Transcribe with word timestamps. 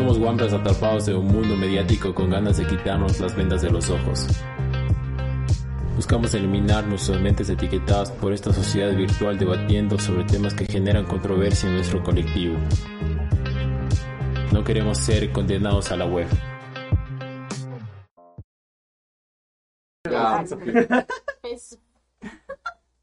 Somos 0.00 0.18
guambras 0.18 0.54
atrapados 0.54 1.06
en 1.08 1.16
un 1.16 1.26
mundo 1.26 1.54
mediático 1.58 2.14
con 2.14 2.30
ganas 2.30 2.56
de 2.56 2.66
quitarnos 2.66 3.20
las 3.20 3.36
vendas 3.36 3.60
de 3.60 3.68
los 3.68 3.90
ojos. 3.90 4.26
Buscamos 5.94 6.32
eliminar 6.32 6.86
nuestras 6.86 7.20
mentes 7.20 7.50
etiquetadas 7.50 8.10
por 8.12 8.32
esta 8.32 8.50
sociedad 8.50 8.96
virtual 8.96 9.38
debatiendo 9.38 9.98
sobre 9.98 10.24
temas 10.24 10.54
que 10.54 10.64
generan 10.64 11.04
controversia 11.04 11.68
en 11.68 11.74
nuestro 11.74 12.02
colectivo. 12.02 12.56
No 14.54 14.64
queremos 14.64 14.96
ser 14.96 15.30
condenados 15.32 15.92
a 15.92 15.96
la 15.96 16.06
web. 16.06 16.26
Es- 21.42 21.78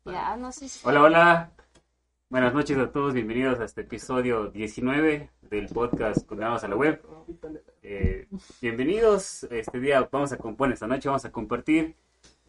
Ya, 0.04 0.36
no 0.36 0.52
sé 0.52 0.68
si... 0.68 0.79
Hola, 0.88 1.02
hola. 1.04 1.52
Buenas 2.30 2.54
noches 2.54 2.78
a 2.78 2.91
todos. 2.91 3.14
Bienvenidos 3.14 3.57
a 3.62 3.64
este 3.64 3.82
episodio 3.82 4.50
19 4.50 5.30
del 5.43 5.68
podcast 5.68 6.25
Condenados 6.25 6.61
a 6.66 6.68
la 6.68 6.75
Web. 6.75 7.01
Eh, 7.82 8.28
bienvenidos. 8.61 9.46
Este 9.50 9.79
día 9.79 10.10
vamos 10.11 10.34
a 10.34 10.37
componer, 10.37 10.74
esta 10.74 10.87
noche 10.87 11.07
vamos 11.07 11.24
a 11.24 11.32
compartir 11.32 11.96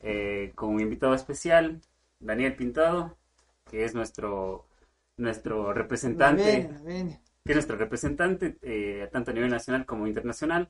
eh, 0.00 0.50
con 0.56 0.70
un 0.70 0.80
invitado 0.80 1.14
especial, 1.14 1.80
Daniel 2.18 2.56
Pintado, 2.56 3.16
que 3.70 3.84
es 3.84 3.94
nuestro, 3.94 4.66
nuestro 5.16 5.72
representante. 5.72 6.68
Ven, 6.72 6.84
ven. 6.84 7.20
que 7.44 7.52
es 7.52 7.54
nuestro 7.54 7.76
representante 7.76 8.58
eh, 8.62 9.08
tanto 9.12 9.30
a 9.30 9.34
nivel 9.34 9.50
nacional 9.50 9.86
como 9.86 10.08
internacional. 10.08 10.68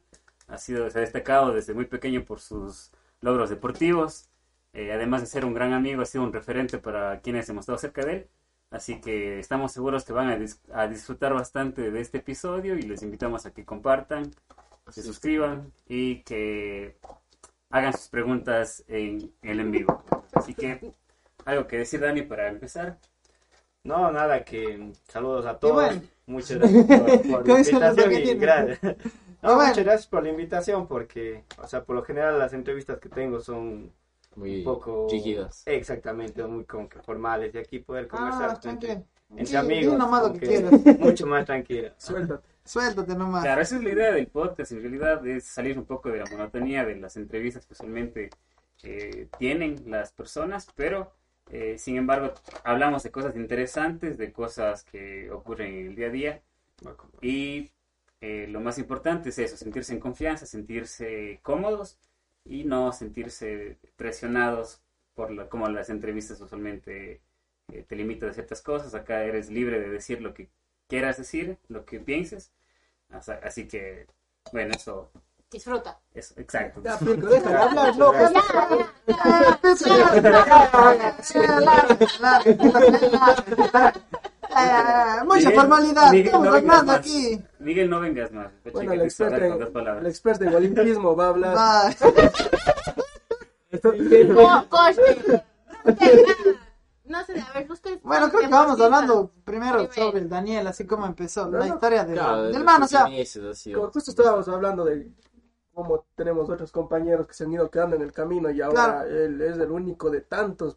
Ha 0.49 0.59
sido, 0.59 0.91
se 0.91 0.99
ha 0.99 1.01
destacado 1.01 1.55
desde 1.55 1.73
muy 1.73 1.87
pequeño 1.87 2.27
por 2.27 2.41
sus 2.41 2.93
logros 3.23 3.49
deportivos. 3.49 4.29
Eh, 4.75 4.93
además 4.93 5.23
de 5.23 5.29
ser 5.29 5.47
un 5.47 5.55
gran 5.55 5.73
amigo, 5.73 6.03
ha 6.03 6.05
sido 6.05 6.25
un 6.25 6.33
referente 6.35 6.77
para 6.77 7.21
quienes 7.23 7.49
hemos 7.49 7.63
estado 7.63 7.79
cerca 7.79 8.05
de 8.05 8.13
él. 8.13 8.29
Así 8.71 9.01
que 9.01 9.39
estamos 9.39 9.73
seguros 9.73 10.05
que 10.05 10.13
van 10.13 10.29
a, 10.29 10.37
dis- 10.37 10.61
a 10.73 10.87
disfrutar 10.89 11.33
bastante 11.33 11.91
de 11.91 12.01
este 12.01 12.19
episodio 12.19 12.77
y 12.77 12.83
les 12.83 13.03
invitamos 13.03 13.47
a 13.47 13.53
que 13.53 13.65
compartan, 13.65 14.31
se 14.89 15.03
suscriban 15.03 15.73
y 15.87 16.23
que 16.23 16.97
hagan 17.71 17.93
sus 17.93 18.09
preguntas 18.09 18.85
en 18.89 19.33
el 19.43 19.61
en 19.61 19.71
vivo. 19.71 20.03
Así 20.35 20.55
que, 20.55 20.93
algo 21.47 21.67
que 21.67 21.79
decir, 21.79 22.01
Dani, 22.01 22.23
para 22.23 22.49
empezar. 22.49 22.99
No, 23.85 24.11
nada, 24.13 24.45
que 24.45 24.93
saludos 25.09 25.47
a 25.47 25.59
todos. 25.59 25.75
bueno. 25.75 26.03
Muchas 26.27 26.59
gracias 26.59 26.87
por, 26.87 27.49
la 27.49 27.59
invitación. 27.61 28.13
y 28.13 28.35
gracias. 28.35 28.81
No, 29.41 29.55
bueno. 29.55 29.69
Muchas 29.69 29.85
gracias 29.85 30.07
por 30.09 30.23
la 30.25 30.31
invitación 30.31 30.89
porque, 30.89 31.45
o 31.63 31.67
sea, 31.69 31.85
por 31.85 31.95
lo 31.95 32.03
general 32.03 32.41
las 32.41 32.53
entrevistas 32.53 32.99
que 32.99 33.09
tengo 33.09 33.39
son 33.39 33.93
Muy 34.39 34.59
un 34.59 34.65
poco... 34.65 35.09
rígidas. 35.11 35.63
Exactamente, 35.67 36.43
muy 36.47 36.65
como 36.65 36.89
que 36.89 37.01
formales. 37.03 37.55
Y 37.55 37.59
aquí 37.59 37.79
poder 37.81 38.09
conversar 38.09 38.51
Ah, 38.51 38.53
entre, 38.55 38.61
tranquilo. 38.89 39.05
entre 39.31 39.47
Sí, 39.47 39.57
amigos. 39.57 39.99
nomás 39.99 40.23
lo 40.27 40.33
que 40.33 40.47
quieras. 40.47 40.73
Mucho 41.01 41.27
más 41.27 41.45
tranquila. 41.45 41.93
Suéltate. 41.99 42.47
Suéltate 42.65 43.15
nomás. 43.15 43.43
Claro, 43.43 43.61
esa 43.63 43.77
es 43.77 43.83
la 43.83 43.91
idea 43.91 44.13
del 44.13 44.27
podcast, 44.27 44.73
en 44.73 44.83
realidad 44.83 45.27
es 45.27 45.45
salir 45.47 45.79
un 45.79 45.87
poco 45.87 46.11
de 46.11 46.19
la 46.19 46.27
monotonía 46.31 46.85
de 46.85 46.97
las 46.97 47.17
entrevistas 47.17 47.65
que 47.67 47.73
usualmente 47.73 48.29
eh, 48.83 49.29
tienen 49.39 49.83
las 49.87 50.13
personas, 50.13 50.69
pero 50.77 51.13
eh, 51.51 51.77
sin 51.79 51.97
embargo 51.97 52.35
hablamos 52.65 53.03
de 53.03 53.11
cosas 53.11 53.35
interesantes, 53.37 54.19
de 54.19 54.33
cosas 54.33 54.85
que 54.85 55.31
ocurren 55.31 55.75
en 55.75 55.87
el 55.89 55.95
día 55.97 56.07
a 56.09 56.11
día 56.11 56.43
y 57.23 57.71
eh, 58.21 58.47
lo 58.49 58.61
más 58.61 58.79
importante 58.79 59.31
es 59.31 59.39
eso, 59.39 59.57
sentirse 59.57 59.95
en 59.95 60.01
confianza, 60.01 60.45
sentirse 60.45 61.41
cómodos 61.43 61.99
y 62.49 62.65
no 62.65 62.93
sentirse 62.93 63.79
presionados 63.97 64.81
por 65.15 65.31
la- 65.31 65.49
como 65.49 65.69
las 65.69 65.91
entrevistas 65.91 66.41
usualmente 66.41 67.21
eh, 67.73 67.85
te 67.87 67.97
limitan 67.97 68.29
de 68.31 68.35
ciertas 68.35 68.63
cosas, 68.63 68.95
acá 68.95 69.23
eres 69.25 69.51
libre 69.51 69.79
de 69.79 69.91
decir 69.91 70.23
lo 70.23 70.33
que 70.33 70.49
quieras 70.89 71.19
decir, 71.19 71.59
lo 71.69 71.85
que 71.85 72.01
pienses. 72.01 72.51
Así, 73.11 73.33
así 73.43 73.69
que, 73.69 74.07
bueno, 74.53 74.75
eso, 74.75 75.11
Disfruta. 75.51 75.99
eso, 76.15 76.35
exacto. 76.39 76.81
Ya, 76.83 76.99
Pico, 76.99 77.27
deja 77.27 77.51
de 77.51 77.57
hablar, 77.57 77.97
no. 77.97 78.13
Mucha 85.25 85.37
Miguel, 85.39 85.55
formalidad, 85.55 86.11
Miguel, 86.11 86.27
estamos 86.27 86.47
no 86.47 86.53
vengas 86.53 86.79
hablando 86.79 86.93
más. 86.93 87.01
aquí. 87.01 87.43
Miguel, 87.59 87.91
no 87.91 88.01
vengas 88.01 88.33
más. 88.33 88.53
Peche, 88.63 88.75
Bueno, 88.75 88.93
el 88.93 89.01
experto, 89.03 89.37
en, 89.37 89.53
el 89.99 90.07
experto 90.07 90.45
en 90.45 90.55
olimpismo 90.55 91.17
va 91.17 91.25
a 91.25 91.29
hablar. 91.29 91.57
Va. 91.57 91.91
No 97.05 97.25
sé, 97.25 97.41
a 97.41 97.59
ver, 97.59 97.71
ustedes... 97.73 98.03
Bueno, 98.03 98.29
creo 98.29 98.43
que 98.43 98.49
vamos 98.49 98.79
hablando 98.81 99.33
primero 99.45 99.91
sobre 99.91 100.19
el 100.19 100.29
Daniel, 100.29 100.67
así 100.67 100.87
como 100.87 101.07
empezó 101.07 101.51
la 101.51 101.67
historia 101.67 102.05
de- 102.05 102.53
del 102.53 102.65
man, 102.65 102.83
o 102.83 102.87
sea, 102.87 103.07
Como 103.75 103.91
justo 103.91 104.11
estábamos 104.11 104.47
hablando 104.49 104.85
de 104.85 105.11
cómo 105.73 106.05
tenemos 106.15 106.51
otros 106.51 106.71
compañeros 106.71 107.27
que 107.27 107.33
se 107.33 107.45
han 107.45 107.53
ido 107.53 107.71
quedando 107.71 107.97
en 107.97 108.03
el 108.03 108.13
camino 108.13 108.51
y 108.51 108.61
ahora 108.61 109.05
Claro. 109.05 109.09
él 109.11 109.41
es 109.41 109.57
el 109.57 109.71
único 109.71 110.11
de 110.11 110.21
tantos. 110.23 110.77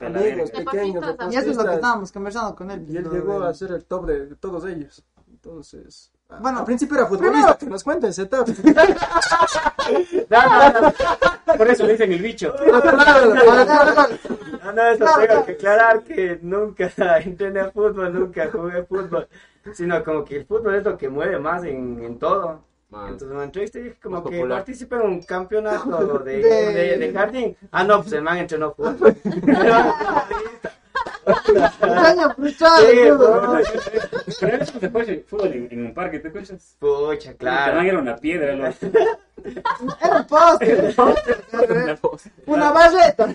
Amigos 0.00 0.50
pequeños 0.50 1.04
y 1.30 1.36
eso 1.36 1.50
es 1.50 1.56
lo 1.56 1.64
que 1.64 1.74
estábamos 1.74 2.10
conversando 2.12 2.54
con 2.56 2.70
él. 2.70 2.86
y 2.88 2.96
él 2.96 3.08
llegó 3.10 3.40
de- 3.40 3.48
a 3.48 3.54
ser 3.54 3.72
el 3.72 3.84
top 3.84 4.06
de, 4.06 4.36
todos 4.36 4.64
ellos. 4.66 5.04
Entonces, 5.30 6.10
Bueno, 6.40 6.58
al 6.60 6.64
principio 6.64 6.96
era 6.96 7.06
futbolista, 7.06 7.56
que 7.56 7.66
nos 7.66 7.82
cuente 7.84 8.08
ese 8.08 8.26
top. 8.26 8.48
No, 10.30 10.72
no, 10.72 10.80
no. 10.80 10.92
Por 11.56 11.68
eso 11.68 11.84
le 11.84 11.92
dicen 11.92 12.12
el 12.12 12.22
bicho. 12.22 12.54
No, 12.64 12.80
no, 14.72 14.82
eso 14.88 14.98
Claro, 14.98 15.00
tengo 15.20 15.26
claro. 15.26 15.44
que 15.46 15.52
aclarar 15.52 16.02
que 16.04 16.38
nunca 16.42 16.90
entrené 17.24 17.64
fútbol, 17.72 18.12
nunca 18.12 18.48
jugué 18.52 18.84
fútbol, 18.84 19.28
sino 19.72 20.02
como 20.04 20.24
que 20.24 20.36
el 20.36 20.46
fútbol 20.46 20.76
es 20.76 20.84
lo 20.84 20.96
que 20.96 21.08
mueve 21.08 21.38
más 21.38 21.64
en, 21.64 22.02
en 22.04 22.18
todo. 22.18 22.62
Entonces 22.92 23.28
me 23.28 23.44
entrevisté 23.44 23.78
y 23.80 23.82
dije 23.84 23.96
como 24.02 24.22
que 24.24 24.30
popular. 24.36 24.58
participé 24.58 24.96
en 24.96 25.02
un 25.02 25.22
campeonato 25.22 26.18
de, 26.24 26.38
De- 26.38 26.72
de, 26.74 26.98
de 26.98 27.12
jardín. 27.12 27.56
Ah, 27.70 27.84
no, 27.84 28.00
pues 28.02 28.12
el 28.14 28.22
man 28.22 28.38
entrenó 28.38 28.72
fútbol. 28.74 29.16
Sueño 31.78 32.34
frustrado, 32.34 32.76
Sí, 32.88 32.96
no, 33.08 33.58
Pero 34.40 34.56
eso 34.62 34.80
se 34.80 34.90
fue 34.90 35.24
fútbol 35.28 35.52
en, 35.52 35.68
en 35.70 35.86
un 35.86 35.94
parque, 35.94 36.18
¿te 36.18 36.28
acuerdas? 36.28 36.76
Pucha, 36.78 37.30
El 37.30 37.36
tamaño 37.36 37.36
claro. 37.36 37.80
era 37.82 37.98
una 37.98 38.16
piedra. 38.16 38.54
lo- 38.56 38.66
Era 38.66 40.16
un 40.16 40.26
poste. 40.26 40.94
Una 42.46 42.72
barreta. 42.72 43.28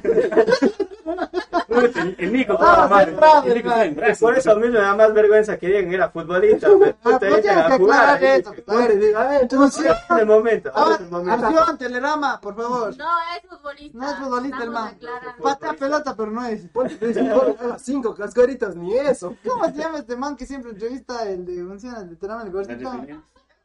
El, 1.06 2.16
el 2.18 2.34
Nico, 2.34 2.58
Ah, 2.60 2.88
bravo, 3.16 3.48
El 3.48 3.56
Nico 3.56 3.70
brazos. 3.96 4.20
Por 4.20 4.38
eso 4.38 4.56
mismo 4.56 4.74
me 4.74 4.80
da 4.80 4.96
más 4.96 5.14
vergüenza 5.14 5.58
que 5.58 5.68
digan 5.68 5.90
que 5.90 5.96
era 5.96 6.10
futbolista. 6.10 6.68
pues, 6.78 6.96
Ah, 7.04 7.20
pues 7.20 7.78
jugar 7.78 8.24
esto. 8.24 8.54
A 8.68 8.76
ver, 8.76 9.00
diga, 9.00 9.22
a 9.22 9.30
ver, 9.30 9.42
entonces, 9.44 9.86
Ahora 9.86 10.00
es 10.10 10.20
el 10.22 10.26
momento, 10.26 10.70
ahora 10.74 10.82
ahora, 10.84 10.96
es 10.96 11.02
el 11.02 11.12
momento. 11.12 11.46
acción, 11.48 11.78
telerama, 11.78 12.42
por 12.42 12.56
favor. 12.56 12.98
No 12.98 13.06
es 13.36 13.50
futbolista. 13.50 13.98
No 13.98 14.10
es 14.12 14.16
futbolista, 14.18 14.64
hermano. 14.64 14.98
Patea 15.42 15.74
pelota, 15.74 16.16
pero 16.16 16.32
no 16.32 16.46
es. 16.46 16.66
Ponte, 16.68 17.08
dice, 17.08 17.32
"Oh, 17.34 17.56
haga 17.60 17.80
cinco 17.80 18.16
cascaritas, 18.16 18.76
ni 18.76 18.96
eso. 18.98 19.36
¿Cómo 19.48 19.66
se 19.66 19.74
llama 19.74 20.00
este 20.00 20.16
man 20.16 20.36
que 20.36 20.46
siempre 20.46 20.72
entrevista 20.72 21.24
el 21.30 21.46
de 21.46 21.64
funciona 21.64 22.00
el 22.00 22.10
de 22.10 22.16
Terama, 22.16 22.44
el 22.44 22.52
gordito? 22.52 22.92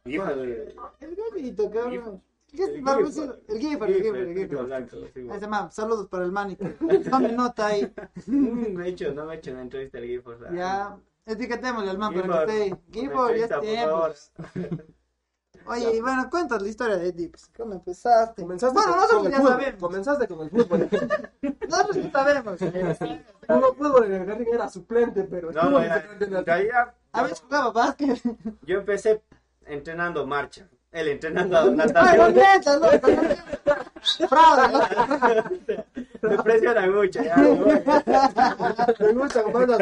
El 0.04 1.16
gordito, 1.16 1.70
cabrón. 1.70 2.22
¿Qué 2.56 2.62
es 2.64 2.68
El 2.68 2.76
Giffer, 2.76 3.00
el 3.48 3.58
Giffer, 3.58 4.14
el 4.16 4.34
Giffer. 4.36 5.48
man, 5.48 5.70
saludos 5.72 6.08
para 6.08 6.24
el 6.24 6.32
man 6.32 6.50
y 6.50 6.56
que 6.56 6.64
tome 7.10 7.32
nota 7.32 7.66
ahí. 7.66 7.92
Me 8.26 8.86
he 8.86 8.88
hecho, 8.90 9.12
no 9.12 9.24
me 9.26 9.34
he 9.34 9.38
hecho 9.38 9.52
una 9.52 9.62
entrevista 9.62 9.98
al 9.98 10.04
Gifford. 10.04 10.54
Ya, 10.54 10.96
etiquetémosle 11.26 11.90
al 11.90 11.98
man 11.98 12.14
para 12.14 12.46
que 12.46 12.66
esté 12.68 12.76
Gifford, 12.92 13.36
ya 13.36 13.44
es 13.46 13.60
tiempo. 13.60 14.08
Oye, 15.66 15.96
y 15.96 16.00
bueno, 16.00 16.28
cuéntanos 16.30 16.62
la 16.62 16.68
historia 16.70 16.96
de 16.96 17.12
Dips. 17.12 17.50
¿Cómo 17.56 17.74
empezaste? 17.74 18.42
Comenzaste 18.42 18.74
bueno, 18.74 18.92
con, 18.92 19.00
nosotros 19.00 19.22
con 19.22 19.26
el 19.26 19.32
ya 19.32 19.38
fútbol. 19.38 19.52
sabemos. 19.52 19.80
Comenzaste 19.80 20.28
con 20.28 20.40
el 20.40 20.50
fútbol. 20.50 20.88
Nosotros 21.68 21.96
ya 21.96 22.10
sabemos. 22.10 22.58
Jugó 23.46 23.74
fútbol 23.74 24.04
en 24.06 24.12
el 24.14 24.26
jardín, 24.26 24.48
era 24.52 24.68
suplente, 24.70 25.24
pero 25.24 25.52
No, 25.52 25.78
era- 25.80 26.00
suplente 26.00 26.24
en 26.24 26.34
el- 26.34 26.70
A 27.12 27.22
ver, 27.22 27.34
jugaba 27.34 27.70
básquet. 27.72 28.20
yo 28.62 28.78
empecé 28.78 29.22
entrenando 29.66 30.26
marcha. 30.26 30.68
Él 30.92 31.08
entrenando 31.08 31.56
Ay, 31.58 31.64
no 31.66 31.72
natación. 31.76 32.34
mientas, 32.34 32.80
loco. 32.80 33.08
no. 36.20 36.28
Me 36.28 36.42
presionan 36.42 36.94
mucho. 36.94 37.22
Ya, 37.22 37.36
Me 37.36 39.12
gusta 39.12 39.42
comprar 39.44 39.68
las. 39.68 39.80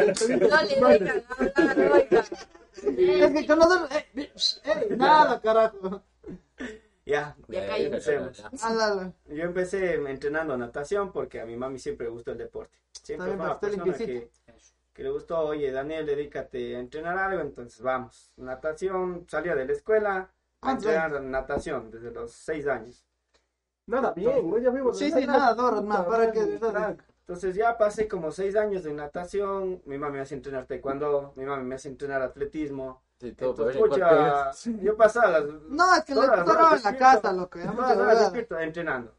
Es 2.81 3.31
que 3.31 3.47
con 3.47 3.59
nosotros. 3.59 3.89
Eh, 3.91 4.07
eh, 4.15 4.87
nada, 4.97 5.41
carajo. 5.41 6.03
ya, 7.05 7.35
Ya 7.47 7.67
caí. 7.67 7.85
empecemos. 7.85 8.43
Álalo. 8.63 9.13
Yo 9.27 9.43
empecé 9.43 9.95
entrenando 9.95 10.55
natación 10.57 11.11
porque 11.11 11.41
a 11.41 11.45
mi 11.45 11.55
mami 11.57 11.79
siempre 11.79 12.05
le 12.07 12.11
gustó 12.11 12.31
el 12.31 12.37
deporte. 12.37 12.77
Siempre 13.03 13.27
fue 13.27 13.35
una 13.35 13.59
persona 13.59 13.93
que, 13.93 14.29
que 14.93 15.03
le 15.03 15.09
gustó, 15.09 15.39
oye, 15.39 15.71
Daniel, 15.71 16.05
dedícate 16.05 16.75
a 16.75 16.79
entrenar 16.79 17.17
algo, 17.17 17.41
entonces 17.41 17.81
vamos. 17.81 18.31
Natación, 18.37 19.25
salía 19.27 19.55
de 19.55 19.65
la 19.65 19.73
escuela 19.73 20.15
a 20.17 20.29
¿Cuántos 20.59 20.85
entrenar 20.85 21.21
natación 21.21 21.91
desde 21.91 22.11
los 22.11 22.31
seis 22.31 22.67
años. 22.67 23.05
Nada 23.85 24.13
bien, 24.13 24.49
güey, 24.49 24.63
ya 24.63 24.69
vimos. 24.69 24.97
Sí, 24.97 25.11
sí, 25.11 25.25
nada, 25.25 25.55
man, 25.81 26.05
para 26.05 26.31
que-. 26.31 26.59
Entonces 27.21 27.55
ya 27.55 27.77
pasé 27.77 28.07
como 28.07 28.31
seis 28.31 28.55
años 28.55 28.83
de 28.83 28.93
natación, 28.93 29.81
mi 29.85 29.97
mami 29.97 30.13
me 30.13 30.21
hace 30.21 30.35
entrenar 30.35 30.65
taekwondo, 30.65 31.33
mi 31.35 31.45
mami 31.45 31.63
me 31.63 31.75
hace 31.75 31.87
entrenar 31.87 32.21
atletismo, 32.21 33.03
Sí, 33.19 33.33
todo 33.33 33.49
Entonces, 33.49 33.75
en 33.75 33.89
pucha, 33.89 34.51
yo 34.81 34.95
pasaba 34.95 35.39
las... 35.39 35.43
No, 35.43 35.93
es 35.93 36.05
que 36.05 36.15
le 36.15 36.21
cerraban 36.21 36.49
horas 36.49 36.83
la 36.85 36.97
casa, 36.97 37.33
loco. 37.33 37.59
ya 37.59 37.71
todas 37.73 37.97
las 37.97 38.19
despierto 38.21 38.57
entrenando. 38.57 39.13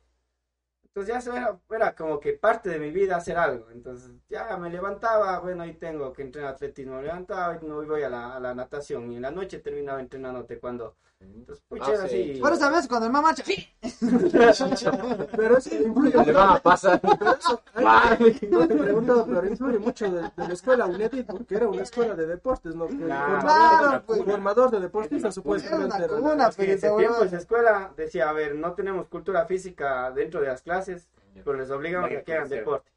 Entonces 0.84 1.12
ya 1.12 1.18
eso 1.18 1.36
era, 1.36 1.60
era 1.70 1.94
como 1.94 2.18
que 2.18 2.32
parte 2.32 2.70
de 2.70 2.78
mi 2.78 2.90
vida 2.90 3.16
hacer 3.16 3.36
algo. 3.36 3.70
Entonces 3.70 4.10
ya 4.28 4.56
me 4.56 4.70
levantaba, 4.70 5.38
bueno, 5.40 5.64
hoy 5.64 5.74
tengo 5.74 6.14
que 6.14 6.22
entrenar 6.22 6.54
atletismo. 6.54 6.96
Me 6.96 7.02
levantaba 7.02 7.58
y 7.60 7.66
no 7.66 7.84
voy 7.84 8.02
a 8.02 8.08
la, 8.08 8.36
a 8.36 8.40
la 8.40 8.54
natación. 8.54 9.12
Y 9.12 9.16
en 9.16 9.22
la 9.22 9.30
noche 9.30 9.58
terminaba 9.58 10.00
entrenándote 10.00 10.58
cuando... 10.58 10.96
Entonces, 11.20 11.62
pucha, 11.68 11.84
Ah, 12.02 12.08
sí. 12.08 12.40
esa 12.54 12.70
vez 12.70 12.88
cuando 12.88 13.06
el 13.06 13.12
mamá 13.12 13.28
marcha, 13.28 13.42
Pero 15.36 15.58
eso 15.58 15.74
influye 15.74 16.24
Le 16.24 16.32
van 16.32 16.50
a 16.56 16.58
pasar. 16.60 17.00
No 18.50 18.66
te 18.66 18.74
he 18.74 18.76
preguntado, 18.78 19.26
pero 19.26 19.46
influye 19.46 19.78
mucho 19.78 20.10
de, 20.10 20.22
de 20.22 20.30
la 20.48 20.52
escuela 20.54 20.86
UNEDIT, 20.86 21.26
porque 21.26 21.54
era 21.56 21.68
una 21.68 21.82
escuela 21.82 22.14
de 22.14 22.26
deportes, 22.26 22.74
¿no? 22.74 22.86
El 22.86 22.96
Claro. 22.98 23.40
formador, 23.40 23.78
Claro, 23.88 24.02
pues. 24.06 24.24
formador 24.24 24.70
de 24.70 24.80
deportistas, 24.80 25.22
Era 25.24 25.32
supuestamente. 25.32 25.94
una 25.96 26.04
era. 26.04 26.08
comuna, 26.14 26.48
Es 26.48 26.56
que 26.56 26.64
en 26.64 26.70
ese 26.70 26.86
esa 26.86 26.96
tiempo 26.96 27.22
esa 27.24 27.36
escuela 27.36 27.92
decía, 27.96 28.28
a 28.30 28.32
ver, 28.32 28.54
no 28.54 28.72
tenemos 28.72 29.06
cultura 29.08 29.44
física 29.46 30.10
dentro 30.12 30.40
de 30.40 30.48
las 30.48 30.62
clases, 30.62 31.08
pero 31.44 31.54
les 31.54 31.70
obligamos 31.70 32.10
a 32.10 32.22
que 32.22 32.32
hagan 32.32 32.48
deporte. 32.48 32.90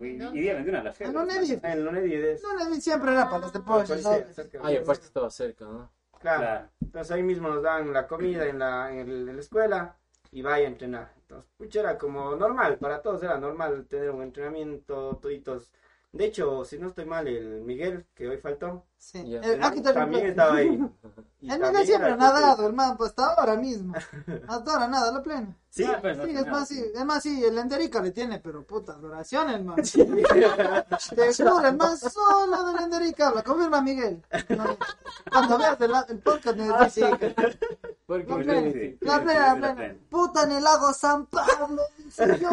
Y, 0.00 0.06
y 0.06 0.40
día 0.40 0.54
vendieron 0.54 0.80
a 0.80 0.84
la 0.84 0.90
En 0.90 0.96
feria. 0.96 1.10
En 1.10 1.14
es... 2.24 2.42
No, 2.42 2.54
no, 2.68 2.74
siempre 2.76 3.12
era 3.12 3.26
para 3.26 3.38
los 3.38 3.52
deportes, 3.52 4.02
¿no? 4.04 4.10
Ah, 4.62 4.72
y 4.72 4.76
aparte 4.76 5.06
estaba 5.06 5.30
cerca, 5.30 5.64
¿no? 5.64 5.90
Claro. 6.22 6.40
Claro. 6.42 6.68
Entonces 6.80 7.10
ahí 7.12 7.22
mismo 7.22 7.48
nos 7.48 7.62
dan 7.62 7.92
la 7.92 8.06
comida 8.06 8.46
en 8.46 8.58
la, 8.58 8.90
en 8.92 8.98
el- 9.00 9.28
en 9.28 9.36
la 9.36 9.40
escuela 9.42 9.96
y 10.30 10.42
vaya 10.42 10.66
a 10.66 10.70
entrenar. 10.70 11.12
Entonces, 11.20 11.50
pucha, 11.56 11.80
era 11.80 11.98
como 11.98 12.36
normal, 12.36 12.78
para 12.78 13.02
todos 13.02 13.22
era 13.22 13.38
normal 13.38 13.86
tener 13.88 14.10
un 14.10 14.22
entrenamiento, 14.22 15.18
toditos. 15.20 15.72
De 16.12 16.26
hecho, 16.26 16.62
si 16.64 16.78
no 16.78 16.88
estoy 16.88 17.06
mal, 17.06 17.26
el 17.26 17.62
Miguel, 17.62 18.04
que 18.14 18.28
hoy 18.28 18.36
faltó, 18.36 18.84
Sí. 18.98 19.28
Ya. 19.30 19.40
El- 19.40 19.64
aquí 19.64 19.80
te 19.80 19.92
también 19.92 20.26
estaba 20.26 20.54
ahí. 20.56 20.68
El 21.42 21.58
Miguel 21.58 21.86
siempre 21.86 22.10
ha 22.10 22.12
el 22.12 22.18
nadado, 22.18 22.66
hermano, 22.66 22.96
pues 22.96 23.10
hasta 23.10 23.32
ahora 23.34 23.56
mismo. 23.56 23.94
Hasta 24.46 24.72
ahora 24.74 24.86
nada, 24.86 25.10
lo 25.10 25.22
pleno. 25.24 25.56
Sí, 25.70 25.82
Ah, 25.84 25.98
pues, 26.00 26.16
Sí, 26.22 26.30
es 26.36 26.46
más, 26.46 26.68
sí, 26.68 26.84
es 26.94 27.04
más, 27.04 27.20
sí, 27.22 27.44
el 27.44 27.58
Enderica 27.58 28.00
le 28.00 28.12
tiene, 28.12 28.38
pero 28.38 28.62
puta, 28.64 28.92
adoración, 28.92 29.50
hermano. 29.50 29.82
Te 31.16 31.34
juro, 31.34 31.66
el 31.66 31.76
más 31.76 31.98
solo 31.98 32.64
del 32.72 32.84
Enderica 32.84 33.28
habla, 33.28 33.42
confirma 33.42 33.80
Miguel. 33.80 34.22
No, 34.50 34.76
cuando 35.32 35.58
veas 35.58 35.80
el, 35.80 35.92
el 36.10 36.18
podcast 36.20 36.56
me 36.58 36.68
decís, 36.68 36.92
sí, 36.94 37.00
Porque 38.06 38.26
La 38.30 38.36
Sí, 38.38 38.44
plena, 38.44 38.70
sí, 38.70 38.72
sí. 38.72 38.98
la 39.00 39.16
Sí, 39.18 39.24
plena, 39.24 39.76
sí. 39.94 39.98
Puta 40.10 40.42
en 40.44 40.52
el 40.52 40.62
lago 40.62 40.92
San 40.92 41.26
Pablo, 41.26 41.82
dice 41.98 42.38
yo. 42.40 42.50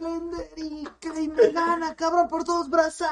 Lenderica 0.00 1.20
y 1.20 1.28
me 1.28 1.48
gana, 1.50 1.94
cabrón, 1.94 2.28
por 2.28 2.44
dos 2.44 2.68
brazos. 2.68 3.08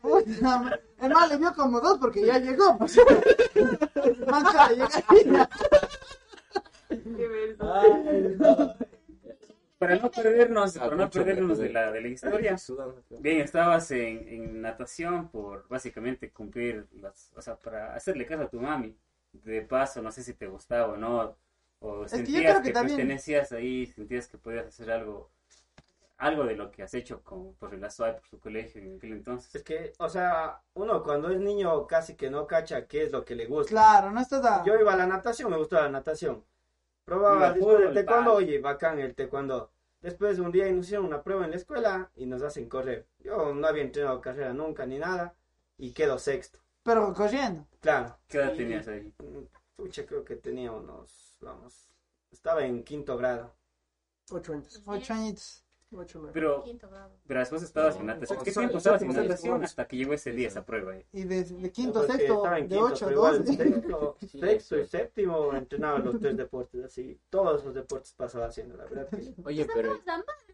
Puta, 0.00 0.80
el 1.00 1.12
mal 1.12 1.28
le 1.28 1.36
vio 1.36 1.54
como 1.54 1.80
dos 1.80 1.98
porque 1.98 2.26
ya 2.26 2.38
llegó. 2.38 2.76
Pues. 2.78 2.98
Manca 4.26 4.68
de 4.68 4.76
llegar. 4.76 5.48
Para 9.78 9.96
no 9.96 10.10
perdernos, 10.10 10.78
para 10.78 10.94
no 10.94 11.10
perdernos 11.10 11.58
de 11.58 11.70
la, 11.70 11.90
de 11.90 12.00
la 12.00 12.08
historia. 12.08 12.56
Bien, 13.18 13.40
estabas 13.40 13.90
en, 13.90 14.28
en 14.28 14.62
natación 14.62 15.28
por 15.28 15.66
básicamente 15.68 16.30
cumplir 16.30 16.86
las, 17.00 17.32
o 17.34 17.42
sea, 17.42 17.56
para 17.56 17.94
hacerle 17.94 18.26
caso 18.26 18.42
a 18.42 18.48
tu 18.48 18.60
mami. 18.60 18.96
De 19.32 19.62
paso, 19.62 20.02
no 20.02 20.12
sé 20.12 20.22
si 20.22 20.34
te 20.34 20.46
gustaba 20.46 20.92
o 20.92 20.96
no, 20.96 21.36
o 21.82 21.94
que 21.96 22.02
yo 22.02 22.08
sentías 22.08 22.42
creo 22.42 22.56
que, 22.62 22.68
que 22.68 22.72
también- 22.72 22.96
pertenecías 22.96 23.52
ahí, 23.52 23.86
sentías 23.86 24.28
que 24.28 24.38
podías 24.38 24.66
hacer 24.66 24.90
algo, 24.90 25.30
algo 26.18 26.44
de 26.44 26.54
lo 26.56 26.70
que 26.70 26.82
has 26.82 26.94
hecho 26.94 27.22
con, 27.22 27.54
por 27.54 27.74
la 27.76 27.90
SUAI, 27.90 28.14
por 28.16 28.26
su 28.28 28.38
colegio 28.38 28.80
en 28.80 28.96
aquel 28.96 29.12
entonces. 29.12 29.54
Es 29.54 29.62
que, 29.62 29.92
o 29.98 30.08
sea, 30.08 30.60
uno 30.74 31.02
cuando 31.02 31.30
es 31.30 31.40
niño 31.40 31.86
casi 31.86 32.14
que 32.14 32.30
no 32.30 32.46
cacha 32.46 32.86
qué 32.86 33.02
es 33.04 33.12
lo 33.12 33.24
que 33.24 33.34
le 33.34 33.46
gusta. 33.46 33.70
Claro, 33.70 34.10
no 34.12 34.20
está 34.20 34.40
da. 34.40 34.62
Yo 34.64 34.76
iba 34.78 34.92
a 34.92 34.96
la 34.96 35.06
natación, 35.06 35.50
me 35.50 35.56
gustaba 35.58 35.82
la 35.82 35.90
natación. 35.90 36.44
Probaba 37.04 37.50
del 37.52 37.60
fútbol, 37.60 37.92
taekwondo, 37.94 38.34
oye, 38.34 38.60
bacán 38.60 39.00
el 39.00 39.14
taekwondo. 39.16 39.70
Después 40.00 40.38
un 40.38 40.52
día 40.52 40.70
nos 40.70 40.86
hicieron 40.86 41.06
una 41.06 41.22
prueba 41.22 41.44
en 41.44 41.50
la 41.50 41.56
escuela 41.56 42.10
y 42.14 42.26
nos 42.26 42.42
hacen 42.42 42.68
correr. 42.68 43.06
Yo 43.20 43.52
no 43.54 43.66
había 43.66 43.82
entrenado 43.82 44.20
carrera 44.20 44.52
nunca 44.52 44.86
ni 44.86 44.98
nada 44.98 45.34
y 45.78 45.92
quedo 45.92 46.18
sexto. 46.18 46.60
Pero 46.84 47.12
corriendo. 47.14 47.66
Claro. 47.80 48.16
¿Qué 48.28 48.38
edad 48.38 48.52
Y, 48.54 48.56
tenías 48.58 48.86
ahí? 48.88 49.12
Pucha, 49.76 50.06
creo 50.06 50.24
que 50.24 50.36
tenía 50.36 50.70
unos, 50.72 51.36
vamos, 51.40 51.88
estaba 52.30 52.64
en 52.64 52.84
quinto 52.84 53.16
grado. 53.16 53.52
Ocho 54.30 54.52
años. 54.52 54.82
Ocho 54.86 55.12
añitos. 55.14 55.64
Ocho. 55.94 56.30
Pero, 56.32 56.64
pero 57.26 57.40
después 57.40 57.62
estabas 57.62 57.96
en 57.96 58.06
No, 58.06 58.14
natación. 58.14 58.42
¿Qué 58.42 58.50
tiempo 58.50 58.78
estabas 58.78 59.02
en 59.02 59.08
natación 59.12 59.62
hasta 59.62 59.86
que 59.86 59.96
llegó 59.98 60.14
ese 60.14 60.32
día, 60.32 60.48
esa 60.48 60.64
prueba? 60.64 60.92
ahí? 60.92 61.04
Y 61.12 61.24
de, 61.24 61.44
de 61.44 61.70
quinto, 61.70 62.00
que 62.06 62.12
sexto, 62.12 62.34
estaba 62.36 62.58
en 62.58 62.68
de 62.68 62.76
quinto, 62.76 62.92
ocho 62.94 63.04
a 63.04 63.08
pero 63.08 63.18
igual 63.20 63.44
dos. 63.44 63.56
Sexto, 63.56 64.16
Sí, 64.20 64.40
sexto 64.40 64.78
y 64.78 64.86
séptimo 64.86 65.52
entrenaba 65.54 65.98
los 65.98 66.18
tres 66.18 66.34
deportes, 66.38 66.82
así. 66.84 67.20
Todos 67.28 67.62
los 67.62 67.74
deportes 67.74 68.14
pasaba 68.14 68.46
haciendo, 68.46 68.74
la 68.78 68.84
verdad. 68.84 69.08
que- 69.10 69.34
Oye, 69.44 69.66
pero 69.74 69.98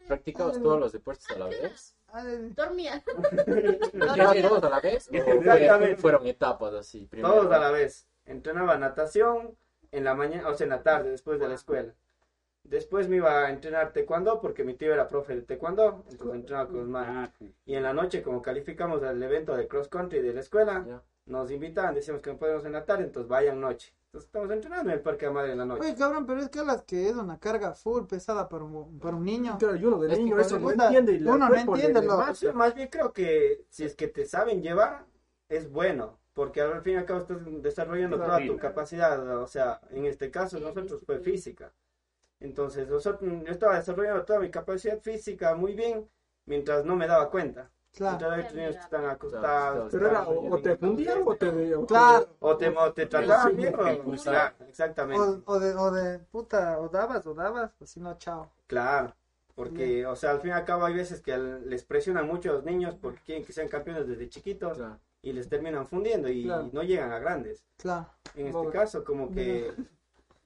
¿practicabas 0.08 0.60
todos 0.60 0.80
los 0.80 0.90
deportes 0.90 1.30
a 1.30 1.38
la 1.38 1.46
vez? 1.46 1.94
Ay, 2.08 2.50
dormía. 2.56 3.04
¿Ya 4.16 4.42
todos 4.48 4.64
a 4.64 4.70
la 4.70 4.80
vez? 4.80 5.08
¿O 5.08 5.14
Exactamente. 5.14 5.86
fue- 5.94 5.96
fueron 5.98 6.26
etapas 6.26 6.74
así? 6.74 7.06
Primero? 7.06 7.32
Todos 7.32 7.52
a 7.52 7.58
la 7.60 7.70
vez. 7.70 8.08
Entrenaba 8.28 8.78
natación 8.78 9.56
en 9.90 10.04
la 10.04 10.14
mañana, 10.14 10.48
o 10.48 10.54
sea, 10.54 10.64
en 10.64 10.70
la 10.70 10.82
tarde, 10.82 11.10
después 11.10 11.40
de 11.40 11.48
la 11.48 11.54
escuela. 11.54 11.94
Después 12.64 13.08
me 13.08 13.16
iba 13.16 13.46
a 13.46 13.50
entrenar 13.50 13.92
taekwondo 13.92 14.40
porque 14.40 14.62
mi 14.62 14.75
tío 14.75 14.92
era 14.92 15.08
profe 15.08 15.34
de 15.34 15.42
taekwondo, 15.42 16.04
entonces 16.10 16.36
entrenaba 16.36 16.69
con 16.69 16.76
los 16.80 16.88
manos. 16.88 17.30
Ah. 17.40 17.44
Y 17.64 17.75
en 17.75 17.82
la 17.82 17.94
noche, 17.94 18.22
como 18.22 18.42
calificamos 18.42 19.02
al 19.02 19.22
evento 19.22 19.56
de 19.56 19.66
cross 19.66 19.88
country 19.88 20.20
de 20.20 20.34
la 20.34 20.40
escuela, 20.40 21.02
nos 21.25 21.50
invitaban, 21.50 21.94
decíamos 21.94 22.20
que 22.20 22.30
no 22.30 22.38
podemos 22.38 22.64
en 22.66 22.72
la 22.72 22.84
tarde, 22.84 23.04
entonces 23.04 23.28
vayan 23.28 23.60
noche. 23.60 23.94
Entonces 24.08 24.28
estamos 24.28 24.50
entrenando 24.50 24.90
en 24.90 24.96
el 24.96 25.02
Parque 25.02 25.26
de 25.26 25.32
Madre 25.32 25.52
en 25.52 25.58
la 25.58 25.66
noche. 25.66 25.82
Oye, 25.82 25.94
cabrón, 25.94 26.26
pero 26.26 26.40
es 26.40 26.48
que 26.48 26.62
las 26.64 26.82
que 26.82 27.08
es 27.10 27.14
una 27.14 27.38
carga 27.38 27.75
full 27.75 28.04
pesada 28.06 28.48
para 28.48 28.64
un, 28.64 28.98
para 28.98 29.14
un 29.16 29.25
niño. 29.25 29.56
Claro, 29.58 29.76
y 29.76 29.84
uno 29.84 29.98
de 29.98 30.12
Es 30.12 30.19
niño 30.19 30.38
eso 30.38 30.58
no 30.58 30.70
entiende. 30.70 31.12
Y 31.12 31.22
uno 31.22 31.48
no 31.48 31.54
entiende 31.54 32.02
lo- 32.02 32.34
sea, 32.34 32.52
más 32.54 32.75
bien 32.75 32.88
creo 32.88 33.12
que 33.12 33.64
si 33.69 33.84
es 33.84 33.94
que 33.94 34.08
te 34.08 34.25
saben 34.25 34.62
llevar, 34.62 35.04
es 35.50 35.70
bueno, 35.70 36.19
porque 36.38 36.61
al 36.61 36.82
fin 36.82 36.93
y 36.94 36.96
al 36.99 37.05
cabo 37.05 37.19
estás 37.19 37.38
desarrollando 37.62 38.17
toda 38.17 38.38
tu 38.46 38.56
capacidad, 38.58 39.43
o 39.43 39.46
sea, 39.49 39.81
en 39.90 40.05
este 40.05 40.31
caso 40.31 40.61
nosotros 40.61 41.02
fue 41.05 41.19
física. 41.19 41.73
Entonces, 42.38 42.87
nosotros, 42.87 43.29
yo 43.44 43.50
estaba 43.52 43.75
desarrollando 43.76 44.25
toda 44.25 44.38
mi 44.38 44.49
capacidad 44.49 45.00
física 45.00 45.56
muy 45.56 45.75
bien, 45.75 46.08
mientras 46.46 46.85
no 46.85 46.94
me 46.94 47.08
daba 47.08 47.29
cuenta. 47.29 47.73
Claro, 47.93 48.19
Mientras 48.19 48.32
hay 48.32 48.40
otros 48.40 48.55
niños 48.55 48.75
que 48.76 48.81
están 48.82 49.05
acostados. 49.06 49.88
Pero 49.90 50.06
era, 50.06 50.29
o, 50.29 50.55
o 50.55 50.62
te 50.62 50.76
fundían 50.76 51.23
o 51.26 51.35
te. 51.35 51.49
o 51.49 51.81
te- 51.81 51.87
claro. 51.87 52.29
O 52.38 52.56
te, 52.56 52.69
o 52.69 52.93
te 52.93 53.06
trataban 53.06 53.56
bien, 53.56 53.75
o- 53.75 54.12
claro, 54.23 54.54
exactamente. 54.68 55.21
O, 55.21 55.42
o 55.45 55.59
de, 55.59 55.75
o 55.75 55.90
de 55.90 56.18
puta, 56.21 56.78
o 56.78 56.88
dabas, 56.88 57.26
o 57.26 57.35
dabas, 57.35 57.73
pues 57.76 57.90
si 57.90 57.99
no, 57.99 58.16
chao. 58.16 58.52
Claro, 58.68 59.12
porque, 59.57 60.07
o 60.07 60.14
sea, 60.14 60.30
al 60.30 60.40
fin 60.40 60.50
y 60.50 60.52
al 60.54 60.64
cabo 60.64 60.85
hay 60.85 60.95
veces 60.95 61.21
que 61.21 61.37
les 61.37 61.83
presionan 61.83 62.28
mucho 62.28 62.50
a 62.50 62.52
los 62.52 62.64
niños 62.64 62.95
porque 62.95 63.18
quieren 63.26 63.45
que 63.45 63.52
sean 63.52 63.66
campeones 63.66 64.07
desde 64.07 64.28
chiquitos 64.28 64.78
Claro. 64.78 65.00
Y 65.28 65.32
les 65.32 65.49
terminan 65.49 65.87
fundiendo 65.87 66.28
y 66.28 66.44
Claro. 66.44 66.70
no 66.73 66.82
llegan 66.82 67.12
a 67.12 67.18
grandes. 67.18 67.64
Claro. 67.76 68.08
En 68.35 68.47
este 68.47 68.56
Bueno. 68.56 68.70
caso, 68.73 69.04
como 69.04 69.30
que 69.30 69.73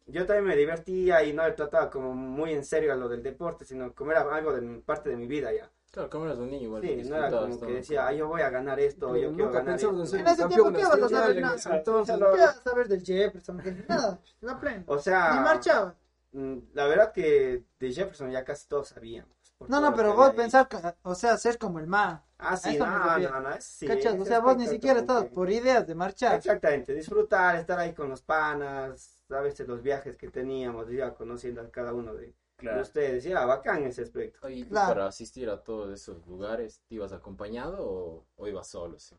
yo 0.06 0.26
también 0.26 0.46
me 0.46 0.56
divertía 0.56 1.22
y 1.24 1.32
no 1.32 1.44
le 1.46 1.52
trataba 1.52 1.90
como 1.90 2.14
muy 2.14 2.52
en 2.52 2.64
serio 2.64 2.92
a 2.92 2.96
lo 2.96 3.08
del 3.08 3.22
deporte, 3.22 3.64
sino 3.64 3.94
como 3.94 4.10
era 4.12 4.22
algo 4.34 4.52
de 4.52 4.80
parte 4.80 5.10
de 5.10 5.16
mi 5.16 5.26
vida 5.26 5.52
ya. 5.52 5.70
Claro, 5.90 6.08
como 6.08 6.24
eras 6.24 6.38
un 6.38 6.50
niño 6.50 6.64
igual. 6.64 6.82
Sí, 6.82 7.02
no 7.06 7.16
era 7.16 7.30
como 7.30 7.60
que 7.60 7.66
decía, 7.74 8.06
ay, 8.06 8.16
yo 8.16 8.26
voy 8.26 8.40
a 8.40 8.48
ganar 8.48 8.80
esto, 8.80 9.14
yo 9.14 9.30
quiero 9.34 9.50
ganar 9.50 9.68
en 9.68 9.74
esto. 9.74 10.06
ser 10.06 10.20
En 10.20 10.26
ese 10.26 10.46
tiempo, 10.48 10.72
¿qué 10.72 10.84
vas 10.84 10.94
a 11.02 11.08
saber 11.08 11.40
nada? 11.40 11.56
entonces. 11.76 12.16
¿Qué 12.16 12.24
vas 12.40 12.56
a 12.58 12.62
saber 12.62 12.88
del 12.88 13.02
Jefferson? 13.04 13.62
Nada, 13.88 14.18
la 14.40 14.58
plena. 14.58 14.84
O 14.86 14.96
Ni 14.96 15.02
sea, 15.02 15.34
marchaba. 15.42 15.94
mm, 16.32 16.56
la 16.72 16.86
verdad 16.86 17.12
que 17.12 17.64
de 17.78 17.92
Jefferson 17.92 18.30
ya 18.30 18.42
casi 18.42 18.66
todos 18.68 18.88
sabíamos. 18.88 19.36
No, 19.68 19.80
no, 19.80 19.94
pero 19.94 20.16
vos 20.16 20.32
pensar, 20.32 20.66
o 21.02 21.14
sea, 21.14 21.36
ser 21.36 21.58
como 21.58 21.78
el 21.78 21.86
ma. 21.86 22.24
Ah, 22.42 22.56
sí, 22.56 22.76
no, 22.78 22.84
refiero. 23.08 23.32
no, 23.34 23.40
no, 23.48 23.54
es 23.54 23.64
sí. 23.64 23.86
¿Cachas? 23.86 24.18
O 24.20 24.24
sea, 24.24 24.40
vos 24.40 24.56
ni 24.56 24.66
siquiera 24.66 25.00
estabas 25.00 25.26
por 25.30 25.50
ideas 25.50 25.86
de 25.86 25.94
marchar. 25.94 26.36
Exactamente, 26.36 26.94
disfrutar, 26.94 27.56
estar 27.56 27.78
ahí 27.78 27.92
con 27.94 28.08
los 28.08 28.22
panas, 28.22 29.22
a 29.30 29.40
veces 29.40 29.66
los 29.68 29.82
viajes 29.82 30.16
que 30.16 30.28
teníamos, 30.28 30.90
iba 30.90 31.14
conociendo 31.14 31.60
a 31.62 31.70
cada 31.70 31.92
uno 31.94 32.14
de, 32.14 32.26
de 32.26 32.34
Claro. 32.56 32.82
ustedes, 32.82 33.24
y 33.26 33.30
era 33.30 33.44
bacán 33.46 33.84
ese 33.84 34.02
aspecto. 34.02 34.46
Oye, 34.46 34.56
¿y 34.56 34.64
tú 34.64 34.70
Claro. 34.70 34.88
para 34.88 35.06
asistir 35.06 35.48
a 35.50 35.62
todos 35.62 35.92
esos 35.92 36.26
lugares, 36.26 36.80
¿te 36.88 36.94
ibas 36.96 37.12
acompañado 37.12 37.78
o, 37.80 38.26
o 38.36 38.46
ibas 38.48 38.68
solo? 38.68 38.98
Sí? 38.98 39.16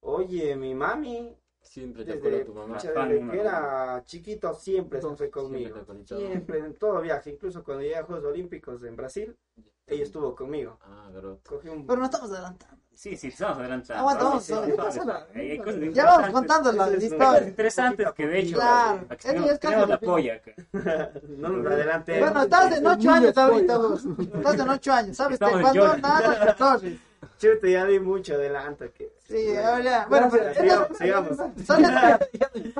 Oye, 0.00 0.54
mi 0.56 0.74
mami, 0.74 1.36
Siempre 1.60 2.04
te 2.04 2.12
acuerdas 2.12 2.38
desde, 2.38 2.38
de 2.38 2.44
tu 2.44 2.54
mamá. 2.54 2.76
desde 2.76 2.94
número 2.94 3.32
que 3.32 3.40
era 3.40 4.02
chiquito, 4.04 4.54
siempre 4.54 5.00
se 5.00 5.06
fue 5.08 5.16
Siempre 5.16 5.30
conmigo. 5.30 5.76
acuerdas. 5.78 6.06
Siempre, 6.08 6.58
en 6.60 6.74
todo 6.74 7.00
viaje, 7.00 7.30
incluso 7.30 7.64
cuando 7.64 7.82
llegué 7.82 7.96
a 7.96 8.04
Juegos 8.04 8.24
Olímpicos 8.24 8.82
en 8.84 8.94
Brasil, 8.94 9.36
ella 9.86 10.02
estuvo 10.04 10.34
conmigo. 10.34 10.78
Ah, 10.84 11.08
garoto. 11.12 11.50
Cogí 11.56 11.68
un... 11.68 11.86
Pero 11.86 11.98
no 11.98 12.04
estamos 12.06 12.30
adelantando. 12.32 12.76
Sí, 12.92 13.14
sí, 13.16 13.28
estamos 13.28 13.58
adelantando. 13.58 14.00
Aguanta, 14.00 14.24
vamos, 14.24 14.44
Sí, 14.44 14.52
vamos. 14.52 14.66
sí, 14.66 14.70
No 14.76 14.84
pasa 14.84 15.00
sí. 15.02 15.06
nada. 15.06 15.26
Hay 15.34 15.58
cosas 15.58 15.80
Ya 15.92 16.04
vamos 16.06 16.30
contando 16.30 16.72
la 16.72 16.84
Eso 16.86 16.92
es 16.94 16.98
Hay 16.98 17.04
historia. 17.08 17.26
cosas 17.28 17.46
interesantes 17.48 18.06
que 18.16 18.26
de 18.26 18.38
hecho 18.38 18.56
Claro. 18.56 19.00
aquí 19.10 19.28
Él 19.28 19.34
tenemos, 19.34 19.60
tenemos 19.60 19.88
la 19.88 19.94
el- 19.94 20.00
polla 20.00 20.34
acá. 20.34 20.52
No 21.28 21.48
nos 21.50 21.72
adelante. 21.72 22.18
Bueno, 22.20 22.42
estás 22.42 22.66
en 22.66 22.72
El 22.72 22.86
ocho 22.86 22.96
niño 22.98 23.12
años 23.12 23.30
es 23.30 23.38
ahorita 23.38 23.78
vos. 23.78 24.04
Estás 24.34 24.54
en 24.60 24.68
ocho 24.70 24.92
años, 24.92 25.16
¿sabes? 25.16 25.34
Estamos 25.34 25.56
en 25.56 25.62
Cuando 25.62 25.96
nada 25.98 26.46
te 26.46 26.54
corres. 26.62 26.98
Chute, 27.38 27.70
ya 27.70 27.84
di 27.84 28.00
mucho 28.00 28.34
adelante 28.34 28.90
que... 28.92 29.12
Sí, 29.28 29.54
ahora 29.56 29.80
ya. 29.82 30.06
Bueno, 30.08 30.28
pero. 30.30 30.54
Sigamos, 30.54 30.96
sigamos. 30.96 31.36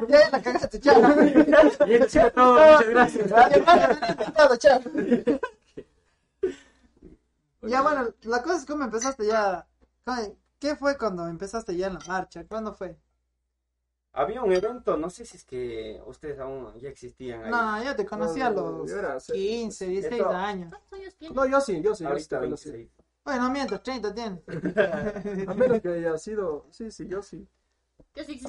Ya 0.09 0.31
la 0.31 0.43
cagaste, 0.43 0.81
chao. 0.81 1.03
Sido 2.09 2.31
todo, 2.33 2.55
muchas 2.73 2.89
gracias. 2.89 3.29
Tenía 3.53 3.99
invitado, 4.19 4.57
chao. 4.57 4.81
Ya, 7.69 7.83
bueno, 7.83 8.09
la 8.23 8.43
cosa 8.43 8.57
es 8.57 8.67
cómo 8.67 8.85
empezaste 8.85 9.27
ya. 9.27 9.67
¿Qué 10.59 10.77
fue 10.77 10.97
cuando 10.97 11.27
empezaste 11.27 11.77
ya 11.77 11.89
en 11.89 11.95
la 11.95 12.01
marcha? 12.07 12.45
¿Cuándo 12.47 12.73
fue? 12.75 12.99
Había 14.13 14.43
un 14.43 14.51
evento, 14.53 14.97
no 14.97 15.11
sé 15.11 15.27
si 15.27 15.37
es 15.37 15.45
que 15.45 16.03
ustedes 16.07 16.39
aún 16.39 16.73
ya 16.81 16.89
existían 16.89 17.45
ahí. 17.45 17.51
No, 17.51 17.85
yo 17.85 17.95
te 17.95 18.07
conocí 18.07 18.41
a 18.41 18.49
los 18.51 18.89
Yo 18.91 18.97
era- 18.99 19.19
15, 19.19 19.87
16 19.87 20.21
Esto- 20.23 20.31
años. 20.31 20.71
¿Cuántos 20.71 20.93
años 20.99 21.15
tienes? 21.17 21.37
No, 21.37 21.47
yo 21.47 21.61
sí, 21.61 21.83
yo 21.83 21.83
sí. 21.83 21.85
yo 21.85 21.95
sí 21.95 22.05
Ahorita 22.07 22.39
te 22.41 22.45
conocí. 22.47 22.71
26. 22.71 23.07
Bueno, 23.25 23.51
mientras, 23.51 23.83
30 23.83 24.15
tiene. 24.15 24.43
A 25.51 25.55
menos 25.55 25.81
que 25.83 25.89
haya 25.89 26.17
sido. 26.17 26.67
Sí, 26.71 26.91
sí, 26.91 27.07
yo 27.09 27.21
sí. 27.23 27.47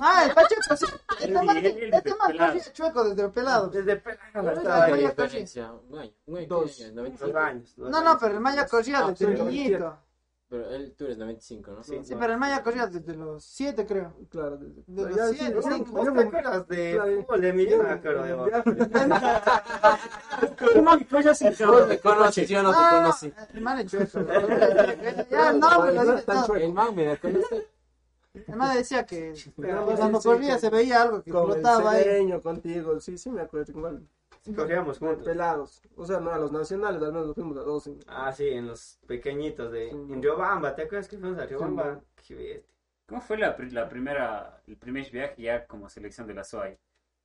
Ah, 0.02 0.26
el. 0.28 0.34
Pacheco, 0.34 0.76
sí. 0.78 0.86
Este 1.20 1.34
este 1.74 1.90
desde 1.90 2.10
man 2.18 2.28
pelado. 2.32 2.54
corría 2.54 2.74
chueco 2.74 3.04
desde 3.10 3.30
pelado. 3.30 3.68
Desde 3.70 3.96
pelado 3.98 4.22
Pero 4.34 4.64
ya- 4.64 4.84
ahí. 4.86 4.92
diferencia, 5.26 5.72
un 5.90 6.00
año, 6.00 6.12
un 6.26 6.38
año, 6.38 6.48
Dos. 6.48 6.76
¿qué 6.78 6.84
año? 6.86 6.94
95. 6.96 7.32
Dos 7.34 7.44
años. 7.44 7.74
No, 7.78 8.02
no, 8.02 8.18
pero 8.20 8.34
el 8.34 8.40
Maya 8.40 8.66
corría 8.68 9.00
Ah, 9.00 9.10
desde 9.12 9.36
sí, 9.38 9.44
niñito. 9.44 9.98
Pero 10.50 10.70
él, 10.70 10.96
tú 10.98 11.04
eres 11.04 11.18
95, 11.18 11.72
¿no? 11.72 11.84
Sí, 11.84 12.00
Sí, 12.06 12.16
pero 12.18 12.32
el 12.32 12.40
Maya 12.40 12.64
corría 12.64 12.88
desde 12.88 13.14
los 13.16 13.44
7, 13.44 13.86
creo. 13.86 14.14
Claro. 14.30 14.56
desde- 14.56 14.82
De 14.88 15.04
los 15.04 15.14
ya, 15.16 15.28
cien, 15.28 15.54
yo- 15.54 15.62
sí. 15.62 15.70
yo- 15.70 15.78
¿Vos 15.92 16.06
yo 16.06 16.06
te 16.06 16.12
me- 16.12 16.22
acuerdas 16.24 16.68
de 16.70 17.24
fútbol 17.26 17.42
de 17.42 17.54
me 17.84 17.90
acuerdo 17.92 18.24
de 18.24 18.34
vos. 18.34 18.50
conoces, 22.00 22.48
yo 22.48 22.64
no 22.64 22.70
te 22.72 22.78
Ah, 22.80 22.90
conocí. 23.02 23.34
El 23.54 23.62
man 23.62 23.80
es 23.80 23.92
chueco. 23.92 24.20
Ya, 25.30 25.52
No, 25.54 25.92
chueco. 25.92 26.56
El 26.56 26.74
man 26.74 26.96
me 26.96 27.18
conoce. 27.18 27.68
Man 28.56 28.76
decía 28.78 29.06
que 29.06 29.34
cuando 29.56 30.22
sí, 30.22 30.28
corría 30.28 30.58
se 30.60 30.70
veía 30.70 31.02
algo 31.02 31.24
que 31.24 31.32
Con 31.32 31.48
el 31.48 31.54
flotaba 31.54 31.92
ahí. 31.92 32.40
contigo, 32.42 33.00
sí, 33.00 33.18
sí 33.18 33.30
me 33.32 33.42
acuerdo 33.42 33.72
igual. 33.72 34.08
Corríamos 34.56 35.00
juntos. 35.00 35.26
Pelados. 35.26 35.82
O 35.96 36.06
sea, 36.06 36.20
no 36.20 36.32
a 36.32 36.38
los 36.38 36.52
nacionales, 36.52 37.02
al 37.02 37.12
menos 37.12 37.28
nos 37.28 37.36
fuimos 37.36 37.58
a 37.58 37.62
dos. 37.62 37.88
en- 37.88 38.00
Ah, 38.08 38.32
sí, 38.32 38.48
en 38.48 38.68
los 38.68 39.00
pequeñitos 39.08 39.72
de 39.72 39.90
Sí. 39.90 39.96
en 39.96 40.22
Riobamba. 40.22 40.74
¿Te 40.76 40.84
acuerdas 40.84 41.08
que 41.10 41.18
fuimos 41.18 41.38
a 41.40 41.46
Riobamba? 41.46 42.00
Qué 42.26 42.36
bestia. 42.36 42.74
¿Cómo 43.08 43.22
fue 43.22 43.38
la, 43.38 43.56
pri- 43.56 43.72
la 43.72 43.90
primera, 43.90 44.62
el 44.68 44.78
primer 44.78 45.10
viaje 45.10 45.42
ya 45.42 45.66
como 45.66 45.90
selección 45.90 46.28
de 46.28 46.34
la 46.34 46.44
SOAI? 46.44 46.78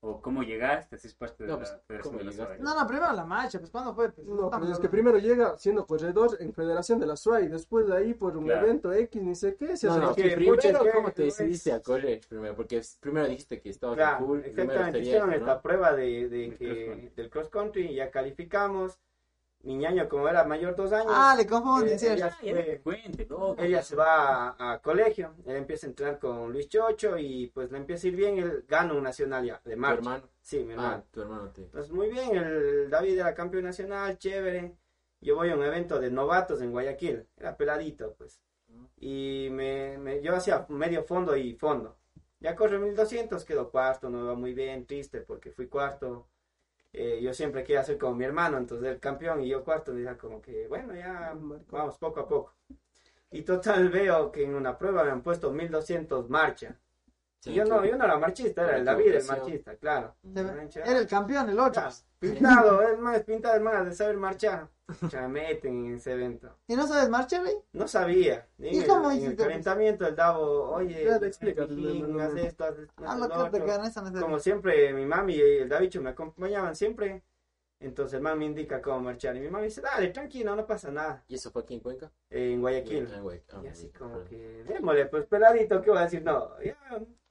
¿O 0.04 0.20
cómo 0.20 0.42
llegaste? 0.42 0.96
¿Haces 0.96 1.14
parte 1.14 1.44
de 1.44 1.48
No, 1.48 1.54
la 1.54 1.58
pues, 1.60 1.76
federación 1.86 2.18
¿cómo 2.18 2.30
de 2.30 2.36
la? 2.36 2.56
No, 2.58 2.74
no, 2.80 2.86
primero 2.88 3.12
la 3.12 3.24
marcha, 3.24 3.60
pues 3.60 3.70
¿cuándo 3.70 3.94
fue? 3.94 4.10
Pues, 4.10 4.26
No, 4.26 4.50
pues 4.50 4.70
es 4.70 4.80
que 4.80 4.88
primero 4.88 5.16
llega 5.18 5.56
siendo 5.58 5.86
corredor 5.86 6.36
en 6.40 6.52
Federación 6.52 6.98
de 6.98 7.06
la 7.06 7.14
SUAI, 7.16 7.46
después 7.46 7.86
de 7.86 7.96
ahí 7.96 8.12
por 8.12 8.36
un 8.36 8.46
Claro. 8.46 8.66
evento 8.66 8.92
X, 8.92 9.22
ni 9.22 9.36
sé 9.36 9.54
qué, 9.54 9.76
se 9.76 9.86
No, 9.86 9.98
no, 9.98 10.08
la- 10.08 10.14
que 10.16 10.22
primero, 10.32 10.56
es 10.58 10.76
que- 10.76 10.90
¿cómo 10.90 11.12
te 11.12 11.22
decidiste 11.22 11.70
a 11.72 11.80
correr? 11.80 12.20
Primero, 12.28 12.56
porque 12.56 12.78
es- 12.78 12.98
primero 13.00 13.28
dijiste 13.28 13.60
que 13.60 13.70
estabas 13.70 13.96
en 13.96 14.04
Claro, 14.04 14.26
full, 14.26 14.40
primero 14.40 14.62
exactamente. 14.64 14.98
Hicieron 14.98 15.32
esta 15.34 15.62
prueba 15.62 15.92
de, 15.92 16.28
de 16.28 16.28
Del 16.28 16.58
que, 16.58 16.66
cross 16.66 16.86
country. 16.88 17.08
del 17.14 17.30
cross 17.30 17.48
country, 17.48 17.94
ya 17.94 18.10
calificamos. 18.10 18.98
Mi 19.62 19.76
ñaño, 19.76 20.08
como 20.08 20.28
era 20.28 20.44
mayor 20.44 20.74
dos 20.74 20.92
años, 20.92 21.12
Ah, 21.14 21.34
le 21.36 21.46
confunden, 21.46 21.94
eh, 21.94 21.98
¿cierto? 21.98 22.16
ella, 22.16 22.26
Ah, 22.32 22.36
fue- 22.40 22.80
cuente, 22.82 23.28
ella 23.58 23.82
se 23.82 23.94
va 23.96 24.48
a, 24.58 24.72
a 24.72 24.78
colegio, 24.82 25.34
él 25.46 25.56
empieza 25.56 25.86
a 25.86 25.90
entrenar 25.90 26.18
con 26.18 26.52
Luis 26.52 26.68
Chocho 26.68 27.16
y 27.16 27.46
pues 27.54 27.70
le 27.70 27.78
empieza 27.78 28.06
a 28.06 28.10
ir 28.10 28.16
bien, 28.16 28.38
él 28.38 28.64
gana 28.68 28.92
un 28.94 29.02
nacional 29.04 29.44
ya, 29.44 29.60
de 29.64 29.74
Tu 29.74 29.80
marcha. 29.80 29.98
hermano. 29.98 30.28
Sí, 30.40 30.64
mi 30.64 30.72
hermano. 30.72 30.96
Ah, 30.96 31.04
tu 31.12 31.20
hermano 31.22 31.50
te. 31.52 31.62
Pues 31.62 31.90
muy 31.92 32.08
bien, 32.10 32.34
el 32.36 32.90
David 32.90 33.18
era 33.20 33.34
campeón 33.34 33.64
nacional, 33.64 34.18
chévere. 34.18 34.76
Yo 35.20 35.36
voy 35.36 35.50
a 35.50 35.54
un 35.54 35.62
evento 35.62 36.00
de 36.00 36.10
novatos 36.10 36.60
en 36.60 36.72
Guayaquil, 36.72 37.28
era 37.36 37.56
peladito, 37.56 38.14
pues. 38.18 38.40
Y 38.96 39.48
me, 39.52 39.96
me- 39.98 40.20
yo 40.22 40.34
hacía 40.34 40.66
medio 40.68 41.04
fondo 41.04 41.36
y 41.36 41.54
fondo. 41.54 41.96
Ya 42.40 42.56
corre 42.56 42.78
1200, 42.80 43.44
quedó 43.44 43.70
cuarto, 43.70 44.10
no 44.10 44.26
va 44.26 44.34
muy 44.34 44.54
bien, 44.54 44.86
triste 44.86 45.20
porque 45.20 45.52
fui 45.52 45.68
cuarto. 45.68 46.28
Eh, 46.92 47.20
yo 47.22 47.32
siempre 47.34 47.64
quería 47.64 47.82
ser 47.84 47.98
como 47.98 48.14
mi 48.16 48.24
hermano, 48.24 48.58
entonces 48.58 48.88
el 48.88 49.00
campeón 49.00 49.40
y 49.42 49.48
yo 49.48 49.64
cuarto, 49.64 49.92
decía 49.94 50.18
como 50.18 50.42
que, 50.42 50.68
bueno, 50.68 50.94
ya 50.94 51.34
vamos 51.70 51.98
poco 51.98 52.20
a 52.20 52.28
poco. 52.28 52.54
Y 53.30 53.42
total 53.42 53.88
veo 53.90 54.30
que 54.32 54.44
en 54.44 54.54
una 54.54 54.78
prueba 54.78 55.04
me 55.04 55.10
han 55.10 55.22
puesto 55.22 55.50
1200 55.52 56.28
marcha. 56.30 56.78
Y 57.44 57.54
yo 57.54 57.64
no, 57.64 57.84
yo 57.84 57.96
no 57.96 58.04
era 58.04 58.18
marchista, 58.18 58.64
era 58.64 58.76
el 58.76 58.84
David 58.84 59.14
el 59.14 59.24
marchista, 59.26 59.74
claro. 59.76 60.14
Era 60.74 60.98
el 60.98 61.06
campeón, 61.06 61.48
el 61.50 61.58
8. 61.58 61.80
Ya, 61.80 61.90
Pintado, 62.20 62.82
es 62.82 62.98
más, 63.00 63.20
pintado 63.24 63.56
es 63.56 63.62
más 63.62 63.84
de 63.84 63.94
saber 63.94 64.16
marchar. 64.16 64.68
Ya 65.10 65.22
me 65.22 65.28
meten 65.28 65.86
en 65.86 65.94
ese 65.96 66.12
evento. 66.12 66.56
¿Y 66.68 66.76
no 66.76 66.86
sabes 66.86 67.08
marchar 67.08 67.44
ahí? 67.46 67.54
No 67.72 67.88
sabía. 67.88 68.46
En, 68.58 68.74
¿Y 68.74 68.78
el, 68.78 68.86
cómo 68.86 69.10
en 69.10 69.16
el 69.16 69.22
hiciste? 69.24 69.42
calentamiento 69.42 70.06
el 70.06 70.14
Davo, 70.14 70.70
oye, 70.70 71.04
Ya 71.04 71.18
te 71.18 71.26
explicas, 71.26 71.68
mijín, 71.68 72.02
no, 72.02 72.18
no, 72.18 72.22
haz 72.22 72.36
esto, 72.36 72.64
haz 72.64 72.78
esto, 72.78 72.94
Ah, 73.04 73.16
lo 73.16 73.50
que 73.50 73.58
te. 73.58 74.20
Como 74.20 74.38
siempre, 74.38 74.92
mi 74.92 75.04
mami 75.06 75.34
y 75.34 75.40
el 75.40 75.68
Davicho 75.68 76.00
me 76.00 76.10
acompañaban 76.10 76.76
siempre. 76.76 77.24
Entonces 77.80 78.14
el 78.18 78.22
man 78.22 78.38
me 78.38 78.44
indica 78.44 78.80
cómo 78.80 79.00
marchar. 79.00 79.34
Y 79.36 79.40
mi 79.40 79.50
mami 79.50 79.64
dice, 79.64 79.80
dale, 79.80 80.08
tranquilo, 80.10 80.54
no 80.54 80.64
pasa 80.66 80.90
nada. 80.92 81.24
¿Y 81.26 81.34
eso 81.34 81.50
fue 81.50 81.62
aquí 81.62 81.74
en 81.74 81.80
Cuenca? 81.80 82.12
En 82.30 82.60
Guayaquil. 82.60 83.08
Ah, 83.16 83.20
güey. 83.20 83.42
Ah, 83.52 83.60
Y 83.64 83.66
así 83.66 83.88
como 83.88 84.22
que, 84.24 84.62
démosle, 84.68 85.06
pues 85.06 85.26
peladito, 85.26 85.80
¿qué 85.82 85.90
voy 85.90 85.98
a 85.98 86.02
decir? 86.02 86.22
No, 86.22 86.60
ya, 86.62 86.76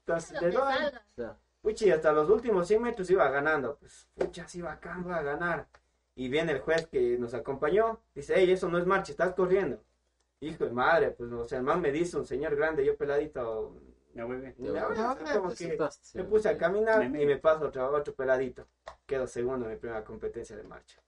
entonces 0.06 0.40
Lo 0.40 0.48
le 0.48 0.54
doy. 0.54 0.62
salga. 1.16 1.38
Puchi, 1.60 1.90
hasta 1.92 2.12
los 2.12 2.28
últimos 2.28 2.66
100 2.66 2.82
metros 2.82 3.08
iba 3.10 3.28
ganando. 3.30 3.76
Pues, 3.76 4.08
pucha, 4.14 4.48
sí, 4.48 4.60
bacán, 4.60 5.08
va 5.08 5.18
a 5.18 5.22
ganar. 5.22 5.68
Y 6.14 6.28
viene 6.28 6.52
el 6.52 6.60
juez 6.60 6.86
que 6.88 7.16
nos 7.18 7.34
acompañó. 7.34 8.00
Dice, 8.14 8.34
hey, 8.36 8.50
eso 8.50 8.68
no 8.68 8.78
es 8.78 8.86
marcha, 8.86 9.12
estás 9.12 9.32
corriendo. 9.34 9.80
Hijo 10.40 10.64
de 10.64 10.72
madre, 10.72 11.10
pues, 11.12 11.30
o 11.32 11.44
sea, 11.46 11.58
el 11.58 11.64
man 11.64 11.80
me 11.80 11.92
dice, 11.92 12.16
un 12.18 12.26
señor 12.26 12.56
grande, 12.56 12.84
yo 12.84 12.96
peladito. 12.96 13.76
Me 16.14 16.24
puse 16.24 16.48
a 16.48 16.58
caminar 16.58 17.08
Me- 17.08 17.22
y 17.22 17.26
me 17.26 17.36
paso 17.38 17.66
otro, 17.66 17.90
otro 17.94 18.14
peladito. 18.14 18.66
Quedo 19.06 19.26
segundo 19.26 19.66
en 19.66 19.72
mi 19.72 19.78
primera 19.78 20.04
competencia 20.04 20.56
de 20.56 20.64
marcha. 20.64 21.00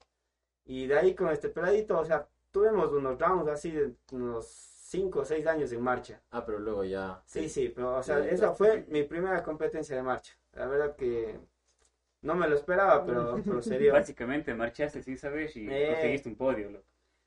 Y 0.64 0.86
de 0.86 0.98
ahí 0.98 1.14
con 1.14 1.28
este 1.28 1.48
peladito, 1.50 1.98
o 1.98 2.04
sea, 2.04 2.26
tuvimos 2.50 2.90
unos 2.92 3.18
rounds 3.18 3.50
así 3.50 3.70
de 3.72 3.92
unos 4.12 4.46
5 4.94 5.20
o 5.20 5.24
6 5.24 5.46
años 5.46 5.72
en 5.72 5.82
marcha. 5.82 6.20
Ah, 6.30 6.44
pero 6.46 6.58
luego 6.60 6.84
ya. 6.84 7.20
Sí, 7.26 7.48
sí, 7.48 7.68
pero 7.74 7.96
o 7.96 8.02
sea, 8.02 8.22
Sí, 8.22 8.28
esa 8.30 8.46
ya. 8.48 8.52
fue 8.52 8.84
mi 8.88 9.02
primera 9.02 9.42
competencia 9.42 9.96
de 9.96 10.02
marcha. 10.02 10.34
La 10.52 10.66
verdad 10.66 10.94
que 10.94 11.38
no 12.22 12.34
me 12.36 12.46
lo 12.48 12.54
esperaba, 12.54 13.04
pero, 13.04 13.40
pero 13.44 13.60
se 13.60 13.76
dio. 13.78 13.92
Básicamente 14.00 14.54
marchaste 14.54 15.02
sin 15.02 15.18
saber 15.18 15.50
y 15.56 15.66
Eh. 15.68 15.88
conseguiste 15.90 16.28
un 16.28 16.36
podio, 16.36 16.70
loco. 16.70 16.84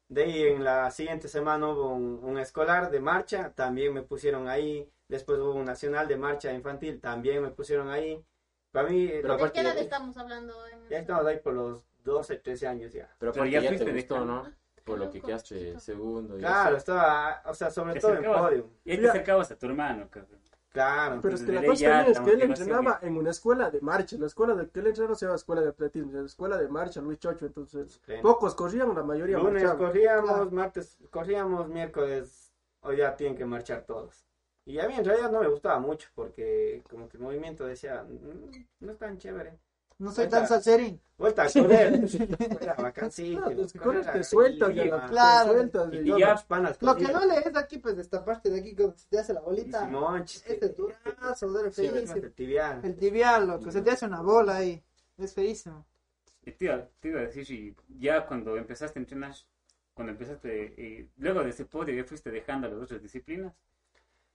De 0.08 0.24
ahí 0.24 0.44
en 0.44 0.64
la 0.64 0.90
siguiente 0.92 1.28
semana 1.28 1.68
hubo 1.68 1.90
un, 1.94 2.20
un 2.24 2.38
escolar 2.40 2.90
de 2.90 3.02
marcha, 3.02 3.52
también 3.54 3.94
me 3.94 4.02
pusieron 4.04 4.48
ahí. 4.48 4.90
Después 5.10 5.38
hubo 5.40 5.54
un 5.54 5.66
nacional 5.66 6.08
de 6.08 6.16
marcha 6.18 6.54
infantil, 6.54 7.02
también 7.02 7.42
me 7.44 7.50
pusieron 7.50 7.90
ahí. 7.90 8.24
Para 8.72 8.88
mí, 8.90 9.10
Pero 9.22 9.36
¿De 9.38 9.52
qué 9.52 9.60
edad 9.62 9.78
estamos 9.78 10.16
hablando? 10.18 10.54
En 10.68 10.88
ya 10.90 11.00
estamos 11.00 11.26
ahí 11.26 11.40
por 11.40 11.54
los 11.54 11.86
12, 12.06 12.38
13 12.38 12.68
años 12.68 12.94
ya. 12.94 13.14
Pero 13.20 13.34
Pero 13.34 13.46
ya 13.46 13.60
ya, 13.60 13.68
fuiste 13.70 13.86
te 13.86 13.92
gustó, 13.94 14.14
dejando. 14.16 14.44
¿no? 14.44 14.54
Por 14.88 15.00
lo 15.00 15.12
que 15.12 15.22
quedaste 15.22 15.56
chiquito. 15.60 15.80
segundo. 15.80 16.36
y 16.38 16.40
Claro, 16.40 16.78
estaba, 16.78 17.42
o 17.46 17.54
sea, 17.54 17.70
sobre 17.70 17.94
Te 17.94 18.00
todo 18.00 18.14
en 18.16 18.24
podio. 18.24 18.70
Y 18.86 18.98
Ya. 19.00 19.10
acercabas 19.10 19.52
a 19.52 19.58
tu 19.58 19.66
hermano, 19.68 20.08
cabrón. 20.10 20.40
Claro. 20.70 21.20
Pero 21.24 21.36
es 21.36 21.44
que 21.44 21.52
la 21.54 21.66
cosa 21.66 21.76
ya 21.82 21.90
también 21.90 22.12
es 22.12 22.20
que 22.20 22.32
él 22.32 22.42
entrenaba 22.52 23.00
en 23.02 23.18
una 23.18 23.32
escuela 23.32 23.72
de 23.72 23.82
marcha. 23.82 24.16
La 24.20 24.28
escuela 24.28 24.54
de 24.54 24.70
que 24.70 24.80
él 24.80 24.88
entrenaba 24.88 25.16
se 25.16 25.26
llama 25.26 25.36
escuela 25.36 25.62
de 25.62 25.70
atletismo, 25.70 26.12
la 26.14 26.26
escuela 26.26 26.58
de 26.58 26.68
marcha, 26.68 27.02
Luis 27.02 27.18
Chocho. 27.20 27.46
Entonces, 27.48 28.00
pocos 28.22 28.54
corrían, 28.54 28.94
la 28.94 29.02
mayoría 29.04 29.38
Lunes 29.38 29.54
marchaban. 29.54 29.78
corríamos, 29.78 30.30
Claro. 30.32 30.52
martes 30.52 30.98
corríamos, 31.10 31.68
miércoles 31.70 32.54
hoy 32.82 32.98
ya 32.98 33.16
tienen 33.16 33.36
que 33.36 33.46
marchar 33.46 33.86
todos. 33.86 34.24
Y 34.66 34.78
a 34.80 34.88
mí 34.88 34.94
en 34.96 35.06
realidad 35.06 35.32
no 35.32 35.40
me 35.40 35.48
gustaba 35.48 35.80
mucho 35.80 36.10
porque 36.14 36.84
como 36.90 37.08
que 37.10 37.18
el 37.18 37.24
movimiento 37.24 37.66
decía, 37.66 38.04
"Mm, 38.04 38.52
no 38.86 38.92
es 38.92 38.98
tan 39.00 39.18
chévere. 39.18 39.58
No 40.00 40.12
soy 40.12 40.28
tan 40.30 40.48
salserín. 40.48 41.02
Vuelta 41.18 41.44
a 41.44 41.50
correr. 41.52 41.94
Era. 42.62 42.76
No, 42.78 42.92
te 42.94 44.24
sueltas, 44.24 44.70
te 44.70 44.90
Claro. 45.08 45.52
sueltas. 45.54 45.94
Y, 45.94 45.98
y- 45.98 46.20
ya- 46.20 46.36
panas 46.48 46.78
Lo 46.82 46.96
que 46.96 47.04
corrían. 47.06 47.28
duele 47.28 47.42
es 47.50 47.56
aquí, 47.58 47.80
pues, 47.80 47.96
de 47.96 48.04
esta 48.04 48.24
parte 48.24 48.50
de 48.52 48.60
aquí, 48.60 48.76
que 48.76 48.92
se 48.96 49.08
te 49.10 49.20
hace 49.20 49.34
la 49.34 49.42
bolita. 49.42 49.86
Simón, 49.86 50.22
Este 50.24 50.66
es 50.66 50.78
durazo, 50.78 51.48
duele 51.48 51.72
sí, 51.72 51.90
feísimo. 51.90 52.16
el 52.24 52.34
tibial. 52.34 52.82
El 52.84 52.96
tibial, 52.96 53.48
loco, 53.48 53.72
se 53.72 53.82
te 53.82 53.90
hace 53.92 54.06
una 54.06 54.22
bola 54.22 54.58
ahí. 54.58 54.82
Es 55.18 55.34
feísimo. 55.34 55.84
Y 56.46 56.52
te 56.52 56.66
iba, 56.66 56.88
te 57.00 57.08
iba 57.10 57.20
a 57.22 57.24
decir, 57.24 57.50
y 57.52 57.76
ya 58.00 58.26
cuando 58.28 58.56
empezaste 58.56 59.00
a 59.00 59.02
entrenar, 59.02 59.34
cuando 59.96 60.12
empezaste, 60.14 60.66
y 60.78 61.10
luego 61.20 61.44
de 61.44 61.50
ese 61.50 61.66
podio, 61.66 61.96
¿ya 61.96 62.04
fuiste 62.04 62.30
dejando 62.30 62.68
las 62.70 62.78
otras 62.80 63.02
disciplinas? 63.02 63.52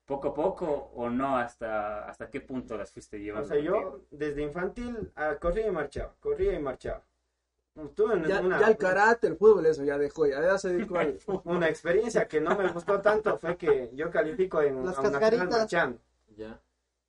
¿Poco 0.07 0.29
a 0.29 0.35
poco 0.35 0.91
o 0.95 1.09
no? 1.09 1.37
¿Hasta, 1.39 2.09
hasta 2.09 2.29
qué 2.31 2.41
punto 2.41 2.77
las 2.77 2.91
fuiste 2.93 3.17
O 3.17 3.21
llevando? 3.21 3.49
sea, 3.49 3.59
yo 3.59 4.01
desde 4.11 4.43
infantil 4.43 5.13
ah, 5.17 5.37
corría 5.41 5.67
y 5.69 5.71
marchaba, 5.71 6.15
corría 6.21 6.55
y 6.55 6.59
marchaba. 6.63 7.05
Estuve 7.75 8.15
en 8.15 8.25
Ya, 8.25 8.41
una, 8.41 8.61
ya 8.61 8.69
el 8.69 8.77
karate, 8.77 9.27
el 9.29 9.37
fútbol, 9.37 9.65
eso 9.65 9.83
ya 9.85 9.97
dejó, 9.97 10.27
ya, 10.27 10.43
ya 10.43 10.59
se 10.59 10.69
dedicó 10.75 10.99
al 10.99 11.19
una 11.45 11.69
experiencia 11.69 12.29
que 12.29 12.41
no 12.41 12.57
me 12.57 12.69
gustó 12.69 13.01
tanto 13.01 13.39
fue 13.39 13.57
que 13.57 13.91
yo 13.95 14.11
califico 14.11 14.61
en 14.61 14.85
Las 14.85 14.99
a 14.99 15.03
un 15.03 15.13
nacional 15.13 15.21
cascaritas. 15.21 15.59
marchando 15.59 15.99
Ya. 16.37 16.61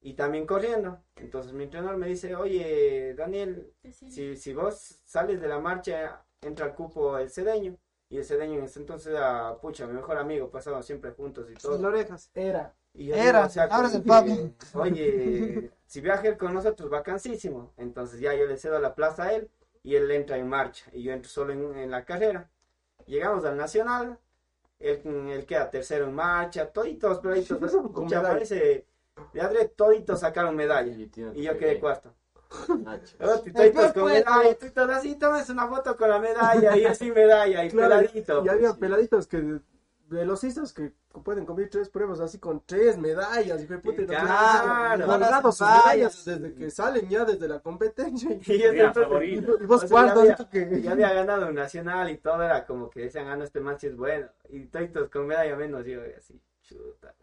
y 0.02 0.14
también 0.14 0.46
corriendo. 0.46 1.00
Entonces 1.18 1.52
mi 1.54 1.64
entrenador 1.66 1.98
me 1.98 2.08
dice, 2.08 2.36
oye, 2.36 3.14
Daniel, 3.16 3.74
Sí, 3.82 4.10
si, 4.10 4.36
si 4.38 4.54
vos 4.54 5.02
sales 5.04 5.42
de 5.42 5.48
la 5.48 5.60
marcha, 5.60 6.24
entra 6.42 6.68
al 6.68 6.76
cupo 6.76 7.18
el 7.18 7.30
cedeño. 7.30 7.78
Y 8.10 8.18
el 8.18 8.26
cedeño 8.26 8.60
en 8.60 8.66
ese 8.66 8.80
entonces 8.80 9.08
era, 9.14 9.58
pucha, 9.60 9.88
mi 9.88 9.94
mejor 9.94 10.18
amigo, 10.18 10.50
pasábamos 10.52 10.86
siempre 10.86 11.12
juntos 11.12 11.50
y 11.50 11.54
Las 11.56 11.64
todo. 11.64 11.88
orejas. 11.88 12.30
Era. 12.36 12.76
Y 12.94 13.08
yo 13.08 13.16
Era, 13.16 13.48
digo, 13.48 13.62
ahora 13.72 13.88
es 13.88 13.96
el 13.96 14.04
Pablo. 14.04 14.36
Oye, 14.74 15.72
si 15.86 16.02
viaja 16.02 16.28
él 16.28 16.38
con 16.38 16.54
nosotros, 16.54 16.90
vacancísimo. 16.90 17.74
Entonces 17.78 18.20
ya 18.20 18.34
yo 18.36 18.46
le 18.46 18.58
cedo 18.58 18.80
la 18.80 18.94
plaza 18.96 19.24
a 19.26 19.34
él 19.34 19.50
y 19.84 19.96
él 19.96 20.10
entra 20.12 20.38
en 20.38 20.48
marcha 20.48 20.86
y 20.94 21.04
yo 21.04 21.12
entro 21.14 21.30
solo 21.30 21.54
en, 21.54 21.78
en 21.78 21.92
la 21.92 22.06
carrera. 22.06 22.50
Llegamos 23.06 23.44
al 23.46 23.58
Nacional, 23.58 24.20
él, 24.80 25.02
él 25.30 25.46
queda 25.46 25.70
tercero 25.70 26.06
en 26.06 26.14
marcha, 26.14 26.68
toditos, 26.72 27.20
Con 27.22 27.34
escucha, 27.36 28.22
medalla. 28.22 28.30
parece, 28.34 28.86
de 29.34 29.42
Adre, 29.42 29.68
toditos 29.70 30.20
sacaron 30.20 30.56
medalla 30.56 30.92
Y 30.92 31.08
tío, 31.08 31.34
y 31.34 31.44
yo 31.44 31.58
quedé 31.58 31.80
cuarto. 31.80 32.14
Toditos 33.54 33.94
con 33.94 34.06
medalla, 34.06 34.56
toditos 34.56 34.90
así, 34.90 35.16
tomes 35.16 35.50
una 35.50 35.68
foto 35.68 35.96
con 35.98 36.10
la 36.10 36.20
medalla 36.20 36.78
y 36.78 36.96
sin 36.96 37.14
medalla 37.14 37.64
y 37.66 37.70
Claro, 37.70 37.96
peladito. 37.98 38.46
y 38.46 38.50
había 38.50 38.72
sí. 38.72 38.78
peladitos 38.80 39.28
que, 39.28 39.60
velocistas 40.14 40.72
que 40.74 40.94
pueden 41.24 41.46
cumplir 41.46 41.70
tres 41.70 41.90
pruebas 41.90 42.20
así 42.20 42.40
con 42.40 42.62
tres 42.66 42.98
medallas. 42.98 43.62
Y, 43.62 43.66
puta, 43.66 44.02
y 44.02 44.06
Claro. 44.06 44.26
claro, 44.26 45.06
guardado 45.06 45.52
sus 45.52 45.68
Medallas. 45.68 46.26
desde 46.26 46.54
que 46.54 46.72
salen 46.72 47.10
ya 47.10 47.26
desde 47.26 47.48
la 47.48 47.60
competencia. 47.60 48.30
Y, 48.46 48.54
Y 48.54 48.94
favorito. 48.94 49.58
y 49.60 49.66
vos 49.66 49.84
O 49.84 49.88
sea, 49.88 49.90
cuarto, 49.90 50.26
ya, 50.26 50.32
esto 50.32 50.50
que... 50.50 50.82
ya 50.82 50.92
había 50.92 51.14
ganado 51.14 51.48
un 51.48 51.56
nacional 51.56 52.10
y 52.10 52.18
todo 52.18 52.44
era 52.44 52.66
como 52.66 52.90
que 52.90 53.02
decían, 53.02 53.28
ah, 53.28 53.36
no, 53.36 53.44
este 53.44 53.60
sí 53.80 53.88
es 53.88 53.96
bueno. 53.98 54.28
Y 54.50 54.66
toditos 54.68 55.10
con 55.10 55.28
medalla 55.28 55.56
menos 55.56 55.86
yo, 55.86 56.06
y 56.06 56.14
así, 56.14 56.40
chuta. 56.62 57.14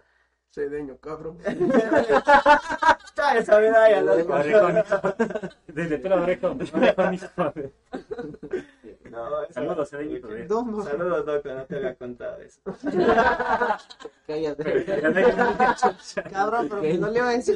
Cedeño, 0.53 0.99
cabrón. 0.99 1.39
Está 1.45 3.39
esa 3.39 3.61
medalla, 3.61 4.01
loco. 4.03 4.39
Desde 5.69 5.99
pelo 5.99 6.23
orejón. 6.23 6.59
No, 9.11 9.43
eso- 9.43 9.53
Saludos. 9.55 9.91
Dumbo. 10.49 10.83
Saludos, 10.85 11.27
loco, 11.27 11.49
no 11.49 11.67
te 11.67 11.77
había 11.77 11.95
contado 11.97 12.41
eso. 12.41 12.61
Cállate. 14.27 14.85
Cabrón, 16.31 16.69
pero 16.69 16.83
me 16.83 16.99
dolió 16.99 17.29
eso. 17.31 17.53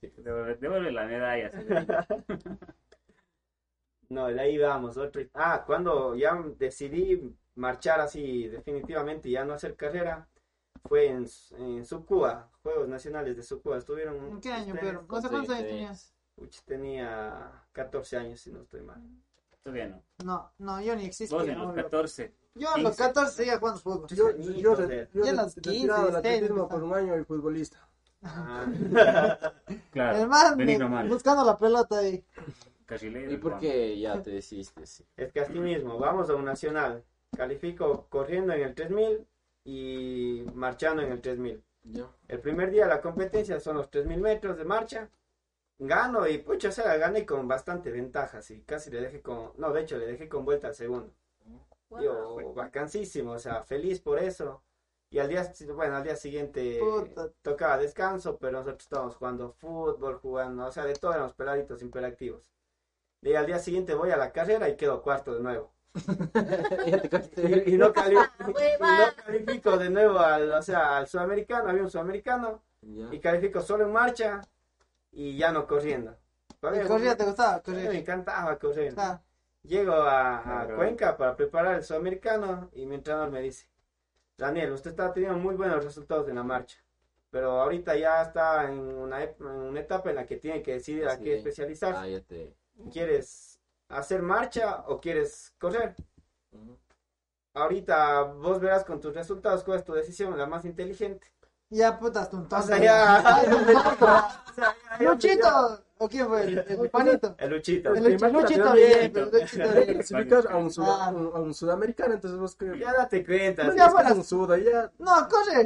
Devuelve 0.00 0.54
devuelve 0.56 0.92
la 0.92 1.06
medalla. 1.06 1.50
No, 4.10 4.28
de 4.28 4.40
ahí 4.40 4.56
vamos, 4.56 4.96
otro. 4.96 5.20
Ah, 5.34 5.64
cuando 5.66 6.14
ya 6.14 6.34
decidí 6.56 7.36
marchar 7.56 8.00
así 8.00 8.48
definitivamente 8.48 9.28
y 9.28 9.32
ya 9.32 9.44
no 9.44 9.52
hacer 9.52 9.76
carrera, 9.76 10.26
fue 10.86 11.08
en, 11.08 11.26
en 11.58 11.84
Sucúa, 11.84 12.50
Juegos 12.62 12.88
Nacionales 12.88 13.36
de 13.36 13.42
Sucúa. 13.42 13.76
Estuvieron. 13.76 14.16
¿En 14.16 14.40
qué 14.40 14.50
año, 14.50 14.72
ustedes? 14.72 14.80
pero? 14.94 15.06
No 15.06 15.20
sé 15.20 15.28
cuántos 15.28 15.54
años 15.54 15.68
tenías. 15.68 16.14
Uch, 16.36 16.56
tenía 16.64 17.52
14 17.72 18.16
años, 18.16 18.40
si 18.40 18.50
no 18.50 18.62
estoy 18.62 18.80
mal. 18.80 19.02
Todavía 19.62 19.88
no. 19.88 20.02
No, 20.24 20.52
no, 20.58 20.80
yo 20.80 20.94
ni 20.96 21.02
Vos 21.02 21.20
existía. 21.20 21.52
en 21.52 21.58
los 21.58 21.74
14. 21.74 22.34
Yo 22.54 22.68
a 22.74 22.78
los 22.78 22.96
15. 22.96 23.02
14 23.02 23.32
seguía 23.36 23.58
jugando 23.58 23.80
fútbol. 23.80 24.08
Yo, 24.08 24.36
yo, 24.36 24.52
yo, 24.52 25.22
Ya 25.24 25.30
he 25.30 25.34
los 25.34 25.54
15, 25.54 25.60
retirado 25.70 26.02
del 26.10 26.12
16, 26.12 26.16
atletismo 26.16 26.68
por 26.68 26.82
un 26.82 26.94
año 26.94 27.18
y 27.18 27.24
futbolista. 27.24 27.88
Ah, 28.22 28.66
Claro. 29.92 30.18
El 30.18 30.28
man 30.28 31.08
buscando 31.08 31.44
la 31.44 31.56
pelota 31.56 31.98
ahí. 31.98 32.24
Carrilero. 32.86 33.30
¿Y 33.32 33.36
por 33.36 33.58
qué 33.58 33.98
ya 33.98 34.20
te 34.22 34.30
decidiste? 34.30 34.86
Sí. 34.86 35.04
es 35.16 35.32
que 35.32 35.40
así 35.40 35.58
mismo, 35.58 35.98
vamos 35.98 36.30
a 36.30 36.34
un 36.34 36.44
nacional. 36.44 37.04
Califico 37.36 38.06
corriendo 38.08 38.54
en 38.54 38.62
el 38.62 38.74
3000 38.74 39.26
y 39.64 40.44
marchando 40.54 41.02
en 41.02 41.12
el 41.12 41.20
3000. 41.20 41.62
Ya. 41.84 42.06
El 42.26 42.40
primer 42.40 42.70
día 42.70 42.84
de 42.84 42.88
la 42.94 43.00
competencia 43.02 43.60
son 43.60 43.76
los 43.76 43.90
3000 43.90 44.20
metros 44.20 44.56
de 44.56 44.64
marcha. 44.64 45.10
Gano 45.80 46.26
y 46.26 46.38
pucha, 46.38 46.68
o 46.70 46.72
sea, 46.72 46.96
gané 46.96 47.24
con 47.24 47.46
bastante 47.46 47.90
ventaja, 47.90 48.42
sí. 48.42 48.62
Casi 48.66 48.90
le 48.90 49.00
dejé 49.00 49.22
con. 49.22 49.52
No, 49.58 49.72
de 49.72 49.82
hecho, 49.82 49.96
le 49.96 50.06
dejé 50.06 50.28
con 50.28 50.44
vuelta 50.44 50.68
al 50.68 50.74
segundo. 50.74 51.12
Yo, 52.00 52.52
vacancísimo, 52.54 53.32
o 53.32 53.38
sea, 53.38 53.62
feliz 53.62 54.00
por 54.00 54.18
eso. 54.18 54.62
Y 55.10 55.20
al 55.20 55.28
día, 55.28 55.50
bueno, 55.74 55.96
al 55.96 56.02
día 56.04 56.16
siguiente 56.16 56.78
Puta. 56.80 57.30
tocaba 57.40 57.78
descanso, 57.78 58.36
pero 58.38 58.58
nosotros 58.58 58.82
estábamos 58.82 59.16
jugando 59.16 59.52
fútbol, 59.52 60.18
jugando, 60.18 60.66
o 60.66 60.70
sea, 60.72 60.84
de 60.84 60.94
todo 60.94 61.12
éramos 61.14 61.32
peladitos 61.32 61.80
hiperactivos. 61.82 62.50
Y 63.22 63.34
al 63.34 63.46
día 63.46 63.58
siguiente 63.58 63.94
voy 63.94 64.10
a 64.10 64.16
la 64.18 64.32
carrera 64.32 64.68
y 64.68 64.76
quedo 64.76 65.00
cuarto 65.02 65.34
de 65.34 65.40
nuevo. 65.40 65.72
Y, 67.36 67.70
y 67.74 67.78
no, 67.78 67.92
cali- 67.94 68.16
y 68.16 68.52
Hueva. 68.52 68.98
no 68.98 69.22
califico 69.24 69.76
de 69.78 69.90
nuevo 69.90 70.18
al, 70.18 70.50
o 70.52 70.62
sea, 70.62 70.98
al 70.98 71.06
sudamericano, 71.06 71.68
había 71.70 71.82
un 71.82 71.90
sudamericano, 71.90 72.62
Ya. 72.82 73.08
y 73.12 73.20
califico 73.20 73.60
solo 73.62 73.84
en 73.84 73.92
marcha 73.92 74.40
y 75.18 75.36
ya 75.36 75.50
no 75.50 75.66
corriendo. 75.66 76.16
¿Y 76.62 76.86
corría 76.86 77.16
te 77.16 77.24
gustaba? 77.24 77.56
Me 77.56 77.62
Corría. 77.62 77.92
encantaba 77.92 78.56
correr. 78.56 78.94
Ah, 78.96 79.20
Llego 79.64 79.92
a. 79.94 80.68
Cuenca 80.76 81.16
para 81.16 81.34
preparar 81.36 81.74
el 81.74 81.82
sudamericano 81.82 82.70
y 82.72 82.86
mi 82.86 82.94
entrenador 82.94 83.28
me 83.30 83.40
dice, 83.40 83.68
Daniel, 84.36 84.70
usted 84.72 84.90
está 84.90 85.12
teniendo 85.12 85.36
muy 85.38 85.56
buenos 85.56 85.84
resultados 85.84 86.28
en 86.28 86.36
la 86.36 86.44
marcha, 86.44 86.78
pero 87.30 87.60
ahorita 87.60 87.96
ya 87.96 88.22
está 88.22 88.64
en 88.70 88.78
una, 88.78 89.24
en 89.24 89.44
una 89.44 89.80
etapa 89.80 90.10
en 90.10 90.16
la 90.16 90.24
que 90.26 90.36
tiene 90.36 90.62
que 90.62 90.74
decidir 90.74 91.08
a 91.08 91.16
Sí. 91.16 91.24
qué 91.24 91.36
especializarse. 91.38 92.16
Ah, 92.16 92.20
te. 92.26 92.54
¿Quieres 92.92 93.60
hacer 93.88 94.22
marcha 94.22 94.84
o 94.86 95.00
quieres 95.00 95.52
correr? 95.58 95.96
Ahorita 97.54 98.22
vos 98.22 98.60
verás 98.60 98.84
con 98.84 99.00
tus 99.00 99.14
resultados 99.14 99.64
cuál 99.64 99.78
es 99.78 99.84
tu 99.84 99.92
decisión, 99.94 100.38
la 100.38 100.46
más 100.46 100.64
inteligente. 100.64 101.26
Ya 101.70 101.98
putas, 101.98 102.30
tu 102.30 102.46
O 102.50 102.62
sea, 102.62 102.78
ya... 102.78 103.18
O 103.18 104.54
sea, 104.54 104.74
ya- 104.90 104.98
ya- 105.00 105.10
Luchito. 105.10 105.80
¿O 106.00 106.08
quién 106.08 106.28
fue? 106.28 106.42
El, 106.44 106.58
el 106.68 106.90
panito. 106.90 107.34
El 107.38 107.50
Luchito. 107.50 107.92
El 107.92 108.04
Luchito, 108.04 108.28
Luchito 108.28 108.72
bien, 108.72 109.10
pero 109.12 109.26
Luchito 109.26 109.68
bien. 109.72 110.46
A 110.48 110.56
un, 110.56 110.70
suda- 110.70 111.06
Ah. 111.06 111.10
un, 111.10 111.26
a 111.34 111.40
un 111.40 111.52
sudamericano, 111.52 112.14
entonces 112.14 112.38
vos 112.38 112.54
que... 112.54 112.78
Ya 112.78 112.92
date 112.92 113.26
cuenta. 113.26 113.68
Si 113.72 113.76
Ya 113.76 113.86
es 113.86 113.92
fuera- 113.92 114.12
un 114.12 114.22
suda, 114.24 114.58
ya... 114.58 114.92
No, 115.00 115.28
corre. 115.28 115.64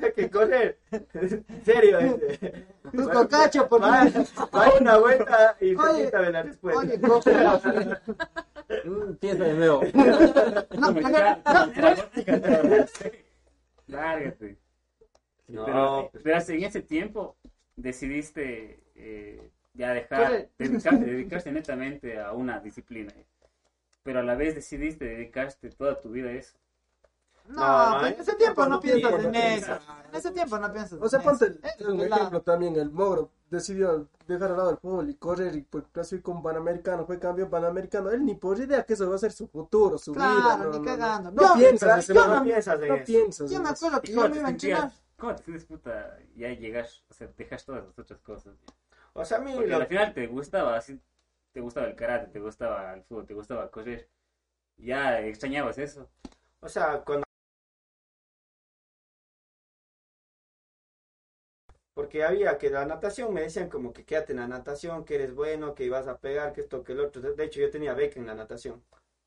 que- 0.00 0.12
que 0.12 0.30
correr. 0.30 0.78
En 0.92 1.44
serio. 1.64 1.98
este. 1.98 2.66
Tu 2.94 3.08
cocacho, 3.08 3.68
por 3.68 3.82
Va, 3.82 4.04
va 4.54 4.72
una 4.78 4.98
vuelta 4.98 5.56
y 5.60 5.74
Oye, 5.74 5.98
repítame 6.00 6.30
la 6.30 6.42
respuesta. 6.42 6.80
Oye, 6.80 7.00
coge. 7.00 7.32
Mm, 8.84 9.14
piensa 9.14 9.44
de 9.44 9.54
nuevo. 9.54 9.80
No, 10.74 10.90
no, 10.90 11.00
no. 11.00 12.86
Lárgate. 13.90 14.58
No, 15.48 15.64
pero, 15.64 16.08
pues. 16.12 16.22
pero 16.22 16.58
en 16.58 16.64
ese 16.64 16.82
tiempo 16.82 17.36
decidiste 17.76 18.82
eh, 18.94 19.50
ya 19.74 19.92
dejar, 19.92 20.26
Corre. 20.26 20.50
dedicarte, 20.58 21.04
dedicarte 21.04 21.52
netamente 21.52 22.20
a 22.20 22.32
una 22.32 22.60
disciplina. 22.60 23.12
Pero 24.02 24.20
a 24.20 24.22
la 24.22 24.34
vez 24.34 24.54
decidiste 24.54 25.04
dedicarte 25.04 25.70
toda 25.70 26.00
tu 26.00 26.10
vida 26.10 26.30
a 26.30 26.34
eso. 26.34 26.56
No, 27.50 27.90
No, 28.00 28.06
en 28.06 28.14
en 28.14 28.20
ese 28.20 28.34
tiempo 28.34 28.66
no 28.66 28.80
piensas 28.80 29.24
en 29.24 29.34
eso. 29.34 29.78
En 30.08 30.14
ese 30.14 30.30
tiempo 30.30 30.58
no 30.58 30.72
piensas 30.72 30.98
O 31.00 31.08
sea, 31.08 31.20
ponte 31.20 31.58
un 31.86 32.00
ejemplo 32.00 32.42
también, 32.42 32.76
el 32.76 32.90
Moro 32.90 33.30
decidió 33.50 34.08
dejar 34.28 34.52
al 34.52 34.56
lado 34.56 34.70
el 34.70 34.76
fútbol 34.78 35.10
y 35.10 35.14
correr 35.14 35.56
y 35.56 35.62
pues 35.62 35.84
clasificó 35.90 36.30
un 36.30 36.42
panamericano, 36.42 37.04
fue 37.04 37.18
campeón 37.18 37.50
panamericano, 37.50 38.10
él 38.10 38.24
ni 38.24 38.34
por 38.36 38.58
idea 38.58 38.84
que 38.84 38.92
eso 38.94 39.08
va 39.10 39.16
a 39.16 39.18
ser 39.18 39.32
su 39.32 39.48
futuro, 39.48 39.98
su 39.98 40.12
Claro, 40.12 40.36
vida. 40.36 40.56
ni 40.56 40.62
No, 40.64 40.72
no, 40.72 40.78
no. 40.78 40.84
cagando. 40.84 41.30
No 41.32 41.54
piensas, 41.54 42.08
no 42.10 42.42
piensas 42.44 42.80
en 42.82 42.88
no 42.88 42.94
eso. 42.94 43.04
piensas. 43.04 43.50
Yo 43.50 43.60
me 43.60 43.68
acuerdo 43.70 44.00
que 44.02 44.12
¿Y 44.12 44.14
yo 44.14 44.22
cómo 44.22 44.34
me 44.34 44.40
iba 44.62 44.78
a? 44.78 44.92
¿Cómo 45.18 45.34
te 45.36 45.42
sientes, 45.42 45.64
puta? 45.66 46.16
Ya 46.36 46.48
llegas, 46.52 47.02
o 47.10 47.14
sea, 47.14 47.28
dejas 47.36 47.64
todas 47.64 47.84
las 47.84 47.98
otras 47.98 48.20
cosas. 48.20 48.54
O 49.12 49.24
sea, 49.24 49.38
a 49.38 49.40
mí 49.40 49.52
Porque 49.54 49.68
lo 49.70 49.76
al 49.76 49.86
final 49.86 50.14
te 50.14 50.26
gustaba, 50.28 50.76
así, 50.76 50.98
te 51.52 51.60
gustaba 51.60 51.88
el 51.88 51.96
karate, 51.96 52.28
te 52.28 52.40
gustaba 52.40 52.94
el 52.94 53.02
fútbol, 53.02 53.26
te 53.26 53.34
gustaba 53.34 53.70
correr. 53.70 54.08
Ya 54.76 55.20
extrañabas 55.20 55.76
eso. 55.78 56.08
O 56.60 56.68
sea, 56.68 57.02
cuando... 57.04 57.24
Porque 62.00 62.24
había 62.24 62.56
que 62.58 62.70
la 62.70 62.86
natación, 62.86 63.34
me 63.34 63.42
decían 63.42 63.68
como 63.68 63.92
que 63.92 64.04
quédate 64.06 64.32
en 64.32 64.38
la 64.40 64.48
natación, 64.48 65.04
que 65.04 65.16
eres 65.16 65.34
bueno, 65.34 65.74
que 65.74 65.84
ibas 65.84 66.08
a 66.08 66.16
pegar, 66.18 66.52
que 66.54 66.62
esto, 66.62 66.82
que 66.82 66.92
el 66.92 67.00
otro. 67.00 67.20
De 67.20 67.44
hecho, 67.44 67.60
yo 67.60 67.70
tenía 67.70 67.92
beca 67.94 68.18
en 68.18 68.26
la 68.26 68.34
natación. 68.34 68.82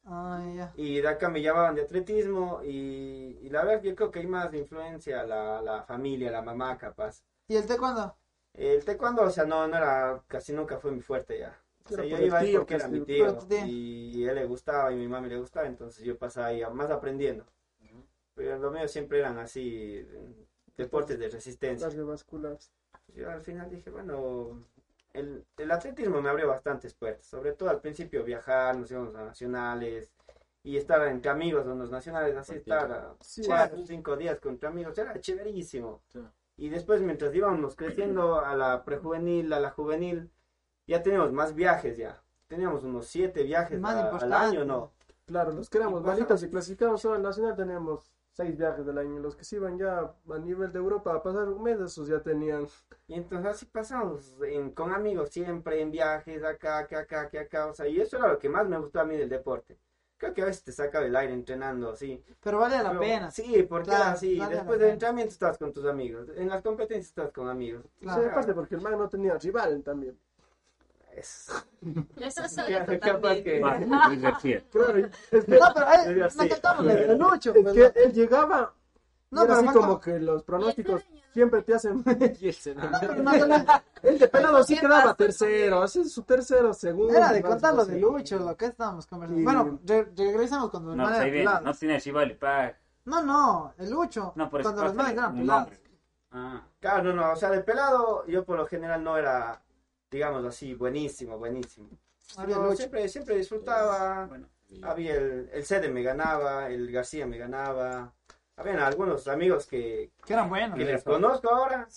Ay, 0.06 0.56
ya. 0.58 0.74
Y 0.76 1.02
de 1.02 1.08
acá 1.08 1.30
me 1.30 1.42
llamaban 1.42 1.76
de 1.76 1.84
atletismo 1.84 2.62
y, 2.64 3.38
y 3.42 3.50
la 3.50 3.64
verdad 3.64 3.84
yo 3.84 3.96
creo 3.96 4.12
que 4.12 4.20
hay 4.20 4.28
más 4.28 4.54
influencia 4.54 5.24
la, 5.24 5.62
la 5.62 5.84
familia, 5.84 6.32
la 6.32 6.42
mamá 6.42 6.78
capaz. 6.78 7.24
¿Y 7.48 7.56
el 7.56 7.66
taekwondo? 7.68 8.18
El 8.54 8.84
taekwondo, 8.86 9.24
o 9.24 9.30
sea, 9.30 9.46
no, 9.46 9.68
no 9.68 9.78
era, 9.78 10.24
casi 10.28 10.54
nunca 10.54 10.78
fue 10.80 10.92
mi 10.92 11.02
fuerte 11.02 11.40
ya. 11.40 11.60
O 11.86 11.90
sea, 11.90 12.04
Era 12.04 12.18
yo 12.18 12.18
iba 12.26 12.40
ahí 12.40 12.54
porque 12.54 12.66
que 12.66 12.76
era 12.76 12.86
es 12.86 12.92
mi 12.92 13.02
tío 13.02 13.38
y 13.50 14.26
él 14.26 14.36
le 14.36 14.46
gustaba 14.46 14.92
y 14.92 14.96
mi 14.96 15.08
mami 15.08 15.30
le 15.30 15.38
gustaba, 15.38 15.68
entonces 15.68 16.04
yo 16.04 16.18
pasaba 16.18 16.48
ahí 16.48 16.64
más 16.74 16.90
aprendiendo. 16.90 17.46
Pero 18.36 18.58
lo 18.58 18.72
mío 18.72 18.88
siempre 18.88 19.20
eran 19.20 19.38
así, 19.38 20.06
deportes 20.78 21.20
de 21.20 21.30
resistencia. 21.30 21.88
Cardiovasculares. 21.88 22.72
Yo 23.16 23.30
al 23.30 23.42
final 23.42 23.70
dije, 23.70 23.90
bueno, 23.90 24.64
el, 25.14 25.46
el 25.58 25.72
atletismo 25.72 26.22
me 26.22 26.30
abrió 26.30 26.48
bastantes 26.48 26.94
puertas, 26.94 27.26
sobre 27.26 27.52
todo 27.54 27.70
al 27.70 27.80
principio 27.82 28.24
viajar, 28.24 28.76
nos 28.78 28.90
íbamos 28.92 29.16
a 29.16 29.24
nacionales 29.24 30.12
y 30.64 30.78
estar 30.78 31.06
entre 31.08 31.30
amigos 31.30 31.66
en 31.68 31.78
los 31.78 31.92
nacionales, 31.92 32.36
así 32.36 32.56
estar 32.56 33.14
Sí, 33.22 33.44
cuatro 33.46 33.82
o 33.82 33.86
cinco 33.86 34.16
días 34.16 34.40
con 34.40 34.58
tus 34.58 34.68
amigos, 34.70 34.98
era 34.98 35.20
chéverísimo. 35.20 36.02
Sí. 36.08 36.20
Y 36.58 36.70
después 36.70 37.02
mientras 37.02 37.34
íbamos 37.36 37.76
creciendo 37.76 38.40
a 38.40 38.56
la 38.56 38.84
prejuvenil, 38.86 39.52
a 39.54 39.60
la 39.60 39.72
juvenil, 39.72 40.32
ya 40.88 41.04
teníamos 41.04 41.32
más 41.34 41.54
viajes 41.54 41.98
ya. 41.98 42.22
Teníamos 42.48 42.84
unos 42.84 43.08
siete 43.08 43.44
viajes 43.44 43.80
Más 43.80 43.96
a- 43.96 44.18
al 44.18 44.34
año, 44.34 44.64
¿no? 44.64 44.92
Claro, 45.26 45.52
los 45.52 45.70
que 45.70 45.78
éramos 45.80 46.04
malitos 46.04 46.44
y 46.44 46.50
clasificamos 46.50 47.02
solo 47.02 47.16
al 47.16 47.24
nacional 47.24 47.56
teníamos 47.56 48.12
seis 48.34 48.58
viajes 48.58 48.86
del 48.86 48.98
año. 48.98 49.19
Los 49.19 49.36
que 49.36 49.46
se 49.46 49.56
iban 49.58 49.78
ya 49.78 50.00
a 50.30 50.38
nivel 50.39 50.72
de 50.74 50.80
Europa 50.80 51.13
a 51.13 51.24
pasar 51.24 51.48
un 51.50 51.63
mes, 51.63 51.80
esos 51.80 52.08
ya 52.08 52.19
tenían. 52.19 52.67
Y 53.08 53.13
entonces 53.13 53.48
así 53.52 53.65
pasamos 53.65 54.36
en- 54.43 54.72
con 54.72 54.91
amigos 54.91 55.30
siempre 55.30 55.80
en 55.82 55.91
viajes 55.91 56.43
acá, 56.43 56.80
acá, 56.80 57.00
acá, 57.00 57.22
acá, 57.22 57.41
acá, 57.41 57.67
o 57.67 57.74
sea, 57.74 57.88
y 57.88 58.00
eso 58.02 58.17
era 58.17 58.28
lo 58.30 58.39
que 58.39 58.50
más 58.50 58.67
me 58.67 58.78
gustó 58.78 59.00
a 59.00 59.06
mí 59.06 59.15
del 59.15 59.30
deporte. 59.30 59.78
Creo 60.17 60.34
que 60.34 60.41
a 60.41 60.46
veces 60.46 60.63
te 60.63 60.72
saca 60.72 61.02
del 61.02 61.15
aire 61.15 61.34
entrenando 61.34 61.89
así. 61.91 62.24
Pero 62.41 62.58
vale 62.60 62.78
la 62.82 62.89
Pero- 62.89 63.02
pena. 63.02 63.30
Sí, 63.30 63.63
porque 63.69 63.89
Claro, 63.89 64.12
así. 64.12 64.39
vale 64.39 64.56
Después 64.56 64.80
del 64.80 64.89
entrenamiento 64.91 65.32
estás 65.34 65.58
con 65.58 65.74
tus 65.74 65.86
amigos. 65.86 66.30
En 66.38 66.48
las 66.50 66.62
competencias 66.62 67.08
estás 67.08 67.32
con 67.34 67.50
amigos. 67.50 67.84
Claro. 68.00 68.22
Sí, 68.24 68.30
aparte 68.30 68.54
porque 68.54 68.76
el 68.76 68.82
man 68.82 68.98
no 68.98 69.10
tenía 69.10 69.38
rival 69.38 69.84
también. 69.84 70.17
Es- 71.15 71.49
Eso 72.17 72.43
es 72.43 72.56
capaz 72.99 73.36
que-. 73.36 73.62
Claro, 74.71 74.97
es 74.97 75.45
que, 75.45 75.58
No, 75.60 75.67
pero 75.73 75.86
de 75.88 76.26
es 76.26 76.36
pues, 76.36 77.73
que 77.73 77.91
él 78.04 78.13
llegaba. 78.13 78.73
No, 79.32 79.41
y 79.41 79.45
era 79.45 79.56
pero 79.56 79.69
así 79.69 79.80
como 79.80 79.99
que 79.99 80.19
los 80.19 80.43
pronósticos 80.43 81.02
siempre 81.34 81.63
te 81.63 81.73
hacen. 81.73 82.04
Y 82.39 82.47
el 82.49 82.54
cerebro. 82.54 82.89
no, 83.23 83.34
no, 83.34 83.47
no, 83.47 83.65
El 84.04 84.19
de 84.19 84.28
pelado 84.28 84.63
sí 84.63 84.73
Bien 84.73 84.82
quedaba 84.86 85.15
tercero, 85.15 85.84
ese 85.84 86.02
es 86.02 86.13
su 86.13 86.21
tercero, 86.21 86.71
segundo. 86.73 87.15
Era 87.15 87.34
de 87.34 87.41
contar 87.41 87.73
lo 87.73 87.84
de. 87.86 87.99
Lucho, 87.99 88.38
lo 88.38 88.56
que 88.56 88.65
estábamos 88.65 89.08
conversando. 89.08 89.41
Y- 89.41 89.43
Bueno, 89.43 89.80
re- 89.86 90.12
regresamos 90.15 90.69
cuando 90.69 90.89
los 90.89 90.97
No, 90.97 91.04
manes 91.06 91.19
pues 91.19 91.32
pelados. 91.32 91.63
No 91.63 91.73
tiene. 91.73 91.99
No, 93.06 93.21
no, 93.23 93.73
el 93.80 93.89
Lucho. 93.89 94.34
No, 94.36 94.49
por 94.52 94.62
eso 94.62 94.69
cuando 94.69 94.84
los 94.84 94.93
manes 94.93 95.13
eran 95.13 95.36
pelados. 95.36 95.69
Ah, 96.32 96.62
Claro, 96.80 97.04
no, 97.06 97.13
no, 97.13 97.32
o 97.32 97.36
sea, 97.36 97.49
de 97.49 97.62
pelado 97.62 98.26
yo 98.28 98.43
por 98.45 98.58
lo 98.58 98.65
general 98.67 99.04
no 99.04 99.17
era, 99.17 99.62
digamos 100.13 100.45
así, 100.45 100.76
buenísimo, 100.76 101.38
buenísimo. 101.38 101.89
Siempre, 102.76 103.10
siempre 103.10 103.36
disfrutaba. 103.36 104.28
bueno. 104.28 104.47
Había 104.82 105.15
el, 105.15 105.49
el 105.52 105.65
Cede 105.65 105.89
me 105.89 106.02
ganaba, 106.02 106.69
el 106.69 106.91
García 106.91 107.28
me 107.28 107.38
ganaba. 107.38 108.13
Habían 108.56 108.80
algunos 108.80 109.28
amigos 109.28 109.65
que, 109.67 110.12
Que 110.26 110.34
eran 110.34 110.49
buenos. 110.49 110.78
que 110.78 110.86
les 110.86 111.04
conozco 111.04 111.49
ahora 111.49 111.88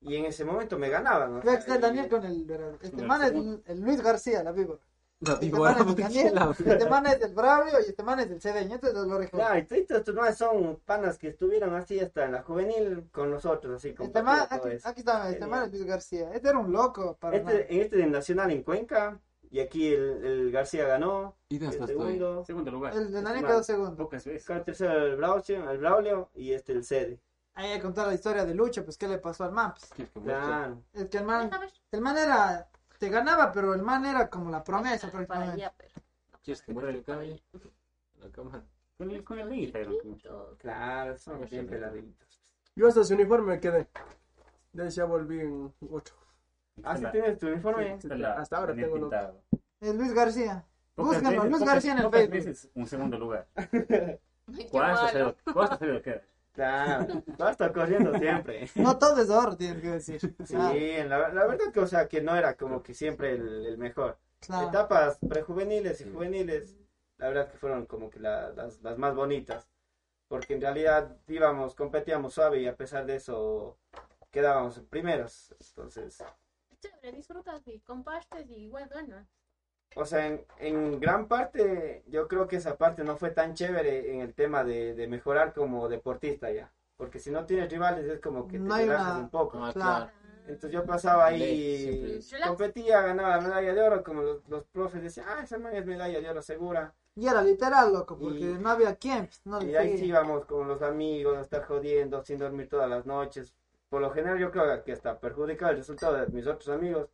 y 0.00 0.16
en 0.16 0.26
ese 0.26 0.44
momento 0.44 0.78
me 0.78 0.88
ganaban. 0.88 1.40
Daniel 1.80 2.08
con 2.08 2.24
el. 2.24 2.46
Este 2.80 3.02
man 3.02 3.22
el, 3.22 3.62
el 3.66 3.80
Luis 3.80 4.00
García, 4.00 4.42
la 4.42 4.52
víbora. 4.52 4.80
La 5.20 5.32
Este 5.40 5.50
man 5.58 5.72
es 5.74 5.80
el 5.80 5.86
¿por 5.86 5.96
qué 5.96 6.02
Daniel, 6.02 6.34
la- 6.34 6.50
este 6.74 6.88
man 6.90 7.06
es 7.06 7.20
el 7.22 7.34
Bravio 7.34 7.72
y 7.80 7.88
este 7.88 8.02
man 8.02 8.20
es 8.20 8.30
el 8.30 8.40
Cedeño. 8.40 8.74
Entonces 8.74 8.98
los 8.98 9.08
lo 9.08 9.28
Claro, 9.30 9.58
y 9.58 9.62
todos 9.64 9.90
estos 10.00 10.14
manes 10.14 10.36
son 10.36 10.76
panas 10.84 11.16
que 11.18 11.28
estuvieron 11.28 11.74
así 11.74 11.98
hasta 11.98 12.26
en 12.26 12.32
la 12.32 12.42
juvenil 12.42 13.08
con 13.12 13.30
nosotros, 13.30 13.76
así 13.76 13.94
Este 13.98 14.22
man, 14.22 14.46
aquí, 14.50 14.68
aquí 14.84 15.00
está, 15.00 15.30
este 15.30 15.46
man 15.46 15.64
es 15.64 15.70
Luis 15.72 15.84
García. 15.86 16.30
Este 16.34 16.48
era 16.50 16.58
un 16.58 16.70
loco 16.70 17.16
para. 17.18 17.36
Este, 17.36 17.74
en 17.74 17.80
este 17.80 17.96
de 17.96 18.06
Nacional 18.06 18.50
en 18.50 18.62
Cuenca, 18.62 19.18
y 19.50 19.60
aquí 19.60 19.88
el, 19.94 20.24
el 20.24 20.52
García 20.52 20.86
ganó, 20.86 21.34
Y 21.48 21.58
de 21.58 21.68
el 21.68 21.86
segundo, 21.86 22.44
Segundo 22.44 22.70
lugar. 22.70 22.92
El 22.94 23.10
de 23.10 23.22
Daniel 23.22 23.36
Este 23.36 23.46
quedó 23.48 23.62
segundo. 23.62 23.96
Pocas 23.96 24.24
veces. 24.26 24.44
acá 24.44 24.56
el 24.58 24.64
tercero 24.64 25.06
el 25.06 25.16
Braulio, 25.16 25.70
el 25.70 25.78
Braulio 25.78 26.30
y 26.34 26.52
este 26.52 26.72
el 26.72 26.84
Cede. 26.84 27.18
Ahí 27.54 27.72
que 27.72 27.80
contar 27.80 28.06
la 28.08 28.12
historia 28.14 28.44
de 28.44 28.54
Lucho, 28.54 28.84
pues 28.84 28.98
qué 28.98 29.08
le 29.08 29.16
pasó 29.16 29.44
al 29.44 29.52
man. 29.52 29.72
Pues. 29.96 30.10
Claro. 30.24 30.82
es 30.92 31.08
que 31.08 31.16
el 31.16 31.24
man, 31.24 31.50
el 31.90 32.00
man 32.02 32.18
era, 32.18 32.68
te 32.98 33.08
ganaba, 33.08 33.52
pero 33.52 33.74
el 33.74 33.82
man 33.82 34.04
era 34.06 34.28
como 34.28 34.50
la 34.50 34.62
promesa 34.64 35.10
Para 35.10 35.26
prácticamente. 35.26 35.64
allá, 35.64 35.74
pero. 35.76 35.92
¿Quieres 36.42 36.62
que 36.62 36.72
muestre 36.72 36.94
el 36.98 37.04
cabello? 37.04 37.36
La 38.20 38.30
cámara. 38.30 38.62
Con 38.98 39.10
el, 39.10 39.24
con 39.24 39.38
el 39.38 39.52
Instagram. 39.52 39.94
Claro, 40.58 41.18
son 41.18 41.38
bien 41.44 41.64
sí. 41.64 41.70
peladitos. 41.70 42.40
Yo 42.74 42.88
hasta 42.88 43.00
ese 43.02 43.14
uniforme 43.14 43.54
me 43.54 43.60
quedé. 43.60 43.88
De 44.72 44.82
ahí 44.84 44.90
ya 44.90 45.04
volví 45.04 45.40
en 45.40 45.72
otro. 45.90 46.14
Ah, 46.82 46.96
¿sí 46.96 47.04
tienes 47.10 47.38
tu 47.38 47.46
uniforme? 47.48 47.94
Está 47.94 48.14
la- 48.16 48.34
Hasta 48.34 48.58
ahora 48.58 48.74
tengo 48.74 48.96
lo- 48.96 49.00
pintado. 49.08 49.42
El 49.80 49.96
Luis 49.96 50.12
García. 50.12 50.64
Veces- 50.96 51.22
Luis 51.50 51.62
García 51.64 51.92
en 51.92 51.98
el 51.98 52.10
Facebook. 52.10 52.32
veces 52.34 52.70
un 52.74 52.86
segundo 52.86 53.18
lugar. 53.18 53.46
Ay, 53.56 53.68
qué 54.56 54.68
¿Cuánto 54.70 55.02
malo. 55.02 55.34
se 55.44 55.52
¿Cuánto 55.52 55.76
se 55.78 55.86
lo 55.86 56.02
queda? 56.02 56.22
Claro, 56.56 57.22
va 57.40 57.48
a 57.48 57.50
estar 57.52 57.72
corriendo 57.72 58.18
siempre. 58.18 58.68
No 58.76 58.98
todo 58.98 59.20
es 59.20 59.28
oro, 59.30 59.56
tienen 59.56 59.80
que 59.80 59.90
decir. 59.90 60.18
Sí, 60.20 60.54
Claro, 60.54 61.08
la, 61.08 61.28
la 61.28 61.46
verdad 61.46 61.70
que, 61.72 61.80
o 61.80 61.86
sea, 61.86 62.08
que 62.08 62.20
no 62.22 62.34
era 62.34 62.56
como 62.56 62.82
que 62.82 62.94
siempre 62.94 63.32
el, 63.34 63.66
el 63.66 63.78
mejor. 63.78 64.18
claro. 64.40 64.68
Etapas 64.68 65.18
prejuveniles 65.28 66.00
y 66.00 66.10
juveniles, 66.10 66.76
la 67.18 67.28
verdad 67.28 67.50
que 67.50 67.58
fueron 67.58 67.86
como 67.86 68.08
que 68.10 68.20
la- 68.20 68.50
las, 68.52 68.80
las 68.82 68.96
más 68.98 69.14
bonitas. 69.14 69.68
Porque 70.28 70.54
en 70.54 70.60
realidad 70.62 71.16
íbamos, 71.28 71.74
competíamos 71.74 72.34
suave 72.34 72.60
y 72.60 72.66
a 72.66 72.74
pesar 72.74 73.06
de 73.06 73.16
eso 73.16 73.78
quedábamos 74.30 74.80
primeros. 74.90 75.54
Entonces, 75.60 76.24
Chévere, 76.80 77.12
disfrutas 77.12 77.62
y 77.68 77.80
compartes 77.80 78.48
y 78.50 78.64
igual 78.64 78.88
ganas. 78.88 79.28
O 79.96 80.04
sea, 80.04 80.26
en, 80.26 80.44
en 80.60 81.00
gran 81.00 81.26
parte 81.26 82.04
yo 82.06 82.28
creo 82.28 82.46
que 82.46 82.56
esa 82.56 82.76
parte 82.76 83.02
no 83.02 83.16
fue 83.16 83.30
tan 83.30 83.54
chévere 83.54 84.12
en 84.14 84.20
el 84.20 84.34
tema 84.34 84.62
de, 84.62 84.94
de 84.94 85.08
mejorar 85.08 85.52
como 85.52 85.88
deportista 85.88 86.50
ya. 86.52 86.70
Porque 86.96 87.18
si 87.18 87.30
no 87.30 87.44
tienes 87.44 87.70
rivales 87.70 88.06
es 88.06 88.20
como 88.20 88.46
que 88.46 88.58
te 88.58 88.64
No 88.64 88.76
relajas 88.76 89.06
una- 89.14 89.18
un 89.18 89.30
poco. 89.30 89.64
Ah, 89.64 89.72
Claro. 89.72 90.10
Entonces 90.46 90.70
yo 90.70 90.84
pasaba 90.86 91.26
ahí, 91.26 92.20
competía, 92.46 93.02
ganaba 93.02 93.36
la 93.36 93.40
medalla 93.42 93.74
de 93.74 93.82
oro, 93.82 94.04
como 94.04 94.22
los, 94.22 94.48
los 94.48 94.62
profes 94.64 95.02
decían, 95.02 95.26
ah, 95.28 95.40
esa 95.42 95.58
man 95.58 95.74
es 95.74 95.84
medalla 95.84 96.20
de 96.20 96.28
oro 96.30 96.40
segura. 96.40 96.94
Y 97.16 97.26
era 97.26 97.42
literal, 97.42 97.92
loco, 97.92 98.16
porque 98.16 98.38
Y- 98.40 98.58
no 98.60 98.70
había 98.70 98.94
quien. 98.94 99.26
pues, 99.26 99.40
No 99.44 99.60
Y 99.62 99.74
ahí 99.74 99.98
sí 99.98 100.04
íbamos 100.04 100.44
con 100.44 100.68
los 100.68 100.82
amigos 100.82 101.36
a 101.36 101.40
estar 101.40 101.64
jodiendo, 101.64 102.22
sin 102.22 102.38
dormir 102.38 102.68
todas 102.68 102.88
las 102.88 103.06
noches. 103.06 103.54
Por 103.88 104.00
lo 104.02 104.10
general 104.10 104.38
yo 104.38 104.50
creo 104.52 104.84
que 104.84 104.92
hasta 104.92 105.18
perjudicaba 105.18 105.72
el 105.72 105.78
resultado 105.78 106.14
de 106.16 106.26
mis 106.28 106.46
otros 106.46 106.68
amigos. 106.68 107.08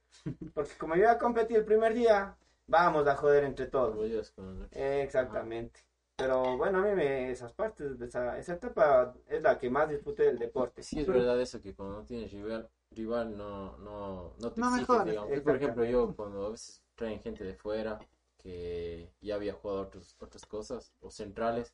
Porque 0.54 0.72
como 0.78 0.94
yo 0.96 1.02
iba 1.02 1.12
a 1.12 1.18
competir 1.18 1.56
el 1.58 1.64
primer 1.64 1.94
día, 1.94 2.34
vamos 2.66 3.06
a 3.06 3.16
joder 3.16 3.44
entre 3.44 3.66
todos. 3.66 3.96
Exactamente. 4.72 5.80
Pero 6.16 6.56
bueno, 6.56 6.78
a 6.78 6.82
mí 6.82 6.94
me, 6.94 7.30
esas 7.30 7.52
partes, 7.52 7.98
de 7.98 8.06
esa, 8.06 8.38
esa 8.38 8.54
etapa 8.54 9.14
es 9.26 9.42
la 9.42 9.58
que 9.58 9.70
más 9.70 9.88
disfruté 9.88 10.24
del 10.24 10.38
deporte. 10.38 10.82
Sí, 10.82 11.00
es 11.00 11.06
verdad 11.06 11.40
eso, 11.40 11.60
que 11.60 11.74
cuando 11.74 11.96
no 11.96 12.04
tienes 12.04 12.30
rival, 12.30 12.68
rival 12.90 13.36
no, 13.36 13.76
no, 13.78 14.34
no 14.38 14.52
te 14.52 14.60
No 14.60 14.76
exiges, 14.76 15.04
digamos. 15.04 15.40
Por 15.40 15.56
ejemplo, 15.56 15.84
yo 15.84 16.14
cuando 16.14 16.46
a 16.46 16.50
veces 16.50 16.82
traen 16.94 17.20
gente 17.20 17.44
de 17.44 17.54
fuera 17.54 17.98
que 18.36 19.10
ya 19.20 19.36
había 19.36 19.54
jugado 19.54 19.82
otros, 19.82 20.16
otras 20.20 20.44
cosas, 20.46 20.92
o 21.00 21.10
centrales, 21.10 21.72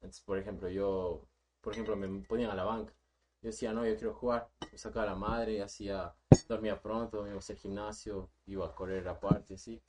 entonces, 0.00 0.22
por 0.24 0.38
ejemplo, 0.38 0.68
yo, 0.68 1.26
por 1.60 1.74
ejemplo, 1.74 1.96
me 1.96 2.20
ponían 2.26 2.50
a 2.50 2.54
la 2.54 2.64
banca. 2.64 2.94
Yo 3.42 3.48
decía, 3.48 3.72
no, 3.72 3.86
yo 3.86 3.96
quiero 3.96 4.14
jugar. 4.14 4.48
Me 4.72 4.78
sacaba 4.78 5.06
la 5.06 5.14
madre, 5.14 5.62
hacía, 5.62 6.14
dormía 6.48 6.80
pronto, 6.80 7.22
me 7.22 7.28
iba 7.28 7.36
a 7.36 7.38
hacer 7.40 7.56
gimnasio, 7.56 8.30
iba 8.46 8.66
a 8.66 8.74
correr 8.74 9.06
aparte, 9.08 9.54
así. 9.54 9.82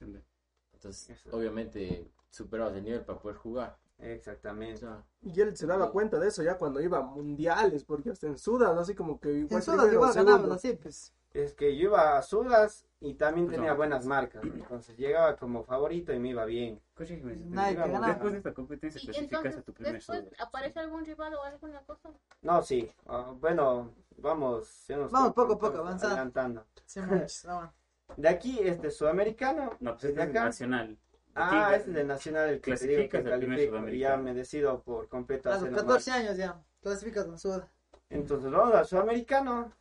Entonces, 0.82 1.20
obviamente, 1.32 2.10
superabas 2.32 2.76
el 2.76 2.84
nivel 2.84 3.02
para 3.06 3.20
poder 3.20 3.38
jugar. 3.38 3.78
O 4.00 4.04
Exactamente. 4.04 4.80
sea, 4.80 5.04
Y 5.22 5.40
él 5.40 5.56
se 5.56 5.68
daba 5.68 5.92
cuenta 5.92 6.18
de 6.18 6.28
eso 6.30 6.42
ya 6.42 6.58
cuando 6.58 6.82
iba 6.82 6.98
a 6.98 7.02
mundiales, 7.04 7.84
porque 7.84 8.10
hasta 8.10 8.26
en 8.26 8.40
Sudas, 8.40 8.76
así 8.76 8.96
como 8.96 9.20
que 9.20 9.32
igual 9.32 9.60
En 9.60 9.62
Sudas 9.62 9.94
igual 9.94 10.14
ganabas 10.14 10.52
así, 10.52 10.74
pues. 10.74 11.14
Es 11.34 11.54
que 11.54 11.78
yo 11.78 11.84
iba 11.90 12.18
a 12.18 12.22
Sudas 12.24 12.86
y 13.00 13.14
también 13.14 13.46
Pues 13.46 13.58
tenía 13.58 13.72
no. 13.72 13.78
buenas 13.78 14.06
marcas. 14.08 14.44
Entonces 14.44 14.98
llegaba 14.98 15.38
como 15.38 15.64
favorito 15.64 16.12
y 16.14 16.20
me 16.20 16.30
iba 16.30 16.46
bien. 16.46 16.82
Corrígeme, 16.96 17.36
Nadie 17.36 17.76
te 17.76 17.84
digamos, 17.84 17.92
ganaba. 17.94 18.08
Después 18.14 18.32
de 18.34 18.38
esta 18.40 18.54
competencia 18.54 19.00
Y 19.02 19.06
clasificaste 19.06 19.48
a 19.48 19.52
entonces, 19.52 19.66
tu 19.66 19.74
primer 19.74 19.94
después 19.94 20.20
sudor. 20.20 20.34
aparece 20.40 20.80
algún 20.80 21.06
rival 21.06 21.34
o 21.36 21.44
alguna 21.44 21.82
cosa. 21.86 22.10
No, 22.42 22.62
sí. 22.64 22.92
ah, 23.08 23.34
bueno, 23.40 23.94
vamos. 24.18 24.86
Vamos 24.90 25.34
poco 25.34 25.54
a 25.54 25.60
poco, 25.60 25.78
avanzando. 25.78 26.16
Adelantando. 26.16 26.66
Sí, 26.86 27.00
muchos, 27.02 27.46
no. 27.46 27.72
De 28.18 28.30
aquí, 28.30 28.60
este 28.64 28.92
sudamericano. 28.92 29.78
No, 29.80 29.94
pues 29.94 30.06
este 30.06 30.22
es 30.22 30.30
acá. 30.30 30.46
nacional. 30.46 30.98
Ah, 31.34 31.74
este 31.76 31.90
es 31.90 31.96
del 31.96 32.08
Nacional, 32.08 32.50
el 32.50 32.62
que 32.62 32.76
te 32.76 32.88
digo 32.88 33.02
que 33.04 33.24
califico. 33.24 33.54
Y 33.54 33.58
ya 33.58 33.68
sudamericano. 33.70 34.24
me 34.24 34.34
decido 34.34 34.82
por 34.84 35.08
completo 35.08 35.50
A 35.50 35.54
los 35.54 35.64
nomás. 35.64 35.82
14 35.82 36.12
años 36.12 36.38
ya. 36.38 36.62
Clasificas 36.82 37.26
en 37.26 37.38
Sud. 37.38 37.62
Entonces 38.10 38.52
vamos 38.52 38.76
al 38.76 38.86
sudamericano. 38.86 39.72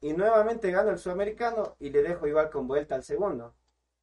Y 0.00 0.12
nuevamente 0.12 0.70
gano 0.70 0.90
el 0.90 0.98
sudamericano 0.98 1.76
y 1.78 1.90
le 1.90 2.02
dejo 2.02 2.26
igual 2.26 2.50
con 2.50 2.66
vuelta 2.66 2.94
al 2.94 3.02
segundo. 3.02 3.54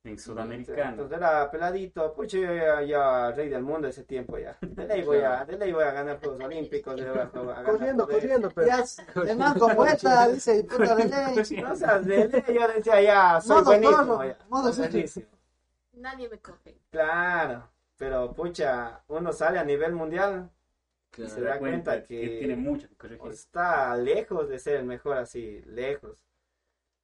En 0.03 0.17
sudamericano. 0.17 0.89
Entonces 0.91 1.17
era 1.17 1.51
peladito, 1.51 2.11
pues 2.15 2.31
yo 2.31 2.41
ya, 2.41 2.81
ya 2.81 3.31
rey 3.33 3.49
del 3.49 3.61
mundo 3.61 3.87
ese 3.87 4.03
tiempo 4.03 4.37
ya. 4.39 4.57
De 4.61 4.85
ley 4.87 5.03
voy 5.03 5.19
a, 5.19 5.45
de 5.45 5.57
ley 5.57 5.71
voy 5.71 5.83
a 5.83 5.91
ganar 5.91 6.19
Juegos 6.19 6.39
Olímpicos, 6.43 6.95
de 6.95 7.07
a, 7.07 7.27
jugar- 7.27 7.49
a 7.49 7.61
ganar 7.61 7.65
Corriendo, 7.65 8.05
poder. 8.05 8.19
corriendo, 8.21 8.49
pero 8.49 8.67
Ya, 8.67 8.83
el 9.31 9.37
man 9.37 9.59
con 9.59 9.75
vuelta, 9.75 10.27
dice, 10.33 10.57
y 10.57 10.63
puta 10.63 10.95
de 10.95 11.05
ley. 11.05 11.61
No 11.61 11.75
seas 11.75 12.03
de 12.05 12.27
ley, 12.29 12.43
yo 12.47 12.67
decía 12.67 13.01
ya, 13.01 13.39
soy 13.41 13.57
Modo 13.57 13.65
buenísimo. 13.65 14.23
ya. 14.23 14.37
modo 14.49 14.73
buenísimo. 14.73 15.27
Nadie 15.93 16.29
me 16.29 16.39
coge. 16.39 16.79
Claro, 16.89 17.69
pero 17.95 18.33
pucha, 18.33 19.03
uno 19.07 19.31
sale 19.31 19.59
a 19.59 19.63
nivel 19.63 19.93
mundial 19.93 20.49
y 21.15 21.27
se 21.27 21.41
da 21.41 21.59
cuenta 21.59 22.01
que, 22.01 22.37
tiene 22.39 22.55
mucho 22.55 22.87
que 22.87 22.95
corregir. 22.95 23.31
está 23.33 23.95
lejos 23.97 24.49
de 24.49 24.57
ser 24.57 24.77
el 24.77 24.85
mejor 24.85 25.17
así, 25.17 25.61
lejos. 25.67 26.25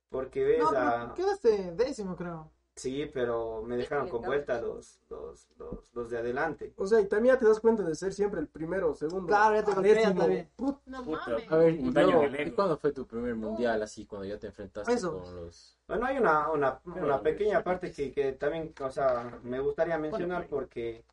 Porque 0.09 0.43
ves 0.45 0.59
No, 0.59 0.69
a... 0.69 1.13
quedaste 1.13 1.73
décimo, 1.73 2.15
creo. 2.15 2.49
Sí, 2.77 3.09
pero 3.11 3.63
me 3.63 3.75
dejaron 3.75 4.07
con 4.07 4.21
vuelta 4.21 4.61
los, 4.61 4.99
los, 5.09 5.47
los, 5.57 5.93
los 5.95 6.09
de 6.11 6.19
adelante. 6.19 6.73
O 6.77 6.85
sea, 6.85 7.01
y 7.01 7.07
también 7.07 7.33
ya 7.35 7.39
te 7.39 7.47
das 7.47 7.59
cuenta 7.59 7.81
de 7.83 7.95
ser 7.95 8.13
siempre 8.13 8.39
el 8.39 8.47
primero 8.47 8.91
o 8.91 8.93
segundo. 8.93 9.25
Claro, 9.27 9.55
ya 9.55 9.63
te 9.65 9.73
golpean 9.73 10.15
también. 10.15 10.51
Put- 10.55 10.81
No 10.85 11.03
Puta, 11.03 11.21
mames. 11.31 11.51
A 11.51 11.57
ver, 11.57 11.73
y, 11.75 11.79
Un 11.79 11.93
daño 11.93 12.07
luego, 12.11 12.23
en 12.23 12.35
el 12.35 12.35
ego. 12.35 12.49
¿y 12.51 12.51
cuándo 12.53 12.77
fue 12.77 12.91
tu 12.91 13.07
primer 13.07 13.35
mundial 13.35 13.81
así, 13.81 14.05
cuando 14.05 14.25
ya 14.27 14.37
te 14.37 14.47
enfrentaste 14.47 14.93
Eso. 14.93 15.19
con 15.23 15.35
los... 15.35 15.79
Bueno, 15.87 16.05
hay 16.05 16.17
una, 16.17 16.51
una, 16.51 16.79
una 16.85 17.21
pequeña 17.21 17.63
parte 17.63 17.91
que, 17.91 18.11
que 18.11 18.33
también, 18.33 18.73
o 18.79 18.89
sea, 18.91 19.39
me 19.43 19.59
gustaría 19.59 19.97
mencionar 19.97 20.47
porque 20.47 21.03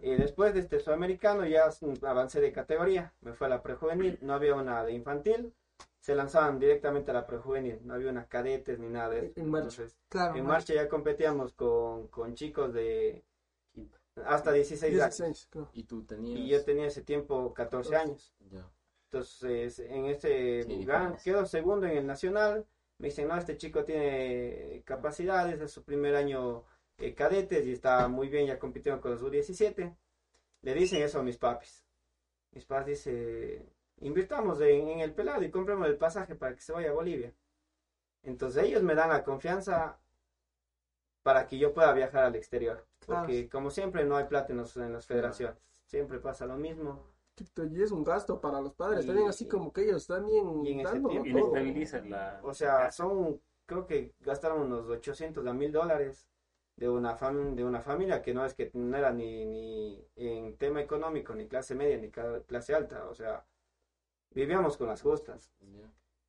Y 0.00 0.14
después 0.16 0.52
de 0.52 0.60
este 0.60 0.80
sudamericano 0.80 1.46
ya 1.46 1.70
avancé 2.02 2.40
de 2.42 2.52
categoría, 2.52 3.14
me 3.22 3.32
fue 3.32 3.46
a 3.46 3.50
la 3.50 3.62
prejuvenil, 3.62 4.18
no 4.20 4.34
había 4.34 4.54
una 4.54 4.84
de 4.84 4.92
infantil, 4.92 5.54
se 6.06 6.14
lanzaban 6.14 6.60
directamente 6.60 7.10
a 7.10 7.14
la 7.14 7.26
prejuvenil, 7.26 7.80
no 7.84 7.94
había 7.94 8.10
una 8.12 8.28
cadetes 8.28 8.78
ni 8.78 8.86
nada 8.88 9.08
de 9.10 9.26
eso. 9.26 9.40
En 9.40 9.50
marcha. 9.50 9.64
Entonces, 9.82 9.98
Claro, 10.08 10.36
en 10.36 10.46
marcha 10.46 10.72
ya 10.72 10.88
competíamos 10.88 11.52
con, 11.54 12.06
con 12.06 12.32
chicos 12.36 12.72
de 12.72 13.24
hasta 14.24 14.52
16 14.52 14.84
años. 15.02 15.16
16, 15.18 15.48
creo. 15.50 15.68
Y 15.72 15.82
tú 15.82 16.04
tenías... 16.04 16.38
Y 16.38 16.46
yo 16.46 16.64
tenía 16.64 16.86
ese 16.86 17.02
tiempo 17.02 17.52
14 17.52 17.96
años. 17.96 18.32
Ya. 18.52 18.64
Entonces, 19.10 19.80
en 19.80 20.04
ese 20.04 20.62
Sí, 20.62 20.86
gan- 20.86 21.10
pues. 21.10 21.24
quedo 21.24 21.44
segundo 21.44 21.86
en 21.86 21.96
el 21.98 22.06
nacional. 22.06 22.64
Me 22.98 23.08
dicen, 23.08 23.26
no, 23.26 23.36
este 23.36 23.56
chico 23.56 23.84
tiene 23.84 24.82
capacidades, 24.86 25.60
es 25.60 25.72
su 25.72 25.82
primer 25.82 26.14
año 26.14 26.62
eh, 26.98 27.14
cadetes 27.14 27.66
y 27.66 27.72
está 27.72 28.06
muy 28.06 28.28
bien, 28.28 28.46
ya 28.46 28.60
compitiendo 28.60 29.00
con 29.00 29.10
los 29.10 29.22
U17. 29.24 29.92
Le 30.62 30.74
dicen 30.74 31.02
eso 31.02 31.18
a 31.18 31.24
mis 31.24 31.36
papis. 31.36 31.84
Mis 32.52 32.64
papis 32.64 33.04
dicen, 33.04 33.68
invirtamos 34.00 34.60
en, 34.60 34.88
en 34.88 35.00
el 35.00 35.12
pelado 35.14 35.42
y 35.42 35.50
compremos 35.50 35.86
el 35.88 35.96
pasaje 35.96 36.34
para 36.34 36.54
que 36.54 36.60
se 36.60 36.72
vaya 36.72 36.90
a 36.90 36.94
Bolivia. 36.94 37.32
Entonces 38.22 38.64
ellos 38.64 38.82
me 38.82 38.94
dan 38.94 39.10
la 39.10 39.22
confianza 39.24 39.98
para 41.22 41.46
que 41.46 41.58
yo 41.58 41.72
pueda 41.74 41.92
viajar 41.92 42.24
al 42.24 42.36
exterior. 42.36 42.86
Claro. 43.00 43.22
Porque 43.22 43.48
como 43.48 43.70
siempre 43.70 44.04
no 44.04 44.16
hay 44.16 44.24
plata 44.24 44.52
en, 44.52 44.58
los- 44.58 44.76
en 44.76 44.92
las 44.92 45.06
federaciones. 45.06 45.56
Siempre 45.84 46.18
pasa 46.18 46.46
lo 46.46 46.56
mismo. 46.56 47.04
Y 47.70 47.82
es 47.82 47.90
un 47.92 48.02
gasto 48.02 48.40
para 48.40 48.60
los 48.60 48.72
padres, 48.74 49.04
Y- 49.04 49.08
también 49.08 49.28
así 49.28 49.46
como 49.46 49.72
que 49.72 49.82
ellos 49.82 50.06
también 50.06 50.64
y 50.64 50.72
en 50.72 50.80
ese 50.80 50.92
tiempo- 51.10 51.26
Y 51.28 51.32
todo. 51.40 51.52
la... 52.08 52.40
O 52.42 52.54
sea, 52.54 52.90
son, 52.90 53.40
creo 53.66 53.86
que 53.86 54.14
gastaron 54.20 54.62
unos 54.62 54.88
800 54.88 55.46
a 55.46 55.52
1000 55.52 55.72
dólares 55.72 56.26
de 56.76 56.88
una, 56.88 57.16
fam- 57.16 57.54
de 57.54 57.64
una 57.64 57.80
familia 57.80 58.22
que 58.22 58.32
no 58.34 58.44
es 58.44 58.54
que 58.54 58.70
no 58.74 58.96
era 58.96 59.12
ni, 59.12 59.44
ni 59.46 60.06
en 60.16 60.56
tema 60.56 60.80
económico, 60.80 61.34
ni 61.34 61.46
clase 61.46 61.74
media, 61.74 61.98
ni 61.98 62.10
clase 62.10 62.74
alta. 62.74 63.08
O 63.08 63.14
sea, 63.14 63.44
vivíamos 64.36 64.76
con 64.76 64.86
las 64.88 65.00
justas. 65.02 65.50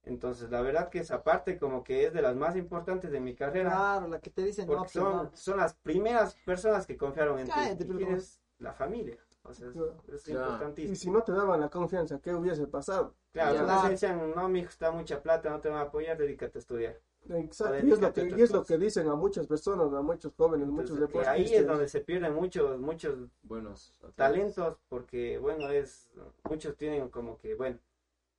Entonces, 0.04 0.50
la 0.50 0.62
verdad 0.62 0.90
que 0.90 1.00
esa 1.00 1.22
parte 1.22 1.58
como 1.60 1.84
que 1.84 2.06
es 2.06 2.14
de 2.14 2.22
las 2.22 2.34
más 2.36 2.56
importantes 2.56 3.12
de 3.12 3.20
mi 3.20 3.36
carrera. 3.36 3.70
Claro, 3.72 4.08
la 4.08 4.20
que 4.22 4.30
te 4.30 4.42
dicen 4.44 4.66
no, 4.66 4.78
Porque 4.78 4.92
pero 4.94 5.06
son, 5.12 5.24
no. 5.26 5.32
son 5.36 5.58
las 5.58 5.74
primeras 5.76 6.36
personas 6.46 6.88
que 6.88 6.96
confiaron 6.96 7.40
en 7.40 7.48
Cállate, 7.48 7.84
ti. 7.84 7.86
pero 7.86 8.00
Y 8.00 8.04
como- 8.06 8.16
es 8.18 8.40
la 8.60 8.72
familia. 8.74 9.18
O 9.44 9.54
sea, 9.54 9.68
es, 9.68 9.74
Claro. 9.74 9.98
es 10.14 10.24
Claro. 10.24 10.42
importantísimo. 10.46 10.94
Y 10.94 10.96
si 10.96 11.12
no 11.12 11.22
te 11.24 11.32
daban 11.34 11.60
la 11.60 11.70
confianza, 11.70 12.20
¿qué 12.22 12.34
hubiese 12.34 12.68
pasado? 12.68 13.16
Claro, 13.34 13.56
Ya. 13.56 13.62
entonces 13.62 13.90
decían, 13.92 14.32
no, 14.34 14.48
mi 14.48 14.60
hijo 14.60 14.70
está 14.70 14.92
mucha 14.92 15.22
plata, 15.22 15.50
no 15.50 15.60
te 15.60 15.68
van 15.70 15.80
a 15.80 15.82
apoyar, 15.82 16.18
dedícate 16.18 16.58
a 16.58 16.62
estudiar. 16.62 17.02
Exacto, 17.30 17.86
y 17.86 17.92
es 17.92 18.00
lo 18.00 18.14
que, 18.14 18.30
y 18.38 18.42
es 18.42 18.52
lo 18.52 18.64
que 18.64 18.78
dicen 18.78 19.10
a 19.10 19.16
muchas 19.16 19.46
personas, 19.48 19.92
a 19.94 20.02
muchos 20.02 20.32
jóvenes, 20.38 20.68
muchos 20.70 20.92
Entonces, 20.92 21.08
que 21.12 21.20
deportistas. 21.20 21.52
ahí 21.52 21.56
es 21.56 21.68
donde 21.68 21.88
se 21.90 22.00
pierden 22.00 22.34
muchos, 22.34 22.80
muchos 22.80 23.18
Buenos 23.44 24.00
talentos, 24.16 24.78
porque 24.88 25.38
bueno, 25.38 25.70
es, 25.70 26.10
muchos 26.50 26.78
tienen 26.78 27.10
como 27.10 27.38
que, 27.38 27.54
bueno, 27.56 27.78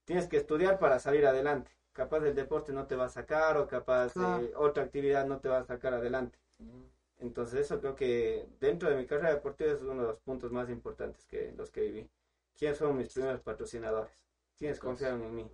tienes 0.08 0.26
que 0.26 0.38
estudiar 0.38 0.78
para 0.78 0.98
salir 0.98 1.26
adelante. 1.26 1.70
Capaz 1.92 2.24
el 2.24 2.34
deporte 2.34 2.72
no 2.72 2.86
te 2.86 2.96
va 2.96 3.04
a 3.04 3.08
sacar 3.10 3.58
o 3.58 3.68
capaz 3.68 4.14
Claro. 4.14 4.42
eh, 4.42 4.52
otra 4.56 4.82
actividad 4.82 5.26
no 5.26 5.38
te 5.38 5.50
va 5.50 5.58
a 5.58 5.64
sacar 5.64 5.92
adelante. 5.92 6.38
Ujú. 6.58 6.88
Entonces 7.18 7.60
eso 7.60 7.78
creo 7.78 7.94
que 7.94 8.48
dentro 8.58 8.88
de 8.88 8.96
mi 8.96 9.04
carrera 9.04 9.34
deportiva 9.34 9.70
es 9.70 9.82
uno 9.82 10.00
de 10.00 10.08
los 10.08 10.18
puntos 10.20 10.50
más 10.50 10.70
importantes 10.70 11.26
que 11.26 11.52
los 11.52 11.70
que 11.70 11.82
viví. 11.82 12.10
¿Quiénes 12.56 12.78
fueron 12.78 12.96
mis 12.96 13.12
primeros 13.12 13.42
patrocinadores? 13.42 14.18
¿Quiénes 14.56 14.78
confiaron 14.80 15.22
en 15.24 15.34
mí? 15.34 15.50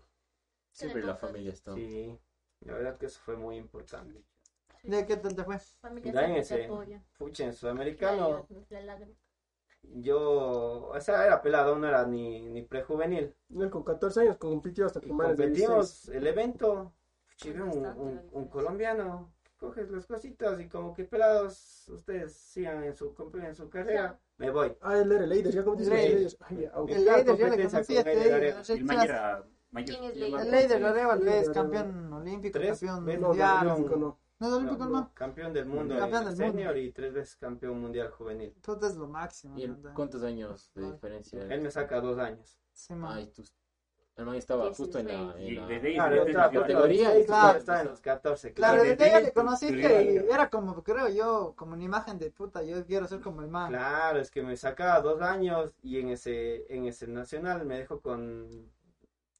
Siempre 0.70 1.02
la 1.02 1.16
familia 1.16 1.52
está. 1.52 1.74
Sí, 1.74 2.16
la 2.60 2.74
verdad 2.74 2.96
que 2.96 3.06
eso 3.06 3.20
fue 3.24 3.36
muy 3.36 3.56
importante. 3.56 4.22
¿De 4.84 5.04
qué 5.04 5.16
tal 5.16 5.34
te 5.34 5.42
fue? 5.42 5.58
Familia 5.80 6.12
Da 6.12 6.20
en 6.20 6.26
siempre 6.26 6.42
ese 6.42 6.56
te 6.58 6.64
apoya. 6.66 7.02
Pucha, 7.18 7.42
en 7.42 7.50
La 7.50 7.56
sudamericano 7.56 8.46
la 8.70 8.80
lágrima. 8.82 9.16
Yo, 9.94 10.88
o 10.88 11.00
sea, 11.00 11.26
era 11.26 11.42
pelado, 11.42 11.76
no 11.76 11.86
era 11.86 12.06
ni, 12.06 12.48
ni 12.48 12.62
prejuvenil. 12.62 13.34
Él 13.50 13.70
con 13.70 13.84
14 13.84 14.20
años 14.20 14.36
compitió 14.36 14.86
hasta 14.86 15.00
16. 15.00 15.28
competimos 15.28 16.08
el 16.08 16.26
evento, 16.26 16.92
chive 17.36 17.62
un, 17.62 17.86
un, 17.86 18.20
un 18.32 18.48
colombiano, 18.48 19.32
coges 19.56 19.90
las 19.90 20.06
cositas 20.06 20.60
y 20.60 20.68
como 20.68 20.92
que 20.94 21.04
pelados, 21.04 21.88
ustedes 21.88 22.34
sigan 22.34 22.84
en 22.84 22.96
su, 22.96 23.14
en 23.42 23.54
su 23.54 23.68
carrera, 23.70 24.18
me 24.36 24.50
voy. 24.50 24.76
Ah, 24.80 24.98
él 24.98 25.12
era 25.12 25.24
el 25.24 25.30
líder, 25.30 25.54
ya 25.54 25.64
como 25.64 25.76
dice 25.76 25.90
Líder. 25.90 26.32
el 26.88 27.04
líder. 27.04 27.36
Yo 27.36 27.48
le 27.48 27.56
conocí 27.66 27.96
El 31.48 31.52
campeón 31.52 32.12
olímpico, 32.12 32.58
campeón 32.58 33.04
mundial. 33.20 34.23
No, 34.40 34.56
Olímpico 34.56 34.84
no. 34.84 34.90
No. 34.90 35.10
Campeón 35.14 35.52
del 35.52 35.66
mundo 35.66 35.96
Campeón 35.96 36.24
del 36.24 36.34
mundo. 36.36 36.52
senior 36.52 36.76
y 36.76 36.92
tres 36.92 37.12
veces 37.12 37.36
campeón 37.36 37.80
mundial 37.80 38.10
juvenil. 38.10 38.52
Todo 38.60 38.86
es 38.86 38.96
lo 38.96 39.06
máximo. 39.06 39.58
¿Y 39.58 39.66
¿verdad? 39.68 39.92
cuántos 39.94 40.22
años 40.22 40.70
de 40.74 40.84
Ah. 40.86 40.90
diferencia? 40.92 41.40
Él 41.48 41.60
me 41.60 41.70
saca 41.70 42.00
dos 42.00 42.18
años. 42.18 42.58
Sí, 42.72 42.94
man. 42.94 43.16
Ay, 43.18 43.26
tú... 43.34 43.42
El 44.16 44.26
man 44.26 44.36
estaba 44.36 44.72
justo 44.72 45.00
en 45.00 45.08
la... 45.08 45.34
En 45.38 45.56
la... 45.56 45.80
Claro, 45.80 46.26
yo- 46.28 46.32
categoría, 46.52 47.10
claro. 47.26 47.58
estaba 47.58 47.80
en 47.80 47.88
los 47.88 48.00
14. 48.00 48.52
Claro, 48.54 48.82
desde 48.84 49.08
ella 49.08 49.18
le 49.20 49.32
conociste 49.32 50.04
y 50.04 50.16
era 50.32 50.48
como, 50.50 50.84
creo 50.84 51.08
yo, 51.08 51.54
como 51.56 51.72
una 51.72 51.82
imagen 51.82 52.20
de 52.20 52.30
puta, 52.30 52.62
yo 52.62 52.86
quiero 52.86 53.08
ser 53.08 53.20
como 53.20 53.42
el 53.42 53.48
man. 53.48 53.70
Claro, 53.70 54.20
es 54.20 54.30
que 54.30 54.44
me 54.44 54.56
sacaba 54.56 55.00
dos 55.00 55.20
años 55.20 55.74
y 55.82 55.98
en 55.98 56.10
ese, 56.10 56.64
en 56.72 56.84
ese 56.86 57.08
nacional 57.08 57.66
me 57.66 57.76
dejó 57.78 58.00
con 58.00 58.70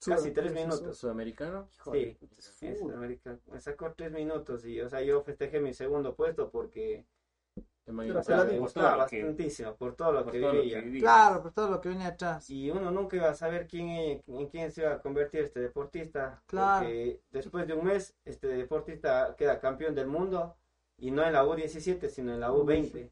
casi 0.04 0.30
tres 0.32 0.52
minutos. 0.52 0.98
¿Sudamericano? 0.98 1.68
Sí, 1.92 2.16
en 2.62 2.78
Sudamérica. 2.78 3.38
me 3.52 3.60
sacó 3.60 3.92
tres 3.92 4.12
minutos 4.12 4.64
y, 4.66 4.80
o 4.80 4.88
sea, 4.88 5.02
yo 5.02 5.22
festejé 5.22 5.60
mi 5.60 5.72
segundo 5.72 6.14
puesto 6.14 6.50
porque 6.50 7.04
o 7.86 8.22
sea, 8.22 8.44
me 8.44 8.58
gustaba 8.58 9.06
que- 9.06 9.22
bastantísimo 9.22 9.76
por 9.76 9.94
todo 9.94 10.12
lo 10.12 10.24
por 10.24 10.32
que 10.32 10.40
todo 10.40 10.54
lo 10.54 10.62
vivía. 10.62 10.82
que. 10.82 10.98
Claro, 11.00 11.42
por 11.42 11.52
todo 11.52 11.70
lo 11.70 11.80
que 11.82 11.90
viene 11.90 12.06
atrás. 12.06 12.48
Y 12.48 12.70
uno 12.70 12.90
nunca 12.90 13.16
iba 13.16 13.28
a 13.28 13.34
saber 13.34 13.66
quién, 13.66 14.22
en 14.26 14.46
quién 14.48 14.72
se 14.72 14.82
iba 14.82 14.94
a 14.94 15.02
convertir 15.02 15.40
este 15.40 15.60
deportista. 15.60 16.42
Claro. 16.46 16.86
Porque 16.86 17.20
después 17.30 17.66
de 17.66 17.74
un 17.74 17.84
mes, 17.84 18.14
este 18.24 18.46
deportista 18.48 19.34
queda 19.36 19.60
campeón 19.60 19.94
del 19.94 20.06
mundo. 20.06 20.56
Y 20.96 21.10
no 21.10 21.26
en 21.26 21.32
la 21.32 21.44
U17, 21.44 22.08
sino 22.08 22.32
en 22.32 22.40
la 22.40 22.52
U20. 22.52 23.10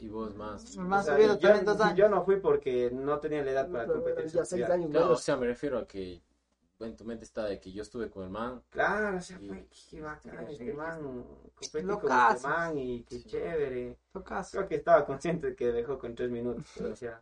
Y 0.00 0.08
vos 0.08 0.34
más. 0.34 0.76
Más 0.78 1.02
O 1.02 1.06
sea, 1.06 1.14
subido 1.16 1.34
yo, 1.38 1.40
también 1.48 1.64
dos 1.66 1.80
años. 1.80 1.96
yo 1.98 2.08
no 2.08 2.24
fui 2.24 2.36
porque 2.40 2.90
no 2.90 3.18
tenía 3.20 3.44
la 3.44 3.50
edad 3.50 3.70
para 3.70 3.84
Claro, 3.84 4.02
competir. 4.02 4.30
ya 4.32 4.44
seis 4.44 4.64
años 4.68 4.90
Claro, 4.90 5.12
o 5.12 5.16
sea, 5.16 5.36
me 5.36 5.46
refiero 5.46 5.78
a 5.78 5.86
que 5.86 6.22
en 6.80 6.96
tu 6.96 7.04
mente 7.04 7.24
está 7.24 7.44
de 7.44 7.60
que 7.60 7.70
yo 7.70 7.82
estuve 7.82 8.08
con 8.08 8.24
el 8.24 8.30
man. 8.30 8.62
Claro, 8.70 9.18
o 9.18 9.20
sea, 9.20 9.38
fue 9.38 9.66
que 9.90 10.00
bacán, 10.00 10.48
este 10.48 10.72
man, 10.72 11.02
competí 11.54 11.86
con 11.86 12.10
este 12.34 12.48
man 12.48 12.78
y 12.78 13.02
qué 13.04 13.22
chévere. 13.22 13.98
Tocas. 14.12 14.50
Creo 14.52 14.66
que 14.66 14.76
estaba 14.76 15.04
consciente 15.04 15.48
de 15.48 15.54
que 15.56 15.70
dejó 15.72 15.98
con 15.98 16.14
tres 16.14 16.30
minutos, 16.30 16.64
pero 16.74 16.88
decía, 16.88 17.20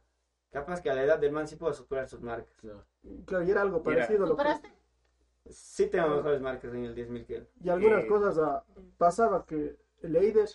capaz 0.52 0.80
que 0.80 0.90
a 0.90 0.94
la 0.94 1.02
edad 1.02 1.18
del 1.18 1.32
man 1.32 1.48
sí 1.48 1.56
puedo 1.56 1.74
superar 1.74 2.08
sus 2.08 2.20
marcas. 2.20 2.54
Claro. 2.60 2.84
Claro, 3.26 3.44
y 3.44 3.50
era 3.50 3.62
algo 3.62 3.78
Era- 3.78 3.84
parecido. 3.84 4.20
Lo 4.20 4.36
que, 4.36 4.42
¿Superaste? 4.42 4.72
Sí 5.50 5.86
tengo 5.86 6.08
mejores 6.08 6.40
marcas 6.40 6.72
en 6.74 6.84
el 6.84 6.94
10.000 6.94 7.24
que 7.26 7.36
él. 7.38 7.48
y 7.60 7.68
algunas 7.70 8.04
Eh, 8.04 8.06
cosas 8.06 8.38
ah, 8.38 8.64
pasaba 8.98 9.44
que 9.44 9.76
el 10.02 10.12
líder, 10.12 10.48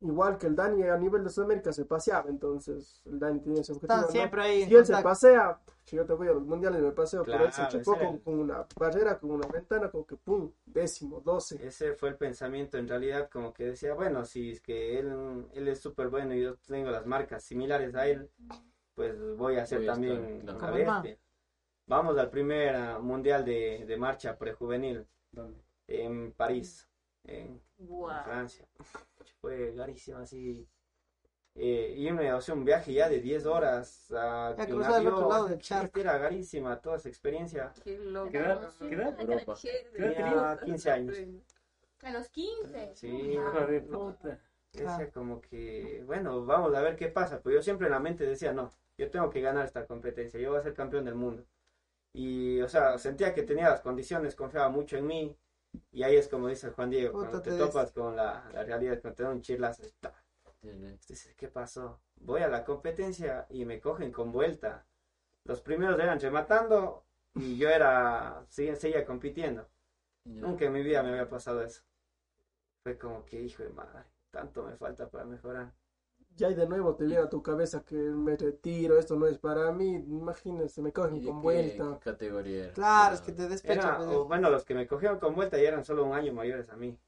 igual 0.00 0.38
que 0.38 0.46
el 0.46 0.54
Dani 0.56 0.82
a 0.84 0.96
nivel 0.96 1.24
de 1.24 1.30
Sudamérica, 1.30 1.72
se 1.72 1.84
paseaba. 1.84 2.28
Entonces, 2.30 3.00
el 3.06 3.18
Dani 3.18 3.40
tenía 3.40 3.60
ese 3.62 3.72
objetivo. 3.72 4.00
¿no? 4.02 4.08
siempre 4.08 4.42
ahí. 4.42 4.62
en 4.62 4.68
Si 4.68 4.74
él 4.74 4.86
se 4.86 4.96
pasea, 5.02 5.60
si 5.84 5.96
yo 5.96 6.04
te 6.06 6.12
voy 6.14 6.28
a 6.28 6.32
los 6.32 6.42
mundiales 6.44 6.80
me 6.82 6.90
paseo, 6.92 7.24
pero 7.24 7.44
él 7.44 7.52
se 7.52 7.56
Claro, 7.62 7.78
chocó 7.78 7.94
ese- 7.96 8.06
con, 8.06 8.18
con 8.18 8.34
una 8.40 8.66
barrera, 8.78 9.18
con 9.18 9.30
una 9.30 9.46
ventana, 9.48 9.90
como 9.90 10.06
que 10.06 10.16
pum, 10.16 10.50
décimo, 10.66 11.20
doce. 11.20 11.64
Ese 11.66 11.94
fue 11.94 12.10
el 12.10 12.16
pensamiento 12.16 12.78
en 12.78 12.88
realidad, 12.88 13.28
como 13.30 13.52
que 13.52 13.64
decía, 13.66 13.94
bueno, 13.94 14.24
si 14.24 14.52
es 14.52 14.60
que 14.60 14.98
él, 14.98 15.46
él 15.52 15.68
es 15.68 15.80
súper 15.80 16.08
bueno 16.08 16.34
y 16.34 16.42
yo 16.42 16.56
tengo 16.56 16.90
las 16.90 17.06
marcas 17.06 17.42
similares 17.44 17.94
a 17.94 18.06
él, 18.06 18.30
pues 18.94 19.14
voy 19.36 19.56
a 19.56 19.62
hacer 19.62 19.78
Voy 19.78 19.88
a 19.88 19.92
también 19.92 20.16
claro. 20.40 20.58
una 20.58 20.58
Como. 21.02 21.18
Vamos 21.86 22.16
al 22.16 22.30
primer 22.30 22.74
ah, 22.76 22.98
mundial 22.98 23.44
de, 23.44 23.84
de 23.86 23.96
marcha 23.98 24.38
prejuvenil 24.38 25.06
¿Dónde? 25.32 25.60
en 25.86 26.32
París, 26.32 26.88
en, 27.24 27.36
en 27.46 27.62
Guau. 27.78 28.24
Francia. 28.24 28.66
Fue 29.40 29.74
carísimo 29.76 30.18
así. 30.18 30.68
Eh, 31.56 31.94
y 31.96 32.10
me 32.10 32.30
hace 32.30 32.52
un 32.52 32.64
viaje 32.64 32.92
ya 32.92 33.08
de 33.08 33.20
10 33.20 33.46
horas 33.46 34.10
a 34.10 34.56
cruzar 34.66 34.94
al 34.94 35.06
otro 35.06 35.28
lado 35.28 35.48
del 35.48 35.60
charco. 35.60 36.00
Era 36.00 36.20
carísima 36.20 36.80
toda 36.80 36.96
esa 36.96 37.08
experiencia. 37.08 37.72
Qué 37.82 37.98
loco. 37.98 38.30
¿Qué 38.30 38.38
edad? 38.38 38.72
¿Qué 38.78 38.94
edad? 38.94 39.20
Europa. 39.20 39.54
Tenía 39.96 40.58
15 40.64 40.90
años. 40.90 41.16
A 42.02 42.10
los 42.10 42.28
15. 42.28 42.90
Sí, 42.94 43.08
Hijo 43.08 43.66
de 43.66 43.80
puta. 43.82 44.40
Decía 44.72 45.10
como 45.12 45.40
que, 45.40 46.02
bueno, 46.04 46.44
vamos 46.44 46.74
a 46.74 46.82
ver 46.82 46.96
qué 46.96 47.08
pasa. 47.08 47.40
Pero 47.40 47.56
yo 47.56 47.62
siempre 47.62 47.86
en 47.86 47.92
la 47.92 48.00
mente 48.00 48.26
decía, 48.26 48.52
no, 48.52 48.72
yo 48.98 49.08
tengo 49.10 49.30
que 49.30 49.40
ganar 49.40 49.64
esta 49.64 49.86
competencia, 49.86 50.40
yo 50.40 50.50
voy 50.50 50.58
a 50.58 50.62
ser 50.62 50.74
campeón 50.74 51.04
del 51.04 51.14
mundo. 51.14 51.44
Y, 52.12 52.60
o 52.60 52.68
sea, 52.68 52.98
sentía 52.98 53.32
que 53.32 53.42
tenía 53.44 53.70
las 53.70 53.80
condiciones, 53.80 54.34
confiaba 54.34 54.68
mucho 54.68 54.96
en 54.96 55.06
mí. 55.06 55.36
Y 55.92 56.02
ahí 56.02 56.16
es 56.16 56.28
como 56.28 56.48
dice 56.48 56.70
Juan 56.70 56.90
Diego, 56.90 57.12
Puta, 57.12 57.30
cuando 57.30 57.42
te 57.42 57.50
te 57.50 57.58
topas 57.58 57.92
con 57.92 58.16
la, 58.16 58.48
la 58.52 58.64
realidad, 58.64 59.00
cuando 59.00 59.16
te 59.16 59.22
da 59.22 59.30
un 59.30 59.42
chirlazo. 59.42 59.82
Dices, 61.08 61.34
¿qué 61.36 61.48
pasó? 61.48 62.00
Voy 62.16 62.40
a 62.40 62.48
la 62.48 62.64
competencia 62.64 63.46
y 63.50 63.64
me 63.64 63.80
cogen 63.80 64.10
con 64.10 64.32
vuelta. 64.32 64.86
Los 65.44 65.60
primeros 65.60 65.98
eran 66.00 66.18
rematando 66.20 67.04
y 67.34 67.58
yo 67.58 67.68
era, 67.68 68.44
seguía, 68.48 68.76
seguía 68.76 69.04
compitiendo. 69.04 69.68
Nunca 70.24 70.64
en 70.64 70.72
mi 70.72 70.82
vida 70.82 71.02
me 71.02 71.10
había 71.10 71.28
pasado 71.28 71.62
eso. 71.62 71.82
Fue 72.82 72.96
como 72.96 73.24
que, 73.24 73.40
hijo 73.42 73.62
de 73.62 73.70
madre, 73.70 74.04
tanto 74.30 74.62
me 74.62 74.76
falta 74.76 75.08
para 75.08 75.24
mejorar. 75.24 75.72
Ya 76.36 76.50
y 76.50 76.54
de 76.54 76.66
nuevo 76.66 76.94
te 76.96 77.04
viene 77.04 77.22
a 77.22 77.28
tu 77.28 77.42
cabeza 77.42 77.84
que 77.84 77.94
me 77.96 78.36
retiro, 78.36 78.98
esto 78.98 79.16
no 79.16 79.26
es 79.26 79.38
para 79.38 79.70
mí, 79.72 79.94
imagínense, 79.94 80.82
me 80.82 80.92
cogen 80.92 81.16
¿Y 81.16 81.24
con 81.24 81.36
qué- 81.36 81.42
vuelta. 81.42 81.98
qué 82.00 82.10
categoría 82.10 82.64
era? 82.64 82.72
Claro, 82.72 83.14
es 83.14 83.20
que 83.20 83.32
te 83.32 83.48
despecha. 83.48 83.72
Era, 83.80 83.96
pues, 83.98 84.08
o, 84.08 84.24
bueno, 84.26 84.50
los 84.50 84.64
que 84.64 84.74
me 84.74 84.86
cogieron 84.86 85.18
con 85.18 85.34
vuelta 85.34 85.56
ya 85.58 85.68
eran 85.68 85.84
solo 85.84 86.04
un 86.04 86.14
año 86.14 86.32
mayores 86.32 86.68
a 86.70 86.76
mí. 86.76 86.98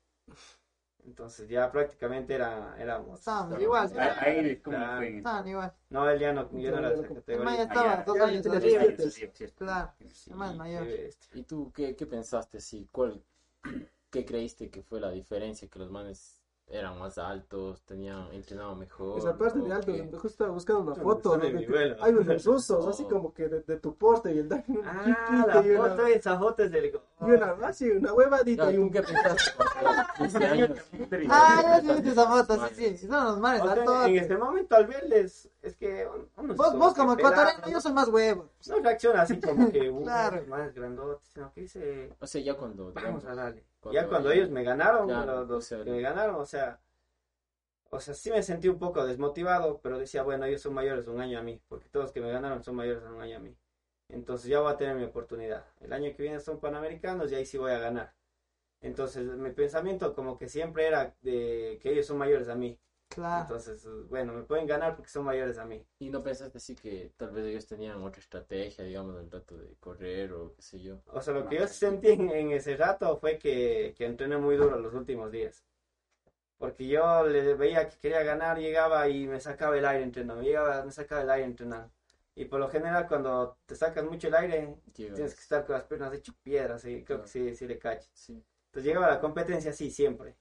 Entonces 1.04 1.48
ya 1.48 1.70
prácticamente 1.70 2.34
era, 2.34 2.74
éramos... 2.80 3.20
Estábamos 3.20 3.60
igual. 3.62 3.88
Ahí. 4.18 4.48
Estaban 4.50 5.46
igual. 5.48 5.72
No, 5.88 6.10
él 6.10 6.18
ya 6.18 6.32
no, 6.32 6.50
yo 6.58 6.70
no 6.72 6.78
era 6.78 6.90
de 6.90 6.94
esa 6.96 7.06
El 7.28 7.44
man 7.44 7.56
ya 7.56 7.62
categoría. 7.62 7.62
estaba 7.62 7.92
Ah, 7.92 7.96
ya. 7.98 8.04
dos 8.04 8.16
Ya, 8.16 8.24
años. 8.24 9.52
Claro. 9.56 9.92
Man 10.34 10.56
mayor. 10.56 10.86
¿Y 11.34 11.42
tú 11.44 11.70
qué, 11.72 11.94
qué 11.94 12.06
pensaste? 12.06 12.58
Sí, 12.60 12.88
¿cuál, 12.90 13.22
¿Qué 14.10 14.24
creíste 14.24 14.68
que 14.70 14.82
fue 14.82 14.98
la 15.00 15.10
diferencia? 15.10 15.68
¿Que 15.68 15.78
los 15.78 15.90
manes 15.90 16.35
eran 16.68 16.98
más 16.98 17.16
altos, 17.16 17.80
tenían, 17.82 18.26
entrenaban 18.32 18.78
mejor? 18.78 19.18
Esa 19.18 19.36
parte 19.38 19.60
de 19.60 19.70
¿O 19.70 19.74
alto, 19.74 19.92
qué? 19.92 20.02
justo 20.12 20.26
estaba 20.28 20.50
buscando 20.50 20.82
una 20.82 20.94
foto, 20.96 21.36
¿no? 21.36 21.44
de 21.44 21.56
que 21.56 21.66
vuelo. 21.68 21.96
hay 22.02 22.12
unos 22.12 22.44
rusos, 22.44 22.84
Oh. 22.84 22.90
así 22.90 23.04
como 23.04 23.32
que 23.32 23.48
de, 23.48 23.60
de 23.62 23.76
tu 23.78 23.94
porte 23.96 24.34
y 24.34 24.38
el 24.38 24.48
daño 24.48 24.64
Ah, 24.84 25.04
chiquito 25.28 25.46
la 25.46 25.66
y 25.66 25.70
una, 25.70 25.88
foto, 25.90 26.06
esa 26.06 26.38
foto 26.38 26.62
es 26.64 26.70
del... 26.72 26.86
y 26.86 27.24
una, 27.30 27.50
así, 27.66 27.88
una 27.90 28.12
huevadita 28.12 28.72
y 28.72 28.76
¿tú 28.76 28.82
un 28.82 28.90
qué 28.90 29.02
pensaste 29.02 29.50
cuando 29.56 29.74
tenías 29.74 30.12
15 30.18 30.46
años? 30.46 30.70
Ah, 31.30 31.80
ya 31.84 31.92
viste 31.94 32.10
esa 32.10 32.26
foto, 32.26 32.68
sí, 32.74 32.96
sí. 32.96 33.06
Son 33.06 33.24
los 33.24 33.38
manes 33.38 33.62
O 33.62 33.64
sea, 33.64 33.72
altos. 33.74 34.06
en 34.06 34.16
este 34.16 34.36
momento 34.36 34.76
al 34.76 34.86
verles, 34.86 35.48
es 35.62 35.76
que 35.76 36.06
Vos, 36.36 36.56
como 36.56 36.78
vos 36.78 36.94
que 36.94 37.00
como 37.00 37.12
ecuatoriano, 37.14 37.60
¿no? 37.64 37.72
yo 37.72 37.80
soy 37.80 37.92
más 37.92 38.08
huevo. 38.08 38.48
No 38.68 38.78
reacciona 38.80 39.22
así 39.22 39.40
como 39.40 39.70
que, 39.70 39.88
uh, 39.90 40.02
Claro. 40.02 40.42
más 40.48 40.74
grandote, 40.74 41.24
sino 41.32 41.52
que 41.52 41.60
dice, 41.62 42.12
O 42.20 42.26
sea, 42.26 42.40
ya 42.42 42.54
cuando, 42.54 42.90
digamos, 42.90 43.22
vamos 43.22 43.38
a 43.38 43.42
darle. 43.42 43.64
Cuando 43.86 44.00
ya 44.00 44.08
cuando 44.08 44.30
ellos 44.30 44.50
me 44.50 44.64
ganaron, 44.64 45.08
ya, 45.08 45.24
los, 45.24 45.68
que 45.68 45.90
me 45.90 46.00
ganaron, 46.00 46.36
o 46.36 46.46
sea, 46.46 46.80
o 47.90 48.00
sea, 48.00 48.14
sí 48.14 48.30
me 48.30 48.42
sentí 48.42 48.68
un 48.68 48.78
poco 48.78 49.04
desmotivado, 49.06 49.80
pero 49.82 49.98
decía, 49.98 50.22
bueno, 50.22 50.44
ellos 50.44 50.62
son 50.62 50.74
mayores 50.74 51.06
un 51.06 51.20
año 51.20 51.38
a 51.38 51.42
mí, 51.42 51.60
porque 51.68 51.88
todos 51.88 52.06
los 52.06 52.12
que 52.12 52.20
me 52.20 52.30
ganaron 52.30 52.62
son 52.62 52.74
mayores 52.74 53.02
un 53.04 53.20
año 53.20 53.36
a 53.36 53.40
mí. 53.40 53.56
Entonces 54.08 54.48
ya 54.48 54.60
voy 54.60 54.72
a 54.72 54.76
tener 54.76 54.96
mi 54.96 55.04
oportunidad. 55.04 55.64
El 55.80 55.92
año 55.92 56.14
que 56.14 56.22
viene 56.22 56.40
son 56.40 56.60
panamericanos 56.60 57.30
y 57.30 57.34
ahí 57.34 57.46
sí 57.46 57.58
voy 57.58 57.72
a 57.72 57.78
ganar. 57.78 58.12
Entonces 58.80 59.24
mi 59.24 59.50
pensamiento 59.50 60.14
como 60.14 60.38
que 60.38 60.48
siempre 60.48 60.86
era 60.86 61.14
de 61.22 61.78
que 61.82 61.90
ellos 61.90 62.06
son 62.06 62.18
mayores 62.18 62.48
a 62.48 62.54
mí. 62.54 62.78
Claro. 63.08 63.42
Entonces, 63.42 63.86
bueno, 64.08 64.32
me 64.34 64.42
pueden 64.42 64.66
ganar 64.66 64.94
porque 64.94 65.10
son 65.10 65.24
mayores 65.24 65.56
a 65.58 65.64
mí. 65.64 65.82
¿Y 65.98 66.10
no 66.10 66.22
pensaste 66.22 66.58
así 66.58 66.74
que 66.74 67.12
tal 67.16 67.30
vez 67.30 67.46
ellos 67.46 67.66
tenían 67.66 68.02
otra 68.02 68.20
estrategia, 68.20 68.84
digamos, 68.84 69.16
del 69.16 69.30
rato 69.30 69.56
de 69.56 69.74
correr 69.80 70.32
o 70.32 70.54
qué 70.54 70.62
sé 70.62 70.80
yo? 70.82 71.00
O 71.06 71.20
sea, 71.22 71.32
lo 71.32 71.48
que 71.48 71.56
yo 71.56 71.66
sentí 71.66 72.08
en, 72.10 72.30
en 72.30 72.50
ese 72.52 72.76
rato 72.76 73.16
fue 73.18 73.38
que, 73.38 73.94
que 73.96 74.04
entrené 74.06 74.36
muy 74.36 74.56
duro 74.56 74.78
los 74.78 74.92
últimos 74.94 75.30
días. 75.32 75.64
Porque 76.58 76.86
yo 76.86 77.26
le 77.26 77.54
veía 77.54 77.88
que 77.88 77.98
quería 77.98 78.22
ganar, 78.22 78.58
llegaba 78.58 79.08
y 79.08 79.26
me 79.26 79.40
sacaba 79.40 79.76
el 79.78 79.84
aire 79.86 80.04
entrenando. 80.04 80.42
Llegaba, 80.42 80.84
me 80.84 80.92
sacaba 80.92 81.22
el 81.22 81.30
aire 81.30 81.46
entrenando. 81.46 81.90
Y 82.34 82.46
por 82.46 82.60
lo 82.60 82.68
general, 82.68 83.06
cuando 83.08 83.58
te 83.66 83.74
sacas 83.74 84.04
mucho 84.04 84.28
el 84.28 84.34
aire, 84.34 84.74
Llegas- 84.94 85.16
tienes 85.16 85.34
que 85.34 85.40
estar 85.40 85.64
con 85.66 85.74
las 85.74 85.84
piernas 85.84 86.12
hechas 86.14 86.34
piedras. 86.42 86.84
Y 86.84 87.04
creo 87.04 87.22
que 87.22 87.28
sí, 87.28 87.54
sí 87.54 87.66
le 87.66 87.78
cacho. 87.78 88.08
Sí. 88.12 88.32
Entonces 88.66 88.84
llegaba 88.84 89.06
a 89.06 89.10
la 89.14 89.20
competencia 89.20 89.70
así, 89.70 89.90
siempre. 89.90 90.36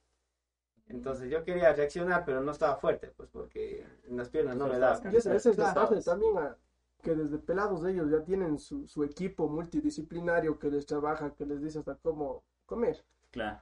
Entonces 0.88 1.30
yo 1.30 1.42
quería 1.44 1.72
reaccionar, 1.72 2.24
pero 2.24 2.40
no 2.40 2.52
estaba 2.52 2.76
fuerte, 2.76 3.08
pues 3.16 3.28
porque 3.30 3.84
en 4.08 4.16
las 4.16 4.28
piernas 4.28 4.56
no 4.56 4.68
me 4.68 4.78
daban. 4.78 5.12
Y 5.12 5.16
esa, 5.16 5.34
esa 5.34 5.50
es 5.50 5.58
la 5.58 5.74
parte 5.74 6.00
también 6.00 6.36
a- 6.38 6.56
que 7.02 7.14
desde 7.14 7.38
pelados 7.38 7.84
ellos 7.84 8.10
ya 8.10 8.22
tienen 8.24 8.58
su, 8.58 8.86
su 8.86 9.04
equipo 9.04 9.48
multidisciplinario 9.48 10.58
que 10.58 10.70
les 10.70 10.86
trabaja, 10.86 11.34
que 11.34 11.44
les 11.46 11.60
dice 11.60 11.78
hasta 11.80 11.94
cómo 11.96 12.42
comer, 12.66 13.04
Claro. 13.30 13.60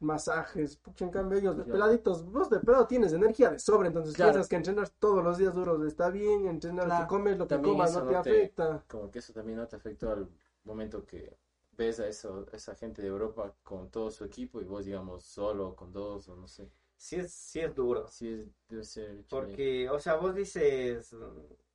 masajes, 0.00 0.76
pucha, 0.76 1.04
en 1.04 1.10
cambio 1.10 1.38
ellos 1.38 1.56
de 1.56 1.64
peladitos, 1.64 2.24
vos 2.24 2.50
de 2.50 2.58
pelado 2.60 2.86
tienes 2.86 3.12
energía 3.12 3.50
de 3.50 3.58
sobra, 3.58 3.88
entonces 3.88 4.14
Claro. 4.14 4.32
piensas 4.32 4.48
que 4.48 4.56
entrenar 4.56 4.88
todos 4.98 5.22
los 5.24 5.38
días 5.38 5.54
duros 5.54 5.82
está 5.86 6.10
bien, 6.10 6.46
entrenar 6.46 6.86
Claro. 6.86 7.04
que 7.04 7.08
comes 7.08 7.38
lo 7.38 7.44
que 7.46 7.54
También 7.54 7.74
comas 7.74 7.90
eso 7.90 8.00
no 8.00 8.06
te 8.08 8.12
no 8.14 8.22
te- 8.22 8.30
afecta. 8.30 8.84
Como 8.88 9.10
que 9.10 9.18
eso 9.20 9.32
también 9.32 9.58
no 9.58 9.66
te 9.66 9.76
afectó 9.76 10.10
al 10.10 10.28
momento 10.64 11.04
que 11.06 11.36
ves 11.76 12.00
a 12.00 12.08
eso, 12.08 12.46
esa 12.52 12.74
gente 12.74 13.02
de 13.02 13.08
Europa 13.08 13.54
con 13.62 13.90
todo 13.90 14.10
su 14.10 14.24
equipo 14.24 14.60
y 14.60 14.64
vos, 14.64 14.84
digamos, 14.84 15.24
solo, 15.24 15.74
con 15.74 15.92
dos 15.92 16.28
o 16.28 16.36
no 16.36 16.48
sé. 16.48 16.70
Sí 16.96 17.16
es, 17.16 17.32
sí 17.32 17.60
es 17.60 17.74
duro. 17.74 18.06
Sí, 18.08 18.28
es- 18.28 18.48
debe 18.68 18.84
ser... 18.84 19.24
Porque, 19.28 19.88
o 19.90 19.98
sea, 19.98 20.14
vos 20.16 20.34
dices, 20.34 21.14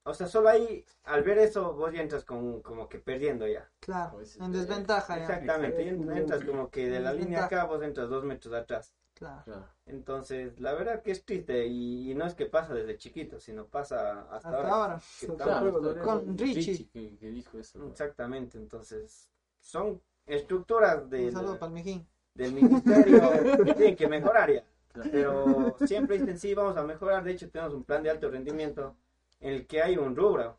o 0.04 0.14
sea, 0.14 0.28
solo 0.28 0.50
ahí, 0.50 0.86
al 1.04 1.24
ver 1.24 1.38
eso, 1.40 1.74
vos 1.74 1.92
ya 1.94 2.02
entras 2.02 2.24
con, 2.26 2.62
como 2.62 2.88
que 2.90 3.00
perdiendo 3.00 3.46
ya. 3.48 3.70
Claro. 3.80 4.14
Pues, 4.14 4.38
En 4.38 4.52
desventaja 4.52 5.18
ya. 5.18 5.24
Exactamente, 5.24 5.88
entras 5.90 6.44
como 6.44 6.70
que 6.70 6.90
de 6.90 7.00
la 7.00 7.14
línea 7.14 7.46
acá, 7.46 7.66
vos 7.66 7.84
entras 7.84 8.10
dos 8.10 8.24
metros 8.24 8.54
atrás. 8.54 8.94
Claro. 9.14 9.68
Entonces, 9.86 10.58
la 10.62 10.74
verdad 10.74 11.02
que 11.04 11.12
es 11.12 11.26
triste 11.26 11.68
y, 11.68 12.12
y 12.12 12.16
no 12.16 12.26
es 12.26 12.36
que 12.36 12.46
pasa 12.46 12.74
desde 12.74 12.96
chiquito, 12.98 13.38
sino 13.40 13.68
pasa 13.68 14.22
hasta, 14.22 14.36
Hasta 14.38 14.50
ahora. 14.56 14.70
ahora. 14.74 15.02
que 15.20 15.28
Claro, 15.28 16.02
Con 16.02 16.38
Richie. 16.38 16.88
que, 16.88 17.18
que 17.18 17.30
dijo 17.30 17.60
eso. 17.60 17.80
¿no? 17.80 17.88
Exactamente, 17.88 18.58
entonces, 18.58 19.30
son 19.60 20.02
estructuras 20.26 21.04
Un 21.04 21.10
del, 21.10 21.34
para 21.34 21.72
ministerio 21.72 23.22
que 23.66 23.74
tienen 23.74 23.96
que 23.96 24.08
mejorar 24.08 24.52
ya. 24.52 24.64
Claro. 24.92 25.10
Pero 25.12 25.76
siempre 25.88 26.18
dicen, 26.18 26.40
sí, 26.40 26.54
vamos 26.54 26.78
a 26.78 26.84
mejorar. 26.84 27.24
De 27.24 27.32
hecho, 27.32 27.50
tenemos 27.50 27.74
un 27.74 27.84
plan 27.84 28.02
de 28.04 28.10
alto 28.10 28.30
rendimiento 28.30 28.96
en 29.40 29.54
el 29.54 29.68
que 29.68 29.82
hay 29.82 29.98
un 29.98 30.16
rubro 30.16 30.58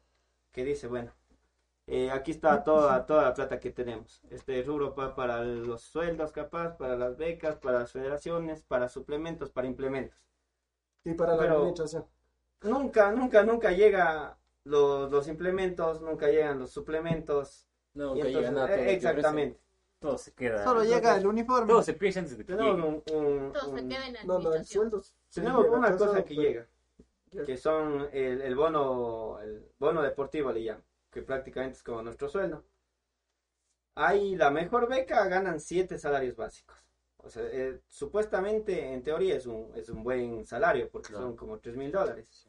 que 0.52 0.64
dice, 0.64 0.86
bueno, 0.86 1.12
eh, 1.86 2.10
aquí 2.10 2.30
está 2.30 2.62
toda, 2.62 3.04
toda 3.06 3.24
la 3.24 3.34
plata 3.34 3.58
que 3.58 3.70
tenemos. 3.70 4.22
Este 4.30 4.62
rubro 4.62 4.94
va 4.94 5.14
para 5.14 5.42
los 5.42 5.82
sueldos, 5.82 6.30
capaz, 6.32 6.76
para 6.76 6.96
las 6.96 7.16
becas, 7.16 7.56
para 7.56 7.80
las 7.80 7.90
federaciones, 7.92 8.62
para 8.62 8.88
suplementos, 8.88 9.50
para 9.50 9.66
implementos. 9.66 10.18
Y 11.04 11.14
para 11.14 11.32
la 11.34 11.38
Pero- 11.42 11.56
administración. 11.56 12.06
Nunca, 12.62 13.10
nunca, 13.10 13.42
nunca 13.42 13.72
llega 13.72 14.36
los, 14.64 15.10
los 15.10 15.26
implementos, 15.28 16.02
nunca 16.02 16.28
llegan 16.28 16.58
los 16.58 16.70
suplementos. 16.70 17.66
No, 17.94 18.14
llega 18.14 18.28
entonces- 18.28 18.52
nada. 18.52 18.66
todo 18.66 18.76
lo 18.76 18.82
eh, 18.82 18.86
que 18.86 18.92
exactamente. 18.94 19.60
Todo 19.98 20.16
se 20.18 20.32
queda. 20.32 20.64
Solo 20.64 20.82
llega 20.84 21.16
el 21.16 21.26
uniforme. 21.26 21.68
Todo 21.68 21.82
se 21.82 21.92
pierde 21.94 22.20
antes 22.20 22.38
de 22.38 22.44
que 22.46 22.52
Tenemos 22.56 22.76
llegue. 22.76 22.88
un, 23.18 23.24
un- 23.44 23.52
Todo 23.52 23.76
se 23.76 23.82
un- 23.82 23.88
queda 23.88 24.06
en 24.06 24.12
la 24.14 24.24
No, 24.24 24.26
no, 24.34 24.38
el 24.40 24.46
administración. 24.46 24.90
sueldo. 24.90 25.02
sí 25.02 25.40
tenemos 25.40 25.66
una 25.68 25.96
cosa 25.96 26.24
que 26.24 26.34
pero- 26.34 26.42
llega. 26.42 26.66
que 27.46 27.56
son 27.56 28.08
el, 28.12 28.40
el 28.42 28.56
bono 28.56 29.38
el 29.40 29.64
bono 29.78 30.02
deportivo 30.02 30.50
le 30.52 30.64
llaman, 30.64 30.82
que 31.10 31.22
prácticamente 31.22 31.76
es 31.76 31.82
como 31.82 32.02
nuestro 32.02 32.28
sueldo. 32.28 32.64
Ahí 33.94 34.36
la 34.36 34.50
mejor 34.50 34.88
beca 34.88 35.26
ganan 35.28 35.60
siete 35.60 35.98
salarios 35.98 36.36
básicos. 36.36 36.76
O 37.18 37.28
sea, 37.28 37.42
eh, 37.44 37.80
supuestamente 37.86 38.92
en 38.92 39.02
teoría 39.02 39.36
es 39.36 39.46
un, 39.46 39.70
es 39.76 39.90
un 39.90 40.02
buen 40.02 40.46
salario 40.46 40.88
porque 40.90 41.08
Claro. 41.10 41.26
son 41.26 41.36
como 41.36 41.58
tres 41.58 41.76
mil 41.76 41.92
dólares. 41.92 42.48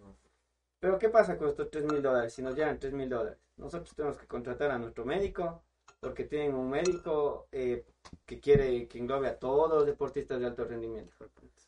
Pero 0.79 0.97
¿qué 0.97 1.09
pasa 1.09 1.37
con 1.37 1.49
estos 1.49 1.69
tres 1.69 1.83
mil 1.83 2.01
dólares? 2.01 2.33
Si 2.33 2.41
nos 2.41 2.55
llegan 2.55 2.79
tres 2.79 2.93
mil 2.93 3.09
dólares, 3.09 3.37
nosotros 3.61 3.95
tenemos 3.95 4.17
que 4.17 4.27
contratar 4.27 4.71
a 4.71 4.77
nuestro 4.79 5.05
médico 5.05 5.63
porque 5.99 6.25
tienen 6.25 6.55
un 6.55 6.69
médico 6.69 7.47
eh, 7.51 7.85
que 8.25 8.39
quiere 8.39 8.87
que 8.87 8.97
englobe 8.97 9.27
a 9.29 9.37
todos 9.39 9.69
los 9.69 9.85
deportistas 9.85 10.39
de 10.39 10.47
alto 10.47 10.65
rendimiento. 10.65 11.15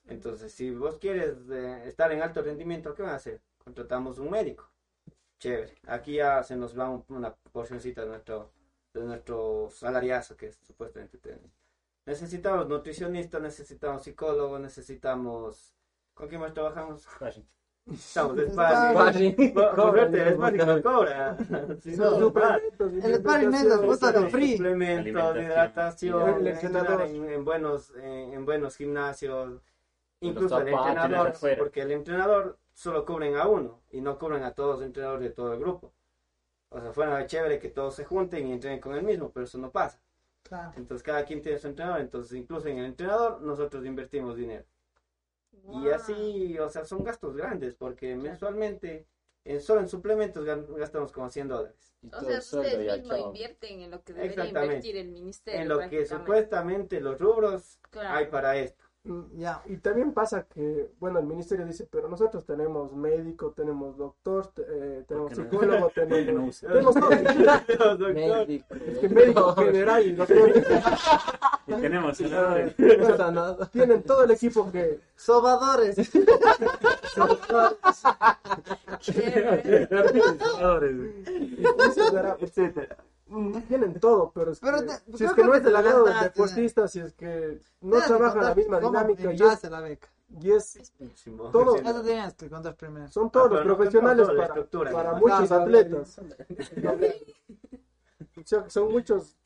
Entonces, 0.08 0.52
si 0.52 0.72
vos 0.72 0.98
quieres 0.98 1.38
eh, 1.50 1.84
estar 1.88 2.12
en 2.12 2.22
alto 2.22 2.42
rendimiento, 2.42 2.94
¿qué 2.96 3.04
van 3.04 3.12
a 3.14 3.16
hacer? 3.16 3.42
Contratamos 3.64 4.18
un 4.20 4.30
médico. 4.32 4.70
Chévere. 5.40 5.76
Aquí 5.88 6.16
ya 6.16 6.44
se 6.44 6.56
nos 6.56 6.78
va 6.78 6.90
un- 6.90 7.06
una 7.10 7.34
porcioncita 7.52 8.02
de 8.02 8.08
nuestro, 8.08 8.52
de 8.94 9.02
nuestro 9.04 9.70
salariazo 9.72 10.36
que 10.36 10.48
es 10.48 10.58
supuestamente 10.66 11.18
tenemos. 11.20 11.52
Necesitamos 12.06 12.68
nutricionistas, 12.68 13.42
necesitamos 13.42 14.04
psicólogos, 14.04 14.60
necesitamos... 14.60 15.74
¿Con 16.14 16.28
quién 16.28 16.42
más 16.42 16.54
trabajamos? 16.54 17.06
Estamos 17.92 18.38
de 18.38 18.50
sparring. 18.50 19.36
El 19.38 20.34
sparring 20.34 20.66
no 20.66 20.82
cobra. 20.82 21.38
Si 21.82 21.98
no. 21.98 22.34
El 23.04 23.16
sparring 23.16 23.54
es 23.54 23.66
la 23.66 23.82
puta 23.82 24.12
de 24.12 24.30
free. 24.30 24.58
Suplementos, 24.58 25.38
hidratación, 25.38 26.48
El 26.48 26.48
en, 26.48 27.30
en 27.30 27.46
buenos, 27.46 27.94
en, 27.96 28.34
en 28.34 28.46
buenos 28.46 28.78
gimnasios, 28.78 29.62
incluso 30.22 30.60
el 30.60 30.70
entrenador, 30.70 31.34
porque 31.58 31.82
el 31.82 31.92
entrenador 31.92 32.58
solo 32.74 33.06
cubren 33.06 33.36
a 33.36 33.48
uno 33.48 33.82
y 33.92 34.02
no 34.02 34.18
cubren 34.18 34.44
a 34.44 34.54
todos 34.54 34.78
los 34.78 34.86
entrenadores 34.86 35.24
de 35.24 35.30
todo 35.32 35.54
el 35.54 35.60
grupo. 35.60 35.94
O 36.70 36.80
sea, 36.80 36.92
fuera 36.92 37.26
chévere 37.28 37.60
que 37.60 37.70
todos 37.70 37.96
se 37.96 38.06
junten 38.06 38.48
y 38.48 38.54
entrenen 38.54 38.80
con 38.80 38.96
el 38.96 39.04
mismo, 39.04 39.30
pero 39.32 39.44
eso 39.44 39.58
no 39.58 39.72
pasa. 39.72 40.00
Claro. 40.42 40.74
Entonces 40.76 41.04
cada 41.04 41.24
quien 41.24 41.42
tiene 41.42 41.60
su 41.60 41.68
entrenador, 41.68 42.02
entonces 42.02 42.36
incluso 42.38 42.68
en 42.68 42.80
el 42.80 42.86
entrenador 42.86 43.42
nosotros 43.42 43.86
invertimos 43.86 44.36
dinero. 44.36 44.66
Y 45.54 45.68
Wow. 45.68 45.94
así, 45.94 46.60
o 46.60 46.70
sea, 46.70 46.86
son 46.86 47.04
gastos 47.04 47.36
grandes 47.36 47.76
porque 47.76 48.16
mensualmente 48.16 49.08
en 49.46 49.62
solo 49.62 49.82
en 49.82 49.90
suplementos 49.90 50.46
gastamos 50.46 51.12
como 51.12 51.30
100 51.30 51.48
dólares. 51.48 51.96
Y 52.02 52.08
O 52.08 52.12
todo 52.12 52.22
sea, 52.22 52.40
ustedes 52.40 52.98
mismos 53.04 53.20
invierten 53.20 53.82
en 53.82 53.92
lo 53.92 54.04
que 54.04 54.14
debería 54.14 54.46
invertir 54.46 54.98
el 54.98 55.10
ministerio. 55.10 55.62
En 55.62 55.68
lo 55.70 55.80
que 55.90 56.06
supuestamente 56.06 57.00
los 57.00 57.20
rubros 57.20 57.80
Claro. 57.90 58.18
hay 58.18 58.26
para 58.28 58.58
esto. 58.58 58.83
Mm, 59.06 59.38
Ya. 59.38 59.62
Y 59.66 59.78
también 59.78 60.14
pasa 60.14 60.44
que, 60.44 60.92
bueno, 61.00 61.20
el 61.20 61.26
ministerio 61.26 61.66
dice, 61.66 61.86
pero 61.92 62.08
nosotros 62.08 62.46
tenemos 62.46 62.94
médico, 62.94 63.52
tenemos 63.52 63.98
doctor, 63.98 64.50
eh, 64.58 65.04
tenemos 65.08 65.34
psicólogo, 65.34 65.90
¿Por 65.90 65.94
qué 65.94 66.02
no 66.06 66.16
tenemos, 66.16 66.60
tenemos 66.62 66.96
todo. 66.96 67.10
Médico. 68.14 68.76
Es 68.76 68.98
que 69.00 69.10
médico 69.10 69.56
general 69.58 70.06
y 70.06 70.12
doctor, 70.14 70.52
Y 71.68 71.74
tenemos 71.74 72.18
sea, 72.18 73.58
tienen 73.72 74.04
todo 74.04 74.24
el 74.24 74.32
equipo 74.32 74.72
que 74.72 75.00
Sobadores. 75.16 75.98
etcétera. 82.40 82.98
Mm, 83.34 83.62
tienen 83.68 84.00
todo, 84.00 84.32
pero, 84.34 84.52
es 84.52 84.60
Pero 84.60 84.80
que, 84.80 84.86
te- 84.88 85.18
si 85.18 85.24
es 85.26 85.32
que 85.32 85.42
que 85.42 85.48
no 85.48 85.54
es 85.56 85.64
del 85.64 85.74
lado 85.74 86.04
del 86.06 86.20
deportista, 86.20 86.88
si 86.88 87.00
es 87.00 87.14
que 87.14 87.60
no 87.82 88.02
trabaja 88.02 88.42
la 88.42 88.56
misma 88.56 88.80
dinámica 88.80 89.34
y 89.34 89.42
es, 89.42 89.64
la 89.70 89.82
beca. 89.82 90.08
y 90.42 90.52
es 90.52 90.80
Simón. 91.16 91.52
Todo- 91.52 91.78
Sí. 91.78 91.84
Eso 91.86 92.02
tienes 92.04 92.34
que 92.36 92.50
contar 92.50 92.76
primero. 92.76 93.08
son 93.10 93.32
todos 93.32 93.48
Ah, 93.48 93.54
los 93.56 93.66
no 93.66 93.76
profesionales 93.76 94.28
para, 94.28 94.44
estructura, 94.46 94.92
para 94.92 95.12
¿no? 95.12 95.18
muchos 95.20 95.48
Claro, 95.48 95.64
atletas. 95.64 96.20
Son 98.68 98.92
muchos 98.92 99.38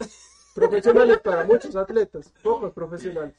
profesionales 0.55 1.19
para 1.19 1.43
muchos 1.45 1.75
atletas, 1.75 2.33
pocos 2.43 2.71
profesionales. 2.73 3.35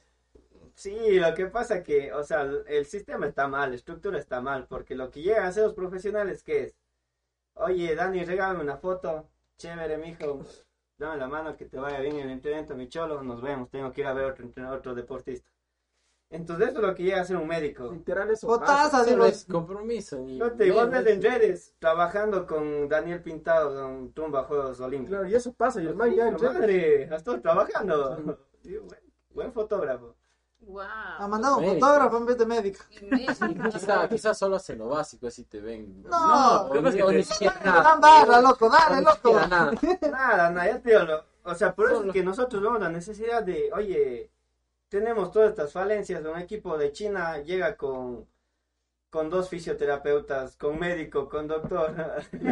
Sí, 0.75 1.19
lo 1.19 1.35
que 1.35 1.47
pasa 1.47 1.83
que, 1.83 2.13
o 2.13 2.23
sea, 2.23 2.43
el- 2.43 2.65
el 2.69 2.87
sistema 2.87 3.27
está 3.27 3.49
mal, 3.49 3.71
la 3.71 3.77
estructura 3.77 4.19
está 4.19 4.41
mal, 4.41 4.67
porque 4.69 4.95
lo 4.95 5.11
que 5.11 5.23
llegan 5.23 5.45
a 5.45 5.49
hacer 5.49 5.65
los 5.65 5.75
profesionales, 5.75 6.43
¿qué 6.45 6.65
es? 6.65 6.77
Oye, 7.55 7.97
Dani, 7.97 8.25
regálame 8.25 8.63
una 8.63 8.77
foto, 8.77 9.29
chévere, 9.59 9.99
mijo, 9.99 10.41
dame 10.99 11.17
la 11.19 11.29
mano, 11.29 11.57
que 11.57 11.67
te 11.67 11.79
vaya 11.79 12.01
bien 12.01 12.17
en 12.17 12.23
el 12.23 12.31
entrenamiento, 12.31 12.75
mi 12.75 12.89
cholo, 12.89 13.23
nos 13.23 13.43
vemos, 13.43 13.69
tengo 13.71 13.93
que 13.93 14.01
ir 14.03 14.07
a 14.07 14.15
ver 14.15 14.31
otro 14.31 14.45
entrenador, 14.45 14.79
otro 14.79 14.95
deportista. 14.95 15.51
Entonces 16.31 16.69
eso 16.69 16.81
es 16.81 16.87
lo 16.87 16.95
que 16.95 17.05
llega 17.05 17.23
a 17.23 17.25
ser 17.25 17.39
un 17.39 17.49
médico. 17.49 17.91
Literal 17.91 18.31
eso. 18.31 18.47
Potaza, 18.47 18.99
pasa. 18.99 19.05
digo. 19.05 19.25
Es 19.25 19.47
compromiso. 19.47 20.19
Ni 20.21 20.37
No 20.37 20.53
te 20.53 20.67
igual 20.67 20.91
ves 20.91 21.07
en 21.07 21.23
redes, 21.23 21.75
trabajando 21.79 22.47
con 22.47 22.87
Daniel 22.87 23.23
Pintado, 23.23 23.81
con 23.83 24.13
Tumba 24.13 24.45
Juegos 24.45 24.79
Olímpicos. 24.81 25.21
Claro, 25.21 25.27
y 25.29 25.35
eso 25.35 25.55
pasa, 25.55 25.83
y 25.83 25.87
el 25.87 25.95
man 25.95 26.15
ya 26.15 26.29
en 26.29 26.39
redes- 26.39 26.53
Madre, 26.55 27.03
estoy 27.17 27.41
trabajando. 27.41 28.39
Buen 29.31 29.53
fotógrafo. 29.55 30.17
Wow. 30.61 30.83
Ha 31.19 31.27
mandado 31.29 31.59
un 31.59 31.65
fotógrafo 31.81 32.17
en 32.19 32.27
vez 32.27 32.39
de 32.39 32.47
médico. 32.47 32.85
Quizá, 33.73 34.09
quizá 34.09 34.35
solo 34.35 34.57
hace 34.57 34.77
lo 34.77 34.89
básico, 34.89 35.27
así 35.27 35.45
te 35.45 35.61
ven. 35.61 36.03
No, 36.03 36.63
o, 36.67 36.73
¿qué 36.73 36.81
pasa 36.81 36.97
ni- 37.11 37.23
siquiera 37.25 37.61
nada. 37.65 37.97
Barra, 37.97 38.41
loco, 38.43 38.69
dale, 38.69 39.01
loco. 39.03 39.33
nada. 39.49 39.73
Nada, 40.11 40.67
ya 40.67 40.79
te 40.81 40.91
digo, 40.91 41.03
lo- 41.05 41.25
o 41.45 41.55
sea, 41.55 41.75
por 41.75 41.91
eso 41.91 42.05
es 42.05 42.13
que 42.13 42.23
nosotros 42.23 42.63
vemos 42.63 42.81
la 42.81 42.91
necesidad 42.91 43.43
de, 43.43 43.71
oye, 43.73 44.31
tenemos 44.91 45.31
todas 45.33 45.51
estas 45.51 45.73
falencias, 45.73 46.23
un 46.25 46.39
equipo 46.39 46.77
de 46.77 46.93
China 46.93 47.39
llega 47.39 47.75
con, 47.77 48.27
con 49.09 49.31
dos 49.31 49.49
fisioterapeutas, 49.49 50.57
con 50.57 50.79
médico, 50.79 51.29
con 51.31 51.49
doctor, 51.49 51.95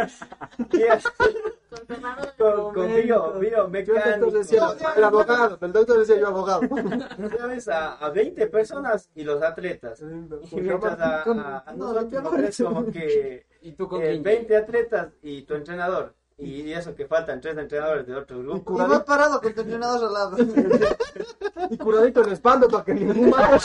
Y 1.88 1.92
es- 1.92 2.32
con, 2.36 2.74
con 2.74 2.94
bio, 2.94 3.32
biomecánico, 3.38 4.26
doctor 4.26 4.32
decía, 4.32 4.68
el 4.96 5.04
abogado, 5.04 5.58
el 5.60 5.72
doctor 5.72 5.98
decía 5.98 6.18
yo 6.18 6.26
abogado. 6.28 6.60
¿sabes? 7.38 7.68
A, 7.68 7.94
a 7.94 8.10
20 8.10 8.46
personas 8.48 9.08
y 9.14 9.22
los 9.24 9.42
atletas. 9.42 10.00
Y 10.00 10.60
mientras 10.60 10.98
a, 10.98 11.22
a- 11.22 11.64
a 11.66 11.72
No, 11.74 11.92
nosotros 11.92 12.56
como 12.64 12.86
que 12.90 13.46
¿Y 13.62 13.72
tú 13.72 13.88
con 13.88 14.02
eh, 14.02 14.08
quién? 14.10 14.22
20 14.22 14.56
atletas 14.56 15.08
y 15.22 15.42
tu 15.42 15.54
entrenador. 15.54 16.14
Y 16.38 16.72
eso 16.72 16.94
que 16.94 17.06
faltan 17.06 17.38
tres 17.40 17.56
entrenadores 17.58 18.06
de 18.06 18.16
otros 18.16 18.40
Y 18.40 18.42
grupos. 18.42 18.88
vas 18.88 19.04
parado 19.04 19.40
con 19.42 19.52
tu 19.52 19.60
entrenador 19.60 20.06
al 20.08 20.12
lado. 20.14 20.36
Y 21.70 21.76
curadito 21.76 22.24
en 22.24 22.32
espalda 22.32 22.66
para 22.68 22.84
que 22.84 22.94
ningún 22.94 23.28
mal. 23.30 23.60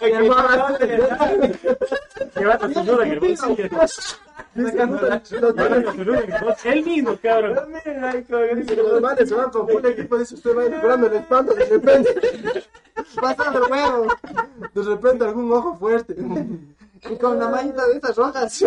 Lleva 0.00 0.18
tu 0.18 0.28
nudo 0.28 0.62
en 0.62 0.70
el 0.92 1.00
bolsillo. 1.00 1.16
Lleva 2.36 2.58
tu 2.58 2.68
nudo 2.68 3.02
en 3.02 3.10
el 3.12 3.20
bolsillo. 3.20 3.68
Él 6.64 6.84
mismo, 6.84 7.16
cabrón. 7.22 7.54
Los 8.68 9.00
manes 9.00 9.28
se 9.28 9.34
van 9.34 9.50
con 9.50 9.70
un 9.70 9.86
equipo, 9.86 10.18
dice 10.18 10.34
usted 10.34 10.56
va 10.56 10.80
curando 10.80 11.06
en 11.06 11.14
espalda, 11.14 11.54
de 11.54 11.64
repente, 11.66 12.14
Pasando 13.20 13.64
el 13.64 13.72
huevo. 13.72 14.06
de 14.74 14.82
repente 14.82 15.24
algún 15.24 15.52
ojo 15.52 15.76
fuerte. 15.76 16.16
Y 17.08 17.16
con 17.16 17.36
una 17.36 17.48
manita 17.48 17.86
de 17.86 17.94
estas 17.94 18.16
rojas. 18.16 18.60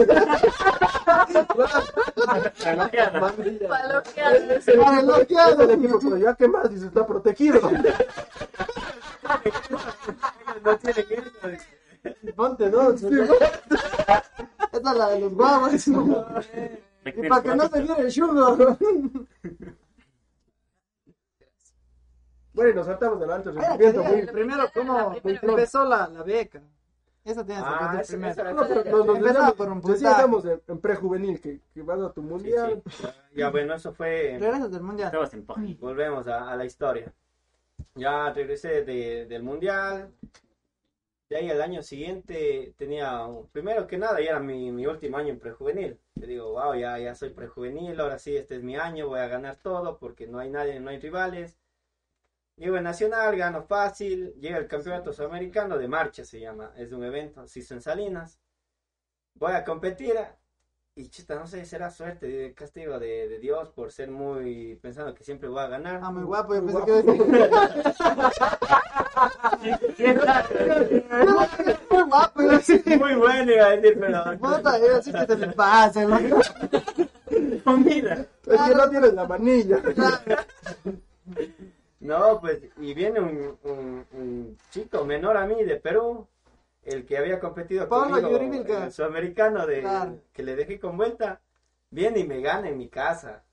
Paloqueado. 2.63 3.29
El 5.63 5.71
equipo, 5.71 5.97
el 5.97 6.01
pero 6.01 6.17
ya 6.17 6.33
que 6.35 6.47
más, 6.47 6.69
dice, 6.69 6.87
está 6.87 7.05
protegido. 7.05 7.59
No 10.63 10.77
tiene 10.77 11.05
que 11.05 11.13
ir. 11.13 12.33
Ponte, 12.35 12.69
¿no? 12.69 12.93
Esta 14.81 14.91
es 14.93 14.97
la 14.97 15.09
de 15.09 15.19
los 15.19 15.33
guavos. 15.35 15.87
Y 17.03 17.27
para 17.27 17.41
que 17.41 17.55
no 17.55 17.67
se 17.67 17.79
viera 17.81 17.95
el 17.97 18.11
chungo. 18.11 18.77
Bueno, 22.53 22.75
nos 22.75 22.85
saltamos 22.85 23.17
del 23.19 23.31
alto 23.31 23.53
ver 23.53 24.31
primero 24.31 24.65
cómo 24.73 25.15
empezó 25.23 25.85
la, 25.85 26.07
la 26.09 26.21
beca. 26.21 26.61
Esa 27.23 27.45
tienes 27.45 27.63
que 27.63 27.69
Ah, 27.71 27.97
esa- 28.01 28.11
primero. 28.11 28.31
esa- 28.33 28.51
No, 28.53 28.67
pero 28.67 29.05
nos, 29.05 29.17
Empezaba 29.17 29.53
por 29.53 29.69
un 29.71 29.81
en, 30.45 30.61
en 30.67 30.79
prejuvenil, 30.81 31.39
que, 31.39 31.61
que 31.73 31.81
vas 31.81 32.01
a 32.01 32.11
tu 32.11 32.21
Sí, 32.21 32.27
mundial. 32.27 32.83
sí. 32.89 33.07
Ya 33.37 33.49
bueno, 33.51 33.73
eso 33.75 33.93
fue. 33.93 34.37
Regresas 34.39 34.69
del 34.71 34.81
mundial. 34.81 35.11
Volvemos 35.79 36.27
a, 36.27 36.51
a 36.51 36.55
la 36.57 36.65
historia. 36.65 37.13
Ya 37.95 38.33
regresé 38.33 38.83
de- 38.83 39.25
del 39.27 39.43
mundial. 39.43 40.11
De 41.31 41.37
ahí 41.37 41.49
al 41.49 41.61
año 41.61 41.81
siguiente 41.81 42.73
tenía, 42.77 43.25
primero 43.53 43.87
que 43.87 43.97
nada, 43.97 44.19
ya 44.19 44.31
era 44.31 44.39
mi, 44.41 44.69
mi 44.73 44.85
último 44.85 45.15
año 45.15 45.29
en 45.29 45.39
prejuvenil. 45.39 45.97
Te 46.19 46.27
digo, 46.27 46.51
wow, 46.51 46.75
ya, 46.75 46.99
ya 46.99 47.15
soy 47.15 47.29
prejuvenil, 47.29 47.97
ahora 48.01 48.19
sí, 48.19 48.35
este 48.35 48.57
es 48.57 48.63
mi 48.63 48.75
año, 48.75 49.07
voy 49.07 49.21
a 49.21 49.29
ganar 49.29 49.55
todo 49.55 49.97
porque 49.97 50.27
no 50.27 50.39
hay 50.39 50.49
nadie, 50.49 50.81
no 50.81 50.89
hay 50.89 50.99
rivales. 50.99 51.57
Llego 52.57 52.75
en 52.75 52.83
Nacional, 52.83 53.37
gano 53.37 53.63
fácil, 53.63 54.33
llega 54.41 54.57
el 54.57 54.67
campeonato 54.67 55.13
sudamericano 55.13 55.77
de 55.77 55.87
marcha, 55.87 56.25
se 56.25 56.41
llama, 56.41 56.73
es 56.75 56.91
un 56.91 57.05
evento, 57.05 57.45
hizo 57.45 57.75
en 57.75 57.81
Salinas. 57.81 58.37
Voy 59.35 59.53
a 59.53 59.63
competir 59.63 60.17
y 61.01 61.09
chuta, 61.09 61.35
no 61.35 61.47
sé, 61.47 61.65
será 61.65 61.89
suerte, 61.89 62.27
de 62.27 62.53
castigo 62.53 62.99
de, 62.99 63.27
de 63.27 63.39
Dios 63.39 63.69
por 63.69 63.91
ser 63.91 64.11
muy, 64.11 64.75
pensando 64.81 65.13
que 65.15 65.23
siempre 65.23 65.49
voy 65.49 65.59
a 65.61 65.67
ganar. 65.67 65.99
Ah, 66.03 66.11
muy 66.11 66.23
guapo. 66.23 66.53
Yo 66.53 66.61
Muy 66.61 66.73
pensé 66.73 66.85
que 66.85 67.03
iba 67.03 67.11
a 70.37 70.43
decir. 70.43 71.05
Muy 71.91 72.03
guapo. 72.03 72.41
iba 72.41 72.53
a 72.53 72.57
decir. 72.57 72.83
Muy 72.99 73.15
bueno 73.15 73.51
iba 73.51 73.65
a 73.65 73.69
decir, 73.75 73.97
pero 73.99 74.23
Puta, 74.39 74.77
iba 74.79 74.87
a 74.93 74.95
decir 74.97 75.13
que 75.13 75.25
se 75.25 75.35
le 75.37 75.47
pase, 75.49 76.05
loco. 76.07 76.41
Comida. 77.63 78.25
Es 78.45 78.61
que 78.61 78.75
no 78.75 78.89
tienes 78.89 79.13
la 79.13 79.27
manilla. 79.27 79.81
no, 81.99 82.39
pues, 82.41 82.59
y 82.77 82.93
viene 82.93 83.19
un, 83.19 83.57
un- 83.63 84.05
un 84.13 84.57
chico 84.71 85.05
menor 85.05 85.37
a 85.37 85.45
mí 85.45 85.63
de 85.63 85.75
Perú, 85.77 86.27
el 86.83 87.05
que 87.05 87.17
había 87.17 87.39
competido 87.39 87.87
Pablo 87.87 88.21
conmigo 88.21 88.77
el 88.83 88.91
sudamericano 88.91 89.65
de 89.67 89.81
Claro. 89.81 90.17
que 90.33 90.43
le 90.43 90.55
dejé 90.55 90.79
con 90.79 90.97
vuelta, 90.97 91.39
viene 91.89 92.19
y 92.19 92.27
me 92.27 92.41
gana 92.41 92.69
en 92.69 92.77
mi 92.77 92.89
casa. 92.89 93.43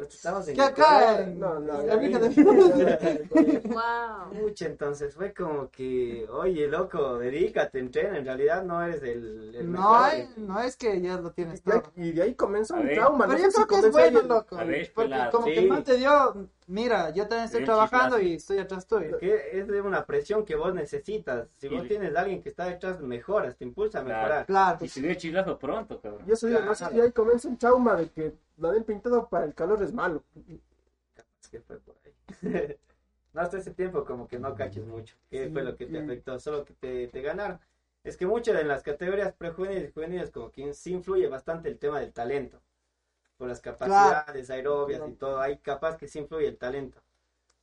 Estamos 0.00 0.48
en 0.48 0.54
Que 0.54 0.62
acá. 0.62 1.26
No, 1.26 1.60
no, 1.60 1.82
la 1.82 1.96
de 1.96 3.28
Wow. 3.64 4.30
Pucha, 4.40 4.66
entonces 4.66 5.14
fue 5.14 5.34
como 5.34 5.70
que, 5.70 6.26
oye, 6.30 6.66
loco, 6.66 7.18
dedícate, 7.18 7.78
entrena, 7.78 8.16
en 8.18 8.24
realidad 8.24 8.64
no 8.64 8.82
eres 8.82 9.02
el, 9.02 9.54
el 9.54 9.70
No, 9.70 9.78
mejor. 9.80 9.96
hay- 10.10 10.28
no 10.38 10.60
es 10.60 10.76
que 10.76 10.98
ya 11.00 11.18
lo 11.18 11.30
tienes 11.32 11.62
Y 11.64 11.70
ahí- 11.70 11.80
todo. 11.80 11.92
Y 11.96 12.12
de 12.12 12.22
ahí 12.22 12.34
comenzó 12.34 12.74
un 12.74 12.88
trauma. 12.88 13.26
Pero 13.26 13.38
no 13.38 13.44
yo 13.44 13.50
creo 13.52 13.66
si 13.66 13.68
que 13.82 13.86
es 13.86 13.92
bueno, 13.92 14.20
el- 14.20 14.28
loco. 14.28 14.56
Ver, 14.56 14.66
Porque 14.94 15.08
pelado. 15.10 15.30
como 15.32 15.44
que 15.46 15.52
Sí. 15.54 15.58
el 15.58 15.68
man 15.68 15.84
te 15.84 15.96
dio, 15.98 16.48
mira, 16.66 17.10
yo 17.10 17.26
también 17.28 17.44
estoy 17.44 17.64
trabajando 17.64 18.20
y 18.20 18.34
estoy 18.34 18.58
atrás 18.58 18.86
tuyo. 18.86 19.18
Que 19.18 19.58
es 19.58 19.66
de 19.68 19.80
una 19.80 20.04
presión 20.04 20.44
que 20.44 20.56
vos 20.56 20.74
necesitas. 20.74 21.48
Si 21.58 21.68
vos 21.68 21.86
tienes 21.86 22.14
a 22.14 22.20
alguien 22.20 22.42
que 22.42 22.48
está 22.48 22.66
detrás, 22.66 23.00
mejoras, 23.00 23.56
te 23.56 23.64
impulsa 23.64 24.00
a 24.00 24.04
Claro. 24.04 24.18
mejorar. 24.18 24.46
Claro. 24.46 24.78
Y 24.84 24.88
se 24.88 25.00
dio 25.00 25.14
chilazo 25.14 25.58
pronto, 25.58 26.00
cabrón. 26.00 26.22
Y 26.26 26.32
eso 26.32 26.46
digo, 26.46 26.60
no 26.60 26.74
sé 26.74 26.86
si 26.90 27.00
ahí 27.00 27.12
comienza 27.12 27.48
un 27.48 27.56
trauma 27.56 27.94
de 27.96 28.08
que 28.10 28.32
la 28.58 28.70
del 28.72 28.84
pintado 28.84 29.28
para 29.28 29.44
el 29.46 29.54
calor 29.54 29.82
es 29.82 29.92
malo. 29.92 30.22
Es 31.40 31.48
que 31.48 31.60
fue 31.60 31.78
por 31.78 31.94
ahí. 32.04 32.12
no, 33.32 33.40
hasta 33.40 33.58
ese 33.58 33.72
tiempo 33.72 34.04
como 34.04 34.26
que 34.26 34.38
no 34.38 34.54
caches 34.54 34.84
mucho. 34.86 35.16
¿Qué 35.30 35.48
fue 35.50 35.62
lo 35.62 35.76
que 35.76 35.86
te 35.86 35.98
afectó? 35.98 36.38
Solo 36.40 36.64
que 36.64 36.74
te, 36.74 37.08
te 37.08 37.22
ganaron. 37.22 37.58
Es 38.02 38.16
que 38.16 38.26
mucho 38.26 38.56
en 38.56 38.68
las 38.68 38.82
categorías 38.82 39.32
prejuveniles 39.34 39.90
y 39.90 39.92
juveniles 39.92 40.30
como 40.30 40.50
que 40.52 40.72
sí 40.74 40.92
influye 40.92 41.26
bastante 41.28 41.68
el 41.68 41.78
tema 41.78 41.98
del 42.00 42.12
talento. 42.12 42.60
Por 43.36 43.48
las 43.48 43.60
capacidades 43.60 44.48
aerobias 44.50 45.02
y 45.08 45.12
todo. 45.14 45.40
Ahí 45.40 45.58
capaz 45.58 45.96
que 45.96 46.08
sí 46.08 46.18
influye 46.20 46.48
el 46.48 46.56
talento. 46.58 47.02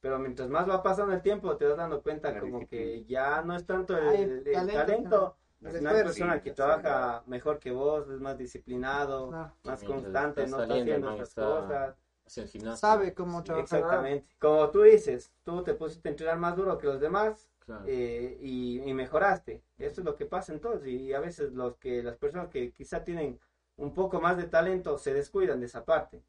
Pero 0.01 0.19
mientras 0.19 0.49
más 0.49 0.69
va 0.69 0.83
pasando 0.83 1.13
el 1.13 1.21
tiempo, 1.21 1.55
te 1.57 1.65
vas 1.65 1.77
dando 1.77 2.01
cuenta 2.01 2.31
La 2.31 2.39
como 2.41 2.67
que 2.67 3.05
ya 3.05 3.41
no 3.41 3.55
es 3.55 3.65
tanto 3.65 3.97
el, 3.97 4.07
Hay 4.09 4.21
el- 4.21 4.47
el 4.47 4.53
talento, 4.53 4.85
talento. 4.85 5.37
Es 5.63 5.79
una 5.79 5.91
persona 5.93 6.41
que 6.41 6.51
trabaja 6.51 7.23
mejor 7.25 7.57
que 7.57 7.71
vos, 7.71 8.09
es 8.09 8.19
más 8.19 8.37
disciplinado, 8.37 9.29
Claro. 9.29 9.53
más 9.63 9.83
constante, 9.83 10.43
está 10.43 10.57
no 10.57 10.63
está 10.63 10.75
saliendo, 10.75 11.07
haciendo 11.09 11.23
está- 11.23 11.41
cosas. 11.45 11.95
El 12.35 12.47
gimnasio. 12.47 12.77
Sabe 12.77 13.13
cómo 13.13 13.43
trabajar. 13.43 13.63
Exactamente. 13.79 14.35
Como 14.39 14.69
tú 14.71 14.81
dices, 14.81 15.31
tú 15.43 15.63
te 15.63 15.73
pusiste 15.73 16.09
a 16.09 16.11
entrenar 16.11 16.37
más 16.37 16.55
duro 16.55 16.77
que 16.77 16.87
los 16.87 16.99
demás 16.99 17.49
Claro. 17.59 17.83
eh, 17.87 18.37
y, 18.41 18.81
y 18.81 18.93
mejoraste. 18.93 19.61
Eso 19.77 20.01
es 20.01 20.05
lo 20.05 20.15
que 20.15 20.25
pasa 20.25 20.51
entonces. 20.51 20.87
Y 20.89 21.13
a 21.13 21.19
veces 21.21 21.53
los 21.53 21.75
que 21.77 22.01
las 22.03 22.17
personas 22.17 22.49
que 22.49 22.71
quizá 22.73 23.03
tienen 23.03 23.39
un 23.77 23.93
poco 23.93 24.19
más 24.21 24.37
de 24.37 24.47
talento 24.47 24.97
se 24.97 25.13
descuidan 25.13 25.59
de 25.59 25.65
esa 25.65 25.83
parte. 25.83 26.23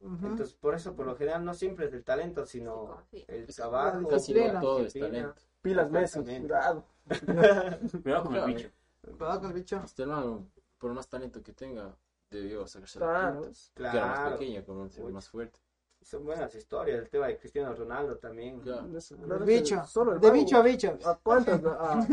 Ujú. 0.00 0.26
Entonces, 0.26 0.54
por 0.54 0.74
eso, 0.74 0.94
por 0.94 1.06
lo 1.06 1.16
general, 1.16 1.44
no 1.44 1.54
siempre 1.54 1.86
es 1.86 1.92
del 1.92 2.04
talento, 2.04 2.46
sino 2.46 3.02
Sí, 3.10 3.24
el 3.26 3.46
trabajo. 3.54 4.06
Casi 4.06 4.32
no 4.34 4.60
todo 4.60 4.80
es 4.84 4.92
talento. 4.92 5.34
Pilas 5.60 5.90
Messi, 5.90 6.20
cuidado. 6.22 6.84
Cuidado 8.02 8.24
con 8.24 8.34
el 8.34 8.40
Claro. 8.42 8.46
bicho. 8.46 8.70
Cuidado 9.16 9.40
con 9.40 9.50
el 9.50 9.54
bicho. 9.56 9.82
Este 9.84 10.02
hermano, 10.02 10.46
por 10.78 10.92
más 10.92 11.08
talento 11.08 11.42
que 11.42 11.52
tenga, 11.52 11.94
debió 12.30 12.66
sacarse 12.66 12.98
Claro. 13.00 13.34
la 13.34 13.40
punta. 13.40 13.58
Que 13.74 13.82
era 13.82 14.06
más 14.06 14.18
Claro. 14.20 14.38
pequeño, 14.38 14.64
como 14.64 14.88
ser 14.88 15.04
más 15.06 15.28
fuerte. 15.28 15.58
Son 16.00 16.24
buenas 16.24 16.54
historias. 16.54 17.00
El 17.00 17.08
tema 17.10 17.26
de 17.26 17.36
Cristiano 17.38 17.74
Ronaldo 17.74 18.16
también. 18.18 18.60
Claro. 18.60 18.86
De 18.86 19.00
claro, 19.26 19.44
bicho. 19.44 19.84
Solo 19.84 20.12
el 20.12 20.20
De 20.20 20.30
bicho 20.30 20.56
a 20.58 20.62
bicho. 20.62 20.96
¿A 21.04 21.16
cuántas? 21.18 21.60
A, 21.64 21.92
a 21.94 22.06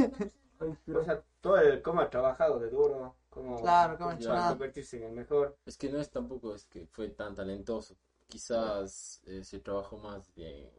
O 0.97 1.03
sea, 1.03 1.21
todo 1.39 1.57
el 1.57 1.81
cómo 1.83 2.01
ha 2.01 2.09
trabajado 2.09 2.57
de 2.59 2.69
duro, 2.69 3.15
cómo 3.35 3.61
Claro, 3.61 3.97
cómo 3.97 4.13
nada. 4.13 4.49
convertirse 4.51 4.97
en 4.97 5.03
el 5.03 5.11
mejor. 5.11 5.57
Es 5.65 5.77
que 5.77 5.89
no 5.89 5.99
es 5.99 6.09
tampoco 6.09 6.55
es 6.55 6.65
que 6.65 6.87
fue 6.87 7.09
tan 7.09 7.35
talentoso. 7.35 7.95
Quizás 8.27 9.21
eh, 9.25 9.43
se 9.43 9.59
trabajó 9.59 9.97
más 9.97 10.33
de- 10.35 10.71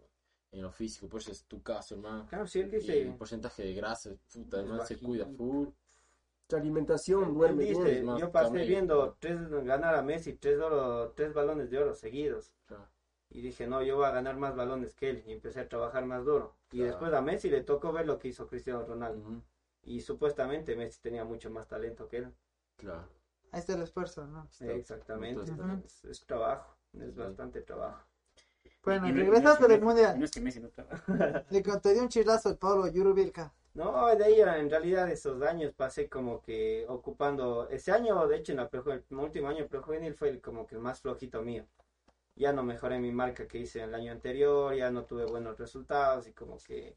en 0.51 0.63
lo 0.63 0.71
físico. 0.73 1.09
Por 1.09 1.21
eso 1.21 1.33
es 1.33 1.45
tu 1.45 1.63
caso, 1.63 1.95
hermano. 1.95 2.27
Claro, 2.29 2.47
sí, 2.47 2.61
él 2.61 2.69
Y 2.69 2.79
dice, 2.79 3.03
el 3.03 3.15
porcentaje 3.15 3.63
de 3.63 3.75
grasa, 3.75 4.11
puta, 4.33 4.57
además 4.59 4.89
se 4.89 4.99
cuida 4.99 5.27
full. 5.27 5.69
Su 6.49 6.57
alimentación, 6.57 7.25
él 7.25 7.35
duerme 7.35 7.65
dice, 7.65 8.03
más 8.03 8.21
yo 8.21 8.31
pasé 8.33 8.49
camello. 8.49 8.69
viendo 8.69 9.17
tres, 9.19 9.49
ganar 9.65 9.95
a 9.97 10.03
Messi 10.03 10.33
tres, 10.35 10.59
oro, 10.61 11.13
tres 11.15 11.35
balones 11.35 11.71
de 11.71 11.79
oro 11.79 11.95
seguidos. 11.95 12.53
Claro. 12.67 12.89
Y 13.31 13.41
dije, 13.43 13.67
no, 13.67 13.83
yo 13.83 13.97
voy 13.97 14.07
a 14.07 14.11
ganar 14.13 14.37
más 14.37 14.55
balones 14.55 14.95
que 14.95 15.11
él. 15.11 15.25
Y 15.27 15.33
empecé 15.33 15.61
a 15.61 15.69
trabajar 15.69 16.07
más 16.07 16.25
duro. 16.25 16.55
Y 16.71 16.77
Claro. 16.79 16.91
después 16.93 17.13
a 17.13 17.21
Messi 17.21 17.51
le 17.51 17.63
tocó 17.63 17.93
ver 17.93 18.07
lo 18.07 18.19
que 18.19 18.29
hizo 18.29 18.47
Cristiano 18.47 18.85
Ronaldo. 18.85 19.21
Ujú, 19.21 19.43
Y 19.83 20.01
supuestamente 20.01 20.77
Messi 20.77 21.01
tenía 21.01 21.25
mucho 21.25 21.51
más 21.51 21.67
talento 21.69 22.09
que 22.09 22.19
él. 22.19 22.33
Claro. 22.77 23.09
Ahí 23.53 23.61
está 23.61 23.75
el 23.75 23.83
esfuerzo, 23.83 24.27
¿no? 24.27 24.45
Está- 24.45 24.67
Exactamente. 24.73 25.41
entonces, 25.51 26.05
Es, 26.05 26.05
es 26.21 26.27
trabajo, 26.27 26.77
es 26.95 27.15
bastante 27.15 27.63
trabajo. 27.63 28.05
Bueno, 28.85 29.09
Y 29.09 29.13
no- 29.13 29.25
no 29.41 29.69
del 29.69 29.81
mundial. 29.83 30.19
No 30.19 30.25
es 30.25 30.31
que 30.31 30.41
Messi 30.41 30.61
no 30.61 30.69
trabaja. 30.69 31.03
Le 31.51 31.63
te 31.63 31.93
dio 31.93 32.03
un 32.03 32.09
chilazo 32.09 32.51
el 32.51 32.59
Pablo 32.59 32.87
Yurubilka. 32.89 33.53
No, 33.75 34.07
de 34.17 34.25
ahí 34.25 34.41
en 34.41 34.71
realidad 34.71 35.11
esos 35.11 35.43
años 35.43 35.73
pasé 35.75 36.09
como 36.09 36.41
que 36.41 36.87
ocupando, 36.89 37.69
ese 37.69 37.93
año 37.93 38.27
de 38.27 38.37
hecho 38.39 38.53
en 38.53 38.59
la 38.59 38.71
el 38.73 39.19
último 39.19 39.49
año 39.49 39.67
prejuvenil 39.67 40.15
fue 40.15 40.31
el- 40.31 40.41
como 40.41 40.67
que 40.67 40.77
el 40.77 40.81
más 40.81 41.01
flojito 41.01 41.43
mío. 41.43 41.67
Ya 42.37 42.53
no 42.53 42.63
mejoré 42.63 42.99
mi 42.99 43.13
marca 43.13 43.47
que 43.49 43.59
hice 43.59 43.83
el 43.83 43.95
año 43.95 44.13
anterior, 44.13 44.75
ya 44.75 44.91
no 44.91 45.05
tuve 45.05 45.25
buenos 45.27 45.59
resultados 45.59 46.27
y 46.29 46.33
como 46.33 46.59
que 46.59 46.97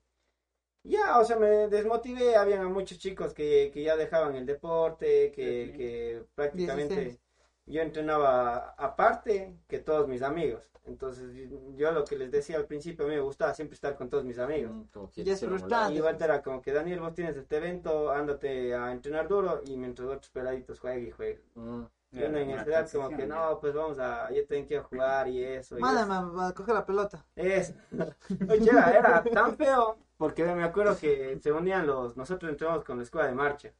ya, 0.83 1.19
o 1.19 1.25
sea, 1.25 1.37
me 1.37 1.67
desmotivé, 1.67 2.35
habían 2.35 2.71
muchos 2.71 2.97
chicos 2.97 3.33
que, 3.33 3.69
que 3.73 3.83
ya 3.83 3.95
dejaban 3.95 4.35
el 4.35 4.45
deporte, 4.45 5.31
que, 5.31 5.69
Ujú. 5.69 5.77
que 5.77 6.23
prácticamente 6.35 6.95
16. 6.95 7.21
yo 7.65 7.81
entrenaba 7.81 8.71
aparte 8.77 9.55
que 9.67 9.79
todos 9.79 10.07
mis 10.07 10.21
amigos. 10.21 10.69
Entonces 10.85 11.31
yo 11.75 11.91
lo 11.91 12.03
que 12.03 12.17
les 12.17 12.31
decía 12.31 12.57
al 12.57 12.65
principio, 12.65 13.05
a 13.05 13.07
mí 13.07 13.13
me 13.15 13.21
gustaba 13.21 13.53
siempre 13.53 13.75
estar 13.75 13.95
con 13.95 14.09
todos 14.09 14.23
mis 14.23 14.39
amigos. 14.39 14.71
Mm, 14.73 14.83
Como 14.91 15.11
que 15.11 15.21
Y 15.21 15.29
es 15.29 15.39
frustrante. 15.39 15.93
Y 15.93 15.97
igual 15.97 16.17
era 16.19 16.41
como 16.41 16.61
que 16.61 16.71
Daniel, 16.73 16.99
vos 16.99 17.13
tienes 17.13 17.35
este 17.37 17.57
evento, 17.57 18.11
ándate 18.11 18.73
a 18.73 18.91
entrenar 18.91 19.27
duro 19.27 19.61
y 19.65 19.77
mientras 19.77 20.07
otros 20.07 20.31
peladitos 20.31 20.79
jueguen 20.79 21.07
y 21.07 21.11
jueguen. 21.11 21.41
Mm, 21.53 21.83
Y 22.11 22.23
uno 22.23 22.37
en 22.39 22.49
esa 22.51 22.63
edad 22.63 22.89
como 22.91 23.09
que 23.09 23.27
no, 23.27 23.59
pues 23.59 23.73
vamos 23.73 23.99
a, 23.99 24.31
yo 24.31 24.45
tengo 24.47 24.67
que 24.67 24.73
ir 24.73 24.79
a 24.79 24.83
jugar 24.83 25.27
y 25.27 25.43
eso. 25.43 25.77
y 25.77 25.81
Mándame 25.81 26.43
a 26.43 26.51
coger 26.53 26.73
la 26.73 26.85
pelota. 26.85 27.23
Es, 27.35 27.73
Oye, 28.49 28.69
era, 28.71 28.91
era 28.97 29.23
tan 29.23 29.55
feo 29.55 29.97
porque 30.17 30.43
me 30.43 30.63
acuerdo 30.63 30.97
que 30.97 31.39
se 31.41 31.51
unían 31.51 31.85
los, 31.87 32.17
nosotros 32.17 32.51
entramos 32.51 32.83
con 32.83 32.97
la 32.97 33.03
escuela 33.03 33.27
de 33.27 33.35
marcha 33.35 33.71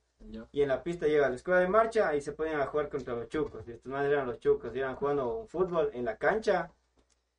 y 0.52 0.62
en 0.62 0.68
la 0.68 0.84
pista 0.84 1.08
llega 1.08 1.30
la 1.30 1.36
escuela 1.36 1.60
de 1.62 1.68
marcha 1.68 2.14
y 2.16 2.22
se 2.22 2.34
ponían 2.34 2.62
a 2.62 2.68
jugar 2.68 2.90
contra 2.90 3.16
los 3.16 3.28
chucos. 3.30 3.68
Y 3.68 3.72
estos 3.72 3.92
madres 3.92 4.12
eran 4.12 4.28
los 4.28 4.40
chucos, 4.40 4.76
y 4.76 4.80
iban 4.80 4.96
jugando 4.96 5.38
un 5.40 5.48
fútbol 5.48 5.90
en 5.94 6.06
la 6.06 6.18
cancha 6.18 6.72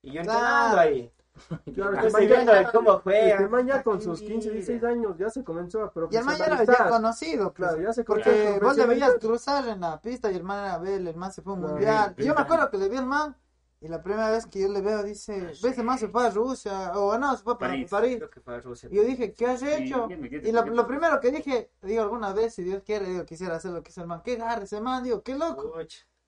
y 0.02 0.12
yo 0.12 0.20
entrenando 0.20 0.74
Claro. 0.74 0.78
ahí. 0.80 1.12
Claro, 1.74 1.94
este 1.94 2.08
Entonces 2.08 2.12
man 2.12 2.26
viendo 2.26 2.52
de 2.52 2.70
cómo 2.72 3.02
Este 3.06 3.48
man 3.48 3.66
ya 3.66 3.82
con 3.82 4.00
sus 4.00 4.20
15, 4.22 4.50
16 4.50 4.84
años 4.84 5.16
ya 5.18 5.30
se 5.30 5.44
comenzó 5.44 5.82
a 5.84 5.92
Y 6.10 6.16
el 6.16 6.24
man 6.24 6.36
ya 6.38 6.46
era 6.46 6.64
ya 6.64 6.64
profesionalizar. 6.64 6.88
conocido, 6.88 7.52
pues. 7.54 7.68
Claro, 7.70 7.82
ya 7.82 7.92
se 7.92 8.04
comenzó 8.04 8.30
a 8.30 8.34
Porque 8.34 8.60
vos 8.60 8.76
le 8.76 8.86
veías 8.86 9.10
profesionalizar. 9.10 9.18
cruzar 9.18 9.68
en 9.68 9.80
la 9.80 10.00
pista 10.00 10.30
y 10.30 10.36
el 10.36 10.42
man 10.44 10.58
era 10.64 10.74
Abel, 10.74 11.06
el 11.08 11.16
man 11.16 11.32
se 11.32 11.42
fue 11.42 11.52
a 11.52 11.56
un 11.56 11.60
Claro. 11.60 11.74
mundial. 11.74 12.14
Sí, 12.18 12.24
Yo 12.24 12.34
me 12.34 12.38
sí. 12.38 12.42
acuerdo 12.42 12.70
que 12.70 12.78
le 12.78 12.88
vi 12.88 12.96
al 12.96 13.06
man 13.06 13.36
y 13.80 13.88
la 13.88 14.02
primera 14.02 14.30
vez 14.30 14.46
que 14.46 14.60
yo 14.60 14.68
le 14.68 14.80
veo 14.82 15.02
dice, 15.02 15.52
ves 15.62 15.78
el 15.78 15.84
man 15.84 15.98
se 15.98 16.08
fue 16.08 16.26
a 16.26 16.30
Rusia 16.30 16.92
o 16.96 17.16
no, 17.18 17.36
se 17.36 17.42
fue 17.42 17.58
para 17.58 17.72
París. 17.72 17.90
París. 17.90 18.16
Creo 18.18 18.30
que 18.30 18.40
fue 18.40 18.54
a 18.56 18.60
Rusia. 18.60 18.88
Y 18.92 18.96
yo 18.96 19.02
dije, 19.04 19.32
¿qué 19.32 19.46
has 19.46 19.62
hecho? 19.62 20.06
Sí, 20.08 20.40
Y 20.44 20.52
lo, 20.52 20.64
lo 20.66 20.86
primero 20.86 21.18
que 21.20 21.30
dije, 21.30 21.70
digo, 21.82 22.02
alguna 22.02 22.32
vez, 22.34 22.54
si 22.54 22.62
Dios 22.62 22.82
quiere, 22.84 23.06
digo, 23.06 23.24
quisiera 23.24 23.56
hacer 23.56 23.70
lo 23.72 23.82
que 23.82 23.90
hizo 23.90 24.02
el 24.02 24.06
man. 24.08 24.20
¿Qué 24.22 24.34
agarre 24.34 24.64
ese 24.64 24.80
man? 24.82 25.02
Digo, 25.02 25.22
qué 25.22 25.34
loco. 25.34 25.72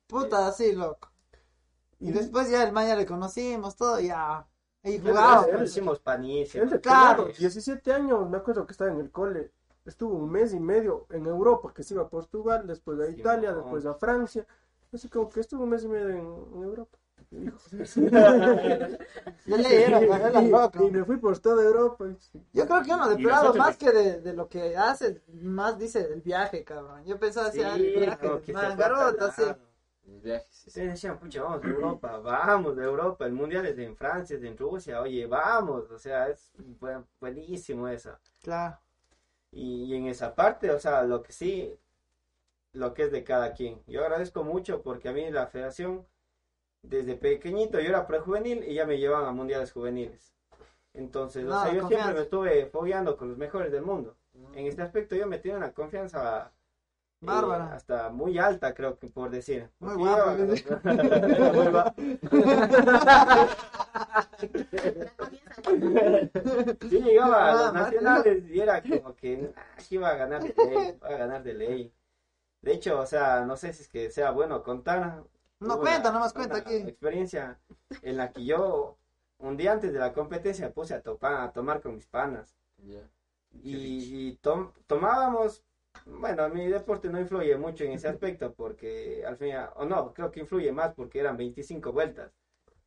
Puta, 0.06 0.46
así, 0.48 0.72
loco. 0.72 1.10
Y 2.00 2.08
Y- 2.10 2.12
después 2.12 2.50
ya 2.50 2.62
el 2.64 2.72
man 2.72 2.86
ya 2.88 2.96
le 2.96 3.06
conocimos, 3.06 3.76
todo, 3.76 4.00
ya. 4.00 4.46
Y 4.84 4.98
Claro, 4.98 5.42
jugaba. 5.42 5.58
le 5.58 5.64
hicimos 5.64 6.02
de 6.04 6.46
Claro. 6.80 6.80
claro, 6.80 7.28
17 7.38 7.92
años, 7.92 8.28
me 8.28 8.36
acuerdo 8.38 8.66
que 8.66 8.72
estaba 8.72 8.90
en 8.90 9.00
el 9.00 9.10
cole. 9.10 9.52
Estuvo 9.84 10.14
un 10.16 10.30
mes 10.30 10.52
y 10.54 10.60
medio 10.60 11.06
en 11.10 11.26
Europa, 11.26 11.72
que 11.74 11.82
se 11.82 11.94
iba 11.94 12.04
a 12.04 12.08
Portugal, 12.08 12.66
después 12.66 12.98
a 13.00 13.06
Sí, 13.06 13.14
Italia, 13.20 13.50
no. 13.52 13.58
después 13.58 13.84
a 13.86 13.94
Francia. 13.94 14.46
Así 14.92 15.08
como 15.08 15.28
que 15.30 15.40
estuvo 15.40 15.62
un 15.64 15.70
mes 15.70 15.84
y 15.84 15.88
medio 15.88 16.08
en, 16.10 16.16
en 16.18 16.62
Europa. 16.62 16.98
Yo 19.46 19.56
le 19.56 19.84
era, 19.86 19.98
era 20.00 20.42
y, 20.42 20.48
loco. 20.50 20.86
y 20.86 20.90
me 20.90 21.04
fui 21.04 21.16
por 21.16 21.38
toda 21.38 21.62
Europa. 21.64 22.04
Yo 22.52 22.66
creo 22.66 22.82
que 22.82 22.92
uno 22.92 23.08
de 23.08 23.18
nosotros- 23.18 23.56
más 23.56 23.76
que 23.76 23.90
de, 23.90 24.20
de 24.20 24.32
lo 24.34 24.48
que 24.48 24.76
hace, 24.76 25.22
más 25.32 25.78
dice 25.78 26.06
del 26.08 26.20
viaje, 26.22 26.64
cabrón. 26.64 27.04
Yo 27.04 27.18
pensaba 27.18 27.48
así, 27.48 27.58
Sí, 27.58 27.64
ah, 27.64 27.74
el 27.76 27.82
viaje, 28.00 28.40
se 28.44 28.52
man, 28.52 28.76
garota, 28.76 29.26
así. 29.26 29.42
Sí, 30.50 30.80
decían, 30.82 31.18
pucha, 31.18 31.42
vamos 31.42 31.62
de 31.62 31.68
Europa, 31.68 32.18
vamos 32.24 32.76
de 32.76 32.84
Europa, 32.84 33.26
el 33.26 33.32
mundial 33.32 33.66
es 33.66 33.78
en 33.78 33.96
Francia, 33.96 34.36
es 34.36 34.42
en 34.42 34.56
Rusia, 34.56 35.00
oye, 35.00 35.26
vamos, 35.26 35.90
o 35.90 35.98
sea, 35.98 36.28
es 36.28 36.52
bu- 36.80 37.04
buenísimo 37.20 37.88
eso. 37.88 38.18
Claro. 38.42 38.78
Y, 39.52 39.84
y 39.84 39.94
en 39.96 40.06
esa 40.06 40.34
parte, 40.34 40.70
o 40.70 40.78
sea, 40.80 41.02
lo 41.04 41.22
que 41.22 41.32
sí, 41.32 41.74
lo 42.72 42.94
que 42.94 43.04
es 43.04 43.12
de 43.12 43.24
cada 43.24 43.52
quien. 43.52 43.82
Yo 43.86 44.02
agradezco 44.02 44.44
mucho 44.44 44.82
porque 44.82 45.08
a 45.08 45.12
mí 45.12 45.30
la 45.30 45.46
federación, 45.46 46.06
desde 46.82 47.14
pequeñito, 47.16 47.80
yo 47.80 47.88
era 47.88 48.06
prejuvenil 48.06 48.64
y 48.64 48.74
ya 48.74 48.86
me 48.86 48.98
llevan 48.98 49.24
a 49.26 49.32
mundiales 49.32 49.72
juveniles. 49.72 50.32
Entonces, 50.94 51.44
o 51.46 51.48
sea, 51.62 51.72
yo 51.72 51.80
confianza. 51.82 51.88
siempre 51.88 52.14
me 52.14 52.22
estuve 52.22 52.66
fogueando 52.66 53.16
con 53.16 53.28
los 53.28 53.38
mejores 53.38 53.72
del 53.72 53.82
mundo. 53.82 54.16
En 54.54 54.66
este 54.66 54.82
aspecto 54.82 55.14
yo 55.16 55.26
me 55.26 55.40
una 55.44 55.72
confianza 55.72 56.52
eh, 57.22 57.26
Bárbara. 57.26 57.74
hasta 57.74 58.10
muy 58.10 58.38
alta, 58.38 58.74
creo 58.74 58.98
que 58.98 59.06
por 59.08 59.30
decir. 59.30 59.68
Muy 59.78 59.94
guapa. 59.94 60.34
Muy 60.34 61.68
guapa. 61.68 61.94
Sí, 66.88 67.00
llegaba 67.00 67.36
a 67.36 67.50
Ah, 67.50 67.52
los 67.52 67.72
Marta. 67.72 67.80
nacionales 67.90 68.44
y 68.50 68.60
era 68.60 68.82
como 68.82 69.14
que 69.14 69.52
ah, 69.56 69.62
iba 69.90 70.08
a 70.08 70.14
ganar 70.16 70.42
de 70.42 70.54
ley, 70.64 70.96
iba 70.96 71.08
a 71.08 71.12
ganar 71.18 71.42
de 71.42 71.54
ley. 71.54 71.92
De 72.60 72.72
hecho, 72.72 73.00
o 73.00 73.06
sea, 73.06 73.44
no 73.44 73.56
sé 73.56 73.72
si 73.72 73.82
es 73.82 73.88
que 73.88 74.10
sea 74.10 74.30
bueno 74.30 74.62
contar. 74.62 75.22
No 75.60 75.78
cuenta, 75.78 76.10
una- 76.10 76.12
nomás 76.18 76.32
cuenta 76.32 76.54
una 76.56 76.62
aquí. 76.64 76.74
experiencia 76.74 77.58
en 78.02 78.16
la 78.16 78.32
que 78.32 78.44
yo 78.44 78.96
un 79.38 79.56
día 79.56 79.72
antes 79.72 79.92
de 79.92 79.98
la 79.98 80.12
competencia 80.12 80.72
puse 80.72 80.94
a, 80.94 81.02
topar, 81.02 81.34
a 81.42 81.52
tomar 81.52 81.80
con 81.80 81.94
mis 81.94 82.06
panas 82.06 82.54
Ya. 82.78 83.00
y, 83.62 84.28
y 84.28 84.36
tom- 84.36 84.72
tomábamos, 84.86 85.62
bueno, 86.06 86.48
mi 86.48 86.66
deporte 86.68 87.08
no 87.08 87.20
influye 87.20 87.56
mucho 87.56 87.84
en 87.84 87.92
ese 87.92 88.08
aspecto 88.08 88.52
porque 88.54 89.24
al 89.26 89.36
final, 89.36 89.70
o 89.76 89.84
no, 89.84 90.12
creo 90.12 90.30
que 90.30 90.40
influye 90.40 90.72
más 90.72 90.94
porque 90.94 91.20
eran 91.20 91.36
25 91.36 91.92
vueltas. 91.92 92.32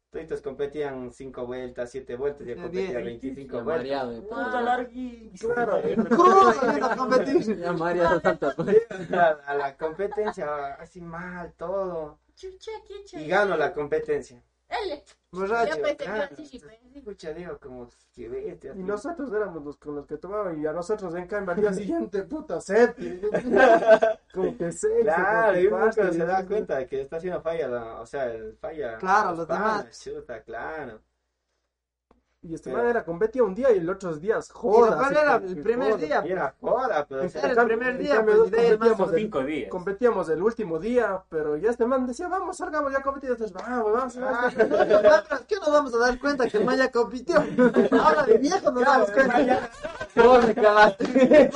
Todos 0.10 0.42
competían 0.42 1.12
5 1.12 1.46
vueltas, 1.46 1.92
7 1.92 2.16
vueltas, 2.16 2.48
yo 2.48 2.56
competía 2.56 3.00
10. 3.00 3.06
25 3.06 3.58
Ya 3.58 3.64
vueltas. 3.64 4.20
Puta 4.22 4.52
todo. 4.52 4.62
larguísimo. 4.62 5.54
Claro. 5.54 5.82
En 5.84 6.00
esa 6.78 6.96
competición. 6.96 7.58
Ya 7.58 7.74
mareado 7.74 8.22
tantas 8.22 8.56
veces. 8.56 9.12
a, 9.12 9.30
a 9.46 9.56
la 9.56 9.76
competencia, 9.76 10.76
así 10.76 11.02
mal, 11.02 11.54
todo. 11.58 12.20
Y 13.14 13.28
gano 13.28 13.58
la 13.58 13.74
competencia. 13.74 14.42
Dale. 14.68 15.04
Borracho. 15.32 15.76
Yo 15.76 15.82
pensé 15.84 15.98
que 15.98 16.04
iba 16.06 16.14
a 16.14 16.18
Claro. 16.18 16.36
decir 16.36 16.48
chipé. 16.60 16.80
Escucha, 16.96 17.34
digo, 17.34 17.60
como 17.60 17.90
que 18.14 18.30
bestia. 18.30 18.74
Y 18.76 18.80
nosotros 18.84 19.32
éramos 19.34 19.64
los 19.64 19.78
con 19.78 19.96
los 19.96 20.08
que 20.08 20.18
tomaban. 20.18 20.62
Y 20.62 20.66
a 20.66 20.72
nosotros, 20.74 21.14
en 21.16 21.28
cambio, 21.28 21.54
al 21.54 21.62
día 21.62 21.74
siguiente, 22.10 22.24
puta, 22.24 22.60
sed. 22.62 22.94
Como 24.34 24.58
que 24.58 24.72
sexo. 24.72 25.04
Claro, 25.04 25.60
y 25.60 25.68
uno 25.68 25.92
se 25.92 26.18
da 26.18 26.46
cuenta 26.46 26.78
de 26.78 26.88
que 26.88 27.02
está 27.02 27.18
haciendo 27.18 27.42
falla, 27.42 27.68
la- 27.68 28.02
o 28.02 28.06
sea, 28.06 28.26
el 28.32 28.58
falla. 28.58 28.98
Claro, 28.98 29.36
los 29.36 29.48
demás. 29.48 30.00
Chuta, 30.04 30.42
claro. 30.42 31.00
Y 32.48 32.54
este 32.54 32.70
Pero- 32.70 32.84
man 32.84 32.92
era 32.92 33.04
competía 33.04 33.44
un 33.44 33.56
día 33.56 33.72
y 33.72 33.80
los 33.80 33.96
otros 33.96 34.22
días 34.22 34.52
joda. 34.52 35.10
era 35.10 35.36
el 35.38 35.64
primer 35.64 35.94
joda. 35.94 36.06
día. 36.06 36.24
Era 36.26 36.54
joda, 36.62 37.06
pero 37.10 37.22
Era 37.24 37.62
el 37.62 37.68
primer 37.68 37.98
día, 37.98 38.16
cambio, 38.18 38.38
pues, 38.38 38.52
de 38.52 38.68
el 38.68 38.78
competíamos 38.78 39.10
el- 39.14 39.20
Cinco 39.20 39.44
días. 39.44 39.70
Competíamos 39.72 40.30
el 40.30 40.44
último 40.44 40.78
día, 40.80 41.24
pero 41.30 41.58
ya 41.58 41.72
este 41.72 41.88
man 41.88 42.06
decía, 42.06 42.28
vamos, 42.28 42.58
salgamos, 42.58 42.92
ya 42.94 43.02
competí. 43.02 43.26
Entonces, 43.28 43.52
vamos, 43.52 43.92
vamos, 43.92 44.16
vamos. 44.20 44.54
¿Qué 45.48 45.56
nos 45.56 45.72
vamos 45.72 45.94
a 45.96 45.98
dar 45.98 46.20
cuenta 46.20 46.48
que 46.48 46.58
el 46.58 46.66
man 46.66 46.78
ya 46.78 46.92
compitió? 46.92 47.44
Ahora 48.00 48.24
de 48.24 48.38
viejo 48.38 48.72
nos 48.72 48.84
damos 48.84 49.10
cuenta. 49.10 49.70
¿Cómo 50.14 50.38
me 50.42 50.54
cagaste? 50.54 51.52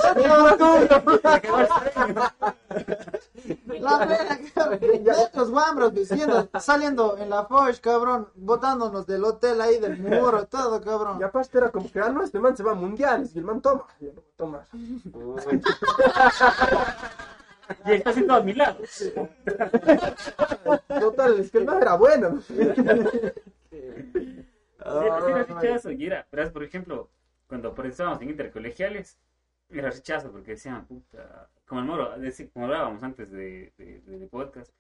La 3.80 4.06
verga, 4.06 4.40
cabrón. 4.54 4.80
Nuestros 5.04 5.52
guambros 5.52 5.94
diciendo, 5.94 6.50
saliendo 6.60 7.18
en 7.18 7.30
la 7.30 7.46
Forge, 7.46 7.82
cabrón, 7.82 8.28
botándonos 8.36 9.06
del 9.08 9.24
hotel 9.24 9.62
ahí 9.62 9.80
del 9.80 9.98
muro, 10.00 10.46
todo, 10.46 10.82
cabrón. 10.82 11.20
Y 11.20 11.24
aparte 11.24 11.58
era 11.58 11.72
como 11.72 11.92
que, 11.92 12.00
ah, 12.00 12.10
no, 12.10 12.24
este 12.24 12.40
man 12.40 12.56
se 12.56 12.64
va 12.64 12.72
a 12.72 12.76
mundiales. 12.76 13.36
Y 13.36 13.40
el 13.40 13.46
man 13.46 13.62
toma. 13.62 13.86
Y 14.00 14.06
yo 14.06 14.14
no 14.14 14.22
voy 14.22 14.32
a 14.32 14.38
tomar. 14.38 14.68
Uy, 14.74 15.62
Y 17.86 17.92
está 17.92 18.14
sentado 18.14 18.42
a 18.42 18.44
mi 18.44 18.54
lado. 18.54 18.80
Total, 20.88 21.40
es 21.40 21.52
que 21.52 21.60
el 21.60 21.66
man 21.66 21.82
era 21.82 21.96
bueno. 21.96 22.42
Sí, 22.42 22.56
sí, 25.84 26.06
era 26.06 26.26
por 26.52 26.64
ejemplo, 26.64 27.10
cuando 27.48 27.76
estábamos 27.84 28.22
en 28.22 28.30
intercolegiales, 28.30 29.18
era 29.70 29.90
rechazo 29.92 30.32
porque 30.32 30.52
decían, 30.52 30.86
puta, 30.86 31.50
como 31.66 31.82
el 31.82 31.88
moro, 31.88 32.12
como 32.54 32.66
hablábamos 32.66 33.04
antes 33.04 33.30
de, 33.32 33.74
de, 33.78 34.02
de- 34.02 34.20
de 34.20 34.28
podcast, 34.28 34.72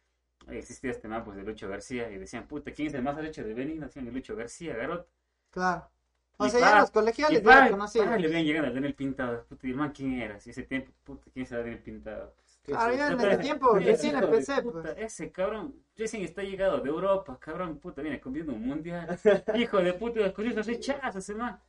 existía 0.49 0.91
este 0.91 1.07
man 1.07 1.23
pues, 1.23 1.37
de 1.37 1.43
Lucho 1.43 1.69
García 1.69 2.11
y 2.11 2.17
decían, 2.17 2.47
puta, 2.47 2.71
¿quién 2.71 2.87
es 2.89 2.93
el 2.95 3.03
más 3.03 3.15
derecho 3.17 3.43
de 3.43 3.53
venir? 3.53 3.79
Decían 3.81 4.07
el 4.07 4.13
Lucho 4.13 4.35
García, 4.35 4.75
Garot. 4.75 5.07
Claro. 5.51 5.89
O 6.37 6.45
Y 6.45 6.49
sea, 6.49 6.59
pa, 6.61 6.69
ya 6.71 6.79
los 6.81 6.91
colegiales 6.91 7.43
ya 7.43 7.69
conocidos. 7.69 8.19
le 8.21 8.27
ven 8.29 8.45
llegando 8.45 8.67
al 8.69 8.73
Daniel 8.73 8.95
Pintado, 8.95 9.45
puta, 9.45 9.67
y 9.67 9.71
el 9.71 9.75
man, 9.75 9.91
¿quién 9.91 10.13
era? 10.21 10.39
Si 10.39 10.51
ese 10.51 10.63
tiempo, 10.63 10.91
puta, 11.03 11.29
¿quién 11.33 11.45
será 11.45 11.61
Daniel 11.61 11.81
Pintado? 11.83 12.33
Claro, 12.63 12.95
yo 12.95 13.07
en 13.07 13.17
Puta, 13.17 13.27
ese 13.33 13.37
tiempo 13.37 13.73
recién 13.79 14.15
empecé, 14.15 14.61
puta, 14.61 14.81
pues. 14.83 14.97
Ese 14.97 15.31
cabrón, 15.31 15.75
recién 15.97 16.23
está 16.23 16.43
llegado 16.43 16.79
de 16.79 16.89
Europa, 16.89 17.37
cabrón, 17.39 17.79
puta, 17.79 18.01
viene 18.01 18.19
comiendo 18.21 18.53
un 18.53 18.65
mundial. 18.65 19.19
Hijo 19.55 19.77
de 19.79 19.93
puta, 19.93 20.19
las 20.21 20.33
cosas 20.33 20.65
rechaza 20.67 21.19
ese 21.19 21.35
man. 21.35 21.59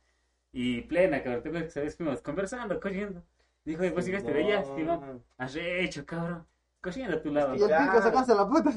Y 0.53 0.81
plena, 0.81 1.23
cabrón, 1.23 1.43
te 1.43 1.51
que 1.51 1.69
sabes, 1.69 1.95
fuimos 1.95 2.21
conversando, 2.21 2.79
cogiendo. 2.79 3.23
Dijo, 3.63 3.83
después 3.83 4.05
llegaste 4.05 4.33
de 4.33 4.43
allá, 4.43 4.61
estimado. 4.61 5.21
Has 5.37 5.55
hecho, 5.55 6.05
cabrón. 6.05 6.45
Cogiendo 6.81 7.17
a 7.17 7.21
tu 7.21 7.31
lado. 7.31 7.55
Y 7.55 7.61
el 7.61 7.69
pico 7.69 8.01
sacándose 8.01 8.35
la 8.35 8.47
puta. 8.49 8.71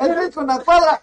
el 0.00 0.28
pico 0.28 0.40
una 0.40 0.60
cuadra. 0.60 1.02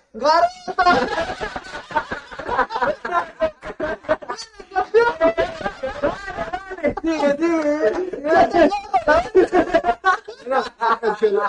Sigue. 7.01 7.39
El 11.01 11.15
que 11.17 11.29
lo- 11.29 11.43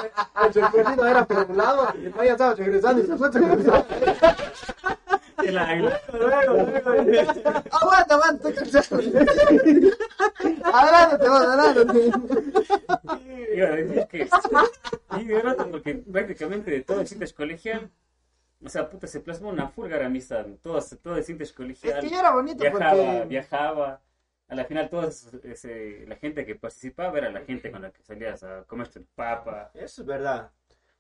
el 0.45 0.53
sorprendido 0.55 1.07
era 1.07 1.25
por 1.25 1.51
un 1.51 1.57
lado 1.57 1.89
y 2.01 2.07
el 2.07 2.13
ya 2.15 2.33
estaba 2.33 2.55
regresando 2.55 3.03
y 3.03 3.07
se 3.07 3.17
fue 3.17 3.31
regresando. 3.31 3.87
El 5.43 5.59
águila. 5.59 6.01
Aguanta, 7.71 8.15
aguanta. 8.15 8.49
Adelante, 10.73 11.29
vos, 11.29 11.43
adelante. 11.47 12.11
Iba 13.55 13.69
a 13.69 13.71
decir 13.73 14.07
que. 14.09 14.29
Y 15.19 15.25
porque 15.71 15.95
prácticamente 15.95 16.71
de 16.71 16.81
todo 16.83 17.01
el 17.01 17.07
Sintes 17.09 17.33
colegial. 17.33 17.91
O 18.63 18.69
sea, 18.69 18.89
puta, 18.91 19.07
se 19.07 19.21
plasmó 19.21 19.49
una 19.49 19.69
fulgar 19.69 20.03
amistad. 20.03 20.45
Todo, 20.63 20.79
todo 21.03 21.17
el 21.17 21.25
Sintes 21.25 21.49
Es 21.49 21.55
colegial. 21.55 22.01
que 22.01 22.11
ya 22.11 22.21
era 22.21 22.33
bonito 22.33 22.59
viajaba, 22.61 22.91
porque. 22.91 23.25
viajaba. 23.29 24.01
A 24.51 24.55
la 24.55 24.65
final, 24.67 24.91
toda 24.91 25.09
ese, 25.09 26.05
la 26.07 26.17
gente 26.17 26.45
que 26.45 26.57
participaba 26.57 27.17
era 27.19 27.31
la 27.31 27.41
gente 27.43 27.71
con 27.71 27.83
la 27.83 27.91
que 27.93 28.03
salías 28.03 28.43
a 28.43 28.65
comerte 28.65 28.99
el 28.99 29.07
papa. 29.07 29.71
Eso 29.75 30.03
es 30.03 30.07
verdad. 30.07 30.51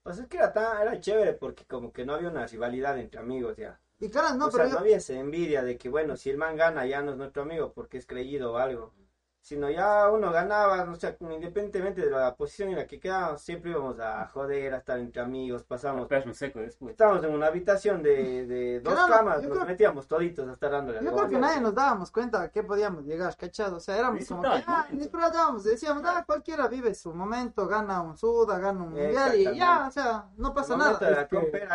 O 0.05 0.13
sea, 0.13 0.23
es 0.25 0.29
que 0.31 0.37
era, 0.39 0.53
tan, 0.53 0.81
era 0.83 1.01
chévere 1.01 1.35
porque 1.35 1.65
como 1.67 1.93
que 1.93 2.05
no 2.07 2.15
había 2.15 2.29
una 2.31 2.47
rivalidad 2.47 2.99
entre 2.99 3.21
amigos 3.21 3.57
ya. 3.57 3.79
Y 3.99 4.09
caras, 4.09 4.37
no, 4.37 4.47
o 4.47 4.51
pero 4.51 4.65
sea, 4.65 4.67
yo- 4.69 4.75
no 4.75 4.81
había 4.81 4.97
esa 4.97 5.15
envidia 5.15 5.63
de 5.63 5.77
que, 5.77 5.89
bueno, 5.91 6.17
si 6.17 6.31
el 6.31 6.39
man 6.39 6.57
gana 6.57 6.87
ya 6.87 7.03
no 7.03 7.11
es 7.13 7.19
nuestro 7.19 7.43
amigo 7.43 7.73
porque 7.75 7.99
es 7.99 8.07
creído 8.07 8.53
o 8.53 8.57
algo. 8.57 8.95
Sino 9.43 9.71
ya 9.71 10.11
uno 10.11 10.31
ganaba, 10.31 10.83
o 10.91 10.95
sea, 10.97 11.17
independientemente 11.19 12.03
de 12.03 12.11
la 12.11 12.37
posición 12.37 12.69
en 12.69 12.77
la 12.77 12.87
que 12.87 13.01
quedábamos, 13.01 13.41
siempre 13.41 13.71
íbamos 13.71 13.99
a 13.99 14.27
joder, 14.29 14.75
a 14.75 14.77
estar 14.77 14.99
entre 14.99 15.23
amigos, 15.23 15.65
pasamos. 15.65 16.09
Seco 16.35 16.59
después. 16.61 16.91
Estábamos 16.93 17.25
en 17.25 17.33
una 17.35 17.47
habitación 17.47 18.03
de, 18.03 18.47
de 18.47 18.81
dos 18.81 18.95
camas, 19.09 19.43
nos 19.43 19.53
creo- 19.53 19.65
metíamos 19.67 20.07
toditos 20.07 20.47
a 20.47 20.53
estar 20.53 20.71
dándole 20.71 21.03
Yo 21.03 21.13
creo 21.13 21.29
que 21.29 21.39
nadie 21.39 21.61
nos 21.61 21.75
dábamos 21.75 22.11
cuenta 22.13 22.43
a 22.43 22.51
qué 22.51 22.63
podíamos 22.63 23.05
llegar, 23.07 23.35
¿cachado? 23.37 23.79
O 23.79 23.81
sea, 23.81 23.97
éramos 23.99 24.29
como 24.29 24.43
que, 24.43 24.49
Disfrutábamos. 24.51 24.87
ah, 24.91 24.95
disfrutábamos, 24.97 25.65
decíamos, 25.65 26.03
ah, 26.05 26.23
cualquiera 26.27 26.69
vive 26.69 26.95
su 26.95 27.13
momento, 27.15 27.67
gana 27.67 28.03
un 28.03 28.17
suda, 28.19 28.59
gana 28.59 28.79
un 28.83 28.91
mundial 28.91 29.35
y 29.37 29.57
ya, 29.57 29.87
o 29.89 29.91
sea, 29.91 30.27
no 30.37 30.53
pasa 30.53 30.77
nada. 30.77 30.99
era 31.09 31.29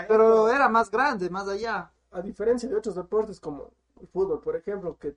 Pero 0.08 0.50
era 0.50 0.70
más 0.70 0.90
grande, 0.92 1.30
más 1.32 1.48
allá. 1.50 1.92
A 2.12 2.22
diferencia 2.22 2.70
de 2.70 2.76
otros 2.76 2.94
deportes 2.96 3.40
como 3.40 3.72
el 4.00 4.08
fútbol, 4.08 4.40
por 4.40 4.56
ejemplo, 4.56 4.98
que 4.98 5.16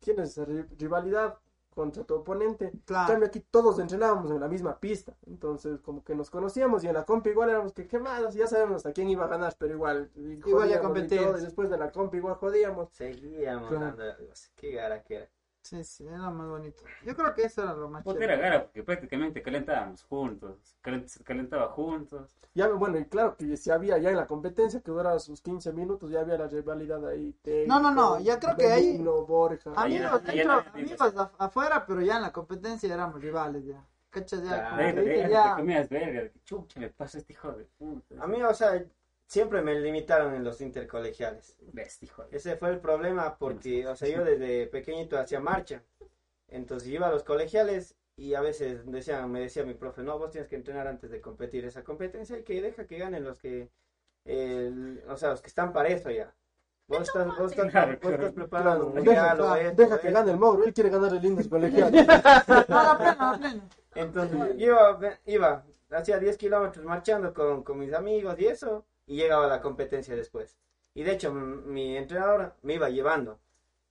tienes 0.00 0.30
esa 0.30 0.46
ri- 0.46 0.66
rivalidad 0.78 1.36
contra 1.74 2.04
tu 2.04 2.14
oponente. 2.14 2.66
En 2.72 2.80
Claro. 2.84 3.08
cambio 3.08 3.26
aquí 3.28 3.40
todos 3.40 3.78
entrenábamos 3.78 4.30
en 4.30 4.40
la 4.40 4.48
misma 4.48 4.78
pista, 4.78 5.16
entonces 5.26 5.80
como 5.80 6.02
que 6.04 6.14
nos 6.14 6.30
conocíamos 6.30 6.82
y 6.84 6.88
en 6.88 6.94
la 6.94 7.04
compa 7.04 7.28
igual 7.30 7.50
éramos 7.50 7.72
que 7.72 7.86
qué 7.86 7.98
más, 7.98 8.34
ya 8.34 8.46
sabemos 8.46 8.76
hasta 8.78 8.92
quién 8.92 9.08
iba 9.08 9.24
a 9.24 9.28
ganar, 9.28 9.54
pero 9.58 9.74
igual 9.74 10.10
Igual 10.16 10.68
ya 10.68 10.76
y 10.76 10.80
competíamos. 10.80 11.30
todo, 11.32 11.38
y 11.38 11.44
después 11.44 11.70
de 11.70 11.78
la 11.78 11.90
compa 11.92 12.16
igual 12.16 12.34
jodíamos. 12.34 12.88
Seguíamos 12.92 13.68
Claro. 13.68 13.86
dándole, 13.96 14.30
o 14.30 14.34
sea, 14.34 14.50
qué 14.56 14.72
gara 14.72 15.02
que 15.02 15.14
era. 15.16 15.28
Sí, 15.62 15.84
sí, 15.84 16.06
era 16.06 16.30
más 16.30 16.48
bonito. 16.48 16.82
Yo 17.04 17.14
creo 17.14 17.34
que 17.34 17.42
eso 17.44 17.62
era 17.62 17.74
lo 17.74 17.88
más 17.88 18.02
Puta, 18.02 18.24
era 18.24 18.36
gara 18.36 18.64
porque 18.64 18.82
prácticamente 18.82 19.42
calentábamos 19.42 20.02
juntos. 20.04 20.74
calen- 20.82 21.06
Se 21.06 21.22
calentaba 21.22 21.68
juntos. 21.68 22.34
Ya, 22.54 22.66
bueno, 22.68 22.98
y 22.98 23.04
claro 23.04 23.36
que 23.36 23.56
si 23.56 23.70
había 23.70 23.98
ya 23.98 24.10
en 24.10 24.16
la 24.16 24.26
competencia 24.26 24.80
que 24.80 24.90
duraba 24.90 25.18
sus 25.20 25.40
15 25.42 25.72
minutos, 25.72 26.10
ya 26.10 26.20
había 26.20 26.38
la 26.38 26.48
rivalidad 26.48 27.06
ahí. 27.06 27.36
No, 27.66 27.78
no, 27.78 27.90
no, 27.92 28.18
ya 28.20 28.40
creo 28.40 28.56
que 28.56 28.66
ahí- 28.72 28.98
Borja. 29.02 29.70
Amigos, 29.76 30.10
allá 30.12 30.32
dentro, 30.32 30.56
nadie 30.56 30.70
piensa. 30.84 31.04
amigos 31.04 31.14
af- 31.20 31.30
afuera, 31.38 31.84
pero 31.86 32.00
ya 32.00 32.16
en 32.16 32.22
la 32.22 32.32
competencia 32.32 32.92
éramos 32.92 33.20
rivales 33.20 33.64
ya. 33.66 33.84
¿Cachas? 34.08 34.42
Ya, 34.42 34.48
Claro. 34.48 34.70
como 34.70 34.80
Ahí 34.80 34.94
que 35.04 35.24
ahí 35.24 35.30
ya. 35.30 35.50
te 35.54 35.60
comías 35.60 35.88
verga. 35.88 36.20
de 36.22 36.32
Chucha, 36.42 36.80
me 36.80 36.88
pasa 36.88 37.18
este 37.18 37.32
hijo 37.34 37.52
de 37.52 37.64
puta. 37.78 38.14
A 38.18 38.26
mí, 38.26 38.42
o 38.42 38.54
sea, 38.54 38.82
siempre 39.30 39.62
me 39.62 39.78
limitaron 39.78 40.34
en 40.34 40.42
los 40.42 40.60
intercolegiales. 40.60 41.56
Ves, 41.72 42.02
hijo 42.02 42.24
de... 42.24 42.36
Ese 42.36 42.56
fue 42.56 42.70
el 42.70 42.80
problema 42.80 43.38
porque, 43.38 43.86
o 43.86 43.94
sea, 43.94 44.08
yo 44.08 44.24
desde 44.24 44.66
pequeñito 44.66 45.16
hacía 45.16 45.38
marcha. 45.38 45.84
Entonces 46.48 46.88
iba 46.88 47.06
a 47.06 47.12
los 47.12 47.22
colegiales 47.22 47.94
y 48.16 48.34
a 48.34 48.40
veces 48.40 48.84
decían, 48.90 49.30
me 49.30 49.38
decía 49.40 49.64
mi 49.64 49.74
profe, 49.74 50.02
no, 50.02 50.18
vos 50.18 50.32
tienes 50.32 50.48
que 50.50 50.56
entrenar 50.56 50.88
antes 50.88 51.12
de 51.12 51.20
competir 51.20 51.64
esa 51.64 51.84
competencia 51.84 52.36
y 52.38 52.42
que 52.42 52.60
deja 52.60 52.88
que 52.88 52.98
ganen 52.98 53.22
los 53.22 53.38
que, 53.38 53.70
el- 54.24 55.00
o 55.08 55.16
sea, 55.16 55.30
los 55.30 55.40
que 55.40 55.46
están 55.48 55.72
para 55.72 55.90
eso 55.90 56.10
ya. 56.10 56.34
Vos 56.88 57.02
estás, 57.02 57.28
vos 57.38 57.52
estás, 57.52 57.70
Claro, 57.70 57.96
vos 58.02 58.12
estás 58.12 58.32
preparando 58.32 58.86
un 58.88 58.94
Deja, 58.94 59.04
mundial 59.04 59.40
o 59.42 59.54
deja, 59.54 59.60
esto, 59.68 59.82
deja 59.82 60.00
que 60.00 60.10
gane 60.10 60.32
el 60.32 60.38
Mauro, 60.38 60.64
él 60.64 60.74
quiere 60.74 60.90
ganar 60.90 61.14
el 61.14 61.22
Lindos 61.22 61.46
colegial. 61.46 61.92
Entonces 63.94 64.40
iba, 64.58 64.98
iba, 65.26 65.64
hacía 65.90 66.18
10 66.18 66.36
kilómetros 66.36 66.84
marchando 66.84 67.32
con, 67.32 67.62
con 67.62 67.78
mis 67.78 67.92
amigos 67.92 68.34
y 68.40 68.46
eso, 68.48 68.84
y 69.10 69.16
llegaba 69.16 69.46
a 69.46 69.48
la 69.48 69.60
competencia 69.60 70.14
después. 70.14 70.56
Y 70.94 71.02
de 71.02 71.10
hecho, 71.10 71.32
mi 71.32 71.96
entrenador 71.96 72.54
me 72.62 72.74
iba 72.74 72.88
llevando. 72.90 73.40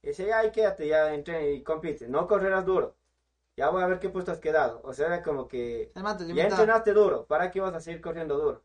Y 0.01 0.07
decía, 0.07 0.39
ay, 0.39 0.51
quédate, 0.51 0.87
ya 0.87 1.13
entrena 1.13 1.45
y 1.45 1.61
compite. 1.61 2.07
No 2.07 2.25
correrás 2.25 2.65
duro. 2.65 2.95
Ya 3.57 3.69
voy 3.69 3.83
a 3.83 3.87
ver 3.87 3.99
qué 3.99 4.07
puesto 4.07 4.31
has 4.31 4.39
quedado. 4.39 4.79
O 4.85 4.93
sea, 4.93 5.07
era 5.07 5.21
como 5.21 5.49
que 5.49 5.91
ya 6.33 6.47
entrenaste 6.47 6.93
duro, 6.93 7.25
¿para 7.25 7.51
qué 7.51 7.59
vas 7.59 7.73
a 7.73 7.81
seguir 7.81 7.99
corriendo 7.99 8.37
duro? 8.37 8.63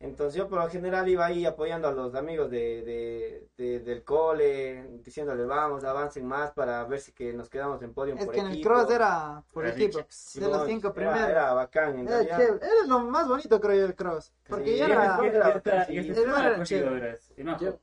Entonces 0.00 0.36
yo 0.36 0.48
por 0.48 0.60
lo 0.60 0.68
general 0.70 1.08
iba 1.08 1.26
ahí 1.26 1.44
apoyando 1.44 1.88
a 1.88 1.92
los 1.92 2.14
amigos 2.14 2.48
de, 2.52 2.82
de- 2.84 3.48
de- 3.56 3.80
del 3.80 4.04
cole, 4.04 4.86
diciéndole, 5.02 5.44
vamos, 5.44 5.82
avancen 5.82 6.24
más 6.24 6.52
para 6.52 6.84
ver 6.84 7.00
si 7.00 7.10
que 7.10 7.32
nos 7.32 7.48
quedamos 7.50 7.82
en 7.82 7.92
podio 7.92 8.14
Es 8.14 8.24
por 8.24 8.32
que 8.32 8.38
en 8.40 8.46
el 8.46 8.52
equipo. 8.52 8.68
cross 8.68 8.90
era 8.92 9.42
por 9.52 9.64
Era 9.66 9.74
equipo. 9.74 9.98
richa. 9.98 10.40
De 10.40 10.48
los 10.48 10.66
cinco 10.68 10.86
era- 10.88 10.94
primeros. 10.94 11.28
Era, 11.28 11.52
bacán, 11.52 11.98
en 11.98 12.06
Era 12.06 12.16
realidad. 12.18 12.38
chévere. 12.38 12.66
Era 12.66 12.86
lo 12.86 12.98
más 13.00 13.26
bonito, 13.26 13.60
creo 13.60 13.76
yo, 13.76 13.84
el 13.86 13.94
cross. 13.96 14.32
Porque 14.48 14.70
Sí, 14.70 14.76
ya 14.78 14.84
era- 14.86 14.94
era. 14.94 15.26
Era- 15.26 15.48
Era 15.48 16.64
era 17.36 17.58
Yo-. 17.58 17.78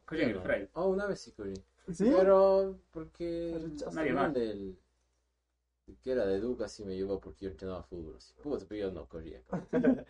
Oh, 0.74 0.88
una 0.88 1.08
vez 1.08 1.20
sí 1.20 1.32
corrí. 1.34 1.54
¿Sí? 1.92 2.14
Pero 2.18 2.78
porque. 2.92 3.60
Nadie 3.92 4.14
más. 4.14 4.34
del 4.34 4.78
que 6.04 6.12
era 6.12 6.26
de 6.26 6.40
Duca 6.40 6.68
sí 6.68 6.84
me 6.84 6.96
llevó 6.96 7.20
porque 7.20 7.46
yo 7.46 7.52
entrenaba 7.52 7.84
fútbol. 7.84 8.16
así. 8.18 8.34
Puta, 8.42 8.66
pero 8.68 8.88
yo 8.88 8.92
no 8.92 9.06
corría. 9.06 9.40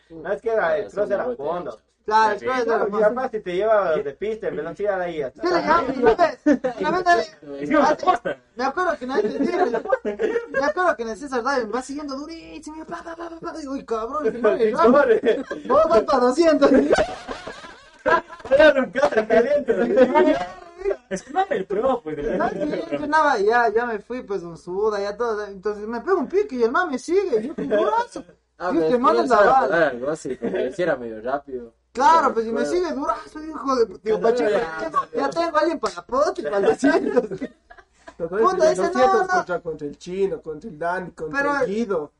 No, 0.09 0.31
es 0.31 0.41
que 0.41 0.49
era, 0.51 0.77
el 0.77 0.89
cross 0.91 1.09
era 1.09 1.25
fondo. 1.35 1.77
Claro, 2.05 2.33
el 2.33 2.39
cross 2.39 2.65
era 2.67 2.87
y 2.87 2.91
capaz 3.01 3.31
si 3.31 3.39
te 3.41 3.55
lleva 3.55 3.95
de 3.97 4.13
pista, 4.13 4.47
en 4.47 4.55
velocidad 4.57 5.01
ahí 5.01 5.21
hasta. 5.21 5.41
¿Qué 5.41 5.47
le 5.49 5.55
me- 8.55 8.63
acuerdo 8.63 8.97
que 8.97 9.05
nadie 9.07 9.39
Me 10.49 10.65
acuerdo 10.65 10.95
que 10.95 11.03
en 11.03 11.09
el 11.09 11.17
César 11.17 11.43
David 11.43 11.67
va 11.73 11.81
siguiendo 11.81 12.15
durísimo. 12.15 12.85
Pa, 12.85 13.03
pa, 13.03 13.15
pa, 13.15 13.29
pa, 13.29 13.39
pa. 13.39 13.57
Digo, 13.57 13.73
uy, 13.73 13.83
cabrón, 13.85 14.31
que 14.31 14.39
no 14.39 15.05
le. 15.05 15.43
Vos 15.67 15.83
vas 15.89 16.03
para 16.03 16.19
200. 16.19 16.71
Es 21.09 21.23
que 21.23 21.33
no 21.33 21.45
me 21.49 21.63
pro, 21.63 22.01
pues. 22.01 22.17
de 22.17 22.37
No, 22.37 22.51
yo 22.53 22.61
entrenaba 22.63 23.39
y 23.39 23.45
ya, 23.45 23.69
ya 23.73 23.85
me 23.85 23.99
fui, 23.99 24.23
pues, 24.23 24.43
un 24.43 24.57
suda, 24.57 24.99
ya 24.99 25.15
todo. 25.15 25.45
Entonces 25.45 25.87
me 25.87 26.01
pego 26.01 26.19
un 26.19 26.27
pique 26.27 26.55
y 26.55 26.63
el 26.63 26.71
man 26.71 26.89
me 26.91 26.97
sigue. 26.99 27.39
Y 27.41 27.47
yo, 27.47 27.55
con 27.55 27.67
durazo. 27.67 28.23
Ah, 28.57 28.71
Y 28.73 28.77
pero 28.77 28.87
es 28.95 28.99
man 28.99 29.15
que 29.15 29.21
es 29.23 29.29
ya 29.29 29.35
sabe 29.35 29.45
la 29.47 29.59
parar 29.59 29.83
algo 29.83 30.09
así, 30.09 30.35
porque 30.35 30.71
si 30.71 30.81
era 30.81 30.95
medio 30.95 31.21
rápido. 31.21 31.73
Claro, 31.91 32.33
pues, 32.33 32.45
y 32.45 32.51
me 32.51 32.65
sigue 32.65 32.91
durazo, 32.93 33.43
hijo 33.43 33.75
de. 33.75 33.99
Digo, 34.03 34.19
Pacheco, 34.19 34.49
ya 35.15 35.29
tengo 35.29 35.57
a 35.57 35.59
alguien 35.59 35.79
para 35.79 35.95
la 35.95 36.01
pote, 36.05 36.43
para 36.43 36.61
200. 36.67 37.23
Entonces, 38.17 38.47
Puta, 38.47 38.71
ese 38.71 38.81
no, 38.81 38.87
200 38.89 39.21
no. 39.21 39.27
Contra, 39.27 39.59
contra 39.59 39.87
el 39.87 39.97
chino, 39.97 40.41
contra 40.41 40.69
el 40.69 40.79
Dani, 40.79 41.11
contra 41.11 41.37
Pero- 41.41 41.59
el 41.59 41.65
Guido. 41.67 42.11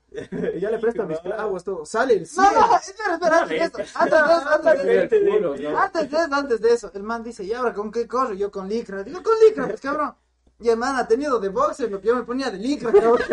Y 0.56 0.60
ya 0.60 0.72
le 0.72 0.80
prestan 0.80 1.08
mis 1.08 1.20
clavos, 1.20 1.64
todo. 1.64 1.86
Sale 1.86 2.14
el 2.14 2.22
No, 2.22 2.28
100. 2.28 2.54
no, 2.54 2.76
espera, 2.78 3.14
espera, 3.16 3.40
antes 3.40 3.50
de 3.50 3.66
eso, 3.66 3.78
antes 3.96 4.12
de 4.28 4.34
eso, 4.34 4.50
antes 4.50 4.84
de 4.84 5.04
eso. 5.04 5.72
¿no? 5.72 5.78
Antes 5.80 6.12
de 6.12 6.18
eso, 6.18 6.34
antes 6.36 6.62
de 6.62 6.74
eso, 6.74 6.92
el 6.94 7.04
man 7.04 7.24
dice, 7.24 7.44
¿y 7.44 7.54
ahora 7.54 7.74
con 7.74 7.92
qué 7.92 8.08
corre? 8.08 8.38
Yo 8.38 8.50
con 8.52 8.68
licra. 8.70 9.04
Digo, 9.04 9.22
con 9.24 9.34
licra, 9.46 9.68
pues 9.68 9.82
cabrón. 9.82 10.16
Y 10.60 10.70
el 10.70 10.78
man 10.78 10.96
ha 10.96 11.06
tenido 11.08 11.38
de 11.40 11.50
boxer 11.50 11.92
lo 11.92 12.00
que 12.00 12.08
yo 12.08 12.16
me 12.16 12.24
ponía 12.24 12.50
de 12.50 12.58
licra, 12.58 12.92
cabrón. 12.92 13.20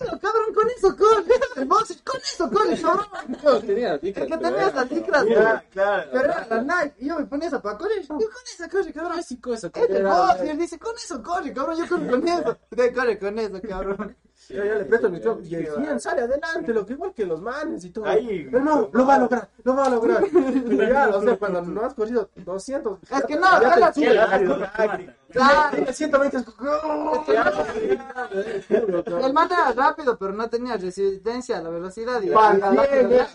Digo, 0.00 0.18
cabrón, 0.20 0.54
con 0.54 0.68
eso 0.70 0.96
corre. 0.96 1.34
El 1.56 1.64
boxer, 1.64 1.96
con 2.04 2.20
eso 2.20 2.50
corre, 2.50 2.80
cabrón. 2.80 3.06
No, 3.42 3.58
tenía 3.60 3.96
licra, 3.96 4.22
El 4.24 4.30
que 4.30 4.38
pero 4.38 4.40
tenía 4.50 4.58
era- 4.58 4.68
esas 4.68 4.90
licras, 4.90 5.24
Ya, 5.26 5.64
claro. 5.72 6.08
pero 6.12 6.24
era 6.24 6.46
la 6.50 6.62
Nike. 6.62 6.94
Y 6.98 7.08
yo 7.08 7.18
me 7.18 7.24
ponía 7.26 7.48
esa 7.48 7.60
para 7.62 7.78
correr. 7.78 8.00
Digo, 8.02 8.16
con 8.16 8.28
esa 8.54 8.68
corre, 8.68 8.92
cabrón. 8.92 9.18
Eso, 9.18 9.36
que 9.40 9.52
Es 9.82 9.90
el 9.90 10.04
boxer, 10.04 10.56
dice, 10.56 10.78
con 10.78 10.94
eso 10.96 11.22
corre, 11.22 11.52
cabrón. 11.52 11.76
Yo 11.78 11.88
corro 11.88 12.10
con 12.10 12.28
eso. 12.28 12.58
Corre 12.94 13.18
con 13.18 13.38
eso, 13.38 13.60
cabrón. 13.68 14.16
Yo 14.48 14.64
ya 14.64 14.74
le 14.76 14.84
presto 14.84 15.10
mis 15.10 15.20
clavos. 15.20 15.44
Y 15.46 15.54
el 15.56 15.66
100 15.66 16.00
sale 16.00 16.22
adelante, 16.22 16.72
lo 16.72 16.86
que 16.86 16.92
igual 16.92 17.12
que 17.12 17.26
los 17.26 17.40
manes 17.40 17.84
y 17.84 17.90
todo. 17.90 18.06
Ahí. 18.06 18.46
Pero 18.50 18.64
no, 18.64 18.88
lo 18.92 19.06
va 19.06 19.14
a 19.14 19.18
lograr, 19.18 19.48
lo 19.64 19.74
va 19.74 19.86
a 19.86 19.90
lograr. 19.90 20.24
Ya, 20.86 21.08
o 21.08 21.20
sea, 21.22 21.36
cuando 21.36 21.62
no 21.62 21.82
has 21.82 21.94
corrido 21.94 22.30
200. 22.36 22.98
Es 23.10 23.24
que 23.24 23.36
no, 23.36 23.60
ya 23.60 23.74
era 23.74 23.92
te 23.92 24.00
Qué 24.00 24.06
sube. 24.06 24.26
rápido, 24.26 24.58
táctico. 24.58 25.12
Claro. 25.30 25.70
Tiene 25.74 25.92
120. 25.92 26.36
El 29.26 29.32
man 29.32 29.48
era 29.50 29.72
rápido, 29.72 30.16
pero 30.16 30.32
no 30.32 30.48
tenía 30.48 30.76
resistencia 30.76 31.58
a 31.58 31.62
la 31.62 31.70
velocidad. 31.70 32.22
Y 32.22 32.30
Mal, 32.30 32.60
bien, 32.60 33.26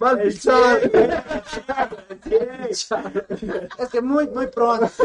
mal 0.00 0.20
pichado. 0.20 0.78
Es 3.78 3.88
que 3.90 4.00
muy, 4.00 4.26
muy 4.28 4.46
pronto. 4.48 4.90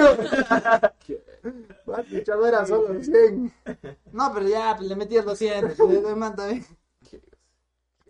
Pichado 2.09 2.45
era 2.47 2.65
solo 2.65 3.01
100. 3.01 3.53
No, 4.11 4.31
pero 4.33 4.47
ya, 4.47 4.75
pues 4.77 4.87
le 4.89 4.95
metí 4.95 5.17
el 5.17 5.25
200. 5.25 5.79
El 5.79 6.15
man 6.15 6.35
también. 6.35 6.65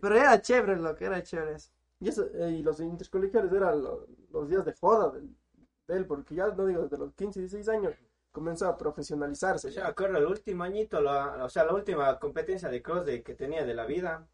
Pero 0.02 0.16
era 0.16 0.42
chévere 0.42 0.78
lo 0.78 0.96
que 0.96 1.06
era 1.06 1.22
chévere 1.22 1.56
eso. 1.56 1.72
Y, 2.00 2.10
eso, 2.10 2.28
eh, 2.34 2.50
y 2.52 2.64
los 2.64 2.80
intercolegiales 2.80 3.52
eran 3.54 3.84
lo- 3.84 4.08
los 4.32 4.50
días 4.50 4.66
de 4.66 4.74
joda 4.74 5.12
del- 5.12 5.36
de 5.88 5.98
él, 5.98 6.06
porque 6.08 6.34
ya 6.36 6.48
no 6.48 6.66
digo 6.66 6.84
desde 6.84 6.98
los 6.98 7.14
15, 7.14 7.40
16 7.40 7.70
años 7.70 7.94
comenzó 8.32 8.68
a 8.68 8.78
profesionalizarse. 8.78 9.72
Yo 9.72 9.82
me 9.84 9.88
acuerdo 9.90 10.18
el 10.18 10.26
último 10.26 10.64
añito, 10.64 11.00
la- 11.02 11.44
o 11.44 11.50
sea, 11.50 11.66
la 11.66 11.74
última 11.74 12.18
competencia 12.18 12.70
de 12.70 12.82
cross 12.82 13.06
de, 13.06 13.22
que 13.22 13.36
tenía 13.36 13.64
de 13.66 13.74
la 13.76 13.86
vida, 13.86 14.28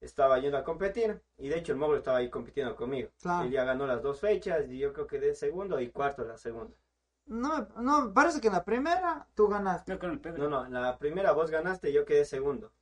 estaba 0.00 0.38
yendo 0.38 0.58
a 0.58 0.64
competir 0.64 1.20
y 1.38 1.48
de 1.48 1.58
hecho 1.58 1.72
el 1.72 1.78
móvil 1.78 1.98
estaba 1.98 2.18
ahí 2.18 2.28
compitiendo 2.30 2.76
conmigo. 2.76 3.10
Claro. 3.20 3.46
Él 3.46 3.52
ya 3.52 3.64
ganó 3.64 3.86
las 3.86 4.02
dos 4.02 4.20
fechas 4.20 4.66
y 4.68 4.78
yo 4.78 4.92
creo 4.92 5.06
que 5.06 5.18
de 5.18 5.34
segundo 5.34 5.80
y 5.80 5.90
cuarto 5.90 6.24
la 6.24 6.36
segunda. 6.36 6.76
No, 7.28 7.58
me- 7.58 7.82
no, 7.82 8.02
me 8.06 8.12
parece 8.12 8.40
que 8.40 8.48
en 8.48 8.54
la 8.54 8.64
primera 8.64 9.26
tú 9.34 9.48
ganaste. 9.48 9.92
No, 9.92 9.98
con 9.98 10.10
el 10.10 10.20
Pedro. 10.20 10.48
No, 10.48 10.48
no, 10.48 10.66
en 10.66 10.72
la 10.72 10.98
primera 10.98 11.32
vos 11.32 11.50
ganaste 11.50 11.90
y 11.90 11.92
yo 11.92 12.04
quedé 12.04 12.24
segundo. 12.24 12.72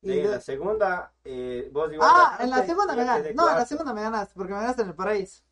Y 0.00 0.12
en 0.18 0.24
de- 0.24 0.28
la 0.30 0.40
segunda, 0.40 1.12
eh, 1.24 1.68
vos 1.72 1.92
igual 1.92 2.08
Ah, 2.12 2.18
ganaste 2.38 2.44
en 2.44 2.50
la 2.50 2.66
segunda 2.66 2.94
me 2.94 3.04
ganaste. 3.04 3.34
No, 3.34 3.48
en 3.50 3.56
la 3.56 3.66
segunda 3.66 3.94
me 3.94 4.02
ganaste, 4.02 4.34
porque 4.34 4.52
me 4.52 4.58
ganaste 4.60 4.82
en 4.82 4.88
el 4.88 4.94
paraíso. 4.94 5.42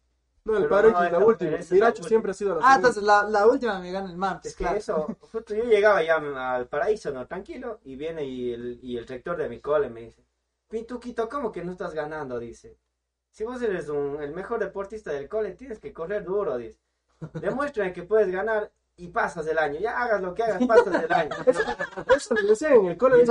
No, 0.45 0.57
el 0.57 0.69
no, 0.69 0.77
es 1.05 1.13
la 1.13 1.19
última. 1.19 1.57
última. 1.59 1.93
siempre 2.09 2.31
ha 2.31 2.35
sido 2.35 2.55
la 2.55 2.61
Ah, 2.61 2.61
segunda. 2.61 2.77
entonces 2.77 3.03
la, 3.03 3.23
la 3.25 3.47
última 3.47 3.79
me 3.79 3.93
gana 3.93 4.11
el 4.11 4.17
man, 4.17 4.41
pues 4.41 4.53
Es 4.53 4.57
que 4.57 4.65
claro. 4.65 4.79
eso, 4.79 5.07
justo 5.33 5.55
yo 5.55 5.65
llegaba 5.65 6.03
ya 6.03 6.17
al 6.55 6.67
paraíso, 6.67 7.13
¿no? 7.13 7.27
Tranquilo, 7.27 7.79
y 7.85 7.97
viene 7.97 8.25
y 8.25 8.53
el, 8.55 8.81
y 8.83 8.97
el 8.97 9.07
rector 9.07 9.37
de 9.37 9.49
mi 9.49 9.61
cole 9.61 9.91
me 9.91 10.01
dice, 10.01 10.25
Pituquito, 10.69 11.29
¿cómo 11.29 11.53
que 11.53 11.63
no 11.63 11.73
estás 11.73 11.93
ganando? 11.95 12.39
Dice, 12.39 12.79
si 13.31 13.45
vos 13.45 13.61
eres 13.63 13.89
un, 13.89 14.23
el 14.23 14.33
mejor 14.33 14.61
deportista 14.61 15.13
del 15.13 15.29
cole, 15.29 15.53
tienes 15.53 15.79
que 15.79 15.93
correr 15.93 16.25
duro, 16.25 16.57
dice. 16.57 16.81
Demuestra 17.41 17.93
que 17.93 18.03
puedes 18.03 18.31
ganar 18.31 18.71
y 18.97 19.09
pasas 19.09 19.47
el 19.47 19.57
año, 19.59 19.81
ya 19.81 19.99
hagas 19.99 20.21
lo 20.21 20.35
que 20.35 20.43
hagas, 20.43 20.67
pasas 20.67 21.03
el 21.05 21.13
año. 21.13 21.31
Eso 22.15 22.35
le 22.35 22.43
decían 22.49 22.73
en 22.75 22.87
el 22.87 22.97
cole. 22.99 23.25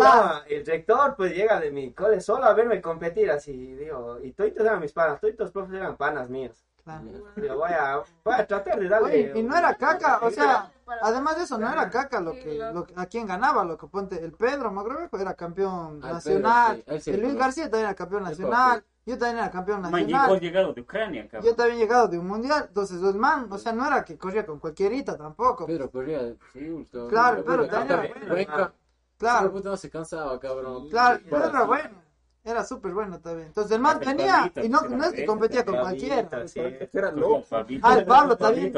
El 0.48 0.66
rector 0.66 1.16
pues 1.16 1.34
llega 1.36 1.60
de 1.60 1.70
mi 1.72 1.94
cole 1.94 2.22
solo 2.22 2.46
a 2.46 2.54
verme 2.54 2.82
competir 2.82 3.30
así, 3.30 3.76
digo, 3.76 4.18
y 4.24 4.32
todos 4.32 4.52
eran 4.58 4.80
mis 4.80 4.94
panas, 4.94 5.20
todos 5.22 5.36
los 5.38 5.52
profes 5.52 5.76
eran 5.76 5.96
panas 5.96 6.30
míos. 6.30 6.66
Claro. 6.84 7.04
Digo, 7.36 7.56
voy 7.58 7.72
a, 7.72 8.02
voy 8.24 8.34
a 8.34 8.48
tratar 8.48 8.80
de 8.80 8.90
darle... 8.90 9.08
Oye, 9.08 9.32
y 9.36 9.44
no 9.44 9.56
era 9.56 9.76
caca, 9.76 10.20
o 10.24 10.32
sea, 10.32 10.72
además 11.04 11.38
de 11.38 11.44
eso, 11.44 11.58
no 11.60 11.72
era 11.72 11.88
caca 11.92 12.20
lo 12.20 12.32
que, 12.32 12.58
lo 12.74 12.86
que- 12.86 12.94
a 12.96 13.06
quien 13.06 13.28
ganaba, 13.28 13.64
lo 13.64 13.78
que 13.78 13.86
ponte, 13.86 14.24
el 14.24 14.32
Pedro 14.32 14.72
Magrovejo 14.72 15.20
era 15.20 15.36
campeón 15.36 16.00
nacional, 16.00 16.78
Pedro, 16.78 16.86
sí, 16.88 16.94
él 16.96 17.02
sí 17.02 17.12
el 17.12 17.22
Luis. 17.22 17.36
García 17.36 17.64
también 17.66 17.84
era 17.84 17.94
campeón 17.96 18.24
nacional, 18.24 18.84
yo 19.10 19.18
también 19.18 19.38
era 19.40 19.52
campeón 19.52 19.82
Man, 19.82 19.92
llegó 20.06 20.12
nacional, 20.12 20.40
llegado 20.40 20.74
de 20.74 20.82
Ucrania, 20.82 21.24
yo 21.24 21.30
cabrón. 21.30 21.56
también 21.56 21.78
he 21.78 21.82
llegado 21.82 22.08
de 22.08 22.20
un 22.20 22.28
mundial, 22.28 22.66
entonces 22.68 23.02
el 23.02 23.16
man, 23.16 23.48
o 23.52 23.58
sea, 23.58 23.74
no 23.74 23.86
era 23.86 24.04
que 24.06 24.18
corría 24.18 24.46
con 24.46 24.60
cualquierita 24.60 25.18
tampoco, 25.18 25.66
Pedro 25.66 25.90
corría, 25.92 26.22
sí, 26.54 26.70
justo. 26.72 27.08
Claro, 27.08 27.44
Pedro 27.44 27.68
también 27.68 28.00
era 28.22 28.34
bueno. 28.34 28.72
Claro, 29.18 29.52
Puta, 29.52 29.70
no 29.70 29.78
se 29.78 29.90
cansaba, 29.90 30.40
cabrón. 30.40 30.90
claro, 30.90 31.20
Pedro 31.24 31.50
era 31.50 31.64
bueno, 31.64 32.02
era 32.44 32.64
súper 32.64 32.94
bueno 32.94 33.20
también, 33.20 33.48
entonces 33.48 33.72
el 33.74 33.82
man 33.82 33.98
El 34.02 34.08
tenía, 34.08 34.34
Pablito, 34.38 34.64
y 34.64 34.70
no, 34.70 34.82
no 34.82 35.04
es 35.06 35.14
que 35.14 35.26
competía 35.26 35.66
con 35.66 35.80
cualquiera. 35.80 36.28
Que 36.54 36.90
era 36.94 37.12
loco. 37.12 37.46
Ah, 37.84 37.98
el 37.98 38.06
Pablo 38.06 38.38
también. 38.38 38.74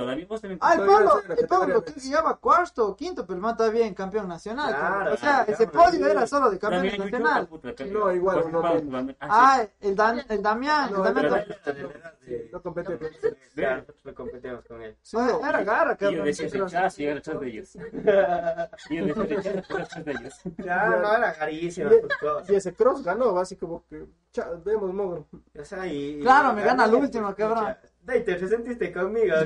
Ah, 0.59 0.73
el 0.73 0.79
Pablo, 0.85 1.21
no 1.27 1.33
el 1.35 1.47
Pablo 1.47 1.83
que 1.85 1.99
lleva 1.99 2.35
cuarto 2.37 2.87
o 2.87 2.95
quinto, 2.95 3.25
pero 3.25 3.35
el 3.35 3.41
man 3.41 3.51
está 3.51 3.69
bien 3.69 3.93
campeón 3.93 4.27
nacional. 4.27 4.73
Claro, 4.75 4.93
cabrón. 4.95 5.13
o 5.13 5.17
sea, 5.17 5.43
ese 5.47 5.67
podio 5.67 6.07
era 6.07 6.25
solo 6.27 6.49
de 6.51 6.59
campeón 6.59 6.97
nacional. 6.97 7.47
No, 7.91 8.11
igual, 8.11 8.51
no, 8.51 8.61
no. 8.61 9.13
Ah, 9.19 9.59
Ah, 9.61 9.67
el, 9.79 9.95
Dan, 9.95 10.21
el 10.27 10.41
Damián, 10.41 10.91
No, 10.91 11.05
el 11.05 11.13
Damián 11.13 11.43
pero- 11.45 11.59
también. 11.63 11.91
No 12.51 12.61
competía 12.61 12.97
con 14.67 14.81
él. 14.81 14.95
Sí, 15.01 15.17
no. 15.17 15.47
Era 15.47 15.63
garra, 15.63 15.97
sí. 15.99 16.05
Y 16.05 16.05
yo 16.05 16.09
cabrón. 16.09 16.25
decía 16.25 16.49
rechazo 16.49 17.01
y 17.01 17.05
era 17.05 17.19
atrás 17.19 17.39
de 17.39 17.47
ellos. 17.47 17.75
Y 18.89 18.97
yo 18.97 19.05
decía 19.05 19.13
rechazo 19.13 19.49
y 19.49 19.49
era 19.49 19.83
atrás 19.83 20.05
de 20.05 20.11
ellos. 20.11 20.33
Ya, 20.57 20.85
no 20.87 21.15
era 21.15 21.33
carísimo. 21.33 21.89
Y- 22.47 22.55
ese 22.55 22.73
cross 22.73 23.03
ganó, 23.03 23.33
así 23.51 23.57
como 23.57 23.85
que. 23.87 24.05
vemos, 24.63 24.93
mogro. 24.93 25.27
O 25.59 25.65
sea, 25.65 25.85
y, 25.87 26.19
Claro, 26.21 26.53
me 26.53 26.63
gana 26.63 26.85
el 26.85 26.93
último, 26.95 27.35
cabrón. 27.35 27.75
Dave, 28.01 28.21
te 28.21 28.37
resentiste 28.37 28.91
conmigo. 28.93 29.35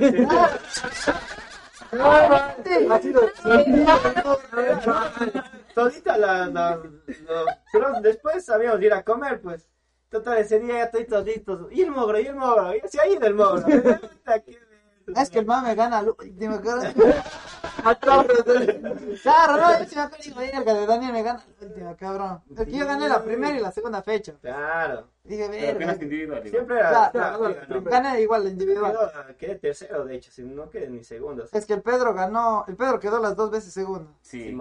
Ha 1.92 3.00
sido. 3.00 3.20
Todita 5.74 6.18
la, 6.18 6.46
la, 6.48 6.76
los 6.76 7.46
cross 7.70 8.02
después 8.02 8.44
sabíamos 8.44 8.82
ir 8.82 8.92
a 8.92 9.04
comer, 9.04 9.40
pues. 9.40 9.68
Total, 10.08 10.38
ese 10.38 10.58
día 10.58 10.78
ya 10.78 10.84
estoy 10.84 11.04
toditos. 11.04 11.70
Y 11.70 11.82
el 11.82 11.90
mogro, 11.90 12.18
y 12.18 12.26
el 12.26 12.34
mogro. 12.34 12.74
Y 12.74 12.80
se 12.88 13.00
ha 13.00 13.06
ido 13.06 13.24
el 13.26 13.34
mogro. 13.34 13.64
Qué- 13.66 14.58
Es 15.14 15.30
que 15.30 15.38
el 15.38 15.46
man 15.46 15.64
me 15.64 15.74
gana 15.74 15.98
al 15.98 16.08
último, 16.08 16.60
cabrón. 16.60 16.94
Claro, 19.22 19.56
no, 19.56 19.78
yo 19.78 19.84
sí 19.84 19.94
me 19.94 20.02
acuerdo, 20.02 20.24
digo, 20.24 20.40
verga, 20.40 20.74
de 20.74 20.86
Daniel 20.86 21.12
me 21.12 21.22
gana 21.22 21.44
al 21.60 21.68
último, 21.68 21.96
cabrón. 21.96 22.42
Es 22.56 22.64
que 22.64 22.72
yo 22.72 22.86
gané 22.86 23.08
la 23.08 23.22
primera 23.22 23.56
y 23.56 23.60
la 23.60 23.70
segunda 23.70 24.02
fecha. 24.02 24.34
Claro. 24.40 25.08
Dije, 25.22 25.48
verga. 25.48 25.92
individual. 25.94 26.38
igual. 26.38 26.50
Siempre 26.50 26.78
era. 26.78 27.10
Claro. 27.10 27.54
Gané 27.82 28.20
igual 28.20 28.44
la 28.44 28.50
individual. 28.50 28.96
Quedé 29.38 29.56
tercero, 29.56 30.04
de 30.04 30.16
hecho, 30.16 30.32
si 30.32 30.42
no 30.42 30.70
quedé 30.70 30.88
ni 30.88 31.04
segundo. 31.04 31.44
Es 31.50 31.66
que 31.66 31.74
el 31.74 31.82
Pedro 31.82 32.14
ganó, 32.14 32.64
el 32.66 32.76
Pedro 32.76 32.98
quedó 32.98 33.20
las 33.20 33.36
dos 33.36 33.50
veces 33.50 33.72
segundo. 33.72 34.12
Sí. 34.22 34.56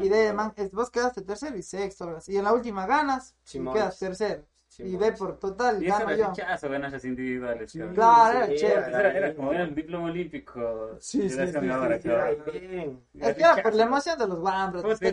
Y 0.00 0.08
de 0.08 0.32
man, 0.32 0.54
vos 0.72 0.90
quedaste 0.90 1.22
tercero 1.22 1.56
y 1.56 1.62
sexto, 1.62 2.04
algo 2.04 2.16
así. 2.18 2.32
Y 2.32 2.36
en 2.38 2.44
la 2.44 2.52
última 2.52 2.86
ganas 2.86 3.34
y 3.44 3.50
Simón. 3.50 3.74
quedas 3.74 3.98
tercero. 3.98 4.44
Y 4.78 4.84
Simón. 4.86 5.00
ve 5.00 5.12
por 5.12 5.38
total, 5.38 5.82
Y 5.82 5.86
gano 5.86 6.14
yo. 6.16 6.28
rechazo, 6.28 6.68
individuales. 7.04 7.72
Claro, 7.94 8.38
era 8.38 8.46
Sí, 8.46 8.56
chévere. 8.56 8.88
Era, 8.88 9.12
era 9.18 9.34
como 9.34 9.52
era 9.52 9.64
el 9.64 9.74
diploma 9.74 10.06
olímpico. 10.06 10.96
Sí, 10.98 11.28
sí, 11.28 11.46
sí, 11.46 11.52
caminadora, 11.52 11.96
sí, 11.96 12.02
sí, 12.02 12.08
cabrón. 12.08 12.26
Ay, 12.52 12.66
bien. 12.68 13.00
Es 13.20 13.34
que 13.34 13.40
era 13.42 13.62
por 13.62 13.74
la 13.74 13.82
emoción 13.82 14.18
de 14.18 14.26
los 14.28 14.38
guambros. 14.40 14.82
¿Cómo 14.82 14.94
te 14.96 15.06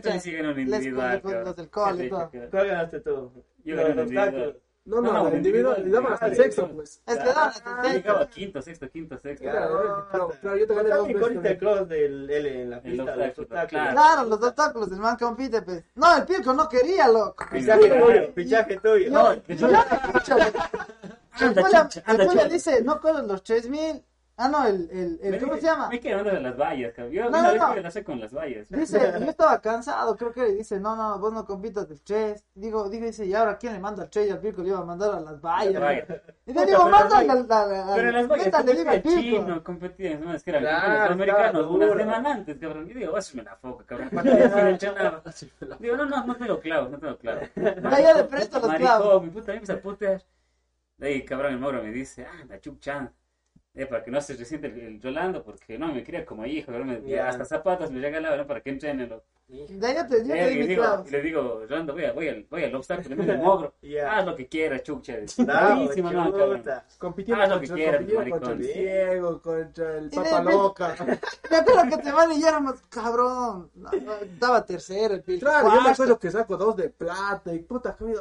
los- 1.43 1.55
del 1.57 1.70
cole 1.70 1.97
y 1.97 2.01
Qué 2.03 2.10
todo. 2.10 2.32
¿Cuál 2.51 2.68
ganaste 2.68 2.99
tú? 3.01 3.32
Yo 3.64 3.76
gané 3.76 3.89
individual. 4.01 4.60
No, 4.86 5.02
No, 5.02 5.12
no, 5.14 5.24
no, 5.24 5.30
la 5.30 5.36
individual. 5.36 5.84
Y 5.86 5.92
daban 5.92 6.14
hasta 6.14 6.28
el 6.28 6.36
sexto, 6.36 6.68
pues. 6.72 7.02
Es 7.06 7.18
que 7.18 7.24
daban 7.26 7.50
hasta 7.50 7.70
el 7.70 7.76
sexto. 7.76 7.94
Llegaba 8.10 8.28
quinto, 8.30 8.62
sexto, 8.62 8.90
quinto, 8.90 9.18
sexto. 9.20 9.44
Claro, 9.44 10.08
Claro, 10.10 10.32
claro, 10.42 10.58
yo 10.58 10.68
te 10.68 10.74
gané 10.76 10.90
dos 10.90 11.08
veces 11.08 11.22
corriste 11.22 11.48
el 11.52 11.58
cross 11.60 11.88
del 11.90 12.30
L 12.30 12.62
en 12.64 12.70
la 12.72 12.82
pista. 12.82 13.04
obstáculo, 13.04 13.26
los 13.28 13.40
obstáculos. 13.40 13.70
claro. 13.70 13.92
Claro, 13.92 14.24
los 14.30 14.42
obstáculos, 14.44 14.92
el 14.92 15.00
man 15.00 15.18
compite, 15.18 15.62
pues. 15.62 15.84
No, 15.96 16.18
el 16.18 16.24
Pirco 16.26 16.54
no 16.54 16.68
quería, 16.68 17.08
loco. 17.08 17.46
Fichaje 17.52 17.90
tuyo, 17.90 18.32
fichaje 18.34 18.80
tuyo. 18.80 19.12
No, 19.12 19.30
de 19.32 19.42
yo 19.48 19.54
hecho- 19.54 19.70
ya 19.70 19.86
me 19.90 19.96
escucho. 20.08 20.38
El 20.38 21.48
Anda, 21.48 21.62
Julia, 21.62 21.82
chucha, 21.88 22.00
el 22.00 22.12
anda, 22.12 22.26
Julia 22.28 22.44
chucha. 22.44 22.54
dice, 22.54 22.82
no 22.84 23.00
corres 23.00 23.24
los 23.24 23.44
3000, 23.44 24.04
Ah, 24.42 24.48
no, 24.48 24.66
el, 24.66 24.90
el, 24.90 25.20
el 25.22 25.32
Me 25.32 25.38
¿cómo 25.38 25.54
dije- 25.56 25.62
se 25.62 25.68
llama? 25.68 25.90
Me 25.90 26.00
quedé 26.00 26.14
hablando 26.14 26.32
de 26.32 26.40
las 26.42 26.56
vallas, 26.58 26.94
cabrón. 26.94 27.14
Yo 27.14 27.24
No, 27.24 27.28
una 27.30 27.42
no, 27.44 27.52
vez 27.52 27.62
no. 27.62 27.74
que 27.74 27.82
la 27.82 27.92
sé 27.92 28.04
con 28.06 28.20
las 28.22 28.34
vallas. 28.34 28.68
Dice, 28.70 28.98
yo 29.20 29.26
estaba 29.30 29.60
cansado, 29.60 30.16
creo 30.16 30.32
que 30.32 30.46
dice, 30.54 30.80
no, 30.80 30.96
no, 30.96 31.20
vos 31.20 31.34
no 31.34 31.46
compitas 31.46 31.90
del 31.90 32.02
tres. 32.02 32.46
Digo, 32.56 32.90
digo, 32.90 33.06
dice, 33.06 33.26
¿y 33.26 33.34
ahora 33.34 33.58
quién 33.58 33.74
le 33.74 33.80
manda 33.80 34.04
al 34.04 34.10
tres 34.10 34.30
y 34.30 34.32
al 34.32 34.40
pico 34.40 34.62
le 34.62 34.70
iba 34.70 34.80
a 34.80 34.86
mandar 34.86 35.14
a 35.14 35.20
las 35.20 35.42
vallas? 35.42 35.82
Vallas. 35.82 36.08
Y 36.46 36.54
le 36.54 36.66
digo, 36.66 36.88
mándale 36.90 37.30
al, 37.30 37.52
al, 37.52 37.52
al, 37.52 37.96
Pero 37.96 38.08
en 38.10 38.14
las 38.16 38.28
vallas 38.30 38.46
métale, 38.46 38.72
digo, 38.72 38.86
competía 38.86 38.92
al 38.92 39.02
pico. 39.02 39.20
chino, 39.20 39.64
competía, 39.64 40.18
no, 40.20 40.34
es 40.34 40.44
que 40.44 40.50
eran 40.52 40.62
Claro, 40.64 41.02
los 41.02 41.12
americanos 41.12 41.68
una 41.70 41.88
semana 41.98 42.34
antes, 42.34 42.58
cabrón. 42.58 42.90
Y 42.90 42.94
digo, 42.94 43.18
hazme 43.18 43.44
la 43.44 43.56
foca, 43.58 43.86
cabrón. 43.86 44.10
Digo, 45.80 45.98
no, 45.98 46.06
no, 46.06 46.26
no 46.26 46.36
tengo 46.38 46.60
clavos, 46.62 46.92
no 46.92 46.98
tengo 46.98 47.18
clavos. 47.18 47.44
Ya, 47.56 48.00
ya 48.00 48.14
le 48.14 48.24
presto 48.24 48.60
los 48.60 48.74
clavos. 48.74 49.22
mi 49.24 49.30
puta, 49.32 49.48
me 49.48 49.54
empieza 49.56 49.74
a 49.74 49.82
putear. 49.82 50.24
De 50.98 51.08
ahí, 51.08 51.26
cabrón, 51.26 51.54
el 51.54 51.60
Mauro 51.60 51.82
me 51.84 51.92
dice, 51.92 52.26
ah, 52.26 52.46
la 52.48 52.60
chuchan. 52.60 53.12
Eh, 53.76 53.86
para 53.86 54.04
que 54.04 54.12
no 54.12 54.20
se 54.22 54.36
resiente 54.36 54.68
el, 54.68 54.80
el 54.80 55.00
porque 55.44 55.78
no, 55.78 55.94
me 55.94 56.04
quería 56.04 56.26
como 56.26 56.46
hijo, 56.46 56.72
me- 56.86 57.00
hasta 57.20 57.46
zapatos 57.46 57.92
me 57.92 58.02
regalaba, 58.02 58.36
¿no? 58.38 58.48
Para 58.48 58.62
que 58.62 58.70
entrenen. 58.72 59.10
Lo, 59.10 59.24
Yo 59.50 59.66
te, 59.66 60.28
yo 60.28 60.36
Eh, 60.36 60.43
te 60.43 60.50
di 60.50 60.56
y, 60.56 60.60
mis 60.60 60.68
digo, 60.68 60.84
y 61.08 61.10
le 61.10 61.22
digo, 61.24 61.62
Rolando, 61.68 61.93
voy, 61.93 62.06
a, 62.06 62.12
voy, 62.14 62.28
al, 62.28 62.45
voy 62.52 62.64
al 62.66 62.76
obstáculo, 62.76 63.16
me 63.16 63.24
el 63.34 63.38
mogro. 63.39 63.74
Ya. 63.82 64.18
Haz 64.20 64.26
lo 64.28 64.36
que 64.36 64.47
quieras, 64.47 64.84
chucha. 64.84 65.16
Bravo, 65.39 65.76
Buenísimo, 65.76 66.12
no, 66.12 66.32
cabrón. 66.32 66.64
Compitiendo 67.00 67.43
Ah, 67.43 67.47
lo 67.47 67.60
que 67.60 67.68
contra, 67.68 67.76
quieras, 67.76 68.02
contra 68.02 68.24
el 68.24 68.30
maricón. 68.30 68.64
ciego, 68.64 69.41
contra 69.41 69.97
el 69.97 70.10
papa 70.12 70.43
loca. 70.43 70.95
Me 71.50 71.58
acuerdo 71.58 71.82
que 71.89 71.97
te 72.04 72.12
van 72.12 72.32
y 72.32 72.41
ya 72.41 72.50
éramos, 72.50 72.76
cabrón. 72.89 73.72
No, 73.74 73.89
no, 73.91 74.14
Estaba 74.18 74.64
tercero 74.64 75.16
el 75.16 75.24
pico. 75.24 75.39
Claro, 75.47 75.74
yo 75.74 75.82
me 75.82 75.89
acuerdo 75.89 76.20
que 76.20 76.30
saco 76.30 76.56
dos 76.56 76.76
de 76.78 76.89
plata 76.89 77.52
y 77.52 77.60
puta 77.60 77.95
que. 77.95 78.14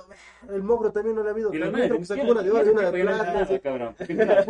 El 0.50 0.62
mogro 0.62 0.90
también 0.92 1.14
no 1.14 1.22
le 1.22 1.28
ha 1.28 1.32
habido. 1.32 1.52
Y 1.52 1.58
los 1.58 1.68
También 1.70 1.88
creo 1.88 1.98
manes, 1.98 2.08
que 2.08 2.14
¿quién- 2.14 2.26
sacó 2.26 2.32
una 2.32 2.42
de 2.42 2.50
oro 2.50 2.64
y 2.66 2.68
una 2.70 2.90
de 2.90 3.02
plata. 3.04 3.60
cabrón? 3.60 3.94
¿Quién 4.06 4.20
era? 4.22 4.46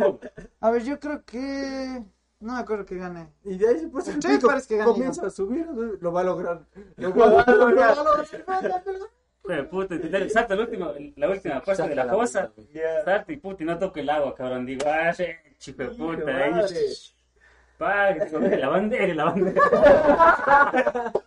A 0.61 0.71
ver, 0.71 0.83
yo 0.83 0.97
creo 0.97 1.25
que... 1.25 2.03
No 2.39 2.53
me 2.53 2.59
acuerdo 2.59 2.85
que 2.85 2.95
gané. 2.95 3.33
Y 3.43 3.57
de 3.57 3.67
ahí 3.67 3.87
pues 3.87 4.07
el 4.07 4.21
Sí, 4.21 4.27
pico 4.29 4.49
que 4.67 4.77
comienza 4.79 5.25
a 5.27 5.29
subir, 5.29 5.65
lo 6.01 6.11
va 6.11 6.21
a 6.21 6.23
lograr. 6.23 6.65
Lo 6.95 7.09
Lo 7.09 7.33
va 7.33 7.41
a 7.41 7.51
lograr. 7.51 7.97
Puta, 9.69 9.95
intentar- 9.95 10.29
salta 10.29 10.53
el 10.53 10.59
último, 10.61 10.93
la 11.15 11.29
última 11.29 11.61
parte 11.61 11.87
de 11.89 11.95
la 11.95 12.07
fosa. 12.07 12.51
Ya. 12.71 13.03
Salta 13.03 13.31
y 13.31 13.37
puta, 13.37 13.63
y 13.63 13.65
no 13.65 13.77
toco 13.79 13.99
el 13.99 14.09
agua, 14.09 14.35
cabrón. 14.35 14.65
Digo, 14.65 14.85
ah, 14.87 15.11
de 15.17 15.37
puta. 15.89 16.31
ahí. 16.37 16.53
Pa, 17.79 18.13
que 18.13 18.57
la 18.57 18.67
bandera, 18.69 19.13
la 19.13 19.23
bandera. 19.23 19.61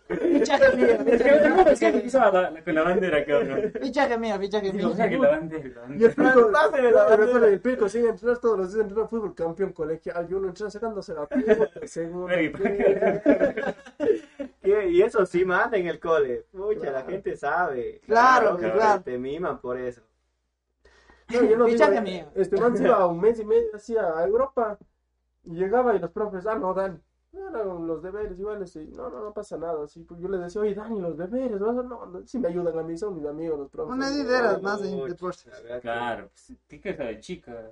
Fichaje 0.07 0.75
mío, 0.77 0.87
Es 1.07 1.21
que 1.23 1.63
me 1.63 1.75
siento 1.75 2.01
pisaba 2.03 2.31
la- 2.41 2.51
la- 2.51 2.63
con 2.63 2.75
la 2.75 2.83
bandera, 2.83 3.25
cabrón. 3.25 3.71
fichaje 3.81 4.17
mío, 4.19 4.39
fichaje 4.39 4.71
mío. 4.71 4.93
saque 4.95 5.17
la 5.17 5.29
bandera, 5.31 5.63
la 5.63 5.95
Y 5.95 6.03
el 6.03 6.09
bandera. 6.11 6.35
yo 6.35 6.45
me 6.47 6.51
bandera. 6.51 7.01
acuerdo, 7.13 7.45
el 7.47 7.59
pico 7.59 7.89
sigue 7.89 8.09
entrenar 8.09 8.37
todos 8.37 8.57
los 8.59 8.71
días, 8.73 8.85
entrena 8.85 9.07
fútbol, 9.07 9.33
campeón 9.33 9.73
colegial, 9.73 10.27
y 10.29 10.33
uno 10.35 10.47
entrena 10.49 10.69
sacándose 10.69 11.13
la 11.15 11.25
puta, 11.25 11.69
segundo. 11.87 12.29
Ey, 12.29 12.49
¿para 12.49 12.63
qué? 12.77 13.75
¿Qué? 14.61 14.89
Y 14.89 15.01
eso 15.01 15.25
sí 15.25 15.43
manda 15.45 15.75
en 15.77 15.87
el 15.87 15.99
cole. 15.99 16.45
Mucha, 16.53 16.91
la 16.91 17.01
gente 17.01 17.35
sabe. 17.35 17.99
Claro, 18.05 18.57
que 18.57 18.71
claro. 18.71 19.01
Te 19.01 19.17
miman 19.17 19.59
por 19.59 19.79
eso. 19.79 20.01
No, 21.29 21.41
yo 21.41 21.57
no 21.57 21.65
digo, 21.65 21.77
Fichaje 21.79 21.99
mío. 22.01 22.25
Este 22.35 22.57
man 22.61 22.77
se 22.77 22.83
iba 22.83 23.07
un 23.07 23.19
mes 23.19 23.39
y 23.39 23.43
medio 23.45 23.69
así 23.73 23.97
a 23.97 24.23
Europa 24.23 24.77
y 25.43 25.55
llegaba 25.55 25.95
y 25.95 25.99
los 25.99 26.11
profes, 26.11 26.45
ah, 26.45 26.55
no, 26.55 26.73
Dani, 26.73 26.99
no 27.33 27.49
eran 27.49 27.87
los 27.87 28.01
deberes 28.03 28.39
iguales, 28.39 28.75
y 28.75 28.87
no, 28.91 29.09
no, 29.09 29.23
no 29.23 29.33
pasa 29.33 29.57
nada, 29.57 29.83
así, 29.83 30.03
pues 30.03 30.19
yo 30.19 30.27
le 30.29 30.37
decía, 30.37 30.61
oye, 30.61 30.73
Dani, 30.75 30.99
los 31.01 31.17
deberes, 31.17 31.59
no, 31.59 31.71
no, 31.83 32.27
sí 32.27 32.39
me 32.39 32.47
ayudan 32.47 32.77
a 32.77 32.83
mí, 32.83 32.97
son 32.97 33.15
mis 33.15 33.25
amigos 33.25 33.59
los 33.59 33.69
profes. 33.69 33.93
Una 33.95 34.11
idea 34.11 34.59
más 34.61 34.81
de 34.81 35.79
Claro, 35.81 36.29
pues, 36.29 36.57
¿qué 36.67 36.79
que 36.81 36.93
de 36.93 37.19
chica? 37.19 37.69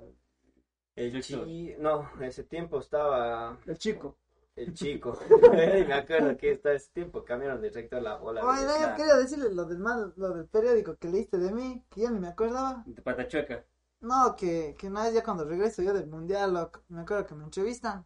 El 0.94 1.10
Yo 1.10 1.20
chi... 1.20 1.74
No, 1.78 2.10
ese 2.20 2.44
tiempo 2.44 2.78
estaba 2.78 3.58
El 3.66 3.78
chico. 3.78 4.16
el 4.56 4.74
chico. 4.74 5.18
Y 5.30 5.84
me 5.86 5.94
acuerdo 5.94 6.36
que 6.36 6.52
hasta 6.52 6.74
ese 6.74 6.90
tiempo 6.92 7.24
cambiaron 7.24 7.62
de 7.62 7.70
rector 7.70 8.02
la 8.02 8.16
bola. 8.16 8.44
Oye, 8.44 8.64
Claro. 8.64 8.96
quería 8.96 9.16
decirle 9.16 9.54
lo 9.54 9.64
del, 9.64 9.78
mal, 9.78 10.12
lo 10.16 10.34
del 10.34 10.46
periódico 10.46 10.96
que 10.96 11.08
leíste 11.08 11.38
de 11.38 11.50
mí, 11.52 11.82
que 11.88 12.02
ya 12.02 12.10
ni 12.10 12.18
me 12.20 12.28
acordaba. 12.28 12.82
De 12.86 13.00
patachueca. 13.00 13.64
No, 14.02 14.34
que, 14.36 14.74
que 14.78 14.88
una 14.88 15.04
vez 15.04 15.14
ya 15.14 15.22
cuando 15.22 15.44
regreso 15.44 15.82
yo 15.82 15.94
del 15.94 16.08
mundial, 16.08 16.52
loco, 16.54 16.80
me 16.88 17.02
acuerdo 17.02 17.26
que 17.26 17.34
me 17.34 17.44
entrevistan 17.44 18.04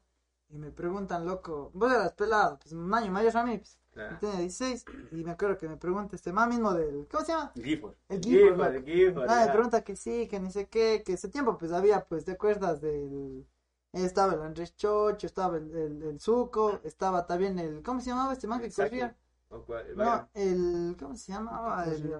y 0.48 0.58
me 0.58 0.70
preguntan, 0.70 1.24
loco, 1.26 1.70
vos 1.74 1.90
eras 1.92 2.12
pelado, 2.12 2.58
pues 2.58 2.72
un 2.72 2.92
año 2.94 3.10
mayor 3.10 3.36
a 3.36 3.44
mí, 3.44 3.58
pues, 3.58 3.78
yo 3.78 3.80
Claro. 3.94 4.18
tenía 4.20 4.36
16, 4.40 4.84
y 5.10 5.24
me 5.24 5.30
acuerdo 5.30 5.56
que 5.58 5.68
me 5.68 5.76
pregunta 5.78 6.14
este 6.16 6.32
man 6.32 6.50
mismo 6.50 6.74
del, 6.74 7.08
¿cómo 7.10 7.24
se 7.24 7.32
llama? 7.32 7.52
Gifford. 7.56 7.94
El 8.08 8.20
Gifford, 8.22 8.58
loco. 8.58 8.86
Gifford, 8.86 9.30
Ah, 9.30 9.44
me 9.46 9.52
pregunta 9.52 9.82
que 9.84 9.96
sí, 9.96 10.28
que 10.28 10.38
ni 10.38 10.50
sé 10.50 10.68
qué, 10.68 11.02
que 11.04 11.14
ese 11.14 11.28
tiempo 11.30 11.56
pues 11.58 11.72
había, 11.72 12.04
pues, 12.06 12.24
¿te 12.24 12.32
acuerdas 12.32 12.80
del... 12.80 13.46
Estaba 13.92 14.34
el 14.34 14.42
Andrés 14.42 14.76
Chocho, 14.76 15.26
estaba 15.26 15.56
el, 15.56 15.74
el, 15.74 16.02
el 16.02 16.20
Zuco, 16.20 16.80
estaba 16.84 17.26
también 17.26 17.58
el, 17.58 17.82
¿cómo 17.82 18.00
se 18.00 18.10
llamaba 18.10 18.34
este 18.34 18.46
man 18.46 18.60
que 18.60 18.66
El 18.66 18.74
corría? 18.74 19.16
El 19.50 19.96
No, 19.96 20.28
el, 20.34 20.96
¿cómo 20.98 21.16
se 21.16 21.32
llamaba? 21.32 21.84
El, 21.86 22.14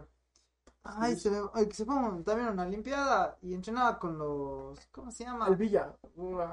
ay, 0.98 1.16
se 1.16 1.30
me, 1.30 1.38
que 1.66 1.74
se 1.74 1.84
fue 1.84 1.94
también 2.24 2.48
a 2.48 2.52
una 2.52 2.66
limpiada 2.66 3.36
y 3.42 3.54
entrenaba 3.54 3.98
con 3.98 4.18
los, 4.18 4.78
¿cómo 4.92 5.10
se 5.10 5.24
llama? 5.24 5.48
El 5.48 5.56
Villa. 5.56 5.94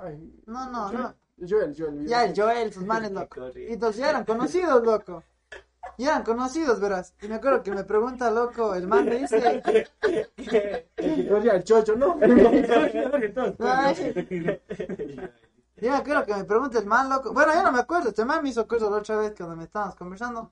Ay, 0.03 0.43
No, 0.45 0.69
no, 0.69 0.91
no. 0.91 1.15
Joel, 1.39 1.75
Joel. 1.77 2.05
Ya, 2.05 2.25
el 2.25 2.35
Joel, 2.35 2.71
sus 2.71 2.85
manes, 2.87 3.11
loco. 3.11 3.49
Y 3.55 3.73
entonces 3.73 4.01
ya 4.01 4.09
eran 4.09 4.25
conocidos, 4.25 4.83
loco. 4.83 5.23
Ya 5.97 6.09
eran 6.09 6.23
conocidos, 6.23 6.79
verás. 6.79 7.13
Y 7.21 7.27
me 7.27 7.35
acuerdo 7.35 7.61
que 7.61 7.71
me 7.71 7.83
pregunta, 7.83 8.31
loco, 8.31 8.73
el 8.73 8.87
man 8.87 9.05
me 9.05 9.19
dice, 9.19 9.61
El 10.95 11.63
chocho, 11.63 11.95
¿no? 11.95 12.19
yo 12.21 12.27
me 15.91 15.95
acuerdo 15.95 16.25
que 16.25 16.33
me 16.33 16.45
pregunta 16.45 16.79
el 16.79 16.85
man, 16.85 17.09
loco. 17.09 17.33
Bueno, 17.33 17.53
yo 17.53 17.63
no 17.63 17.71
me 17.71 17.79
acuerdo, 17.79 18.09
este 18.09 18.25
man 18.25 18.41
me 18.41 18.49
hizo 18.49 18.67
cosa 18.67 18.89
la 18.89 18.97
otra 18.97 19.17
vez 19.17 19.33
cuando 19.37 19.55
me 19.55 19.65
estábamos 19.65 19.95
conversando. 19.95 20.51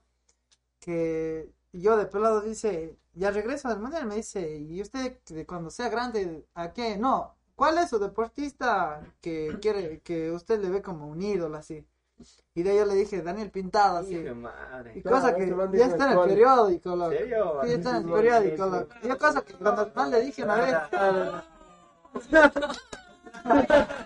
Que 0.78 1.50
yo 1.72 1.96
de 1.96 2.06
pelado 2.06 2.40
dice, 2.40 2.96
ya 3.14 3.30
regreso 3.30 3.68
del 3.68 3.80
mundial, 3.80 4.06
me 4.06 4.16
dice, 4.16 4.58
¿y 4.58 4.80
usted 4.80 5.18
de 5.26 5.46
cuando 5.46 5.70
sea 5.70 5.88
grande, 5.88 6.46
a 6.54 6.72
qué? 6.72 6.96
No, 6.96 7.34
¿cuál 7.54 7.78
es 7.78 7.90
su 7.90 7.98
deportista 7.98 9.00
que 9.20 9.58
quiere, 9.60 10.00
que 10.00 10.30
usted 10.30 10.60
le 10.60 10.70
ve 10.70 10.82
como 10.82 11.08
un 11.08 11.22
ídolo 11.22 11.56
así? 11.56 11.86
Y 12.54 12.62
de 12.62 12.70
ahí 12.70 12.76
yo 12.76 12.86
le 12.86 12.94
dije, 12.94 13.22
Daniel 13.22 13.50
Pintado, 13.50 13.98
así. 13.98 14.16
Madre. 14.16 14.92
Y 14.96 15.02
Claro, 15.02 15.16
cosa 15.16 15.34
que 15.34 15.48
ya 15.72 15.86
está 15.86 16.12
en 16.12 16.18
el 16.18 16.28
periódico, 16.28 16.94
loco. 16.94 17.10
Sí, 17.64 17.72
está 17.72 17.90
en 17.90 17.96
el 17.96 18.12
periódico, 18.12 18.66
loco. 18.66 18.94
Yo 19.02 19.18
cosa 19.18 19.42
que 19.42 19.54
cuando 19.54 19.82
al 19.82 19.92
man 19.94 20.10
le 20.10 20.20
dije 20.20 20.44
una 20.44 20.56
vez. 20.56 20.76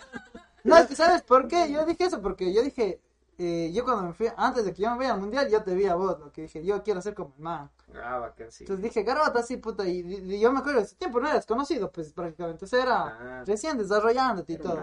No, 0.67 0.77
es 0.77 0.87
que 0.89 0.97
¿sabes 0.97 1.23
por 1.23 1.47
qué? 1.47 1.71
Yo 1.71 1.87
dije 1.87 2.05
eso 2.05 2.21
porque 2.21 2.53
yo 2.53 2.61
dije, 2.61 3.01
eh, 3.39 3.71
yo 3.73 3.85
cuando 3.85 4.03
me 4.05 4.13
fui, 4.15 4.29
antes 4.37 4.65
de 4.65 4.73
que 4.73 4.83
yo 4.83 4.91
me 4.93 4.99
vaya 4.99 5.15
al 5.15 5.21
mundial, 5.21 5.49
yo 5.51 5.63
te 5.63 5.75
vi 5.75 5.87
a 5.87 5.95
vos, 5.95 6.19
lo 6.19 6.33
que 6.33 6.43
dije, 6.43 6.65
yo 6.65 6.83
quiero 6.83 7.01
ser 7.03 7.15
como 7.15 7.35
el 7.37 7.43
man. 7.43 7.71
Ah, 8.03 8.19
bacán, 8.19 8.51
sí. 8.51 8.65
Entonces 8.65 8.83
dije, 8.83 9.03
garota, 9.03 9.41
así, 9.41 9.57
puta, 9.59 9.87
y, 9.87 10.01
y 10.01 10.41
yo 10.41 10.53
me 10.53 10.59
acuerdo, 10.61 10.81
ese 10.81 10.97
tiempo 10.97 11.21
no 11.21 11.29
eras 11.29 11.47
conocido, 11.47 11.91
pues 11.93 12.13
prácticamente, 12.13 12.65
o 12.65 12.69
sea, 12.69 12.83
era 12.83 13.03
Ah. 13.41 13.45
recién 13.47 13.79
desarrollándote 13.79 14.53
y 14.55 14.59
todo. 14.59 14.83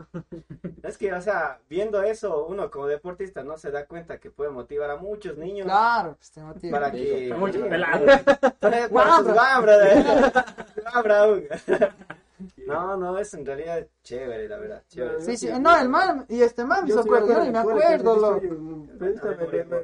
Es 0.83 0.99
que, 0.99 1.12
o 1.12 1.21
sea, 1.21 1.61
viendo 1.69 2.03
eso, 2.03 2.47
uno 2.47 2.71
como 2.71 2.87
deportista 2.87 3.45
no 3.45 3.57
se 3.57 3.71
da 3.71 3.87
cuenta 3.87 4.19
que 4.19 4.31
puede 4.31 4.51
motivar 4.51 4.91
a 4.91 4.97
muchos 4.97 5.37
niños 5.37 5.64
Claro, 5.66 6.16
pues 6.16 6.31
te 6.33 6.41
motiva. 6.43 6.79
para 6.81 6.91
que... 6.91 7.35
Muchos 7.39 7.62
pelados. 7.69 8.21
Para 8.59 8.89
Guambra. 8.89 9.99
sus 9.99 11.79
No, 12.66 12.97
no, 12.97 13.18
es 13.18 13.34
en 13.34 13.45
realidad 13.45 13.86
chévere, 14.03 14.49
la 14.49 14.59
verdad. 14.59 14.84
Chévere. 14.89 15.20
Sí, 15.20 15.36
sí, 15.36 15.49
no, 15.61 15.76
el 15.78 15.89
man, 15.89 16.24
y 16.28 16.41
este 16.41 16.64
man 16.64 16.84
me 16.86 16.93
acuerdo, 16.93 17.28
yo 17.28 17.45
ni 17.45 17.51
me 17.51 17.59
acuerdo, 17.59 18.41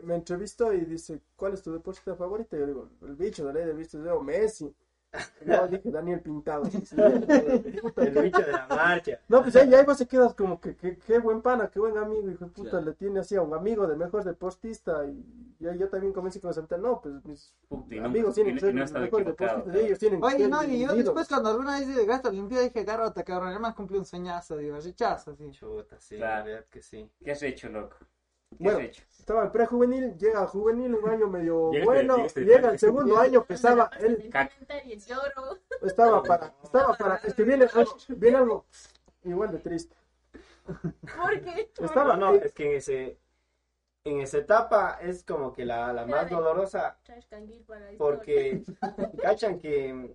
me, 0.03 0.15
entrevistó 0.15 0.73
y 0.73 0.85
dice, 0.85 1.21
¿cuál 1.37 1.55
es 1.55 1.63
tu 1.63 1.73
deportista 1.73 2.15
favorito? 2.15 2.57
Y 2.57 2.61
yo 2.61 2.67
digo, 2.67 2.89
el 3.03 3.17
bicho 3.17 3.47
de 3.47 3.53
ley 3.53 3.65
de 3.67 3.75
visto, 3.75 3.99
yo 3.99 4.05
digo, 4.05 4.23
Messi. 4.23 4.75
No, 5.45 5.69
dije 5.69 5.91
Daniel 5.91 6.21
Pintado. 6.21 6.65
Sí, 6.67 6.85
sí. 6.85 6.97
El 7.97 8.23
bicho 8.23 8.39
de 8.43 8.53
la 8.53 8.67
marcha. 8.69 9.21
No, 9.29 9.43
pues 9.43 9.55
ahí, 9.57 9.73
ahí 9.73 9.85
vos 9.85 9.99
se 9.99 10.07
quedas 10.07 10.35
como 10.35 10.61
que, 10.61 10.75
que, 10.77 10.99
qué 10.99 11.19
buen 11.19 11.43
pana, 11.43 11.69
qué 11.69 11.79
buen 11.79 11.97
amigo, 11.99 12.31
hijo 12.31 12.45
de 12.47 12.51
puta, 12.51 12.71
Claro. 12.71 12.87
le 12.87 12.93
tiene 12.95 13.21
así 13.21 13.37
a 13.37 13.43
un 13.43 13.55
amigo 13.55 13.87
de 13.87 13.97
mejor 13.97 14.25
deportista 14.25 15.05
y, 15.07 15.25
y 15.61 15.67
ahí 15.67 15.79
yo 15.79 15.89
también 15.89 16.13
comencé 16.13 16.41
con 16.41 16.51
esa 16.51 16.65
no, 16.79 17.01
pues 17.01 17.25
mis 17.25 17.55
y 17.91 17.99
amigos 17.99 18.35
tienen 18.35 18.55
que 18.55 18.61
ser 18.61 18.75
no 18.75 18.81
mejores 18.81 19.11
deportistas 19.11 19.75
ellos 19.75 19.99
tienen 19.99 20.23
Oye, 20.23 20.49
no, 20.49 20.65
y 20.65 20.81
yo 20.81 20.95
después 20.95 21.29
cuando 21.29 21.51
alguna 21.51 21.79
vez 21.79 21.89
llegaste 21.89 22.29
a 22.29 22.31
la 22.33 22.39
Olimpiada 22.39 22.65
dije, 22.65 22.85
garota, 22.85 23.23
cabrón, 23.23 23.53
el 23.53 23.61
man 23.61 23.75
cumplió 23.75 24.01
un 24.01 24.07
sueñazo, 24.07 24.57
digo, 24.57 24.77
rechazo, 24.81 25.33
así. 25.33 25.51
Chuta, 25.51 26.01
sí, 26.01 26.17
Claro. 26.17 26.39
la 26.39 26.45
verdad 26.45 26.67
que 26.71 26.83
sí. 26.83 27.11
¿Qué 27.23 27.31
has 27.33 27.43
hecho, 27.43 27.69
loco? 27.69 27.97
¿Qué 28.59 28.65
Bueno, 28.65 28.79
has 28.79 28.85
hecho? 28.85 29.03
Estaba 29.19 29.45
en 29.45 29.53
prejuvenil, 29.53 30.19
llega 30.19 30.43
a 30.43 30.47
juvenil 30.47 30.95
un 30.95 31.09
año 31.09 31.29
medio 31.29 31.71
Llegaste- 31.71 31.85
bueno, 31.85 32.17
llegaste- 32.19 32.45
llega 32.45 32.71
el 32.71 32.79
segundo 32.79 33.19
año, 33.19 33.45
pesaba, 33.45 33.91
él 33.99 34.31
y 34.85 34.97
lloro. 34.99 35.59
estaba 35.83 36.23
para, 36.23 36.55
estaba 36.63 36.95
para, 36.95 37.17
es 37.17 37.35
que 37.35 37.43
viene 37.43 37.67
algo, 37.73 37.97
viene 38.09 38.37
algo 38.37 38.67
igual 39.25 39.51
de 39.53 39.59
triste. 39.59 39.97
¿Por 40.67 41.41
qué? 41.43 41.71
Estaba, 41.79 42.17
No, 42.17 42.33
no, 42.33 42.35
es 42.37 42.53
que 42.53 42.67
en 42.67 42.73
ese... 42.77 43.19
En 44.07 44.21
esa 44.21 44.37
etapa 44.37 44.99
es 45.01 45.25
como 45.25 45.51
que 45.55 45.65
la, 45.65 45.91
la 45.95 46.05
más 46.05 46.29
dolorosa 46.29 46.99
porque 47.97 48.63
cachan 49.23 49.59
que 49.59 50.15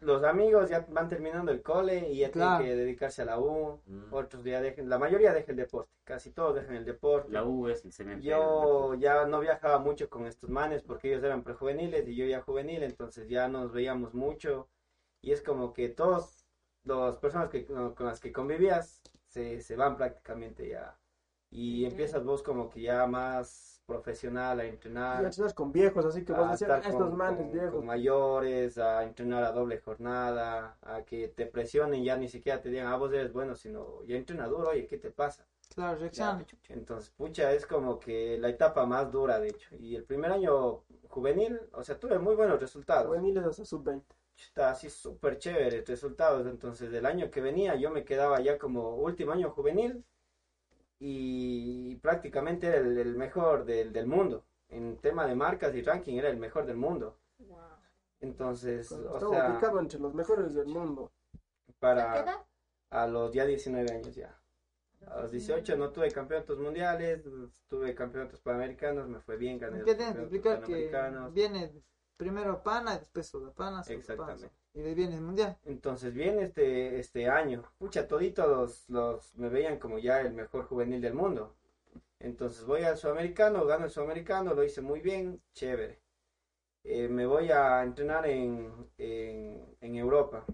los 0.00 0.24
amigos 0.24 0.70
ya 0.70 0.86
van 0.88 1.08
terminando 1.08 1.50
el 1.52 1.62
cole 1.62 2.08
y 2.08 2.18
ya 2.18 2.30
Claro. 2.30 2.58
tienen 2.58 2.76
que 2.76 2.80
dedicarse 2.82 3.22
a 3.22 3.24
la 3.26 3.38
U, 3.38 3.80
Mm. 3.86 4.12
otros 4.12 4.44
ya 4.44 4.60
la 4.60 4.98
mayoría 4.98 5.32
dejan 5.32 5.50
el 5.50 5.56
deporte, 5.56 5.90
casi 6.04 6.30
todos 6.30 6.54
dejan 6.54 6.76
el 6.76 6.84
deporte. 6.84 7.30
La 7.32 7.44
U 7.44 7.68
es 7.68 7.84
el 7.84 7.92
cemento. 7.92 8.24
Yo 8.24 8.94
ya 8.94 9.26
no 9.26 9.40
viajaba 9.40 9.78
mucho 9.78 10.08
con 10.08 10.26
estos 10.26 10.50
manes 10.50 10.82
porque 10.82 11.08
ellos 11.08 11.24
eran 11.24 11.42
prejuveniles 11.42 12.06
y 12.08 12.16
yo 12.16 12.26
ya 12.26 12.40
juvenil, 12.42 12.82
entonces 12.82 13.28
ya 13.28 13.48
nos 13.48 13.72
veíamos 13.72 14.14
mucho 14.14 14.68
y 15.20 15.32
es 15.32 15.42
como 15.42 15.72
que 15.72 15.88
todos 15.88 16.46
las 16.84 17.16
personas 17.16 17.50
que, 17.50 17.64
con 17.66 17.94
las 18.06 18.20
que 18.20 18.32
convivías 18.32 19.02
se, 19.26 19.60
se 19.60 19.76
van 19.76 19.96
prácticamente 19.96 20.68
ya 20.68 20.96
y 21.50 21.84
empiezas 21.84 22.24
vos 22.24 22.42
como 22.42 22.68
que 22.70 22.82
ya 22.82 23.06
más 23.06 23.82
profesional 23.86 24.60
a 24.60 24.66
Y 24.66 24.68
entrenar, 24.68 25.24
entrenas 25.24 25.54
con 25.54 25.72
viejos, 25.72 26.04
así 26.04 26.24
que 26.24 26.32
vos 26.32 26.62
a 26.62 26.76
"Ah, 26.76 26.78
estos 26.90 27.08
con, 27.08 27.16
manes 27.16 27.38
con- 27.44 27.52
viejos. 27.52 27.72
con 27.72 27.86
mayores, 27.86 28.76
a 28.78 29.02
entrenar 29.04 29.44
a 29.44 29.52
doble 29.52 29.78
jornada, 29.78 30.76
a 30.82 31.02
que 31.04 31.28
te 31.28 31.46
presionen, 31.46 32.04
ya 32.04 32.16
ni 32.16 32.28
siquiera 32.28 32.60
te 32.60 32.68
digan, 32.70 32.86
ah, 32.88 32.96
vos 32.96 33.12
eres 33.12 33.32
bueno, 33.32 33.54
sino 33.56 34.04
ya 34.04 34.16
entrena 34.16 34.46
duro, 34.46 34.68
oye, 34.70 34.86
¿qué 34.86 34.98
te 34.98 35.10
pasa? 35.10 35.46
Claro, 35.74 35.98
reacciona. 35.98 36.44
Entonces, 36.70 37.10
pucha, 37.16 37.52
es 37.52 37.64
como 37.66 37.98
que 37.98 38.36
la 38.38 38.48
etapa 38.48 38.84
más 38.86 39.10
dura, 39.12 39.38
de 39.38 39.48
hecho. 39.48 39.74
Y 39.78 39.94
el 39.96 40.04
primer 40.04 40.32
año 40.32 40.82
juvenil, 41.08 41.60
o 41.72 41.82
sea, 41.82 41.98
tuve 41.98 42.18
muy 42.18 42.34
buenos 42.34 42.60
resultados. 42.60 43.06
Juveniles 43.06 43.44
hasta 43.44 43.64
sub-20. 43.64 44.02
Está 44.36 44.70
así 44.70 44.88
súper 44.90 45.38
chévere 45.38 45.82
resultados. 45.86 46.46
Entonces, 46.46 46.90
del 46.90 47.06
año 47.06 47.30
que 47.30 47.40
venía, 47.40 47.74
yo 47.76 47.90
me 47.90 48.04
quedaba 48.04 48.40
ya 48.40 48.58
como 48.58 48.96
último 48.96 49.32
año 49.32 49.50
juvenil 49.50 50.04
y 50.98 51.96
prácticamente 51.96 52.66
era 52.66 52.78
el, 52.78 52.98
el 52.98 53.16
mejor 53.16 53.64
del, 53.64 53.92
del 53.92 54.06
mundo. 54.06 54.44
En 54.68 54.98
tema 54.98 55.26
de 55.26 55.34
marcas 55.34 55.74
y 55.74 55.82
ranking, 55.82 56.16
era 56.16 56.28
el 56.28 56.36
mejor 56.36 56.66
del 56.66 56.76
mundo. 56.76 57.18
Entonces, 58.20 58.90
o 58.92 59.14
Estaba 59.14 59.30
sea, 59.30 59.52
ubicado 59.52 59.80
entre 59.80 60.00
los 60.00 60.12
mejores 60.12 60.54
del 60.54 60.66
mundo. 60.66 61.12
¿A 61.32 61.66
qué 61.66 61.72
para 61.78 62.46
a 62.90 63.06
los 63.06 63.32
ya 63.32 63.44
19 63.44 63.90
años 63.90 64.14
ya. 64.14 64.34
A 65.06 65.22
los 65.22 65.30
18 65.30 65.76
no 65.76 65.90
tuve 65.90 66.10
campeonatos 66.10 66.58
mundiales, 66.58 67.22
tuve 67.68 67.94
campeonatos 67.94 68.40
panamericanos, 68.40 69.08
me 69.08 69.20
fue 69.20 69.36
bien, 69.36 69.58
gané 69.58 69.78
los 69.78 69.86
¿Qué 69.86 69.94
tienes 69.94 70.14
que 70.14 70.22
campeonatos 70.22 70.68
explicar 70.68 71.26
que 71.26 71.30
viene 71.32 71.72
primero 72.16 72.62
pana 72.62 72.94
y 72.96 72.98
después 72.98 73.28
Sudapana, 73.28 73.82
Exactamente. 73.86 74.50
Y 74.74 74.80
de 74.80 74.88
ahí 74.88 74.94
viene 74.94 75.16
el 75.16 75.20
mundial. 75.22 75.58
Entonces 75.64 76.14
viene 76.14 76.42
este, 76.42 76.98
este 76.98 77.28
año, 77.28 77.64
pucha, 77.78 78.08
toditos 78.08 78.48
los, 78.48 78.88
los 78.90 79.34
me 79.36 79.48
veían 79.48 79.78
como 79.78 79.98
ya 79.98 80.20
el 80.20 80.32
mejor 80.32 80.64
juvenil 80.66 81.00
del 81.00 81.14
mundo. 81.14 81.54
Entonces 82.20 82.64
voy 82.66 82.82
al 82.84 82.96
sudamericano, 82.98 83.66
gano 83.66 83.86
el 83.86 83.90
sudamericano, 83.92 84.54
lo 84.54 84.64
hice 84.64 84.82
muy 84.82 85.00
bien, 85.00 85.42
chévere. 85.54 86.00
Eh, 86.84 87.08
me 87.08 87.26
voy 87.26 87.50
a 87.52 87.82
entrenar 87.84 88.26
en, 88.26 88.72
en, 88.98 89.76
en 89.80 89.96
Europa. 89.96 90.46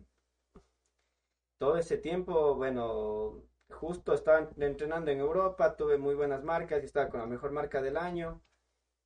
Todo 1.59 1.77
ese 1.79 1.99
tiempo, 1.99 2.55
bueno, 2.57 3.43
justo 3.71 4.13
estaba 4.15 4.51
entrenando 4.59 5.11
en 5.11 5.19
Europa, 5.21 5.77
tuve 5.77 5.99
muy 5.99 6.15
buenas 6.15 6.43
marcas 6.45 6.83
y 6.83 6.87
estaba 6.87 7.09
con 7.11 7.21
la 7.21 7.27
mejor 7.27 7.53
marca 7.53 7.81
del 7.83 7.97
año. 7.97 8.41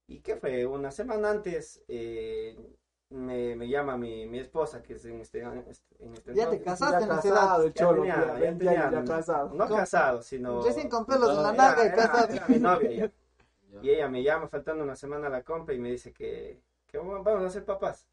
¿Y 0.09 0.20
qué 0.20 0.36
fue? 0.36 0.66
Una 0.66 0.90
semana 0.92 1.30
antes 1.30 1.84
eh, 1.88 2.56
me, 3.11 3.56
me 3.56 3.68
llama 3.68 3.96
mi, 3.96 4.26
mi 4.26 4.38
esposa, 4.38 4.82
que 4.82 4.94
es 4.94 5.04
en 5.06 5.20
este, 5.20 5.40
en 5.40 6.12
este 6.14 6.34
Ya 6.34 6.50
te 6.50 6.61
casaste 6.61 6.98
Ya 7.00 7.04
en 7.06 7.12
esa 7.12 7.16
casado, 7.22 7.36
edad. 7.62 7.64
el 7.66 7.72
Ya 7.74 7.80
cholo, 7.84 8.02
tenía- 8.02 8.26
ya 8.26 8.32
20 8.34 8.64
tenía- 8.64 8.88
años 8.88 9.09
ya 9.09 9.14
casado. 9.16 9.54
No 9.54 9.68
casado, 9.68 10.22
sino... 10.22 10.62
Recién 10.62 10.88
con 10.88 11.06
pelos 11.06 11.30
en 11.36 11.42
la 11.42 11.52
nalga 11.52 11.86
y 11.86 11.90
casado. 11.90 12.28
era 12.34 12.44
mi 12.48 12.59
novia 12.59 12.90
ya. 12.90 13.06
Ya. 13.70 13.80
Y 13.82 13.90
ella 13.90 14.09
me 14.09 14.22
llama 14.22 14.48
faltando 14.48 14.82
una 14.84 14.96
semana 14.96 15.26
a 15.26 15.30
la 15.30 15.42
compra 15.42 15.74
y 15.74 15.78
me 15.78 15.90
dice 15.90 16.12
que, 16.12 16.61
que 16.86 16.98
vamos 16.98 17.26
a 17.26 17.50
ser 17.50 17.64
papás. 17.64 18.06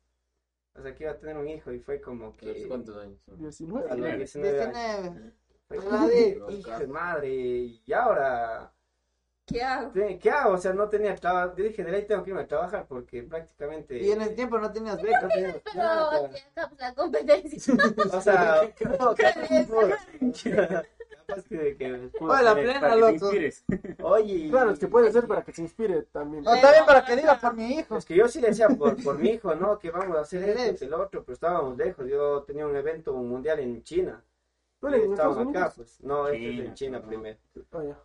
O 0.78 0.82
sea, 0.82 0.94
que 0.94 1.04
iba 1.06 1.14
a 1.14 1.18
tener 1.18 1.38
un 1.38 1.48
hijo 1.48 1.72
y 1.72 1.80
fue 1.80 2.02
como 2.02 2.36
que... 2.36 2.68
¿Cuántos 2.68 2.98
años? 2.98 3.20
son? 3.26 3.38
19. 3.38 3.90
A 3.90 3.96
los 3.96 4.18
19 4.18 4.62
años. 4.62 4.74
19. 5.16 5.32
Fue 5.68 5.78
como 5.78 6.52
hijo 6.52 6.78
de 6.80 6.88
madre, 6.88 7.30
y 7.34 7.94
ahora... 7.94 8.72
¿Qué 9.46 9.62
hago? 9.62 9.92
¿Qué 9.94 10.18
qué 10.20 10.30
hago? 10.32 10.54
O 10.54 10.58
sea, 10.58 10.74
no 10.74 10.90
tenía 10.90 11.14
trabajo. 11.16 11.54
Yo 11.56 11.64
dije, 11.66 11.84
de 11.84 11.96
ahí 11.96 12.06
tengo 12.08 12.24
que 12.24 12.32
irme 12.32 12.42
a 12.42 12.48
trabajar 12.48 12.86
porque 12.88 13.22
prácticamente... 13.24 14.00
Y 14.00 14.12
en 14.12 14.22
el 14.24 14.34
tiempo 14.36 14.58
no 14.58 14.72
tenías 14.72 15.00
beca. 15.02 15.22
no 15.22 15.28
tenía 15.28 15.62
Pero 15.64 15.76
nada. 15.84 16.30
la 16.80 16.94
competencia. 16.96 17.74
O 18.14 18.22
sea, 18.22 18.62
no, 19.00 19.16
capaz 19.16 19.48
que, 21.50 21.76
que 21.78 22.10
pudo 22.20 22.32
Oye, 22.34 22.44
la 22.44 22.54
ser- 22.54 22.64
plena, 22.64 22.80
Para 22.80 22.94
que 22.94 23.00
te 23.00 23.02
loco. 23.02 23.14
inspires. 23.14 23.66
Oye, 24.04 24.50
Claro, 24.50 24.72
es 24.72 24.80
que 24.80 24.88
puede 24.88 25.12
ser 25.12 25.28
para 25.28 25.44
que 25.44 25.52
se 25.54 25.62
inspire 25.62 26.04
también. 26.04 26.48
O 26.48 26.52
también 26.60 26.86
para 26.86 27.04
que 27.06 27.16
diga 27.16 27.40
por 27.40 27.54
mi 27.56 27.76
hijo. 27.78 27.98
Es 27.98 28.06
que 28.06 28.16
yo 28.16 28.28
sí 28.28 28.42
le 28.42 28.50
decía 28.50 28.68
por, 28.70 29.02
por 29.04 29.18
mi 29.18 29.30
hijo, 29.30 29.56
¿no? 29.56 29.80
Que 29.80 29.92
vamos 29.92 30.18
a 30.18 30.22
hacer 30.22 30.44
esto, 30.50 30.86
el 30.86 30.94
otro, 30.94 31.24
pero 31.24 31.34
estábamos 31.34 31.78
lejos. 31.78 32.08
Yo 32.08 32.44
tenía 32.44 32.66
un 32.68 32.76
evento 32.76 33.14
mundial 33.14 33.60
en 33.60 33.84
China. 33.84 34.24
¿Tú 34.86 34.92
y 34.92 34.94
eres 34.96 35.06
en 35.06 35.12
Estados 35.14 35.38
estábamos 35.38 35.56
acá, 35.56 35.60
Unidos? 35.60 35.74
pues. 35.76 36.04
No, 36.04 36.28
este 36.28 36.50
es 36.50 36.52
China, 36.56 36.64
en 36.66 36.74
China 36.74 37.00
no. 37.00 37.08
primero. 37.08 37.40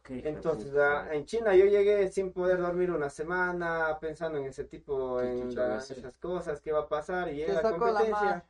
Entonces, 0.08 0.76
ah, 0.76 1.08
en 1.12 1.24
China 1.24 1.54
yo 1.54 1.66
llegué 1.66 2.10
sin 2.10 2.32
poder 2.32 2.58
dormir 2.60 2.90
una 2.90 3.10
semana, 3.10 3.98
pensando 4.00 4.38
en 4.38 4.46
ese 4.46 4.64
tipo, 4.64 5.18
¿Qué 5.20 5.30
en 5.30 5.54
la- 5.54 5.76
esas 5.78 6.16
cosas, 6.16 6.60
qué 6.60 6.72
va 6.72 6.80
a 6.80 6.88
pasar, 6.88 7.28
y 7.32 7.36
llega 7.36 7.62
la 7.62 7.70
competencia. 7.70 8.44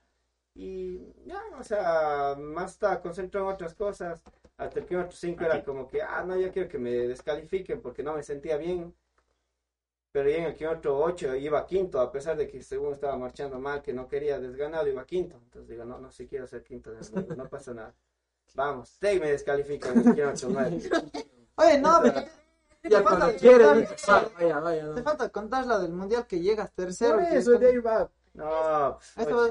Y 0.55 1.12
ya, 1.26 1.41
o 1.59 1.62
sea, 1.62 2.37
más 2.39 2.72
estaba 2.72 3.01
concentrado 3.01 3.49
en 3.49 3.55
otras 3.55 3.74
cosas. 3.74 4.22
Hasta 4.57 4.81
el 4.81 4.87
kilómetro 4.87 5.16
5 5.16 5.45
era 5.45 5.64
como 5.64 5.87
que, 5.87 6.03
ah, 6.03 6.24
no, 6.26 6.37
ya 6.37 6.51
quiero 6.51 6.68
que 6.68 6.78
me 6.78 6.91
descalifiquen 6.91 7.81
porque 7.81 8.03
no 8.03 8.14
me 8.14 8.22
sentía 8.22 8.57
bien. 8.57 8.95
Pero 10.12 10.28
ya 10.28 10.39
en 10.39 10.45
el 10.45 10.57
kilómetro 10.57 10.99
8 10.99 11.37
iba 11.37 11.64
quinto, 11.66 12.01
a 12.01 12.11
pesar 12.11 12.37
de 12.37 12.49
que 12.49 12.62
según 12.62 12.93
estaba 12.93 13.16
marchando 13.16 13.61
mal, 13.61 13.81
que 13.81 13.93
no 13.93 14.09
quería 14.09 14.41
desganado, 14.41 14.89
iba 14.89 15.07
quinto. 15.07 15.37
Entonces 15.37 15.68
digo, 15.68 15.85
no, 15.85 15.99
no, 16.01 16.11
si 16.11 16.26
quiero 16.26 16.47
ser 16.49 16.64
quinto, 16.64 16.93
no, 16.93 17.35
no 17.37 17.49
pasa 17.49 17.72
nada. 17.72 17.95
Vamos, 18.55 18.88
sí 19.01 19.20
me 19.20 19.36
9. 20.48 20.90
Oye, 21.57 21.78
no, 21.78 22.01
pero 22.03 22.24
Ya 22.82 23.03
cuando 23.03 23.26
quiere, 23.36 23.64
contar- 23.64 23.76
dice, 23.90 23.94
"Ah, 24.09 24.24
vaya, 24.38 24.59
vaya. 24.61 24.82
no". 24.84 24.94
te 24.94 25.03
falta 25.03 25.28
contar 25.28 25.66
la 25.66 25.78
del 25.78 25.92
mundial 25.92 26.26
que 26.26 26.40
llegas 26.40 26.72
tercero. 26.72 27.16
Por 27.16 27.24
eso, 27.24 27.55
es 27.55 27.61
de 27.61 27.66
ahí 27.68 27.78
va. 27.78 28.09
No, 28.32 28.98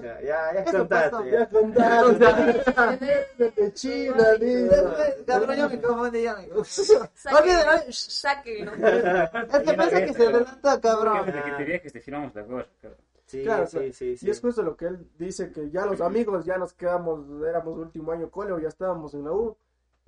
ya, 0.02 0.54
ya 0.54 0.64
contaste. 0.66 1.32
ya. 1.32 1.40
Ya 1.40 1.50
contaron, 1.50 2.20
ya. 2.20 2.98
De 3.38 3.74
China, 3.74 4.34
dice. 4.40 5.24
Cabrón, 5.28 5.56
yo 5.58 5.70
me 5.70 5.82
confundí 5.82 6.22
ya. 6.24 6.38
Sáquenlo. 7.14 8.72
Es 8.74 9.64
que 9.64 9.74
pensé 9.74 10.06
que 10.06 10.14
se 10.14 10.24
adelantó, 10.28 10.82
cabrón. 10.82 11.26
Desde 11.26 11.44
que 11.44 11.52
te 11.52 11.64
viajes 11.66 11.94
te 11.94 12.00
firmamos 12.02 12.34
la 12.34 12.42
gorra, 12.44 12.68
cabrón. 12.82 13.00
Sí, 13.30 13.44
Claro, 13.44 13.68
sí, 13.68 13.94
sí, 13.94 14.18
sí. 14.18 14.26
Y 14.26 14.32
es 14.32 14.42
justo 14.42 14.64
lo 14.64 14.76
que 14.76 14.88
él 14.88 15.08
dice, 15.20 15.52
que 15.52 15.70
ya 15.70 15.86
los 15.86 16.02
amigos 16.02 16.46
ya 16.46 16.58
nos 16.58 16.74
quedamos, 16.74 17.28
éramos 17.48 17.78
último 17.78 18.12
año 18.12 18.32
cole 18.32 18.54
o 18.54 18.60
ya 18.60 18.70
estábamos 18.70 19.14
en 19.14 19.24
la 19.26 19.32
U. 19.32 19.56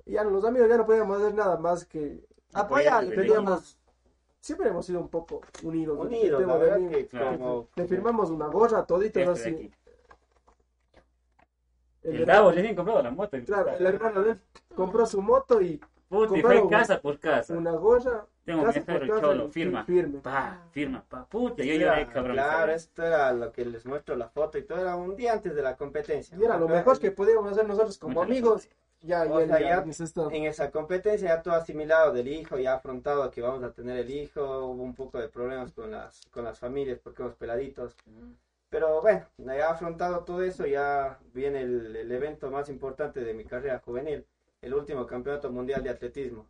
Y 0.04 0.14
ya 0.14 0.24
los 0.24 0.44
amigos 0.44 0.68
ya 0.68 0.76
no 0.76 0.84
podíamos 0.84 1.20
hacer 1.20 1.32
nada 1.32 1.56
más 1.56 1.84
que 1.84 2.26
Apóyale, 2.52 3.14
teníamos, 3.14 3.78
siempre 4.40 4.70
hemos 4.70 4.84
sido 4.86 4.98
un 4.98 5.08
poco 5.08 5.40
unidos. 5.62 5.96
Unidos, 6.04 6.44
la 6.44 6.56
verdad 6.56 6.90
que 6.90 7.06
Claro. 7.06 7.68
Le 7.76 7.86
firmamos 7.86 8.28
una 8.30 8.48
gorra, 8.48 8.84
toditos 8.84 9.22
Este 9.22 9.50
así. 9.50 9.72
El, 12.02 12.16
El 12.16 12.26
Davo 12.26 12.50
le 12.50 12.58
habían 12.58 12.74
comprado 12.74 13.04
la 13.04 13.12
moto. 13.12 13.38
claro, 13.46 13.70
el 13.78 13.86
hermano 13.86 14.22
de 14.24 14.32
él 14.32 14.40
compró 14.74 15.06
su 15.06 15.22
moto 15.22 15.62
y 15.62 15.80
compraron 16.08 16.62
fue 16.62 16.70
casa 16.70 17.00
por 17.00 17.20
casa. 17.20 17.54
una 17.56 17.70
gorra. 17.70 18.26
Tengo 18.44 18.64
por 18.64 18.84
perro 18.84 19.06
casa, 19.08 19.20
cholo, 19.20 19.48
firma. 19.48 19.84
firme. 19.84 20.18
Pa, 20.18 20.60
firma, 20.70 21.04
pa, 21.08 21.24
puta, 21.26 21.62
yo 21.62 21.74
lloré, 21.74 22.08
cabrón. 22.08 22.32
Claro, 22.34 22.72
esto 22.72 23.04
era 23.04 23.32
lo 23.32 23.52
que 23.52 23.64
les 23.64 23.86
muestro 23.86 24.16
la 24.16 24.28
foto 24.28 24.58
y 24.58 24.62
todo 24.62 24.80
era 24.80 24.96
un 24.96 25.14
día 25.16 25.32
antes 25.32 25.54
de 25.54 25.62
la 25.62 25.76
competencia. 25.76 26.36
Y 26.36 26.44
era 26.44 26.58
lo 26.58 26.68
mejor 26.68 26.98
que 26.98 27.12
podíamos 27.12 27.52
hacer 27.52 27.66
nosotros 27.66 27.98
como 27.98 28.22
amigos. 28.22 28.68
Ya, 29.00 29.22
O 29.24 29.44
sea, 29.46 29.58
ya 29.60 29.84
ya. 29.84 29.84
En 30.30 30.44
esa 30.44 30.70
competencia 30.70 31.28
ya 31.28 31.42
todo 31.42 31.54
asimilado 31.54 32.12
del 32.12 32.28
hijo, 32.28 32.58
ya 32.58 32.74
afrontado 32.74 33.30
que 33.32 33.40
vamos 33.40 33.62
a 33.64 33.72
tener 33.72 33.98
el 33.98 34.10
hijo, 34.10 34.66
hubo 34.66 34.82
un 34.82 34.94
poco 34.94 35.18
de 35.18 35.28
problemas 35.28 35.72
con 35.72 35.90
las, 35.90 36.20
con 36.30 36.44
las 36.44 36.58
familias 36.58 37.00
porque 37.02 37.22
éramos 37.22 37.36
peladitos. 37.36 37.96
Pero 38.70 39.02
bueno, 39.02 39.26
ya 39.38 39.70
afrontado 39.70 40.20
todo 40.24 40.42
eso, 40.42 40.66
ya 40.66 41.18
viene 41.34 41.62
el, 41.62 41.96
el 41.96 42.12
evento 42.12 42.50
más 42.50 42.68
importante 42.68 43.20
de 43.20 43.34
mi 43.34 43.44
carrera 43.44 43.80
juvenil, 43.84 44.24
el 44.62 44.74
último 44.74 45.06
campeonato 45.06 45.50
mundial 45.50 45.82
de 45.82 45.90
atletismo. 45.90 46.46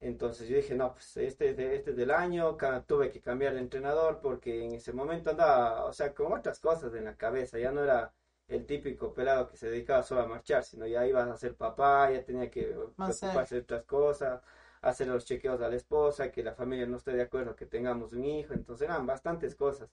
Entonces 0.00 0.48
yo 0.48 0.56
dije, 0.56 0.74
no, 0.74 0.92
pues 0.92 1.16
este 1.16 1.50
es, 1.50 1.56
de- 1.56 1.76
este 1.76 1.90
es 1.92 1.96
del 1.96 2.10
año, 2.10 2.56
tuve 2.86 3.10
que 3.10 3.20
cambiar 3.22 3.54
de 3.54 3.60
entrenador 3.60 4.20
porque 4.20 4.64
en 4.64 4.72
ese 4.74 4.92
momento 4.92 5.30
andaba, 5.30 5.84
o 5.86 5.92
sea, 5.92 6.14
con 6.14 6.32
otras 6.32 6.60
cosas 6.60 6.94
en 6.94 7.04
la 7.06 7.16
cabeza, 7.16 7.58
ya 7.58 7.72
no 7.72 7.82
era 7.82 8.12
el 8.48 8.66
típico 8.66 9.14
pelado 9.14 9.48
que 9.48 9.56
se 9.56 9.70
dedicaba 9.70 10.02
solo 10.02 10.22
a 10.22 10.26
marchar, 10.28 10.62
sino 10.64 10.86
ya 10.86 11.06
iba 11.06 11.24
a 11.24 11.36
ser 11.38 11.56
papá, 11.56 12.10
ya 12.10 12.22
tenía 12.24 12.50
que 12.50 12.76
Más 12.96 13.18
preocuparse 13.18 13.54
de 13.56 13.60
otras 13.62 13.84
cosas, 13.84 14.42
hacer 14.82 15.08
los 15.08 15.24
chequeos 15.24 15.60
a 15.62 15.68
la 15.70 15.76
esposa, 15.76 16.30
que 16.30 16.42
la 16.42 16.54
familia 16.54 16.86
no 16.86 16.98
esté 16.98 17.12
de 17.12 17.22
acuerdo 17.22 17.56
que 17.56 17.66
tengamos 17.66 18.12
un 18.12 18.24
hijo, 18.24 18.52
entonces 18.54 18.86
eran 18.88 19.06
bastantes 19.06 19.54
cosas. 19.54 19.88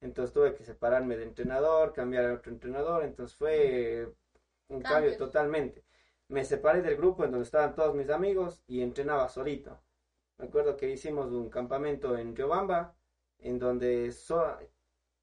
Entonces 0.00 0.32
tuve 0.34 0.54
que 0.54 0.64
separarme 0.64 1.16
de 1.16 1.24
entrenador, 1.24 1.92
cambiar 1.92 2.26
a 2.26 2.34
otro 2.34 2.52
entrenador, 2.52 3.04
entonces 3.04 3.36
fue 3.36 4.14
un 4.68 4.84
cambio 4.84 5.16
totalmente. 5.16 5.83
Me 6.28 6.44
separé 6.44 6.82
del 6.82 6.96
grupo 6.98 7.24
en 7.24 7.30
donde 7.30 7.44
estaban 7.44 7.74
todos 7.74 7.94
mis 7.94 8.10
amigos 8.10 8.62
y 8.66 8.82
entrenaba 8.82 9.28
solito. 9.30 9.80
Me 10.38 10.46
acuerdo 10.46 10.76
que 10.76 10.90
hicimos 10.90 11.32
un 11.32 11.50
campamento 11.50 12.16
en 12.18 12.36
Riobamba, 12.36 12.94
en 13.38 13.58
donde 13.58 14.12
so- 14.12 14.58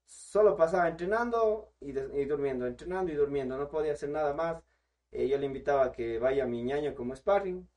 solo 0.06 0.56
pasaba 0.56 0.88
entrenando 0.88 1.72
y, 1.80 1.92
durmiendo, 2.26 2.66
entrenando 2.66 3.12
y 3.12 3.16
durmiendo, 3.16 3.58
no 3.58 3.68
podía 3.68 3.92
hacer 3.94 4.10
nada 4.10 4.34
más. 4.34 4.62
Eh, 5.12 5.28
yo 5.28 5.38
le 5.38 5.46
invitaba 5.46 5.84
a 5.86 5.92
que 5.92 6.18
vaya 6.18 6.44
a 6.44 6.46
mi 6.48 6.62
ñaño 6.64 6.94
como 6.94 7.14
sparring 7.16 7.68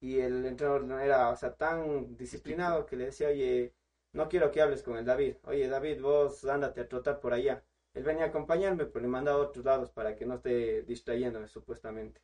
y 0.00 0.20
el 0.20 0.46
entrenador 0.46 0.84
era, 1.02 1.30
o 1.30 1.36
sea, 1.36 1.54
tan 1.56 2.16
disciplinado 2.16 2.86
que 2.86 2.96
le 2.96 3.06
decía, 3.06 3.28
oye, 3.28 3.74
no 4.12 4.28
quiero 4.28 4.50
que 4.50 4.62
hables 4.62 4.82
con 4.82 4.96
el 4.98 5.04
David, 5.04 5.36
oye, 5.44 5.68
David, 5.68 6.00
vos 6.02 6.44
ándate 6.46 6.82
a 6.82 6.88
trotar 6.88 7.20
por 7.20 7.32
allá. 7.34 7.64
Él 7.94 8.04
venía 8.04 8.24
a 8.24 8.28
acompañarme, 8.28 8.86
pero 8.86 9.02
le 9.02 9.08
mandaba 9.08 9.38
a 9.40 9.46
otros 9.48 9.64
lados 9.64 9.90
para 9.90 10.16
que 10.16 10.26
no 10.26 10.36
esté 10.36 10.82
distrayéndome 10.82 11.48
supuestamente. 11.48 12.20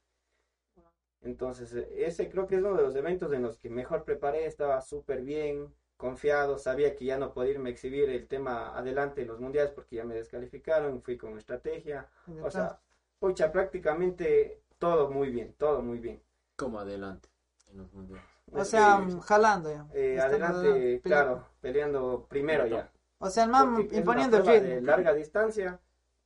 Entonces, 1.25 1.73
eh, 1.75 1.89
ese 2.07 2.29
creo 2.31 2.47
que 2.47 2.57
es 2.57 2.61
uno 2.63 2.77
de 2.77 2.83
los 2.85 2.95
eventos 2.97 3.33
en 3.33 3.43
los 3.43 3.59
que 3.59 3.71
mejor 3.71 4.05
preparé, 4.05 4.47
estaba 4.47 4.81
súper 4.83 5.23
bien, 5.23 5.75
confiado, 5.97 6.59
sabía 6.59 6.95
que 6.97 7.05
ya 7.07 7.19
no 7.19 7.33
podía 7.33 7.53
irme 7.53 7.71
a 7.71 7.73
exhibir 7.73 8.11
el 8.11 8.27
tema 8.29 8.77
adelante 8.77 9.23
en 9.23 9.29
los 9.29 9.41
mundiales 9.41 9.73
porque 9.73 9.97
ya 9.97 10.05
me 10.05 10.15
descalificaron, 10.15 11.03
fui 11.03 11.17
con 11.17 11.39
estrategia, 11.39 12.09
o 12.43 12.51
sea, 12.51 12.81
pucha, 13.19 13.53
prácticamente 13.53 14.63
todo 14.79 15.11
muy 15.11 15.31
bien, 15.31 15.55
todo 15.59 15.83
muy 15.83 15.99
bien. 15.99 16.21
Como 16.57 16.79
adelante 16.81 17.29
en 17.71 17.79
los 17.79 17.93
mundiales. 17.93 18.25
O 18.53 18.65
sea, 18.65 19.05
Sí, 19.09 19.19
jalando 19.23 19.71
ya. 19.73 19.87
eh, 19.93 20.21
adelante, 20.21 20.69
adelante, 20.69 21.01
claro, 21.03 21.47
peleando 21.61 22.27
primero 22.29 22.67
ya. 22.67 22.91
O 23.19 23.31
sea, 23.31 23.45
el 23.45 23.51
man 23.51 23.75
Porque 23.75 23.99
es 23.99 23.99
imponiendo 23.99 24.37
el 24.37 24.43
una 24.43 24.45
prueba 24.45 24.61
de 24.61 24.75
ritmo. 24.77 24.87
larga 24.87 25.15
distancia, 25.15 25.81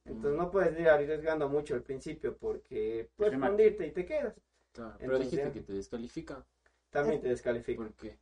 entonces 0.04 0.38
no 0.38 0.50
puedes 0.50 0.78
ir 0.78 0.88
arriesgando 0.88 1.48
mucho 1.48 1.74
al 1.74 1.82
principio 1.82 2.36
porque 2.36 3.08
puedes 3.16 3.38
fundirte 3.38 3.86
y 3.86 3.92
te 3.92 4.04
quedas. 4.04 4.34
Claro, 4.78 4.94
pero 4.98 5.12
Entonces, 5.16 5.30
dijiste 5.32 5.52
que 5.52 5.66
te 5.66 5.72
descalifican. 5.72 6.44
También 6.90 7.20
te 7.20 7.28
descalifican. 7.28 7.86
¿Por 7.88 7.94
qué? 7.96 8.18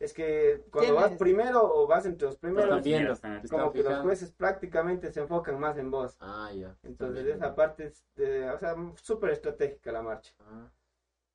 Es 0.00 0.12
que 0.12 0.64
cuando 0.72 0.94
Tienes- 0.94 1.10
vas 1.10 1.18
primero 1.18 1.62
o 1.62 1.86
vas 1.86 2.04
entre 2.06 2.26
los 2.26 2.36
primeros, 2.36 2.82
te 2.82 3.12
están 3.12 3.46
como 3.48 3.72
que 3.72 3.84
los 3.84 4.00
jueces 4.00 4.32
prácticamente 4.32 5.12
se 5.12 5.20
enfocan 5.20 5.60
más 5.60 5.78
en 5.78 5.92
vos. 5.92 6.16
Ah, 6.18 6.50
ya. 6.52 6.76
Entonces 6.82 7.18
También. 7.18 7.36
esa 7.36 7.54
parte 7.54 7.84
es, 7.84 8.04
de- 8.16 8.50
o 8.50 8.58
sea, 8.58 8.74
súper 9.00 9.30
estratégica 9.30 9.92
la 9.92 10.02
marcha. 10.02 10.32
Ah, 10.40 10.68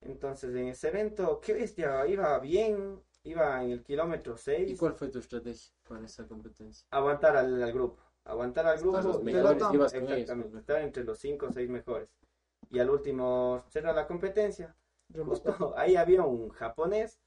Entonces 0.02 0.54
en 0.54 0.68
ese 0.68 0.90
evento, 0.90 1.40
qué 1.42 1.54
bestia, 1.54 2.06
iba 2.08 2.38
bien, 2.40 3.02
iba 3.24 3.64
en 3.64 3.72
el 3.72 3.84
kilómetro 3.84 4.36
¿Y 4.36 4.38
6, 4.38 4.78
cuál 4.80 4.94
fue 4.94 5.08
tu 5.08 5.20
estrategia 5.20 5.72
para 5.88 6.06
esa 6.06 6.28
competencia? 6.28 6.86
aguantar 6.92 7.36
al, 7.38 7.64
al 7.64 7.72
grupo, 7.74 8.04
aguantar 8.26 8.68
al 8.68 8.78
grupo, 8.80 8.98
Los 8.98 9.06
Pelotón. 9.18 9.22
y 9.22 9.34
mejores, 9.34 9.54
pelotón. 9.56 9.76
ibas 9.76 9.94
con 9.94 10.04
ellos. 10.04 10.18
exactamente, 10.18 10.58
estar 10.60 10.82
entre 10.82 11.04
los 11.06 11.18
5 11.18 11.46
o 11.48 11.52
6 11.54 11.70
mejores. 11.70 12.10
Y 12.70 12.80
al 12.80 12.90
último 12.90 13.64
cerrar 13.70 13.96
la 13.96 14.08
competencia. 14.08 14.76
Justo 15.14 15.74
ahí 15.78 15.96
había 15.96 16.24
un 16.24 16.50
japonés 16.50 17.20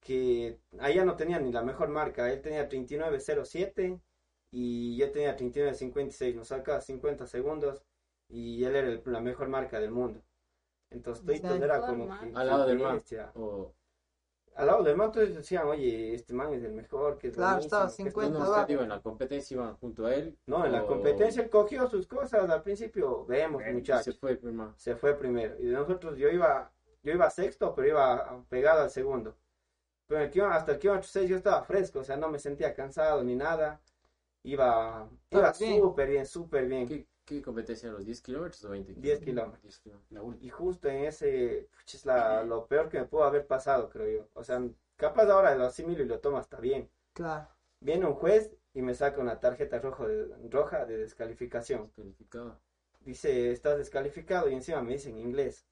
que 0.00 0.58
allá 0.78 1.04
no 1.04 1.16
tenía 1.16 1.38
ni 1.38 1.52
la 1.52 1.62
mejor 1.62 1.88
marca, 1.90 2.32
él 2.32 2.40
tenía 2.40 2.68
39.07 2.68 4.00
y 4.50 4.96
yo 4.96 5.12
tenía 5.12 5.36
39.56, 5.36 6.34
nos 6.34 6.48
sacaba 6.48 6.80
50 6.80 7.26
segundos 7.26 7.82
y 8.28 8.64
él 8.64 8.74
era 8.76 8.88
el- 8.88 9.02
la 9.04 9.20
mejor 9.20 9.48
marca 9.48 9.78
del 9.78 9.90
mundo. 9.90 10.22
Entonces 10.90 11.24
Sí. 11.40 11.46
era 11.46 11.80
como 11.82 12.08
que 12.18 12.32
Al 12.34 12.46
lado 12.46 12.66
del 12.66 12.78
bestia. 12.78 13.30
O 13.34 13.72
Al 14.56 14.66
lado 14.66 14.82
del 14.82 14.96
man 14.96 15.10
todos 15.10 15.34
decían, 15.34 15.66
oye, 15.66 16.14
este 16.14 16.34
man 16.34 16.52
es 16.52 16.62
el 16.62 16.72
mejor, 16.72 17.16
que 17.18 17.28
es 17.28 17.34
Claro, 17.34 17.56
buenísimo, 17.56 17.66
estaba 17.66 17.84
que 17.86 17.90
es 17.90 17.96
50 17.96 18.38
no, 18.38 18.66
digo, 18.66 18.82
en 18.82 18.88
la 18.90 19.00
competencia 19.00 19.54
iban 19.54 19.76
junto 19.76 20.06
a 20.06 20.14
él. 20.14 20.36
No, 20.46 20.66
en 20.66 20.72
la 20.72 20.84
competencia 20.84 21.42
él 21.42 21.48
cogió 21.50 21.88
sus 21.88 22.06
cosas 22.06 22.50
al 22.50 22.62
principio, 22.62 23.24
vemos 23.26 23.62
muchachos. 23.72 24.04
se 24.14 24.20
fue, 24.20 24.32
hermano. 24.32 24.74
se 24.76 24.96
fue 24.96 25.14
primero. 25.14 25.54
Y 25.58 25.66
de 25.66 25.72
nosotros 25.72 26.18
yo 26.18 26.28
iba, 26.28 26.70
yo 27.02 27.12
iba 27.12 27.30
sexto, 27.30 27.74
pero 27.74 27.88
iba 27.88 28.44
pegado 28.48 28.82
al 28.82 28.90
segundo. 28.90 29.36
Pero 30.06 30.22
el 30.22 30.30
kilómetro- 30.30 30.58
hasta 30.58 30.72
el 30.72 30.78
kilómetro 30.78 31.08
6 31.08 31.30
yo 31.30 31.36
estaba 31.36 31.62
fresco, 31.62 32.00
o 32.00 32.04
sea, 32.04 32.16
no 32.16 32.28
me 32.28 32.38
sentía 32.38 32.74
cansado 32.74 33.22
ni 33.22 33.36
nada. 33.36 33.80
Iba, 34.42 35.08
iba 35.30 35.52
súper 35.80 36.08
bien, 36.10 36.26
súper 36.26 36.66
bien. 36.66 36.88
¿Qué, 36.88 37.06
qué 37.36 37.42
competencia 37.42 37.90
los 37.90 38.04
10 38.04 38.20
kilómetros 38.22 38.64
o 38.64 38.70
20 38.70 38.94
10 38.94 39.20
kilómetros. 39.20 39.62
10 39.62 39.78
kilómetros. 39.80 40.12
La 40.12 40.22
última. 40.22 40.46
Y 40.46 40.50
justo 40.50 40.88
en 40.88 41.04
ese, 41.04 41.68
es 41.86 42.06
la, 42.06 42.42
lo 42.44 42.66
peor 42.66 42.88
que 42.88 42.98
me 42.98 43.06
pudo 43.06 43.24
haber 43.24 43.46
pasado, 43.46 43.88
creo 43.88 44.08
yo. 44.08 44.28
O 44.34 44.44
sea, 44.44 44.60
capaz 44.96 45.28
ahora 45.30 45.54
lo 45.54 45.64
asimilo 45.64 46.02
y 46.02 46.06
lo 46.06 46.20
tomo 46.20 46.38
hasta 46.38 46.58
bien. 46.60 46.90
Claro. 47.14 47.48
Viene 47.80 48.06
un 48.06 48.14
juez 48.14 48.52
y 48.74 48.82
me 48.82 48.94
saca 48.94 49.20
una 49.20 49.40
tarjeta 49.40 49.78
rojo 49.80 50.06
de- 50.08 50.28
roja 50.50 50.84
de 50.86 50.98
descalificación. 50.98 51.86
Descalificado. 51.86 52.58
dice, 53.00 53.50
estás 53.52 53.78
descalificado 53.78 54.48
y 54.50 54.54
encima 54.54 54.82
me 54.82 54.92
dice 54.94 55.10
en 55.10 55.18
inglés. 55.18 55.66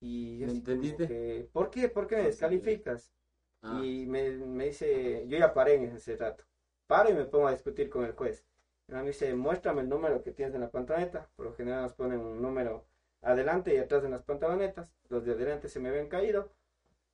Y 0.00 0.38
yo 0.38 0.46
¿Me 0.46 0.52
entendiste? 0.52 1.06
que, 1.08 1.48
¿por 1.52 1.70
qué? 1.70 1.88
¿Por 1.88 2.06
qué 2.06 2.16
me 2.16 2.22
descalificas? 2.24 3.12
Ah, 3.62 3.80
Y 3.84 4.06
me, 4.06 4.30
me 4.30 4.66
dice, 4.66 5.26
yo 5.28 5.38
ya 5.38 5.52
paré 5.54 5.74
en 5.74 5.84
ese 5.96 6.16
rato. 6.16 6.44
Paro 6.86 7.10
y 7.10 7.14
me 7.14 7.24
pongo 7.24 7.48
a 7.48 7.52
discutir 7.52 7.90
con 7.90 8.04
el 8.04 8.12
juez. 8.12 8.44
Y 8.88 8.92
me 8.92 9.02
dice, 9.02 9.34
muéstrame 9.34 9.80
el 9.82 9.88
número 9.88 10.22
que 10.22 10.30
tienes 10.30 10.54
en 10.54 10.60
la 10.60 10.70
pantaloneta. 10.70 11.28
Por 11.36 11.46
lo 11.46 11.54
general 11.54 11.82
nos 11.82 11.94
ponen 11.94 12.20
un 12.20 12.40
número 12.40 12.84
adelante 13.22 13.74
y 13.74 13.78
atrás 13.78 14.04
en 14.04 14.12
las 14.12 14.22
pantalonetas. 14.22 14.92
Los 15.08 15.24
de 15.24 15.32
adelante 15.32 15.68
se 15.68 15.80
me 15.80 15.88
habían 15.88 16.08
caído 16.08 16.50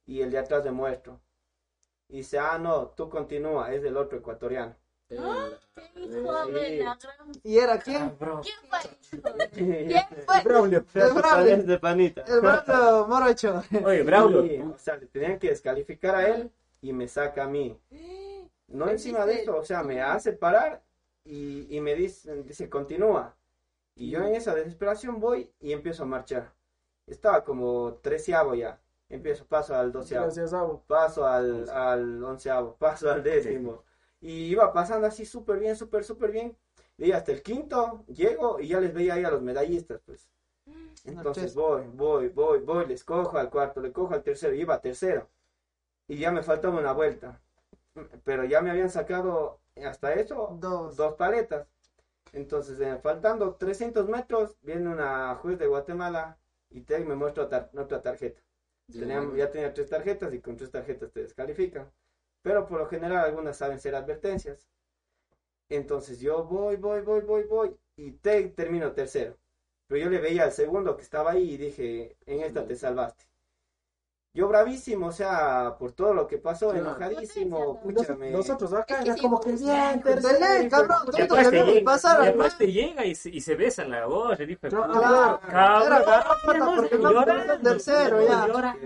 y 0.05 0.21
el 0.21 0.31
de 0.31 0.39
atrás 0.39 0.65
le 0.65 0.71
muestro. 0.71 1.21
Y 2.09 2.19
dice, 2.19 2.39
ah, 2.39 2.59
no, 2.59 2.89
tú 2.89 3.09
continúa, 3.09 3.73
es 3.73 3.83
del 3.83 3.97
otro 3.97 4.19
ecuatoriano. 4.19 4.75
el- 5.09 5.19
gran... 5.19 5.53
¿Y 7.43 7.59
era 7.59 7.79
quién? 7.79 8.11
¿Quién 8.19 8.57
fue? 8.69 9.49
¿Quién 9.53 10.07
fue? 10.27 10.43
Braulio. 10.45 10.85
El 10.95 11.13
Braulio. 11.13 11.63
de 11.65 11.79
panita. 11.79 12.23
El 12.27 12.41
brazo 12.41 13.07
morocho. 13.09 13.63
Oye, 13.85 14.03
Braulio. 14.03 14.43
Sí, 14.43 14.59
o 14.61 14.79
sea, 14.79 14.97
le 14.97 15.07
tenían 15.07 15.39
que 15.39 15.49
descalificar 15.49 16.15
a 16.17 16.29
él 16.29 16.51
y 16.83 16.93
me 16.93 17.09
saca 17.09 17.45
a 17.45 17.49
mí. 17.49 17.79
No 18.69 18.87
¿Qué 18.87 18.93
encima 18.93 19.27
de 19.27 19.43
eso, 19.43 19.59
o 19.59 19.63
sea, 19.63 19.83
me 19.83 20.01
hace 20.01 20.33
parar 20.33 20.83
y, 21.25 21.75
y 21.77 21.81
me 21.81 21.95
dice, 21.95 22.43
dice, 22.45 22.69
continúa. 22.69 23.37
Y 23.95 24.11
yo 24.11 24.21
en 24.25 24.35
esa 24.35 24.55
desesperación 24.55 25.21
voy 25.21 25.53
y 25.61 25.73
empiezo 25.73 26.05
a 26.05 26.07
marchar. 26.07 26.53
Estaba 27.07 27.45
como 27.45 27.95
treceavo 28.03 28.55
ya. 28.55 28.81
Empiezo, 29.09 29.47
paso 29.47 29.75
al 29.75 29.93
doceavo, 29.93 30.83
paso 30.87 31.27
al, 31.27 31.69
al 31.69 32.25
onceavo, 32.25 32.77
paso 32.79 33.11
al 33.11 33.23
décimo. 33.23 33.85
Y 34.21 34.47
iba 34.47 34.73
pasando 34.73 35.07
así 35.07 35.27
súper 35.27 35.59
bien, 35.59 35.77
súper, 35.77 36.05
súper 36.05 36.31
bien. 36.33 36.57
Y 36.97 37.13
hasta 37.13 37.33
el 37.33 37.43
quinto 37.43 38.05
llego 38.07 38.61
y 38.61 38.69
ya 38.69 38.81
les 38.81 38.95
veía 38.95 39.15
ahí 39.15 39.25
a 39.25 39.31
los 39.31 39.43
medallistas, 39.43 40.01
pues. 40.07 40.29
Entonces 41.05 41.55
voy, 41.55 41.85
voy, 41.95 42.29
voy, 42.29 42.61
voy, 42.61 42.87
les 42.87 43.05
cojo 43.05 43.37
al 43.39 43.51
cuarto, 43.51 43.81
le 43.81 43.93
cojo 43.93 44.15
al 44.15 44.23
tercero, 44.23 44.55
iba 44.55 44.81
tercero. 44.81 45.29
Y 46.09 46.19
ya 46.19 46.33
me 46.33 46.43
faltaba 46.43 46.79
una 46.81 46.93
vuelta. 46.93 47.41
Pero 48.25 48.45
ya 48.45 48.63
me 48.63 48.71
habían 48.71 48.91
sacado 48.91 49.62
hasta 49.77 50.15
eso 50.15 50.57
Dos. 50.61 50.97
dos 50.97 51.15
paletas. 51.17 51.67
Entonces, 52.33 52.81
eh, 52.81 52.99
faltando 53.03 53.57
300 53.57 54.09
metros, 54.09 54.57
viene 54.63 54.89
una 54.91 55.35
juez 55.37 55.59
de 55.59 55.67
Guatemala 55.69 56.39
y 56.71 56.83
te, 56.83 57.01
me 57.01 57.15
muestra 57.17 57.45
otra, 57.45 57.71
otra 57.77 58.03
tarjeta. 58.03 58.43
Tenía- 58.99 59.23
ya 59.37 59.51
tenía 59.51 59.75
tres 59.75 59.89
tarjetas 59.91 60.33
y 60.35 60.41
con 60.41 60.57
tres 60.57 60.71
tarjetas 60.71 61.13
te 61.13 61.23
descalifican. 61.23 61.91
Pero 62.43 62.67
por 62.69 62.81
lo 62.81 62.87
general 62.89 63.25
algunas 63.25 63.57
saben 63.57 63.81
ser 63.81 63.95
advertencias. 63.95 64.69
Entonces 65.69 66.21
yo 66.21 66.45
voy, 66.45 66.77
voy, 66.77 67.01
voy, 67.01 67.21
voy, 67.23 67.43
voy 67.45 67.77
y 67.97 68.13
te, 68.13 68.49
termino 68.51 68.93
tercero. 68.93 69.37
Pero 69.89 70.05
yo 70.05 70.11
le 70.11 70.21
veía 70.21 70.45
al 70.45 70.53
segundo 70.53 70.97
que 70.97 71.03
estaba 71.03 71.33
ahí 71.33 71.55
y 71.55 71.57
dije, 71.57 72.17
en 72.27 72.41
esta 72.43 72.65
te 72.67 72.77
salvaste. 72.77 73.25
Yo 74.35 74.49
bravísimo, 74.49 75.09
o 75.09 75.13
sea, 75.13 75.77
por 75.79 75.93
todo 75.93 76.15
lo 76.15 76.27
que 76.27 76.39
pasó, 76.39 76.71
Claro. 76.71 76.87
enojadísimo, 76.87 77.79
Potencia, 77.83 78.01
pucha, 78.07 78.17
me- 78.17 78.31
Nosotros 78.31 78.73
acá 78.73 79.03
era 79.03 79.15
como 79.19 79.39
que 79.39 79.51
pues, 79.51 79.63
bien, 79.63 80.01
De 80.03 80.15
ley, 80.15 80.23
tercero. 80.23 80.71
cabrón. 80.71 80.99
Y 81.07 81.11
Todos 81.11 81.23
aparte 81.33 81.51
debemos 81.51 81.75
llega, 82.73 83.05
y 83.05 83.15
llega 83.15 83.15
se, 83.15 83.29
y 83.29 83.41
se 83.43 83.55
besan 83.57 83.91
la 83.91 84.07
voz, 84.07 84.39
Claro. 84.39 85.41
Cabrón, 85.51 86.03
cabrón, 86.07 86.77
porque 86.77 86.99
no 86.99 87.13
tercero 87.63 88.27
ya. 88.27 88.47
llora. 88.47 88.77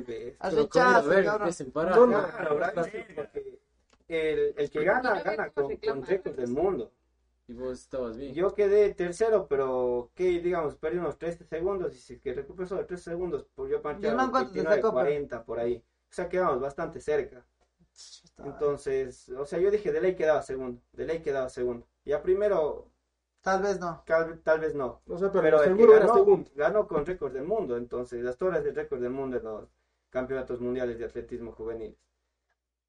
Cabrón. 1.25 1.47
desemparado. 1.47 2.07
No, 2.09 2.19
no. 2.23 2.29
Claro, 2.29 2.57
bravísimo, 2.57 3.07
porque 3.15 3.59
el, 4.09 4.55
el 4.57 4.71
que 4.71 4.85
gana, 4.85 5.23
gana 5.23 5.51
con, 5.51 5.77
con 5.77 6.03
récords 6.05 6.37
del 6.39 6.49
mundo. 6.51 6.91
Y 7.49 7.55
vos 7.55 7.81
estabas 7.81 8.17
bien. 8.17 8.35
Yo 8.35 8.55
quedé 8.55 8.93
tercero, 8.95 9.47
pero 9.49 10.11
que 10.15 10.41
digamos, 10.41 10.77
perdí 10.77 10.99
unos 10.99 11.17
13 11.19 11.45
segundos 11.45 11.95
y 11.95 11.99
si 11.99 12.19
que 12.19 12.35
recupero 12.35 12.67
solo 12.67 12.87
13 12.87 13.11
segundos, 13.11 13.45
por 13.55 13.69
yo 13.69 13.81
¿Y 14.01 14.59
el 14.59 14.65
sacó, 14.65 14.93
40 14.93 15.45
por 15.45 15.61
ahí. 15.61 15.77
O 16.11 16.15
sea, 16.15 16.29
quedamos 16.29 16.61
bastante 16.61 17.01
cerca. 17.01 17.47
Entonces, 18.45 19.29
o 19.31 19.47
sea, 19.47 19.59
yo 19.59 19.71
dije, 19.71 19.93
de 19.93 20.01
ley 20.01 20.15
quedaba 20.17 20.43
segundo, 20.43 20.83
de 20.93 21.07
ley 21.07 21.23
quedaba 21.23 21.49
segundo. 21.49 21.87
Ya 22.05 22.23
primero, 22.23 22.91
Tal 23.47 23.63
vez 23.63 23.79
no. 23.79 24.03
tal, 24.05 24.41
tal 24.43 24.59
vez 24.61 24.75
no. 24.75 25.03
Pero, 25.07 25.31
Pero 25.41 25.63
el 25.63 25.77
que 25.77 25.77
seguro 25.77 25.95
era 25.95 26.07
ganó, 26.07 26.15
segundo. 26.15 26.51
ganó 26.57 26.89
con 26.89 27.07
récord 27.07 27.33
del 27.33 27.45
mundo, 27.45 27.77
entonces, 27.77 28.23
las 28.25 28.37
torres 28.37 28.65
del 28.65 28.75
récord 28.75 29.01
del 29.01 29.13
mundo 29.13 29.37
en 29.37 29.45
los 29.45 29.69
campeonatos 30.11 30.61
mundiales 30.61 30.99
de 30.99 31.05
atletismo 31.05 31.53
juvenil. 31.53 31.97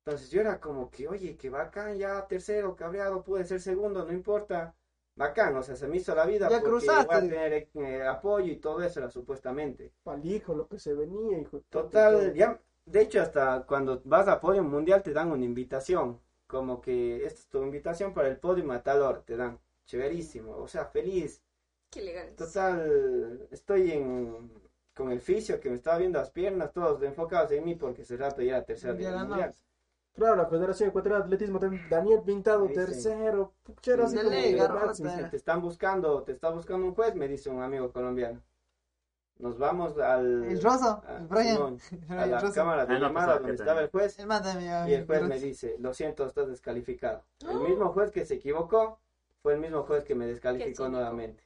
Entonces 0.07 0.29
yo 0.31 0.39
era 0.39 0.57
como 0.59 0.89
que, 0.89 1.05
oye, 1.07 1.35
que 1.35 1.49
bacán, 1.49 1.97
ya 1.97 2.25
tercero, 2.27 2.75
cabreado, 2.77 3.23
pude 3.23 3.43
ser 3.43 3.59
segundo, 3.59 4.05
no 4.05 4.13
importa. 4.13 4.73
Bacán, 5.15 5.55
o 5.57 5.63
sea, 5.63 5.75
se 5.75 5.87
me 5.87 5.97
hizo 5.97 6.15
la 6.15 6.25
vida 6.25 6.47
Ya 6.47 6.61
porque 6.61 6.69
cruzaste. 6.69 7.07
voy 7.07 7.15
a 7.15 7.19
tener 7.19 7.69
eh, 7.73 8.03
apoyo 8.07 8.51
y 8.51 8.55
todo 8.57 8.81
eso 8.83 8.99
era 9.01 9.09
supuestamente. 9.09 9.91
Pal 10.03 10.25
hijo, 10.25 10.53
lo 10.55 10.67
que 10.67 10.79
se 10.79 10.93
venía, 10.93 11.39
hijo. 11.39 11.61
Total, 11.69 12.33
ya, 12.33 12.57
de 12.85 13.01
hecho 13.01 13.21
hasta 13.21 13.65
cuando 13.65 14.01
vas 14.05 14.27
a 14.29 14.39
podio 14.39 14.63
mundial 14.63 15.03
te 15.03 15.11
dan 15.11 15.31
una 15.31 15.43
invitación 15.43 16.21
como 16.45 16.79
que 16.79 17.25
esta 17.25 17.39
es 17.41 17.47
tu 17.49 17.61
invitación 17.61 18.13
para 18.13 18.29
el 18.29 18.37
podio 18.37 18.63
matador, 18.63 19.23
te 19.25 19.35
dan. 19.35 19.59
Chéverísimo, 19.85 20.55
o 20.55 20.67
sea, 20.67 20.85
feliz. 20.85 21.41
Qué 21.89 21.99
elegante. 22.01 22.35
Total, 22.35 23.47
estoy 23.51 23.91
en, 23.91 24.51
con 24.93 25.11
el 25.11 25.19
fisio 25.19 25.59
que 25.59 25.69
me 25.69 25.75
estaba 25.77 25.97
viendo 25.97 26.19
las 26.19 26.29
piernas, 26.31 26.71
todos 26.73 27.01
enfocados 27.03 27.51
en 27.51 27.65
mí 27.65 27.75
porque 27.75 28.03
ese 28.03 28.17
rato 28.17 28.41
ya 28.41 28.57
era 28.57 28.93
del 28.93 29.03
ganó. 29.03 29.27
mundial. 29.29 29.53
Claro, 30.17 30.35
la 30.35 30.47
Federación 30.47 30.89
Ecuatoriana 30.89 31.23
de 31.23 31.25
Atletismo 31.27 31.59
también, 31.59 31.87
Daniel 31.89 32.21
Pintado, 32.25 32.63
Sí, 32.67 32.69
sí. 32.69 32.75
tercero, 32.75 33.53
puchero 33.63 34.05
así 34.05 34.15
te 35.29 35.37
están 35.37 35.61
buscando, 35.61 36.23
te 36.23 36.31
está 36.31 36.49
buscando 36.49 36.87
un 36.87 36.95
juez, 36.95 37.13
me 37.15 37.27
dice 37.27 37.49
un 37.51 37.61
amigo 37.61 37.91
colombiano. 37.91 38.41
Nos 39.37 39.59
vamos 39.59 39.95
al... 39.99 40.45
El 40.45 40.63
Rosso, 40.63 41.03
a- 41.07 41.17
el 41.17 41.27
Brian. 41.27 41.55
Simón, 41.55 41.79
a 42.09 42.23
El 42.23 42.31
la 42.31 42.39
Rosso. 42.39 42.53
cámara 42.55 42.85
de 42.87 42.95
Ah, 42.95 42.99
no, 42.99 43.05
llamada 43.07 43.27
pues, 43.33 43.41
donde 43.41 43.53
estaba 43.63 43.81
el 43.81 43.89
juez 43.91 44.17
El 44.17 44.89
y 44.89 44.93
el 44.95 45.05
juez 45.05 45.21
me 45.21 45.39
dice, 45.39 45.75
lo 45.77 45.93
siento, 45.93 46.25
estás 46.25 46.47
descalificado. 46.47 47.23
El 47.47 47.59
mismo 47.59 47.93
juez 47.93 48.09
que 48.09 48.25
se 48.25 48.33
equivocó 48.33 48.99
fue 49.43 49.53
el 49.53 49.59
mismo 49.59 49.83
juez 49.83 50.03
que 50.03 50.15
me 50.15 50.25
descalificó 50.25 50.89
nuevamente. 50.89 51.43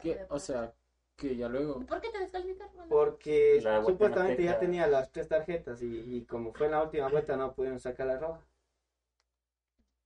¿Qué? 0.00 0.24
O 0.30 0.38
sea, 0.38 0.72
que 1.16 1.36
ya 1.36 1.48
luego. 1.48 1.80
¿Por 1.86 2.00
qué 2.00 2.10
te 2.10 2.18
descalificaron? 2.18 2.88
Porque 2.88 3.60
La 3.62 3.84
supuestamente 3.84 4.42
ya 4.44 4.58
te- 4.58 4.66
tenía 4.66 4.86
las 4.86 5.10
tres 5.12 5.28
tarjetas 5.28 5.82
y, 5.82 5.86
y 6.16 6.24
como 6.24 6.52
fue 6.52 6.66
en 6.66 6.72
la 6.72 6.82
última 6.82 7.08
vuelta 7.08 7.36
no 7.36 7.54
pudieron 7.54 7.78
sacar 7.80 8.06
la 8.06 8.18
roja. 8.18 8.40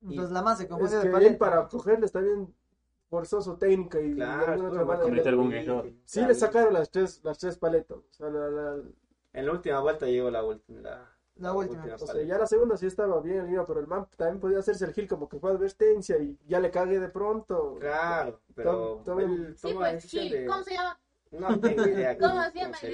Entonces 0.03 0.31
la 0.31 0.43
man 0.43 0.57
se 0.57 0.65
Es 0.65 0.69
confundió 0.69 1.01
de 1.01 1.11
que 1.11 1.27
él 1.27 1.37
para 1.39 1.69
cogerle 1.69 2.07
está 2.07 2.21
bien 2.21 2.55
forzoso 3.11 3.57
técnica 3.57 4.01
y 4.01 4.15
Claro, 4.15 4.69
otra 4.69 4.85
manera. 4.85 5.03
comete 5.05 5.29
algún 5.29 5.53
error. 5.53 5.85
sí, 5.85 6.01
Sí 6.05 6.19
claro. 6.21 6.29
le 6.29 6.35
sacaron 6.35 6.75
las 6.75 6.91
tres, 6.91 7.21
las 7.25 7.39
tres 7.39 7.59
paletas. 7.59 7.99
O 7.99 8.13
sea, 8.13 8.29
la- 8.31 8.49
la- 8.49 8.83
En 9.33 9.47
la 9.47 9.53
última 9.53 9.81
vuelta 9.81 10.07
llegó 10.07 10.31
la 10.31 10.45
última. 10.45 11.18
La, 11.39 11.49
La 11.49 11.55
última. 11.55 11.85
o 11.95 11.99
sea, 11.99 12.23
ya 12.23 12.37
la 12.39 12.47
segunda 12.47 12.77
sí 12.77 12.87
estaba 12.87 13.21
bien, 13.21 13.51
iba, 13.53 13.65
pero 13.67 13.81
el 13.81 13.87
man 13.87 14.07
también 14.17 14.41
podía 14.41 14.59
hacerse 14.59 14.85
el 14.85 14.93
gil 14.93 15.07
como 15.09 15.29
que 15.29 15.39
fue 15.39 15.51
advertencia 15.51 16.19
y 16.19 16.37
ya 16.47 16.61
le 16.61 16.71
cagué 16.71 16.99
de 16.99 17.09
pronto. 17.09 17.77
Claro, 17.81 18.41
pero 18.55 18.73
Tom- 18.73 19.05
tom- 19.05 19.21
él 19.21 19.55
Sí, 19.57 19.73
pues, 19.73 20.11
de... 20.11 20.47
¿Cómo 20.47 20.63
se 20.65 20.75
llama? 20.75 21.01
No 21.31 21.61
tengo 21.61 21.87
idea. 21.87 22.17
¿Cómo 22.19 22.43
se 22.51 22.59
llama? 22.59 22.77
El 22.83 22.93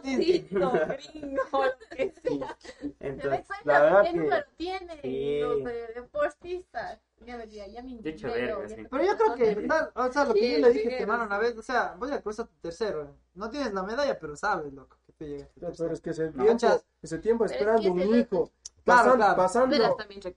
gringo, 0.00 0.72
que 1.96 2.14
sea. 2.22 2.56
Entonces, 3.00 3.46
la 3.64 3.80
verdad 3.80 4.00
cuenta 4.00 4.04
qué 4.04 4.12
que... 4.12 4.18
número 4.18 4.44
tienen 4.56 4.98
Sí. 5.02 5.40
los 5.40 5.60
eh, 5.70 5.88
deportistas. 5.94 7.00
Ya 7.26 7.36
me 7.36 7.46
decía, 7.46 7.66
ya 7.66 7.82
me 7.82 7.88
sí. 8.00 8.86
Pero 8.90 9.04
yo 9.04 9.16
creo 9.16 9.34
que, 9.34 9.66
tal, 9.66 9.90
o 9.94 10.12
sea, 10.12 10.24
lo 10.24 10.34
que 10.34 10.40
Sí, 10.40 10.52
yo 10.52 10.58
le 10.68 10.72
dije 10.72 10.94
a 10.94 10.96
tu 10.98 11.02
hermano 11.02 11.24
una 11.24 11.38
vez, 11.38 11.58
o 11.58 11.62
sea, 11.62 11.94
voy 11.98 12.12
a 12.12 12.22
cruzar 12.22 12.46
tu 12.46 12.54
tercero. 12.60 13.16
No 13.34 13.50
tienes 13.50 13.74
la 13.74 13.82
medalla, 13.82 14.16
pero 14.18 14.36
sabes, 14.36 14.72
loco, 14.72 14.96
Ya, 15.20 15.48
Pero 15.76 15.92
es 15.92 16.00
que 16.00 16.10
ese 16.10 16.30
No. 16.32 16.44
tiempo, 16.44 16.82
ese 17.02 17.18
tiempo 17.18 17.44
es 17.44 17.50
esperando 17.52 17.82
que 17.82 17.90
un 17.90 18.14
hijo, 18.14 18.52
Claro, 18.84 19.18
pasando, 19.36 19.76
claro. 19.76 19.96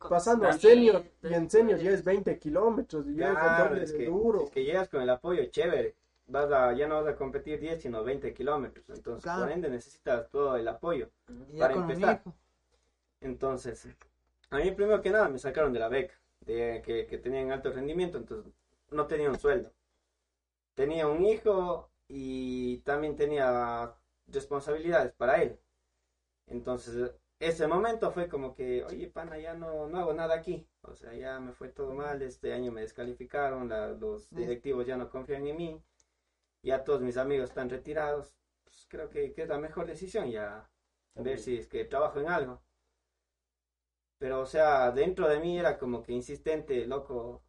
pasando, 0.09 0.47
a 0.47 0.53
senior, 0.53 1.03
y 1.21 1.33
en 1.33 1.49
senior 1.49 1.79
ya 1.79 1.91
es 1.91 2.03
20 2.03 2.37
kilómetros 2.39 3.05
y 3.07 3.15
ya 3.15 3.27
es 3.27 3.37
Claro, 3.37 3.65
doble 3.69 3.83
es 3.83 3.91
de 3.91 3.97
que, 3.99 4.05
duro. 4.07 4.43
es 4.45 4.49
que 4.49 4.63
llegas 4.65 4.89
con 4.89 5.01
el 5.03 5.09
apoyo 5.09 5.45
chévere. 5.45 5.95
Vas 6.27 6.51
a, 6.51 6.73
ya 6.73 6.87
no 6.87 6.95
vas 7.03 7.13
a 7.13 7.15
competir 7.15 7.59
10, 7.59 7.81
sino 7.81 8.03
20 8.03 8.33
kilómetros. 8.33 8.89
Entonces, 8.89 9.23
Claro. 9.23 9.43
por 9.43 9.51
ende, 9.51 9.69
necesitas 9.69 10.29
todo 10.29 10.55
el 10.57 10.67
apoyo. 10.67 11.09
Y 11.53 11.59
para 11.59 11.75
empezar. 11.75 12.23
Entonces, 13.21 13.87
a 14.49 14.57
mí 14.57 14.71
primero 14.71 15.01
que 15.01 15.11
nada 15.11 15.29
me 15.29 15.37
sacaron 15.37 15.71
de 15.73 15.79
la 15.79 15.89
beca, 15.89 16.15
de 16.41 16.81
que, 16.83 17.05
que 17.05 17.17
tenían 17.19 17.51
alto 17.51 17.71
rendimiento, 17.71 18.17
entonces 18.17 18.51
no 18.89 19.05
tenía 19.05 19.29
un 19.29 19.37
sueldo. 19.39 19.71
Tenía 20.75 21.07
un 21.07 21.23
hijo 21.23 21.89
y 22.07 22.79
también 22.79 23.15
tenía 23.15 23.93
responsabilidades 24.33 25.13
para 25.13 25.41
él. 25.41 25.59
Entonces, 26.47 27.11
ese 27.39 27.67
momento 27.67 28.11
fue 28.11 28.27
como 28.29 28.53
que, 28.55 28.83
oye, 28.85 29.07
pana, 29.07 29.37
ya 29.39 29.53
no, 29.55 29.87
no 29.87 29.99
hago 29.99 30.13
nada 30.13 30.35
aquí. 30.35 30.67
O 30.83 30.95
sea, 30.95 31.13
ya 31.15 31.39
me 31.39 31.53
fue 31.53 31.69
todo 31.69 31.93
mal, 31.93 32.21
este 32.21 32.53
año 32.53 32.71
me 32.71 32.81
descalificaron, 32.81 33.69
la- 33.69 33.89
los 33.93 34.29
directivos 34.31 34.85
ya 34.85 34.97
no 34.97 35.09
confían 35.09 35.47
en 35.47 35.57
mí, 35.57 35.83
ya 36.63 36.83
todos 36.83 37.01
mis 37.01 37.17
amigos 37.17 37.49
están 37.49 37.69
retirados. 37.69 38.35
Pues 38.63 38.85
creo 38.89 39.09
que, 39.09 39.33
que 39.33 39.43
es 39.43 39.49
la 39.49 39.59
mejor 39.59 39.87
decisión 39.87 40.31
ya 40.31 40.69
ver 41.15 41.39
si 41.39 41.57
es 41.57 41.67
que 41.67 41.85
trabajo 41.85 42.19
en 42.19 42.29
algo. 42.29 42.61
Pero, 44.19 44.39
o 44.41 44.45
sea, 44.45 44.91
dentro 44.91 45.27
de 45.27 45.39
mí 45.41 45.59
era 45.59 45.77
como 45.77 46.01
que 46.01 46.13
insistente, 46.13 46.85
loco, 46.87 47.43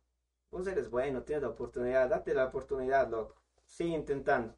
vos 0.51 0.67
eres 0.67 0.91
bueno, 0.91 1.23
tienes 1.23 1.43
la 1.43 1.51
oportunidad, 1.51 2.09
date 2.11 2.35
la 2.35 2.47
oportunidad, 2.47 3.09
loco, 3.11 3.37
sigue 3.67 3.95
intentando. 3.95 4.57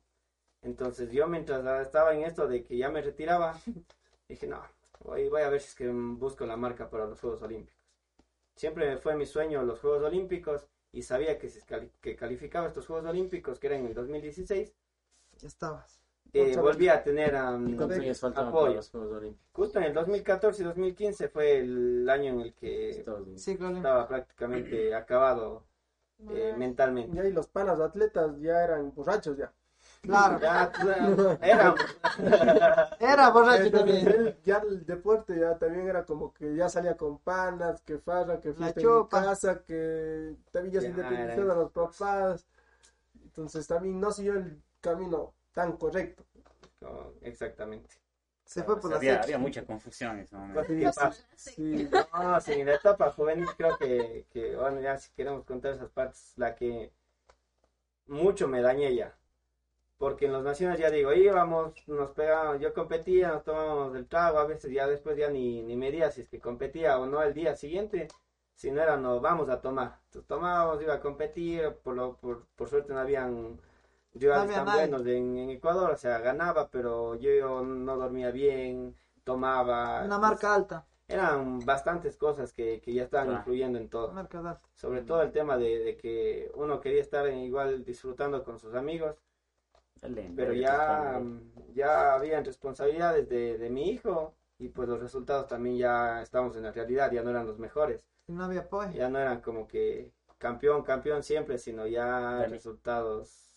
Entonces 0.65 1.11
yo 1.13 1.29
mientras 1.29 1.65
estaba 1.87 2.15
en 2.15 2.25
esto 2.25 2.47
de 2.49 2.65
que 2.65 2.77
ya 2.77 2.89
me 2.91 3.03
retiraba, 3.03 3.55
dije, 4.29 4.47
no, 4.47 4.63
voy, 5.01 5.29
voy 5.29 5.43
a 5.43 5.49
ver 5.51 5.61
si 5.61 5.69
es 5.69 5.75
que 5.75 5.89
busco 5.89 6.47
la 6.47 6.57
marca 6.57 6.89
para 6.91 7.07
los 7.07 7.21
Juegos 7.21 7.43
Olímpicos. 7.43 7.81
Siempre 8.57 8.97
fue 8.99 9.17
mi 9.17 9.27
sueño 9.27 9.63
los 9.63 9.81
Juegos 9.81 10.03
Olímpicos 10.05 10.67
y 10.93 11.03
sabía 11.03 11.39
que 11.39 11.49
si 11.49 11.61
cali- 11.63 11.91
que 12.01 12.17
calificaba 12.17 12.69
estos 12.69 12.87
Juegos 12.87 13.07
Olímpicos, 13.11 13.59
que 13.59 13.67
era 13.67 13.77
en 13.77 13.87
el 13.87 13.95
2016, 13.95 14.73
Ya 15.41 15.49
estabas. 15.49 16.01
eh, 16.33 16.57
volví 16.57 16.89
a 16.89 17.03
tener 17.03 17.35
um, 17.35 17.77
¿Cuántos 17.77 17.99
años 17.99 18.21
faltaban 18.21 18.49
apoyo. 18.49 18.65
para 18.67 18.77
los 18.77 18.91
Juegos 18.91 19.13
Olímpicos? 19.19 19.49
Justo 19.53 19.79
en 19.79 19.85
el 19.85 19.95
2014 19.95 20.63
y 20.63 20.67
2015 20.67 21.29
fue 21.29 21.59
el 21.59 22.09
año 22.09 22.33
en 22.35 22.41
el 22.41 22.55
que 22.55 22.91
estaba 22.91 24.09
prácticamente 24.09 24.95
acabado 24.95 25.65
eh, 26.31 26.55
mentalmente. 26.57 27.17
Y 27.17 27.21
ahí 27.21 27.33
los 27.33 27.49
panas 27.49 27.79
atletas 27.81 28.39
ya 28.41 28.63
eran 28.65 28.95
borrachos 28.95 29.37
ya. 29.37 29.53
Claro. 30.07 30.39
Ya, 30.41 30.71
era, 31.43 31.75
Era 33.01 33.31
borracho 33.31 33.65
Entonces, 33.65 34.05
también. 34.05 34.07
él 34.09 34.37
ya 34.45 34.59
el 34.59 34.85
deporte 34.87 35.39
ya 35.39 35.59
también 35.59 35.89
era 35.89 36.05
como 36.05 36.33
que 36.33 36.55
ya 36.55 36.69
salía 36.69 36.97
con 36.97 37.19
panas, 37.19 37.81
que 37.83 37.99
farra, 37.99 38.41
que 38.41 38.53
fiesta 38.53 38.81
en 38.81 39.05
casa, 39.07 39.63
que 39.65 40.37
también 40.51 40.75
ya 40.75 40.81
se 40.81 40.87
Ya, 40.87 40.91
independizó 40.91 41.43
era 41.43 41.55
de 41.55 41.61
los 41.61 41.71
papás. 41.73 42.47
Entonces 43.25 43.67
también 43.67 44.01
no 44.01 44.11
siguió 44.13 44.35
el 44.35 44.63
camino 44.81 45.35
tan 45.53 45.77
correcto. 45.77 46.25
no, 46.81 47.13
exactamente. 47.23 47.91
Se 48.45 48.63
fue 48.63 48.79
por 48.81 48.91
la 48.91 48.97
había, 48.99 49.13
seca. 49.13 49.25
había 49.25 49.39
mucha 49.39 49.65
confusión 49.65 50.19
en 50.19 50.25
ese 50.25 50.37
momento. 50.37 50.65
Sí, 50.67 50.85
Sí, 51.37 51.89
No, 52.13 52.41
sí, 52.41 52.53
en 52.53 52.67
la 52.67 52.75
etapa 52.75 53.11
juvenil 53.11 53.47
creo 53.57 53.77
que, 53.79 54.27
que, 54.31 54.55
bueno, 54.57 54.81
ya 54.81 54.97
si 54.99 55.11
queremos 55.13 55.45
contar 55.45 55.73
esas 55.73 55.91
partes, 55.91 56.33
la 56.37 56.55
que 56.55 56.93
mucho 58.07 58.49
me 58.49 58.63
dañé 58.63 58.95
ya. 58.95 59.15
Porque 59.99 60.27
en 60.27 60.33
los 60.33 60.43
naciones 60.45 60.79
ya 60.79 60.91
digo, 60.91 61.13
íbamos, 61.13 61.73
nos 61.87 62.11
pegábamos, 62.11 62.61
yo 62.61 62.75
competía, 62.75 63.29
nos 63.29 63.45
tomábamos 63.45 63.95
el 63.97 64.07
trago, 64.09 64.39
a 64.39 64.47
veces 64.47 64.73
ya 64.73 64.87
después 64.87 65.17
ya 65.17 65.29
ni, 65.31 65.63
ni 65.63 65.77
medía 65.77 66.11
si 66.11 66.23
es 66.23 66.29
que 66.29 66.41
competía 66.41 66.99
o 66.99 67.07
no 67.07 67.23
el 67.23 67.33
día 67.35 67.55
siguiente, 67.57 68.09
si 68.55 68.71
no 68.71 68.83
era, 68.83 68.97
no, 68.97 69.21
vamos 69.21 69.49
a 69.49 69.61
tomar. 69.61 69.99
Entonces 70.07 70.27
tomábamos, 70.29 70.83
iba 70.83 70.95
a 70.95 71.01
competir, 71.01 71.73
por, 71.83 71.95
lo, 71.95 72.17
por, 72.17 72.47
por 72.57 72.69
suerte 72.69 72.93
no 72.93 73.01
habían 73.01 73.61
rivales 74.15 74.45
había 74.45 74.57
tan 74.57 74.67
nadie. 74.67 74.81
buenos 74.89 75.07
en, 75.07 75.37
en 75.39 75.51
Ecuador, 75.51 75.91
o 75.93 75.97
sea, 75.97 76.19
ganaba, 76.19 76.69
pero 76.71 77.15
yo 77.17 77.63
no 77.63 77.97
dormía 77.97 78.31
bien, 78.31 78.97
tomaba. 79.25 80.05
Una 80.05 80.19
marca 80.19 80.55
alta. 80.55 80.87
Eran 81.07 81.61
bastantes 81.61 82.17
cosas 82.17 82.53
que, 82.53 82.81
que 82.81 82.93
ya 82.95 83.05
estaban 83.05 83.33
influyendo 83.33 83.79
en 83.79 83.89
todo. 83.89 84.13
Marca 84.13 84.39
alta. 84.39 84.61
Sobre 84.75 85.03
todo 85.03 85.23
el 85.23 85.33
tema 85.33 85.57
de, 85.57 85.79
de 85.81 85.97
que 85.97 86.51
uno 86.55 86.81
quería 86.81 87.01
estar 87.03 87.27
en 87.27 87.39
igual 87.39 87.85
disfrutando 87.85 88.43
con 88.45 88.59
sus 88.59 88.75
amigos, 88.75 89.17
Pero 90.37 90.53
ya, 90.53 91.23
ya 91.75 92.15
habían 92.15 92.45
responsabilidades 92.45 93.29
de, 93.29 93.59
de 93.59 93.71
mi 93.71 93.91
hijo 93.91 94.35
y 94.59 94.69
pues 94.69 94.89
los 94.89 95.01
resultados 95.01 95.47
también 95.49 95.77
ya 95.77 96.23
estábamos 96.23 96.57
en 96.57 96.63
la 96.63 96.73
realidad, 96.73 97.11
ya 97.11 97.23
no 97.23 97.31
eran 97.31 97.47
los 97.47 97.59
mejores, 97.59 98.01
Y 98.27 98.33
no 98.33 98.45
había 98.45 98.61
apoyo. 98.61 98.93
ya 98.93 99.09
no 99.09 99.19
eran 99.19 99.41
como 99.41 99.67
que 99.67 100.13
campeón, 100.39 100.83
campeón 100.83 101.23
siempre, 101.23 101.59
sino 101.59 101.87
ya 101.87 102.07
Dale. 102.07 102.49
resultados. 102.49 103.51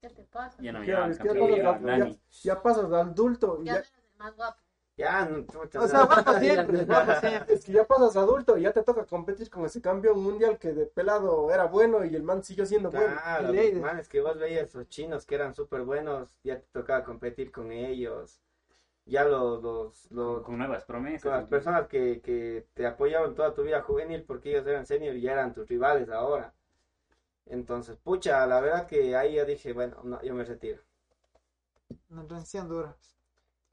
¿Qué 0.00 0.10
te 0.10 0.24
pasa? 0.24 0.60
Ya 0.62 0.72
no 0.72 0.84
Ya, 0.84 1.08
ya 1.08 1.78
ya- 1.98 2.16
ya 2.42 2.62
pasas 2.62 2.90
de 2.90 2.96
adulto 2.96 3.58
y 3.62 3.66
Ya 3.66 3.72
ya, 3.72 3.72
no 3.72 3.78
eres 3.78 3.92
el 3.98 4.18
más 4.18 4.36
guapo. 4.36 4.63
Ya, 4.96 5.24
no, 5.24 5.44
pucha, 5.44 5.80
O 5.80 5.88
sea, 5.88 6.04
guapo 6.04 6.32
siempre, 6.38 6.84
guapo 6.86 7.12
siempre. 7.20 7.54
es 7.54 7.64
que 7.64 7.72
ya 7.72 7.84
pasas 7.84 8.16
adulto 8.16 8.56
y 8.56 8.62
ya 8.62 8.72
te 8.72 8.82
toca 8.84 9.04
competir 9.04 9.50
con 9.50 9.64
ese 9.64 9.80
campeón 9.82 10.22
mundial 10.22 10.56
que 10.56 10.72
de 10.72 10.86
pelado 10.86 11.50
era 11.52 11.64
bueno 11.64 12.04
y 12.04 12.14
el 12.14 12.22
man 12.22 12.44
siguió 12.44 12.64
siendo 12.64 12.92
bueno. 12.92 13.16
Claro, 13.16 13.48
los 13.48 13.56
de- 13.56 13.72
manes 13.80 14.08
que 14.08 14.20
vos 14.20 14.38
veías, 14.38 14.72
los 14.74 14.88
chinos 14.88 15.26
que 15.26 15.34
eran 15.34 15.52
súper 15.52 15.82
buenos, 15.82 16.36
ya 16.44 16.60
te 16.60 16.66
tocaba 16.72 17.02
competir 17.02 17.50
con 17.50 17.72
ellos. 17.72 18.40
Ya 19.06 19.24
los, 19.24 19.62
los, 19.62 20.10
los, 20.12 20.42
Con 20.44 20.58
nuevas 20.58 20.84
promesas. 20.84 21.22
con 21.22 21.32
las 21.32 21.44
personas 21.46 21.88
que, 21.88 22.20
que 22.22 22.66
te 22.74 22.86
apoyaban 22.86 23.34
toda 23.34 23.54
tu 23.54 23.62
vida 23.64 23.82
juvenil 23.82 24.22
porque 24.24 24.50
ellos 24.50 24.66
eran 24.66 24.86
senior 24.86 25.16
y 25.16 25.22
ya 25.22 25.32
eran 25.32 25.54
tus 25.54 25.68
rivales 25.68 26.08
ahora. 26.10 26.54
Entonces, 27.46 27.96
pucha, 27.98 28.46
la 28.46 28.60
verdad 28.60 28.86
que 28.86 29.16
ahí 29.16 29.34
yo 29.36 29.44
dije, 29.46 29.72
bueno, 29.72 29.96
no, 30.04 30.22
yo 30.22 30.34
me 30.34 30.44
retiro. 30.44 30.82
Una 32.08 32.26
transición 32.26 32.66
dura. 32.68 32.96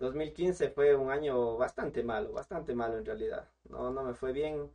2015 0.01 0.69
fue 0.71 0.95
un 0.95 1.11
año 1.11 1.57
bastante 1.57 2.03
malo, 2.03 2.31
bastante 2.33 2.73
malo 2.73 2.97
en 2.97 3.05
realidad. 3.05 3.47
No, 3.69 3.91
no 3.91 4.03
me 4.03 4.13
fue 4.13 4.33
bien. 4.33 4.71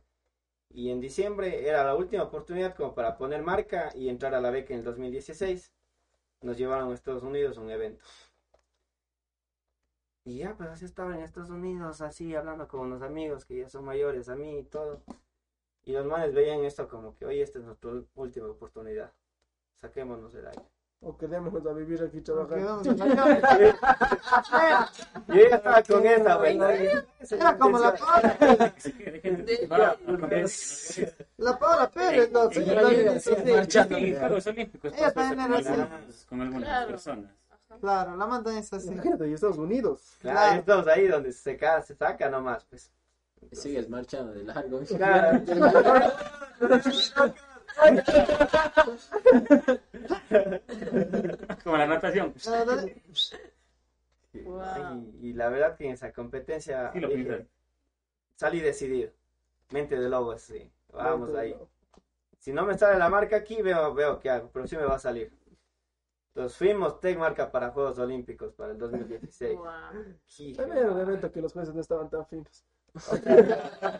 Y 0.69 0.89
en 0.89 1.01
diciembre 1.01 1.67
era 1.67 1.83
la 1.83 1.95
última 1.95 2.23
oportunidad 2.23 2.75
como 2.75 2.95
para 2.95 3.17
poner 3.17 3.43
marca 3.43 3.91
y 3.95 4.09
entrar 4.09 4.33
a 4.35 4.41
la 4.41 4.51
beca 4.51 4.73
en 4.73 4.79
el 4.79 4.85
2016. 4.85 5.73
Nos 6.41 6.57
llevaron 6.57 6.91
a 6.91 6.93
Estados 6.95 7.23
Unidos 7.23 7.57
a 7.57 7.61
un 7.61 7.71
evento. 7.71 8.05
Y 10.23 10.39
ya, 10.39 10.55
pues 10.55 10.69
así 10.69 10.85
estaba 10.85 11.15
en 11.15 11.21
Estados 11.21 11.49
Unidos, 11.49 12.01
así 12.01 12.35
hablando 12.35 12.67
con 12.67 12.81
unos 12.81 13.01
amigos 13.01 13.45
que 13.45 13.57
ya 13.59 13.69
son 13.69 13.85
mayores 13.85 14.29
a 14.29 14.35
mí 14.35 14.59
y 14.59 14.63
todo. 14.63 15.01
Y 15.83 15.93
los 15.93 16.05
manes 16.05 16.33
veían 16.33 16.63
esto 16.65 16.87
como 16.87 17.15
que, 17.15 17.25
oye, 17.25 17.41
esta 17.41 17.59
es 17.59 17.65
nuestra 17.65 17.91
última 18.15 18.47
oportunidad. 18.47 19.11
Saquémonos 19.75 20.33
del 20.33 20.47
aire. 20.47 20.76
O 20.99 21.15
quedémonos 21.15 21.63
a 21.65 21.73
vivir 21.73 22.01
aquí 22.01 22.21
trabajando. 22.21 22.81
Yo 22.83 22.93
ya 25.27 25.55
estaba 25.55 25.83
con 25.83 26.03
esa, 26.05 26.35
güey. 26.35 26.57
¿no? 26.57 26.67
Era 26.69 27.57
como 27.57 27.77
la 27.77 27.93
que 27.93 28.01
no 30.07 30.17
la 31.37 31.59
Paula 31.59 31.91
Pérez, 31.91 32.31
no, 32.31 32.49
sí, 32.51 32.65
Juegos 32.65 34.47
Olímpicos 34.47 34.91
Ella 34.93 35.11
también 35.13 35.47
con 35.47 35.53
era 35.53 35.59
así. 35.59 35.69
algunas, 35.81 36.25
con 36.25 36.41
algunas 36.41 36.67
Claro. 36.67 36.87
personas. 36.87 37.31
Claro, 37.79 38.15
la 38.17 38.25
manda 38.25 38.57
es 38.57 38.73
así. 38.73 38.87
Imagínate, 38.87 39.25
en 39.25 39.33
Estados 39.35 39.57
Unidos. 39.59 40.17
Claro, 40.21 40.39
Claro. 40.39 40.59
estamos 40.59 40.87
ahí 40.87 41.07
donde 41.07 41.31
se, 41.31 41.59
se 41.85 41.95
saca 41.95 42.27
nomás, 42.29 42.65
pues. 42.65 42.91
Sigues 43.51 43.87
marchando 43.87 44.33
de 44.33 44.43
largo. 44.45 44.79
Claro. 44.97 45.41
Como 51.63 51.77
la 51.77 51.87
natación. 51.87 52.33
Wow. 54.33 55.13
Y, 55.21 55.29
y 55.29 55.33
la 55.33 55.49
verdad 55.49 55.77
que 55.77 55.85
en 55.85 55.91
esa 55.93 56.11
competencia 56.11 56.91
Sí 56.93 56.99
lo 56.99 57.09
dije, 57.09 57.47
salí 58.35 58.59
decidido. 58.59 59.11
Mente 59.71 59.99
de 59.99 60.09
lobo, 60.09 60.37
sí. 60.37 60.71
Vamos 60.93 61.29
Mente 61.29 61.39
ahí. 61.39 61.55
Si 62.39 62.53
no 62.53 62.65
me 62.65 62.77
sale 62.77 62.97
la 62.97 63.09
marca 63.09 63.37
aquí, 63.37 63.61
veo, 63.61 63.93
veo 63.93 64.19
qué 64.19 64.29
hago, 64.29 64.49
pero 64.53 64.67
sí 64.67 64.77
me 64.77 64.85
va 64.85 64.95
a 64.95 64.99
salir. 64.99 65.31
Entonces 66.29 66.57
fuimos 66.57 66.99
Tech 66.99 67.17
Marca 67.17 67.51
para 67.51 67.71
Juegos 67.71 67.97
Olímpicos 67.97 68.53
para 68.53 68.71
el 68.71 68.77
2016. 68.77 69.57
Wow. 69.57 69.67
Hijo, 70.37 70.61
También 70.61 70.83
era 70.83 70.91
un 70.91 70.99
evento 70.99 71.31
que 71.31 71.41
los 71.41 71.51
jueces 71.51 71.73
no 71.73 71.81
estaban 71.81 72.11
tan 72.11 72.27
finos. 72.27 72.63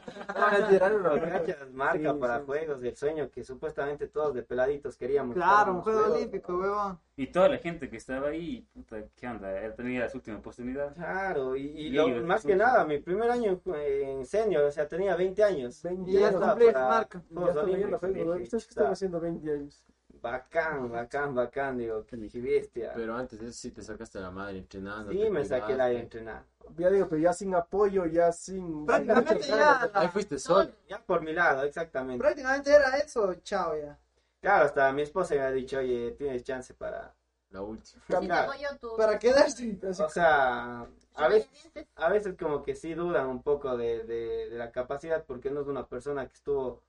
¿no 0.91 0.99
broma. 0.99 1.21
cachas? 1.21 1.71
marca 1.73 2.13
Sí, 2.13 2.19
para 2.19 2.39
sí, 2.39 2.43
Juegos 2.45 2.81
del 2.81 2.95
Sueño 2.95 3.29
que 3.29 3.43
supuestamente 3.43 4.07
todos 4.07 4.33
de 4.33 4.43
peladitos 4.43 4.97
queríamos. 4.97 5.35
Claro, 5.35 5.73
un 5.75 5.81
juego 5.81 5.99
Juegos. 5.99 6.17
olímpico, 6.17 6.57
huevón. 6.57 6.99
Y 7.15 7.27
toda 7.27 7.49
la 7.49 7.57
gente 7.57 7.89
que 7.89 7.97
estaba 7.97 8.29
ahí, 8.29 8.65
puta, 8.73 9.03
¿qué 9.15 9.27
onda? 9.27 9.59
Él 9.61 9.73
tenía 9.75 10.09
su 10.09 10.17
última 10.17 10.37
oportunidad. 10.37 10.93
Claro, 10.93 11.55
y, 11.55 11.61
y 11.67 11.87
Y 11.87 11.89
lo- 11.91 12.07
más 12.23 12.45
que 12.45 12.55
nada, 12.55 12.85
mi 12.85 12.99
primer 12.99 13.29
año 13.31 13.59
en, 13.65 13.75
en 13.75 14.25
senior, 14.25 14.63
o 14.63 14.71
sea, 14.71 14.87
tenía 14.87 15.15
20 15.15 15.43
años. 15.43 15.81
20 15.83 16.09
Y 16.11 16.13
ya 16.19 16.27
años. 16.29 16.41
cumplí 16.41 16.67
marca. 16.73 17.19
Ya 17.29 17.35
Juegos 17.35 17.49
está 17.49 17.63
leyendo 17.63 17.97
Olímpicos, 17.97 18.01
Facebook. 18.01 18.41
Ustedes 18.41 18.65
que 18.65 18.69
están 18.69 18.83
"Chuta, 18.85 18.93
haciendo 18.93 19.19
20 19.19 19.51
años. 19.51 19.83
Bacán, 20.31 20.91
bacán, 20.91 21.35
bacán, 21.35 21.77
digo, 21.77 22.05
qué 22.05 22.15
bestia. 22.41 22.91
Pero 22.95 23.15
antes 23.15 23.39
de 23.39 23.47
eso 23.47 23.57
sí 23.59 23.71
te 23.71 23.81
sacaste 23.81 24.19
la 24.19 24.29
madre 24.31 24.57
entrenando. 24.57 25.11
Sí, 25.11 25.29
me 25.29 25.45
saqué 25.45 25.75
la 25.75 25.85
de 25.85 25.93
cuidaste. 25.95 25.99
entrenar. 25.99 26.43
Ya 26.77 26.89
digo, 26.89 27.07
pero 27.07 27.21
ya 27.21 27.33
sin 27.33 27.55
apoyo, 27.55 28.05
ya 28.05 28.31
sin. 28.31 28.85
Prácticamente 28.85 29.41
sin- 29.43 29.55
ya, 29.55 29.89
Ahí 29.93 30.07
fuiste 30.09 30.37
solo. 30.37 30.69
Ya 30.89 30.99
por 30.99 31.21
mi 31.21 31.33
lado, 31.33 31.63
exactamente. 31.63 32.19
prácticamente 32.21 32.71
era 32.71 32.97
eso, 32.97 33.33
chao 33.35 33.75
ya. 33.77 33.97
Claro, 34.41 34.65
hasta 34.65 34.91
mi 34.91 35.01
esposa 35.01 35.35
me 35.35 35.41
ha 35.41 35.51
dicho, 35.51 35.77
oye, 35.79 36.11
tienes 36.17 36.43
chance 36.43 36.73
para... 36.73 37.13
La 37.49 37.61
última. 37.61 38.03
Claro. 38.07 38.51
Para 38.97 39.17
quedarse. 39.17 39.79
Así 39.89 40.03
O 40.03 40.09
sea, 40.09 40.85
a 41.15 41.27
veces, 41.29 41.49
a 41.95 42.09
veces 42.09 42.35
como 42.37 42.61
que 42.61 42.75
sí 42.75 42.93
dudan 42.93 43.27
un 43.27 43.41
poco 43.41 43.77
de, 43.77 44.03
de, 44.03 44.49
de 44.49 44.57
la 44.57 44.71
capacidad 44.71 45.23
porque 45.25 45.49
no 45.49 45.61
es 45.61 45.67
una 45.67 45.87
persona 45.87 46.27
que 46.27 46.33
estuvo 46.33 46.83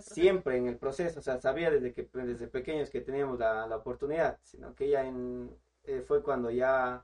Siempre 0.00 0.56
en 0.56 0.68
el 0.68 0.76
proceso, 0.76 1.20
o 1.20 1.22
sea, 1.22 1.40
sabía 1.40 1.70
desde 1.70 1.92
que 1.92 2.08
desde 2.12 2.48
pequeños 2.48 2.90
que 2.90 3.00
teníamos 3.00 3.38
la, 3.38 3.66
la 3.66 3.76
oportunidad, 3.76 4.38
sino 4.42 4.74
que 4.74 4.86
ella 4.86 5.04
en, 5.04 5.50
eh, 5.84 6.02
fue 6.06 6.22
cuando 6.22 6.50
ya 6.50 7.02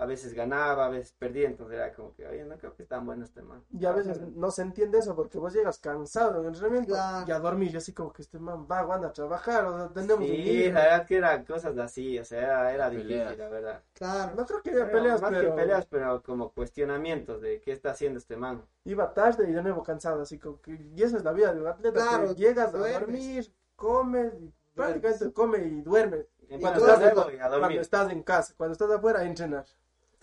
a 0.00 0.06
veces 0.06 0.32
ganaba, 0.34 0.86
a 0.86 0.88
veces 0.88 1.12
perdía, 1.18 1.46
entonces 1.46 1.76
era 1.76 1.92
como 1.92 2.14
que, 2.14 2.26
oye, 2.26 2.44
no 2.44 2.56
creo 2.56 2.74
que 2.74 2.82
es 2.84 2.88
tan 2.88 3.04
bueno 3.04 3.24
este 3.24 3.42
man. 3.42 3.62
Y 3.78 3.84
a 3.84 3.92
veces 3.92 4.20
no 4.20 4.50
se 4.50 4.62
entiende 4.62 4.98
eso 4.98 5.14
porque 5.14 5.38
vos 5.38 5.52
llegas 5.52 5.78
cansado 5.78 6.36
en 6.36 6.40
el 6.40 6.46
entrenamiento 6.46 6.94
Claro. 6.94 7.26
y 7.28 7.30
a 7.32 7.38
dormir 7.38 7.74
y 7.74 7.76
así 7.76 7.92
como 7.92 8.12
que 8.12 8.22
este 8.22 8.38
man 8.38 8.66
va, 8.70 8.80
anda 8.94 9.08
a 9.08 9.12
trabajar, 9.12 9.64
o 9.66 9.90
tenemos 9.90 10.20
un 10.20 10.26
Sí, 10.26 10.42
día. 10.42 10.72
la 10.72 10.80
verdad 10.82 11.06
que 11.06 11.16
eran 11.16 11.44
cosas 11.44 11.76
así, 11.78 12.18
o 12.18 12.24
sea, 12.24 12.40
era, 12.42 12.72
era 12.72 12.90
difícil, 12.90 13.10
Peleas. 13.18 13.38
la 13.38 13.48
verdad. 13.50 13.82
Claro. 13.92 14.34
No 14.36 14.46
creo 14.46 14.62
que 14.62 14.70
haya 14.70 14.78
Pero 14.86 14.92
peleas, 14.92 15.20
más 15.22 15.30
pero 15.30 15.50
que 15.50 15.56
peleas, 15.60 15.86
pero 15.86 16.22
como 16.22 16.50
cuestionamientos 16.52 17.40
de 17.42 17.60
qué 17.60 17.72
está 17.72 17.90
haciendo 17.90 18.18
este 18.18 18.36
man. 18.36 18.64
iba 18.84 19.12
tarde 19.12 19.48
y 19.48 19.52
de 19.52 19.62
nuevo 19.62 19.82
cansado, 19.82 20.22
así 20.22 20.38
como 20.38 20.60
que, 20.62 20.72
y 20.96 21.02
esa 21.02 21.18
es 21.18 21.24
la 21.24 21.32
vida 21.32 21.52
de 21.52 21.60
un 21.60 21.66
atleta, 21.66 22.00
Claro, 22.00 22.28
que 22.28 22.34
llegas 22.36 22.74
a 22.74 22.78
duermes. 22.78 23.00
dormir, 23.00 23.54
comes, 23.76 24.32
y 24.40 24.50
prácticamente 24.74 25.32
come 25.32 25.58
y 25.58 25.82
duerme. 25.82 26.26
Cuando 26.60 26.80
estás 26.80 26.98
a 27.02 27.12
Cuando 27.12 27.58
dormir. 27.60 27.78
estás 27.80 28.10
en 28.10 28.22
casa, 28.24 28.54
cuando 28.56 28.72
estás 28.72 28.90
afuera, 28.90 29.20
a 29.20 29.24
entrenar. 29.24 29.64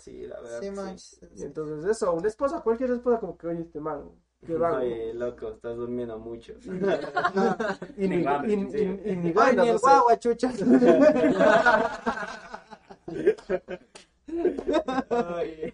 Sí, 0.07 0.25
la 0.25 0.39
verdad. 0.39 0.61
Sí, 0.61 0.69
que 1.19 1.27
sí. 1.27 1.33
Y 1.35 1.43
entonces 1.43 1.83
eso, 1.89 2.13
una 2.13 2.27
esposa, 2.29 2.61
cualquier 2.61 2.91
esposa 2.91 3.19
como 3.19 3.37
que, 3.37 3.47
oye, 3.47 3.59
este 3.61 3.81
man, 3.81 4.09
que 4.45 4.55
va. 4.55 4.77
Oye, 4.79 5.13
loco, 5.13 5.49
estás 5.49 5.75
durmiendo 5.75 6.17
mucho. 6.17 6.53
Y 7.97 8.07
ni, 8.07 8.25
hambre, 8.25 8.53
y- 8.53 9.15
ni 9.17 9.33
ganas, 9.33 9.67
el 9.67 9.77
guagua, 9.79 10.17
chucha. 10.17 10.53
Oye. 15.09 15.73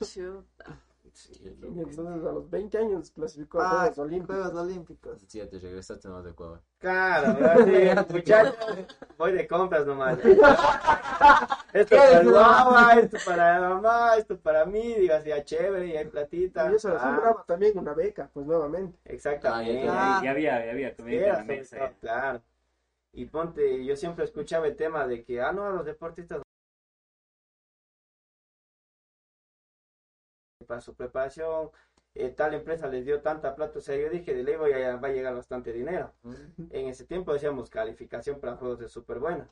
Chuta. 0.00 0.80
Qué 1.14 1.48
Y 1.48 1.80
entonces 1.80 2.26
a 2.26 2.32
los 2.32 2.50
20 2.50 2.76
años 2.78 3.10
clasificó 3.10 3.60
a 3.60 3.64
Ah, 3.66 3.78
Juegos 3.80 3.98
Olímpicos. 3.98 4.36
Juegos 4.36 4.62
Olímpicos. 4.62 5.20
Sí, 5.28 5.38
ya 5.38 5.48
te 5.48 5.58
regresaste 5.58 6.08
más 6.08 6.24
de 6.24 6.30
Ecuador. 6.30 6.60
Claro, 6.78 7.34
¿verdad? 7.40 8.06
Sí, 8.08 8.12
muchacho, 8.14 8.54
voy 9.16 9.32
de 9.32 9.46
compras 9.46 9.86
nomás. 9.86 10.18
Esto 11.72 11.96
para 11.96 12.20
el 12.20 12.30
guagua, 12.30 12.92
esto 13.00 13.16
para 13.26 13.58
la 13.60 13.68
mamá, 13.68 14.16
esto 14.16 14.38
para 14.38 14.64
mí, 14.64 14.94
digo 14.94 15.14
así, 15.14 15.32
ah, 15.32 15.42
chévere, 15.44 15.86
y 15.88 15.96
hay 15.96 16.04
platita. 16.06 16.70
Y 16.70 16.76
eso 16.76 16.90
Ah, 16.90 16.96
aseguraba 16.96 17.44
también 17.46 17.76
una 17.78 17.94
beca, 17.94 18.30
pues 18.32 18.46
nuevamente. 18.46 18.96
Exactamente. 19.04 19.88
Ah, 19.90 20.20
Ya 20.22 20.30
había, 20.30 20.64
ya 20.66 20.70
había 20.72 20.94
comida 20.96 21.16
en 21.16 21.22
Era 21.24 21.38
la 21.38 21.44
mesa. 21.44 21.78
justo, 21.80 21.96
claro. 22.00 22.42
Y 23.12 23.24
ponte, 23.26 23.84
yo 23.84 23.96
siempre 23.96 24.24
escuchaba 24.24 24.66
el 24.68 24.76
tema 24.76 25.06
de 25.06 25.24
que, 25.24 25.40
ah, 25.40 25.52
no, 25.52 25.70
los 25.70 25.84
deportistas 25.84 26.42
para 30.64 30.80
su 30.80 30.94
preparación, 30.94 31.70
eh, 32.14 32.30
tal 32.30 32.54
empresa 32.54 32.88
les 32.88 33.04
dio 33.04 33.20
tanta 33.22 33.54
plata, 33.56 33.78
o 33.78 33.82
sea, 33.82 33.96
yo 33.96 34.10
dije, 34.10 34.34
de 34.34 34.42
ley 34.44 34.56
voy 34.56 34.72
a- 34.72 34.96
va 34.96 35.08
a 35.08 35.12
llegar 35.12 35.34
bastante 35.34 35.72
dinero. 35.72 36.12
En 36.70 36.88
ese 36.88 37.04
tiempo 37.06 37.32
decíamos 37.32 37.70
calificación 37.70 38.40
para 38.40 38.56
juegos 38.56 38.78
de 38.80 38.88
súper 38.88 39.18
buena. 39.20 39.50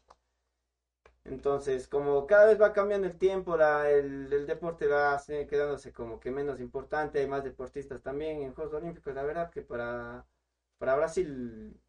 Entonces, 1.24 1.86
como 1.88 2.26
cada 2.26 2.46
vez 2.46 2.60
va 2.60 2.72
cambiando 2.72 3.06
el 3.06 3.16
tiempo, 3.18 3.56
la, 3.56 3.90
el, 3.90 4.32
el 4.32 4.46
deporte 4.46 4.86
va 4.88 5.18
se- 5.18 5.46
quedándose 5.46 5.92
como 5.92 6.18
que 6.20 6.30
menos 6.30 6.60
importante, 6.60 7.20
hay 7.20 7.26
más 7.28 7.44
deportistas 7.44 8.02
también 8.02 8.42
en 8.42 8.54
Juegos 8.54 8.74
Olímpicos, 8.74 9.14
la 9.14 9.22
verdad 9.22 9.50
que 9.50 9.62
para, 9.62 10.26
para 10.78 10.96
Brasil 10.96 11.80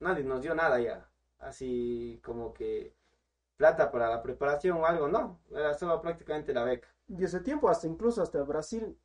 nadie 0.00 0.24
nos 0.24 0.42
dio 0.42 0.54
nada 0.54 0.80
ya, 0.80 1.10
así 1.38 2.20
como 2.24 2.54
que 2.54 2.94
plata 3.58 3.92
para 3.92 4.10
la 4.10 4.22
preparación 4.22 4.78
o 4.78 4.86
algo, 4.86 5.08
no, 5.08 5.40
era 5.52 5.74
solo 5.74 6.00
prácticamente 6.02 6.54
la 6.54 6.64
beca. 6.64 6.93
Y 7.08 7.24
ese 7.24 7.40
tiempo, 7.40 7.68
hasta 7.68 7.86
incluso 7.86 8.22
hasta 8.22 8.42
Brasil, 8.42 8.96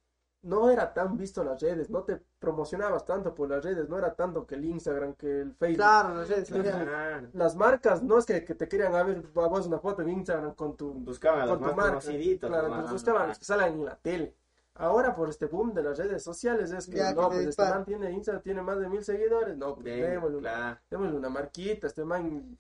no 0.42 0.70
era 0.70 0.94
tan 0.94 1.18
visto 1.18 1.44
las 1.44 1.62
redes, 1.62 1.90
no 1.90 2.04
te 2.04 2.22
promocionabas 2.40 3.04
tanto 3.04 3.36
por 3.36 3.50
las 3.50 3.64
redes, 3.64 3.90
no 3.90 3.98
era 3.98 4.16
tanto 4.16 4.48
que 4.48 4.56
el 4.56 4.66
Instagram, 4.66 5.14
que 5.16 5.42
el 5.42 5.54
Facebook. 5.54 5.78
Claro, 5.78 6.24
ya. 6.24 6.44
Claro. 6.44 7.28
Las 7.34 7.56
marcas 7.56 8.02
no 8.04 8.18
es 8.18 8.26
que, 8.26 8.46
que 8.46 8.56
te 8.56 8.68
querían 8.68 8.96
a 8.96 9.04
ver 9.04 9.24
a 9.36 9.48
vos 9.48 9.68
una 9.68 9.80
foto 9.80 10.02
en 10.02 10.10
Instagram 10.10 10.56
con 10.56 10.78
tu, 10.78 10.94
Buscaban 10.94 11.48
con 11.48 11.60
tu 11.60 11.76
marca. 11.76 12.00
Claro, 12.40 12.88
buscaban 12.90 13.28
los 13.28 13.40
que 13.40 13.46
salen 13.46 13.74
en 13.74 13.86
la 13.86 13.96
tele. 13.96 14.36
Ahora 14.76 15.14
por 15.14 15.28
este 15.28 15.48
boom 15.48 15.74
de 15.74 15.84
las 15.84 15.98
redes 15.98 16.24
sociales 16.24 16.72
es 16.72 16.88
que 16.88 16.96
Ya, 16.96 17.14
no, 17.14 17.30
que 17.30 17.36
pues 17.36 17.44
te 17.44 17.50
este 17.50 17.64
man 17.64 17.84
tiene 17.84 18.12
Instagram, 18.12 18.42
tiene 18.42 18.62
más 18.62 18.80
de 18.80 18.88
mil 18.88 19.04
seguidores, 19.04 19.58
no, 19.58 19.76
pues 19.76 19.84
démosle, 19.84 20.40
claro. 20.40 20.80
démosle 20.90 21.18
una 21.18 21.30
marquita, 21.30 21.88
este 21.88 22.06
man 22.06 22.58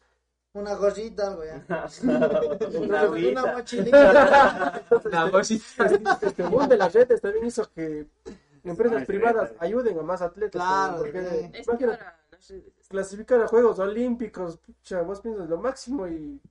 Una 0.53 0.75
gorrita, 0.75 1.27
algo 1.27 1.43
ya. 1.45 1.63
Una 2.03 2.27
Una 2.79 3.01
agüita. 3.01 3.53
mochilita. 3.53 4.83
este 6.21 6.43
boom 6.43 6.67
de 6.67 6.77
las 6.77 6.93
redes 6.93 7.21
también 7.21 7.45
hizo 7.45 7.69
que 7.71 8.07
empresas 8.63 9.01
Ah, 9.01 9.05
privadas 9.05 9.53
ayuden 9.59 9.99
a 9.99 10.01
más 10.03 10.21
atletas. 10.21 10.61
Claro, 10.61 10.97
porque. 10.97 11.51
Es 11.53 11.67
para 11.67 12.17
clasificar 12.87 13.41
a 13.41 13.47
Juegos 13.47 13.79
Olímpicos, 13.79 14.57
pucha, 14.57 15.01
vos 15.03 15.21
piensas 15.21 15.47
lo 15.49 15.57
máximo 15.57 16.07
y 16.07 16.41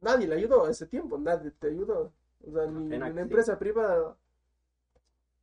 nadie 0.00 0.28
le 0.28 0.36
ayudó 0.36 0.66
a 0.66 0.70
ese 0.70 0.86
tiempo, 0.86 1.18
nadie 1.18 1.50
te 1.52 1.68
ayudó. 1.68 2.12
O 2.46 2.52
sea, 2.52 2.66
ni 2.66 2.94
una 2.96 3.12
sí. 3.12 3.18
empresa 3.18 3.58
privada. 3.58 4.16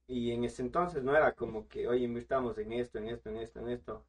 Y 0.08 0.32
en 0.32 0.44
ese 0.46 0.62
entonces 0.64 1.04
no 1.04 1.16
era 1.16 1.34
como 1.34 1.68
que, 1.68 1.88
oye, 1.88 2.04
invirtamos 2.06 2.58
en 2.58 2.74
esto, 2.74 2.98
en 3.00 3.10
esto, 3.10 3.30
en 3.30 3.38
esto, 3.38 3.60
en 3.60 3.70
esto. 3.70 4.04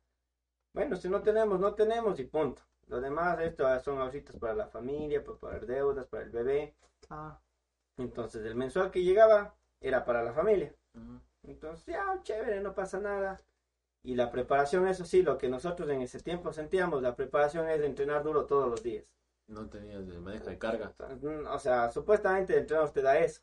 Bueno, 0.75 0.97
si 0.97 1.09
no 1.09 1.23
tenemos, 1.23 1.61
no 1.61 1.75
tenemos 1.75 2.21
y 2.21 2.25
punto. 2.25 2.63
Lo 2.87 3.01
demás, 3.01 3.41
esto 3.41 3.65
son 3.81 3.99
ahorritos 3.99 4.37
para 4.37 4.55
la 4.55 4.67
familia, 4.67 5.25
para 5.25 5.39
pagar 5.39 5.67
deudas, 5.67 6.07
para 6.07 6.23
el 6.25 6.31
bebé. 6.31 6.75
Ah, 7.11 7.39
Entonces, 7.99 8.45
el 8.45 8.55
mensual 8.55 8.91
que 8.91 9.03
llegaba 9.03 9.55
era 9.81 10.05
para 10.05 10.23
la 10.23 10.33
familia. 10.33 10.75
Ujú. 10.95 11.21
Entonces, 11.45 11.87
ya, 11.87 12.21
chévere, 12.23 12.61
no 12.61 12.75
pasa 12.75 12.99
nada. 12.99 13.41
Y 14.05 14.15
la 14.15 14.31
preparación, 14.31 14.87
eso 14.87 15.05
sí, 15.05 15.23
lo 15.23 15.37
que 15.37 15.49
nosotros 15.49 15.89
en 15.91 16.01
ese 16.03 16.21
tiempo 16.21 16.53
sentíamos, 16.53 17.03
la 17.03 17.17
preparación 17.17 17.69
es 17.69 17.81
de 17.81 17.87
entrenar 17.87 18.23
duro 18.23 18.47
todos 18.47 18.71
los 18.71 18.83
días. 18.83 19.05
No 19.49 19.69
tenías 19.69 20.09
el 20.09 20.21
manejo 20.21 20.47
de 20.47 20.59
carga. 20.59 20.93
O 21.51 21.59
sea, 21.59 21.91
supuestamente 21.91 22.53
el 22.53 22.61
entrenador 22.61 22.91
te 22.91 23.03
da 23.03 23.19
eso. 23.19 23.41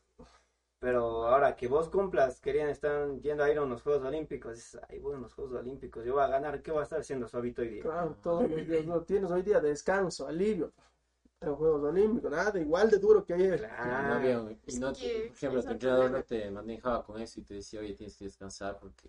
Pero 0.78 1.26
ahora 1.26 1.56
que 1.56 1.66
vos 1.66 1.88
cumplas, 1.88 2.40
querían 2.40 2.68
estar 2.68 3.08
yendo 3.20 3.42
a 3.42 3.50
ir 3.50 3.58
a 3.58 3.62
unos 3.62 3.82
Juegos 3.82 4.04
Olímpicos. 4.04 4.54
Dices, 4.56 4.80
ay, 4.88 4.98
voy 4.98 5.14
a 5.14 5.16
unos 5.18 5.32
Juegos 5.34 5.54
Olímpicos, 5.60 6.04
yo 6.04 6.14
voy 6.14 6.22
a 6.22 6.28
ganar, 6.28 6.60
¿qué 6.62 6.70
voy 6.70 6.80
a 6.80 6.84
estar 6.84 7.00
haciendo 7.00 7.26
suavito 7.26 7.62
hoy 7.62 7.68
día? 7.68 7.82
Claro, 7.82 8.16
todos 8.22 8.50
los 8.50 8.66
días, 8.66 8.84
no 8.84 9.00
tienes 9.02 9.30
hoy 9.30 9.42
día 9.42 9.60
descanso, 9.60 10.26
alivio. 10.26 10.72
En 11.40 11.54
Juegos 11.54 11.82
Olímpicos, 11.84 12.30
nada, 12.30 12.58
igual 12.58 12.90
de 12.90 12.98
duro 12.98 13.24
que 13.24 13.34
ayer. 13.34 13.60
Y 13.60 13.64
Ah, 13.70 14.04
no 14.08 14.14
había 14.14 14.56
y 14.66 14.78
no 14.78 14.92
te- 14.92 15.26
por 15.28 15.36
ejemplo, 15.36 15.62
tu 15.62 15.70
entrenador 15.70 16.10
no 16.10 16.22
te 16.22 16.50
manejaba 16.50 17.04
con 17.04 17.20
eso 17.20 17.40
y 17.40 17.42
te 17.44 17.54
decía, 17.54 17.80
oye, 17.80 17.94
tienes 17.94 18.16
que 18.16 18.24
descansar 18.24 18.78
porque 18.80 19.08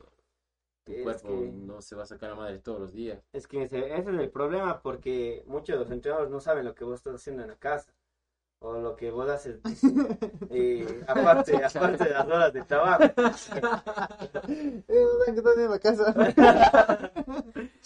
tu 0.84 0.94
Es 0.94 1.02
cuerpo 1.02 1.28
que- 1.30 1.52
no 1.52 1.82
se 1.82 1.96
va 1.96 2.04
a 2.04 2.06
sacar 2.06 2.30
la 2.32 2.36
madre 2.36 2.60
todos 2.60 2.80
los 2.80 2.94
días. 2.94 3.22
Es 3.34 3.48
que 3.48 3.64
ese, 3.64 3.80
ese 3.96 4.12
es 4.12 4.20
el 4.20 4.30
problema 4.30 4.82
porque 4.82 5.44
muchos 5.48 5.76
de 5.76 5.80
los 5.84 5.92
entrenadores 5.92 6.32
no 6.32 6.40
saben 6.40 6.66
lo 6.66 6.76
que 6.76 6.84
vos 6.86 6.96
estás 6.96 7.16
haciendo 7.16 7.42
en 7.44 7.50
la 7.50 7.56
casa 7.56 7.92
o 8.66 8.80
lo 8.82 8.96
que 8.96 9.12
vos 9.12 9.30
haces 9.30 9.60
eh, 10.50 11.04
aparte, 11.08 11.64
aparte 11.64 12.04
de 12.04 12.10
las 12.10 12.26
horas 12.28 12.54
de 12.54 12.64
trabajo. 12.64 13.04
No 14.48 15.34
que 15.34 15.40
estás 15.40 15.58
en 15.58 15.72
la 15.72 15.80
casa. 15.80 17.12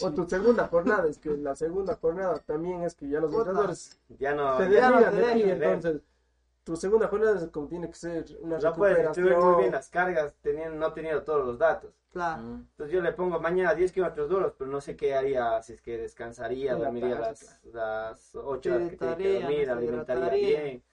O 0.02 0.12
tu 0.12 0.28
segunda 0.30 0.68
jornada, 0.68 1.08
es 1.08 1.18
que 1.18 1.30
la 1.38 1.56
segunda 1.56 1.96
jornada 1.96 2.40
también 2.40 2.84
es 2.84 2.96
que 2.96 3.10
ya 3.10 3.20
los 3.20 3.34
entrenadores 3.34 4.00
Ya 4.18 4.34
no, 4.34 4.58
te 4.58 4.70
ya 4.72 4.90
no 4.90 5.02
desligan 5.02 5.12
te 5.12 5.18
de 5.18 5.34
ti, 5.34 5.44
entonces 5.50 6.02
tu 6.64 6.76
segunda 6.76 7.08
jornada 7.08 7.40
es 7.40 7.48
como 7.50 7.68
tiene 7.68 7.88
que 7.88 7.96
ser 7.96 8.26
una 8.42 8.60
No 8.60 8.74
puedes 8.74 8.98
distribuir 9.02 9.38
muy 9.38 9.56
bien 9.56 9.72
recuperación. 9.72 9.72
las 9.72 9.90
cargas 9.90 10.34
teniendo, 10.42 10.76
no 10.78 10.94
teniendo 10.94 11.24
todos 11.24 11.46
los 11.46 11.58
datos. 11.58 11.92
Claro. 12.12 12.42
Mm. 12.42 12.68
Entonces 12.72 12.94
yo 12.94 13.02
le 13.02 13.12
pongo 13.14 13.40
mañana 13.40 13.74
10 13.76 13.92
kilómetros 13.92 14.30
duros, 14.30 14.54
pero 14.58 14.70
no 14.70 14.82
sé 14.82 14.96
qué 14.96 15.14
haría, 15.16 15.62
si 15.62 15.74
es 15.74 15.82
que 15.82 15.98
descansaría, 15.98 16.72
En 16.74 16.80
la 16.80 16.86
dormiría 16.86 17.18
casa. 17.20 17.60
las, 17.64 17.74
las 17.74 18.36
8 18.36 18.76
horas 18.76 18.90
que 18.90 18.98
tiene 18.98 19.18
que 19.18 19.34
dormir, 19.42 19.70
alimentaría 19.70 20.30
bien. 20.30 20.84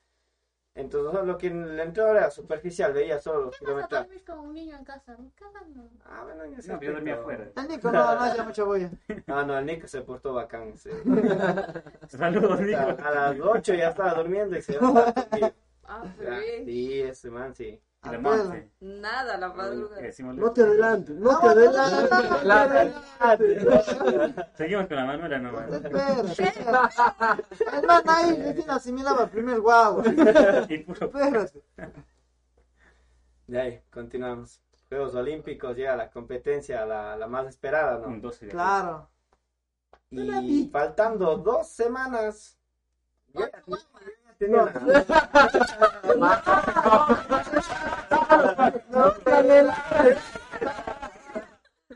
Entonces 0.74 1.24
lo 1.24 1.38
que 1.38 1.46
el 1.46 1.80
entrenador 1.80 2.18
era 2.18 2.30
superficial, 2.30 2.92
veía 2.92 3.18
solo 3.18 3.46
los 3.46 3.52
¿Qué 3.58 3.64
a 3.64 3.66
kilómetros. 3.66 4.00
dormir 4.02 4.24
como 4.26 4.42
un 4.42 4.52
niño 4.52 4.76
en 4.76 4.84
casa? 4.84 5.16
Me 5.16 5.30
cagan, 5.30 5.74
no. 5.74 5.88
Ah, 6.04 6.22
bueno, 6.24 6.44
en 6.44 6.52
ese 6.52 6.70
No, 6.70 6.78
yo 6.82 6.92
dormía 6.92 7.14
afuera. 7.14 7.48
El 7.56 7.68
Nico 7.68 7.90
no, 7.90 8.14
no 8.14 8.20
hacía 8.20 8.42
mucha 8.44 8.64
bulla. 8.64 8.90
Ah, 9.26 9.42
no, 9.42 9.56
el 9.58 9.64
Nico 9.64 9.88
se 9.88 10.02
portó 10.02 10.34
bacán. 10.34 10.76
se- 10.76 10.90
Saludos, 12.08 12.60
a, 12.60 12.62
Nico. 12.62 12.78
a 13.02 13.10
las 13.10 13.40
8 13.40 13.72
ya 13.72 13.88
estaba 13.88 14.12
durmiendo 14.12 14.54
y 14.54 14.60
se 14.60 14.76
va 14.78 15.08
a. 15.16 15.52
Ah, 15.88 16.04
bebé. 16.18 16.64
Sí, 16.66 17.00
ese 17.00 17.30
man, 17.30 17.54
sí. 17.54 17.80
Nada, 18.80 19.36
la 19.36 19.48
madrugada. 19.52 20.02
No 20.34 20.52
te 20.52 20.62
adelantes, 20.62 21.16
no 21.16 21.38
te 21.38 21.46
adelantes. 21.48 22.94
Seguimos 24.54 24.86
con 24.86 24.96
la 24.96 25.04
Manuela 25.04 25.38
nomás. 25.38 25.72
Espera. 25.72 26.88
El 27.72 27.86
man 27.86 28.02
ahí 28.06 28.42
recién 28.42 28.70
asimilaba 28.70 29.24
el 29.24 29.30
primer 29.30 29.60
guau. 29.60 30.00
Espérate. 30.06 31.62
De 33.46 33.60
ahí, 33.60 33.82
continuamos. 33.90 34.60
Juegos 34.88 35.14
Olímpicos, 35.14 35.76
llega 35.76 35.96
la 35.96 36.10
competencia, 36.10 36.86
la, 36.86 37.16
la 37.16 37.26
más 37.26 37.46
esperada, 37.48 37.98
un 38.06 38.16
¿no? 38.16 38.20
12 38.22 38.46
de 38.46 38.52
Claro. 38.52 39.10
Y 40.10 40.68
faltando 40.68 41.36
dos 41.36 41.68
semanas. 41.68 42.58
Tenía 44.38 44.62
la- 44.62 44.72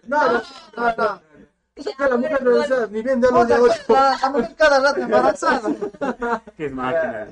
No, 0.07 0.33
no, 0.33 0.43
no, 0.77 0.95
no. 0.97 1.21
Saca 1.83 2.09
la 2.09 2.17
mujer 2.17 2.43
no 2.43 2.51
decía, 2.51 2.87
ni 2.91 3.03
bien 3.03 3.21
de 3.21 3.31
los 3.31 3.49
de 3.49 3.55
ocho. 3.55 3.75
La, 3.89 4.31
mujer 4.31 4.55
cada 4.57 4.81
rato 4.81 5.01
embarazada. 5.01 5.71
Que 6.57 6.67
es 6.67 6.73
máquina. 6.73 7.29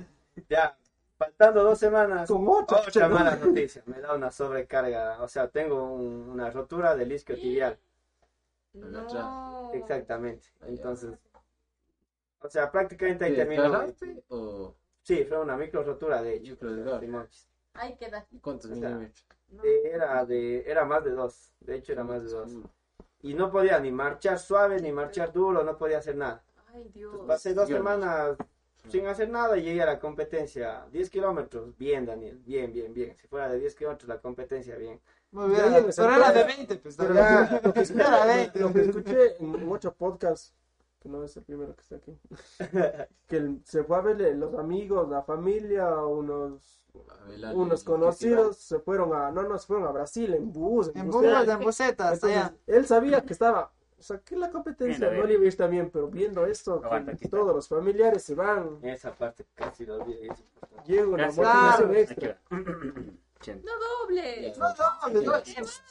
Ya, 0.49 0.77
faltando 1.19 1.65
dos 1.65 1.79
semanas. 1.79 2.29
Con 2.29 2.47
ocho. 2.49 2.77
Otra 2.77 3.09
mala 3.09 3.37
noticia, 3.37 3.83
me 3.87 4.01
da 4.01 4.15
una 4.15 4.31
sobrecarga. 4.31 5.21
O 5.21 5.29
sea, 5.29 5.49
tengo 5.49 5.93
un- 5.93 6.31
una 6.31 6.51
rotura 6.51 6.95
del 6.95 7.13
isquio 7.13 7.35
tibial. 7.37 7.79
No. 8.73 9.71
Exactamente. 9.75 10.49
Entonces, 10.63 11.11
o 12.41 12.49
sea, 12.49 12.71
prácticamente 12.71 13.25
ahí 13.27 13.33
¿Te 13.33 13.37
terminó. 13.39 13.63
desgarraste 13.65 14.23
o 14.29 14.75
Sí, 15.09 15.25
fue 15.25 15.41
una 15.41 15.57
micro 15.57 15.83
rotura 15.83 16.21
de 16.23 16.35
hecho. 16.35 16.51
Microdesgarro. 16.53 17.01
Simón. 17.01 17.29
Ahí 17.73 17.97
queda. 17.97 18.27
cuántos 18.43 18.71
milímetros? 18.71 19.27
No. 19.49 19.65
Eh, 19.65 19.91
Era 19.95 20.23
de, 20.27 20.71
era 20.71 20.85
más 20.85 21.03
de 21.03 21.13
dos. 21.13 21.51
De 21.61 21.77
hecho, 21.77 21.93
era 21.93 22.05
más 22.05 22.23
de 22.23 22.29
dos. 22.29 22.53
Y 23.23 23.33
no 23.33 23.51
podía 23.51 23.81
ni 23.81 23.91
marchar 23.91 24.39
suave 24.39 24.83
ni 24.83 24.93
marchar 24.93 25.33
duro, 25.33 25.65
no 25.65 25.79
podía 25.79 25.97
hacer 25.97 26.15
nada. 26.15 26.45
Ay, 26.75 26.91
Dios. 26.93 27.11
Entonces, 27.13 27.27
pasé 27.27 27.55
dos 27.55 27.69
Dios. 27.69 27.79
semanas 27.79 28.37
sin 28.91 29.07
hacer 29.07 29.31
nada 29.31 29.57
y 29.57 29.63
llegué 29.63 29.81
a 29.81 29.87
la 29.87 29.99
competencia. 29.99 30.87
10 30.93 31.09
kilómetros, 31.09 31.75
bien, 31.79 32.05
Daniel, 32.05 32.39
bien, 32.45 32.71
bien, 32.71 32.93
bien. 32.93 33.17
Si 33.19 33.27
fuera 33.29 33.49
de 33.49 33.59
10 33.61 33.75
kilómetros 33.77 34.09
la 34.11 34.19
competencia, 34.21 34.77
bien. 34.77 35.01
Muy 35.31 35.49
bien. 35.49 35.63
Pero 35.97 36.15
era 36.15 36.33
de 36.33 36.41
senté. 36.43 36.57
20, 36.57 36.77
pues. 36.77 36.97
Pero 36.97 37.15
ya. 37.15 37.61
lo 37.65 37.73
que 37.73 37.81
Era 37.95 38.27
20. 38.27 38.59
Lo 38.61 38.73
que 38.75 38.81
escuché 38.83 39.37
en 39.39 39.65
muchos 39.67 39.95
podcasts, 39.95 40.55
que 41.09 41.17
no 41.17 41.25
es 41.25 41.37
el 41.37 41.43
primero 41.45 41.75
que 41.75 41.81
está 41.81 41.97
aquí, 41.97 42.19
que 43.27 43.37
el- 43.37 43.61
se 43.65 43.83
fue 43.85 43.97
a 43.97 44.01
verle 44.01 44.35
los 44.35 44.55
amigos, 44.55 45.09
la 45.09 45.23
familia, 45.23 45.97
unos, 46.05 46.87
unos 47.55 47.83
¿qué 47.83 47.87
conocidos, 47.91 48.57
se 48.59 48.79
fueron 48.81 49.15
a, 49.15 49.31
no, 49.31 49.43
no, 49.43 49.59
se 49.59 49.67
fueron 49.67 49.87
a 49.87 49.91
Brasil 49.93 50.35
en 50.35 50.53
bus, 50.53 50.91
En 50.95 51.07
bus. 51.07 51.17
burras, 51.17 51.49
en 51.49 51.61
bucetas, 51.61 52.15
Entonces, 52.15 52.39
allá. 52.39 52.55
él 52.67 52.87
sabía 52.87 53.23
que 53.23 53.33
estaba, 53.33 53.73
o 53.99 54.03
sea, 54.03 54.19
que 54.19 54.37
la 54.37 54.51
competencia 54.51 55.07
no 55.07 55.13
ver. 55.13 55.27
le 55.27 55.35
iba 55.35 55.43
a 55.45 55.47
ir 55.47 55.57
tan 55.57 55.71
bien, 55.71 55.91
pero 55.91 56.09
viendo 56.09 56.45
esto, 56.47 56.81
que 56.81 56.87
Aguanta, 56.87 57.17
todos 57.31 57.55
los 57.55 57.69
familiares 57.69 58.23
se 58.23 58.35
van, 58.35 58.79
Esa 58.83 59.13
parte 59.13 59.47
casi 59.55 59.87
lo 59.87 59.97
olvidé. 60.03 60.29
llega 60.87 61.07
una 61.09 61.27
motivación 61.29 61.95
extra. 61.97 62.39
No 63.47 63.73
doble. 63.79 64.53
No, 64.59 64.69
no, 64.69 64.75
no, 65.13 65.21
no. 65.23 65.33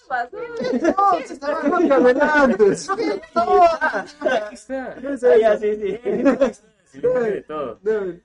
Vas, 0.10 0.32
No, 0.34 1.18
se 1.26 1.34
estaba- 1.34 1.64
No 1.64 1.78
te 1.80 1.94
adelantes. 1.94 2.90
Aquí 2.90 4.56
está. 4.56 4.96
¿Qué 5.00 5.14
es 5.14 5.24
Ah, 5.24 5.38
ya, 5.38 5.58
sí, 5.60 5.76
sí. 5.76 7.02
De 7.02 7.44
todo. 7.48 7.80
No, 7.84 8.20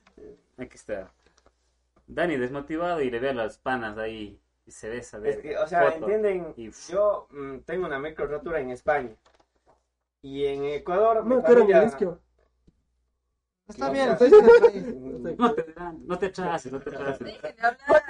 Aquí 0.59 0.75
está. 0.77 1.13
Dani 2.07 2.37
desmotivado 2.37 3.01
y 3.01 3.11
le 3.11 3.21
ve 3.21 3.31
a 3.31 3.35
las 3.35 3.59
panas 3.59 3.97
ahí 3.97 4.41
y 4.67 4.71
se 4.71 4.89
besa 4.89 5.19
de 5.19 5.31
Es 5.31 5.39
que, 5.39 5.57
o 5.57 5.67
sea, 5.67 5.83
foto. 5.85 5.97
¿entienden? 6.11 6.55
Y- 6.57 6.71
Yo 6.91 7.27
mm, 7.31 7.59
tengo 7.61 7.87
una 7.87 7.99
micro 7.99 8.27
rotura 8.27 8.61
en 8.61 8.71
España. 8.71 9.15
Y 10.21 10.47
en 10.47 10.65
Ecuador, 10.65 11.25
no, 11.25 11.39
era 11.41 11.49
familia-. 11.49 12.19
Está 13.69 13.91
bien, 13.91 14.11
estoy. 14.11 14.31
No 15.39 15.55
te, 15.55 15.75
no 16.07 16.19
te 16.19 16.27
atrases, 16.27 16.73
no 16.73 16.81
te 16.81 16.91
de 16.91 16.97
hablar. 16.99 17.19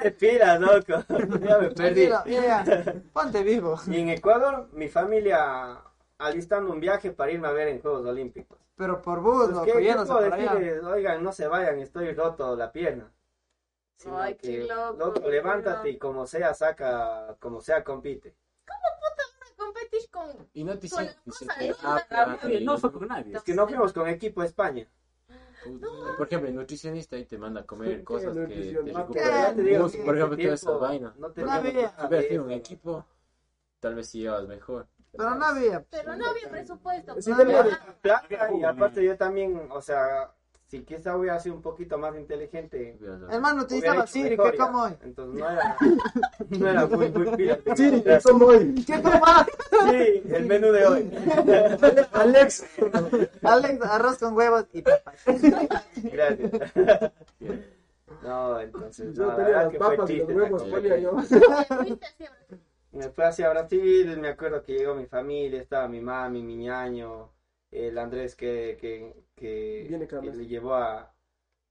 Te 0.02 0.10
pilas, 0.12 0.60
loco. 0.60 1.04
ya 1.40 1.58
me 1.58 1.70
perdí. 1.70 2.10
Mira, 2.26 2.64
ponte 3.12 3.42
vivo. 3.42 3.78
Y 3.86 4.00
en 4.00 4.08
Ecuador, 4.10 4.68
mi 4.72 4.88
familia 4.88 5.80
alistando 6.18 6.72
un 6.72 6.80
viaje 6.80 7.10
para 7.12 7.30
irme 7.32 7.48
a 7.48 7.52
ver 7.52 7.68
en 7.68 7.80
Juegos 7.80 8.06
Olímpicos. 8.06 8.58
Pero 8.76 9.00
por 9.02 9.20
bus, 9.20 9.44
Pues, 9.44 9.50
loco, 9.50 9.64
¿qué, 9.66 9.72
qué 9.72 9.82
yéndose 9.84 10.12
puedo 10.12 10.24
por 10.30 10.32
allá. 10.32 10.54
decirles? 10.54 10.84
Oigan, 10.84 11.22
no 11.22 11.32
se 11.32 11.46
vayan, 11.46 11.78
estoy 11.80 12.12
roto 12.14 12.56
la 12.56 12.72
pierna. 12.72 13.12
Sino 13.98 14.18
Ay, 14.20 14.34
qué 14.34 14.66
que, 14.66 14.68
loco, 14.98 15.28
levántate 15.28 15.90
y 15.90 15.98
como 15.98 16.26
sea, 16.26 16.54
saca, 16.54 17.36
como 17.38 17.60
sea, 17.60 17.84
compite. 17.84 18.34
Competís 19.56 20.08
con. 20.08 20.48
Y 20.54 20.64
no 20.64 20.78
te 20.78 20.88
Con 20.88 21.06
se 21.06 21.14
cosa 21.46 21.54
te- 21.58 21.74
ah, 21.82 22.38
no 22.62 22.78
fue 22.78 22.92
con 22.92 23.06
nadie. 23.06 23.36
Es 23.36 23.42
que 23.42 23.54
no 23.54 23.68
fuimos 23.68 23.92
con 23.92 24.08
equipo 24.08 24.42
España. 24.42 24.88
Por 26.16 26.26
ejemplo, 26.26 26.48
el 26.48 26.54
nutricionista 26.56 27.16
ahí 27.16 27.24
te 27.24 27.38
manda 27.38 27.60
a 27.60 27.64
comer 27.66 27.98
¿Qué 27.98 28.04
cosas 28.04 28.34
que 28.34 28.46
te 28.84 28.92
recuperan. 28.92 29.56
te 29.56 29.78
por 30.04 30.16
ejemplo, 30.16 30.36
toda 30.36 30.54
esa 30.54 30.70
vaina. 30.72 31.14
no 31.18 31.26
ejemplo, 31.28 31.50
había 31.98 32.42
un 32.42 32.50
equipo, 32.50 33.06
tal 33.80 33.94
vez 33.94 34.08
si 34.08 34.20
llevas 34.20 34.46
mejor. 34.48 34.88
Pero 35.12 35.34
no 35.34 35.44
había. 35.44 35.84
Pero 35.90 36.16
no 36.16 36.26
había 36.26 36.48
presupuesto. 36.48 37.20
Sí, 37.20 37.32
tenía- 37.36 37.96
Plata, 38.00 38.50
y 38.52 38.62
aparte 38.64 39.04
yo 39.04 39.16
también, 39.16 39.68
o 39.70 39.80
sea, 39.80 40.34
si 40.72 40.84
quizá 40.84 41.14
hubiera 41.18 41.38
sido 41.38 41.56
un 41.56 41.60
poquito 41.60 41.98
más 41.98 42.16
inteligente, 42.16 42.96
Hermano, 43.30 43.64
utilizaba 43.64 44.04
hecho 44.04 44.06
Siri, 44.06 44.38
¿qué 44.38 44.56
como 44.56 44.84
hoy? 44.84 44.92
Entonces 45.02 45.38
no 45.38 45.50
era, 45.50 45.76
no 46.48 46.66
era 46.66 46.86
muy, 46.86 47.10
muy 47.10 47.36
pila. 47.36 47.58
Siri, 47.76 48.02
¿qué 48.02 48.18
como 48.22 48.46
hoy? 48.46 48.74
¿Qué 48.86 49.02
como? 49.02 49.22
Sí, 49.90 50.22
el 50.32 50.46
menú 50.46 50.72
de 50.72 50.86
hoy. 50.86 51.10
Alex. 52.12 52.64
Alex, 53.42 53.84
arroz 53.84 54.16
con 54.16 54.34
huevos 54.34 54.64
y 54.72 54.80
papas. 54.80 55.14
Gracias. 56.04 56.50
No, 58.22 58.58
entonces, 58.58 59.14
Yo 59.14 59.28
tenía 59.34 59.64
las 59.64 59.68
fue 59.68 59.78
papas 59.78 60.08
y 60.08 60.16
los 60.16 60.28
huevos, 60.30 60.62
ponía 60.62 60.96
yo. 60.96 61.16
Me 62.92 63.10
fui 63.10 63.24
hacia 63.24 63.50
Brasil, 63.50 64.16
me 64.18 64.28
acuerdo 64.28 64.62
que 64.62 64.72
llegó 64.72 64.94
mi 64.94 65.04
familia, 65.04 65.60
estaba 65.60 65.86
mi 65.86 66.00
mami, 66.00 66.42
mi 66.42 66.56
ñaño, 66.56 67.30
el 67.72 67.98
Andrés 67.98 68.36
que, 68.36 68.76
que, 68.80 69.24
que, 69.34 69.86
Viene 69.88 70.06
que 70.06 70.20
le 70.20 70.46
llevó 70.46 70.74
a, 70.74 71.12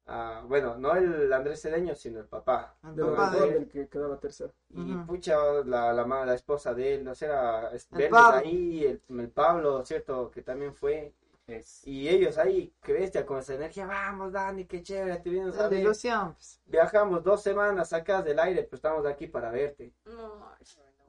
a- 0.07 0.43
bueno, 0.47 0.77
no 0.77 0.95
el 0.95 1.31
Andrés 1.31 1.61
Cedeño, 1.61 1.95
sino 1.95 2.19
el 2.19 2.25
papá. 2.25 2.75
El 2.83 2.95
De 2.95 3.03
papá 3.05 3.29
de- 3.35 3.67
que 3.67 3.87
quedaba 3.87 4.19
tercero. 4.19 4.51
Y 4.69 4.93
pucha, 5.07 5.37
la, 5.65 5.93
la, 5.93 6.33
esposa 6.35 6.73
de 6.73 6.95
él, 6.95 7.03
no 7.03 7.13
sé, 7.15 7.25
era 7.27 7.69
El 7.71 8.15
ahí, 8.15 8.83
el, 8.85 9.01
el 9.19 9.29
Pablo, 9.29 9.85
¿cierto? 9.85 10.29
Que 10.31 10.41
también 10.41 10.73
fue. 10.73 11.13
Es- 11.47 11.85
Y 11.85 12.07
ellos 12.09 12.37
ahí, 12.37 12.73
que 12.81 12.93
bestia, 12.93 13.25
con 13.25 13.39
esa 13.39 13.53
energía, 13.55 13.85
vamos 13.85 14.31
Dani, 14.31 14.65
qué 14.65 14.81
chévere, 14.81 15.17
te 15.17 15.29
vienes 15.29 15.57
a 15.57 15.67
ver. 15.67 15.79
ilusión. 15.81 16.33
pues. 16.33 16.59
Viajamos 16.65 17.23
dos 17.23 17.41
semanas 17.43 17.89
sacas 17.89 18.23
del 18.25 18.39
aire, 18.39 18.63
pero 18.63 18.75
estamos 18.77 19.05
aquí 19.05 19.27
para 19.27 19.51
verte. 19.51 19.93
No, 20.05 20.51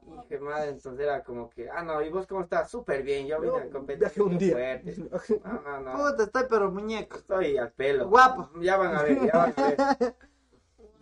dije, 0.05 0.39
madre, 0.39 0.69
entonces 0.69 1.05
era 1.05 1.23
como 1.23 1.49
que, 1.49 1.69
ah, 1.69 1.83
no, 1.83 2.01
¿y 2.01 2.09
vos 2.09 2.27
cómo 2.27 2.41
estás? 2.41 2.69
Súper 2.69 3.03
bien, 3.03 3.27
yo 3.27 3.39
vine 3.39 3.57
a 3.57 3.69
competir. 3.69 4.21
Un 4.21 4.37
día. 4.37 4.53
fuerte. 4.53 4.95
No, 5.43 5.61
no, 5.61 5.79
no, 5.81 5.91
Puta, 5.93 6.23
estoy 6.23 6.43
pero 6.49 6.71
muñeco. 6.71 7.17
estoy 7.17 7.57
al 7.57 7.71
pelo. 7.71 8.09
Guapo. 8.09 8.49
Ya 8.61 8.77
van 8.77 8.95
a 8.95 9.03
ver, 9.03 9.19
ya 9.25 9.37
van 9.37 9.53
a 9.57 9.69
ver. 9.69 10.15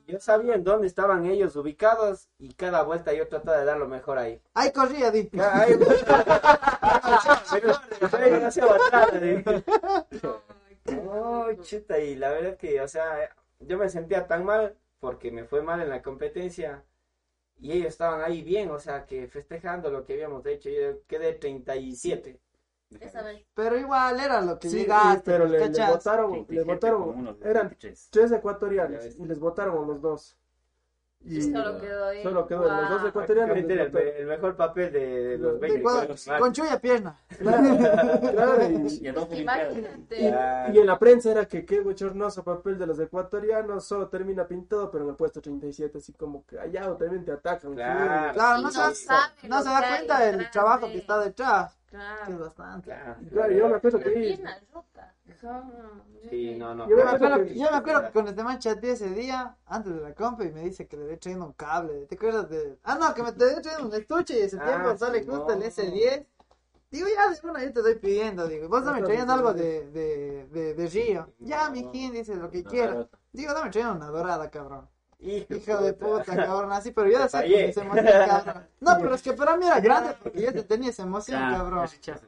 Yo 0.08 0.20
sabía 0.20 0.56
en 0.56 0.64
dónde 0.66 0.88
estaban 0.88 1.26
ellos 1.26 1.56
ubicados 1.56 2.28
y 2.38 2.54
cada 2.54 2.84
vuelta 2.84 3.14
yo 3.14 3.30
trataba 3.30 3.60
de 3.60 3.66
dar 3.66 3.78
lo 3.78 3.88
mejor 3.88 4.18
ahí. 4.18 4.42
Ahí 4.54 4.74
corría, 4.74 5.10
di. 5.10 5.30
Ay. 5.40 5.80
Ay, 10.86 11.58
chuta, 11.62 12.00
y 12.00 12.16
la 12.16 12.32
verdad 12.32 12.58
que, 12.58 12.82
o 12.82 12.88
sea, 12.88 13.30
yo 13.60 13.78
me 13.78 13.90
sentía 13.90 14.28
tan 14.28 14.44
mal 14.44 14.76
porque 15.00 15.32
me 15.32 15.46
fue 15.46 15.62
mal 15.62 15.82
en 15.82 15.90
la 15.90 16.02
competencia 16.02 16.84
y 17.62 17.72
ellos 17.74 17.88
estaban 17.90 18.22
ahí 18.22 18.42
bien, 18.44 18.72
o 18.72 18.80
sea, 18.80 19.06
que 19.06 19.28
festejando 19.30 19.90
lo 19.92 20.06
que 20.06 20.14
habíamos 20.14 20.46
hecho, 20.46 20.70
yo 20.70 21.06
quedé 21.08 21.34
37. 21.34 22.42
esa 23.00 23.22
vez. 23.24 23.46
Pero 23.54 23.78
igual 23.78 24.20
era 24.20 24.42
lo 24.42 24.60
que 24.60 24.70
Sí, 24.70 24.78
llegaste. 24.80 25.24
pero 25.24 25.46
le, 25.46 25.60
le 25.60 25.60
¿cachas? 25.60 25.88
votaron, 25.88 26.32
27 26.32 26.56
le 26.56 26.64
votaron, 26.64 27.38
eran 27.44 27.68
23. 27.68 28.10
tres 28.10 28.32
ecuatorianos 28.32 29.06
y 29.18 29.26
les 29.26 29.40
votaron 29.40 29.84
a 29.84 29.88
los 29.88 30.02
dos. 30.02 30.38
Y 31.24 31.42
Solo 31.42 31.80
quedó 31.80 32.06
ahí. 32.06 32.24
solo 32.24 32.48
quedó 32.48 32.68
en 32.68 32.82
los 32.82 32.90
dos 32.90 33.10
ecuatorianos. 33.10 33.58
Era 33.58 33.84
el, 33.84 34.26
mejor 34.26 34.56
papel 34.56 34.92
de 34.92 35.38
los 35.38 35.54
De 35.54 35.60
20 35.60 35.80
Ecuador, 35.80 36.04
ecuatorianos. 36.06 36.42
con 36.42 36.54
chulla 36.54 36.80
pierna. 36.80 37.16
Claro, 37.38 38.62
y, 40.74 40.80
en 40.80 40.86
la 40.86 40.98
prensa 40.98 41.32
era 41.32 41.46
que 41.46 41.66
qué 41.66 41.82
bochornoso 41.82 42.44
papel 42.44 42.78
de 42.80 42.88
los 42.88 43.00
ecuatorianos, 43.00 43.86
solo 43.86 44.08
termina 44.08 44.48
pintado, 44.48 44.90
pero 44.90 45.04
en 45.04 45.12
el 45.12 45.16
puesto 45.16 45.42
37, 45.42 46.00
así 46.00 46.14
como 46.14 46.44
que 46.46 46.60
allá 46.60 46.96
también 46.98 47.24
te 47.24 47.32
atacan. 47.32 47.74
Claro. 47.74 48.34
No, 48.38 48.62
no 48.64 48.72
se, 48.72 48.80
da- 48.80 48.96
sabe 48.96 49.22
no 49.48 49.62
se 49.62 49.70
da 49.70 49.88
cuenta 49.88 50.20
del 50.20 50.50
trabajo 50.50 50.88
que 50.88 50.98
está 50.98 51.20
detrás. 51.20 51.78
Que 51.92 51.98
es 51.98 52.04
Claro. 52.26 52.40
bastante. 52.40 52.86
Claro, 52.90 53.16
Claro, 53.30 53.52
yo 53.54 53.68
me 53.70 53.76
acuerdo 53.76 54.00
que. 54.00 54.40
Sí, 56.30 56.56
no, 56.58 56.74
no. 56.74 56.88
Yo 56.88 56.96
me 56.96 57.02
acuerdo 57.04 57.44
que- 57.44 57.56
yo 57.56 57.70
me 57.72 57.78
acuerdo 57.78 58.04
que 58.04 58.12
con 58.12 58.28
este 58.28 58.44
man 58.44 58.60
chateé 58.60 58.92
ese 58.92 59.10
día, 59.10 59.58
antes 59.66 59.94
de 59.94 60.00
la 60.02 60.14
compa, 60.14 60.46
y 60.46 60.52
me 60.52 60.62
dice 60.62 60.88
que 60.88 60.96
le 60.98 61.06
dé 61.06 61.18
trayendo 61.18 61.46
un 61.48 61.54
cable. 61.54 62.06
¿Te 62.06 62.16
acuerdas 62.16 62.50
de...? 62.50 62.78
Ah, 62.84 62.96
no, 62.96 63.14
que 63.14 63.24
me 63.24 63.32
te 63.34 63.46
dé 63.46 63.60
trayendo 63.62 63.88
un 63.90 63.94
estuche 63.96 64.38
y 64.40 64.42
ese 64.44 64.58
Ah, 64.60 64.66
tiempo 64.66 64.96
sale 64.98 65.20
sí, 65.20 65.26
justo 65.30 65.48
no. 65.48 65.54
el 65.54 65.64
S10. 65.64 66.26
Digo, 66.92 67.08
ya, 67.08 67.30
de 67.30 67.50
una 67.50 67.64
yo 67.64 67.74
te 67.74 67.82
doy 67.82 67.96
pidiendo, 67.96 68.48
digo. 68.48 68.68
Vos 68.70 68.84
dame 68.86 69.02
trayendo 69.02 69.34
algo 69.34 69.54
de, 69.54 69.90
de, 69.92 70.48
de, 70.48 70.74
de 70.76 70.88
Río. 70.88 71.28
Ya, 71.40 71.66
No. 71.68 71.72
mijín, 71.72 72.14
dice 72.14 72.36
lo 72.36 72.50
que 72.50 72.64
claro. 72.64 73.10
Digo, 73.34 73.54
dame 73.54 73.70
trayendo 73.70 73.96
una 73.96 74.08
dorada, 74.08 74.50
cabrón. 74.50 74.88
Hijo, 75.22 75.78
de 75.84 75.94
puta, 75.94 76.24
cabrón, 76.36 76.72
así, 76.72 76.92
pero 76.92 77.08
yo 77.10 77.30
fallé. 77.30 77.62
con 77.62 77.70
esa 77.70 77.82
emoción, 77.84 78.06
cabrón. 78.28 78.64
No, 78.82 78.98
pero 79.00 79.14
es 79.16 79.22
que 79.22 79.34
para 79.34 79.56
mí 79.58 79.66
era 79.68 79.80
grande 79.80 80.16
porque 80.22 80.42
yo 80.42 80.52
te 80.52 80.64
tenía 80.64 80.90
esa 80.90 81.04
emoción, 81.04 81.40
cabrón. 81.40 81.88
rechazo. 81.88 82.26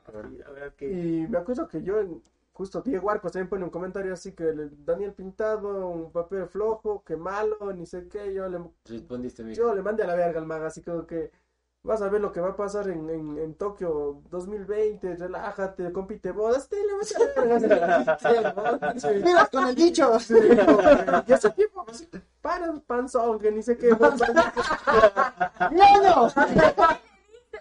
Y 0.81 1.27
me 1.27 1.37
acuerdo 1.39 1.67
que 1.67 1.81
yo, 1.81 1.99
en- 1.99 2.21
justo 2.53 2.81
Diego 2.81 3.09
Arcos 3.09 3.31
también 3.31 3.49
pone 3.49 3.63
un 3.63 3.71
comentario 3.71 4.13
así 4.13 4.33
que 4.33 4.43
le- 4.43 4.69
Daniel 4.85 5.13
Pintado, 5.13 5.87
un 5.89 6.11
papel 6.11 6.45
flojo, 6.47 7.03
que 7.03 7.17
malo, 7.17 7.57
ni 7.73 7.87
sé 7.87 8.07
qué, 8.07 8.31
yo 8.31 8.47
le, 8.47 8.59
Respondiste 8.85 9.55
yo 9.55 9.73
le 9.73 9.81
mandé 9.81 10.03
a 10.03 10.07
la 10.07 10.15
verga 10.15 10.39
al 10.39 10.45
maga, 10.45 10.67
así 10.67 10.83
como 10.83 11.07
que 11.07 11.31
vas 11.83 12.01
a 12.01 12.07
ver 12.07 12.21
lo 12.21 12.31
que 12.31 12.39
va 12.39 12.49
a 12.49 12.55
pasar 12.55 12.87
en, 12.87 13.09
en, 13.09 13.37
en 13.37 13.55
Tokio 13.55 14.21
2020, 14.31 15.17
relájate, 15.17 15.91
compite 15.91 16.31
vos, 16.31 16.55
este 16.57 16.77
le 16.77 16.93
vas 16.93 17.13
a 17.13 18.95
así, 18.95 19.07
Mira, 19.23 19.45
con 19.47 19.67
el 19.67 19.75
dicho. 19.75 20.19
Sí, 20.23 20.33
como 20.65 20.77
que, 20.77 21.23
y 21.27 21.33
ese 21.33 21.49
tipo, 21.51 21.85
así, 21.89 22.07
para 22.41 22.73
panzón, 22.87 23.39
que 23.39 23.51
ni 23.51 23.61
sé 23.61 23.77
qué, 23.77 23.93
vos, 23.93 24.13
¡No, 25.71 26.01
no! 26.01 27.12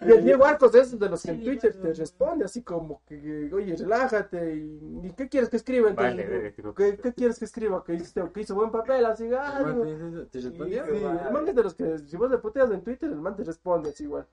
Y 0.07 0.11
el 0.11 0.25
Diego 0.25 0.45
Arcos 0.47 0.75
es 0.75 0.99
de 0.99 1.09
los 1.09 1.23
que 1.23 1.31
en 1.31 1.43
Twitter 1.45 1.75
te 1.81 1.93
responde 1.95 2.45
así 2.45 2.63
como 2.63 3.03
que, 3.07 3.51
oye, 3.53 3.77
relájate, 3.77 4.57
y, 4.57 5.01
¿y 5.05 5.13
qué 5.17 5.29
quieres 5.29 5.49
que 5.49 5.57
escriba? 5.57 5.91
Entonces, 5.91 6.17
Vale, 6.17 6.51
tipo. 6.53 6.75
¿qué, 6.75 6.97
qué 6.97 7.13
quieres 7.13 7.39
que 7.39 7.45
escriba? 7.45 7.83
Que 7.85 7.95
hizo, 7.95 8.33
que 8.33 8.41
hizo 8.41 8.55
buen 8.55 8.71
papel, 8.71 9.05
así, 9.07 9.29
ah, 9.35 9.63
digo, 9.67 10.27
¿Te 10.31 10.41
respondió? 10.41 10.85
sí, 10.87 10.91
el 10.97 11.33
man 11.33 11.49
es 11.49 11.55
de 11.55 11.63
los 11.63 11.75
que, 11.75 11.99
si 11.99 12.17
vos 12.17 12.31
le 12.31 12.39
puteas 12.39 12.71
en 12.71 12.83
Twitter, 12.83 13.11
el 13.11 13.21
man 13.21 13.37
te 13.37 13.45
responde 13.45 13.91
así 13.91 14.05
igual. 14.05 14.27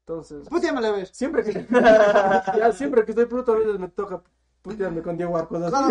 Entonces, 0.00 0.48
Putíamela 0.48 0.88
a 0.88 0.92
ver. 0.92 1.06
siempre 1.08 1.44
que, 1.44 1.52
ya, 2.58 2.72
siempre 2.72 3.04
que 3.04 3.12
estoy 3.12 3.26
puto, 3.26 3.52
a 3.52 3.58
veces 3.58 3.78
me 3.78 3.88
toca 3.88 4.22
putearme 4.62 5.02
con 5.02 5.16
Diego 5.16 5.36
Arcos, 5.36 5.62
así, 5.62 5.72
No, 5.72 5.88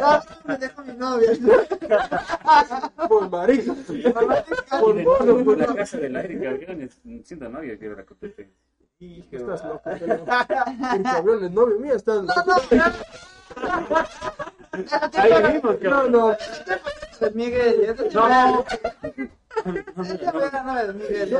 no, 0.00 0.22
me 0.44 0.58
dejó 0.58 0.82
mi 0.82 0.92
novia. 0.94 1.30
por 3.08 3.30
marica, 3.30 3.72
Y 3.88 4.02
por 4.12 4.94
nuevo, 5.24 5.44
por 5.44 5.58
la 5.58 5.74
casa 5.74 5.98
del 5.98 6.16
aire, 6.16 6.40
cabrones. 6.40 7.00
Siento 7.24 7.48
novio 7.48 7.78
que 7.78 7.86
era 7.86 7.96
la 7.96 8.04
competencia. 8.04 8.54
Hijo, 8.98 9.28
Estás 9.32 9.64
loco, 9.64 9.80
pero, 9.84 10.14
el 10.14 11.02
cabrón 11.02 11.44
es 11.44 11.50
novio 11.52 11.78
mío, 11.78 11.94
estás 11.94 12.22
No, 12.22 12.34
no, 12.44 13.94
Ahí 15.14 15.52
mismo, 15.54 15.72
no, 15.82 16.08
no, 16.08 16.36
Miguel, 17.34 17.80
ya 17.86 17.94
te- 17.94 18.10
No, 18.10 18.64
el 19.66 21.30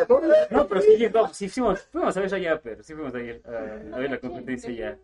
no, 0.50 0.66
pero 0.66 0.80
sí, 0.80 1.10
no, 1.12 1.34
sí 1.34 1.48
fuimos, 1.48 1.80
fuimos 1.92 2.16
a 2.16 2.20
ver 2.20 2.34
allá, 2.34 2.60
pero 2.60 2.82
sí 2.82 2.94
fuimos 2.94 3.14
a, 3.14 3.18
a 3.18 3.98
ver 3.98 4.10
la 4.10 4.18
competencia 4.18 4.70
ya. 4.70 4.98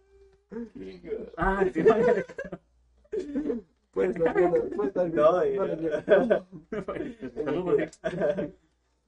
Ah, 1.37 1.65
sí, 1.73 1.81
estar 4.11 4.35
bien, 4.35 5.17
No, 5.17 5.23
no, 5.33 5.45
ya. 5.45 5.65
le 5.65 5.77
niego. 5.77 6.47
Saludos. 7.35 8.01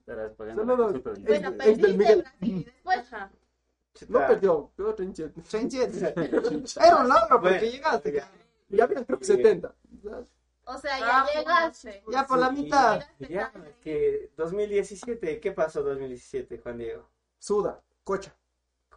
Saludos. 0.06 1.02
Bueno, 1.20 1.52
perdiste 1.56 1.88
Miguel. 1.92 2.22
Brasil 2.22 2.40
y 2.40 2.64
después. 2.64 3.10
No 4.08 4.18
perdió, 4.26 4.72
quedó 4.76 4.94
37. 4.94 5.42
37. 5.48 6.30
Era 6.80 6.96
un 6.96 7.08
logro 7.08 7.40
porque 7.40 7.48
Bueno, 7.58 7.60
llegaste. 7.70 8.12
ya. 8.12 8.30
Ya 8.70 8.84
había 8.84 9.04
creo 9.04 9.18
que 9.18 9.24
70. 9.24 9.74
O 10.64 10.78
sea, 10.78 10.96
Ah, 11.02 11.26
ya 11.32 11.40
llegaste. 11.40 12.02
Ya 12.10 12.26
por 12.26 12.38
la 12.38 12.50
mitad. 12.50 13.02
Ya, 13.18 13.52
que 13.80 14.30
2017, 14.36 15.40
¿qué 15.40 15.52
pasó 15.52 15.82
2017, 15.82 16.58
Juan 16.58 16.78
Diego? 16.78 17.08
Suda, 17.38 17.82
cocha. 18.04 18.34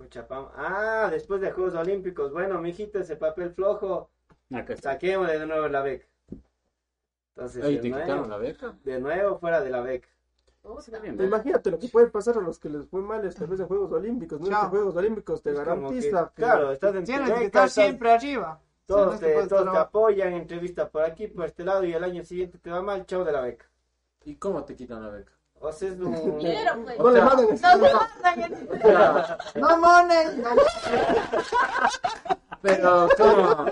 Cochapam. 0.01 0.47
Ah, 0.55 1.07
después 1.11 1.41
de 1.41 1.51
Juegos 1.51 1.73
Olímpicos. 1.75 2.31
Bueno, 2.31 2.59
mijito, 2.61 2.99
ese 2.99 3.15
papel 3.15 3.51
flojo, 3.51 4.09
Acá 4.53 4.73
está. 4.73 4.93
saquémosle 4.93 5.39
de 5.39 5.45
nuevo 5.45 5.67
la 5.67 5.81
beca. 5.81 6.05
Entonces, 7.35 7.63
Ay, 7.63 7.75
de, 7.75 7.81
¿te 7.81 7.89
nuevo, 7.89 8.03
quitaron 8.05 8.29
la 8.29 8.37
beca? 8.37 8.75
de 8.83 8.99
nuevo 8.99 9.39
fuera 9.39 9.61
de 9.61 9.69
la 9.69 9.81
beca. 9.81 10.07
Bien, 11.01 11.15
Pero 11.17 11.27
Imagínate 11.27 11.71
lo 11.71 11.79
que 11.79 11.87
puede 11.87 12.07
pasar 12.07 12.37
a 12.37 12.41
los 12.41 12.59
que 12.59 12.69
les 12.69 12.87
fue 12.87 13.01
mal 13.01 13.25
esta 13.25 13.45
vez 13.47 13.59
en 13.59 13.67
Juegos 13.67 13.91
Olímpicos. 13.93 14.39
¿no? 14.39 14.47
En 14.47 14.69
Juegos 14.69 14.95
Olímpicos 14.95 15.41
te 15.41 15.49
Es 15.51 15.57
garantiza 15.57 16.31
que, 16.35 16.41
claro, 16.41 16.71
estás 16.71 16.93
en 16.93 17.01
tu 17.01 17.05
Tienes 17.05 17.29
que 17.31 17.45
estar 17.45 17.67
estás- 17.67 17.73
siempre 17.73 18.11
arriba. 18.11 18.61
Todos, 18.85 19.17
Si 19.19 19.25
no, 19.25 19.27
te, 19.41 19.47
todos 19.47 19.71
te 19.71 19.77
apoyan, 19.77 20.33
entrevista 20.33 20.89
por 20.89 21.03
aquí, 21.03 21.27
por 21.27 21.45
este 21.45 21.63
lado, 21.63 21.83
y 21.85 21.93
el 21.93 22.03
año 22.03 22.23
siguiente 22.25 22.57
te 22.59 22.69
va 22.69 22.81
mal, 22.83 23.05
chao 23.07 23.23
de 23.23 23.31
la 23.31 23.41
beca. 23.41 23.65
¿Y 24.25 24.35
cómo 24.35 24.63
te 24.65 24.75
quitan 24.75 25.01
la 25.01 25.09
beca? 25.09 25.31
O 25.61 25.71
sea, 25.71 25.89
es 25.89 25.99
un... 25.99 26.37
Dinero, 26.39 26.71
pues. 26.83 26.97
no 26.99 27.11
le 27.11 27.21
manden 27.21 27.47
No 27.61 27.87
el- 29.55 29.61
No 29.61 29.77
mones. 29.77 30.37
No. 30.37 30.49
Pero, 32.61 33.09
¿cómo? 33.17 33.65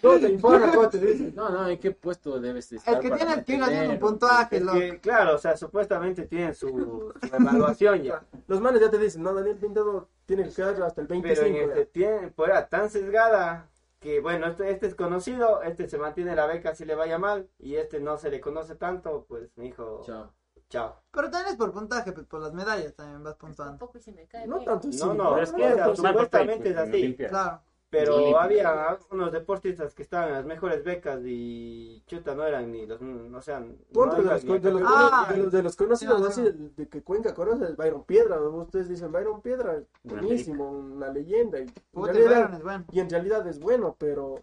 ¿Cómo 0.00 0.18
te 0.20 0.28
informa? 0.30 0.70
¿Cómo 0.72 0.88
te 0.88 0.98
dice? 0.98 1.32
No, 1.34 1.48
no, 1.50 1.68
¿en 1.68 1.78
qué 1.80 1.90
puesto 1.90 2.38
debes 2.38 2.70
estar? 2.72 2.94
El 2.94 3.00
que 3.00 3.10
tiene 3.10 3.42
que 3.44 3.54
ir 3.54 3.62
haciendo 3.62 3.92
un 3.94 3.98
puntaje, 3.98 4.56
Es 4.58 4.62
loco. 4.62 4.78
que, 4.78 5.00
claro, 5.00 5.34
o 5.34 5.38
sea, 5.38 5.56
supuestamente 5.56 6.26
tienen 6.26 6.54
su, 6.54 6.68
su 6.68 7.12
evaluación 7.36 8.02
ya. 8.02 8.22
Los 8.46 8.60
manes 8.60 8.80
ya 8.80 8.90
te 8.90 8.98
dicen, 8.98 9.22
no, 9.22 9.34
Daniel 9.34 9.56
Pintado 9.56 10.08
tiene 10.26 10.44
que 10.44 10.54
quedar 10.54 10.80
hasta 10.82 11.00
el 11.00 11.08
Pero 11.08 11.22
25. 11.22 11.46
en 11.46 11.56
este 11.70 11.86
tiempo 11.86 12.44
era 12.46 12.68
tan 12.68 12.90
sesgada 12.90 13.68
que, 13.98 14.20
bueno, 14.20 14.46
este, 14.46 14.70
este 14.70 14.86
es 14.86 14.94
conocido, 14.94 15.62
este 15.62 15.88
se 15.88 15.98
mantiene 15.98 16.36
la 16.36 16.46
beca 16.46 16.76
si 16.76 16.84
le 16.84 16.94
vaya 16.94 17.18
mal, 17.18 17.48
y 17.58 17.74
este 17.74 17.98
no 17.98 18.16
se 18.18 18.30
le 18.30 18.40
conoce 18.40 18.76
tanto, 18.76 19.24
pues 19.28 19.50
mi 19.56 19.66
hijo, 19.66 20.02
Chao. 20.06 20.32
Chao. 20.68 20.96
Pero 21.10 21.30
también 21.30 21.52
es 21.52 21.56
por 21.56 21.72
puntaje, 21.72 22.12
pues 22.12 22.26
por 22.26 22.40
las 22.40 22.52
medallas 22.52 22.94
también 22.94 23.22
vas 23.22 23.36
puntuando. 23.36 23.72
Tampoco 23.78 23.98
y 23.98 24.00
si 24.00 24.12
me 24.12 24.26
cae 24.26 24.46
No 24.46 24.56
bien. 24.56 24.66
tanto 24.66 24.88
así. 24.88 24.98
No, 24.98 25.14
no, 25.14 25.30
Pero 25.30 25.42
es 25.42 25.52
que 25.52 25.64
o 25.64 25.74
sea, 25.74 25.92
es 25.92 26.00
mal 26.00 26.12
supuestamente 26.12 26.70
es 26.70 26.76
así. 26.76 27.14
Claro. 27.16 27.60
Pero 27.90 28.38
había 28.38 28.90
algunos 28.90 29.32
deportistas 29.32 29.94
que 29.94 30.02
estaban 30.02 30.28
en 30.28 30.34
las 30.34 30.44
mejores 30.44 30.84
becas 30.84 31.20
y 31.24 32.02
chuta 32.06 32.34
no 32.34 32.44
eran 32.44 32.70
ni 32.70 32.84
los, 32.84 33.00
o 33.00 33.40
sea, 33.40 33.60
no 33.60 33.72
Ponte 33.94 34.16
de 34.16 34.22
iban 34.24 34.34
los, 34.34 34.44
ni 34.44 34.52
a 34.52 34.58
de, 34.58 34.70
los, 34.72 34.82
Ah. 34.84 35.26
de 35.30 35.36
los- 35.38 35.52
de 35.52 35.62
los 35.62 35.74
conocidos, 35.74 36.20
Sí, 36.20 36.42
así, 36.42 36.42
de, 36.42 36.68
de 36.76 36.86
que 36.90 37.02
Cuenca 37.02 37.32
conoce, 37.32 37.72
Byron 37.72 38.04
Piedra. 38.04 38.38
Ustedes 38.42 38.90
dicen 38.90 39.10
Byron 39.10 39.40
Piedra, 39.40 39.82
buenísimo, 40.04 40.68
una 40.70 41.08
leyenda. 41.08 41.60
Y 41.60 41.62
en, 41.62 41.72
Puta, 41.90 42.12
realidad, 42.12 42.36
Byron 42.42 42.54
es 42.56 42.62
bueno. 42.62 42.84
y 42.92 43.00
en 43.00 43.08
realidad 43.08 43.46
es 43.48 43.58
bueno, 43.58 43.96
pero 43.98 44.34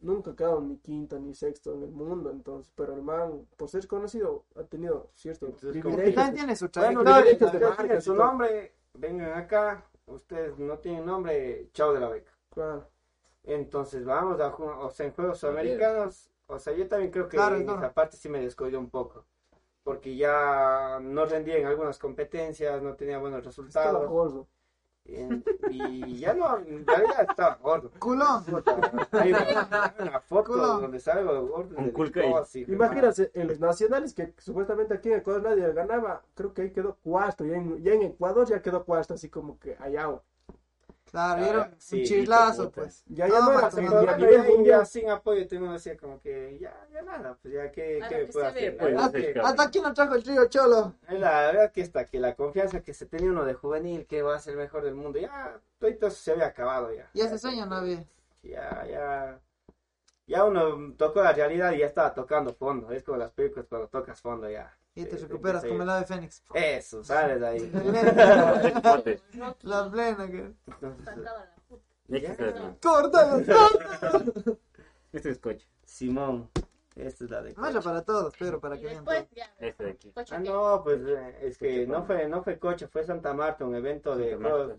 nunca 0.00 0.30
ha 0.32 0.36
quedado 0.36 0.60
ni 0.60 0.78
quinto 0.78 1.18
ni 1.18 1.34
sexto 1.34 1.74
en 1.74 1.82
el 1.82 1.90
mundo. 1.90 2.30
entonces 2.30 2.72
Pero 2.76 2.94
el 2.94 3.02
man, 3.02 3.46
por 3.56 3.68
ser 3.68 3.86
conocido, 3.86 4.44
ha 4.56 4.64
tenido 4.64 5.10
cierto 5.14 5.46
privilegio. 5.82 6.14
también 6.14 6.34
tiene 6.34 6.56
su 6.56 6.68
Bueno, 6.74 7.04
de 7.04 7.60
marca, 7.60 8.00
su 8.00 8.14
nombre, 8.14 8.74
vengan 8.94 9.32
acá, 9.32 9.84
ustedes 10.06 10.58
no 10.58 10.78
tienen 10.78 11.06
nombre, 11.06 11.68
chao 11.72 11.92
de 11.92 12.00
la 12.00 12.08
beca. 12.08 12.32
Claro. 12.50 12.88
Entonces 13.44 14.04
vamos 14.04 14.40
a 14.40 14.52
ju- 14.52 14.78
o 14.80 14.90
sea, 14.90 15.06
en 15.06 15.12
juegos 15.12 15.38
sudamericanos, 15.38 16.30
o 16.46 16.58
sea, 16.58 16.72
yo 16.74 16.86
también 16.88 17.10
creo 17.10 17.28
que 17.28 17.36
Claro, 17.36 17.56
en 17.56 17.66
no. 17.66 17.76
esa 17.76 17.92
parte 17.94 18.16
sí 18.16 18.28
me 18.28 18.40
descuidé 18.40 18.76
un 18.76 18.90
poco, 18.90 19.24
porque 19.82 20.16
ya 20.16 20.98
no 21.00 21.24
rendía 21.24 21.56
en 21.58 21.66
algunas 21.66 21.98
competencias, 21.98 22.82
no 22.82 22.94
tenía 22.94 23.18
buenos 23.18 23.44
resultados. 23.44 24.02
En- 25.08 25.44
y 25.70 26.18
ya 26.18 26.34
no, 26.34 26.58
en 26.58 26.86
realidad 26.86 27.26
estaba 27.28 27.54
gordo. 27.62 27.90
Culón. 27.98 28.44
Hay 29.12 29.30
una, 29.32 29.94
una 30.00 30.20
foto 30.20 30.52
Culo. 30.52 30.80
donde 30.80 31.00
salgo 31.00 31.46
gordo. 31.46 31.76
Un 31.76 31.90
culca 31.90 32.20
de 32.20 32.66
Imagínate, 32.68 33.30
en 33.34 33.48
los 33.48 33.60
nacionales 33.60 34.12
que 34.14 34.34
supuestamente 34.38 34.94
aquí 34.94 35.10
en 35.10 35.18
Ecuador 35.18 35.42
nadie 35.42 35.72
ganaba, 35.72 36.22
creo 36.34 36.52
que 36.52 36.62
ahí 36.62 36.70
quedó 36.70 36.96
cuarto, 37.02 37.44
y 37.44 37.52
en, 37.52 37.82
ya 37.82 37.92
en 37.92 38.02
Ecuador 38.02 38.46
ya 38.46 38.60
quedó 38.62 38.84
cuarto, 38.84 39.14
así 39.14 39.28
como 39.28 39.58
que 39.58 39.76
allá. 39.80 40.08
Claro, 41.10 41.42
Ah, 41.42 41.48
era 41.48 41.74
sí, 41.78 42.00
un 42.00 42.04
chilazo, 42.04 42.70
pues. 42.70 43.02
Ya, 43.06 43.26
ya 43.28 43.38
No, 43.38 43.46
no 43.46 43.52
era 43.52 43.60
más 43.62 43.74
como 43.74 43.86
o 43.88 43.90
menos. 43.90 44.04
que 44.04 44.10
a 44.10 44.16
madre. 44.18 44.48
nivel 44.48 44.64
Ya, 44.66 44.78
ya 44.78 44.84
sin 44.84 45.10
apoyo, 45.10 45.48
tú 45.48 45.56
uno 45.56 45.72
decía 45.72 45.96
como 45.96 46.20
que 46.20 46.58
ya, 46.60 46.86
ya 46.92 47.02
nada, 47.02 47.38
pues 47.40 47.54
ya, 47.54 47.72
¿qué, 47.72 48.00
qué 48.08 48.26
que 48.26 48.32
puedo 48.32 48.46
se 48.48 48.52
ve, 48.52 48.68
hacer? 48.68 48.72
La 48.74 48.78
pues. 48.78 48.96
Hasta- 48.96 49.18
que- 49.18 49.40
Hasta 49.40 49.62
aquí 49.62 49.80
nos 49.80 49.94
trajo 49.94 50.14
el 50.14 50.22
trío 50.22 50.46
cholo. 50.48 50.94
Es 51.08 51.18
la 51.18 51.40
verdad 51.46 51.72
que 51.72 51.82
hasta 51.82 52.04
que 52.06 52.20
la 52.20 52.34
confianza 52.36 52.82
que 52.82 52.94
se 52.94 53.06
tenía 53.06 53.30
uno 53.30 53.44
de 53.44 53.54
juvenil, 53.54 54.06
que 54.06 54.22
va 54.22 54.36
a 54.36 54.38
ser 54.40 54.52
el 54.52 54.58
mejor 54.60 54.84
del 54.84 54.94
mundo, 54.94 55.18
ya 55.18 55.60
todo 55.78 55.90
eso 55.90 56.10
se 56.10 56.32
había 56.32 56.46
acabado 56.46 56.92
ya. 56.92 57.08
Y 57.14 57.20
ese 57.22 57.38
sueño 57.38 57.66
no 57.66 57.76
había. 57.76 58.04
Ya, 58.42 58.86
ya. 58.86 59.40
Ya 60.26 60.44
uno 60.44 60.94
tocó 60.96 61.22
la 61.22 61.32
realidad 61.32 61.72
y 61.72 61.78
ya 61.78 61.86
estaba 61.86 62.12
tocando 62.14 62.52
fondo. 62.54 62.92
Es 62.92 63.02
como 63.02 63.16
las 63.18 63.32
películas 63.32 63.66
cuando 63.68 63.88
tocas 63.88 64.20
fondo 64.20 64.48
ya. 64.50 64.77
Y 65.00 65.04
te 65.04 65.14
Eh, 65.16 65.18
recuperas 65.20 65.64
como 65.64 65.82
el 65.84 65.90
ave 65.90 66.06
fénix. 66.06 66.42
Eso, 66.54 67.04
sales 67.04 67.40
de 67.40 67.46
ahí. 67.46 67.70
La 69.62 69.90
plena 69.90 70.26
que... 70.26 70.52
Este 72.08 72.54
¡Córtalo! 72.82 73.38
Este 75.12 75.30
es 75.30 75.38
coche. 75.38 75.66
Simón, 75.84 76.50
esta 76.96 77.24
es 77.24 77.30
la 77.30 77.42
de. 77.42 77.54
No 77.54 77.66
era 77.66 77.80
para 77.80 78.02
todos, 78.02 78.34
pero 78.38 78.60
para 78.60 78.76
Y 78.76 78.80
que 78.80 78.86
vean 78.86 79.04
después 79.04 79.26
ya. 79.34 79.50
Este 79.58 79.84
de 79.84 79.90
aquí. 79.90 80.10
Coche 80.12 80.34
Ah, 80.34 80.38
no, 80.40 80.82
pues 80.84 81.00
eh, 81.06 81.38
es 81.42 81.56
que 81.58 81.86
no 81.86 82.04
fue, 82.04 82.28
no 82.28 82.42
fue 82.42 82.58
Coche, 82.58 82.88
fue 82.88 83.04
Santa 83.04 83.32
Marta, 83.34 83.64
un 83.64 83.74
evento 83.74 84.16
de 84.16 84.36
juegos 84.36 84.74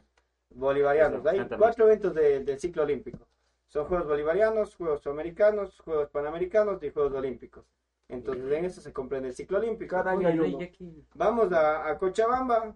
bolivarianos. 0.50 1.26
Hay 1.26 1.48
cuatro 1.58 1.86
eventos 1.86 2.14
de- 2.14 2.41
del 2.44 2.60
ciclo 2.60 2.84
olímpico. 2.84 3.20
Son 3.68 3.86
Juegos 3.86 4.08
Bolivarianos, 4.08 4.76
Juegos 4.76 5.02
Sudamericanos, 5.02 5.80
Juegos 5.82 6.10
Panamericanos 6.10 6.82
y 6.84 6.90
Juegos 6.90 7.14
Olímpicos. 7.14 7.64
Entonces 8.10 8.52
en 8.52 8.65
eso 8.65 8.81
se 8.81 8.94
comprende 8.94 9.30
el 9.30 9.36
ciclo 9.36 9.60
olímpico. 9.60 9.95
Cada 9.95 10.11
año 10.11 10.27
hay 10.27 10.40
Oye, 10.40 10.41
uno. 10.41 10.60
y 10.60 10.64
aquí. 10.64 11.06
Vamos 11.14 11.52
a, 11.53 11.88
a 11.90 11.98
Cochabamba, 11.98 12.76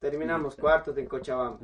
terminamos 0.00 0.56
cuartos 0.56 0.98
en 0.98 1.06
Cochabamba. 1.08 1.60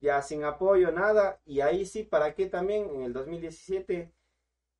Ya 0.00 0.22
sin 0.22 0.44
apoyo, 0.44 0.90
nada. 0.92 1.40
Y 1.44 1.60
ahí 1.60 1.84
sí, 1.86 2.02
¿para 2.04 2.34
qué 2.34 2.46
también? 2.46 2.88
En 2.90 3.02
el 3.02 3.12
2017, 3.12 4.12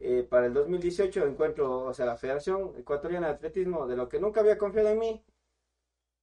eh, 0.00 0.22
para 0.30 0.46
el 0.46 0.54
2018 0.54 1.26
encuentro, 1.26 1.84
o 1.84 1.94
sea, 1.94 2.06
la 2.06 2.16
Federación 2.16 2.74
Ecuatoriana 2.78 3.28
de 3.28 3.34
Atletismo, 3.34 3.86
de 3.86 3.96
lo 3.96 4.08
que 4.08 4.20
nunca 4.20 4.40
había 4.40 4.58
confiado 4.58 4.88
en 4.90 4.98
mí, 4.98 5.24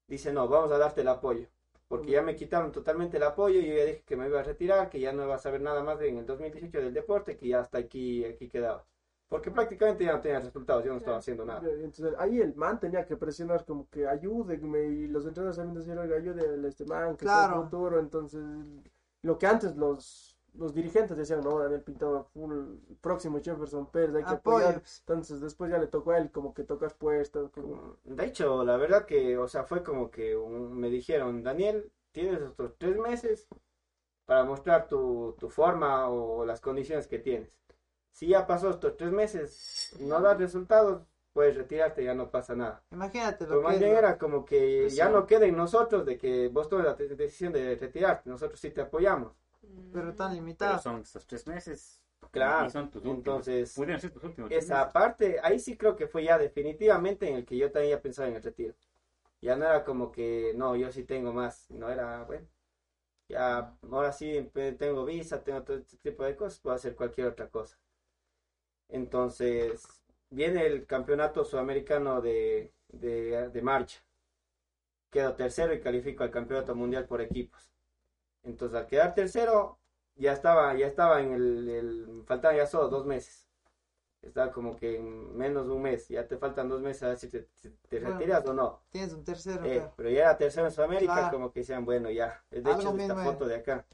dice, 0.07 0.34
no, 0.34 0.47
vamos 0.47 0.72
a 0.72 0.77
darte 0.80 1.01
el 1.01 1.07
apoyo. 1.09 1.47
Porque 1.88 2.11
ya 2.11 2.22
me 2.23 2.35
quitaron 2.35 2.72
totalmente 2.72 3.17
el 3.17 3.23
apoyo 3.23 3.59
y 3.59 3.67
yo 3.67 3.76
ya 3.76 3.85
dije 3.85 4.03
que 4.05 4.15
me 4.17 4.27
iba 4.27 4.39
a 4.39 4.43
retirar, 4.43 4.89
que 4.89 4.99
ya 4.99 5.13
no 5.13 5.26
iba 5.26 5.35
a 5.35 5.39
saber 5.39 5.61
nada 5.61 5.84
más 5.84 6.01
en 6.01 6.17
el 6.17 6.26
2018 6.26 6.80
del 6.81 6.93
deporte, 6.93 7.38
que 7.38 7.47
ya 7.49 7.59
hasta 7.59 7.77
aquí, 7.77 8.26
aquí 8.26 8.49
quedaba. 8.49 8.85
Porque 9.36 9.52
prácticamente 9.52 10.03
ya 10.06 10.14
no 10.14 10.22
tenía 10.22 10.40
resultados, 10.40 10.84
yo 10.86 10.91
no 10.91 10.98
estaba 10.98 11.18
haciendo 11.18 11.45
nada. 11.45 11.62
Entonces 11.70 12.14
ahí 12.18 12.40
el 12.40 12.56
man 12.56 12.80
tenía 12.80 13.06
que 13.06 13.18
presionar 13.18 13.66
como 13.66 13.90
que 13.90 14.07
ayúdenme 14.07 14.84
y 14.86 15.07
los 15.07 15.26
entrenadores 15.26 15.57
también 15.57 15.78
decían, 15.78 15.98
oiga, 15.98 16.16
ayúdenle 16.18 16.66
a 16.68 16.70
este 16.70 16.86
man 16.86 17.18
que 17.18 17.26
Claro. 17.26 17.44
está 17.45 17.56
en 17.57 17.64
futuro. 17.64 17.99
Entonces, 17.99 18.41
lo 19.22 19.38
que 19.38 19.48
antes 19.48 19.76
los, 19.76 20.38
los 20.53 20.74
dirigentes 20.74 21.18
decían, 21.18 21.41
no, 21.41 21.60
Daniel 21.60 21.82
Pintado, 21.82 22.24
full, 22.34 22.53
próximo 23.02 23.40
Jefferson 23.44 23.88
Pérez, 23.91 24.16
hay 24.16 24.24
que 24.24 24.30
Apoyo. 24.30 24.57
apoyar. 24.66 24.84
Entonces 24.99 25.41
después 25.41 25.70
ya 25.70 25.78
le 25.78 25.88
tocó 25.88 26.12
a 26.12 26.18
él 26.20 26.32
como 26.32 26.53
que 26.53 26.64
tocar 26.64 26.95
puestos. 26.95 27.52
Como... 27.52 27.98
De 28.06 28.26
hecho, 28.26 28.64
la 28.64 28.78
verdad 28.78 29.06
que, 29.06 29.38
o 29.38 29.48
sea, 29.48 29.64
fue 29.66 29.84
como 29.84 30.10
que 30.12 30.36
un- 30.36 30.78
me 30.80 30.90
dijeron, 30.90 31.44
Daniel, 31.44 31.91
tienes 32.12 32.41
estos 32.41 32.78
tres 32.78 32.98
meses 32.98 33.48
para 34.26 34.44
mostrar 34.44 34.88
tu, 34.88 35.36
tu 35.40 35.49
forma 35.49 36.10
o 36.10 36.45
las 36.45 36.62
condiciones 36.62 37.07
que 37.07 37.20
tienes. 37.20 37.60
Si 38.16 38.28
ya 38.28 38.48
pasó 38.48 38.72
estos 38.72 38.98
tres 38.98 39.12
meses, 39.12 39.96
no 40.00 40.22
das 40.22 40.38
resultados, 40.40 41.04
puedes 41.34 41.56
retirarte, 41.58 42.04
ya 42.04 42.16
no 42.16 42.32
pasa 42.32 42.56
nada. 42.56 42.82
Imagínate 42.92 43.44
lo 43.46 43.50
Pero 43.50 43.60
que 43.60 43.66
más 43.66 43.76
es. 43.76 43.80
bien 43.82 43.92
¿no? 43.94 44.00
era 44.00 44.18
como 44.18 44.46
que 44.46 44.82
Pues 44.84 44.96
ya 44.96 45.06
sí. 45.08 45.12
no 45.14 45.26
quede 45.28 45.48
en 45.48 45.58
nosotros 45.58 46.06
de 46.06 46.18
que 46.18 46.48
vos 46.48 46.70
tomes 46.70 46.86
la 46.86 46.94
de- 46.96 47.16
decisión 47.16 47.54
de 47.54 47.76
retirarte, 47.76 48.30
nosotros 48.30 48.60
sí 48.60 48.72
te 48.72 48.82
apoyamos. 48.82 49.34
Pero 49.94 50.14
tan 50.14 50.30
Pero 50.32 50.36
limitado. 50.36 50.82
son 50.82 51.02
estos 51.02 51.26
tres 51.28 51.48
meses. 51.48 52.02
Claro, 52.32 52.68
Y 52.68 52.70
son 52.70 52.90
tus 52.92 53.04
últimos. 53.06 53.18
entonces 53.38 53.74
Pudieron 53.76 54.00
ser 54.02 54.12
tus 54.12 54.24
últimos. 54.24 54.50
tres 54.52 54.64
esa 54.64 54.78
meses. 54.78 54.94
parte, 54.94 55.40
ahí 55.44 55.60
sí 55.60 55.78
creo 55.78 55.96
que 55.96 56.08
fue 56.08 56.24
ya 56.24 56.38
definitivamente 56.38 57.30
en 57.30 57.36
el 57.38 57.46
que 57.46 57.58
yo 57.58 57.72
tenía 57.72 58.02
pensado 58.02 58.28
en 58.30 58.36
el 58.36 58.44
retiro. 58.44 58.74
Ya 59.42 59.56
no 59.58 59.66
era 59.66 59.84
como 59.86 60.12
que, 60.12 60.54
no, 60.56 60.76
yo 60.76 60.92
sí 60.92 61.04
tengo 61.06 61.34
más, 61.34 61.70
no 61.72 61.90
era, 61.90 62.24
bueno, 62.26 62.48
ya 63.30 63.76
ahora 63.92 64.12
sí 64.14 64.50
tengo 64.80 65.06
visa, 65.06 65.44
tengo 65.44 65.64
todo 65.64 65.78
este 65.78 65.98
tipo 65.98 66.24
de 66.26 66.36
cosas, 66.36 66.60
puedo 66.60 66.76
hacer 66.76 66.96
cualquier 66.96 67.28
otra 67.28 67.50
cosa. 67.50 67.78
Entonces, 68.90 69.84
viene 70.30 70.66
el 70.66 70.86
campeonato 70.86 71.44
sudamericano 71.45 72.22
de, 72.22 72.74
de, 72.90 73.49
de 73.49 73.62
marcha. 73.62 73.99
Quedo 75.10 75.36
tercero 75.36 75.74
y 75.74 75.80
califico 75.80 76.24
al 76.24 76.32
campeonato 76.32 76.76
mundial 76.76 77.06
por 77.07 77.22
equipos. 77.22 77.72
Entonces, 78.44 78.78
al 78.78 78.88
quedar 78.88 79.14
tercero, 79.16 79.80
ya 80.16 80.34
estaba, 80.34 80.76
ya 80.76 80.88
estaba 80.88 81.22
en 81.22 81.34
el, 81.34 81.70
el- 81.70 82.24
faltaban 82.26 82.57
ya 82.57 82.68
solo 82.68 82.90
dos 82.90 83.06
meses. 83.06 83.48
Estaba 84.22 84.52
como 84.52 84.76
que 84.76 84.98
en 84.98 85.38
menos 85.38 85.68
de 85.68 85.74
un 85.74 85.84
mes, 85.84 86.07
ya 86.10 86.28
te 86.28 86.38
faltan 86.38 86.68
dos 86.68 86.82
meses 86.82 87.03
a 87.03 87.07
ver 87.10 87.18
si 87.18 87.30
te, 87.30 87.48
si 87.53 87.70
te 87.90 87.99
Bueno. 87.99 88.18
retiras 88.20 88.45
o 88.48 88.53
no. 88.53 88.82
Tienes 88.91 89.14
un 89.14 89.24
tercero, 89.24 89.64
Eh, 89.66 89.74
claro. 89.76 89.94
pero 89.95 90.10
ya 90.10 90.22
era 90.22 90.38
tercero 90.38 90.66
en 90.68 90.72
Sudamérica, 90.74 91.14
Claro. 91.14 91.32
como 91.38 91.52
que 91.52 91.60
decían, 91.62 91.86
bueno, 91.86 92.10
ya. 92.10 92.44
De 92.49 92.60
hecho, 92.60 92.72
es 92.72 92.80
esta 92.80 92.94
mismo 92.94 93.16
foto 93.32 93.45
de 93.48 93.56
acá, 93.56 93.86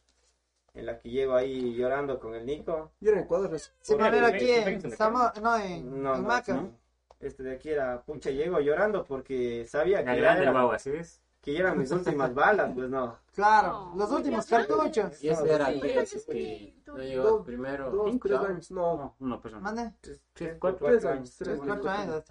en 0.74 0.86
la 0.86 1.00
que 1.00 1.10
llego 1.10 1.36
ahí 1.36 1.74
llorando 1.76 2.20
con 2.20 2.34
el 2.36 2.46
Nico. 2.46 2.92
Yo 3.00 3.12
en 3.12 3.20
Ecuador 3.20 3.58
Sí, 3.60 3.70
pero 3.98 4.12
¿ven- 4.12 4.24
aquí 4.24 4.52
en 4.52 4.82
Samo- 4.92 5.34
no, 5.42 5.58
en, 5.58 6.02
No, 6.04 6.16
en 6.16 6.22
no, 6.22 6.28
Maca. 6.28 6.54
no. 6.54 6.72
Este 7.20 7.44
de 7.44 7.52
aquí 7.54 7.70
era, 7.70 8.02
pucha, 8.02 8.32
llego 8.32 8.60
llorando 8.60 9.04
porque 9.06 9.66
sabía 9.68 10.04
que 10.04 10.18
era- 10.18 10.52
guagua, 10.52 10.80
¿sí 10.80 10.90
ves? 10.92 11.22
que 11.42 11.58
eran 11.58 11.76
mis 11.80 11.90
últimas 11.92 12.36
balas, 12.36 12.72
pues 12.76 12.88
no. 12.88 13.18
Claro, 13.34 13.94
los 13.96 14.12
últimos 14.12 14.46
ya 14.48 14.58
cartuchos. 14.58 15.24
Y 15.24 15.30
ese 15.30 15.52
era 15.52 15.72
Sí, 15.72 15.82
que, 15.82 16.06
sí, 16.06 16.18
es 16.18 16.26
que 16.26 16.76
llegó 17.02 17.44
primero. 17.44 17.90
dos, 17.90 18.20
tres 18.22 18.38
años, 18.40 18.70
no. 18.72 18.96
No, 18.98 19.16
una 19.20 19.42
persona. 19.42 19.62
Mande, 19.64 19.92
Tres, 20.34 20.58
cuatro, 20.60 20.88
años, 20.88 21.36
tres, 21.36 21.60
cuatro 21.66 21.90
años. 21.90 22.24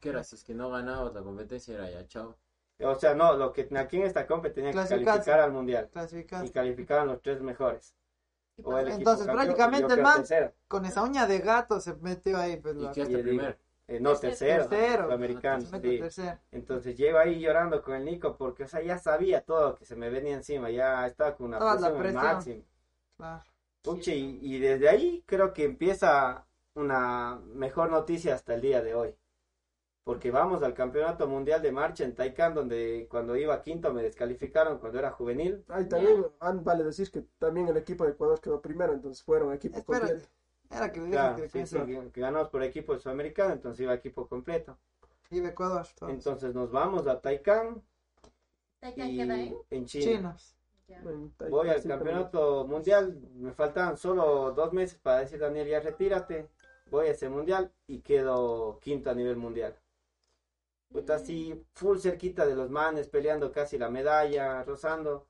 Que 0.00 0.08
era, 0.08 0.24
si 0.24 0.34
es 0.34 0.42
que 0.42 0.52
no 0.54 0.68
ganabas 0.70 1.14
la 1.14 1.22
competencia 1.22 1.74
era 1.74 1.88
ya 1.90 2.08
chao. 2.08 2.34
O 2.80 2.94
sea, 2.94 3.14
no, 3.14 3.34
lo 3.36 3.52
que 3.52 3.68
aquí 3.76 3.96
en 3.96 4.02
esta 4.02 4.26
compe 4.26 4.50
tenía 4.50 4.70
que 4.70 4.76
calificar 5.04 5.40
al 5.40 5.52
mundial. 5.52 5.90
Y 6.44 6.50
calificaban 6.50 7.06
los 7.08 7.22
tres 7.22 7.40
mejores. 7.40 7.94
O 8.62 8.78
el 8.78 8.88
equipo 8.88 8.98
Entonces, 9.00 9.26
campeón, 9.26 9.46
prácticamente 9.46 9.94
el 9.94 10.02
man- 10.02 10.16
tercero. 10.18 10.52
Con 10.68 10.86
esa 10.86 11.02
uña 11.02 11.26
de 11.26 11.38
gato 11.40 11.80
se 11.80 11.94
metió 11.96 12.38
ahí, 12.38 12.56
pues 12.56 12.76
¿Y 12.78 12.88
qué 12.92 13.18
primero? 13.18 13.56
Eh, 13.88 14.00
no, 14.00 14.16
tercero. 14.16 14.66
Tercero. 14.66 15.08
Sí. 15.60 15.98
tercero. 16.00 16.38
Entonces 16.50 16.96
llego 16.96 17.18
ahí 17.18 17.38
llorando 17.38 17.82
con 17.82 17.94
el 17.94 18.04
Nico 18.04 18.36
porque, 18.36 18.64
o 18.64 18.66
sea, 18.68 18.82
ya 18.82 18.98
sabía 18.98 19.42
todo 19.42 19.70
lo 19.70 19.76
que 19.76 19.84
se 19.84 19.94
me 19.94 20.10
venía 20.10 20.34
encima, 20.34 20.70
ya 20.70 21.06
estaba 21.06 21.36
con 21.36 21.46
una 21.48 21.58
Toda 21.58 21.74
presión 21.76 21.98
presión. 21.98 22.24
máximo. 22.24 22.64
Claro. 23.16 23.42
Y, 24.06 24.54
y 24.56 24.58
desde 24.58 24.88
ahí 24.88 25.22
creo 25.26 25.52
que 25.52 25.64
empieza 25.64 26.46
una 26.74 27.38
mejor 27.54 27.90
noticia 27.90 28.34
hasta 28.34 28.54
el 28.54 28.60
día 28.60 28.82
de 28.82 28.94
hoy. 28.94 29.14
Porque 30.06 30.30
vamos 30.30 30.62
al 30.62 30.72
campeonato 30.72 31.26
mundial 31.26 31.60
de 31.60 31.72
marcha 31.72 32.04
en 32.04 32.14
Taikán, 32.14 32.54
donde 32.54 33.08
cuando 33.10 33.36
iba 33.36 33.60
quinto 33.60 33.92
me 33.92 34.04
descalificaron 34.04 34.78
cuando 34.78 35.00
era 35.00 35.10
juvenil. 35.10 35.64
Ahí 35.68 35.88
también 35.88 36.24
vale 36.62 36.84
decir 36.84 37.10
que 37.10 37.22
también 37.38 37.66
el 37.66 37.76
equipo 37.76 38.04
de 38.04 38.12
Ecuador 38.12 38.40
quedó 38.40 38.62
primero, 38.62 38.92
entonces 38.92 39.24
fueron 39.24 39.52
equipo 39.52 39.76
Espérate. 39.78 40.12
completo. 40.12 40.28
Era 40.70 40.92
que 40.92 41.00
Claro, 41.10 41.36
que 41.42 41.48
sí, 41.48 41.66
sí, 41.66 41.76
que 41.78 41.86
que, 41.86 42.10
que 42.12 42.20
ganamos 42.20 42.50
por 42.50 42.62
equipo 42.62 42.96
sudamericano, 43.00 43.52
entonces 43.52 43.80
iba 43.82 43.94
equipo 43.94 44.28
completo. 44.28 44.78
iba 45.30 45.48
a 45.48 45.50
Ecuador. 45.50 45.86
todos. 45.98 46.12
Entonces 46.12 46.54
nos 46.54 46.70
vamos 46.70 47.08
a 47.08 47.20
Taikán 47.20 47.82
¿Te 48.80 48.90
y 48.90 49.16
queda 49.16 49.34
ahí? 49.34 49.56
en 49.70 49.84
China. 49.86 50.36
En 50.88 51.30
Taikán, 51.32 51.50
Voy 51.50 51.68
al 51.68 51.82
campeonato 51.84 52.64
mundial, 52.68 53.18
me 53.34 53.52
faltaban 53.52 53.96
solo 53.96 54.52
dos 54.52 54.72
meses 54.72 54.98
para 55.00 55.20
decir 55.20 55.40
Daniel 55.40 55.66
ya 55.66 55.80
retírate, 55.80 56.48
voy 56.92 57.08
a 57.08 57.10
ese 57.10 57.28
mundial 57.28 57.72
y 57.88 58.00
quedo 58.02 58.78
quinto 58.80 59.10
a 59.10 59.14
nivel 59.14 59.36
mundial. 59.36 59.74
Pues 60.92 61.10
así, 61.10 61.64
full 61.74 61.98
cerquita 61.98 62.46
de 62.46 62.54
los 62.54 62.70
manes, 62.70 63.08
peleando 63.08 63.52
casi 63.52 63.76
la 63.78 63.90
medalla, 63.90 64.62
rozando. 64.64 65.26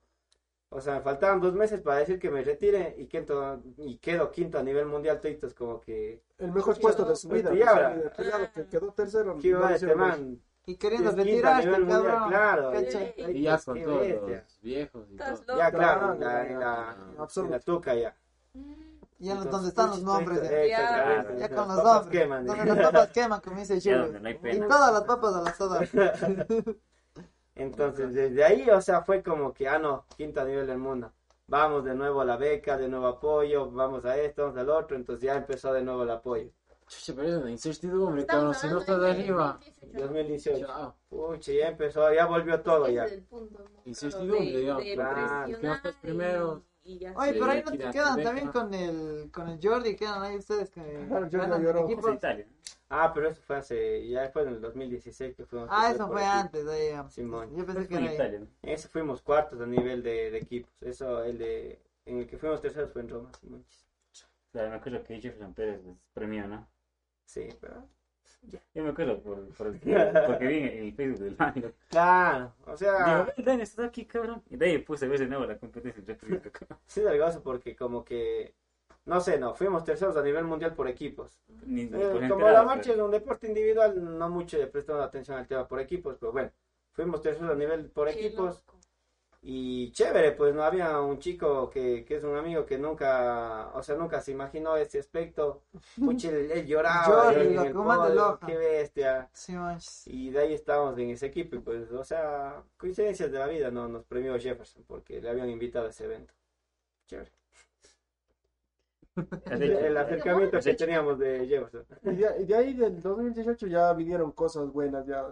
O 0.69 0.81
sea, 0.81 0.95
me 0.95 1.01
faltaban 1.01 1.41
dos 1.41 1.55
meses 1.55 1.81
para 1.81 1.99
decir 2.01 2.19
que 2.19 2.31
me 2.31 2.43
retire 2.43 2.95
y, 2.99 3.07
quinto, 3.07 3.63
y 3.79 3.99
quedo 3.99 4.31
quinto 4.31 4.59
a 4.59 4.63
nivel 4.63 4.87
mundial, 4.87 5.21
toditos 5.21 5.55
como 5.55 5.81
que, 5.81 6.23
El 6.39 6.53
mejor 6.53 6.79
puesto 6.81 7.05
de 7.05 7.17
su 7.17 7.29
vida. 7.29 7.55
Y 7.55 7.63
ahora- 7.63 8.13
que 8.53 8.67
quedó 8.67 8.93
tercero. 8.93 9.39
¿qué 9.41 9.55
va 9.55 9.75
este 9.75 9.95
man? 9.95 10.41
Y 10.69 10.77
queriendo 10.77 11.11
Es 11.11 11.15
quinto 11.17 11.47
a 11.47 11.61
retirarte, 11.61 11.67
nivel 11.67 11.81
mundial, 11.85 12.05
cabrón. 12.05 12.29
claro. 12.29 12.73
Y 13.31 13.43
ya 13.43 13.59
con 13.59 13.83
todos 13.83 14.09
los 14.09 14.61
viejos 14.61 15.09
y 15.11 15.17
todo. 15.17 15.57
Ya, 15.57 15.71
claro, 15.71 16.13
en 16.15 17.51
la, 17.51 17.61
tuca 17.61 17.95
ya. 17.95 18.17
Ya 19.19 19.35
no- 19.35 19.43
Entonces, 19.45 19.51
donde 19.51 19.69
están 19.69 19.91
los 19.91 20.03
nombres. 20.03 20.43
esto- 20.43 20.55
Ya, 20.55 20.67
ya 20.69 21.07
las 21.07 21.49
con 21.49 21.69
los 21.69 21.77
papas 21.79 21.85
nombres. 22.03 22.21
queman. 22.23 22.47
Donde 22.47 22.65
las 22.67 22.79
papas 22.79 23.09
queman, 23.13 23.41
como 23.41 23.57
dice 23.61 23.81
Ya 23.81 23.99
donde 23.99 24.21
no 24.21 24.31
Y 24.31 24.61
todas 24.61 24.93
las 24.93 25.03
papas 25.05 25.35
a 25.37 25.43
la 25.43 25.55
soda. 25.55 25.81
Entonces, 27.55 28.13
desde 28.13 28.45
ahí, 28.45 28.69
o 28.69 28.81
sea, 28.81 29.01
fue 29.03 29.23
como 29.23 29.53
que, 29.55 29.67
ah, 29.69 29.79
no, 29.79 30.05
quinto 30.17 30.45
nivel 30.45 30.67
del 30.67 30.79
mundo. 30.79 31.13
Vamos 31.49 31.85
de 31.85 31.95
nuevo 31.95 32.21
a 32.21 32.25
la 32.25 32.37
beca, 32.37 32.77
de 32.77 32.89
nuevo 32.89 33.07
apoyo, 33.07 33.71
vamos 33.71 34.05
a 34.05 34.17
esto, 34.19 34.43
vamos 34.43 34.59
al 34.59 34.69
otro. 34.69 34.97
Entonces 34.97 35.23
ya 35.23 35.37
empezó 35.37 35.73
de 35.73 35.83
nuevo 35.83 36.03
el 36.03 36.11
apoyo. 36.11 36.51
Chucha, 36.89 37.15
pero 37.17 37.29
es 37.29 37.35
una 37.37 37.51
incertidumbre, 37.51 38.27
cabrón. 38.27 38.55
Si 38.55 38.69
no 38.69 38.81
estás 38.81 39.01
de 39.01 39.11
arriba. 39.11 39.59
2018. 39.81 40.01
2018. 40.07 40.67
Chao. 40.67 40.95
Pucha, 41.09 41.53
ya 41.53 41.69
empezó, 41.69 42.13
ya 42.13 42.27
volvió 42.27 42.61
todo 42.61 42.89
ya. 42.89 43.07
Incertidumbre, 43.85 44.53
De- 44.53 44.59
digamos. 44.59 44.85
de 44.85 44.95
Claro, 44.95 45.47
que 45.59 45.67
no 45.67 45.75
estás 45.75 45.95
primero. 46.03 46.63
Y- 46.87 46.99
ya. 46.99 47.13
Oye, 47.17 47.33
pero 47.35 47.47
ahí 47.47 47.63
no 47.63 47.69
aquí 47.69 47.79
te 47.79 47.91
quedan 47.91 48.23
también 48.23 48.49
con 48.49 48.73
el, 48.75 49.31
con 49.33 49.49
el 49.49 49.59
Jordi, 49.63 49.97
quedan 49.97 50.23
ahí 50.23 50.37
ustedes 50.37 50.71
que 50.71 50.81
Claro, 51.09 51.29
ganan 51.31 51.67
equipos. 51.85 52.15
Italia. 52.15 52.47
Ah, 52.89 53.13
pero 53.13 53.29
eso 53.29 53.43
fue 53.43 53.57
hace, 53.57 54.07
ya 54.07 54.29
fue 54.31 54.43
en 54.43 54.49
el 54.49 54.61
2016 54.61 55.35
que 55.35 55.45
fuimos. 55.45 55.69
Ah, 55.73 55.91
eso 55.91 56.07
fue 56.07 56.21
equipo. 56.23 56.33
antes, 56.33 56.69
ahí, 56.69 56.89
ya. 56.91 57.09
Simón. 57.11 57.57
Yo 57.57 57.67
pensé 57.67 57.89
que 57.89 57.95
Fue 57.97 58.07
en. 58.07 58.15
Italia, 58.15 58.39
¿no? 58.41 58.47
Ese 58.63 58.89
fuimos 58.89 59.23
cuartos 59.23 59.61
a 59.61 59.67
nivel 59.67 60.03
de, 60.03 60.31
de 60.31 60.39
equipos. 60.39 60.71
Eso, 60.83 61.25
el 61.25 61.37
de, 61.39 61.81
en 62.05 62.19
el 62.19 62.27
que 62.29 62.39
fuimos 62.39 62.61
terceros 62.61 62.93
fue 62.93 63.03
en 63.03 63.09
Roma. 63.09 63.31
Simón. 63.41 63.65
Claro, 64.53 64.71
me 64.71 64.77
acuerdo 64.77 65.03
que 65.03 65.21
Jefferson 65.21 65.53
Pérez 65.53 65.85
les 65.85 65.97
premió, 66.15 66.47
¿no? 66.47 66.67
Sí, 67.25 67.49
pero... 67.61 67.89
Yo 68.75 68.85
me 68.85 68.91
acuerdo 68.91 69.21
por, 69.21 69.49
por 69.55 69.67
el, 69.69 69.81
porque 70.27 70.47
vi 70.47 70.59
en 70.59 70.85
el 70.85 70.93
Facebook 70.95 71.21
del 71.25 71.37
Mango. 71.37 71.73
Claro, 71.89 72.53
o 72.67 72.77
sea... 72.77 73.05
Digo, 73.25 73.33
"Ve, 73.37 73.43
Dani, 73.43 73.63
estás 73.63 73.87
aquí, 73.87 74.05
cabrón. 74.05 74.43
Y 74.51 74.57
de 74.57 74.67
ahí 74.67 74.79
puse 74.79 75.07
a 75.07 75.09
ver 75.09 75.19
de 75.21 75.27
nuevo 75.27 75.47
la 75.47 75.59
competencia. 75.59 76.03
Sí, 76.87 77.05
algo 77.05 77.43
porque 77.43 77.75
como 77.75 78.05
que... 78.05 78.55
No 79.05 79.21
sé, 79.21 79.39
no, 79.39 79.55
fuimos 79.55 79.85
terceros 79.85 80.17
a 80.17 80.23
nivel 80.23 80.45
mundial 80.45 80.75
por 80.75 80.89
equipos. 80.89 81.41
Ni, 81.65 81.85
ni 81.87 82.03
Eh, 82.03 82.09
por 82.09 82.29
como 82.29 82.45
la 82.47 82.53
pero- 82.55 82.65
marcha 82.65 82.93
es 82.93 82.99
un 82.99 83.11
deporte 83.11 83.47
individual, 83.49 84.19
no 84.19 84.29
mucho 84.29 84.59
le 84.59 84.67
prestamos 84.67 85.03
atención 85.03 85.39
al 85.39 85.47
tema 85.47 85.67
por 85.67 85.81
equipos, 85.81 86.17
pero 86.19 86.33
bueno, 86.33 86.51
fuimos 86.93 87.23
terceros 87.23 87.51
a 87.51 87.55
nivel 87.55 87.87
por 87.91 88.09
Qué 88.09 88.15
equipos 88.27 88.65
loco. 88.67 88.76
Y 89.49 89.93
chévere, 89.93 90.33
pues 90.33 90.53
no 90.57 90.65
había 90.65 91.01
un 91.01 91.21
chico 91.21 91.71
que, 91.71 92.05
que 92.05 92.17
es 92.17 92.25
un 92.25 92.37
amigo 92.37 92.67
que 92.67 92.79
nunca, 92.79 93.71
o 93.75 93.81
sea, 93.81 93.95
nunca 93.95 94.21
se 94.21 94.33
imaginó 94.33 94.77
ese 94.77 94.99
aspecto. 94.99 95.63
Pucha, 96.05 96.31
él, 96.31 96.51
él 96.51 96.67
lloraba 96.67 97.33
en 97.33 97.55
lo 97.55 98.33
el 98.33 98.39
qué 98.45 98.57
bestia. 98.57 99.29
Sí. 99.33 99.55
Y 100.07 100.31
de 100.31 100.41
ahí 100.41 100.53
estábamos 100.53 100.99
en 100.99 101.11
ese 101.11 101.27
equipo 101.27 101.55
y 101.55 101.61
pues, 101.61 101.93
o 101.93 102.03
sea, 102.03 102.61
coincidencias 102.77 103.31
de 103.31 103.39
la 103.39 103.47
vida, 103.47 103.71
no 103.71 103.87
nos 103.87 104.03
premió 104.03 104.37
Jefferson 104.37 104.83
porque 104.85 105.21
le 105.21 105.31
habían 105.31 105.49
invitado 105.49 105.87
a 105.87 105.91
ese 105.91 106.07
evento. 106.07 106.35
Chévere. 107.07 107.31
El 109.87 109.97
acercamiento 109.97 110.59
que 110.59 110.75
teníamos 110.75 111.21
de 111.21 111.47
Jefferson. 111.47 111.87
Y 112.03 112.17
de, 112.17 112.43
y 112.43 112.47
de 112.47 112.57
ahí 112.57 112.73
del 112.75 113.01
2018 113.01 113.69
ya 113.69 113.93
vinieron 113.93 114.33
cosas 114.33 114.73
buenas, 114.73 115.07
ya. 115.07 115.25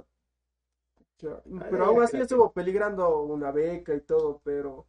Pero 1.19 1.85
aún 1.85 2.03
así 2.03 2.19
estuvo 2.19 2.53
peligrando 2.53 3.23
una 3.23 3.51
beca 3.51 3.95
y 3.95 4.01
todo, 4.01 4.41
pero 4.45 4.87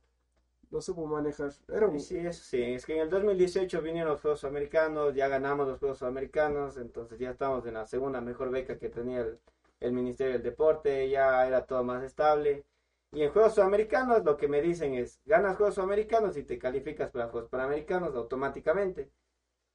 no 0.71 0.81
supo 0.81 1.05
manejar. 1.05 1.51
Era 1.67 1.87
un... 1.87 1.99
Sí, 1.99 2.17
eso 2.17 2.43
sí, 2.43 2.61
es 2.61 2.85
que 2.85 2.95
en 2.95 3.01
el 3.01 3.09
2018 3.09 3.81
vinieron 3.81 4.11
los 4.11 4.21
Juegos 4.21 4.43
Americanos, 4.43 5.15
ya 5.15 5.27
ganamos 5.27 5.67
los 5.67 5.79
Juegos 5.79 6.03
Americanos, 6.03 6.77
entonces 6.77 7.19
ya 7.19 7.31
estamos 7.31 7.65
en 7.65 7.75
la 7.75 7.85
segunda 7.85 8.21
mejor 8.21 8.49
beca 8.51 8.77
que 8.77 8.89
tenía 8.89 9.21
el, 9.21 9.39
el 9.79 9.91
Ministerio 9.93 10.33
del 10.33 10.43
Deporte, 10.43 11.09
ya 11.09 11.47
era 11.47 11.65
todo 11.65 11.83
más 11.83 12.03
estable. 12.03 12.65
Y 13.11 13.23
en 13.23 13.31
Juegos 13.31 13.55
Sudamericanos 13.55 14.23
lo 14.25 14.35
que 14.37 14.47
me 14.47 14.61
dicen 14.61 14.93
es, 14.93 15.21
ganas 15.25 15.57
Juegos 15.57 15.75
Sudamericanos 15.75 16.35
y 16.37 16.43
te 16.43 16.57
calificas 16.59 17.11
para 17.11 17.29
Juegos 17.29 17.49
Panamericanos 17.49 18.13
automáticamente. 18.15 19.09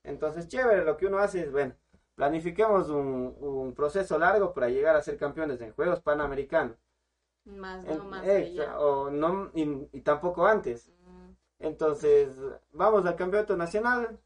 Entonces, 0.04 0.48
chévere, 0.48 0.84
lo 0.84 0.96
que 0.96 1.06
uno 1.06 1.18
hace 1.18 1.40
es, 1.42 1.52
bueno, 1.52 1.74
planifiquemos 2.24 2.90
un, 2.90 3.34
un 3.40 3.72
proceso 3.74 4.18
largo 4.18 4.52
para 4.52 4.68
llegar 4.68 4.94
a 4.94 5.00
ser 5.00 5.16
campeones 5.16 5.58
en 5.62 5.72
Juegos 5.72 6.00
Panamericanos. 6.00 6.76
Más, 7.46 7.82
En- 7.86 7.96
no 7.96 8.04
más 8.04 8.26
allá. 8.28 8.78
o 8.78 9.10
no, 9.10 9.50
y- 9.54 9.88
y 9.92 10.00
tampoco 10.02 10.44
antes. 10.46 10.90
Mm. 11.06 11.30
Entonces, 11.60 12.36
vamos 12.72 13.06
al 13.06 13.16
campeonato 13.16 13.56
nacional. 13.56 14.18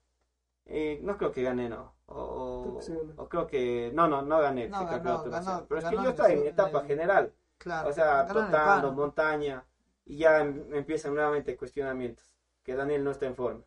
eh, 0.66 0.98
no 1.02 1.16
creo 1.18 1.30
que 1.30 1.42
gané, 1.44 1.68
no. 1.68 1.92
O, 2.06 2.62
Creo 2.62 2.76
que 2.78 2.82
sí 2.82 2.92
gané. 2.94 3.12
o 3.16 3.28
creo 3.28 3.46
que. 3.46 3.92
No, 3.94 4.08
no, 4.08 4.22
no 4.22 4.40
gané 4.40 4.66
No, 4.68 4.78
ese 4.78 4.86
campeonato 4.90 5.24
ganó, 5.24 5.36
nacional. 5.36 5.66
Pero 5.68 5.78
es 5.80 5.86
que 5.86 5.94
yo 5.96 6.08
estaba 6.08 6.30
en 6.32 6.46
etapa 6.46 6.80
en- 6.80 6.86
general. 6.86 7.32
Claro. 7.58 7.88
O 7.90 7.92
sea, 7.92 8.26
totando, 8.26 8.88
pan. 8.88 8.96
montaña. 8.96 9.64
Y 10.06 10.16
ya 10.18 10.40
em- 10.40 10.74
empiezan 10.74 11.14
nuevamente 11.14 11.56
cuestionamientos. 11.56 12.26
Que 12.64 12.74
Daniel 12.74 13.04
no 13.04 13.10
está 13.12 13.26
en 13.26 13.36
forma. 13.36 13.60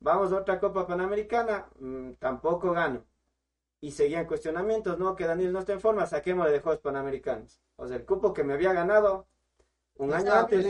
Vamos 0.00 0.30
a 0.32 0.36
otra 0.36 0.60
Copa 0.60 0.86
Panamericana. 0.86 1.66
mm, 1.80 2.12
tampoco 2.20 2.70
gano. 2.72 3.02
Y 3.80 3.92
seguían 3.92 4.26
cuestionamientos. 4.26 4.98
No, 4.98 5.14
que 5.14 5.26
Daniel 5.26 5.52
no 5.52 5.60
está 5.60 5.72
en 5.72 5.80
forma. 5.80 6.06
Saquémosle 6.06 6.52
de 6.52 6.60
Juegos 6.60 6.80
Panamericanos. 6.80 7.60
O 7.76 7.86
sea, 7.86 7.96
el 7.96 8.04
cupo 8.04 8.32
que 8.32 8.44
me 8.44 8.54
había 8.54 8.72
ganado 8.72 9.26
un 9.96 10.12
año 10.12 10.32
antes 10.32 10.66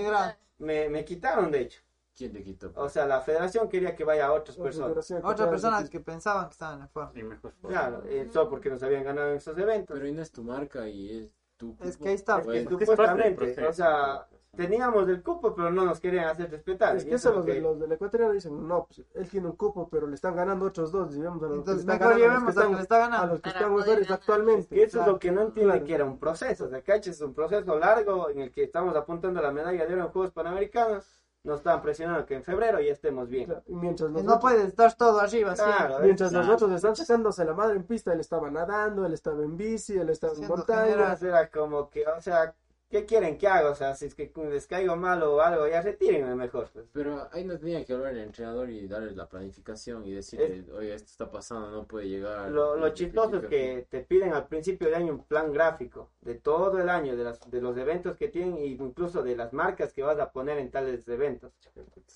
me, 0.59 0.89
me 0.89 1.05
quitaron, 1.05 1.51
de 1.51 1.60
hecho. 1.62 1.80
¿Quién 2.18 2.32
te 2.32 2.43
quitó? 2.43 2.72
O 2.74 2.89
sea, 2.89 3.06
la 3.06 3.20
federación 3.20 3.68
quería 3.68 3.94
que 3.94 4.02
vaya 4.02 4.26
a 4.26 4.32
otras 4.32 4.56
otra 4.59 4.64
personas. 4.64 5.22
Otras 5.22 5.48
personas 5.48 5.89
que 5.89 6.01
pensaban 6.01 6.47
que 6.47 6.52
estaban 6.52 6.80
en 6.80 6.89
forma. 6.89 7.12
Y 7.14 7.22
mejor. 7.22 7.55
Claro, 7.62 8.02
eh, 8.06 8.28
solo 8.32 8.51
porque 8.51 8.70
nos 8.70 8.82
habían 8.82 9.05
ganado 9.05 9.30
en 9.30 9.36
esos 9.36 9.56
eventos. 9.56 9.94
Pero 9.94 10.06
ahí 10.06 10.12
no 10.12 10.22
es 10.22 10.32
tu 10.32 10.43
marca 10.43 10.89
y 10.89 11.16
es 11.16 11.32
tu. 11.56 11.76
Es 11.80 11.97
cupo. 11.97 12.02
que 12.02 12.09
ahí 12.09 12.14
está. 12.16 12.40
Es 12.40 12.47
que 12.47 12.59
es 12.59 12.68
supuestamente, 12.68 13.64
o 13.64 13.72
sea, 13.72 14.26
teníamos 14.56 15.08
el 15.08 15.22
cupo, 15.22 15.54
pero 15.54 15.70
no 15.70 15.84
nos 15.84 16.00
querían 16.00 16.26
hacer 16.26 16.50
respetar. 16.50 16.96
Es 16.96 17.04
que 17.04 17.14
eso 17.14 17.32
los, 17.32 17.44
que- 17.44 17.54
de, 17.54 17.60
los 17.60 17.78
del 17.78 17.92
ecuatoriano 17.92 18.32
dicen, 18.32 18.66
no, 18.66 18.86
pues 18.86 19.06
él 19.14 19.28
tiene 19.28 19.46
un 19.48 19.56
cupo, 19.56 19.88
pero 19.88 20.06
le 20.06 20.14
están 20.14 20.34
ganando 20.34 20.66
otros 20.66 20.90
dos. 20.90 21.14
Digamos, 21.14 21.42
a 21.42 21.46
los 21.46 21.52
que 21.52 21.58
Entonces 21.58 21.80
están 21.80 21.98
mejor 21.98 22.08
ganando, 22.08 22.14
a 22.14 22.18
los 22.18 22.54
llevemos 22.54 22.54
que 22.70 22.76
que 22.76 22.82
están, 22.82 23.12
a 23.14 23.26
los 23.26 23.40
que 23.40 23.48
están 23.50 23.74
mejores 23.74 24.10
actualmente. 24.10 24.74
que 24.74 24.82
eso 24.82 25.00
es 25.00 25.06
lo 25.06 25.18
que 25.18 25.30
no 25.30 25.42
entiende 25.42 25.72
Claro. 25.72 25.86
que 25.86 25.94
era 25.94 26.04
un 26.04 26.18
proceso. 26.18 26.64
O 26.64 26.68
sea, 26.68 26.82
¿cachai? 26.82 27.12
Es 27.12 27.20
un 27.20 27.34
proceso 27.34 27.78
largo 27.78 28.30
en 28.30 28.40
el 28.40 28.50
que 28.50 28.64
estamos 28.64 28.96
apuntando 28.96 29.38
a 29.40 29.42
la 29.42 29.52
medalla 29.52 29.86
de 29.86 29.94
oro 29.94 30.04
en 30.04 30.08
Juegos 30.10 30.32
Panamericanos. 30.32 31.04
Nos 31.44 31.58
estaban 31.58 31.80
presionando 31.80 32.26
que 32.26 32.34
en 32.34 32.42
febrero 32.42 32.80
ya 32.80 32.92
estemos 32.92 33.28
bien. 33.28 33.46
Claro, 33.46 33.62
y 33.68 33.74
mientras 33.76 34.10
los 34.10 34.22
Y 34.22 34.26
no 34.26 34.40
puede 34.40 34.64
estar 34.64 34.92
todo 34.94 35.20
arriba, 35.20 35.54
sí. 35.54 35.62
Claro, 35.62 36.00
Mientras 36.02 36.30
Claro. 36.30 36.46
los 36.46 36.54
otros 36.56 36.72
están 36.72 36.96
sacándose 36.96 37.44
la 37.44 37.54
madre 37.54 37.76
en 37.76 37.84
pista, 37.84 38.12
él 38.12 38.18
estaba 38.20 38.50
nadando, 38.50 39.06
él 39.06 39.12
estaba 39.12 39.42
en 39.44 39.56
bici, 39.56 39.96
él 39.96 40.10
estaba 40.10 40.34
en 40.34 40.48
montaña. 40.48 41.16
era 41.20 41.48
como 41.48 41.88
que, 41.90 42.04
o 42.08 42.20
sea, 42.20 42.54
¿qué 42.90 43.05
quieren 43.05 43.39
que 43.39 43.47
haga? 43.47 43.70
O 43.70 43.74
sea, 43.74 43.94
si 43.94 44.06
es 44.06 44.15
que 44.15 44.31
les 44.51 44.66
caigo 44.66 44.97
mal 44.97 45.23
o 45.23 45.40
algo, 45.40 45.66
ya 45.69 45.82
retírenme 45.82 46.35
mejor. 46.35 46.69
Pues. 46.73 46.86
Pero 46.93 47.28
ahí 47.32 47.44
no 47.44 47.59
tenía 47.59 47.85
que 47.85 47.93
hablar 47.93 48.12
el 48.12 48.20
entrenador 48.20 48.70
y 48.70 48.86
darle 48.86 49.12
la 49.12 49.28
planificación 49.28 50.06
y 50.06 50.12
decirle, 50.12 50.65
oye, 50.73 50.94
esto 50.94 51.10
está 51.10 51.31
pasando, 51.31 51.70
no 51.70 51.86
puede 51.86 52.09
llegar. 52.09 52.51
Lo, 52.51 52.77
lo 52.77 52.89
chistoso 52.90 53.36
es 53.36 53.47
que 53.47 53.86
te 53.89 54.01
piden 54.01 54.32
al 54.32 54.47
principio 54.47 54.89
de 54.89 54.97
año 54.97 55.12
un 55.12 55.24
plan 55.24 55.52
gráfico 55.52 56.10
de 56.20 56.35
todo 56.35 56.78
el 56.78 56.89
año, 56.89 57.16
de, 57.16 57.24
las, 57.24 57.51
de 57.51 57.60
los 57.60 57.77
eventos 57.77 58.16
que 58.16 58.28
tienen 58.28 58.56
e 58.56 58.66
incluso 58.66 59.23
de 59.23 59.36
las 59.36 59.52
marcas 59.52 59.93
que 59.93 60.02
vas 60.02 60.19
a 60.19 60.31
poner 60.31 60.59
en 60.59 60.70
tales 60.70 61.06
eventos. 61.09 61.52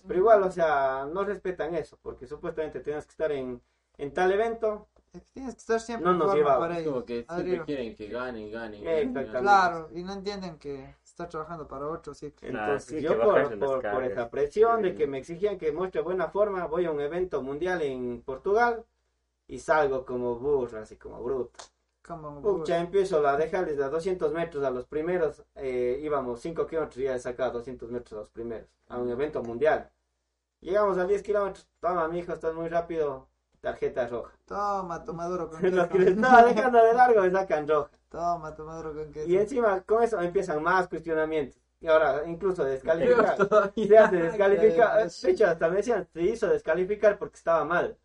Pero 0.07 0.19
igual, 0.19 0.43
o 0.43 0.51
sea, 0.51 1.07
no 1.13 1.25
respetan 1.25 1.75
eso, 1.75 1.99
porque 2.03 2.27
supuestamente 2.27 2.81
tienes 2.81 3.05
que 3.05 3.11
estar 3.11 3.33
en, 3.33 3.61
en 3.99 4.13
tal 4.13 4.33
evento. 4.33 4.89
Es 5.15 5.23
que 5.25 5.31
Tienes 5.35 5.55
que 5.55 5.59
estar 5.61 5.81
siempre 5.81 6.11
No 6.11 6.17
nos 6.17 6.35
llevaba. 6.35 6.59
para. 6.61 6.75
Es 6.75 6.81
ellos. 6.81 6.93
como 6.95 7.05
que 7.05 7.15
siempre 7.17 7.35
Adriano. 7.37 7.65
quieren 7.67 7.95
que 7.95 8.07
ganen, 8.09 8.51
ganen. 8.51 8.83
Ganen. 8.85 9.27
Claro, 9.31 9.89
y 9.95 10.03
no 10.03 10.13
entienden 10.15 10.59
que 10.59 10.97
está 11.05 11.29
trabajando 11.29 11.69
para 11.69 11.87
otro 11.89 12.15
ciclo. 12.15 12.49
Claro, 12.49 12.65
Entonces, 12.65 12.89
sí, 12.89 12.95
que 12.97 13.03
yo 13.03 13.21
por, 13.21 13.59
por, 13.59 13.83
por 13.83 14.05
esa 14.05 14.31
presión 14.31 14.81
de 14.83 14.95
que 14.95 15.07
me 15.07 15.19
exigían 15.19 15.59
que 15.59 15.71
muestre 15.73 16.01
buena 16.01 16.29
forma, 16.29 16.67
voy 16.67 16.87
a 16.87 16.91
un 16.91 17.01
evento 17.01 17.43
mundial 17.43 17.83
en 17.83 18.23
Portugal 18.23 18.85
y 19.49 19.59
salgo 19.59 20.07
como 20.07 20.37
burro, 20.37 20.79
así 20.81 20.97
como 20.97 21.23
bruto. 21.23 21.61
Como 22.03 22.41
Pucha, 22.41 22.79
empiezo 22.81 23.25
a 23.27 23.37
dejarles 23.37 23.79
a 23.81 23.89
200 23.91 24.33
metros 24.33 24.65
a 24.65 24.71
los 24.71 24.87
primeros. 24.87 25.45
eh, 25.57 26.01
íbamos 26.03 26.41
5 26.41 26.67
kilómetros 26.67 26.99
y 26.99 27.05
ya 27.05 27.15
he 27.15 27.21
sacado 27.21 27.53
200 27.53 27.91
metros 27.91 28.13
a 28.15 28.21
los 28.21 28.31
primeros. 28.31 28.67
A 28.89 28.99
un 28.99 29.11
evento 29.11 29.43
mundial. 29.43 29.91
Llegamos 30.61 30.97
a 30.99 31.07
10 31.07 31.23
kilómetros. 31.23 31.69
Toma, 31.81 32.09
mi 32.09 32.21
hijo, 32.21 32.33
estás 32.33 32.55
muy 32.55 32.69
rápido. 32.69 33.29
Tarjeta 33.63 34.07
roja. 34.09 34.33
Toma, 34.45 35.05
toma 35.05 35.27
duro 35.27 35.49
con 35.49 35.63
Los 35.75 35.89
que 35.89 35.99
les 35.99 36.09
queso. 36.09 36.21
estaba 36.21 36.45
dejando 36.45 36.85
de 36.85 36.95
largo 36.95 37.23
me 37.23 37.31
sacan 37.31 37.67
roja. 37.69 37.91
Toma, 38.11 38.55
toma 38.55 38.77
duro 38.77 38.95
con 38.95 39.13
queso. 39.13 39.29
Y 39.29 39.37
encima 39.39 39.81
con 39.83 40.03
eso 40.03 40.21
empiezan 40.21 40.63
más 40.63 40.89
cuestionamientos. 40.89 41.59
Y 41.81 41.87
ahora 41.89 42.23
incluso 42.27 42.65
descalificar. 42.65 43.37
Se 43.75 43.99
hace 43.99 44.17
descalificar. 44.17 45.09
De 45.09 45.31
hecho, 45.31 45.47
hasta 45.47 45.69
me 45.69 45.77
decían, 45.77 46.07
se 46.13 46.23
hizo 46.23 46.49
descalificar 46.49 47.19
porque 47.19 47.37
estaba 47.37 47.65
mal. 47.65 47.97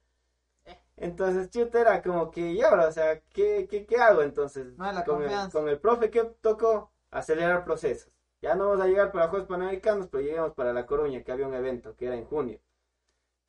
Entonces, 0.95 1.49
chuta, 1.51 1.79
era 1.81 2.01
como 2.01 2.31
que, 2.31 2.41
y 2.53 2.61
ahora, 2.61 2.87
o 2.87 2.91
sea, 2.91 3.19
¿qué, 3.33 3.67
qué, 3.69 3.85
qué 3.85 3.97
hago 3.97 4.21
entonces? 4.23 4.75
No 4.77 4.85
hay 4.85 4.95
la 4.95 5.05
con, 5.05 5.21
el, 5.21 5.51
con 5.51 5.69
el 5.69 5.79
profe 5.79 6.09
que 6.09 6.23
tocó, 6.41 6.91
acelerar 7.11 7.63
procesos. 7.65 8.11
Ya 8.41 8.55
no 8.55 8.69
vamos 8.69 8.81
a 8.83 8.87
llegar 8.87 9.11
para 9.11 9.27
Juegos 9.29 9.47
Panamericanos, 9.47 10.07
pero 10.07 10.23
llegamos 10.23 10.53
para 10.53 10.73
La 10.73 10.85
Coruña, 10.87 11.23
que 11.23 11.31
había 11.31 11.47
un 11.47 11.53
evento, 11.53 11.95
que 11.95 12.07
era 12.07 12.15
en 12.15 12.25
junio. 12.25 12.59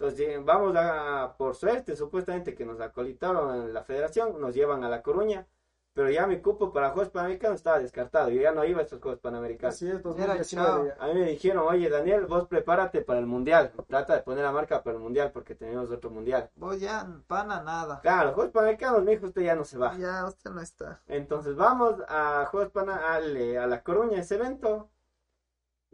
Entonces, 0.00 0.44
vamos 0.44 0.76
a, 0.76 1.34
por 1.36 1.56
suerte, 1.56 1.96
supuestamente 1.96 2.54
que 2.54 2.64
nos 2.64 2.80
acolitaron 2.80 3.64
en 3.66 3.74
la 3.74 3.82
federación, 3.82 4.40
nos 4.40 4.54
llevan 4.54 4.84
a 4.84 4.88
La 4.88 5.02
Coruña, 5.02 5.44
pero 5.92 6.08
ya 6.08 6.24
mi 6.28 6.40
cupo 6.40 6.72
para 6.72 6.90
Juegos 6.90 7.10
Panamericanos 7.10 7.56
estaba 7.56 7.80
descartado. 7.80 8.30
Yo 8.30 8.40
ya 8.40 8.52
no 8.52 8.64
iba 8.64 8.78
a 8.78 8.82
estos 8.84 9.00
Juegos 9.00 9.18
Panamericanos. 9.18 9.74
Así 9.74 9.88
es, 9.88 9.94
Era 9.94 10.36
2019 10.36 10.94
ya. 10.96 11.04
A 11.04 11.08
mí 11.08 11.14
me 11.14 11.26
dijeron, 11.30 11.66
oye 11.66 11.90
Daniel, 11.90 12.26
vos 12.26 12.46
prepárate 12.46 13.00
para 13.02 13.18
el 13.18 13.26
Mundial. 13.26 13.72
Trata 13.88 14.14
de 14.14 14.22
poner 14.22 14.44
la 14.44 14.52
marca 14.52 14.84
para 14.84 14.96
el 14.96 15.02
Mundial 15.02 15.32
porque 15.32 15.56
tenemos 15.56 15.90
otro 15.90 16.10
Mundial. 16.10 16.48
Vos 16.54 16.78
ya, 16.78 17.04
pana, 17.26 17.60
nada. 17.64 17.98
Claro, 18.00 18.34
Juegos 18.34 18.52
Panamericanos, 18.52 19.02
mi 19.02 19.14
hijo, 19.14 19.26
usted 19.26 19.42
ya 19.42 19.56
no 19.56 19.64
se 19.64 19.78
va. 19.78 19.98
Ya, 19.98 20.24
usted 20.26 20.52
no 20.52 20.60
está. 20.60 21.00
Entonces 21.08 21.56
vamos 21.56 21.96
a 22.06 22.46
Juegos 22.52 22.70
Pana 22.70 23.14
al, 23.14 23.36
eh, 23.36 23.58
a 23.58 23.66
La 23.66 23.82
Coruña, 23.82 24.20
ese 24.20 24.36
evento. 24.36 24.90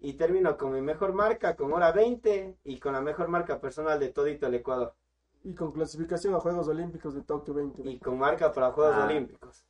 Y 0.04 0.12
termino 0.14 0.56
con 0.58 0.72
mi 0.72 0.82
mejor 0.82 1.14
marca, 1.14 1.56
con 1.56 1.72
hora 1.72 1.90
20 1.90 2.56
y 2.64 2.78
con 2.78 2.92
la 2.92 3.00
mejor 3.00 3.28
marca 3.28 3.58
personal 3.58 3.98
de 3.98 4.08
todito 4.08 4.46
el 4.46 4.54
Ecuador. 4.54 4.92
Y 5.44 5.54
con 5.54 5.72
clasificación 5.72 6.34
a 6.34 6.40
Juegos 6.40 6.68
Olímpicos 6.68 7.14
de 7.14 7.22
Tokio 7.22 7.54
20. 7.54 7.82
Y 7.88 7.98
con 7.98 8.18
marca 8.18 8.52
para 8.52 8.70
Juegos 8.72 8.94
Ah. 8.98 9.06
Olímpicos. 9.06 9.64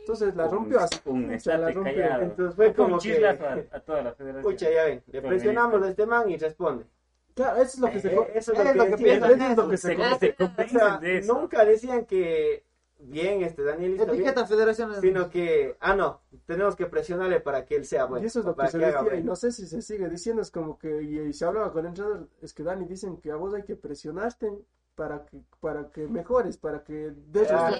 Entonces 0.00 0.34
la 0.34 0.48
rompió 0.48 0.80
así. 0.80 0.98
Un 1.04 1.28
pucha, 1.28 1.58
la 1.58 1.70
rompió. 1.70 1.94
callado. 1.94 2.22
Entonces 2.22 2.56
fue 2.56 2.72
como 2.72 2.94
un 2.94 3.00
que- 3.00 3.26
a, 3.26 3.30
a 3.72 3.80
toda 3.80 4.02
la 4.02 4.12
federación. 4.14 4.42
Pucha, 4.52 4.70
ya 4.70 4.84
ven, 4.84 5.02
le 5.06 5.20
presionamos 5.22 5.82
a 5.82 5.88
este 5.90 6.06
man 6.06 6.30
y 6.30 6.38
responde. 6.38 6.86
Claro, 7.34 7.56
eso 7.62 7.64
es 7.74 7.78
lo 7.78 7.90
que 7.90 8.00
se... 8.00 8.14
Eh, 8.14 8.18
eso 8.34 8.52
es 8.54 8.76
lo 8.76 8.84
que 8.86 8.96
piensan. 8.96 9.30
Eso 9.32 9.48
es 9.50 9.56
lo 9.58 9.68
que 9.68 9.76
se... 9.76 9.96
O 9.96 10.68
sea, 10.68 11.00
nunca 11.26 11.64
decían 11.66 12.04
que 12.06 12.64
bien, 12.98 13.42
este 13.42 13.62
Daniel 13.62 13.94
bien, 13.94 14.08
Etiqueta 14.08 14.46
federaciones. 14.46 15.00
sino 15.00 15.30
que, 15.30 15.76
ah, 15.80 15.94
no, 15.94 16.20
tenemos 16.46 16.76
que 16.76 16.86
presionarle 16.86 17.40
para 17.40 17.64
que 17.64 17.76
él 17.76 17.84
sea 17.86 18.04
bueno. 18.06 18.24
Y 18.24 18.26
eso 18.26 18.40
es 18.40 18.44
lo 18.46 18.54
que 18.56 18.68
se 18.68 18.78
decía, 18.78 19.14
y 19.16 19.22
no 19.24 19.36
sé 19.36 19.52
si 19.52 19.66
se 19.66 19.82
sigue 19.82 20.08
diciendo, 20.08 20.42
es 20.42 20.50
como 20.50 20.78
que, 20.78 21.02
y, 21.02 21.18
y 21.20 21.32
se 21.32 21.44
hablaba 21.44 21.72
con 21.72 21.80
el 21.80 21.88
entrenador, 21.88 22.28
es 22.42 22.52
que 22.52 22.62
Dani 22.62 22.86
dicen 22.86 23.18
que 23.18 23.30
a 23.30 23.36
vos 23.36 23.54
hay 23.54 23.62
que 23.64 23.76
presionarte 23.76 24.50
para 24.94 25.24
que, 25.26 25.40
para 25.60 25.90
que 25.90 26.08
mejores, 26.08 26.56
para 26.58 26.82
que 26.82 27.12
des 27.14 27.48
Ah, 27.52 27.70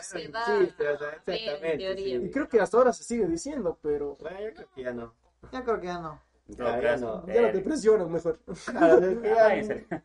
sí, 0.00 0.18
exactamente. 0.18 1.96
sí. 1.96 2.14
Y 2.14 2.30
creo 2.30 2.48
que 2.48 2.60
hasta 2.60 2.76
ahora 2.76 2.92
se 2.92 3.02
sigue 3.02 3.26
diciendo, 3.26 3.78
pero 3.82 4.16
Bueno, 4.20 4.40
yo 4.40 4.54
creo 4.54 4.68
que 4.74 4.82
ya 4.84 4.92
no. 4.92 5.14
Yo 5.52 5.64
creo 5.64 5.80
que 5.80 5.86
ya 5.86 5.98
no. 5.98 6.20
Ya, 6.46 6.80
ya 6.80 6.96
no. 6.96 7.26
ya 7.26 7.42
no 7.42 7.50
te 7.52 7.58
eh, 7.58 7.62
presionan 7.62 8.10
mejor. 8.10 8.38
Claro, 8.64 9.22
ya- 9.22 10.02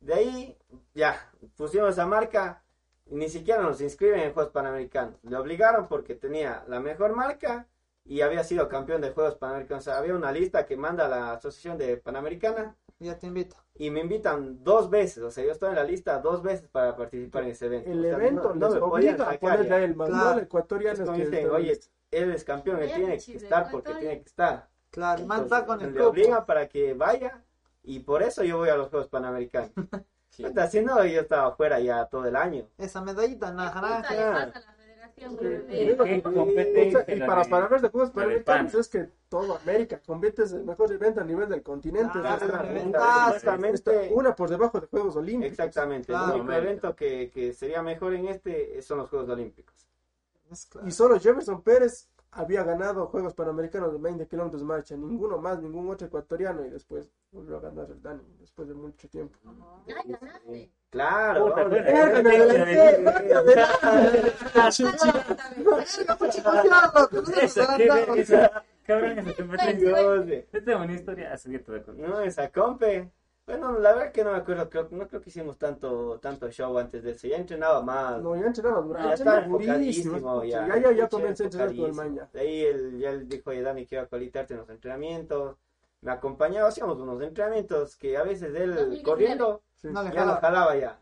de 0.00 0.14
ahí, 0.14 0.56
ya, 0.94 1.30
pusimos 1.56 1.90
esa 1.90 2.06
marca, 2.06 2.62
ni 3.06 3.28
siquiera 3.28 3.62
nos 3.62 3.80
inscriben 3.80 4.20
en 4.20 4.32
Juegos 4.32 4.52
Panamericanos. 4.52 5.14
Le 5.22 5.36
obligaron 5.36 5.88
porque 5.88 6.14
tenía 6.14 6.64
la 6.68 6.80
mejor 6.80 7.14
marca 7.14 7.66
y 8.04 8.20
había 8.20 8.44
sido 8.44 8.68
campeón 8.68 9.00
de 9.00 9.10
Juegos 9.10 9.36
Panamericanos. 9.36 9.82
O 9.82 9.90
sea, 9.90 9.98
había 9.98 10.14
una 10.14 10.32
lista 10.32 10.64
que 10.66 10.76
manda 10.76 11.08
la 11.08 11.32
Asociación 11.32 11.78
de 11.78 11.96
Panamericana 11.96 12.76
Ya 12.98 13.18
te 13.18 13.26
invito. 13.26 13.56
y 13.74 13.90
me 13.90 14.00
invitan 14.00 14.62
dos 14.64 14.90
veces. 14.90 15.22
O 15.22 15.30
sea, 15.30 15.44
yo 15.44 15.52
estoy 15.52 15.70
en 15.70 15.76
la 15.76 15.84
lista 15.84 16.18
dos 16.20 16.42
veces 16.42 16.68
para 16.68 16.96
participar 16.96 17.44
en 17.44 17.50
ese 17.50 17.66
evento. 17.66 17.90
El 17.90 17.98
O 18.00 18.02
sea, 18.02 18.12
evento 18.14 18.42
no- 18.42 18.54
no 18.54 18.66
les 18.66 18.74
me 18.74 18.80
podían 18.80 19.14
obliga 19.14 19.30
a 19.30 19.38
ponerle 19.38 19.74
a 19.74 19.84
él, 19.84 19.94
más 19.96 20.08
Claro. 20.08 20.24
no 20.24 20.30
al 20.30 20.38
ecuatoriano. 20.40 21.04
Es 21.04 21.10
que 21.10 21.24
dicen, 21.24 21.50
oye, 21.50 21.80
él 22.10 22.32
es 22.32 22.44
campeón, 22.44 22.82
él 22.82 22.92
tiene 22.94 23.18
que 23.18 23.36
estar 23.36 23.70
porque 23.70 23.92
tiene 23.94 24.20
que 24.20 24.26
estar. 24.28 24.68
Claro, 24.90 25.20
el 25.20 25.26
man 25.26 25.42
está 25.42 25.66
con 25.66 25.80
Entonces, 25.80 25.88
el 25.88 25.94
le 25.94 25.98
cupo. 26.00 26.10
obligan 26.10 26.46
para 26.46 26.68
que 26.68 26.94
vaya 26.94 27.42
y 27.82 28.00
por 28.00 28.22
eso 28.22 28.42
yo 28.44 28.56
voy 28.58 28.68
a 28.70 28.76
los 28.76 28.88
Juegos 28.88 29.08
Panamericanos. 29.08 29.70
Sí. 30.36 30.44
Si 30.70 30.82
no, 30.82 31.02
yo 31.06 31.22
estaba 31.22 31.48
afuera 31.48 31.80
ya 31.80 32.04
todo 32.06 32.26
el 32.26 32.36
año. 32.36 32.68
Esa 32.76 33.00
medallita 33.00 33.48
¿Qué 33.48 33.54
naranja. 33.54 34.52
y 35.16 35.94
para, 37.20 37.68
ver 37.68 37.80
de 37.80 37.88
Juegos 37.88 38.10
Panamericanos 38.10 38.72
pan. 38.72 38.80
es 38.80 38.88
que 38.88 39.08
todo 39.30 39.56
América 39.56 39.98
compites 40.04 40.52
el 40.52 40.64
mejor 40.64 40.92
evento 40.92 41.22
a 41.22 41.24
nivel 41.24 41.48
del 41.48 41.62
continente. 41.62 42.18
Ah. 42.22 43.32
Exactamente. 43.34 44.10
una 44.12 44.36
por 44.36 44.50
debajo 44.50 44.78
de 44.78 44.88
Juegos 44.88 45.16
Olímpicos. 45.16 45.52
Exactamente. 45.52 46.08
Claro. 46.08 46.34
el 46.34 46.40
único 46.40 46.52
América. 46.52 46.70
evento 46.70 46.94
que, 46.94 47.30
que 47.32 47.54
sería 47.54 47.80
mejor 47.80 48.12
en 48.12 48.28
este 48.28 48.82
son 48.82 48.98
los 48.98 49.08
Juegos 49.08 49.30
Olímpicos. 49.30 49.74
Claro. 50.68 50.86
Y 50.86 50.90
solo 50.90 51.18
Jefferson 51.18 51.62
Pérez 51.62 52.10
había 52.36 52.62
ganado 52.62 53.06
Juegos 53.06 53.34
Panamericanos 53.34 53.92
de 53.92 53.98
20 53.98 54.26
kilómetros 54.28 54.60
de 54.60 54.66
marcha. 54.66 54.96
Ninguno 54.96 55.38
más, 55.38 55.60
ningún 55.60 55.90
otro 55.90 56.06
ecuatoriano. 56.06 56.64
Y 56.64 56.70
después 56.70 57.10
volvió 57.32 57.56
a 57.56 57.60
ganar 57.60 57.90
el 57.90 58.00
Dani, 58.02 58.22
después 58.38 58.68
de 58.68 58.74
mucho 58.74 59.08
tiempo. 59.08 59.38
Ay. 60.48 60.70
Claro. 60.90 61.54
Cabrón, 68.86 69.18
esa 69.18 69.34
competencia. 69.34 70.00
Eh. 70.52 70.76
Una 70.76 70.94
historia 70.94 71.32
así 71.32 71.50
que 71.50 71.58
te 71.58 71.70
voy 71.72 71.80
a 71.80 71.82
contar. 71.82 72.08
No, 72.08 72.20
esa 72.20 72.50
compe. 72.50 73.10
Bueno, 73.46 73.78
la 73.78 73.94
verdad 73.94 74.10
que 74.10 74.24
no 74.24 74.32
me 74.32 74.38
acuerdo, 74.38 74.68
creo, 74.68 74.88
no 74.90 75.06
creo 75.06 75.22
que 75.22 75.30
hicimos 75.30 75.56
tanto, 75.56 76.18
tanto 76.20 76.50
show 76.50 76.76
antes 76.78 77.04
de 77.04 77.12
eso, 77.12 77.28
ya 77.28 77.36
entrenaba 77.36 77.80
más. 77.80 78.20
No, 78.20 78.34
ya 78.34 78.46
entrenaba 78.46 78.80
durante. 78.80 79.08
ya 79.08 79.14
estaba 79.14 79.38
enfocadísimo, 79.44 80.42
ya. 80.42 80.66
Ya, 80.66 80.78
ya, 80.78 80.92
ya 80.92 81.08
comencé 81.08 81.44
a 81.44 81.46
entrenar 81.46 81.76
con 81.76 81.84
el 81.84 81.92
man 81.92 82.14
ya. 82.16 82.28
De 82.32 82.40
ahí 82.40 82.64
él, 82.64 82.98
ya 82.98 83.10
él 83.10 83.28
dijo, 83.28 83.50
oye 83.50 83.62
Dani, 83.62 83.86
quiero 83.86 84.08
en 84.10 84.56
los 84.56 84.68
entrenamientos. 84.68 85.56
Me 86.00 86.10
acompañaba, 86.10 86.68
hacíamos 86.68 86.98
unos 86.98 87.22
entrenamientos 87.22 87.96
que 87.96 88.16
a 88.16 88.24
veces 88.24 88.54
él 88.54 88.74
2019. 88.74 89.02
corriendo 89.02 89.62
Sí. 89.76 89.88
No 89.88 90.02
le 90.02 90.10
ya 90.10 90.24
lo 90.24 90.32
jala. 90.32 90.40
jalaba 90.40 90.76
ya. 90.76 90.98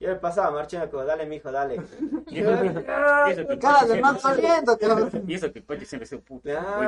Yo 0.00 0.08
le 0.08 0.16
pasaba 0.16 0.50
marchando 0.50 0.90
como, 0.90 1.04
dale 1.04 1.26
mijo, 1.26 1.52
dale. 1.52 1.76
Y 2.28 2.40
eso, 2.40 3.46
que 3.46 3.94
el 3.94 4.00
man. 4.00 4.18
Y 5.28 5.34
eso 5.34 5.52
que 5.52 5.60
el 5.60 5.64
coche 5.64 5.84
siempre 5.84 6.06
sido 6.06 6.20
puto. 6.22 6.48
muy 6.48 6.86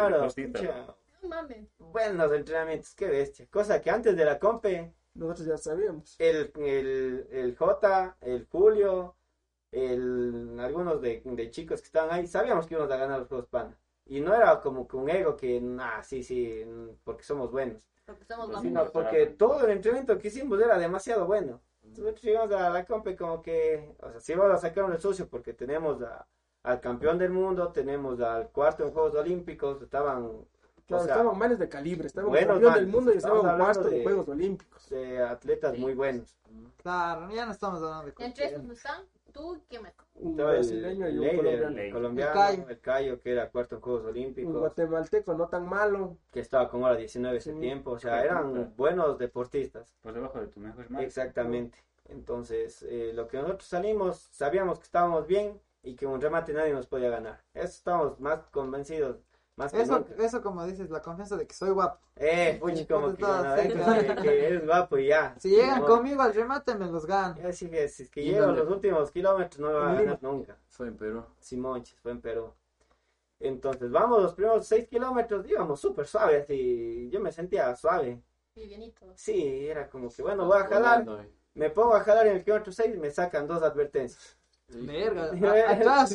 Claro. 0.53 0.97
No 1.22 1.28
mames. 1.28 1.68
buenos 1.78 2.32
entrenamientos, 2.32 2.94
qué 2.94 3.06
bestia. 3.06 3.47
Cosa 3.51 3.80
que 3.80 3.90
antes 3.90 4.16
de 4.16 4.24
la 4.24 4.38
compe, 4.38 4.93
Nosotros 5.14 5.47
ya 5.47 5.56
sabíamos. 5.59 6.14
el, 6.18 6.52
el, 6.56 7.26
el 7.30 7.56
J, 7.56 8.16
el 8.20 8.47
Julio, 8.47 9.16
el, 9.72 10.59
algunos 10.60 11.01
de, 11.01 11.22
de 11.24 11.51
chicos 11.51 11.80
que 11.80 11.86
estaban 11.86 12.12
ahí, 12.14 12.26
sabíamos 12.26 12.66
que 12.66 12.74
íbamos 12.74 12.93
a 12.93 12.97
ganar 12.97 13.20
los 13.20 13.28
Juegos 13.28 13.48
Pana. 13.48 13.78
Y 14.06 14.20
no 14.20 14.34
era 14.34 14.60
como 14.60 14.86
que 14.86 14.97
un 14.97 15.10
ego 15.10 15.36
que, 15.36 15.60
nah, 15.60 16.02
sí, 16.02 16.22
sí, 16.22 16.64
porque 17.05 17.24
somos 17.24 17.51
buenos. 17.51 17.82
Porque 18.05 18.24
somos 18.24 18.48
Pues 18.48 18.60
Sino 18.62 18.84
no, 18.84 18.90
porque 18.93 19.18
claro. 19.26 19.36
todo 19.36 19.64
el 19.64 19.70
entrenamiento 19.72 20.18
que 20.18 20.28
hicimos 20.28 20.60
era 20.60 20.78
demasiado 20.78 21.26
bueno. 21.26 21.60
Nosotros 21.82 22.22
llegamos 22.22 22.52
a 22.55 22.70
la 22.70 22.84
compe 22.84 23.16
como 23.16 23.43
que, 23.43 23.94
o 24.01 24.10
sea, 24.10 24.20
sí 24.20 24.34
vamos 24.34 24.55
a 24.55 24.59
sacar 24.59 24.84
un 24.84 24.98
sucio 25.01 25.28
porque 25.28 25.52
tenemos 25.55 26.02
a- 26.02 26.26
al 26.62 26.80
campeón 26.80 27.18
del 27.18 27.30
mundo, 27.30 27.72
tenemos 27.72 28.20
al 28.20 28.51
cuarto 28.51 28.84
en 28.84 28.93
Juegos 28.93 29.14
Olímpicos, 29.14 29.80
estaban 29.82 30.47
Claro, 30.86 31.02
o 31.02 31.06
sea, 31.06 31.14
de 31.58 31.68
calibre. 31.68 32.06
Estaban 32.06 32.30
buenos 32.30 32.48
campeón 32.54 32.74
del 32.74 32.86
mundo 32.86 33.12
y 33.12 33.16
hablando 33.50 33.64
cuarto 33.64 33.90
de 33.90 33.96
de- 33.98 34.02
Juegos 34.04 34.28
Olímpicos. 34.28 34.92
eh, 34.92 35.20
atletas 35.20 35.78
muy 35.78 35.94
buenos. 35.94 36.36
Claro, 36.82 37.28
ya 37.34 37.44
no 37.46 37.52
estamos 37.52 37.82
hablando 37.82 38.06
de 38.06 38.14
esos 38.46 38.62
no 38.64 38.72
están. 38.72 39.02
¿Tú 39.32 39.60
qué 39.68 39.78
me 39.80 39.92
Un 40.14 40.34
brasileño 40.36 41.08
y 41.10 41.18
un 41.18 41.24
Leider, 41.24 41.36
colombiano. 41.44 41.78
el 41.78 41.92
colombiano, 41.92 42.30
El 42.30 42.36
Cayo. 42.38 42.68
el 42.70 42.80
Cayo, 42.80 43.20
que 43.20 43.32
era 43.32 43.50
cuarto 43.50 43.74
en 43.74 43.80
Juegos 43.82 44.02
Un 44.04 44.08
Olímpicos, 44.08 44.54
guatemalteco 44.56 45.34
no 45.34 45.48
tan 45.48 45.68
malo. 45.68 46.16
que 46.30 46.40
estaba 46.40 46.70
con 46.70 46.82
hora 46.84 46.96
19 46.96 47.36
ese 47.36 47.52
Sí. 47.52 47.60
tiempo, 47.60 47.90
o 47.90 47.98
sea, 47.98 48.20
Sí, 48.20 48.24
eran 48.28 48.52
claro. 48.52 48.72
buenos 48.78 49.18
deportistas. 49.18 49.94
Por 50.02 50.14
debajo 50.14 50.40
de 50.40 50.46
tu 50.46 50.60
mejor 50.60 50.88
marca. 50.90 51.04
Exactamente. 51.06 51.78
Entonces, 52.08 52.82
eh, 52.88 53.10
lo 53.14 53.28
que 53.28 53.36
nosotros 53.38 53.64
salimos, 53.68 54.16
sabíamos 54.30 54.78
que 54.78 54.84
estábamos 54.84 55.26
bien 55.26 55.60
y 55.82 55.96
que 55.96 56.06
un 56.06 56.18
remate 56.20 56.54
nadie 56.54 56.72
nos 56.72 56.86
podía 56.86 57.10
ganar. 57.10 57.42
Eso 57.52 57.64
estábamos 57.64 58.18
más 58.20 58.40
convencidos, 58.50 59.18
más 59.57 59.73
que 59.73 59.81
Eso, 59.81 59.99
nunca. 60.01 60.23
eso 60.23 60.43
como 60.43 60.66
dices, 60.66 60.91
la 60.91 61.01
confianza 61.01 61.37
de 61.37 61.47
que 61.47 61.55
soy 61.55 61.70
guapo. 61.70 61.99
Eh, 62.16 62.59
puchi, 62.61 62.87
como 62.87 63.11
que, 63.15 63.23
Todas, 63.23 63.55
bueno, 63.57 63.62
sí, 63.62 63.69
que- 63.69 63.74
claro. 64.05 64.23
que 64.23 64.47
eres 64.47 64.66
guapo 64.66 64.99
y 64.99 65.07
ya. 65.09 65.35
Si 65.39 65.49
llegan 65.51 65.81
No, 65.81 65.87
conmigo 65.87 66.23
al 66.23 66.35
remate, 66.35 66.74
me 66.74 66.87
los 66.91 67.07
gano. 67.07 67.37
yo 67.43 67.53
sí 67.53 67.69
que 67.70 67.89
si 67.89 68.03
es 68.05 68.11
que 68.11 68.20
¿Y 68.23 68.31
llego 68.33 68.47
dónde? 68.47 68.62
los 68.62 68.70
últimos 68.70 69.11
kilómetros 69.11 69.59
no 69.61 69.69
me 69.69 69.74
va 69.74 69.91
a 69.91 69.95
ganar 69.95 70.19
nunca. 70.23 70.57
Fue 70.69 70.89
en 70.89 70.97
Perú. 70.97 71.24
Simonches, 71.41 71.99
fue 72.01 72.12
en 72.12 72.20
Perú. 72.20 72.53
Entonces, 73.39 73.91
vamos, 73.91 74.23
los 74.23 74.35
primeros 74.35 74.66
seis 74.66 74.89
kilómetros 74.89 75.47
íbamos 75.49 75.78
súper 75.81 76.07
suave, 76.07 76.39
así, 76.43 77.09
yo 77.11 77.20
me 77.20 77.31
sentía 77.33 77.74
suave. 77.77 78.23
Vivianito. 78.55 79.07
Sí, 79.15 79.69
era 79.69 79.89
como 79.91 80.09
que, 80.11 80.23
bueno, 80.23 80.47
voy 80.47 80.59
a 80.59 80.65
jalar, 80.65 81.03
eh. 81.07 81.31
me 81.55 81.69
pongo 81.70 81.95
a 81.95 82.01
jalar 82.01 82.27
en 82.27 82.37
el 82.37 82.45
kilómetro 82.45 82.73
6 82.73 82.95
y 82.95 82.99
me 82.99 83.11
sacan 83.11 83.47
dos 83.47 83.62
advertencias. 83.62 84.35
Verga, 84.68 85.24
atrás. 85.70 86.14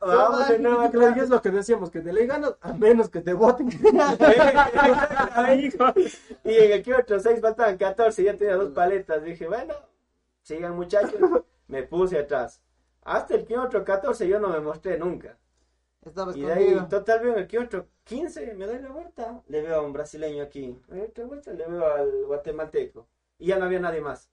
Vamos 0.00 0.48
de 0.48 0.58
nuevo 0.58 0.80
atrás. 0.80 1.16
es 1.16 1.30
lo 1.30 1.42
que 1.42 1.50
decíamos, 1.50 1.90
que 1.90 2.00
te 2.00 2.12
le 2.12 2.26
ganas 2.26 2.54
a 2.60 2.72
menos 2.72 3.10
que 3.10 3.20
te 3.20 3.34
voten. 3.34 3.68
Y 6.44 6.54
en 6.54 6.72
el 6.72 6.82
kilómetro 6.82 7.20
6 7.20 7.40
faltaban 7.40 7.76
14 7.76 8.22
y 8.22 8.24
ya 8.24 8.36
tenía 8.36 8.56
dos 8.56 8.72
paletas. 8.72 9.22
Dije, 9.22 9.48
bueno, 9.48 9.74
sigan 10.42 10.76
muchachos. 10.76 11.20
Me 11.66 11.82
puse 11.82 12.18
atrás. 12.18 12.60
Hasta 13.02 13.34
el 13.34 13.44
kilómetro 13.44 13.84
14 13.84 14.28
yo 14.28 14.38
no 14.38 14.48
me 14.48 14.60
mostré 14.60 14.98
nunca. 14.98 15.36
Estaba 16.04 16.36
Y 16.36 16.42
de 16.42 16.52
ahí, 16.52 16.76
total, 16.88 17.20
veo 17.20 17.32
en 17.32 17.38
el 17.40 17.46
kilómetro 17.46 17.86
15, 18.04 18.54
me 18.54 18.66
doy 18.66 18.80
la 18.80 18.90
vuelta, 18.90 19.40
le 19.46 19.62
veo 19.62 19.76
a 19.76 19.82
un 19.82 19.92
brasileño 19.92 20.42
aquí. 20.42 20.76
Me 20.88 20.98
doy 20.98 21.06
otra 21.06 21.24
vuelta, 21.26 21.52
le 21.52 21.66
veo 21.66 21.86
al 21.86 22.10
guatemalteco. 22.26 23.06
Y 23.38 23.46
ya 23.46 23.58
no 23.58 23.66
había 23.66 23.78
nadie 23.78 24.00
más. 24.00 24.28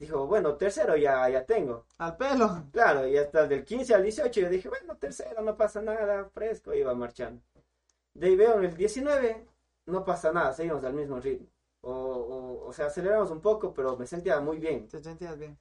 Dijo, 0.00 0.26
bueno, 0.26 0.56
tercero 0.56 0.96
ya, 0.96 1.28
ya 1.28 1.44
tengo. 1.44 1.84
Al 1.98 2.16
pelo. 2.16 2.64
Claro, 2.72 3.06
y 3.06 3.18
hasta 3.18 3.46
del 3.46 3.64
15 3.64 3.94
al 3.94 4.02
18 4.02 4.40
yo 4.40 4.48
dije, 4.48 4.68
bueno, 4.68 4.96
tercero, 4.96 5.42
no 5.42 5.54
pasa 5.56 5.82
nada, 5.82 6.24
fresco, 6.30 6.72
iba 6.72 6.94
marchando. 6.94 7.42
De 8.14 8.28
ahí 8.28 8.36
veo 8.36 8.58
en 8.58 8.64
el 8.64 8.76
19, 8.76 9.46
no 9.86 10.04
pasa 10.04 10.32
nada, 10.32 10.54
seguimos 10.54 10.82
al 10.84 10.94
mismo 10.94 11.20
ritmo. 11.20 11.46
O, 11.82 11.92
o, 11.92 12.68
o 12.68 12.72
sea, 12.72 12.86
aceleramos 12.86 13.30
un 13.30 13.40
poco, 13.42 13.74
pero 13.74 13.96
me 13.98 14.06
sentía 14.06 14.40
muy 14.40 14.58
bien. 14.58 14.88
Te 14.88 15.02
sentías 15.02 15.38
bien. 15.38 15.58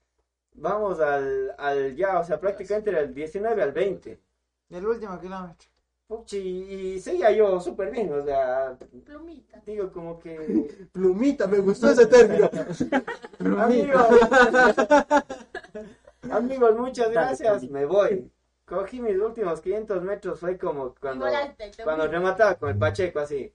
Vamos 0.54 1.00
al, 1.02 1.54
al 1.58 1.96
ya, 1.96 2.20
o 2.20 2.24
sea, 2.24 2.40
prácticamente 2.40 2.92
era 2.92 3.02
el 3.02 3.14
19 3.14 3.62
al 3.62 3.74
20. 3.74 4.20
El 4.70 4.88
último 4.88 5.20
kilómetro. 5.20 5.70
Puchi, 6.10 6.40
y 6.40 7.00
seguía 7.00 7.30
yo 7.30 7.62
súper 7.62 7.92
bien, 7.92 8.12
o 8.12 8.26
sea, 8.26 8.76
Plumita. 9.06 9.62
digo 9.64 9.92
como 9.92 10.18
que... 10.18 10.88
Plumita, 10.92 11.46
me 11.46 11.60
gustó 11.60 11.92
ese 11.92 12.08
término. 12.08 12.50
Amigos, 13.60 14.08
amigos, 16.32 16.80
muchas 16.80 17.12
gracias, 17.12 17.70
me 17.70 17.86
voy. 17.86 18.28
Cogí 18.66 19.00
mis 19.00 19.20
últimos 19.20 19.62
500 19.62 20.02
metros, 20.02 20.40
fue 20.40 20.58
como 20.58 20.96
cuando, 21.00 21.28
cuando 21.84 22.08
remataba 22.08 22.56
con 22.56 22.70
el 22.70 22.80
Pacheco 22.80 23.20
así. 23.20 23.54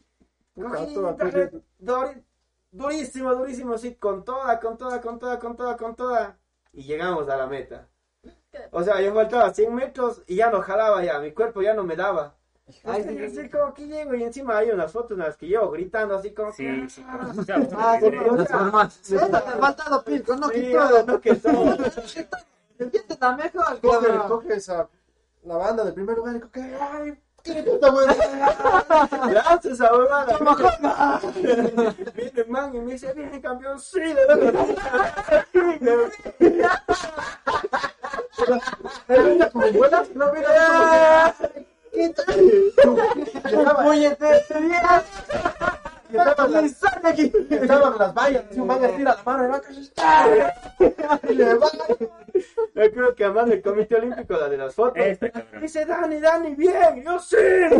Cogí, 0.54 0.94
durísimo, 2.70 3.34
durísimo, 3.34 3.78
sí, 3.78 3.96
con 3.96 4.24
toda, 4.24 4.60
con 4.60 4.78
toda, 4.78 5.00
con 5.00 5.18
toda, 5.18 5.40
con 5.40 5.56
toda, 5.56 5.76
con 5.76 5.96
toda. 5.96 6.38
Y 6.72 6.84
llegamos 6.84 7.28
a 7.28 7.36
la 7.36 7.48
meta. 7.48 7.88
O 8.70 8.84
sea, 8.84 9.00
yo 9.00 9.12
faltaba 9.12 9.52
100 9.52 9.74
metros 9.74 10.22
y 10.28 10.36
ya 10.36 10.50
no 10.50 10.60
jalaba 10.60 11.02
ya, 11.02 11.18
mi 11.18 11.32
cuerpo 11.32 11.60
ya 11.60 11.74
no 11.74 11.82
me 11.82 11.96
daba. 11.96 12.36
Ay, 12.84 13.02
Así, 13.02 13.08
sí, 13.18 13.28
sí, 13.28 13.42
sí. 13.42 13.48
como 13.50 13.74
que 13.74 13.86
llego 13.86 14.14
y 14.14 14.22
encima 14.24 14.56
hay 14.56 14.70
unas 14.70 14.90
fotos 14.90 15.12
en 15.12 15.18
las 15.18 15.36
que 15.36 15.46
llevo 15.46 15.70
gritando 15.72 16.16
así 16.16 16.30
como 16.32 16.50
Sí, 16.52 16.64
que... 16.64 16.88
sí, 16.88 17.04
Ah, 17.06 17.98
sí, 18.00 18.06
eh, 18.06 18.20
Eso 19.16 19.26
te 19.28 19.36
ha 19.36 19.40
faltado 19.42 20.02
pilco, 20.02 20.34
no 20.36 20.48
Sí, 20.48 20.54
quitó. 20.62 21.02
no, 21.04 21.20
que 21.20 21.34
todo. 21.34 21.76
¿Quién 22.78 22.90
te 22.90 23.12
está 23.12 23.36
mejor, 23.36 23.80
Coge, 23.80 24.06
cabrón? 24.08 24.28
coge 24.28 24.54
esa, 24.54 24.88
la 25.44 25.56
banda 25.56 25.84
del 25.84 25.94
primer 25.94 26.16
lugar 26.16 26.36
y 26.36 26.40
coge, 26.40 26.76
ay, 26.80 27.20
qué 27.42 27.62
puta 27.62 27.90
buena. 27.90 28.14
Gracias 29.28 29.80
a 29.82 29.94
huevada. 29.96 30.38
Viene 32.14 32.44
man 32.48 32.74
y 32.74 32.80
me 32.80 32.92
dice, 32.92 33.12
viene 33.12 33.40
campeón, 33.42 33.78
sí, 33.78 34.00
como 39.52 39.72
buenas, 39.72 40.10
no 40.14 40.32
mira, 40.32 41.34
Estaban 47.50 47.98
las 47.98 48.14
vallas, 48.14 48.44
y 48.52 48.60
un 48.60 48.66
man 48.66 48.82
le 48.82 48.88
tira 48.90 49.16
la 49.16 49.22
mano 49.24 49.54
a 49.54 49.62
y 51.28 51.34
le 51.34 51.54
va. 51.54 51.66
Yo 52.74 52.90
creo 52.92 53.14
que 53.14 53.24
además 53.24 53.50
el 53.50 53.62
Comité 53.62 53.96
Olímpico, 53.96 54.34
la 54.34 54.48
de 54.48 54.56
las 54.56 54.74
fotos, 54.74 54.96
Este 54.96 55.32
dice, 55.60 55.86
Dani, 55.86 56.20
Dani, 56.20 56.54
bien, 56.54 57.02
yo 57.04 57.18
sí, 57.18 57.36
bien. 57.36 57.70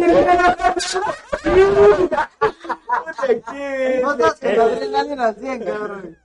No 4.02 4.12
estás 4.12 4.40
con 4.40 4.56
la 4.56 4.64
adrenalina 4.64 5.26
al 5.26 5.36
100, 5.36 5.64
cabrón. 5.64 6.18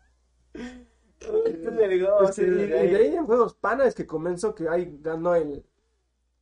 Y, 1.21 1.49
y 2.41 2.87
de 2.87 2.97
ahí 2.97 3.15
en 3.15 3.25
Juegos 3.25 3.53
Pana 3.55 3.85
es 3.85 3.93
que 3.93 4.07
comenzó 4.07 4.55
que 4.55 4.69
ahí 4.69 4.97
ganó 5.01 5.35
el 5.35 5.63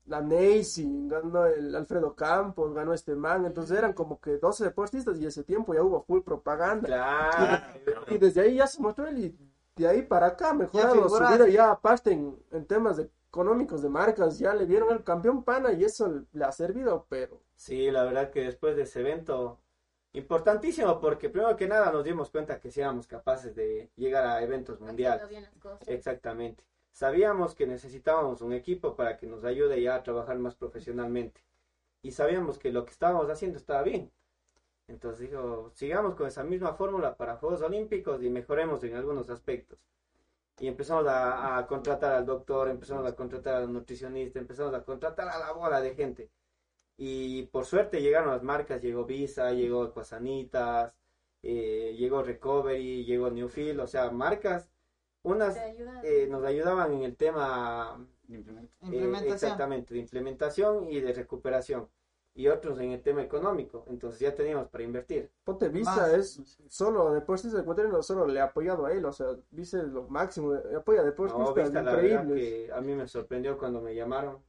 la 0.08 0.22
Neisy, 0.22 0.90
ganó 1.08 1.46
el 1.46 1.76
Alfredo 1.76 2.16
Campos, 2.16 2.74
ganó 2.74 2.94
este 2.94 3.16
man, 3.16 3.46
entonces 3.46 3.78
eran 3.78 3.94
como 3.94 4.20
que 4.20 4.38
12 4.38 4.64
deportistas 4.66 5.20
y 5.20 5.26
ese 5.26 5.44
tiempo 5.44 5.74
ya 5.74 5.84
hubo 5.84 6.02
full 6.04 6.22
propaganda. 6.22 6.88
Claro. 6.88 8.02
Y 8.10 8.18
desde 8.18 8.42
ahí 8.42 8.56
ya 8.56 8.68
se 8.68 8.82
mostró 8.82 9.08
él 9.08 9.18
y 9.20 9.38
de 9.76 9.88
ahí 9.88 10.02
para 10.02 10.28
acá 10.28 10.50
ha 10.50 10.54
mejorado 10.54 10.96
su 11.10 11.16
vida 11.38 11.48
ya 11.50 11.72
aparte 11.72 12.12
en, 12.12 12.38
en 12.52 12.66
temas 12.66 12.98
de- 12.98 13.12
económicos 13.30 13.82
de 13.84 13.90
marcas, 13.90 14.40
ya 14.40 14.54
le 14.56 14.66
vieron 14.66 14.90
el 14.92 15.04
campeón 15.04 15.44
pana 15.44 15.72
y 15.74 15.84
eso 15.84 16.24
le 16.32 16.44
ha 16.46 16.52
servido, 16.52 17.06
pero 17.10 17.44
Sí, 17.56 17.92
la 17.92 18.04
verdad 18.04 18.32
que 18.32 18.42
después 18.46 18.76
de 18.76 18.84
ese 18.84 19.02
evento, 19.02 19.60
importantísimo, 20.14 21.00
porque 21.00 21.30
primero 21.30 21.56
que 21.56 21.68
nada 21.68 21.92
nos 21.92 22.04
dimos 22.04 22.30
cuenta 22.32 22.60
que 22.60 22.72
sí 22.72 22.80
éramos 22.80 23.06
capaces 23.08 23.54
de 23.56 23.92
llegar 23.96 24.26
a 24.26 24.42
eventos 24.42 24.80
mundiales. 24.80 25.24
Exactamente. 25.88 26.64
Sabíamos 26.98 27.54
que 27.54 27.68
necesitábamos 27.68 28.42
un 28.42 28.54
equipo 28.54 28.96
para 28.96 29.18
que 29.18 29.28
nos 29.28 29.44
ayude 29.44 29.80
ya 29.80 29.94
a 29.94 30.02
trabajar 30.02 30.40
más 30.40 30.56
profesionalmente. 30.56 31.44
Y 32.02 32.12
sabíamos 32.12 32.58
que 32.58 32.72
lo 32.72 32.86
que 32.86 32.92
estábamos 32.92 33.30
haciendo 33.30 33.60
estaba 33.60 33.84
bien. 33.84 34.12
Entonces 34.88 35.30
dijo, 35.30 35.70
sigamos 35.76 36.16
con 36.16 36.26
esa 36.26 36.44
misma 36.44 36.74
fórmula 36.74 37.16
para 37.16 37.38
Juegos 37.38 37.62
Olímpicos 37.62 38.24
y 38.24 38.32
mejoremos 38.32 38.84
en 38.84 38.96
algunos 38.96 39.30
aspectos. 39.30 39.78
Y 40.60 40.68
empezamos 40.68 41.06
a, 41.06 41.60
a 41.60 41.68
contratar 41.68 42.16
al 42.16 42.26
doctor, 42.26 42.68
empezamos 42.68 43.06
a 43.06 43.16
contratar 43.16 43.58
al 43.58 43.72
nutricionista, 43.72 44.40
empezamos 44.40 44.74
a 44.74 44.84
contratar 44.84 45.30
a 45.30 45.38
la 45.38 45.52
bola 45.52 45.80
de 45.82 45.94
gente. 45.94 46.32
Y 46.98 47.44
por 47.44 47.66
suerte 47.66 48.02
llegaron 48.02 48.32
las 48.32 48.42
marcas, 48.42 48.82
llegó 48.82 49.06
Visa, 49.06 49.52
llegó 49.52 49.86
Ecuasanitas, 49.86 50.94
eh, 51.44 51.96
llegó 51.96 52.24
Recovery, 52.24 53.06
llegó 53.06 53.30
Newfield, 53.30 53.82
o 53.82 53.88
sea, 53.88 54.10
marcas, 54.10 54.68
unas 55.24 55.58
ayuda. 55.58 56.02
eh, 56.04 56.28
nos 56.30 56.44
ayudaban 56.44 56.94
en 56.94 57.04
el 57.04 57.16
tema 57.16 58.08
eh, 58.30 58.44
Implementación. 58.82 59.34
exactamente 59.34 59.94
de 59.94 60.00
implementación 60.02 60.90
y 60.90 61.00
de 61.02 61.14
recuperación 61.14 61.90
y 62.34 62.48
otros 62.50 62.80
en 62.80 62.92
el 62.92 63.02
tema 63.02 63.24
económico 63.24 63.84
entonces 63.88 64.20
ya 64.20 64.36
teníamos 64.36 64.68
para 64.70 64.84
invertir 64.84 65.32
Ponte 65.44 65.70
Visa 65.70 65.92
Más. 65.96 66.14
es 66.14 66.42
solo 66.70 67.12
deportistas 67.14 67.62
ecuatorianos, 67.62 68.06
solo 68.06 68.28
le 68.28 68.40
ha 68.40 68.46
apoyado 68.46 68.86
a 68.86 68.92
él, 68.94 69.04
o 69.06 69.12
sea, 69.12 69.28
Visa 69.50 69.80
es 69.82 69.88
lo 69.88 70.04
máximo, 70.08 70.54
apoya 70.76 71.02
a 71.02 71.04
no, 71.06 71.54
vista, 71.54 71.82
la 71.82 71.96
verdad 71.96 72.24
increíbles. 72.24 72.68
que 72.68 72.74
a 72.74 72.82
mí 72.82 72.94
me 72.96 73.08
sorprendió 73.08 73.58
cuando 73.58 73.82
me 73.82 73.96
llamaron 73.96 74.44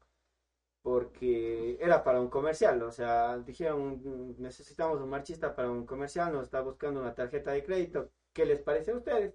porque 0.83 1.77
era 1.81 2.03
para 2.05 2.21
un 2.21 2.29
comercial 2.29 2.83
o 2.83 2.91
sea 2.93 3.39
dijeron 3.39 4.01
"Mm, 4.05 4.35
necesitamos 4.43 5.01
un 5.01 5.11
marchista 5.11 5.55
para 5.55 5.71
un 5.71 5.85
comercial 5.87 6.33
nos 6.33 6.45
está 6.45 6.61
buscando 6.61 7.01
una 7.01 7.15
tarjeta 7.15 7.51
de 7.53 7.65
crédito 7.65 8.11
¿qué 8.33 8.47
les 8.47 8.61
parece 8.61 8.93
a 8.93 8.97
ustedes? 8.97 9.35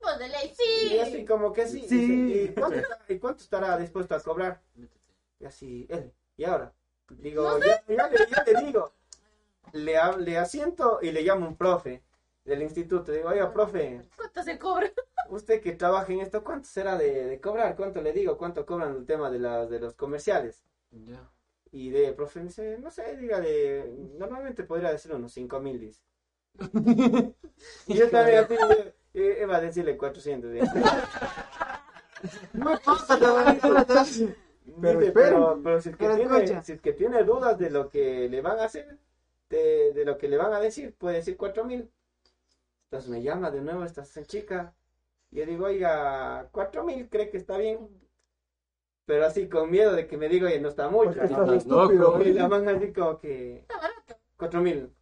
Pues 0.00 0.18
de 0.18 0.28
ley, 0.28 0.54
y 0.90 0.98
así 0.98 1.12
sí. 1.18 1.24
como 1.26 1.52
que 1.52 1.66
sí, 1.66 1.84
Sí. 1.86 1.96
Dice, 2.26 2.42
¿Y, 2.52 2.54
cuánto 2.54 2.78
está- 2.78 3.00
y 3.08 3.18
cuánto 3.18 3.42
estará 3.42 3.76
dispuesto 3.78 4.14
a 4.14 4.20
cobrar? 4.20 4.62
Y 5.38 5.44
así, 5.44 5.86
él, 5.90 6.12
¿y 6.36 6.44
ahora? 6.44 6.72
Digo, 7.10 7.58
ya, 7.58 7.84
ya 7.86 8.08
le, 8.08 8.16
ya 8.30 8.44
le 8.44 8.66
digo, 8.66 8.92
le, 9.72 9.96
hab- 9.98 10.16
le 10.18 10.38
asiento 10.38 11.00
y 11.02 11.10
le 11.12 11.22
llamo 11.22 11.46
un 11.46 11.56
profe 11.56 12.02
del 12.44 12.62
instituto. 12.62 13.12
Digo, 13.12 13.28
oiga, 13.28 13.52
profe, 13.52 14.02
¿Cuánto 14.16 14.42
se 14.42 14.58
cobra? 14.58 14.90
usted 15.28 15.60
que 15.60 15.72
trabaja 15.72 16.12
en 16.12 16.20
esto, 16.20 16.42
¿cuánto 16.42 16.68
será 16.68 16.96
de, 16.96 17.24
de 17.26 17.40
cobrar? 17.40 17.76
¿Cuánto 17.76 18.00
le 18.00 18.12
digo? 18.12 18.38
¿Cuánto 18.38 18.64
cobran 18.64 18.96
el 18.96 19.06
tema 19.06 19.30
de, 19.30 19.38
las 19.38 19.68
de 19.68 19.80
los 19.80 19.94
comerciales? 19.94 20.64
Ya. 20.90 21.28
Y 21.72 21.90
de 21.90 22.12
profe 22.14 22.40
me 22.40 22.46
dice, 22.46 22.78
no 22.78 22.90
sé, 22.90 23.16
dígale, 23.16 23.84
normalmente 24.18 24.64
podría 24.64 24.90
decir 24.92 25.12
unos 25.14 25.32
5 25.32 25.60
mil, 25.60 25.78
dice. 25.78 26.00
y 27.86 27.94
yo 27.94 28.10
también 28.10 28.44
así, 28.44 28.54
eh, 29.14 29.38
iba 29.42 29.56
a 29.56 29.60
decirle 29.60 29.96
400. 29.96 30.52
dice. 30.52 30.66
Muy 32.52 32.76
poco, 32.78 33.04
cabrón. 33.08 33.58
Pero 34.80 35.00
Dice, 35.00 35.12
pero, 35.12 35.60
pero 35.62 35.80
si, 35.80 35.88
es 35.88 35.96
que 35.96 36.04
Pero 36.06 36.16
tiene, 36.16 36.62
si 36.62 36.72
es 36.72 36.80
que 36.80 36.92
tiene 36.92 37.24
dudas 37.24 37.58
de 37.58 37.70
lo 37.70 37.88
que 37.88 38.28
le 38.28 38.40
van 38.40 38.60
a 38.60 38.64
hacer, 38.64 38.98
de, 39.48 39.92
de 39.92 40.04
lo 40.04 40.16
que 40.16 40.28
le 40.28 40.36
van 40.36 40.52
a 40.52 40.60
decir, 40.60 40.94
puede 40.96 41.16
decir 41.16 41.36
cuatro 41.36 41.64
mil. 41.64 41.90
Entonces 42.84 43.10
me 43.10 43.22
llama 43.22 43.50
de 43.50 43.60
nuevo 43.62 43.84
esta 43.84 44.04
chica. 44.24 44.74
Y 45.30 45.36
yo 45.38 45.46
digo, 45.46 45.66
oiga, 45.66 46.48
cuatro 46.52 46.84
mil, 46.84 47.08
¿cree 47.08 47.30
que 47.30 47.36
está 47.38 47.56
bien? 47.56 47.88
Pero 49.06 49.26
así 49.26 49.48
con 49.48 49.70
miedo 49.70 49.92
de 49.92 50.06
que 50.06 50.16
me 50.16 50.28
diga, 50.28 50.46
oye, 50.46 50.60
no 50.60 50.68
está 50.68 50.88
mucho. 50.88 51.14
Porque 51.18 51.34
¿no? 51.34 51.42
estás 51.42 51.56
estúpido. 51.56 52.22
Y 52.22 52.32
la 52.32 52.48
man 52.48 52.68
así 52.68 52.92
como 52.92 53.18
que, 53.18 53.56
Está 53.60 53.76
barato. 53.78 54.16
cuatro 54.36 54.60
mil. 54.60 54.92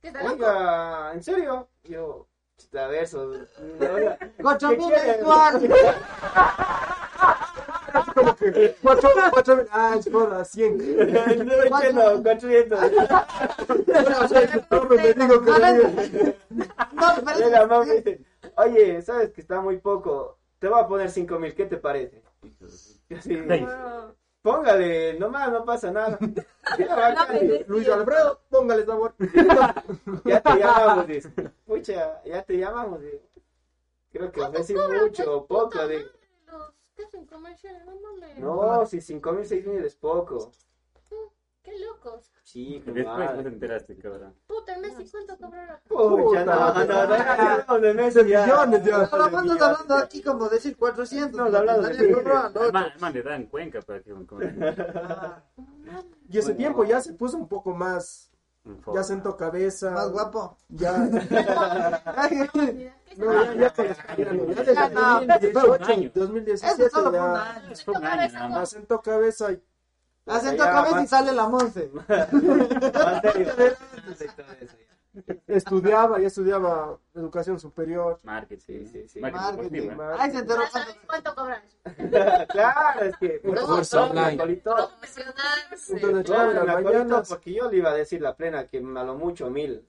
¿Qué 0.00 0.08
está 0.08 0.22
loco? 0.22 0.34
Oiga, 0.34 1.12
¿en 1.14 1.22
serio? 1.24 1.68
Yo, 1.82 2.27
a 2.78 2.86
ver, 2.86 3.04
eso, 3.04 3.24
no, 3.80 3.92
oiga, 3.94 4.18
Ocho 4.42 4.68
¿Qué 4.70 4.76
mil 4.76 4.86
quiere? 4.88 5.06
mensual. 5.16 5.68
Como 8.14 8.36
que 8.36 8.76
cuatro, 8.82 9.10
cuatro 9.30 9.56
mil, 9.56 9.66
ah, 9.72 9.96
es 9.98 10.10
joda, 10.10 10.44
cien. 10.44 10.76
no 10.76 11.32
entiendo, 11.32 12.22
cuatrocientos. 12.22 12.80
O 14.22 14.28
sea, 14.28 14.40
el 14.40 14.62
profe 14.62 14.94
me 14.96 15.14
dijo 15.14 15.42
que 15.42 15.50
A 15.50 15.58
le- 15.58 15.72
ver. 15.72 16.36
No, 17.68 17.84
oye, 18.56 19.02
sabes 19.02 19.32
que 19.32 19.40
está 19.40 19.60
muy 19.60 19.78
poco, 19.78 20.38
te 20.58 20.68
voy 20.68 20.80
a 20.80 20.86
poner 20.86 21.10
cinco 21.10 21.38
mil, 21.38 21.54
¿qué 21.54 21.66
te 21.66 21.76
parece? 21.76 22.22
Y 23.08 23.14
así, 23.14 23.36
No. 23.36 24.14
Póngale, 24.48 25.18
nomás, 25.18 25.52
no 25.52 25.64
pasa 25.64 25.90
nada. 25.90 26.18
Bacán. 26.78 27.64
Luis 27.66 27.88
Alfredo, 27.88 28.40
póngale 28.48 28.84
sabor. 28.84 29.14
Ya 30.24 30.40
te 30.40 30.56
llamamos, 30.56 31.06
dice. 31.06 31.30
Pucha, 31.66 32.22
ya 32.24 32.42
te 32.42 32.56
llamamos, 32.56 33.00
dice. 33.00 33.22
Creo 34.10 34.32
que 34.32 34.40
ofrecí 34.40 34.74
mucho 34.74 35.36
o 35.36 35.46
poco, 35.46 35.86
digo. 35.86 36.08
Los 36.46 36.72
que 36.96 37.04
hacen 37.04 37.26
comerciales, 37.26 37.84
no 37.84 37.94
mames. 38.00 38.38
No, 38.38 38.86
si 38.86 39.00
cinco 39.00 39.32
mil, 39.32 39.44
seis 39.44 39.66
mil 39.66 39.84
es 39.84 39.94
poco. 39.94 40.50
Qué 41.68 41.78
locos. 41.84 42.30
Sí, 42.44 42.82
Después 42.86 43.34
no 43.36 43.42
te 43.42 43.48
enteraste, 43.48 43.96
cabrón. 43.98 44.34
Puta, 44.46 44.74
el 44.74 44.80
Messi, 44.80 45.10
¿cuánto 45.10 45.36
cobrará? 45.36 45.80
Pucha, 45.86 46.44
no, 46.46 46.72
no, 46.72 46.84
no, 46.84 47.64
no, 47.68 47.80
de 47.80 47.94
Messi 47.94 48.24
millones 48.24 48.82
ya. 48.84 48.96
Ahora 49.04 49.30
cuando 49.30 49.52
estás 49.52 49.68
hablando 49.80 49.94
aquí 49.96 50.22
como 50.22 50.48
decir 50.48 50.76
400. 50.78 51.30
Estamos 51.30 51.54
hablando 51.54 51.88
de- 51.88 52.72
man, 52.72 53.12
le 53.12 53.22
Cuenca 53.46 53.82
para 53.82 54.00
que 54.00 54.12
Ah, 55.90 56.02
Y 56.30 56.38
ese 56.38 56.54
tiempo 56.54 56.84
ya 56.84 57.00
se 57.02 57.12
puso 57.12 57.36
un 57.36 57.48
poco 57.48 57.74
más, 57.74 58.30
ya 58.94 59.02
sentó 59.02 59.36
cabeza. 59.36 59.90
Más 59.90 60.10
guapo. 60.10 60.56
Ya, 60.68 60.96
no, 60.96 61.20
ya, 61.20 62.08
ya 63.56 63.72
ya 63.74 64.74
Ya 64.74 64.88
no, 64.90 65.20
2018, 65.20 66.10
Eso 66.12 66.20
2017 66.20 66.90
solo 66.90 67.10
fue 67.84 67.94
un 67.94 68.00
ya 68.64 69.02
cabeza 69.02 69.52
y 69.52 69.62
Ya, 70.28 70.56
cabeza 70.56 70.94
más- 70.96 71.04
y 71.04 71.06
sale 71.06 71.32
la 71.32 71.48
Monse. 71.48 71.90
Eso, 74.18 74.76
ya. 75.26 75.34
estudiaba, 75.46 76.20
ya 76.20 76.26
estudiaba 76.28 76.98
educación 77.14 77.58
superior. 77.58 78.18
Marketing. 78.22 78.62
Sí, 78.64 78.86
sí, 78.86 79.08
sí. 79.08 79.20
Marketing 79.20 79.88
Marketing. 79.96 80.20
Ay, 80.20 80.30
se 80.30 80.38
enteró. 80.38 80.62
Ya 80.72 80.86
cuánto 81.06 81.34
cobras. 81.34 81.62
claro, 82.48 83.00
es 83.04 83.16
que. 83.16 83.28
por 83.44 83.56
eso 83.56 83.66
Curso 83.66 84.00
me 84.12 84.20
online. 84.20 84.36
colitó. 84.38 84.74
Profesionarse. 84.76 85.92
Entonces, 85.94 86.24
Claro, 86.26 86.50
claro, 86.52 86.70
acuerdo 86.70 86.98
mañanas, 87.04 87.28
porque 87.28 87.52
yo 87.54 87.70
le 87.70 87.76
iba 87.78 87.90
a 87.90 87.94
decir 87.94 88.20
la 88.20 88.36
plena 88.36 88.66
que 88.66 88.78
a 88.78 88.80
lo 89.04 89.14
mucho 89.16 89.50
mil. 89.50 89.84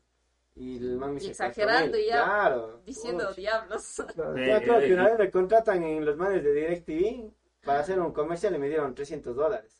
Y 0.56 0.78
el 0.78 0.98
man 0.98 1.14
me 1.14 1.24
Y 1.24 1.28
exagerando 1.30 1.96
mil. 1.98 2.08
ya, 2.08 2.24
Claro. 2.24 2.82
Diciendo 2.86 3.28
Uy. 3.30 3.36
diablos. 3.36 4.04
claro, 4.16 4.36
Sí. 4.36 4.46
Yo 4.48 4.58
creo 4.62 4.80
que 4.80 4.94
una 4.94 5.04
vez 5.10 5.20
me 5.20 5.32
contratan 5.32 5.84
en 5.84 6.06
los 6.06 6.18
manes 6.18 6.44
de 6.44 6.54
DirecTV 6.54 7.32
para 7.64 7.80
hacer 7.82 8.00
un 8.00 8.12
comercial 8.14 8.56
y 8.56 8.58
me 8.58 8.68
dieron 8.68 8.96
300 8.96 9.36
dólares 9.36 9.79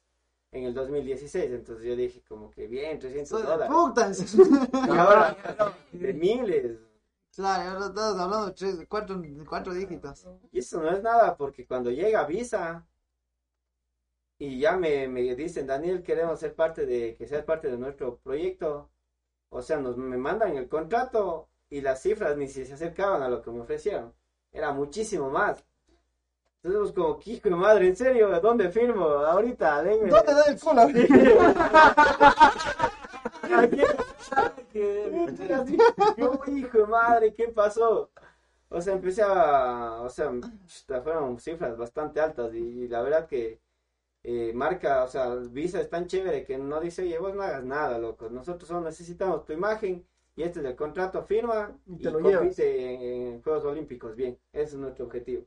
en 0.52 0.64
el 0.66 0.74
2016. 0.74 1.52
Entonces 1.52 1.86
yo 1.86 1.96
dije, 1.96 2.22
como 2.28 2.50
que 2.52 2.68
bien, 2.68 3.00
300 3.00 3.30
Soy 3.30 3.42
de 3.44 3.48
dólares. 3.48 3.74
putas. 3.74 4.36
Y 4.88 4.98
ahora 4.98 5.38
de 5.92 6.14
miles. 6.14 6.80
Claro, 7.36 7.72
ahora 7.72 7.86
estamos 7.88 8.20
hablando 8.20 8.46
de 8.48 8.54
tres, 8.54 8.86
cuatro, 8.90 9.22
cuatro 9.48 9.74
dígitos. 9.74 10.28
Y 10.52 10.60
eso 10.60 10.82
no 10.82 10.90
es 10.92 11.02
nada, 11.02 11.38
porque 11.38 11.66
cuando 11.66 11.90
llega 11.92 12.26
Visa 12.26 12.86
y 14.38 14.60
ya 14.60 14.78
me, 14.78 15.08
me 15.08 15.36
dicen, 15.36 15.68
Daniel, 15.68 16.02
queremos 16.04 16.40
ser 16.40 16.56
parte 16.56 16.86
de, 16.86 17.16
que 17.16 17.28
seas 17.28 17.44
parte 17.46 17.70
de 17.70 17.78
nuestro 17.78 18.18
proyecto, 18.20 18.90
o 19.50 19.62
sea, 19.62 19.78
nos 19.80 19.98
me 19.98 20.18
mandan 20.18 20.56
el 20.58 20.70
contrato 20.70 21.50
y 21.70 21.82
las 21.82 22.02
cifras 22.02 22.38
ni 22.38 22.48
si 22.48 22.66
se 22.66 22.74
acercaban 22.74 23.22
a 23.22 23.30
lo 23.30 23.42
que 23.42 23.52
me 23.52 23.62
ofrecieron. 23.62 24.14
Era 24.52 24.72
muchísimo 24.74 25.30
más. 25.30 25.66
Entonces, 26.62 26.94
como, 26.94 27.18
que 27.20 27.32
hijo 27.32 27.50
de 27.50 27.56
madre, 27.56 27.88
¿en 27.88 27.96
serio? 27.96 28.38
¿Dónde 28.42 28.70
firmo? 28.70 29.06
Ahorita, 29.06 29.82
denme. 29.82 30.10
¿Dónde 30.10 30.34
da 30.34 30.44
el 30.48 30.60
culo? 30.60 30.82
Aquí- 33.58 33.82
Yo, 36.18 36.40
hijo 36.48 36.78
de 36.80 36.86
madre, 36.86 37.34
¿qué 37.34 37.48
pasó? 37.48 38.12
O 38.70 38.82
sea, 38.82 38.94
empecé 38.94 39.24
a, 39.24 40.02
o 40.02 40.10
sea, 40.10 40.32
fueron 41.02 41.40
cifras 41.40 41.78
bastante 41.78 42.20
altas 42.20 42.54
y, 42.54 42.88
la 42.88 43.02
verdad 43.02 43.26
que 43.28 43.60
eh, 44.24 44.52
marca, 44.54 45.04
o 45.06 45.08
sea, 45.08 45.34
Visa 45.36 45.80
es 45.82 45.90
tan 45.90 46.06
chévere 46.08 46.44
que 46.46 46.58
no 46.58 46.80
dice, 46.80 47.02
oye, 47.04 47.18
vos 47.18 47.34
no 47.34 47.42
hagas 47.42 47.64
nada, 47.64 47.98
loco, 47.98 48.30
nosotros 48.30 48.68
solo 48.68 48.82
necesitamos 48.82 49.46
tu 49.46 49.54
imagen 49.54 50.06
y 50.36 50.44
este 50.44 50.60
es 50.60 50.66
el 50.66 50.76
contrato, 50.76 51.24
firma 51.24 51.76
Y 51.88 51.96
y, 51.96 51.98
te 51.98 52.12
lo 52.12 52.20
compite 52.22 52.94
en, 52.94 53.02
en 53.36 53.42
Juegos 53.42 53.66
Olímpicos, 53.66 54.16
bien, 54.16 54.38
ese 54.54 54.76
es 54.76 54.76
nuestro 54.76 55.06
objetivo. 55.06 55.46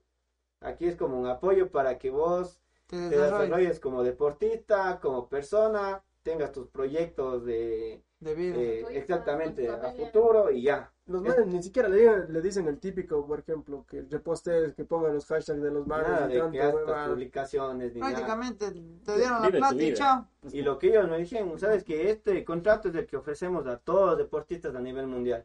Aquí 0.64 0.86
es 0.86 0.96
como 0.96 1.18
un 1.20 1.26
apoyo 1.26 1.70
para 1.70 1.98
que 1.98 2.10
vos 2.10 2.60
Te 2.86 2.96
te 3.08 3.16
desarrolles 3.18 3.80
como 3.80 4.02
deportista, 4.02 5.00
como 5.00 5.28
persona, 5.28 6.02
tengas 6.22 6.52
tus 6.52 6.68
proyectos 6.68 7.44
de 7.44 8.02
de 8.20 8.34
vida. 8.36 8.56
eh, 8.56 8.84
exactamente 8.92 9.68
a 9.68 9.90
futuro 9.92 10.50
y 10.50 10.62
ya. 10.62 10.92
Los 11.06 11.20
manes 11.22 11.46
ni 11.48 11.60
siquiera 11.62 11.88
le, 11.88 12.28
le 12.28 12.40
dicen 12.40 12.68
el 12.68 12.78
típico, 12.78 13.26
por 13.26 13.40
ejemplo, 13.40 13.84
que 13.88 14.02
repostes, 14.02 14.74
que 14.74 14.84
pongan 14.84 15.14
los 15.14 15.26
hashtags 15.26 15.60
de 15.60 15.70
los 15.72 15.84
manes 15.86 16.08
Nada 16.08 16.30
y 16.30 16.34
de 16.34 16.38
tanta 16.40 16.52
que 16.52 16.60
hasta 16.62 17.06
publicaciones 17.10 17.92
ni 17.94 18.00
nada. 18.00 18.12
Prácticamente 18.12 18.70
te 18.70 19.16
dieron 19.16 19.42
la 19.42 19.48
Vive 19.48 19.52
tu 19.52 19.58
plata 19.58 19.74
y 19.82 19.94
chao. 19.94 20.28
Y 20.52 20.62
lo 20.62 20.78
que 20.78 20.86
ellos 20.88 21.08
me 21.08 21.18
dijeron, 21.18 21.58
sabes 21.58 21.82
que 21.82 22.10
este 22.10 22.44
contrato 22.44 22.88
es 22.90 22.94
el 22.94 23.06
que 23.06 23.16
ofrecemos 23.16 23.66
a 23.66 23.78
todos 23.78 24.10
los 24.10 24.18
deportistas 24.18 24.74
a 24.76 24.80
nivel 24.80 25.08
mundial. 25.08 25.44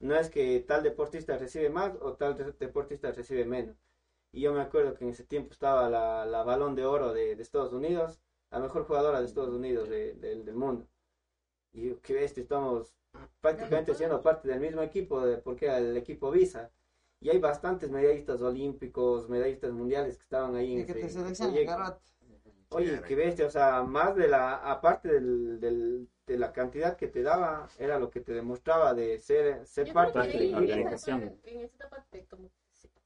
No 0.00 0.14
es 0.16 0.30
que 0.30 0.60
tal 0.66 0.82
deportista 0.82 1.36
recibe 1.36 1.68
más 1.68 1.92
o 2.00 2.14
tal 2.14 2.36
de- 2.38 2.52
deportista 2.52 3.12
recibe 3.12 3.44
menos. 3.44 3.76
Y 4.36 4.42
yo 4.42 4.52
me 4.52 4.60
acuerdo 4.60 4.92
que 4.92 5.02
en 5.04 5.10
ese 5.12 5.24
tiempo 5.24 5.54
estaba 5.54 5.88
la, 5.88 6.26
la 6.26 6.42
balón 6.44 6.74
de 6.74 6.84
oro 6.84 7.14
de, 7.14 7.36
de 7.36 7.42
Estados 7.42 7.72
Unidos, 7.72 8.20
la 8.50 8.58
mejor 8.60 8.84
jugadora 8.84 9.18
de 9.20 9.24
Estados 9.26 9.54
Unidos 9.54 9.88
de- 9.88 10.12
de- 10.12 10.42
del 10.42 10.54
mundo. 10.54 10.86
Y 11.72 11.88
yo, 11.88 12.00
qué 12.02 12.12
bestia, 12.12 12.42
estamos 12.42 12.94
prácticamente 13.40 13.94
siendo 13.94 14.20
parte 14.20 14.46
del 14.46 14.60
mismo 14.60 14.82
equipo, 14.82 15.24
de, 15.24 15.38
porque 15.38 15.64
era 15.64 15.78
el 15.78 15.96
equipo 15.96 16.30
Visa. 16.30 16.70
Y 17.18 17.30
hay 17.30 17.38
bastantes 17.38 17.90
medallistas 17.90 18.42
olímpicos, 18.42 19.26
medallistas 19.30 19.72
mundiales 19.72 20.16
que 20.18 20.22
estaban 20.24 20.54
ahí 20.54 20.74
en 20.74 20.86
que 20.86 20.92
te 20.92 21.00
seleccionan. 21.08 21.54
Oye, 22.68 23.00
qué 23.08 23.14
bestia, 23.14 23.46
o 23.46 23.50
sea, 23.50 23.82
más 23.84 24.14
de 24.16 24.28
la, 24.28 24.56
aparte 24.70 25.08
del, 25.12 25.58
del- 25.60 26.08
de 26.26 26.36
la 26.36 26.52
cantidad 26.52 26.94
que 26.98 27.08
te 27.08 27.22
daba, 27.22 27.70
era 27.78 27.98
lo 27.98 28.10
que 28.10 28.20
te 28.20 28.34
demostraba 28.34 28.92
de 28.92 29.18
ser, 29.18 29.64
ser 29.66 29.86
Yo 29.86 29.94
parte 29.94 30.18
de 30.18 30.50
la 30.50 30.58
organización. 30.58 31.22
En 31.44 31.60
esa 31.60 31.74
etapa 31.76 32.04
te 32.10 32.26
como 32.26 32.50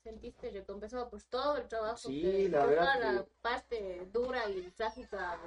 sentiste 0.02 0.50
recompensado 0.50 1.08
por 1.10 1.22
todo 1.22 1.56
el 1.58 1.68
trabajo 1.68 1.96
Sí, 1.98 2.22
que 2.22 2.48
la 2.48 2.60
por 2.60 2.68
verdad 2.70 2.84
toda 2.94 2.98
que- 3.10 3.12
la 3.16 3.24
parte 3.42 4.08
dura 4.12 4.48
y 4.48 4.62
trágica 4.76 5.38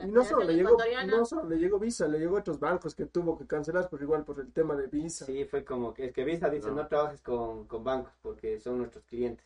Y 0.00 0.06
no 0.06 0.24
solo, 0.24 0.44
le 0.44 0.54
llegó, 0.54 0.76
no 1.06 1.24
solo 1.26 1.48
le 1.48 1.56
llegó 1.58 1.78
Visa, 1.78 2.06
le 2.08 2.18
llegó 2.18 2.38
otros 2.38 2.58
bancos 2.58 2.94
que 2.94 3.06
tuvo 3.06 3.36
que 3.36 3.46
cancelar 3.46 3.88
por 3.88 4.00
igual 4.00 4.24
por 4.24 4.40
el 4.40 4.52
tema 4.52 4.74
de 4.74 4.86
Visa. 4.86 5.26
Sí, 5.26 5.44
fue 5.44 5.64
como 5.64 5.92
que 5.92 6.06
es 6.06 6.12
que 6.12 6.24
Visa 6.24 6.48
dice, 6.48 6.68
No. 6.68 6.76
no, 6.76 6.86
trabajes 6.86 7.20
con, 7.20 7.66
con 7.66 7.84
bancos 7.84 8.12
porque 8.22 8.58
son 8.58 8.78
nuestros 8.78 9.04
clientes. 9.04 9.44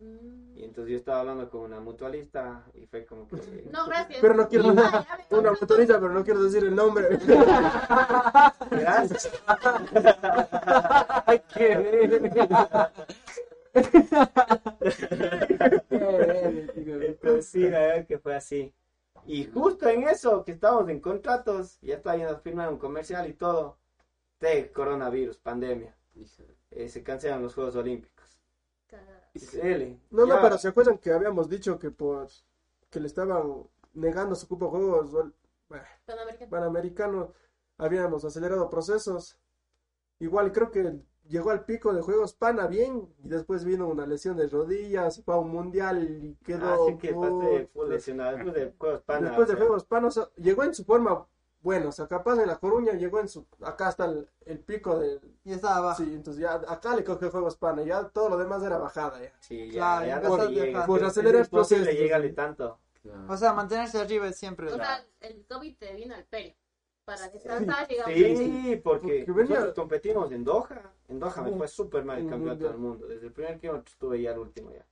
Mm. 0.00 0.56
Y 0.58 0.62
entonces 0.64 0.92
yo 0.92 0.96
estaba 0.98 1.20
hablando 1.20 1.50
con 1.50 1.62
una 1.62 1.80
mutualista 1.80 2.64
y 2.74 2.86
fue 2.86 3.04
como 3.04 3.26
que... 3.26 3.34
No, 3.72 3.86
gracias. 3.86 4.20
Pero 4.20 4.34
no 4.34 4.48
quiero 4.48 4.66
una 4.68 5.52
motorista, 5.60 5.94
pero 5.98 6.10
no 6.12 6.22
quiero 6.24 6.44
decir 6.44 6.62
el 6.64 6.74
nombre. 6.76 7.08
Gracias. 8.70 9.28
Pues 11.28 11.42
sí, 11.52 11.64
verdad 17.78 18.06
que 18.06 18.18
fue 18.18 18.34
así. 18.34 18.74
Y 19.26 19.44
justo 19.46 19.88
en 19.88 20.04
eso, 20.04 20.44
que 20.44 20.52
estábamos 20.52 20.88
en 20.88 21.00
contratos, 21.00 21.78
ya 21.80 21.96
estaba 21.96 22.16
yendo 22.16 22.32
a 22.32 22.38
firmar 22.38 22.70
un 22.70 22.78
comercial 22.78 23.28
y 23.28 23.34
todo, 23.34 23.76
de 24.40 24.72
coronavirus, 24.72 25.38
pandemia. 25.38 25.94
Eh, 26.70 26.88
se 26.88 27.02
cancelan 27.02 27.42
los 27.42 27.54
Juegos 27.54 27.76
Olímpicos. 27.76 28.38
L, 29.62 30.00
No, 30.10 30.26
no, 30.26 30.40
pero 30.40 30.58
¿se 30.58 30.68
acuerdan 30.68 30.98
que 30.98 31.12
habíamos 31.12 31.48
dicho 31.48 31.78
que 31.78 31.90
por 31.90 32.28
que 32.90 33.00
le 33.00 33.06
estaban 33.06 33.64
negando 33.92 34.34
su 34.34 34.48
cupo 34.48 34.64
de 34.66 34.70
juegos 34.70 35.32
Panamericano. 36.06 36.50
panamericanos 36.50 37.28
habíamos 37.76 38.24
acelerado 38.24 38.70
procesos? 38.70 39.38
Igual 40.18 40.52
creo 40.52 40.70
que 40.70 41.00
llegó 41.28 41.50
al 41.50 41.64
pico 41.64 41.92
de 41.92 42.02
juegos 42.02 42.34
pana 42.34 42.66
bien 42.66 43.08
y 43.24 43.28
después 43.28 43.64
vino 43.64 43.86
una 43.88 44.06
lesión 44.06 44.36
de 44.36 44.48
rodillas, 44.48 45.22
fue 45.24 45.34
a 45.34 45.38
un 45.38 45.50
mundial 45.50 46.02
y 46.02 46.36
quedó 46.44 46.86
Así 46.86 46.96
que 46.98 47.14
pasé 47.14 47.68
full 47.72 47.72
puta. 47.72 47.88
lesionado. 47.88 48.36
Después 48.36 48.54
de 48.54 48.72
Juegos 48.78 49.02
Pana. 49.02 49.28
después 49.28 49.48
de 49.48 49.54
o 49.54 49.56
sea, 49.56 49.66
juegos 49.66 49.86
o 49.90 50.10
sea, 50.10 50.28
llegó 50.36 50.64
en 50.64 50.74
su 50.74 50.84
forma 50.84 51.26
bueno, 51.60 51.88
o 51.88 51.92
sea, 51.92 52.06
capaz 52.06 52.40
en 52.40 52.46
la 52.46 52.56
Coruña 52.56 52.92
llegó 52.92 53.18
en 53.18 53.28
su 53.28 53.44
acá 53.62 53.88
está 53.88 54.04
el, 54.04 54.28
el 54.46 54.60
pico 54.60 54.98
del 54.98 55.20
Y 55.44 55.52
estaba 55.52 55.76
abajo. 55.76 56.04
sí, 56.04 56.10
entonces 56.14 56.40
ya 56.40 56.54
acá 56.54 56.94
le 56.94 57.02
cogió 57.02 57.30
juegos 57.30 57.56
pana, 57.56 57.82
ya 57.82 58.08
todo 58.08 58.28
lo 58.28 58.38
demás 58.38 58.62
era 58.62 58.78
bajada 58.78 59.20
ya. 59.20 59.32
Sí, 59.40 59.70
ya, 59.72 59.72
Claro, 59.72 60.06
ya 60.06 60.48
llega. 60.50 60.86
Por 60.86 61.00
Es 61.00 61.06
acelerar 61.08 61.44
imposible 61.44 61.84
procesos. 61.84 62.00
llegarle 62.02 62.32
tanto. 62.32 62.78
O 63.28 63.36
sea, 63.36 63.52
mantenerse 63.54 63.98
arriba 63.98 64.28
es 64.28 64.36
siempre. 64.36 64.72
O 64.72 64.76
sea, 64.76 65.04
el 65.20 65.44
COVID 65.46 65.76
te 65.78 65.94
vino 65.94 66.14
al 66.14 66.24
pelo. 66.24 66.54
Para 67.08 67.28
descansar, 67.30 67.88
digamos. 67.88 68.12
Sí, 68.14 68.80
porque 68.84 69.24
Porque 69.26 69.44
nosotros 69.44 69.74
competimos 69.74 70.30
en 70.30 70.44
Doha. 70.44 70.92
En 71.08 71.18
Doha 71.18 71.40
me 71.42 71.50
Sí. 71.50 71.56
fue 71.56 71.68
súper 71.68 72.04
mal 72.04 72.18
el 72.18 72.28
campeonato 72.28 72.64
del 72.68 72.76
mundo. 72.76 73.06
Desde 73.06 73.26
el 73.28 73.32
primer 73.32 73.58
kilómetro 73.58 73.90
estuve 73.90 74.20
ya 74.20 74.32
al 74.32 74.38
último 74.40 74.70
ya. 74.72 74.84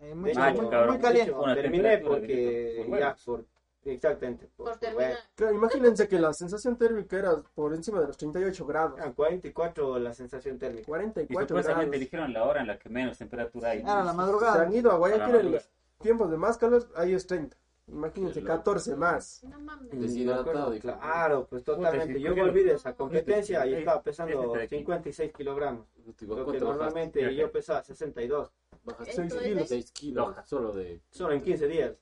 Eh, 0.00 0.14
mucho- 0.14 0.30
hecho, 0.30 0.62
muy, 0.62 0.86
muy 0.88 0.98
caliente. 0.98 1.32
Una 1.32 1.54
terminé 1.54 1.98
porque 1.98 2.84
por 2.86 2.98
ya, 2.98 3.16
por, 3.24 3.44
exactamente. 3.86 4.48
Por, 4.56 4.66
Por 4.66 4.76
terminar. 4.78 5.16
Claro, 5.34 5.54
imagínense 5.54 6.06
que 6.06 6.18
la 6.18 6.34
sensación 6.34 6.76
térmica 6.76 7.16
era 7.18 7.36
por 7.54 7.72
encima 7.74 7.98
de 8.02 8.08
los 8.08 8.16
38 8.18 8.66
grados. 8.66 9.00
Ah, 9.00 9.10
44 9.16 9.98
la 9.98 10.12
sensación 10.12 10.58
térmica. 10.58 10.82
Y 10.82 10.84
44 10.84 11.48
supuestamente 11.48 11.86
grados. 11.96 12.00
dijeron 12.00 12.32
la 12.34 12.44
hora 12.44 12.60
en 12.60 12.66
la 12.66 12.78
que 12.78 12.90
menos 12.90 13.16
temperatura 13.16 13.70
hay. 13.70 13.80
Era 13.80 14.04
la 14.04 14.10
Se 14.10 14.16
madrugada. 14.18 14.62
han 14.64 14.72
ido 14.74 14.92
a 14.92 14.98
Guayaquil 14.98 15.34
en 15.36 15.52
los 15.52 15.68
tiempos 15.98 16.30
de 16.30 16.36
más 16.36 16.58
calor, 16.58 16.86
ahí 16.94 17.14
es 17.14 17.26
30. 17.26 17.56
Imagínense, 17.88 18.40
Qué 18.40 18.46
loco. 18.46 18.58
14 18.58 18.96
más. 18.96 19.42
No 19.44 19.60
mames. 19.60 19.90
Deshidratado, 19.98 20.74
hijo. 20.74 20.82
Claro, 20.82 21.46
pues 21.48 21.64
totalmente. 21.64 22.20
Yo 22.20 22.34
volví 22.36 22.62
de 22.62 22.74
esa 22.74 22.94
competencia 22.94 23.66
y 23.66 23.74
estaba 23.74 24.02
pesando 24.02 24.52
de 24.52 24.62
aquí. 24.64 24.76
56 24.76 25.32
kilogramos. 25.32 25.86
¿Cuánto 26.04 26.26
Lo 26.36 26.52
que 26.52 26.60
normalmente 26.60 27.34
yo 27.34 27.50
pesaba 27.50 27.82
62. 27.82 28.50
Bajaste 28.84 29.10
Esto 29.10 29.22
6 29.22 29.32
es 29.34 29.42
kilos. 29.42 29.58
de- 29.62 29.66
6 29.66 29.92
kilos 29.92 30.36
solo 30.44 30.72
de... 30.72 31.00
Solo 31.10 31.34
en 31.34 31.42
15 31.42 31.66
días. 31.68 31.92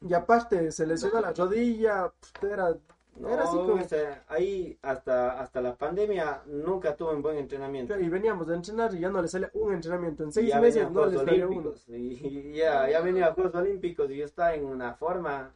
Y 0.00 0.12
aparte, 0.12 0.70
se 0.72 0.86
lesionó 0.86 1.20
la 1.20 1.32
rodilla. 1.32 2.12
Era, 2.42 2.76
No, 3.16 3.28
era 3.28 3.44
así 3.44 3.56
como. 3.56 3.74
o 3.74 3.84
sea, 3.84 4.24
ahí 4.28 4.78
hasta, 4.82 5.38
hasta 5.38 5.60
la 5.60 5.76
pandemia 5.76 6.42
nunca 6.46 6.96
tuve 6.96 7.14
un 7.14 7.22
buen 7.22 7.36
entrenamiento. 7.36 7.98
Y 7.98 8.08
veníamos 8.08 8.46
de 8.46 8.54
entrenar 8.54 8.94
y 8.94 9.00
ya 9.00 9.10
no 9.10 9.20
le 9.20 9.28
sale 9.28 9.50
un 9.54 9.74
entrenamiento. 9.74 10.24
En 10.24 10.32
6 10.32 10.48
ya 10.48 10.60
meses 10.60 10.90
no 10.90 11.06
le 11.06 11.18
sale 11.18 11.46
uno. 11.46 11.72
Y, 11.88 11.92
y 11.94 12.52
ya, 12.54 12.88
ya 12.88 13.00
venía 13.00 13.28
a 13.28 13.34
Juegos 13.34 13.54
Olímpicos 13.54 14.10
y 14.10 14.16
yo 14.16 14.24
estaba 14.24 14.54
en 14.54 14.64
una 14.64 14.94
forma 14.94 15.54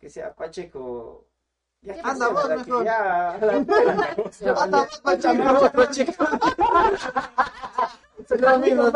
que 0.00 0.10
sea 0.10 0.34
Pacheco. 0.34 1.27
Ya 1.82 1.94
¿Qué 1.94 2.00
Anda, 2.02 2.28
vos 2.28 2.48
mejor. 2.48 2.88
Anda, 2.88 4.82
vos. 4.82 5.98
Es 8.28 8.40
lo 8.40 8.58
mismo. 8.58 8.90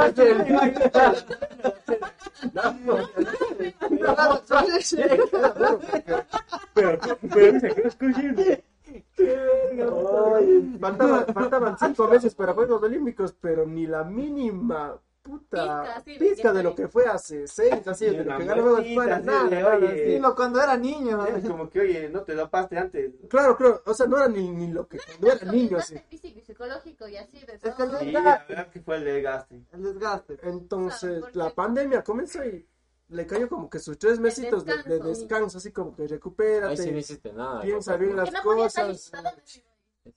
Pero, 9.16 10.40
faltaban, 10.80 11.26
faltaban 11.32 11.78
cinco 11.78 12.08
meses 12.08 12.34
para 12.34 12.52
Juegos 12.52 12.82
Olímpicos, 12.82 13.32
pero 13.40 13.64
ni 13.64 13.86
la 13.86 14.04
mínima 14.04 14.98
puta 15.22 15.82
Pizca, 15.82 16.02
sí, 16.04 16.18
de 16.18 16.18
pizca 16.18 16.52
de 16.52 16.62
lo 16.62 16.74
que 16.74 16.88
fue 16.88 17.06
hace 17.06 17.46
seis, 17.46 17.86
así, 17.86 18.10
Ni 18.10 18.16
de 18.16 18.24
lo 18.24 18.36
que 18.38 18.44
ganó 18.44 18.62
muertita, 18.62 18.94
fuera, 18.94 19.18
nada, 19.20 19.76
oye. 19.76 20.04
Dilo 20.04 20.34
cuando 20.34 20.60
era 20.62 20.76
niño. 20.76 21.24
Es 21.26 21.48
como 21.48 21.70
que, 21.70 21.80
oye, 21.80 22.08
no 22.08 22.22
te 22.22 22.34
dopaste 22.34 22.76
antes. 22.78 23.12
Claro, 23.28 23.56
claro, 23.56 23.82
o 23.86 23.94
sea, 23.94 24.06
no 24.06 24.18
era 24.18 24.28
ni, 24.28 24.50
ni 24.50 24.72
lo 24.72 24.86
que 24.88 24.98
cuando 24.98 25.32
era 25.32 25.52
niño, 25.52 25.78
así. 25.78 25.94
Desgaste 25.94 26.16
físico 26.16 26.38
y 26.38 26.42
psicológico 26.42 27.08
y 27.08 27.16
así 27.16 27.38
de 27.40 27.58
que 27.58 27.82
el. 27.82 27.98
Sí, 27.98 28.10
la 28.12 28.44
verdad 28.48 28.70
que 28.70 28.80
fue 28.80 28.96
el 28.96 29.04
desgaste. 29.04 29.62
El 29.72 29.82
desgaste. 29.82 30.38
Entonces, 30.42 31.24
la 31.34 31.50
pandemia 31.50 32.02
comenzó 32.02 32.44
y 32.44 32.66
le 33.08 33.26
cayó 33.26 33.48
como 33.48 33.68
que 33.68 33.78
sus 33.78 33.98
tres 33.98 34.18
mesitos 34.18 34.64
de, 34.64 34.82
de 34.82 34.98
descanso. 34.98 35.58
así 35.58 35.70
como 35.70 35.94
que 35.94 36.02
Ahí 36.02 36.08
sí 36.08 36.12
no 36.12 36.16
recupérate, 36.16 36.98
hiciste 36.98 37.32
nada. 37.32 37.60
piensa 37.62 37.96
bien 37.96 38.16
las 38.16 38.32
no 38.32 38.42
cosas. 38.42 39.12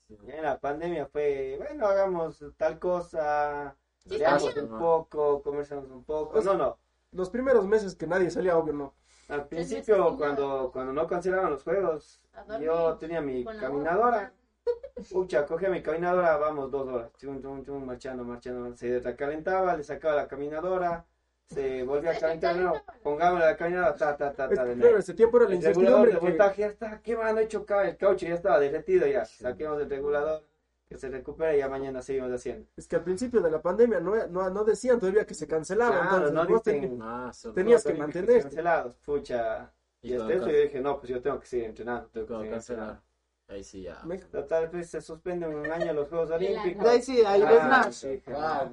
en 0.09 0.41
la 0.41 0.59
pandemia 0.59 1.05
fue, 1.07 1.55
bueno, 1.59 1.85
hagamos 1.87 2.43
tal 2.57 2.79
cosa, 2.79 3.75
Sí, 4.07 4.17
leamos 4.19 4.43
un 4.55 4.69
poco, 4.79 5.41
conversamos 5.41 5.89
un 5.89 6.03
poco. 6.03 6.41
No, 6.41 6.53
no. 6.55 6.77
Los 7.11 7.29
primeros 7.29 7.65
meses 7.65 7.95
que 7.95 8.05
nadie 8.07 8.29
salía, 8.29 8.57
obvio, 8.57 8.73
no. 8.73 8.93
Al 9.29 9.47
principio, 9.47 10.15
cuando, 10.17 10.69
cuando 10.71 10.93
no 10.93 11.07
cancelaron 11.07 11.49
los 11.51 11.63
juegos, 11.63 12.21
yo 12.61 12.95
tenía 12.97 13.21
mi 13.21 13.43
caminadora. 13.67 14.33
Pucha, 15.11 15.45
cogía 15.45 15.69
mi 15.69 15.81
caminadora, 15.81 16.37
vamos 16.37 16.69
dos 16.71 16.87
horas, 16.87 17.11
chum, 17.17 17.41
chum, 17.41 17.63
chum, 17.63 17.83
marchando, 17.85 18.23
marchando. 18.23 18.75
Se 18.75 18.99
recalentaba, 18.99 19.75
le 19.75 19.83
sacaba 19.83 20.15
la 20.15 20.27
caminadora, 20.27 21.05
se 21.47 21.83
volvía 21.85 22.11
a 22.11 22.17
calentar, 22.19 22.55
no, 22.57 22.73
pongámosle 23.03 23.45
la 23.45 23.55
caminadora, 23.57 23.95
ta, 23.95 24.17
ta, 24.17 24.33
ta, 24.33 24.49
ta, 24.49 24.65
de 24.65 24.75
claro, 24.75 24.97
ese 24.97 25.13
tiempo 25.13 25.37
era 25.37 25.47
la 25.49 25.55
El 25.55 25.61
regulador 25.63 26.07
incertidumbre 26.07 26.11
de 26.11 26.17
voltaje 26.37 26.61
ya 26.61 26.67
está 26.67 27.01
quemando, 27.01 27.41
hecho 27.41 27.65
ca- 27.65 27.87
el 27.87 27.97
caucho 27.97 28.25
ya 28.27 28.33
estaba 28.35 28.59
derretido 28.59 29.05
ya. 29.07 29.25
Saquemos 29.25 29.79
el 29.81 29.89
regulador, 29.89 30.43
que 30.87 30.97
se 30.97 31.09
recupere 31.09 31.55
y 31.55 31.59
ya 31.59 31.67
mañana 31.69 32.01
seguimos 32.01 32.31
haciendo. 32.31 32.67
Es 32.75 32.87
que 32.87 32.95
al 32.95 33.03
principio 33.03 33.41
de 33.41 33.49
la 33.51 33.61
pandemia 33.61 33.99
no, 33.99 34.27
no, 34.27 34.49
no 34.49 34.63
decían 34.63 34.99
todavía 34.99 35.25
que 35.25 35.33
se 35.33 35.47
cancelaba, 35.47 35.91
Claro, 35.91 36.05
entonces 36.27 36.33
no 36.33 36.45
vos 36.47 36.63
dicen- 36.63 36.81
tenías- 36.81 37.01
Ah, 37.45 37.51
Tenías 37.53 37.83
que 37.83 37.93
mantenerte. 37.95 38.41
Cancelados, 38.41 38.95
pucha. 38.97 39.73
Y 40.01 40.09
Y 40.09 40.13
hasta 40.13 40.27
todo 40.27 40.37
eso 40.37 40.51
yo 40.51 40.59
dije, 40.61 40.81
no, 40.81 40.99
pues 40.99 41.09
yo 41.09 41.21
tengo 41.21 41.39
que 41.39 41.47
seguir 41.47 41.65
entrenando. 41.65 42.07
Tengo 42.09 42.27
que 42.27 42.49
cancelar. 42.51 42.59
entrenando. 42.89 43.01
Ahí 43.47 43.63
sí 43.63 43.83
ya. 43.83 43.99
Me- 44.03 44.17
Total 44.17 44.67
vez 44.69 44.89
se 44.89 45.01
suspenden 45.01 45.53
un 45.53 45.71
año 45.71 45.93
los 45.93 46.09
Juegos 46.09 46.31
Olímpicos. 46.31 46.83
Ahí 46.87 47.01
sí, 47.03 47.21
ahí 47.23 47.43
Ah, 47.43 47.49
ves 47.51 47.61
Ah, 47.61 47.79
Ah, 48.35 48.65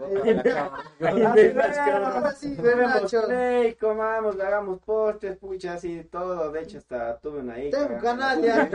Nacho. 3.00 3.26
play, 3.26 3.74
comamos, 3.74 4.40
hagamos 4.40 4.80
postres, 4.80 5.36
pucha, 5.36 5.74
así 5.74 6.02
todo. 6.10 6.50
De 6.50 6.62
hecho, 6.62 6.78
hasta 6.78 7.18
tuve 7.18 7.40
una 7.40 7.58
hija. 7.62 7.86
Tengo 7.86 8.00
canal 8.00 8.40
ya. 8.42 8.70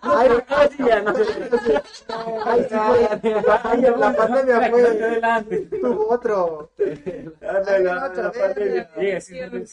Ay, 0.00 0.30
ay, 0.48 0.68
sí, 0.76 0.84
ya 0.86 1.02
no. 1.02 1.12
Ay, 2.46 2.66
sí, 2.68 2.74
fue- 2.74 3.20
ay, 3.62 3.80
la 3.82 4.12
pandemia 4.14 4.70
fue, 4.70 5.68
tuvo 5.80 6.08
otro. 6.08 6.70
Ah, 7.42 7.52
la 8.22 8.32
pandemia. 8.32 8.88
Sí, 9.20 9.20
sí, 9.20 9.34
sí. 9.60 9.66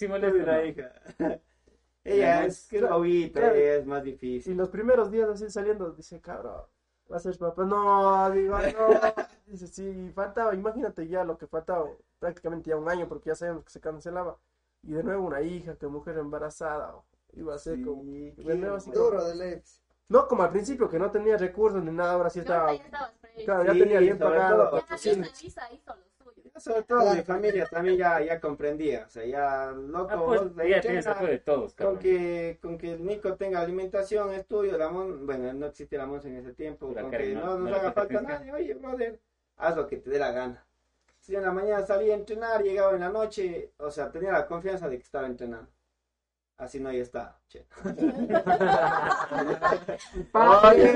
Ella 2.14 2.46
es 2.46 2.68
que 2.68 2.82
lo 2.82 3.02
vi, 3.02 3.28
pero 3.28 3.48
Claro. 3.48 3.60
ella 3.60 3.76
es 3.76 3.86
más 3.86 4.02
Y 4.06 4.12
difícil. 4.12 4.58
los 4.58 4.70
primeros 4.70 5.12
días 5.12 5.30
así 5.30 5.50
saliendo, 5.50 5.92
dice, 5.92 6.20
cabrón, 6.22 6.64
va 7.12 7.18
a 7.18 7.20
ser 7.20 7.38
papá. 7.38 7.64
No, 7.66 8.30
digo, 8.32 8.56
"Ay, 8.56 8.74
no. 8.78 8.88
Dice, 9.48 9.68
sí, 9.68 10.12
faltaba, 10.14 10.54
imagínate 10.54 11.08
ya 11.08 11.24
lo 11.24 11.38
que 11.38 11.48
faltaba, 11.48 11.90
prácticamente 12.20 12.70
ya 12.70 12.78
un 12.78 12.88
año, 12.88 13.08
porque 13.08 13.30
ya 13.30 13.36
sabemos 13.36 13.64
que 13.64 13.72
se 13.72 13.80
cancelaba. 13.80 14.38
Y 14.84 14.94
de 14.94 15.04
nuevo 15.04 15.26
una 15.26 15.42
hija, 15.42 15.76
que 15.76 15.88
mujer 15.88 16.18
embarazada, 16.20 16.96
oh, 16.96 17.06
iba 17.34 17.56
a 17.56 17.58
ser 17.58 17.78
Sí, 17.78 17.84
como... 17.84 18.04
de 18.04 18.56
nuevo 18.56 18.76
así 18.78 18.92
duro. 18.92 19.18
como- 19.18 19.24
de. 19.30 19.64
No 20.08 20.28
como 20.28 20.44
al 20.44 20.52
principio, 20.52 20.90
que 20.90 20.98
no 21.00 21.10
tenía 21.12 21.38
recursos 21.38 21.84
ni 21.84 21.92
nada, 21.92 22.14
ahora 22.14 22.30
sí 22.30 22.40
No, 22.40 22.44
estaba... 22.44 22.74
ya 22.76 22.84
estabas. 22.84 23.14
Claro, 23.46 23.64
ya 23.66 23.74
Sí, 23.74 23.80
tenía 23.80 24.00
bien 24.00 24.18
pagado. 24.20 24.78
hizo. 24.78 24.86
Ya 24.88 24.98
Sobre 26.60 26.84
todo 26.84 27.14
mi 27.16 27.22
familia 27.24 27.66
también 27.68 27.98
ya, 27.98 28.22
ya 28.22 28.40
comprendía. 28.40 29.06
O 29.08 29.10
sea, 29.10 29.26
ya 29.26 29.72
loco. 29.72 30.10
Ah, 30.12 30.24
pues, 30.26 30.42
vos 30.42 30.52
ya 30.70 30.82
tienes 30.82 31.06
de 31.06 31.40
todos, 31.40 31.74
con 31.74 31.98
que, 32.00 32.60
con 32.62 32.78
que 32.78 32.94
el 32.94 33.06
Nico 33.06 33.36
tenga 33.36 33.62
alimentación, 33.62 34.34
estudio, 34.34 34.78
la 34.78 34.90
mon- 34.90 35.26
bueno, 35.26 35.52
no 35.54 35.68
existía 35.68 36.00
la 36.00 36.06
Monza 36.08 36.28
en 36.28 36.38
ese 36.38 36.54
tiempo, 36.54 36.92
La 36.94 37.02
con 37.02 37.12
que 37.12 37.34
¿no? 37.34 37.58
no 37.58 37.60
nos 37.60 37.80
haga 37.80 37.92
falta 37.92 38.22
nadie, 38.22 38.52
oye, 38.52 38.74
brother, 38.74 39.20
haz 39.58 39.76
lo 39.76 39.88
que 39.88 39.98
te 39.98 40.10
dé 40.10 40.20
la 40.20 40.32
gana. 40.32 40.66
Si 41.20 41.36
en 41.36 41.44
la 41.44 41.52
mañana 41.52 41.86
salía 41.86 42.14
a 42.14 42.18
entrenar, 42.18 42.64
llegaba 42.64 42.94
en 42.94 43.02
la 43.02 43.10
noche, 43.10 43.72
o 43.78 43.92
sea, 43.92 44.12
tenía 44.12 44.32
la 44.32 44.48
confianza 44.48 44.90
de 44.90 44.98
que 44.98 45.04
estaba 45.04 45.28
entrenando. 45.28 45.70
Así 46.58 46.80
no, 46.80 46.92
ya 46.92 47.02
está. 47.04 47.40
Che. 47.48 47.66
Oye, 50.34 50.96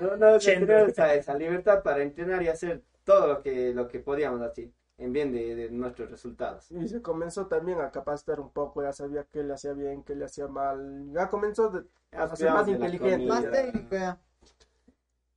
No, 0.00 0.16
no, 0.16 0.38
tener 0.38 0.88
esa, 0.88 1.14
esa 1.14 1.34
libertad 1.34 1.82
para 1.82 2.02
entrenar 2.02 2.42
y 2.42 2.48
hacer 2.48 2.82
todo 3.04 3.26
lo 3.26 3.42
que, 3.42 3.72
lo 3.74 3.88
que 3.88 4.00
podíamos 4.00 4.40
así, 4.40 4.72
en 4.98 5.12
bien 5.12 5.32
de, 5.32 5.54
de 5.54 5.70
nuestros 5.70 6.10
resultados. 6.10 6.70
Y 6.70 6.88
se 6.88 7.02
comenzó 7.02 7.46
también 7.46 7.80
a 7.80 7.90
capacitar 7.90 8.40
un 8.40 8.50
poco, 8.50 8.82
ya 8.82 8.92
sabía 8.92 9.24
qué 9.30 9.42
le 9.42 9.52
hacía 9.54 9.72
bien, 9.72 10.02
qué 10.02 10.14
le 10.14 10.24
hacía 10.24 10.48
mal. 10.48 11.10
Ya 11.12 11.28
comenzó 11.28 11.68
de- 11.70 11.84
Ya 12.12 12.22
A 12.24 12.36
ser 12.36 12.52
más 12.52 12.66
inteligente. 12.68 13.26
Más 13.26 13.50
técnico 13.50 13.94
ya. 13.96 14.18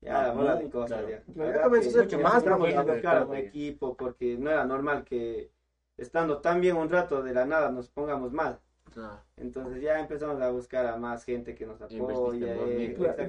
Ya, 0.02 0.24
la 0.24 0.32
bola 0.34 0.56
de 0.56 0.70
cosas, 0.70 1.02
Claro. 1.04 1.10
ya. 1.10 1.54
Ya 1.54 1.64
comenzó 1.64 1.90
a 1.90 1.92
que 1.92 1.92
ser 1.92 2.04
mucho 2.04 2.20
más 2.20 2.34
más 2.34 2.44
vamos 2.46 2.68
a 2.68 2.70
inteligente 2.72 2.94
buscar 2.94 3.20
de 3.20 3.26
un 3.32 3.36
equipo 3.38 3.96
porque 3.96 4.38
no 4.38 4.52
era 4.52 4.66
normal 4.66 5.04
que 5.06 5.52
estando 5.98 6.40
tan 6.42 6.60
bien 6.60 6.76
un 6.76 6.90
rato 6.90 7.22
de 7.24 7.34
la 7.34 7.46
nada 7.46 7.70
nos 7.72 7.90
pongamos 7.90 8.34
mal. 8.34 8.60
Ah, 8.98 9.24
Entonces 9.38 9.82
ya 9.82 10.00
empezamos 10.00 10.42
a 10.42 10.50
buscar 10.52 10.86
a 10.88 10.98
más 10.98 11.24
gente 11.24 11.56
que 11.56 11.66
nos 11.66 11.82
apoya. 11.82 12.56
eh. 12.56 12.94
Claro. 12.96 13.24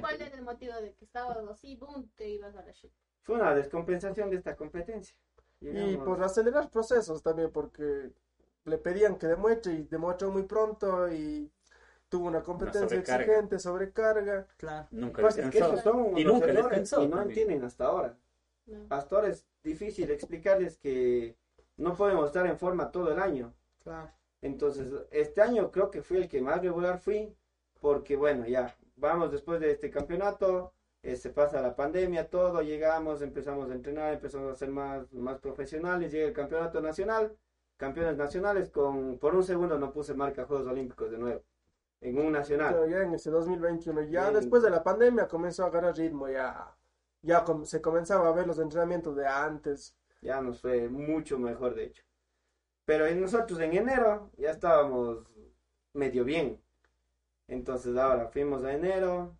¿Cuál 0.00 0.20
es 0.22 0.34
el 0.34 0.42
motivo 0.42 0.74
de 0.80 0.94
que 0.94 1.04
estabas 1.04 1.38
así, 1.50 1.76
boom, 1.76 2.10
te 2.16 2.28
ibas 2.28 2.54
a 2.56 2.62
la 2.62 2.72
shit? 2.72 2.90
Fue 3.22 3.36
una 3.36 3.54
descompensación 3.54 4.30
de 4.30 4.36
esta 4.36 4.56
competencia. 4.56 5.16
Y 5.60 5.66
Llegamos- 5.66 6.04
por 6.06 6.22
acelerar 6.22 6.70
procesos 6.70 7.22
también, 7.22 7.50
porque 7.52 8.12
le 8.64 8.78
pedían 8.78 9.16
que 9.18 9.26
demuestre 9.26 9.72
y 9.74 9.82
demostró 9.84 10.30
muy 10.30 10.44
pronto 10.44 11.10
y 11.12 11.50
tuvo 12.08 12.26
una 12.28 12.42
competencia 12.42 12.88
sobrecarga. 12.88 13.24
exigente, 13.24 13.58
sobrecarga. 13.58 14.46
Claro. 14.56 14.88
Nunca 14.92 15.20
Pues 15.22 15.36
es 15.38 15.50
que 15.50 15.58
son 15.82 16.16
Y 16.16 16.24
nunca 16.24 16.46
descansó. 16.46 17.02
y 17.02 17.08
no 17.08 17.16
también. 17.16 17.38
entienden 17.38 17.64
hasta 17.66 17.84
ahora. 17.86 18.16
No. 18.66 18.86
Hasta 18.90 19.16
ahora 19.16 19.28
es 19.28 19.46
difícil 19.62 20.10
explicarles 20.10 20.78
que 20.78 21.36
no 21.76 21.94
podemos 21.94 22.26
estar 22.26 22.46
en 22.46 22.58
forma 22.58 22.90
todo 22.90 23.12
el 23.12 23.18
año. 23.18 23.52
Claro. 23.82 24.10
Entonces, 24.42 24.92
este 25.10 25.42
año 25.42 25.70
creo 25.70 25.90
que 25.90 26.02
fui 26.02 26.18
el 26.18 26.28
que 26.28 26.40
más 26.40 26.62
regular 26.62 26.98
fui, 27.00 27.34
porque 27.80 28.16
bueno, 28.16 28.46
ya, 28.46 28.74
vamos 28.96 29.32
después 29.32 29.60
de 29.60 29.70
este 29.72 29.90
campeonato, 29.90 30.72
eh, 31.02 31.16
se 31.16 31.30
pasa 31.30 31.60
la 31.60 31.74
pandemia, 31.76 32.28
todo, 32.28 32.62
llegamos, 32.62 33.22
empezamos 33.22 33.70
a 33.70 33.74
entrenar, 33.74 34.14
empezamos 34.14 34.52
a 34.52 34.56
ser 34.56 34.70
más, 34.70 35.12
más 35.12 35.38
profesionales, 35.40 36.12
llega 36.12 36.26
el 36.28 36.32
campeonato 36.32 36.80
nacional, 36.80 37.36
campeones 37.76 38.16
nacionales, 38.16 38.70
con 38.70 39.18
por 39.18 39.34
un 39.34 39.44
segundo 39.44 39.78
no 39.78 39.92
puse 39.92 40.14
marca 40.14 40.44
Juegos 40.44 40.66
Olímpicos 40.66 41.10
de 41.10 41.18
nuevo, 41.18 41.42
en 42.00 42.18
un 42.18 42.32
nacional. 42.32 42.74
Pero 42.74 42.86
ya 42.88 43.02
en 43.02 43.14
ese 43.14 43.30
2021, 43.30 44.02
ya 44.02 44.30
después 44.32 44.62
de 44.62 44.70
la 44.70 44.82
pandemia 44.82 45.26
comenzó 45.28 45.64
a 45.64 45.66
agarrar 45.68 45.96
ritmo, 45.96 46.28
ya, 46.28 46.76
ya 47.22 47.44
com- 47.44 47.64
se 47.64 47.80
comenzaba 47.80 48.28
a 48.28 48.32
ver 48.32 48.46
los 48.46 48.58
entrenamientos 48.58 49.16
de 49.16 49.26
antes. 49.26 49.94
ya 50.20 50.40
nos 50.40 50.60
fue 50.60 50.88
mucho 50.88 51.38
mejor 51.38 51.74
de 51.76 51.84
hecho. 51.84 52.02
Pero 52.88 53.04
en 53.06 53.20
nosotros 53.20 53.60
en 53.60 53.74
enero 53.76 54.30
ya 54.38 54.50
estábamos 54.50 55.18
medio 55.92 56.24
bien. 56.24 56.58
Entonces 57.46 57.94
ahora 57.98 58.28
fuimos 58.28 58.64
a 58.64 58.72
enero, 58.72 59.36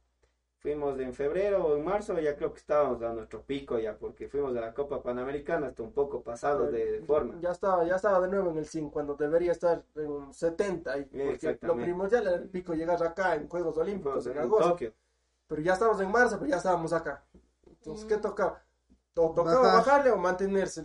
fuimos 0.58 1.00
en 1.00 1.14
febrero 1.14 1.64
o 1.64 1.76
en 1.78 1.82
marzo, 1.82 2.18
ya 2.20 2.36
creo 2.36 2.52
que 2.52 2.58
estábamos 2.58 3.00
a 3.00 3.14
nuestro 3.14 3.40
pico 3.40 3.78
ya, 3.78 3.96
porque 3.96 4.28
fuimos 4.28 4.54
a 4.54 4.60
la 4.60 4.74
Copa 4.74 5.02
Panamericana 5.02 5.68
hasta 5.68 5.82
un 5.82 5.92
poco 5.92 6.22
pasados 6.22 6.70
de, 6.70 6.92
de 6.92 7.00
forma. 7.00 7.40
Ya 7.40 7.52
estaba, 7.52 7.84
ya 7.84 7.96
estaba 7.96 8.20
de 8.20 8.28
nuevo 8.28 8.50
en 8.50 8.58
el 8.58 8.66
100 8.66 8.90
cuando 8.90 9.14
debería 9.14 9.52
estar 9.52 9.82
en 9.94 10.10
un 10.10 10.34
70. 10.34 10.98
Y 10.98 11.04
porque 11.04 11.58
lo 11.62 11.74
primordial 11.76 12.26
era 12.26 12.36
el 12.36 12.50
pico 12.50 12.74
llegar 12.74 13.02
acá 13.02 13.34
en 13.34 13.48
Juegos 13.48 13.78
Olímpicos 13.78 14.26
en 14.26 14.32
en 14.32 14.38
agosto. 14.40 14.68
Tokio. 14.72 14.92
Pero 15.46 15.62
ya 15.62 15.72
estamos 15.72 15.98
en 16.02 16.10
marzo, 16.10 16.36
pero 16.38 16.50
ya 16.50 16.58
estábamos 16.58 16.92
acá. 16.92 17.24
Entonces, 17.66 18.04
¿qué 18.04 18.18
Mm. 18.18 18.20
tocaba? 18.20 18.62
O 19.16 19.32
tocaba 19.34 19.60
Bajar. 19.62 19.74
bajarle 19.78 20.10
o 20.10 20.18
mantenerse. 20.18 20.84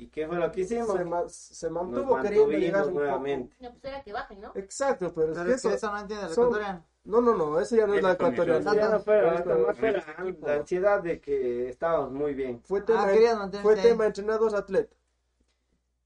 ¿Y 0.00 0.08
qué 0.08 0.26
fue 0.26 0.38
lo 0.38 0.50
que 0.50 0.62
hicimos? 0.62 0.92
Se, 0.96 1.04
ma- 1.04 1.28
se 1.28 1.70
Nos 1.70 1.84
mantuvo 1.92 2.18
queriendo 2.22 2.50
llegar 2.52 2.90
nuevamente. 2.90 3.54
No, 3.60 3.70
pues 3.70 3.84
era 3.84 4.02
que 4.02 4.12
bajen, 4.14 4.40
¿no? 4.40 4.52
Exacto, 4.54 5.12
pero 5.14 5.32
Pero 5.34 5.44
que 5.44 5.52
es 5.52 5.62
que 5.62 5.68
eso... 5.68 5.76
eso 5.76 5.92
no 5.92 5.98
entiende 5.98 6.26
el 6.26 6.32
son-. 6.32 6.84
No, 7.04 7.20
no, 7.20 7.34
no, 7.34 7.60
ese 7.60 7.76
ya 7.76 7.86
no 7.86 7.94
es 7.94 8.02
la 8.02 8.12
ecuatoriana. 8.12 8.74
Ya 8.74 8.88
no 8.88 9.00
fue, 9.00 9.34
Esto- 9.34 9.54
no 9.56 9.74
fue 9.74 9.92
la, 9.92 10.04
la 10.40 10.54
ansiedad 10.54 11.02
de 11.02 11.20
que 11.20 11.68
estábamos 11.68 12.12
muy 12.12 12.32
bien. 12.34 12.62
Fue 12.62 12.80
tema, 12.82 13.04
Ah, 13.04 13.50
fue 13.62 13.76
tema 13.76 14.06
entrenador 14.06 14.54
atleta. 14.56 14.96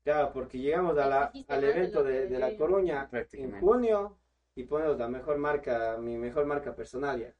Claro, 0.03 0.33
porque 0.33 0.59
llegamos 0.59 0.99
a 0.99 1.07
la, 1.07 1.33
al 1.49 1.65
evento 1.65 2.03
de, 2.03 2.27
de 2.29 2.39
La. 2.39 2.57
Coruña 2.57 3.09
en 3.33 3.61
junio 3.61 4.19
y 4.55 4.65
ponemos 4.65 4.99
la 4.99 5.09
mejor 5.09 5.39
marca, 5.39 5.97
mi 5.99 6.19
mejor 6.19 6.47
marca 6.47 6.75
personal 6.75 7.19
ya. 7.21 7.35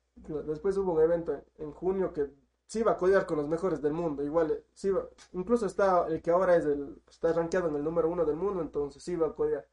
Después 0.47 0.76
hubo 0.78 0.93
un 0.93 1.02
evento 1.02 1.43
en 1.59 1.72
junio 1.72 2.12
que 2.12 2.28
se 2.66 2.81
iba 2.81 2.93
a 2.93 2.97
codear 2.97 3.27
con 3.27 3.36
los 3.36 3.49
mejores 3.49 3.81
del 3.81 3.93
mundo. 3.93 4.23
Igual, 4.23 4.51
eh, 4.53 4.65
se 4.73 4.89
iba, 4.89 5.07
incluso 5.32 5.66
está 5.66 6.07
el 6.09 6.23
que 6.23 6.31
ahora 6.31 6.57
es 6.57 6.65
el, 6.65 7.01
está 7.09 7.32
rankeado 7.32 7.69
en 7.69 7.77
el 7.77 7.85
número 7.85 8.09
uno 8.09 8.24
del 8.24 8.36
mundo, 8.36 8.62
entonces 8.62 9.03
se 9.03 9.12
iba 9.12 9.27
a 9.27 9.35
codear. 9.35 9.66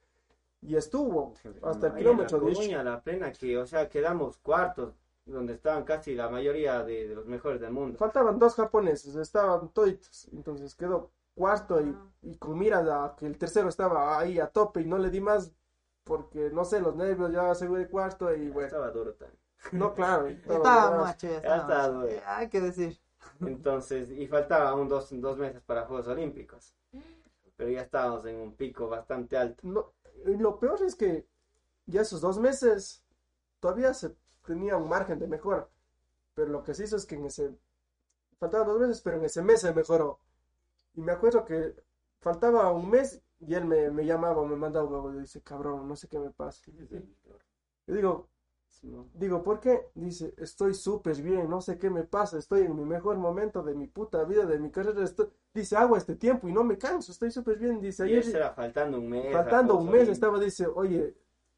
Y 0.62 0.76
estuvo 0.76 1.34
hasta 1.64 1.88
el 1.88 1.94
kilómetro 1.96 2.38
la 2.38 2.46
10. 2.46 2.58
Coruña, 2.58 2.84
la 2.84 3.02
plena 3.02 3.32
que, 3.32 3.58
o 3.58 3.66
sea, 3.66 3.90
quedamos 3.90 4.38
cuartos, 4.38 4.94
donde 5.26 5.54
estaban 5.54 5.84
casi 5.84 6.14
la 6.14 6.30
mayoría 6.30 6.84
de, 6.84 7.08
de 7.08 7.16
los 7.16 7.26
mejores 7.26 7.60
del 7.62 7.72
mundo. 7.72 7.98
Faltaban 7.98 8.38
dos 8.38 8.56
japoneses, 8.56 9.16
estaban 9.16 9.70
toditos. 9.70 10.28
Entonces 10.34 10.76
quedó 10.76 11.12
cuarto 11.34 11.82
y, 11.82 11.96
y 12.22 12.36
con 12.38 12.58
miras 12.60 12.88
a 12.88 13.16
que 13.18 13.26
el 13.26 13.38
tercero 13.38 13.70
estaba 13.70 14.20
ahí 14.20 14.40
a 14.40 14.48
tope 14.48 14.82
y 14.82 14.86
no 14.86 14.98
le 14.98 15.10
di 15.10 15.22
más 15.22 15.52
porque, 16.04 16.50
no 16.52 16.66
sé, 16.66 16.80
los 16.82 16.96
nervios 16.96 17.32
ya 17.32 17.54
se 17.56 17.68
fue 17.68 17.80
de 17.80 17.88
cuarto 17.90 18.34
y 18.34 18.50
bueno. 18.50 18.68
Estaba 18.68 18.92
duro 18.92 19.14
también. 19.14 19.41
No, 19.72 19.94
claro. 19.94 20.28
Estaba 20.48 20.92
macho, 20.98 21.28
ya 21.28 21.34
Ya 21.34 21.38
estaba 21.38 21.58
estaba 21.58 21.88
macho. 21.94 21.94
duro. 21.94 22.22
Hay 22.26 22.50
que 22.50 22.62
decir. 22.62 23.00
Entonces, 23.42 24.10
y 24.12 24.28
faltaba 24.28 24.70
aún 24.70 24.88
dos, 24.88 25.10
dos 25.20 25.38
meses 25.38 25.62
para 25.64 25.86
Juegos 25.86 26.08
Olímpicos. 26.08 26.76
Pero 27.58 27.70
ya 27.72 27.82
estábamos 27.82 28.26
en 28.26 28.38
un 28.38 28.56
pico 28.56 28.88
bastante 28.90 29.38
alto. 29.38 29.62
No, 29.68 29.94
y 30.26 30.38
lo 30.38 30.60
peor 30.60 30.82
es 30.84 30.96
que 30.96 31.28
ya 31.88 32.02
esos 32.02 32.22
dos 32.22 32.40
meses 32.40 33.04
todavía 33.60 33.94
se 33.94 34.16
tenía 34.46 34.78
un 34.78 34.90
margen 34.90 35.20
de 35.20 35.28
mejora. 35.28 35.70
Pero 36.36 36.50
lo 36.52 36.64
que 36.64 36.74
se 36.76 36.86
hizo 36.86 36.98
es 36.98 37.06
que 37.06 37.16
en 37.16 37.26
ese. 37.26 37.56
Faltaban 38.40 38.68
dos 38.68 38.80
meses, 38.80 39.02
pero 39.02 39.18
en 39.18 39.26
ese 39.26 39.42
mes 39.44 39.62
se 39.62 39.74
mejoró. 39.74 40.20
Y 40.96 41.02
me 41.02 41.12
acuerdo 41.14 41.46
que 41.46 41.76
faltaba 42.22 42.72
un 42.72 42.90
mes 42.90 43.22
y 43.40 43.56
él 43.56 43.66
me, 43.66 43.92
me 43.92 44.06
llamaba 44.06 44.42
o 44.42 44.46
me 44.48 44.56
mandaba 44.58 45.02
un 45.02 45.18
y 45.18 45.22
dice, 45.22 45.42
cabrón, 45.42 45.88
no 45.88 45.96
sé 45.96 46.08
qué 46.08 46.20
me 46.20 46.32
pasa. 46.32 46.62
Yo 47.88 47.96
digo, 47.96 48.30
digo, 49.14 49.44
¿por 49.44 49.60
qué? 49.60 49.90
Dice, 49.96 50.34
estoy 50.38 50.74
súper 50.74 51.22
bien, 51.22 51.50
no 51.50 51.62
sé 51.62 51.78
qué 51.78 51.90
me 51.90 52.04
pasa, 52.04 52.38
estoy 52.38 52.62
en 52.62 52.76
mi 52.76 52.84
mejor 52.86 53.18
momento 53.18 53.62
de 53.62 53.76
mi 53.76 53.88
puta 53.88 54.24
vida, 54.24 54.46
de 54.46 54.60
mi 54.60 54.72
carrera. 54.72 55.04
estoy-". 55.04 55.30
Dice, 55.54 55.76
hago 55.76 55.96
este 55.98 56.16
tiempo 56.16 56.48
y 56.48 56.54
no 56.54 56.64
me 56.64 56.78
canso, 56.78 57.12
estoy 57.12 57.30
súper 57.32 57.58
bien. 57.58 57.80
Dice, 57.82 58.04
Y 58.08 58.12
ayer. 58.12 58.20
eso 58.20 58.38
era 58.38 58.52
faltando 58.54 58.98
un 59.00 59.10
mes. 59.10 59.32
Faltando 59.32 59.76
un 59.78 59.92
mes 59.92 60.08
estaba, 60.10 60.40
dice, 60.40 60.66
oye, 60.68 61.16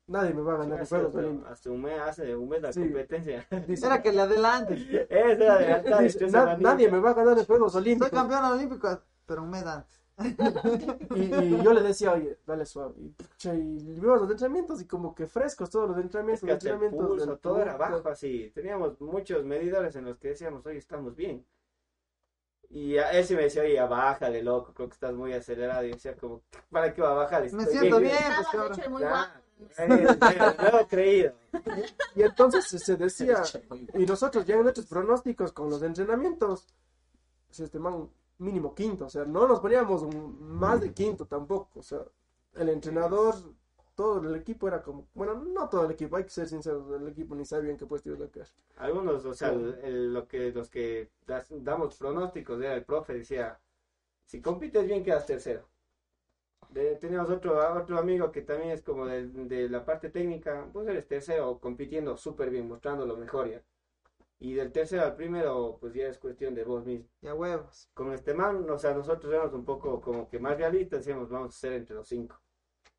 nadie 0.07 0.33
me 0.33 0.41
va 0.41 0.55
a 0.55 0.57
ganar 0.57 0.79
los 0.79 0.91
Hace, 0.91 0.95
Juegos 0.95 1.15
Olímpicos. 1.15 1.51
hace 1.51 1.69
un 1.69 1.81
mes, 1.81 1.99
hace 2.01 2.35
un 2.35 2.49
mes 2.49 2.61
la 2.61 2.73
Sí. 2.73 2.79
competencia. 2.81 3.47
Dice, 3.67 3.85
Era 3.87 4.01
que 4.01 4.11
le 4.11 4.21
adelante. 4.21 4.73
Esa 5.09 5.31
era 5.45 5.57
de 5.59 5.73
alta 5.73 5.99
dice, 6.01 6.27
"Na- 6.27 6.57
nadie 6.57 6.91
me 6.91 6.99
va 6.99 7.11
a 7.11 7.13
ganar 7.13 7.37
los 7.37 7.45
Juegos 7.47 7.71
Soy 7.71 7.81
Olímpicos. 7.83 8.09
campeón 8.11 8.43
olímpico, 8.45 8.99
pero 9.25 9.43
un 9.43 9.49
mes 9.49 9.65
antes. 9.65 10.02
Y, 11.15 11.21
y 11.21 11.63
yo 11.63 11.73
le 11.73 11.81
decía, 11.81 12.13
oye, 12.13 12.37
dale 12.45 12.65
suave. 12.65 12.93
Y, 12.97 13.09
pucha, 13.09 13.53
y 13.55 13.77
vimos 13.99 14.21
los 14.21 14.31
entrenamientos 14.31 14.81
y 14.81 14.85
como 14.87 15.13
que 15.15 15.27
frescos 15.27 15.69
todos 15.69 15.89
los 15.89 15.97
Es 15.97 16.03
entrenamientos. 16.03 16.45
que 16.45 16.51
hasta 16.53 16.67
el 16.69 16.73
entrenamientos 16.75 17.09
pulso, 17.09 17.25
del 17.31 17.39
todo 17.39 17.61
era 17.61 17.77
bajo 17.77 18.07
así. 18.09 18.51
Teníamos 18.53 18.99
muchos 19.01 19.43
medidores 19.45 19.95
en 19.95 20.05
los 20.05 20.17
que 20.17 20.29
decíamos, 20.29 20.65
oye, 20.65 20.77
estamos 20.77 21.15
bien. 21.15 21.45
Y 22.69 22.97
a 22.97 23.11
él 23.11 23.23
sí 23.25 23.35
me 23.35 23.43
decía, 23.43 23.61
oye, 23.61 23.75
ya 23.75 23.85
bájale, 23.85 24.41
loco, 24.41 24.73
creo 24.73 24.87
que 24.89 24.93
estás 24.93 25.13
muy 25.13 25.33
acelerado. 25.33 25.83
Y 25.85 25.89
yo 25.89 25.95
decía, 25.95 26.15
como, 26.15 26.41
¿para 26.71 26.93
qué 26.93 27.01
va 27.01 27.11
a 27.11 27.15
bajar? 27.15 27.43
Me 27.53 27.65
siento 27.65 27.99
bien, 27.99 28.13
Estabas 28.15 28.47
pues 28.77 28.89
muy 28.89 29.01
guapo. 29.01 29.39
Eh, 29.77 29.87
me 29.87 30.71
lo 30.71 30.79
he 30.79 30.87
creído. 30.87 31.33
Y 32.15 32.23
entonces 32.23 32.65
se- 32.65 32.79
se 32.79 32.95
decía, 32.97 33.41
y 33.93 34.05
nosotros 34.05 34.45
ya 34.45 34.55
en 34.55 34.63
nuestros 34.63 34.87
pronósticos 34.87 35.51
con 35.53 35.69
los 35.69 35.81
entrenamientos, 35.83 36.67
este 37.57 37.77
man 37.79 38.09
mínimo 38.39 38.73
quinto, 38.75 39.05
o 39.05 39.09
sea, 39.09 39.25
no 39.25 39.47
nos 39.47 39.59
poníamos 39.59 40.03
más 40.15 40.81
de 40.81 40.93
quinto 40.93 41.25
tampoco, 41.25 41.79
o 41.79 41.83
sea, 41.83 42.01
el 42.55 42.69
entrenador, 42.69 43.35
todo 43.95 44.21
el 44.27 44.35
equipo 44.35 44.67
era 44.67 44.81
como, 44.81 45.07
bueno, 45.13 45.35
no 45.35 45.69
todo 45.69 45.85
el 45.85 45.91
equipo, 45.91 46.17
hay 46.17 46.23
que 46.23 46.29
ser 46.29 46.47
sinceros, 46.47 46.89
el 46.99 47.07
equipo 47.07 47.35
ni 47.35 47.45
sabía 47.45 47.71
en 47.71 47.77
qué 47.77 47.85
puesto 47.85 48.09
iba 48.11 48.25
a 48.25 48.29
quedar. 48.31 48.47
Algunos, 48.77 49.25
o 49.25 49.33
sea, 49.33 49.49
el- 49.49 49.75
el- 49.83 50.13
lo 50.13 50.27
que, 50.27 50.51
los 50.51 50.69
que 50.69 51.09
das- 51.27 51.47
damos 51.51 51.95
pronósticos, 51.97 52.59
era 52.61 52.73
el 52.75 52.83
profe, 52.85 53.13
decía, 53.13 53.59
si 54.25 54.41
compites 54.41 54.85
bien 54.87 55.03
quedas 55.03 55.25
tercero. 55.27 55.63
De- 56.71 56.97
teníamos 56.97 57.29
otro, 57.29 57.57
otro 57.81 57.97
amigo 57.97 58.29
que 58.31 58.41
también 58.41 58.71
es 58.71 58.81
como 58.81 59.05
de, 59.05 59.27
de 59.27 59.69
la 59.69 59.85
parte 59.85 60.09
técnica, 60.09 60.67
pues 60.73 60.85
eres 60.89 61.07
tercero 61.07 61.57
compitiendo 61.59 62.17
súper 62.17 62.49
bien, 62.49 62.67
mostrando 62.67 63.05
lo 63.05 63.15
mejor 63.15 63.49
ya. 63.49 63.63
Y 64.43 64.55
del 64.55 64.73
tercero 64.73 65.03
al 65.03 65.15
primero, 65.15 65.77
pues 65.79 65.93
ya 65.93 66.07
es 66.07 66.17
cuestión 66.17 66.53
de 66.53 66.65
vos 66.65 66.85
mismo. 66.85 67.07
Ya 67.21 67.33
huevos. 67.33 67.89
Con 67.93 68.11
este 68.11 68.33
man, 68.33 68.69
o 68.69 68.77
sea, 68.77 68.93
nosotros 68.93 69.31
éramos 69.33 69.53
un 69.53 69.63
poco 69.63 70.01
como 70.01 70.27
que 70.27 70.37
más 70.37 70.57
realistas, 70.57 70.99
decíamos, 70.99 71.29
vamos 71.29 71.55
a 71.55 71.57
ser 71.57 71.71
entre 71.71 71.95
los 71.95 72.05
cinco. 72.09 72.37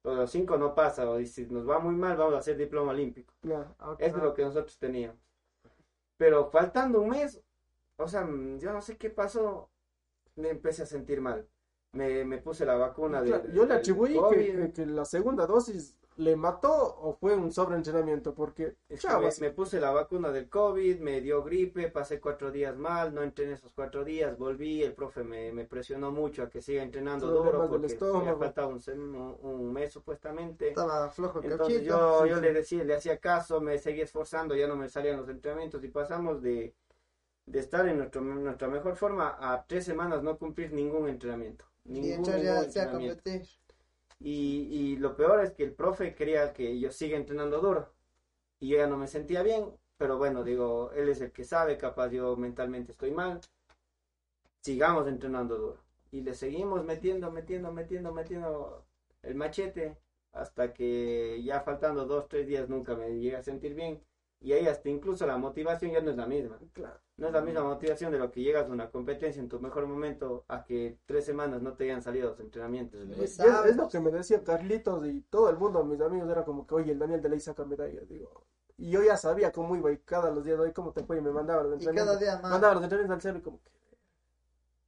Pero 0.00 0.16
los 0.16 0.30
cinco 0.30 0.56
no 0.56 0.74
pasa, 0.74 1.08
o 1.08 1.22
si 1.22 1.44
nos 1.46 1.68
va 1.68 1.78
muy 1.78 1.94
mal, 1.96 2.16
vamos 2.16 2.34
a 2.34 2.38
hacer 2.38 2.56
diploma 2.56 2.92
olímpico. 2.92 3.34
Claro. 3.42 3.74
Ok. 3.78 4.00
Eso 4.00 4.16
es 4.16 4.22
lo 4.22 4.32
que 4.32 4.42
nosotros 4.42 4.78
teníamos. 4.78 5.18
Pero 6.16 6.50
faltando 6.50 7.02
un 7.02 7.10
mes, 7.10 7.42
o 7.96 8.08
sea, 8.08 8.24
mm, 8.24 8.58
yo 8.58 8.72
no 8.72 8.80
sé 8.80 8.96
qué 8.96 9.10
pasó, 9.10 9.68
me 10.36 10.48
empecé 10.48 10.84
a 10.84 10.86
sentir 10.86 11.20
mal. 11.20 11.46
Me, 11.92 12.24
me 12.24 12.38
puse 12.38 12.64
la 12.64 12.76
vacuna 12.76 13.20
de. 13.20 13.52
Yo 13.52 13.66
le 13.66 13.74
atribuí 13.74 14.18
que- 14.30 14.72
que 14.72 14.86
la 14.86 15.04
segunda 15.04 15.46
dosis 15.46 15.94
le 16.16 16.36
mató 16.36 16.72
o 17.00 17.14
fue 17.14 17.34
un 17.34 17.50
sobreentrenamiento, 17.52 18.34
porque 18.34 18.76
me, 18.88 19.30
me 19.40 19.50
puse 19.50 19.80
la 19.80 19.90
vacuna 19.90 20.30
del 20.30 20.48
COVID, 20.48 21.00
me 21.00 21.20
dio 21.20 21.42
gripe, 21.42 21.90
pasé 21.90 22.20
cuatro 22.20 22.50
días 22.52 22.76
mal, 22.76 23.12
no 23.14 23.22
entrené 23.22 23.54
esos 23.54 23.72
cuatro 23.72 24.04
días, 24.04 24.38
volví, 24.38 24.82
el 24.82 24.94
profe 24.94 25.24
me, 25.24 25.52
me 25.52 25.64
presionó 25.64 26.12
mucho 26.12 26.42
a 26.44 26.48
que 26.48 26.60
siga 26.62 26.82
entrenando 26.82 27.26
duro 27.30 27.68
porque 27.68 27.88
me 27.88 28.36
faltaba 28.36 28.68
un, 28.68 28.80
un, 29.42 29.72
mes 29.72 29.92
supuestamente. 29.92 30.68
Estaba 30.68 31.10
flojo 31.10 31.40
el 31.40 31.50
Entonces 31.50 31.82
yo, 31.82 32.22
Sí, 32.24 32.30
yo 32.30 32.40
le 32.40 32.52
decía, 32.52 32.84
le 32.84 32.94
hacía 32.94 33.18
caso, 33.18 33.60
me 33.60 33.78
seguía 33.78 34.04
esforzando, 34.04 34.54
ya 34.54 34.68
no 34.68 34.76
me 34.76 34.88
salían 34.88 35.16
los 35.18 35.28
entrenamientos 35.28 35.82
y 35.82 35.88
pasamos 35.88 36.42
de, 36.42 36.74
de 37.46 37.58
estar 37.58 37.86
en 37.88 37.98
nuestro, 37.98 38.20
nuestra 38.22 38.68
mejor 38.68 38.96
forma 38.96 39.36
a 39.40 39.66
tres 39.66 39.84
semanas 39.84 40.22
no 40.22 40.38
cumplir 40.38 40.72
ningún 40.72 41.08
entrenamiento. 41.08 41.64
Y 41.84 42.00
Ningún, 42.00 42.32
ningún 42.34 42.42
ya 42.42 42.60
a 42.60 42.64
entrenamiento. 42.64 43.24
competir. 43.24 43.46
Y, 44.24 44.68
y 44.72 44.96
lo 44.96 45.16
peor 45.16 45.44
es 45.44 45.52
que 45.52 45.62
el 45.64 45.74
profe 45.74 46.14
quería 46.16 46.52
que 46.52 46.80
yo 46.80 46.90
siga 46.90 47.16
entrenando 47.16 47.60
duro. 47.60 47.92
Y 48.60 48.68
yo 48.70 48.78
ya 48.78 48.86
no 48.88 48.96
me 48.98 49.09
sentía 49.09 49.42
bien, 49.44 49.72
pero 49.98 50.18
bueno, 50.18 50.44
digo, 50.44 50.92
él 50.94 51.09
es 51.10 51.20
el 51.20 51.32
que 51.32 51.44
sabe, 51.44 51.78
capaz 51.78 52.10
yo 52.10 52.36
mentalmente 52.36 52.92
estoy 52.92 53.12
mal. 53.12 53.40
Sigamos 54.62 55.06
entrenando 55.06 55.56
duro. 55.56 55.78
Y 56.10 56.22
le 56.22 56.34
seguimos 56.34 56.84
metiendo, 56.84 57.30
metiendo, 57.30 57.72
metiendo, 57.72 58.12
metiendo 58.12 58.84
el 59.22 59.34
machete 59.36 59.96
hasta 60.32 60.72
que 60.72 61.42
ya 61.44 61.60
faltando 61.60 62.06
dos, 62.06 62.28
tres 62.28 62.46
días 62.46 62.68
nunca 62.68 62.94
me 62.96 63.10
llegué 63.10 63.36
a 63.36 63.42
sentir 63.42 63.74
bien. 63.74 64.02
Y 64.40 64.52
ahí 64.52 64.66
hasta 64.66 64.88
incluso 64.88 65.26
la 65.26 65.36
motivación 65.38 65.92
ya 65.92 66.01
no 66.01 66.10
es 66.10 66.16
la 66.16 66.26
misma. 66.26 66.59
claro, 66.72 67.01
No 67.16 67.28
es 67.28 67.32
la 67.32 67.40
misma 67.42 67.62
motivación 67.62 68.10
de 68.12 68.18
lo 68.18 68.30
que 68.32 68.42
llegas 68.42 68.68
a 68.68 68.72
una 68.72 68.90
competencia 68.90 69.40
en 69.40 69.48
tu 69.48 69.60
mejor 69.60 69.86
momento 69.86 70.44
a 70.48 70.64
que 70.64 70.98
tres 71.06 71.24
semanas 71.24 71.62
no 71.62 71.74
te 71.74 71.84
hayan 71.84 72.02
salido 72.02 72.30
los 72.30 72.40
entrenamientos. 72.40 73.06
Y 73.06 73.22
es, 73.22 73.38
es 73.38 73.76
lo 73.76 73.88
que 73.88 74.00
me 74.00 74.10
decía 74.10 74.42
Carlitos 74.42 75.06
y 75.06 75.20
todo 75.22 75.48
el 75.48 75.56
mundo, 75.56 75.84
mis 75.84 76.00
amigos, 76.00 76.28
era 76.28 76.44
como 76.44 76.66
que, 76.66 76.74
oye, 76.74 76.92
el 76.92 76.98
Daniel 76.98 77.22
de 77.22 77.28
ley 77.28 77.40
saca 77.40 77.64
medalla, 77.64 78.00
digo. 78.02 78.44
Y 78.76 78.90
yo 78.90 79.02
ya 79.04 79.16
sabía 79.16 79.52
cómo 79.52 79.76
iba 79.76 79.92
y 79.92 79.98
cada 79.98 80.30
los 80.32 80.44
días, 80.44 80.58
oye, 80.58 80.72
¿cómo 80.72 80.92
te 80.92 81.04
fue? 81.04 81.18
Y 81.18 81.20
me 81.20 81.30
mandaba 81.30 81.62
los 81.62 81.72
Y 81.80 81.86
entrenamientos. 81.86 82.16
cada 82.16 82.18
día 82.18 82.42
más. 82.42 82.50
Mandaba 82.50 82.74
los 82.74 82.82
entrenamientos 82.82 83.14
al 83.14 83.22
cero 83.22 83.38
y 83.38 83.42
como 83.42 83.62
que... 83.62 83.70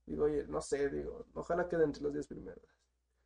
Digo, 0.06 0.24
oye, 0.24 0.44
no 0.48 0.60
sé, 0.60 0.88
digo, 0.90 1.26
ojalá 1.34 1.68
quede 1.68 1.84
entre 1.84 2.02
los 2.02 2.12
10 2.12 2.26
primeros. 2.26 2.64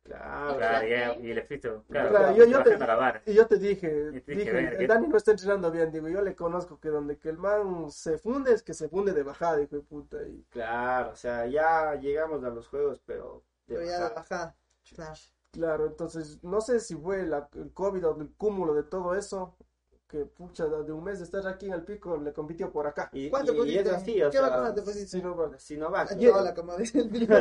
Claro, 0.03 0.57
Claro, 0.57 0.87
ya, 0.87 1.15
y 1.15 1.31
el 1.31 1.37
efecto, 1.37 1.83
claro, 1.87 2.09
Claro, 2.09 2.35
yo- 2.35 2.63
te-. 2.63 3.31
Y 3.31 3.33
yo 3.35 3.45
te 3.47 3.57
dije, 3.57 4.09
Y 4.13 4.21
te 4.21 4.31
dije, 4.31 4.35
dije, 4.35 4.51
"Verga". 4.51 4.79
el 4.79 4.87
Dani 4.87 5.07
no 5.07 5.17
está 5.17 5.31
entrenando 5.31 5.71
bien, 5.71 5.91
digo, 5.91 6.07
yo 6.09 6.21
le 6.23 6.35
conozco 6.35 6.79
que 6.79 6.89
donde 6.89 7.17
que 7.19 7.29
el 7.29 7.37
man 7.37 7.91
se 7.91 8.17
funde 8.17 8.51
es 8.51 8.63
que 8.63 8.73
se 8.73 8.89
funde 8.89 9.13
de 9.13 9.21
bajada, 9.23 9.61
hijo 9.61 9.75
de 9.75 9.83
puta. 9.83 10.17
Y 10.23 10.43
Claro, 10.49 11.11
o 11.11 11.15
sea, 11.15 11.45
ya 11.45 11.93
llegamos 11.95 12.43
a 12.43 12.49
los 12.49 12.67
juegos, 12.67 12.99
pero 13.05 13.43
de 13.67 13.75
Pero 13.75 13.87
ya 13.87 14.07
de 14.09 14.13
bajada. 14.15 14.55
Claro. 14.95 15.13
claro, 15.51 15.85
entonces, 15.85 16.43
no 16.43 16.61
sé 16.61 16.79
si 16.79 16.95
fue 16.95 17.23
la- 17.27 17.47
el 17.53 17.71
COVID 17.71 18.07
o 18.07 18.21
el 18.21 18.33
cúmulo 18.35 18.73
de 18.73 18.83
todo 18.83 19.13
eso, 19.15 19.55
que 20.11 20.25
pucha, 20.25 20.65
de 20.67 20.91
un 20.91 21.03
mes 21.05 21.19
de 21.19 21.23
estar 21.23 21.47
aquí 21.47 21.67
en 21.67 21.73
el 21.73 21.83
pico, 21.83 22.17
le 22.17 22.33
compitió 22.33 22.69
por 22.69 22.85
acá. 22.85 23.09
Y, 23.13 23.29
¿Cuánto 23.29 23.53
y- 23.65 23.69
y 23.71 23.77
es 23.77 23.87
así, 23.87 24.21
o 24.21 24.29
¿Qué 24.29 24.37
sea, 24.39 24.49
vacuna 24.49 24.75
te 24.75 24.81
pusiste? 24.81 25.07
Sí, 25.07 25.21
no, 25.21 25.35
vale. 25.35 25.57
Sinovac. 25.57 26.11
Ah, 26.11 26.15
Hola, 26.37 26.53
como 26.53 26.75
dice 26.75 26.99
el 26.99 27.07
video. 27.07 27.39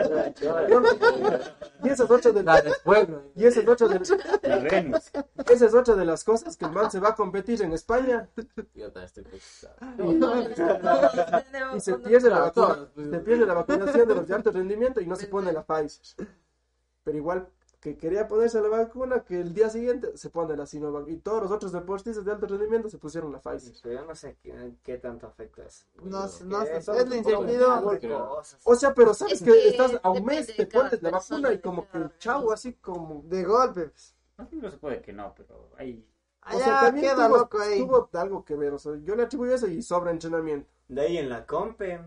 Y 1.82 1.88
esa 1.88 2.04
es 2.04 2.10
otra 2.10 2.30
de, 2.30 2.42
y 3.34 3.44
esa 3.44 3.60
es 3.60 3.68
otra 3.68 3.88
de, 3.88 4.00
La 4.48 4.56
Venus. 4.58 5.10
esa 5.50 5.66
es 5.66 5.74
otra 5.74 5.96
de 5.96 6.04
las 6.04 6.22
cosas 6.22 6.56
que 6.56 6.64
el 6.64 6.70
man 6.70 6.90
se 6.92 7.00
va 7.00 7.08
a 7.08 7.14
competir 7.16 7.60
en 7.62 7.72
España 7.72 8.28
Yo 8.74 8.92
también 8.92 9.06
estoy 9.06 9.24
y, 9.98 11.76
y 11.76 11.80
se 11.80 11.94
pierde 11.94 12.30
la 12.30 12.38
vacuna, 12.40 12.88
se 12.94 13.18
pierde 13.18 13.46
la 13.46 13.54
vacunación 13.54 14.08
de 14.08 14.14
los 14.14 14.28
de 14.28 14.34
alto 14.34 14.50
rendimiento 14.52 15.00
y 15.00 15.06
no 15.06 15.16
se 15.16 15.26
pone 15.26 15.52
la 15.52 15.64
Pfizer. 15.64 16.28
Pero 17.02 17.16
igual 17.16 17.48
que 17.80 17.96
quería 17.96 18.28
ponerse 18.28 18.60
la 18.60 18.68
vacuna, 18.68 19.24
que 19.24 19.40
el 19.40 19.54
día 19.54 19.70
siguiente 19.70 20.16
se 20.16 20.28
pone 20.30 20.54
la 20.56 20.66
Sinovac. 20.66 21.08
Y 21.08 21.16
todos 21.16 21.42
los 21.42 21.50
otros 21.50 21.72
deportistas 21.72 22.24
de 22.24 22.32
alto 22.32 22.46
rendimiento 22.46 22.88
se 22.90 22.98
pusieron 22.98 23.32
la 23.32 23.40
Pfizer. 23.40 23.72
Pero 23.82 24.00
yo 24.00 24.06
no 24.06 24.14
sé 24.14 24.36
qué, 24.42 24.74
qué 24.82 24.98
tanto 24.98 25.26
afecta 25.26 25.64
eso. 25.64 25.86
No, 26.02 26.20
Porque 26.28 26.44
no, 26.44 26.62
eso 26.62 26.94
es 26.94 27.08
la 27.08 27.16
incertidumbre. 27.16 28.12
O 28.64 28.74
sea, 28.74 28.94
pero 28.94 29.14
sabes 29.14 29.34
Es 29.34 29.42
que, 29.42 29.52
que 29.52 29.68
estás 29.70 29.98
a 30.02 30.10
un 30.10 30.24
mes, 30.24 30.46
de 30.46 30.52
te 30.54 30.66
pones 30.66 31.02
la 31.02 31.10
vacuna 31.10 31.52
y 31.52 31.58
como 31.60 31.88
que 31.88 31.98
chau, 32.18 32.52
así 32.52 32.74
como... 32.74 33.22
De 33.24 33.44
golpe. 33.44 33.88
pues. 33.88 34.14
No, 34.36 34.48
no 34.52 34.70
se 34.70 34.76
puede 34.78 35.00
que 35.00 35.12
no, 35.12 35.34
pero 35.34 35.70
hay... 35.76 36.06
O 36.46 36.58
sea, 36.58 36.80
Allá 36.80 36.80
también 36.86 37.06
queda 37.06 37.26
tuvo, 37.28 37.36
loco 37.38 37.58
ahí. 37.60 37.78
tuvo 37.80 38.08
algo 38.14 38.44
que 38.44 38.56
ver, 38.56 38.72
o 38.72 38.78
sea, 38.78 38.92
yo 39.04 39.14
le 39.14 39.22
atribuyo 39.24 39.54
eso 39.54 39.66
y 39.68 39.82
sobreentrenamiento. 39.82 40.70
De 40.88 41.02
ahí 41.02 41.18
en 41.18 41.28
la 41.28 41.46
compe, 41.46 42.00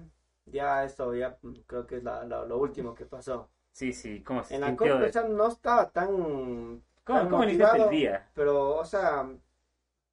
ya 0.45 0.83
esto 0.83 1.13
ya 1.13 1.37
mm, 1.41 1.53
creo 1.67 1.85
que 1.85 1.97
es 1.97 2.03
la- 2.03 2.25
la- 2.25 2.43
lo 2.45 2.57
último 2.57 2.95
que 2.95 3.05
pasó. 3.05 3.49
Sí, 3.73 3.91
sí, 3.93 4.23
¿cómo 4.23 4.43
se 4.45 4.55
En 4.55 4.61
la 4.61 4.67
sea, 5.11 5.23
no 5.23 5.47
estaba 5.47 5.91
tan, 5.91 6.83
¿Cómo, 7.03 7.19
tan 7.19 7.29
cómo 7.29 7.43
iniciaste 7.43 7.77
el 7.77 7.83
motivado, 7.83 7.89
día? 7.89 8.29
pero 8.33 8.75
o 8.77 8.85
sea, 8.85 9.29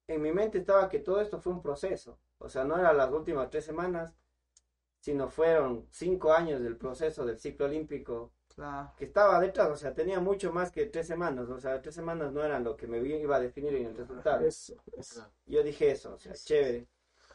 en 0.07 0.21
mi 0.21 0.31
mente 0.33 0.59
estaba 0.59 0.89
que 0.89 0.99
todo 0.99 1.21
esto 1.21 1.39
fue 1.41 1.53
un 1.53 1.61
proceso. 1.61 2.19
O 2.39 2.49
sea, 2.49 2.63
no 2.65 2.77
eran 2.77 2.97
las 2.97 3.11
últimas 3.11 3.49
tres 3.49 3.65
semanas, 3.65 4.15
sino 4.99 5.29
fueron 5.29 5.87
cinco 5.91 6.33
años 6.33 6.61
del 6.61 6.77
proceso 6.77 7.25
del 7.25 7.39
ciclo 7.39 7.65
olímpico 7.67 8.33
Claro. 8.55 8.91
que 8.97 9.05
estaba 9.05 9.39
detrás, 9.39 9.69
o 9.69 9.75
sea, 9.77 9.93
tenía 9.93 10.19
mucho 10.19 10.51
más 10.51 10.71
que 10.71 10.85
tres 10.87 11.07
semanas, 11.07 11.49
o 11.49 11.59
sea, 11.59 11.81
tres 11.81 11.95
semanas 11.95 12.31
no 12.33 12.43
eran 12.43 12.63
lo 12.63 12.75
que 12.77 12.87
me 12.87 12.99
iba 12.99 13.37
a 13.37 13.39
definir 13.39 13.75
en 13.75 13.87
el 13.87 13.97
resultado. 13.97 14.45
Eso, 14.45 14.75
eso. 14.97 15.25
Yo 15.45 15.63
dije 15.63 15.91
eso, 15.91 16.13
o 16.15 16.19
sea, 16.19 16.33
chévere. 16.33 16.87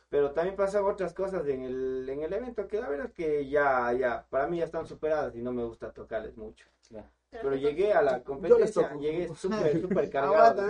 Pero 0.09 0.31
también 0.33 0.57
pasaron 0.57 0.91
otras 0.91 1.13
cosas 1.13 1.47
en 1.49 1.63
el, 1.63 2.09
en 2.09 2.23
el 2.23 2.33
evento 2.33 2.69
que 2.69 2.81
la 2.81 2.89
verdad 2.89 3.07
es 3.07 3.13
que 3.13 3.49
ya, 3.49 3.93
ya, 3.93 4.27
para 4.31 4.47
mí 4.47 4.59
ya 4.59 4.65
están 4.65 4.87
superadas 4.87 5.35
y 5.35 5.43
no 5.43 5.53
me 5.53 5.65
gusta 5.65 5.93
tocarles 5.93 6.37
mucho. 6.37 6.67
Claro. 6.89 7.09
Pero 7.31 7.57
llegué 7.57 7.93
a 7.93 8.03
la 8.03 8.23
competencia, 8.23 8.95
llegué 8.95 9.29
súper, 9.35 9.81
súper 9.81 10.09
cargado. 10.11 10.67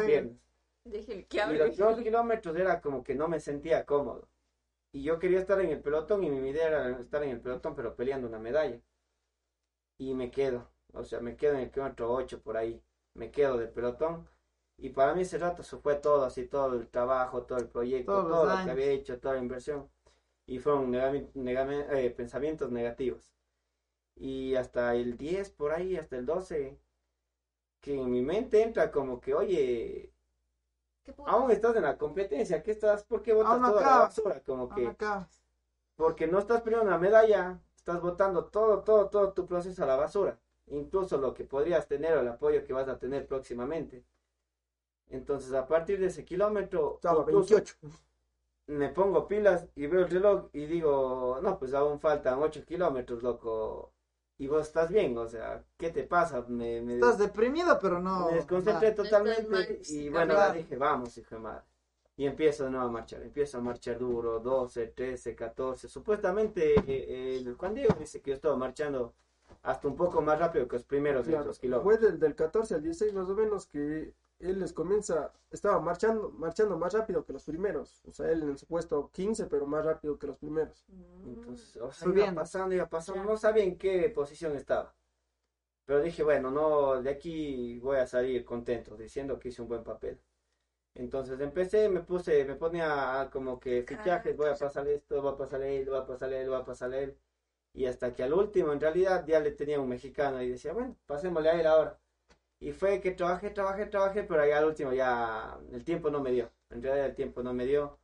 Dije, 0.85 1.27
¿qué 1.29 1.43
Y 1.53 1.57
los 1.59 1.77
dos 1.77 2.01
kilómetros 2.01 2.57
era 2.57 2.81
como 2.81 3.03
que 3.03 3.15
no 3.15 3.29
me 3.29 3.41
sentía 3.41 3.85
cómodo. 3.85 4.29
Y 4.93 5.03
yo 5.03 5.19
quería 5.19 5.41
estar 5.41 5.61
en 5.61 5.71
el 5.71 5.81
pelotón 5.81 6.25
y 6.25 6.31
mi 6.31 6.49
idea 6.49 6.69
era 6.69 7.01
estar 7.01 7.23
en 7.23 7.31
el 7.31 7.41
pelotón 7.41 7.75
pero 7.75 7.95
peleando 7.95 8.29
una 8.29 8.39
medalla. 8.39 8.81
Y 9.99 10.15
me 10.15 10.31
quedo, 10.31 10.69
o 10.93 11.05
sea, 11.05 11.21
me 11.21 11.37
quedo 11.37 11.55
en 11.55 11.61
el 11.61 11.71
kilómetro 11.71 12.13
8 12.13 12.41
por 12.41 12.57
ahí. 12.57 12.81
Me 13.15 13.31
quedo 13.31 13.59
del 13.59 13.71
pelotón. 13.71 14.27
Y 14.79 14.91
para 14.91 15.15
mí 15.15 15.23
ese 15.23 15.39
rato 15.39 15.63
se 15.63 15.77
fue 15.79 15.97
todo, 15.97 16.25
así 16.25 16.47
todo 16.47 16.75
el 16.75 16.89
trabajo, 16.89 17.43
todo 17.45 17.59
el 17.59 17.69
proyecto, 17.69 18.13
Todos 18.13 18.29
todo 18.29 18.45
lo 18.45 18.51
que 18.65 18.71
había 18.71 18.87
hecho, 18.91 19.19
toda 19.19 19.35
la 19.35 19.41
inversión. 19.41 19.89
Y 20.47 20.59
fueron 20.59 20.93
negame- 20.93 21.87
eh, 21.91 22.11
pensamientos 22.11 22.71
negativos. 22.71 23.33
Y 24.17 24.55
hasta 24.55 24.95
el 24.95 25.17
10 25.17 25.51
por 25.51 25.73
ahí, 25.73 25.97
hasta 25.97 26.17
el 26.17 26.27
12, 26.27 26.79
que 27.81 27.95
en 28.01 28.11
mi 28.11 28.23
mente 28.23 28.63
entra 28.63 28.91
como 28.91 29.21
que, 29.21 29.35
oye, 29.35 30.13
aún 31.27 31.51
estás 31.51 31.77
en 31.77 31.83
la 31.83 31.97
competencia, 31.99 32.63
¿qué 32.63 32.73
estás? 32.73 33.05
¿Por 33.05 33.23
qué 33.23 33.33
botas 33.33 33.53
toda 33.71 33.81
la 33.83 33.87
acabas. 33.89 34.17
basura? 34.17 34.41
Como 34.45 34.69
que, 34.75 34.83
porque 35.97 36.27
no 36.27 36.39
estás 36.39 36.63
peleando 36.63 36.87
una 36.89 36.99
medalla, 36.99 37.61
estás 37.77 38.01
botando 38.01 38.47
todo, 38.47 38.83
todo, 38.83 39.09
todo 39.09 39.33
tu 39.33 39.47
proceso 39.47 39.83
a 39.85 39.87
la 39.87 39.97
basura, 39.97 40.39
incluso 40.67 41.17
lo 41.19 41.33
que 41.35 41.45
podrías 41.45 41.87
tener 41.89 42.17
o 42.17 42.21
el 42.21 42.29
apoyo 42.29 42.65
que 42.65 42.73
vas 42.73 42.89
a 42.89 42.99
tener 42.99 43.27
próximamente. 43.27 44.05
Entonces, 45.11 45.53
a 45.53 45.67
partir 45.67 45.99
de 46.01 46.07
ese 46.07 46.25
kilómetro, 46.25 46.95
Estaba 46.97 47.23
incluso 47.23 47.55
28. 47.55 47.75
me 48.69 48.89
pongo 48.89 49.29
pilas 49.29 49.67
y 49.77 49.87
veo 49.87 50.01
el 50.01 50.11
reloj 50.11 50.47
y 50.53 50.67
digo, 50.67 51.39
no, 51.43 51.59
pues 51.59 51.73
aún 51.75 52.01
faltan 52.01 52.41
8 52.43 52.65
kilómetros, 52.65 53.23
loco. 53.23 53.93
Y 54.39 54.49
vos 54.49 54.67
estás 54.67 54.91
bien, 54.91 55.17
o 55.17 55.27
sea, 55.29 55.65
¿qué 55.79 55.91
te 55.91 56.03
pasa? 56.05 56.45
Me, 56.49 56.83
me- 56.83 56.95
Estás 56.95 57.17
deprimido, 57.19 57.79
pero 57.81 58.01
no. 58.01 58.27
me 58.29 58.35
desconcentré 58.37 58.91
nada. 58.91 59.03
totalmente 59.03 59.49
mal, 59.49 59.79
y 59.89 60.09
bueno, 60.11 60.53
dije, 60.53 60.77
vamos, 60.77 61.17
hijo 61.17 61.37
de 61.37 61.41
madre. 61.41 61.65
Y 62.19 62.27
empiezo 62.27 62.65
de 62.65 62.71
nuevo 62.71 62.87
a 62.87 62.91
marchar, 62.91 63.23
empiezo 63.23 63.59
a 63.59 63.61
marchar 63.61 63.99
duro, 63.99 64.41
12, 64.41 64.89
13, 64.89 65.35
14. 65.37 65.89
Supuestamente 65.89 66.75
eh, 66.87 67.37
el 67.39 67.55
Juan 67.55 67.75
Diego 67.75 67.95
dice 67.99 68.21
que 68.21 68.31
yo 68.31 68.35
estaba 68.37 68.57
marchando 68.57 69.15
hasta 69.63 69.87
un 69.89 69.97
poco 69.97 70.21
más 70.23 70.39
rápido 70.39 70.67
que 70.67 70.77
los 70.77 70.85
primeros 70.85 71.27
Claro, 71.27 71.45
dos 71.45 71.59
fue 71.59 71.69
kilómetros. 71.69 72.01
del, 72.03 72.19
del 72.19 72.35
14 72.35 72.75
al 72.75 72.83
16 72.83 73.15
más 73.15 73.29
o 73.29 73.35
menos 73.35 73.67
que 73.67 74.13
él 74.39 74.61
les 74.61 74.73
comienza, 74.73 75.33
estaba 75.51 75.81
marchando, 75.81 76.31
marchando 76.31 76.77
más 76.79 76.93
rápido 76.93 77.25
que 77.25 77.33
los 77.33 77.45
primeros. 77.45 78.03
O 78.07 78.13
sea, 78.13 78.31
él 78.31 78.43
en 78.43 78.59
su 78.59 78.67
puesto 78.67 79.11
15, 79.13 79.47
pero 79.47 79.67
más 79.67 79.85
rápido 79.85 80.19
que 80.19 80.27
los 80.27 80.37
primeros. 80.37 80.85
Entonces, 81.25 81.77
o 81.77 81.91
sea, 81.91 82.09
iba 82.09 82.35
pasando, 82.35 82.75
iba 82.75 82.89
pasando, 82.89 83.23
Ya. 83.23 83.29
no 83.29 83.37
sabía 83.37 83.65
en 83.65 83.79
qué 83.79 84.11
posición 84.11 84.55
estaba. 84.57 84.95
Pero 85.87 86.01
dije, 86.03 86.23
bueno, 86.25 86.51
no, 86.51 87.01
de 87.01 87.11
aquí 87.11 87.79
voy 87.81 87.99
a 87.99 88.07
salir 88.07 88.45
contento, 88.45 88.97
diciendo 88.97 89.39
que 89.39 89.49
hice 89.49 89.63
un 89.63 89.69
buen 89.69 89.85
papel. 89.85 90.21
Entonces 90.95 91.39
empecé, 91.41 91.89
me 91.89 92.01
puse, 92.01 92.45
me 92.45 92.57
ponía 92.57 93.29
como 93.33 93.61
que 93.61 93.83
fichajes, 93.85 94.37
voy 94.37 94.49
a 94.49 94.55
pasar 94.57 94.89
esto, 94.89 95.21
voy 95.23 95.33
a 95.33 95.37
pasar 95.37 95.63
él, 95.63 95.89
voy 95.89 95.99
a 95.99 96.07
pasar 96.07 96.33
él, 96.33 96.49
voy 96.49 96.59
a 96.59 96.65
pasar 96.65 96.93
él. 96.95 97.17
Y 97.75 97.87
hasta 97.87 98.15
que 98.15 98.23
al 98.23 98.33
último, 98.33 98.73
en 98.73 98.81
realidad, 98.81 99.25
ya 99.27 99.39
le 99.41 99.51
tenía 99.53 99.79
un 99.81 99.89
mexicano 99.89 100.43
y 100.43 100.49
decía, 100.51 100.73
bueno, 100.73 100.97
pasémosle 101.07 101.51
a 101.51 101.61
él 101.61 101.67
ahora. 101.67 101.99
Y 102.61 102.73
fue 102.73 103.01
que 103.01 103.13
trabajé, 103.13 103.51
trabajé, 103.51 103.87
trabajé, 103.87 104.25
pero 104.25 104.43
ahí 104.43 104.51
al 104.51 104.65
último 104.65 104.93
ya 104.93 105.59
el 105.73 105.85
tiempo 105.85 106.11
no 106.11 106.21
me 106.21 106.31
dio. 106.33 106.51
En 106.71 106.83
realidad 106.83 107.07
el 107.09 107.15
tiempo 107.15 107.43
no 107.43 107.53
me 107.55 107.67
dio. 107.67 107.99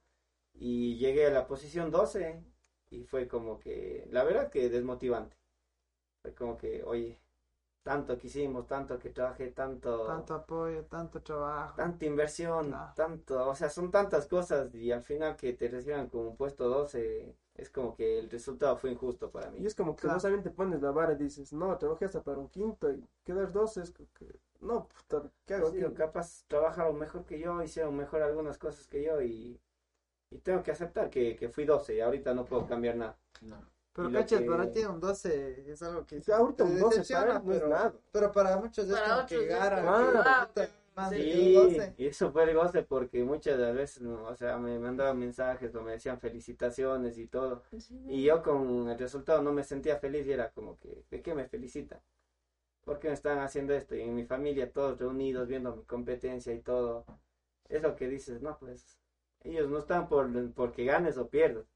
Y 0.55 0.97
llegué 0.99 1.27
a 1.27 1.31
la 1.31 1.47
posición 1.47 1.91
12 1.91 2.45
y 2.91 3.05
fue 3.05 3.29
como 3.29 3.59
que, 3.59 4.07
la 4.11 4.25
verdad 4.25 4.51
que 4.51 4.69
desmotivante. 4.69 5.37
Fue 6.23 6.35
como 6.35 6.57
que, 6.57 6.83
oye, 6.85 7.19
tanto 7.83 8.19
que 8.19 8.29
hicimos, 8.29 8.67
tanto 8.67 8.99
que 8.99 9.11
trabajé, 9.11 9.51
tanto, 9.53 10.07
Tanto 10.07 10.35
apoyo, 10.35 10.85
tanto 10.87 11.23
trabajo. 11.23 11.75
tanta 11.77 12.05
inversión, 12.07 12.69
Claro. 12.69 12.93
tanto, 12.95 13.49
o 13.49 13.55
sea, 13.55 13.71
son 13.71 13.91
tantas 13.91 14.27
cosas 14.29 14.75
y 14.75 14.93
al 14.93 15.03
final 15.03 15.37
que 15.37 15.53
te 15.55 15.69
reciban 15.69 16.09
como 16.09 16.31
un 16.31 16.37
puesto 16.37 16.69
12, 16.69 17.37
es 17.55 17.71
como 17.71 17.95
que 17.95 18.19
el 18.19 18.31
resultado 18.31 18.77
fue 18.77 18.91
injusto 18.93 19.31
para 19.31 19.51
mí. 19.51 19.59
Y 19.61 19.67
es 19.67 19.75
como 19.75 19.95
que 19.95 20.03
Claro. 20.03 20.17
vos 20.17 20.23
también 20.23 20.43
te 20.43 20.51
pones 20.51 20.81
la 20.81 20.91
vara 20.91 21.13
y 21.13 21.17
dices, 21.17 21.53
no, 21.53 21.77
trabajé 21.77 22.07
hasta 22.07 22.23
para 22.23 22.39
un 22.39 22.49
quinto 22.49 22.91
y 22.91 23.05
quedar 23.25 23.53
12 23.53 23.83
es 23.83 23.91
como 23.91 24.09
que, 24.15 24.27
no, 24.61 24.89
puta, 24.89 25.29
¿qué 25.45 25.55
hago 25.55 25.71
Sí, 25.71 25.81
capaz 25.95 26.45
trabajaron 26.49 26.99
mejor 26.99 27.25
que 27.25 27.39
yo, 27.39 27.63
hicieron 27.63 27.97
mejor 27.97 28.23
algunas 28.23 28.57
cosas 28.59 28.87
que 28.87 29.03
yo 29.03 29.21
y, 29.21 29.61
y 30.31 30.39
tengo 30.39 30.63
que 30.63 30.71
aceptar 30.71 31.11
que, 31.11 31.37
que 31.37 31.49
fui 31.51 31.65
12 31.67 31.95
y 31.97 32.01
ahorita 32.01 32.33
no 32.35 32.45
puedo 32.47 32.67
cambiar 32.67 32.97
nada. 32.97 33.19
Pero 33.95 34.09
Y 34.09 34.13
lo 34.13 34.19
cachas, 34.21 34.41
que- 34.41 34.47
para 34.47 34.73
ti 34.73 34.85
un 34.87 34.99
12 35.01 35.71
es 35.71 35.83
algo 35.83 36.07
que. 36.07 36.17
O 36.19 36.23
sea, 36.23 36.39
ahorita 36.39 36.65
un 36.65 36.79
12 36.79 37.01
decepciona, 37.01 37.27
para 37.27 37.39
no 37.41 37.53
es 37.53 37.59
pero- 37.59 37.69
nada. 37.69 37.95
Pero 38.11 38.33
para 38.33 38.57
muchos 38.57 38.87
es 38.89 38.93
Para 38.99 39.15
como 39.17 39.27
que 39.27 39.35
es 39.35 39.41
llegar 39.43 39.75
a 39.75 40.49
más 40.95 41.11
Sí, 41.11 41.57
un 41.57 41.65
12. 41.65 41.95
y 41.97 42.07
eso 42.07 42.33
fue 42.33 42.45
el 42.45 42.55
goce 42.55 42.83
porque 42.83 43.25
muchas 43.25 43.59
de 43.59 43.65
las 43.65 43.75
veces, 43.75 44.03
no, 44.03 44.25
o 44.25 44.35
sea, 44.37 44.59
me 44.59 44.79
mandaban 44.79 45.19
mensajes 45.19 45.75
o 45.75 45.83
me 45.83 45.93
decían 45.93 46.21
felicitaciones 46.21 47.19
y 47.19 47.27
todo. 47.27 47.63
Y 48.07 48.25
yo 48.25 48.43
con 48.43 48.89
el 48.89 48.99
resultado 48.99 49.43
no 49.43 49.53
me 49.53 49.65
sentía 49.65 49.97
feliz 49.99 50.27
y 50.27 50.33
era 50.33 50.51
como 50.51 50.79
que, 50.79 51.05
¿de 51.11 51.23
qué 51.23 51.35
me 51.35 51.47
felicitan? 51.47 52.01
¿Por 52.85 52.99
qué 52.99 53.09
me 53.09 53.15
están 53.15 53.39
haciendo 53.39 53.75
esto? 53.75 53.95
Y 53.95 54.03
en 54.03 54.15
mi 54.15 54.25
familia 54.25 54.73
todos 54.73 54.99
reunidos 54.99 55.49
viendo 55.49 55.77
mi 55.77 55.85
competencia 55.85 56.53
y 56.53 56.61
todo. 56.61 57.05
Es 57.69 57.83
lo 57.83 57.97
que 57.97 58.09
dices, 58.09 58.43
no, 58.43 58.59
pues 58.59 58.99
ellos 59.45 59.69
no 59.69 59.79
están 59.79 60.09
por 60.09 60.29
porque 60.53 60.85
ganes 60.85 61.17
o 61.17 61.29
pierdas. 61.29 61.67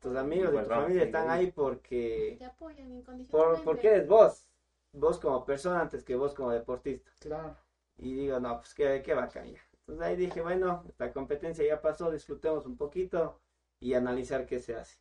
Tus 0.00 0.16
amigos 0.16 0.52
y 0.54 0.58
tu 0.58 0.64
familia 0.64 1.02
sí, 1.02 1.06
están 1.06 1.30
ahí 1.30 1.52
porque, 1.52 2.36
Te 2.38 2.44
apoyan 2.44 3.02
por, 3.30 3.62
porque 3.62 3.88
eres 3.88 4.08
vos. 4.08 4.48
Vos 4.92 5.18
como 5.18 5.44
persona 5.44 5.80
antes 5.82 6.02
que 6.02 6.16
vos 6.16 6.34
como 6.34 6.50
deportista. 6.50 7.10
Claro. 7.20 7.56
Y 7.98 8.14
digo, 8.14 8.40
no, 8.40 8.58
pues 8.58 8.74
qué, 8.74 9.02
qué 9.04 9.14
bacán 9.14 9.52
ya. 9.52 9.60
Entonces 9.80 10.04
ahí 10.04 10.16
dije, 10.16 10.40
bueno, 10.42 10.84
la 10.98 11.12
competencia 11.12 11.64
ya 11.64 11.80
pasó, 11.80 12.10
disfrutemos 12.10 12.66
un 12.66 12.76
poquito 12.76 13.40
y 13.78 13.94
analizar 13.94 14.46
qué 14.46 14.58
se 14.58 14.74
hace. 14.74 14.98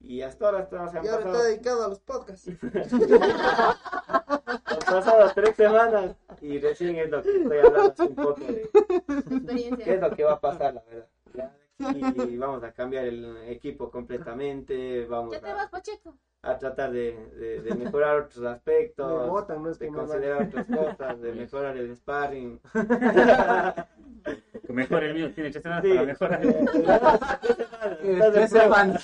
Y 0.00 0.22
hasta 0.22 0.46
ahora 0.46 0.60
estamos, 0.62 0.90
se 0.90 0.98
han 0.98 1.04
Y 1.04 1.08
ahora 1.08 1.24
pasado, 1.24 1.38
está 1.38 1.48
dedicado 1.48 1.84
a 1.84 1.88
los 1.88 2.00
podcasts. 2.00 2.48
han 4.64 4.78
pasado 4.80 5.30
tres 5.34 5.54
semanas 5.54 6.16
y 6.40 6.58
recién 6.58 6.96
es 6.96 7.08
lo 7.10 7.22
que 7.22 7.36
estoy 7.36 7.58
hablando 7.58 8.04
un 8.04 8.14
poco 8.16 8.40
de 8.40 8.62
Experiencia. 8.62 9.84
qué 9.84 9.94
es 9.94 10.00
lo 10.00 10.10
que 10.10 10.24
va 10.24 10.32
a 10.32 10.40
pasar, 10.40 10.74
la 10.74 10.82
verdad. 10.82 11.08
Ya, 11.34 11.56
Y 12.28 12.36
vamos 12.36 12.64
a 12.64 12.72
cambiar 12.72 13.04
el 13.04 13.36
equipo 13.48 13.90
completamente, 13.90 15.06
vamos 15.06 15.32
Ya 15.32 15.40
te 15.40 15.52
vas, 15.52 15.66
a, 15.66 15.70
Pacheco. 15.70 16.18
A 16.42 16.58
tratar 16.58 16.90
de, 16.90 17.12
de- 17.38 17.62
de 17.62 17.74
mejorar 17.74 18.18
otros 18.22 18.38
Me 18.38 18.48
aspectos, 18.48 19.28
botan, 19.28 19.62
no 19.62 19.70
es 19.70 19.78
de 19.78 19.86
que 19.86 19.90
me 19.92 19.98
considerar 19.98 20.42
otras 20.42 20.66
cosas, 20.66 21.20
de 21.20 21.32
mejorar 21.34 21.76
el 21.76 21.96
sparring. 21.96 22.60
Que 24.66 24.72
mejor 24.72 25.04
el 25.04 25.14
mío 25.14 25.32
tiene 25.32 25.50
tres 25.50 25.62
semanas 25.62 25.84
Sí. 25.84 25.90
para 25.90 26.38
mejorar. 26.38 26.40
Tres 28.32 28.50
semanas. 28.50 29.02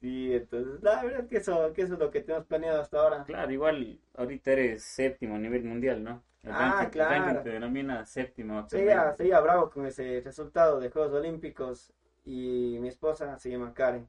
Sí, 0.00 0.34
entonces, 0.34 0.82
la 0.82 1.02
verdad 1.02 1.20
es 1.22 1.28
que 1.28 1.36
eso, 1.38 1.72
que 1.72 1.82
eso 1.82 1.94
es 1.94 1.98
lo 2.00 2.10
que 2.10 2.20
tenemos 2.20 2.46
planeado 2.46 2.80
hasta 2.80 3.00
ahora. 3.00 3.24
Claro, 3.24 3.50
igual 3.52 3.98
ahorita 4.16 4.52
eres 4.52 4.82
séptimo 4.82 5.36
a 5.36 5.38
nivel 5.38 5.64
mundial, 5.64 6.02
¿no? 6.04 6.22
El 6.42 6.52
Ah, 6.52 6.58
ranking, 6.58 6.84
el 6.86 6.90
claro. 6.90 7.24
ranking 7.24 7.42
te 7.42 7.50
denomina 7.50 8.04
séptimo. 8.04 8.68
Seguía 8.68 9.40
bravo 9.40 9.70
con 9.70 9.86
ese 9.86 10.20
resultado 10.24 10.78
de 10.78 10.90
Juegos 10.90 11.12
Olímpicos 11.12 11.92
y 12.24 12.78
mi 12.80 12.88
esposa 12.88 13.38
se 13.38 13.50
llama 13.50 13.72
Karen. 13.74 14.06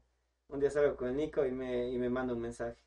Un 0.49 0.59
día 0.59 0.69
salgo 0.71 0.95
con 0.95 1.09
el 1.09 1.15
Nico 1.17 1.45
y 1.45 1.51
me, 1.51 1.89
y 1.89 1.97
me 1.97 2.09
manda 2.09 2.33
un 2.33 2.39
mensaje. 2.41 2.77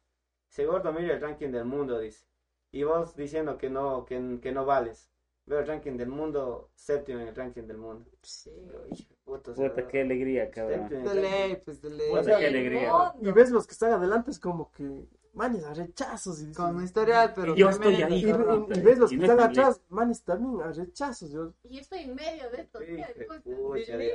Dice, 0.49 0.65
gordo, 0.67 0.93
mira 0.93 1.15
el 1.15 1.21
ranking 1.21 1.51
del 1.51 1.65
mundo, 1.65 1.99
dice. 1.99 2.25
y 2.73 2.83
vos 2.85 3.15
diciendo 3.17 3.59
que 3.59 3.69
no, 3.71 4.05
que, 4.05 4.39
que 4.41 4.53
no 4.53 4.65
vales. 4.65 5.09
Veo 5.47 5.59
el 5.61 5.67
ranking 5.67 5.97
del 5.97 6.09
mundo, 6.09 6.71
séptimo 6.75 7.19
en 7.21 7.29
el 7.29 7.35
ranking 7.35 7.63
del 7.63 7.79
mundo. 7.79 8.09
Sí. 8.23 8.51
Hijo 8.93 9.39
de 9.39 9.53
puta, 9.53 9.89
qué 9.89 10.01
alegría, 10.03 10.51
cabrón. 10.51 10.89
De 10.89 11.15
ley, 11.15 11.57
pues 11.65 11.83
de 11.83 11.91
ley. 11.91 12.11
Puta, 12.11 12.39
qué 12.39 12.47
alegría. 12.47 12.93
Y 13.21 13.31
ves 13.33 13.51
los 13.51 13.67
que 13.67 13.73
están 13.73 13.93
adelante, 13.93 14.31
es 14.31 14.39
como 14.39 14.71
que, 14.71 15.07
manes, 15.35 15.65
a 15.65 15.75
rechazos. 15.75 16.41
Y, 16.41 16.47
dices- 16.47 16.57
Con 16.57 16.83
historial, 16.85 17.33
pero. 17.35 17.55
Y 17.55 17.59
yo 17.59 17.71
estoy 17.71 17.95
ahí, 17.97 18.15
y, 18.15 18.27
y- 18.27 18.79
y 18.79 18.81
ves 18.81 18.99
los 18.99 19.11
Y 19.13 19.19
que 19.19 19.27
no 19.27 19.33
están 19.33 19.51
atrás, 19.51 19.81
manes, 19.89 20.23
también 20.23 20.63
a 20.63 20.71
rechazos. 20.73 21.31
Yo, 21.31 21.53
Y 21.65 21.75
yo 21.77 21.81
estoy 21.81 22.01
en 22.01 22.15
medio 22.15 22.49
de 22.51 22.61
esto. 22.61 22.79
Ley. 22.81 23.03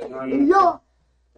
no, 0.08 0.26
Y 0.26 0.36
no. 0.38 0.82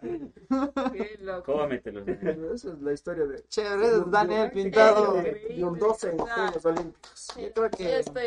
Qué 0.00 1.18
loco. 1.20 1.52
Cómetelo. 1.52 2.04
esa 2.54 2.68
es 2.72 2.80
la 2.80 2.92
historia 2.92 3.26
de, 3.26 3.42
Chévere, 3.48 4.02
Daniel 4.06 4.50
pintado. 4.50 5.14
de 5.14 5.64
un 5.64 5.78
12 5.78 6.10
en 6.10 6.16
los 6.16 6.30
Juegos 6.30 6.64
Olímpicos. 6.66 7.26
Yo 7.36 7.52
creo 7.52 7.70
que- 7.70 7.84
Yo 7.84 7.90
estoy 7.90 8.26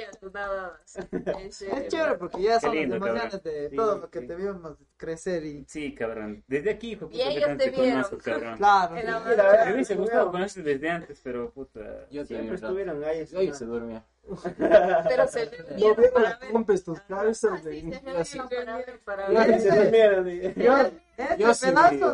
serio. 1.51 1.75
Es 1.75 1.87
chévere 1.87 2.15
porque 2.15 2.41
ya 2.41 2.59
son 2.59 2.75
las 2.75 2.83
emociones 2.85 3.43
de 3.43 3.69
todo 3.69 3.97
lo 3.99 4.09
que 4.09 4.21
te 4.21 4.35
vimos 4.35 4.77
crecer 4.97 5.45
y. 5.45 5.65
Sí, 5.67 5.93
cabrón. 5.93 6.43
Desde 6.47 6.71
aquí, 6.71 6.91
hijo, 6.93 7.09
Y 7.11 7.17
puta, 7.17 7.23
que 7.23 7.37
ellos 7.37 7.57
te 7.57 7.69
vieron. 7.71 8.03
Claro. 8.57 8.95
Me 8.95 9.73
hubiese 9.73 9.95
gustado 9.95 10.21
weón. 10.23 10.31
conocer 10.31 10.63
desde 10.63 10.89
antes, 10.89 11.19
pero 11.23 11.51
puta. 11.51 12.07
Yo 12.09 12.25
Siempre 12.25 12.55
estuvieron 12.55 13.03
ahí. 13.03 13.25
Yo 13.25 13.53
se 13.53 13.65
dormía. 13.65 14.05
Pero 14.57 15.27
se 15.27 15.45
No 15.45 15.51
reunieron 15.67 15.95
veo 15.97 16.13
para 16.13 16.29
las 16.29 16.39
ver. 16.39 16.51
rompes 16.53 16.83
tus 16.83 16.99
cabezas 17.01 17.51
Ah, 17.53 17.63
de 17.63 17.71
pedazo 17.99 18.47
de 20.23 20.53
yo 21.37 21.53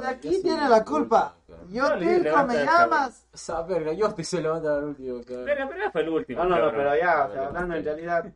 aquí 0.07 0.41
tiene 0.41 0.67
la 0.69 0.83
culpa. 0.83 1.35
Yo, 1.69 1.95
levanta 1.95 2.53
me 2.53 2.65
llamas. 2.65 3.25
Esa 3.33 3.61
verga, 3.61 3.93
yo 3.93 4.13
te 4.13 4.23
se 4.23 4.41
levanta 4.41 4.77
al 4.77 4.83
último, 4.85 5.21
cabrón. 5.23 5.45
Pero, 5.45 5.69
pero 5.69 5.91
fue 5.91 6.01
el 6.01 6.09
último. 6.09 6.43
No, 6.43 6.49
no, 6.49 6.65
no, 6.65 6.71
pero 6.71 6.95
ya, 6.97 7.25
o 7.25 7.27
sea, 7.27 7.27
Pero, 7.27 7.43
hablando 7.45 7.75
en 7.75 7.85
realidad, 7.85 8.33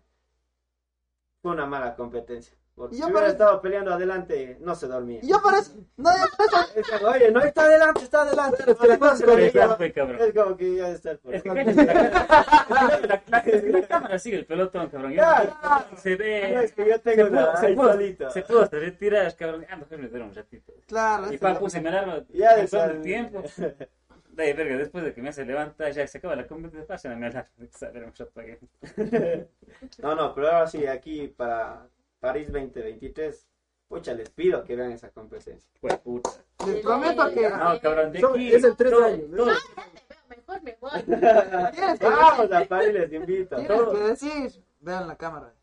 fue 1.42 1.52
una 1.52 1.66
mala 1.66 1.96
competencia. 1.96 2.56
Porque 2.76 2.96
Yo 2.96 3.06
si 3.06 3.12
hubiera 3.12 3.20
parece- 3.28 3.32
estado 3.34 3.62
peleando 3.62 3.94
adelante, 3.94 4.58
no 4.62 4.74
se 4.74 4.88
dormía. 4.88 5.20
Y 5.22 5.30
yo 5.30 5.40
por 5.42 5.54
eso. 5.54 5.74
No, 5.96 6.10
eso. 6.76 7.08
Oye, 7.08 7.32
no 7.32 7.40
está 7.42 7.64
adelante, 7.66 8.04
está 8.04 8.22
adelante. 8.24 8.64
Es 8.68 8.78
que 9.22 9.52
ya 9.54 9.76
fue, 9.76 9.92
cabrón. 9.94 10.18
Es 10.22 10.34
como 10.34 10.58
que 10.58 10.76
ya 10.78 10.90
está 10.90 11.12
el 11.12 11.20
Es 11.32 11.44
que 11.44 11.50
la, 13.08 13.88
cámara 13.88 14.18
sigue 14.20 14.38
el 14.38 14.46
pelotón, 14.46 14.90
cabrón. 14.90 15.14
Ya 15.14 15.56
se 15.98 16.12
No, 16.12 16.18
ve. 16.18 16.64
es 16.64 16.72
que 16.74 16.86
yo 16.88 16.94
Se 16.94 17.00
tengo 17.00 17.26
se 17.58 17.74
pudo, 17.74 17.92
solito. 17.92 18.30
se 18.32 18.42
pudo 18.42 18.62
hasta 18.64 18.78
retirar, 18.80 19.36
cabrón. 19.36 19.66
Ah, 19.70 19.76
mejor 19.76 19.98
me 20.00 20.08
duermo 20.08 20.30
un 20.30 20.36
ratito. 20.36 20.74
Claro. 20.88 21.24
Y 21.24 21.26
esa 21.26 21.34
es 21.36 21.40
pa, 21.42 21.54
la- 21.54 21.60
puse 21.60 21.82
mi 21.82 21.88
alarma 21.90 22.24
Ya 22.30 22.58
en 22.58 22.68
todo 22.68 22.88
de 22.88 22.94
el 22.94 23.02
tiempo. 23.02 23.44
De 24.34 24.52
verga, 24.56 24.78
después 24.78 25.04
de 25.04 25.14
que 25.14 25.22
me 25.22 25.30
hace 25.30 25.46
levantar, 25.46 25.92
ya 25.92 26.08
se 26.08 26.18
acaba 26.18 26.36
la 26.36 26.48
competencia, 26.48 26.88
pasen 26.88 27.12
a 27.12 27.16
mi 27.18 27.26
alarma. 27.28 27.50
Me. 27.56 27.70
No, 30.00 30.16
no, 30.16 30.34
pero 30.34 30.48
ahora 30.48 30.66
sí, 30.68 30.88
aquí 30.88 31.28
para 31.28 31.86
París 32.24 32.48
2023, 32.54 33.46
pucha, 33.90 34.14
les 34.14 34.30
pido 34.30 34.64
que 34.64 34.78
vean 34.78 34.94
esa 34.94 35.10
competencia. 35.12 35.70
Pues 35.82 35.98
puta. 35.98 36.30
Les 36.66 36.78
prometo 36.82 37.30
que. 37.34 37.50
No, 37.50 37.80
cabrón, 37.82 38.14
de 38.14 38.22
Son- 38.22 38.32
aquí. 38.32 38.54
es 38.56 38.64
en 38.64 38.76
tres 38.78 38.92
todo- 38.92 39.04
años, 39.04 39.28
¿no? 39.28 39.46
Mejor 40.30 40.64
me 40.64 40.78
voy. 40.80 40.92
Tienes 41.04 42.00
que, 42.00 42.06
Vamos 42.06 42.50
a 42.50 42.64
París, 42.66 42.94
les 42.94 43.12
invito. 43.12 43.58
tienes 43.58 43.82
que 43.92 44.00
decir. 44.00 44.64
Vean 44.80 45.06
la 45.10 45.18
cámara. 45.18 45.54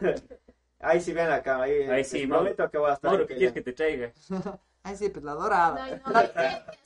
Ahí 0.80 1.00
sí 1.00 1.12
ven 1.14 1.30
la 1.30 1.42
cámara, 1.42 1.64
ahí, 1.64 1.82
Ahí 1.84 2.04
sí, 2.04 2.26
prometo 2.26 2.68
que 2.68 2.76
voy 2.76 2.90
a 2.90 2.94
estar. 2.94 3.08
Mauro, 3.10 3.24
¿qué 3.26 3.36
quieres 3.36 3.54
que 3.54 3.62
te 3.62 3.72
traiga? 3.72 4.12
Ay, 4.84 4.96
sí, 4.96 5.08
pues 5.10 5.24
la 5.24 5.34
No, 5.34 5.40
dorada. 5.40 6.00
no, 6.04 6.12
La, 6.12 6.30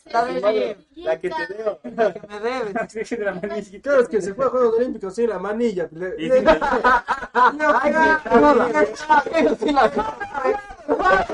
la 0.04 0.24
de 0.26 0.40
Mauro, 0.40 0.74
La 0.96 1.18
que 1.18 1.30
te 1.30 1.46
veo. 1.54 1.78
la 1.82 2.12
que 2.12 2.26
me 2.28 2.40
debe. 2.40 2.72
de 2.72 3.24
la 3.24 3.34
manilla. 3.34 3.80
Claro, 3.80 4.00
es 4.02 4.08
que 4.08 4.20
se 4.20 4.34
fue 4.34 4.44
a 4.44 4.48
Juegos 4.50 4.74
Olímpicos 4.76 5.14
sin 5.14 5.30
la 5.30 5.38
manilla. 5.38 5.88
le- 5.92 6.14
Y 6.18 6.28
le- 6.28 6.40
sí, 6.42 6.46
Ay, 7.32 7.52
no, 7.54 7.72
no, 8.40 8.54
no, 8.54 9.56
sí, 9.56 9.72
la 9.72 9.90
cámara. 9.90 11.26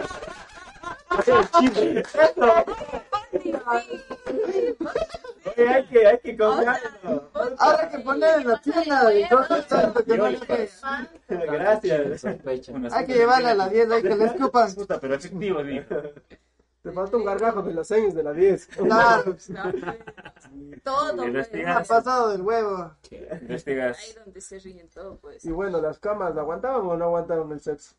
Oye, 5.57 5.69
hay 5.69 5.87
que, 5.87 6.07
hay 6.07 6.19
que 6.19 6.37
comprarlo. 6.37 7.31
Ahora 7.59 7.89
que 7.91 7.99
poner 8.01 8.41
en 8.41 8.49
la 8.49 8.61
tienda 8.61 9.05
de 9.09 9.29
cosas, 9.29 9.66
tanto 9.66 10.05
que 10.05 10.16
no 10.16 10.29
le. 10.31 10.41
Gracias. 11.29 12.24
Hay 12.93 13.07
que 13.07 13.15
llevarle 13.15 13.51
a 13.51 13.55
la 13.55 13.69
10 13.69 13.91
ahí 13.91 14.03
que 14.03 14.16
le 14.16 14.24
escupan. 14.24 14.74
Puta, 14.74 15.01
pero 15.01 15.15
efectivo. 15.15 15.59
Te 16.83 16.91
falta 16.91 17.16
un 17.16 17.24
gargajo 17.24 17.62
de 17.62 17.74
los 17.74 17.91
años 17.93 18.12
de 18.12 18.23
la 18.24 18.33
10. 18.33 18.66
Claro, 18.66 19.37
Todo, 20.83 21.27
Y 21.29 21.31
pues. 21.31 21.51
ha 21.65 21.83
pasado 21.85 22.31
del 22.31 22.43
huevo. 22.43 22.93
Ahí 23.12 23.39
Investigas. 23.41 24.16
donde 24.24 24.41
se 24.41 24.59
ríen 24.59 24.89
todo, 24.89 25.16
pues. 25.19 25.45
Y 25.45 25.51
bueno, 25.53 25.81
las 25.81 26.01
camas, 26.01 26.37
¿aguantaban 26.37 26.85
o 26.85 26.97
no 26.97 27.05
aguantaban 27.05 27.53
el 27.53 27.61
sexo? 27.61 27.95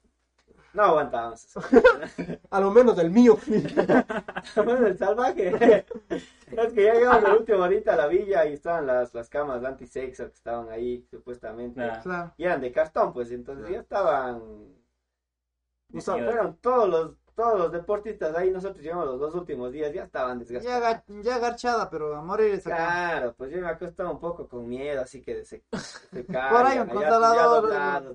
No 0.73 0.83
aguantamos. 0.83 1.47
A 2.49 2.59
lo 2.59 2.71
menos 2.71 2.97
el 2.97 3.11
mío. 3.11 3.37
Bueno, 4.55 4.87
el 4.87 4.97
salvaje. 4.97 5.85
Es 6.53 6.73
que 6.73 6.83
ya 6.83 6.93
llegamos 6.93 7.23
el 7.23 7.37
último 7.37 7.63
ahorita 7.63 7.93
a 7.93 7.97
la 7.97 8.07
villa 8.07 8.45
y 8.45 8.53
estaban 8.53 8.85
las, 8.85 9.11
las 9.15 9.27
camas 9.27 9.63
antisexo 9.63 10.27
que 10.27 10.35
estaban 10.35 10.69
ahí, 10.69 11.03
supuestamente. 11.09 11.79
Nah. 11.79 12.01
Claro. 12.01 12.33
Y 12.37 12.43
eran 12.43 12.61
de 12.61 12.71
cartón, 12.71 13.11
pues, 13.11 13.31
entonces 13.31 13.67
ya 13.71 13.79
estaban. 13.79 14.35
O 14.35 16.01
sea, 16.01 16.13
Diseñadas. 16.13 16.35
fueron 16.35 16.57
todos 16.57 16.89
los, 16.89 17.11
todos 17.35 17.57
los 17.59 17.71
deportistas 17.71 18.35
ahí, 18.35 18.51
nosotros 18.51 18.83
llevamos 18.83 19.05
los 19.07 19.19
dos 19.19 19.35
últimos 19.35 19.71
días, 19.71 19.91
ya 19.93 20.03
estaban 20.03 20.39
Ya, 20.39 20.45
desgastados. 20.45 20.83
ga- 21.07 21.21
ya 21.23 21.39
garchada, 21.39 21.89
pero 21.89 22.15
a 22.15 22.21
morir 22.21 22.53
esa 22.53 22.69
cámara. 22.69 22.85
Claro, 23.09 23.33
pues 23.37 23.51
yo 23.51 23.59
me 23.61 23.67
acostaba 23.67 24.11
un 24.11 24.19
poco 24.19 24.47
con 24.47 24.67
miedo, 24.67 25.01
así 25.01 25.21
que 25.21 25.43
se, 25.45 25.63
se 26.11 26.25
caen, 26.25 26.49
Por 26.55 26.65
ahí 26.65 26.79
un 26.79 26.87
ya 26.87 27.09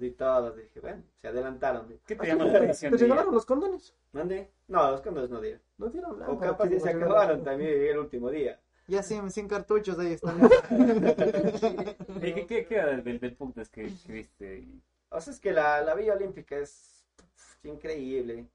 y 0.03 0.11
todo. 0.13 0.53
Dije, 0.53 0.81
bueno, 0.81 1.03
se 1.21 1.29
adelantaron. 1.29 1.99
¿Qué 2.07 2.17
te 2.17 2.27
llama 2.27 2.45
la 2.47 2.59
atención? 2.59 2.93
¿Te 2.93 2.99
regalaron 2.99 3.35
los 3.35 3.45
condones? 3.47 3.95
¿Dónde? 4.13 4.51
No, 4.69 4.91
los 4.91 5.01
condos 5.01 5.29
no 5.31 5.41
dieron. 5.41 5.61
No 5.79 5.89
dieron 5.89 6.19
nada. 6.19 6.33
O 6.33 6.39
capaz 6.39 6.69
ya 6.69 6.81
se 6.81 6.91
acabaron 6.91 7.43
también 7.45 7.71
el 7.83 7.99
último 7.99 8.31
día. 8.31 8.61
Ya 8.87 9.03
sin, 9.03 9.31
sin 9.31 9.47
cartuchos 9.49 9.99
ahí 9.99 10.15
están. 10.15 10.41
¿Y 12.23 12.33
¿Qué, 12.33 12.47
qué, 12.47 12.65
qué 12.67 12.75
era 12.75 12.87
del, 12.87 13.05
del, 13.05 13.21
del 13.21 13.35
puntas 13.37 13.69
que, 13.69 13.93
que 14.07 14.13
viste? 14.13 14.67
O 15.11 15.21
sea, 15.21 15.33
es 15.33 15.41
que 15.41 15.53
la, 15.53 15.83
la 15.83 15.95
Villa 15.95 16.15
Olímpica 16.15 16.57
es 16.57 17.05
increíble. 17.65 18.47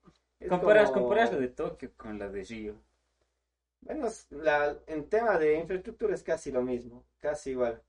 Comparas, 0.50 0.92
como- 0.92 1.04
comparas 1.08 1.32
la 1.34 1.40
de 1.40 1.48
Tokio 1.50 1.92
con 1.98 2.20
la 2.20 2.30
de 2.30 2.44
Río. 2.44 2.76
Bueno, 3.82 4.08
la, 4.32 4.80
en 4.88 5.08
tema 5.10 5.38
de 5.38 5.60
infraestructura 5.60 6.16
es 6.16 6.24
casi 6.24 6.52
lo 6.52 6.64
mismo, 6.64 7.06
casi 7.20 7.52
igual. 7.52 7.84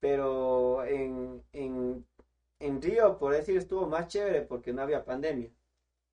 Pero 0.00 0.84
en, 0.84 1.42
en, 1.52 2.06
en 2.60 2.82
Río, 2.82 3.18
por 3.18 3.32
decir, 3.32 3.56
estuvo 3.58 3.86
más 3.88 4.08
chévere 4.08 4.42
porque 4.42 4.72
no 4.72 4.82
había 4.82 5.04
pandemia. 5.04 5.50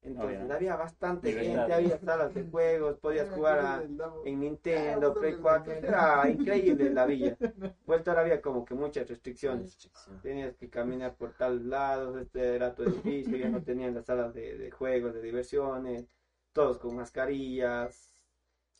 Entonces 0.03 0.49
había 0.49 0.75
bastante 0.75 1.29
Libertad. 1.29 1.57
gente, 1.59 1.73
había 1.73 1.99
salas 1.99 2.33
de 2.33 2.43
juegos, 2.49 2.97
podías 2.97 3.29
jugar 3.29 3.59
a- 3.59 3.83
en 4.25 4.39
Nintendo, 4.39 5.13
Play 5.13 5.35
4, 5.39 5.73
era 5.73 6.27
increíble 6.29 6.89
la 6.89 7.05
villa. 7.05 7.37
Pues 7.85 8.07
ahora 8.07 8.21
había 8.21 8.41
como 8.41 8.65
que 8.65 8.73
muchas 8.73 9.07
restricciones. 9.07 9.77
Tenías 10.23 10.55
que 10.55 10.69
caminar 10.69 11.13
por 11.15 11.33
tal 11.33 11.69
lado, 11.69 12.17
este 12.19 12.55
era 12.55 12.73
tu 12.73 12.81
edificio, 12.83 13.37
ya 13.37 13.49
no 13.49 13.61
tenían 13.61 13.93
las 13.93 14.05
salas 14.07 14.33
de, 14.33 14.57
de 14.57 14.71
juegos, 14.71 15.13
de 15.13 15.21
diversiones, 15.21 16.07
todos 16.51 16.79
con 16.79 16.95
mascarillas. 16.95 18.15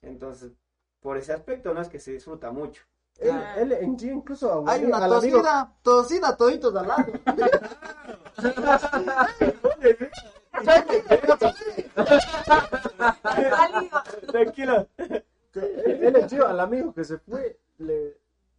Entonces, 0.02 0.52
por 1.02 1.18
ese 1.18 1.34
aspecto 1.34 1.72
no 1.76 1.82
es 1.82 1.88
que 1.90 2.00
se 2.00 2.14
disfruta 2.14 2.50
mucho. 2.52 2.82
Él, 3.20 3.36
él 3.58 3.72
en 3.74 4.00
sí 4.00 4.10
incluso 4.10 4.66
a- 4.68 4.72
Hay 4.72 4.86
una 4.86 4.98
al 4.98 5.04
amigo- 5.14 5.38
tosida, 5.38 5.72
tosida 5.84 6.36
toditos 6.36 6.76
al 6.76 6.88
lado. 6.88 7.06
Tranquilo. 14.32 14.88
Él 15.54 16.16
en 16.16 16.30
sí, 16.30 16.38
al 16.38 16.60
amigo 16.60 16.94
que 16.94 17.04
se 17.04 17.18
fue, 17.18 17.60
le, 17.80 18.18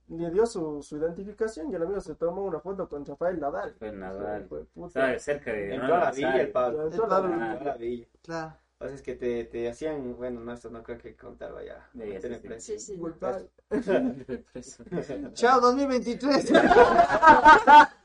le 0.09 0.31
dio 0.31 0.47
su, 0.47 0.83
su 0.83 0.99
identificación 0.99 1.71
y 1.71 1.75
el 1.75 1.83
amigo 1.83 2.01
se 2.01 2.15
tomó 2.15 2.45
una 2.45 2.61
foto 2.61 2.89
con 2.89 3.05
Rafael 3.05 3.41
Nadal. 3.41 3.75
Fue 3.79 3.93
Nadal. 3.93 4.47
Fue 4.49 4.65
puta. 4.65 4.87
Estaba 5.15 5.19
cerca 5.19 5.53
de. 5.53 5.75
Entró 5.75 5.95
a 5.95 6.01
la 6.01 6.11
villa 6.11 6.41
el 6.41 6.51
Pablo. 6.51 6.87
Entró 6.87 7.05
a 7.05 7.21
la 7.65 7.77
villa. 7.77 8.07
Claro. 8.23 8.57
O 8.79 8.85
sea, 8.85 8.95
es 8.97 9.03
que 9.03 9.15
te, 9.15 9.45
te 9.45 9.69
hacían, 9.71 10.17
bueno, 10.17 10.41
no, 10.41 10.53
esto 10.53 10.69
no 10.69 10.83
creo 10.83 10.99
que 10.99 11.15
contar 11.15 11.53
vaya. 11.53 11.89
Ya, 11.95 12.21
sí, 12.59 12.79
sí. 12.79 12.79
Sí, 12.81 13.01
Chao 15.35 15.61
2023. 15.61 16.49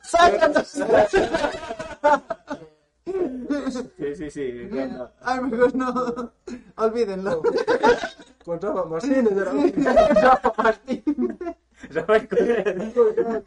Sácanos. 0.02 0.76
Sí, 3.98 4.16
sí, 4.16 4.30
sí. 4.30 4.70
Ay, 5.22 5.42
mejor 5.42 5.76
no. 5.76 6.34
Olvídenlo. 6.78 7.42
Con 8.44 8.60
Rafa 8.62 8.86
Martínez. 8.86 9.32
era- 9.34 9.52
Rafael 11.92 12.28
Correa. 12.28 13.44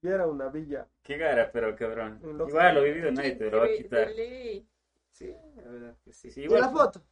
Viera 0.00 0.26
una 0.26 0.48
villa. 0.48 0.88
Qué 1.02 1.16
gara, 1.16 1.50
pero 1.52 1.74
cabrón. 1.76 2.20
Igual 2.48 2.74
lo 2.74 2.82
vivido 2.82 3.10
nadie 3.12 3.32
te 3.36 3.50
lo 3.50 3.58
va 3.58 3.64
a 3.64 3.68
De- 3.68 3.76
quitar. 3.76 4.08
de. 4.08 4.66
Sí, 5.10 5.34
la 5.56 5.70
verdad 5.70 5.96
que 6.04 6.12
sí. 6.12 6.30
Sí, 6.30 6.40
¿Y 6.40 6.44
igual. 6.44 6.60
la 6.62 6.68
foto? 6.70 7.02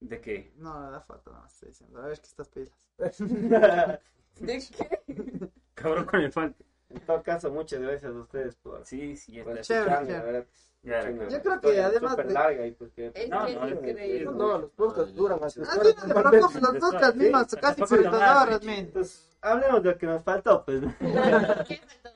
¿De 0.00 0.20
qué? 0.20 0.52
No, 0.56 0.90
la 0.90 1.00
foto 1.00 1.32
no 1.32 1.46
estoy 1.46 1.68
diciendo. 1.68 2.00
A 2.02 2.06
ver 2.06 2.18
que 2.20 2.26
estás 2.26 2.48
pilas. 2.48 2.88
¿De 4.40 4.58
qué? 4.58 5.50
Cabrón 5.74 6.04
con 6.06 6.20
el 6.20 6.32
falta. 6.32 6.64
En 6.88 7.00
todo 7.00 7.22
caso, 7.22 7.50
muchas 7.50 7.80
gracias 7.80 8.12
a 8.14 8.18
ustedes 8.18 8.54
por, 8.56 8.84
Sí, 8.84 9.16
sí, 9.16 9.42
por. 9.42 9.60
Chévere, 9.60 9.60
escucharme, 9.60 10.06
chévere. 10.06 10.18
la 10.18 10.24
verdad. 10.24 10.46
Ya, 10.82 11.00
Yo 11.28 11.42
creo 11.42 11.60
que 11.60 11.80
además 11.82 12.16
de- 12.16 12.24
larga 12.26 12.64
y 12.64 12.70
pues 12.70 12.92
que... 12.92 13.10
Es 13.12 13.28
No, 13.28 13.40
no, 13.40 13.46
es 13.66 13.72
es- 13.72 13.78
increíble. 13.90 14.24
No, 14.26 14.58
los 14.58 14.70
podcasts 14.70 15.14
duran 15.16 15.42
hasta 15.42 15.62
Ah, 15.62 15.66
sí, 15.72 15.78
no 15.78 15.82
te 16.14 16.14
preocupes, 16.14 16.62
los 16.62 16.76
podcasts 16.78 17.16
mismos 17.16 17.42
casi 17.46 17.60
tampoco 17.60 17.88
40 17.88 18.10
nada, 18.18 18.42
horas, 18.44 18.62
men. 18.62 18.78
Entonces, 18.84 19.36
hablemos 19.40 19.82
de 19.82 19.90
lo 19.90 19.98
que 19.98 20.06
nos 20.06 20.22
faltó, 20.22 20.64
pues. 20.64 20.80
No, 21.00 21.64
¿Qué 21.66 21.80
faltó? 21.80 22.10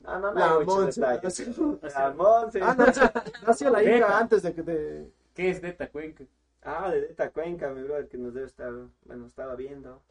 no, 0.00 0.18
no 0.20 0.32
La 0.34 0.44
hay 0.44 0.64
muchos 0.66 0.98
Monse. 0.98 1.00
La 1.94 2.10
Monse. 2.14 2.60
Ah, 2.62 2.74
nació, 2.76 3.10
nació 3.46 3.70
la 3.70 3.82
hija 3.96 4.18
antes 4.18 4.42
de 4.42 4.54
que 4.54 4.62
te... 4.62 5.10
¿Qué 5.34 5.50
es 5.50 5.62
Deta 5.62 5.88
Cuenca? 5.88 6.24
Ah, 6.62 6.90
de 6.90 7.06
esta 7.06 7.30
cuenca, 7.30 7.70
mi 7.70 7.82
brother, 7.82 8.08
que 8.08 8.18
nos 8.18 8.34
debe 8.34 8.46
estar, 8.46 8.70
bueno, 9.06 9.26
estaba 9.26 9.54
viendo. 9.54 10.02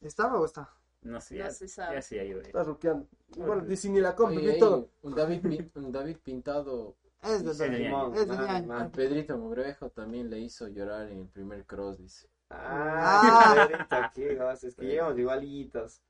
¿Estaba 0.00 0.38
o 0.38 0.44
está? 0.44 0.68
No 1.02 1.20
sé, 1.20 1.38
No 1.38 1.44
ya, 1.44 1.50
se 1.50 1.68
sabe. 1.68 2.00
ya 2.00 2.16
eh. 2.22 2.42
Está 2.44 2.64
ruqueando. 2.64 3.06
Bueno, 3.36 3.62
dice 3.64 3.88
ni 3.88 4.00
la 4.00 4.14
compra 4.14 4.40
ni 4.40 4.58
todo. 4.58 4.90
un, 5.02 5.14
David, 5.14 5.62
un 5.76 5.92
David 5.92 6.16
Pintado, 6.22 6.96
Es 7.22 7.44
de 7.44 7.54
Sí, 7.54 7.62
ñaño. 7.70 8.14
Es 8.14 8.26
de 8.28 8.34
Man, 8.36 8.46
ñaño. 8.46 8.66
man. 8.66 8.82
a 8.82 8.90
Pedrito 8.90 9.38
Mogrejo 9.38 9.90
también 9.90 10.28
le 10.30 10.38
hizo 10.40 10.66
llorar 10.68 11.08
en 11.08 11.20
el 11.20 11.28
primer 11.28 11.64
cross, 11.64 11.98
dice. 11.98 12.28
Ah, 12.50 13.54
ahorita 13.58 14.04
aquí, 14.06 14.34
vas, 14.36 14.64
es 14.64 14.74
que 14.74 14.86
llegamos 14.86 15.18
igualitos. 15.18 16.00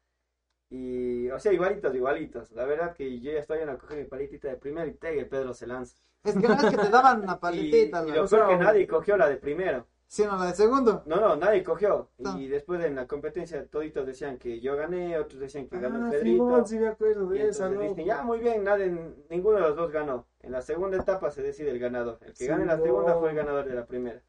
Y, 0.71 1.31
o 1.31 1.39
sea, 1.39 1.53
igualitos, 1.53 1.95
igualitos. 1.95 2.51
La 2.53 2.65
verdad 2.65 2.95
que 2.95 3.21
yo 3.21 3.33
ya 3.33 3.39
estoy 3.41 3.61
en 3.61 3.71
a 3.71 3.79
coger 3.79 3.99
mi 3.99 4.05
paletita 4.05 4.49
de 4.49 4.57
primero 4.57 4.87
y 4.87 4.95
te, 4.95 5.25
Pedro 5.25 5.55
se 5.55 5.67
lanza. 5.67 5.97
Es 6.25 6.35
que 6.35 6.47
no 6.47 6.55
es 6.55 6.65
que 6.65 6.77
te 6.77 6.89
daban 6.91 7.23
una 7.23 7.35
Y, 7.37 7.39
paletita. 7.39 8.05
y 8.07 8.11
la- 8.11 8.17
lo 8.17 8.29
peor 8.29 8.49
que 8.49 8.57
nadie 8.57 8.87
cogió 8.87 9.17
la 9.17 9.29
de 9.29 9.37
primero. 9.37 9.87
Sino 10.09 10.37
la 10.37 10.47
de 10.47 10.55
segundo. 10.55 11.03
No, 11.07 11.17
no, 11.21 11.37
nadie 11.37 11.63
cogió. 11.63 12.09
Ah. 12.25 12.35
Y 12.39 12.49
después 12.49 12.83
en 12.83 12.97
la 12.97 13.07
competencia 13.07 13.65
toditos 13.67 14.07
decían 14.07 14.39
que 14.39 14.59
yo 14.61 14.75
gané, 14.77 15.19
otros 15.19 15.39
decían 15.41 15.69
que 15.69 15.79
ganó 15.79 16.07
Ah, 16.07 16.11
Pedrito. 16.11 16.67
Sí 16.67 16.79
me 16.79 16.89
acuerdo 16.89 17.33
Y 17.35 17.39
de 17.39 17.49
esa, 17.49 17.69
¿no? 17.69 17.81
dicen, 17.81 18.05
ya, 18.05 18.23
muy 18.23 18.39
bien, 18.39 18.65
nadie, 18.65 18.87
ninguno 19.31 19.57
de 19.57 19.63
los 19.63 19.77
dos 19.77 19.93
ganó. 19.93 20.27
En 20.41 20.53
la 20.53 20.63
segunda 20.63 20.97
etapa 20.97 21.31
se 21.31 21.43
decide 21.43 21.71
el 21.71 21.79
ganador. 21.79 22.19
El 22.23 22.35
que 22.35 22.47
gane 22.47 22.65
la 22.67 22.79
segunda 22.79 23.15
fue 23.17 23.31
el 23.31 23.37
ganador 23.37 23.67
de 23.67 23.75
la 23.75 23.87
primera. 23.87 24.21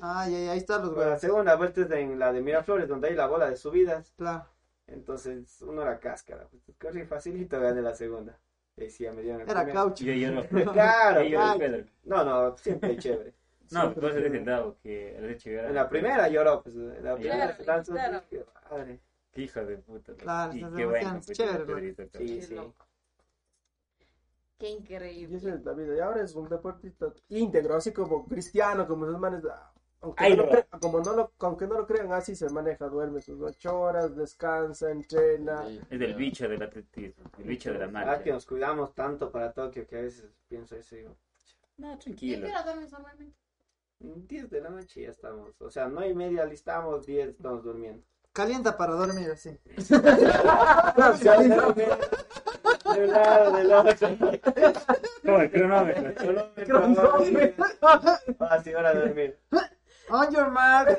Ay, 0.00 0.34
ay, 0.34 0.48
ahí 0.48 0.58
están 0.58 0.82
los 0.82 0.94
Bueno, 0.94 1.10
la 1.10 1.18
segunda 1.18 1.56
vuelta 1.56 1.80
es 1.80 1.90
en 1.90 2.18
la 2.18 2.32
de 2.32 2.42
Miraflores, 2.42 2.86
donde 2.88 3.08
hay 3.08 3.14
la 3.14 3.26
bola 3.26 3.48
de 3.48 3.56
subidas. 3.56 4.12
Claro. 4.18 4.44
Entonces, 4.86 5.62
uno 5.62 5.80
era 5.82 5.98
cáscara. 5.98 6.46
Pues, 6.50 6.76
corrí 6.78 7.04
facilito, 7.06 7.58
gané 7.58 7.80
la 7.80 7.94
segunda. 7.94 8.38
Y 8.76 8.90
sí, 8.90 9.04
ya 9.04 9.12
me 9.12 9.22
dieron 9.22 9.40
el 9.40 9.48
Era 9.48 9.62
primero. 9.62 9.84
caucho. 9.84 10.04
Yo 10.04 10.12
lloro. 10.12 10.46
Claro, 10.72 11.22
Yo. 11.22 11.40
Pedro. 11.58 11.84
No, 12.04 12.24
no, 12.24 12.56
siempre 12.58 12.98
chévere. 12.98 13.32
No, 13.70 13.94
pues 13.94 14.14
es 14.16 14.24
el 14.24 14.44
dado 14.44 14.76
que 14.82 15.16
el 15.16 15.30
hecho 15.30 15.50
llorar. 15.50 15.66
En 15.68 15.74
la 15.74 15.88
primera 15.88 16.28
lloró, 16.28 16.62
pues. 16.62 16.74
En 16.76 17.04
la 17.04 17.14
primera 17.14 17.36
Claro, 17.38 17.56
se 17.56 17.64
lanzó, 17.64 17.92
claro. 17.92 18.22
dije, 18.30 18.44
madre. 18.70 19.00
Qué 19.32 19.42
hija 19.42 19.64
de 19.64 19.78
puta. 19.78 20.14
Claro, 20.14 20.52
y 20.54 20.60
qué 20.76 20.86
bueno. 20.86 21.20
pues, 21.24 21.36
chévere, 21.36 21.64
Pedrito. 21.64 22.02
Sí, 22.04 22.10
Qué 22.12 22.42
sí. 22.42 22.56
Qué 24.58 24.68
Y 24.70 24.72
increíble. 24.74 25.36
esa 25.36 25.54
es 25.54 25.64
la 25.64 25.72
vida. 25.72 25.96
Y 25.96 26.00
ahora 26.00 26.22
es 26.22 26.34
un 26.34 26.48
deportista 26.48 27.12
íntegro, 27.28 27.74
así 27.76 27.92
como 27.92 28.26
cristiano, 28.26 28.86
como 28.86 29.06
esos 29.06 29.18
manes. 29.18 29.42
ah, 29.50 29.72
Aunque, 30.00 30.22
Ay, 30.24 30.36
no 30.36 30.44
lo 30.44 30.52
no. 30.52 30.58
cre- 30.58 30.80
como 30.80 31.00
no 31.00 31.12
lo, 31.14 31.32
aunque 31.40 31.66
no 31.66 31.74
lo 31.78 31.86
crean, 31.86 32.12
así 32.12 32.36
se 32.36 32.48
maneja. 32.50 32.86
Duerme 32.88 33.20
sus 33.22 33.40
ocho 33.40 33.80
horas, 33.80 34.14
descansa, 34.14 34.90
entrena. 34.90 35.68
Y- 35.68 35.80
Es 35.90 35.98
del 35.98 36.14
bicho 36.14 36.46
del 36.48 36.62
atletismo, 36.62 37.24
el 37.38 37.44
bicho 37.44 37.72
de 37.72 37.78
la 37.78 37.84
Ah, 37.86 37.88
que 37.88 37.92
marcha. 37.92 38.30
nos 38.32 38.46
cuidamos 38.46 38.94
tanto 38.94 39.32
para 39.32 39.52
Tokio 39.52 39.86
que 39.86 39.96
a 39.96 40.02
veces 40.02 40.30
pienso 40.46 40.76
eso 40.76 40.94
y 40.94 40.98
digo, 40.98 41.16
No, 41.78 41.92
¿Y 41.94 41.96
qué 41.96 42.04
tranquilo. 42.04 42.46
hora 42.46 42.62
duermes 42.62 42.92
normalmente? 42.92 43.34
10 44.26 44.50
de 44.50 44.60
la 44.60 44.70
noche 44.70 45.02
ya 45.02 45.10
estamos. 45.10 45.50
O 45.60 45.70
sea, 45.70 45.88
9 45.88 46.08
y 46.10 46.14
media 46.14 46.44
listamos, 46.44 47.06
10 47.06 47.28
estamos 47.30 47.64
durmiendo. 47.64 48.04
Calienta 48.32 48.76
para 48.76 48.94
dormir 48.94 49.30
así. 49.30 49.56
De 52.94 53.06
lado, 53.06 53.52
de 53.52 53.64
lado. 53.64 53.90
No, 55.22 55.40
el 55.40 55.50
cronómetro. 55.50 56.14
Cronómetro. 56.66 57.64
Ah, 58.40 58.60
sí, 58.62 58.74
hora 58.74 58.94
de 58.94 59.00
dormir. 59.00 59.38
On 60.10 60.30
your 60.30 60.50
mark. 60.50 60.98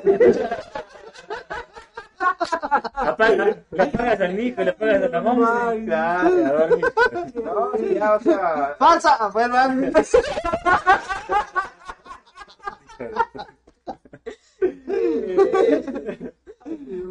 Apaga, 2.94 3.56
le 3.70 3.86
pagas 3.86 4.20
al 4.20 4.36
Nico, 4.36 4.62
le 4.62 4.72
pagas 4.72 5.02
a 5.04 5.08
la 5.08 5.20
mamá. 5.20 5.74
Claro. 5.84 6.28
A 6.28 6.50
dormir. 6.50 6.84
No, 7.44 7.72
sí, 7.78 7.94
ya, 7.94 8.14
o 8.14 8.20
sea, 8.20 8.74
Falsa. 8.78 9.16
Ah, 9.20 9.28
vuelvan. 9.28 9.92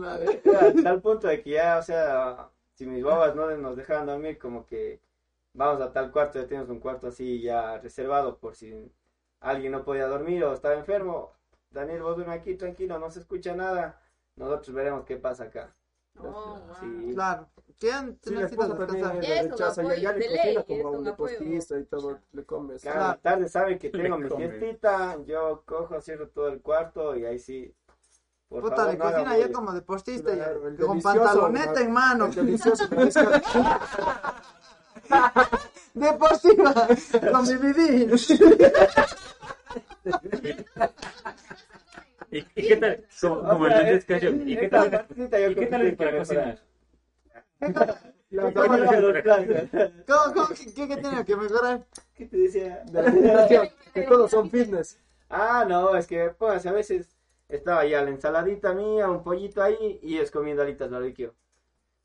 a 0.06 0.74
tal 0.84 1.02
punto 1.02 1.28
de 1.28 1.42
que 1.42 1.52
ya, 1.52 1.78
o 1.78 1.84
sea, 1.84 2.50
si 2.74 2.86
mis 2.86 3.04
babas 3.04 3.36
no 3.36 3.50
nos 3.58 3.76
dejaban 3.76 4.06
dormir, 4.06 4.38
como 4.38 4.66
que 4.66 5.00
vamos 5.54 5.82
a 5.82 5.92
tal 5.92 6.12
cuarto, 6.12 6.40
ya 6.40 6.48
tenemos 6.48 6.70
un 6.70 6.80
cuarto 6.80 7.08
así 7.08 7.42
ya 7.42 7.78
reservado 7.80 8.38
por 8.38 8.56
si 8.56 8.92
alguien 9.40 9.72
no 9.72 9.84
podía 9.84 10.08
dormir 10.08 10.44
o 10.44 10.54
estaba 10.54 10.76
enfermo. 10.76 11.32
Daniel, 11.70 12.04
vos 12.04 12.16
duerme 12.16 12.34
aquí, 12.34 12.56
tranquilo, 12.56 13.00
no 13.00 13.10
se 13.10 13.20
escucha 13.20 13.56
nada. 13.56 14.02
Nosotros 14.36 14.74
veremos 14.74 15.06
qué 15.06 15.18
pasa 15.18 15.46
acá. 15.46 15.74
Oh, 16.18 16.24
wow. 16.24 16.60
Sí. 16.80 17.12
Claro. 17.14 17.48
¿Quién 17.80 18.18
Sí, 18.24 18.34
la 18.34 18.46
esposa 18.46 18.76
también 18.78 19.22
le 19.22 19.42
rechaza, 19.44 19.84
ya, 19.84 19.96
ya 19.96 20.10
apoyo 20.10 20.14
le 20.14 20.20
de 20.20 20.28
cocina 20.38 20.64
como 20.64 20.88
a 20.88 20.92
un 20.92 21.04
deportista 21.04 21.78
y 21.80 21.84
todo, 21.86 22.20
le 22.32 22.44
comes. 22.46 22.84
Cada 22.84 22.96
Claro. 22.96 23.20
tarde 23.22 23.50
saben 23.50 23.80
que 23.80 23.90
tengo 23.92 24.18
mi 24.18 24.30
come. 24.30 24.48
siestita, 24.48 25.18
yo 25.26 25.64
cojo, 25.66 26.02
cierro 26.02 26.30
todo 26.30 26.48
el 26.50 26.62
cuarto 26.62 27.16
y 27.16 27.26
ahí 27.26 27.40
sí. 27.40 27.74
Por 28.48 28.62
Puta, 28.62 28.76
favor, 28.76 28.92
le 28.92 28.98
no 28.98 29.04
cocina 29.04 29.38
ya 29.38 29.52
como 29.52 29.74
deportista, 29.74 30.30
ya, 30.30 30.36
Claro, 30.46 30.68
el 30.68 30.78
Con 30.78 31.02
pantaloneta 31.02 31.82
en 31.82 31.92
mano. 31.92 32.26
El 32.28 32.36
delicioso 32.36 32.88
mariscal. 32.96 33.44
Deportiva, 35.94 36.74
con 37.32 37.46
mi. 37.46 38.06
¿Y, 42.32 42.38
y 42.40 42.68
qué 42.68 42.76
tal? 42.78 43.06
Como, 43.22 43.50
como 43.50 43.68
el 43.68 44.04
¿Y 44.46 44.58
qué 44.58 44.68
tal? 44.70 45.08
¿Y 45.16 45.56
qué 45.56 45.66
tal 45.68 45.96
para 45.96 46.18
cocinar? 46.18 46.60
La 48.32 48.52
¿Cómo? 48.54 48.68
¿Cómo, 50.08 50.34
cómo, 50.34 50.48
qué, 50.50 50.88
qué, 50.88 50.98
tiene 50.98 51.26
que 51.26 51.36
mejorar? 51.36 51.86
¿Qué 52.16 52.26
te 52.26 52.38
decía? 52.38 52.84
de 52.86 53.02
la 53.02 53.08
alimentación, 53.10 53.70
que 53.94 54.02
todos 54.04 54.32
son 54.32 54.50
fitness. 54.50 55.00
Ah, 55.30 55.66
no, 55.68 55.96
es 55.96 56.08
que, 56.08 56.30
pues, 56.32 56.66
a 56.66 56.72
veces 56.72 57.16
estaba 57.48 57.86
ya 57.86 58.02
la 58.02 58.10
ensaladita 58.10 58.74
mía, 58.74 59.10
un 59.10 59.24
pollito 59.24 59.62
ahí, 59.62 60.00
y 60.02 60.18
es 60.18 60.32
comiendo 60.32 60.64
alitas 60.64 60.90
barbecue. 60.90 61.32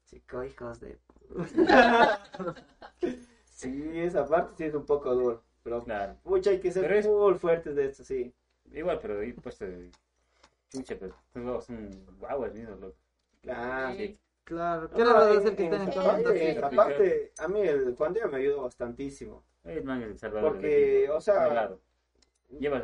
Chico, 0.07 0.45
hijos 0.45 0.81
de... 0.81 0.99
sí, 3.47 3.91
esa 3.95 4.27
parte 4.27 4.55
sí 4.57 4.65
es 4.65 4.75
un 4.75 4.85
poco 4.87 5.15
duro, 5.15 5.43
pero, 5.63 5.83
Claro. 5.83 6.17
pucha, 6.23 6.51
hay 6.51 6.61
que 6.61 6.71
ser 6.73 6.83
Pero 6.83 6.95
es- 6.97 7.07
full 7.07 7.35
fuertes 7.37 7.75
de 7.77 7.87
esto, 7.87 8.05
sí. 8.05 8.33
Igual, 8.73 8.99
pero 9.01 9.21
ahí 9.21 9.33
puesto 9.33 9.65
de 9.65 9.91
chucha, 10.71 10.97
pero 10.99 11.15
dos 11.35 11.65
son 11.65 11.91
guaguas 12.19 12.53
mismos, 12.55 12.79
loco. 12.81 12.97
Claro. 13.43 13.97
Sí. 13.97 14.19
Claro, 14.51 14.91
¿qué 14.91 15.05
le 15.05 15.13
vas 15.13 15.23
a 15.23 15.31
hacer 15.39 15.55
que 15.55 15.65
estén 15.65 15.83
en. 15.83 16.65
Aparte, 16.65 17.33
a 17.39 17.47
mí 17.47 17.61
el 17.61 17.95
Juan 17.95 18.13
Diego 18.13 18.29
me 18.31 18.39
ayudó 18.39 18.63
bastantísimo. 18.63 19.45
El 19.63 19.85
man 19.85 20.03
es 20.03 20.09
el 20.09 20.19
salvador. 20.19 20.55
Porque, 20.55 21.09
o 21.09 21.21
sea, 21.21 21.71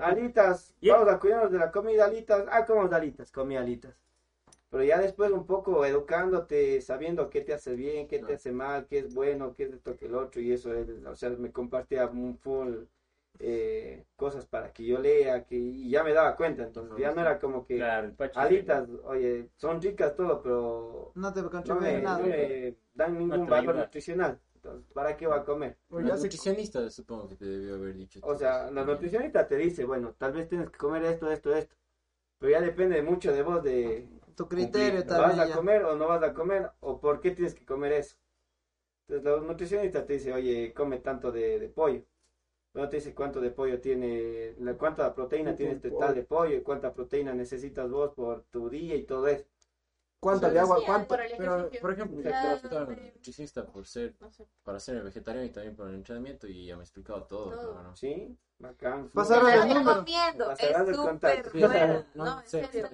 Alitas, 0.00 0.76
vamos 0.80 1.08
a 1.08 1.18
cuidarnos 1.18 1.50
de 1.50 1.58
la 1.58 1.72
comida, 1.72 2.04
alitas. 2.04 2.44
Ah, 2.52 2.64
comemos 2.64 2.92
alitas, 2.92 3.32
comí 3.32 3.56
alitas. 3.56 3.96
Pero 4.70 4.84
ya 4.84 5.00
después 5.00 5.32
un 5.32 5.44
poco 5.44 5.84
educándote, 5.84 6.80
sabiendo 6.80 7.30
qué 7.30 7.40
te 7.40 7.52
hace 7.52 7.74
bien, 7.74 8.06
qué 8.06 8.20
te 8.20 8.34
hace 8.34 8.52
mal, 8.52 8.86
qué 8.86 8.98
es 8.98 9.12
bueno, 9.12 9.52
qué 9.52 9.64
es 9.64 9.72
esto, 9.72 9.96
que 9.96 10.06
el 10.06 10.14
otro, 10.14 10.40
y 10.40 10.52
eso, 10.52 10.72
él, 10.72 11.04
o 11.04 11.16
sea, 11.16 11.30
me 11.30 11.50
compartía 11.50 12.06
un 12.06 12.38
full 12.38 12.84
eh, 13.40 14.04
cosas 14.16 14.46
para 14.46 14.72
que 14.72 14.84
yo 14.84 14.98
lea, 14.98 15.44
que 15.44 15.56
y 15.56 15.90
ya 15.90 16.02
me 16.04 16.12
daba 16.12 16.36
cuenta, 16.36 16.62
entonces 16.64 16.96
ya 16.98 17.12
no 17.12 17.20
era 17.20 17.38
como 17.38 17.66
que 17.66 17.76
Claro, 17.78 18.12
alitas, 18.34 18.88
oye, 19.04 19.48
son 19.56 19.80
ricas 19.80 20.14
todo, 20.16 20.42
pero 20.42 21.12
No 21.14 21.32
te 21.32 21.42
no 21.42 21.80
me, 21.80 22.00
nada. 22.00 22.18
no 22.18 22.26
me 22.26 22.76
dan 22.94 23.18
ningún 23.18 23.46
valor 23.46 23.76
nutricional. 23.76 24.38
Entonces, 24.54 24.92
¿para 24.92 25.16
qué 25.16 25.26
va 25.26 25.36
a 25.36 25.44
comer? 25.44 25.76
Nutricionista 25.90 26.90
supongo 26.90 27.28
que 27.28 27.36
te 27.36 27.44
debió 27.44 27.74
haber 27.76 27.94
dicho. 27.94 28.20
O 28.22 28.34
sea, 28.34 28.70
la 28.70 28.84
nutricionista 28.84 29.46
te 29.46 29.56
dice, 29.56 29.84
bueno, 29.84 30.14
tal 30.18 30.32
vez 30.32 30.48
tienes 30.48 30.70
que 30.70 30.78
comer 30.78 31.04
esto, 31.04 31.30
esto, 31.30 31.54
esto. 31.54 31.74
Pero 32.38 32.52
ya 32.52 32.60
depende 32.60 33.02
mucho 33.02 33.32
de 33.32 33.42
vos 33.42 33.62
de 33.62 34.08
Tu 34.36 34.48
criterio 34.48 35.00
cumplir. 35.00 35.16
¿Vas 35.18 35.30
también. 35.30 35.40
a 35.40 35.48
ya. 35.48 35.54
comer 35.56 35.84
o 35.84 35.96
no 35.96 36.08
vas 36.08 36.22
a 36.22 36.34
comer? 36.34 36.70
¿O 36.80 37.00
por 37.00 37.20
qué 37.20 37.30
tienes 37.30 37.54
que 37.54 37.64
comer 37.64 37.92
eso? 37.92 38.16
Entonces 39.08 39.40
la 39.42 39.46
nutricionista 39.46 40.06
te 40.06 40.14
dice, 40.14 40.32
oye, 40.32 40.72
come 40.74 40.98
tanto 40.98 41.32
de, 41.32 41.58
de 41.58 41.68
pollo. 41.68 42.02
No 42.76 42.88
te 42.90 42.96
dice 42.96 43.14
cuánto 43.14 43.40
de 43.40 43.50
pollo 43.50 43.80
tiene, 43.80 44.54
la- 44.58 44.74
cuánta 44.74 45.14
proteína 45.14 45.52
Sí, 45.52 45.56
tiene 45.56 45.72
este 45.72 45.88
pollo. 45.88 46.06
tal 46.06 46.14
de 46.14 46.22
pollo, 46.24 46.56
y 46.56 46.60
cuánta 46.60 46.92
proteína 46.92 47.32
necesitas 47.32 47.90
vos 47.90 48.12
por 48.14 48.42
tu 48.50 48.68
día 48.68 48.94
y 48.94 49.04
todo 49.04 49.26
eso. 49.28 49.46
cuánta 50.20 50.50
de 50.50 50.58
agua, 50.58 50.78
cuánto. 50.84 51.08
por 51.08 51.20
el 51.20 51.32
Pero, 51.38 51.70
por 51.80 51.92
ejemplo, 51.92 52.16
nutricionista 52.16 53.66
por 53.66 53.86
ser, 53.86 54.14
No 54.20 54.30
sé. 54.30 54.46
para 54.64 54.80
ser 54.80 55.02
vegetariano 55.02 55.46
y 55.46 55.50
también 55.50 55.76
por 55.76 55.88
el 55.88 55.94
entrenamiento 55.94 56.46
y 56.46 56.66
ya 56.66 56.74
me 56.76 56.80
ha 56.80 56.84
explicado 56.84 57.24
todo. 57.24 57.50
Todo. 57.50 57.74
cabrón. 57.74 57.96
Sí, 57.96 58.36
bacán. 58.58 59.08
Pasaron 59.10 59.46
Te 59.46 59.54
el 59.54 59.68
número. 59.68 60.04
Pasarás 60.46 60.82
es 60.82 60.88
el 60.88 60.96
contacto. 60.96 61.50
buena. 61.58 62.06
No, 62.14 62.24
No, 62.24 62.40
en 62.40 62.48
serio, 62.48 62.88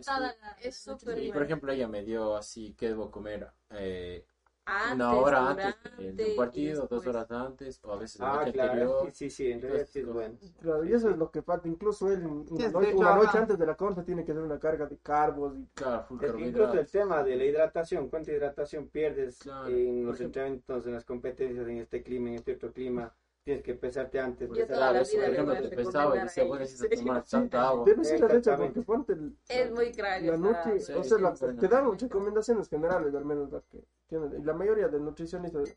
es 0.61 0.77
súper 0.77 1.19
Y 1.19 1.33
por 1.33 1.43
ejemplo, 1.43 1.73
ella 1.73 1.89
me 1.89 2.05
dio 2.05 2.37
así 2.37 2.75
qué 2.79 2.89
debo 2.89 3.11
comer 3.11 3.51
eh, 3.71 4.27
Antes, 4.65 4.95
una 4.95 5.15
hora 5.15 5.51
antes 5.51 5.75
durante 5.83 6.03
de- 6.03 6.13
de 6.25 6.31
un 6.31 6.37
partido, 6.37 6.87
dos 6.89 7.07
horas 7.07 7.31
antes, 7.33 7.81
o 7.83 7.93
a 7.93 7.97
veces 7.99 8.21
la 8.21 8.33
Ah, 8.33 8.37
noche 8.37 8.53
claro. 8.53 8.71
anterior. 8.73 9.11
Sí, 9.13 9.29
sí, 9.31 9.51
en 9.51 9.61
realidad 9.61 9.87
sí 9.91 9.99
es 9.99 10.07
bueno. 10.07 10.35
Claro, 10.61 10.85
y 10.85 10.93
eso 10.93 11.11
es 11.11 11.17
lo 11.19 11.31
que 11.33 11.43
falta. 11.43 11.67
Incluso 11.67 12.09
él, 12.13 12.25
una, 12.25 12.45
Tienes 12.45 12.73
noche, 12.73 12.95
una 12.95 13.17
noche 13.17 13.39
antes 13.39 13.59
de 13.59 13.67
la 13.67 13.75
contra, 13.75 14.05
tiene 14.05 14.25
que 14.25 14.31
hacer 14.31 14.45
una 14.45 14.61
carga 14.61 14.87
de 14.87 14.99
carbos. 14.99 15.57
Y... 15.59 15.67
Claro, 15.75 16.05
full 16.05 16.23
Es 16.25 16.33
que 16.33 16.41
incluso 16.47 16.73
el 16.75 16.87
tema 16.89 17.23
de 17.25 17.37
la 17.37 17.45
hidratación, 17.45 18.09
cuánta 18.09 18.31
hidratación 18.31 18.89
pierdes 18.89 19.39
Claro, 19.39 19.67
en 19.67 20.05
los 20.07 20.15
ejemplo. 20.15 20.25
entrenamientos, 20.27 20.87
en 20.87 20.93
las 20.93 21.05
competencias, 21.05 21.67
en 21.67 21.79
este 21.79 22.03
clima, 22.05 22.29
en 22.29 22.35
este 22.37 22.55
otro 22.55 22.73
clima, 22.73 23.13
tienes 23.45 23.65
que 23.65 23.75
pesarte 23.75 24.21
antes. 24.21 24.49
Yo 24.49 24.65
toda 24.69 24.93
la 24.93 25.01
eso, 25.01 25.17
vida 25.17 25.25
Por 25.27 25.35
ejemplo, 25.35 25.55
te 25.69 25.77
pensaba 25.77 26.17
y 26.17 26.21
decía, 26.21 26.45
bueno, 26.45 26.61
necesitas 26.61 26.99
tomar 27.01 27.25
tanta 27.25 27.69
agua. 27.69 27.85
Ser 28.05 28.21
la 28.21 28.29
leche 28.29 28.57
porque 28.57 28.83
ponte 28.83 29.13
el- 29.15 29.37
Es 29.49 29.73
muy 29.73 29.91
crack. 29.91 30.23
la 30.23 30.37
noche, 30.37 30.79
Sí, 30.79 30.93
o 30.93 31.03
sea, 31.03 31.19
sí, 31.19 31.23
la- 31.23 31.55
te 31.57 31.67
dan 31.67 31.99
recomendaciones 31.99 32.69
generales, 32.69 33.13
al 33.13 33.25
menos 33.25 33.51
las 33.51 33.65
que 33.67 33.83
la 34.19 34.55
mayoría 34.55 34.89
de 34.89 35.01
nutricionistas 35.01 35.77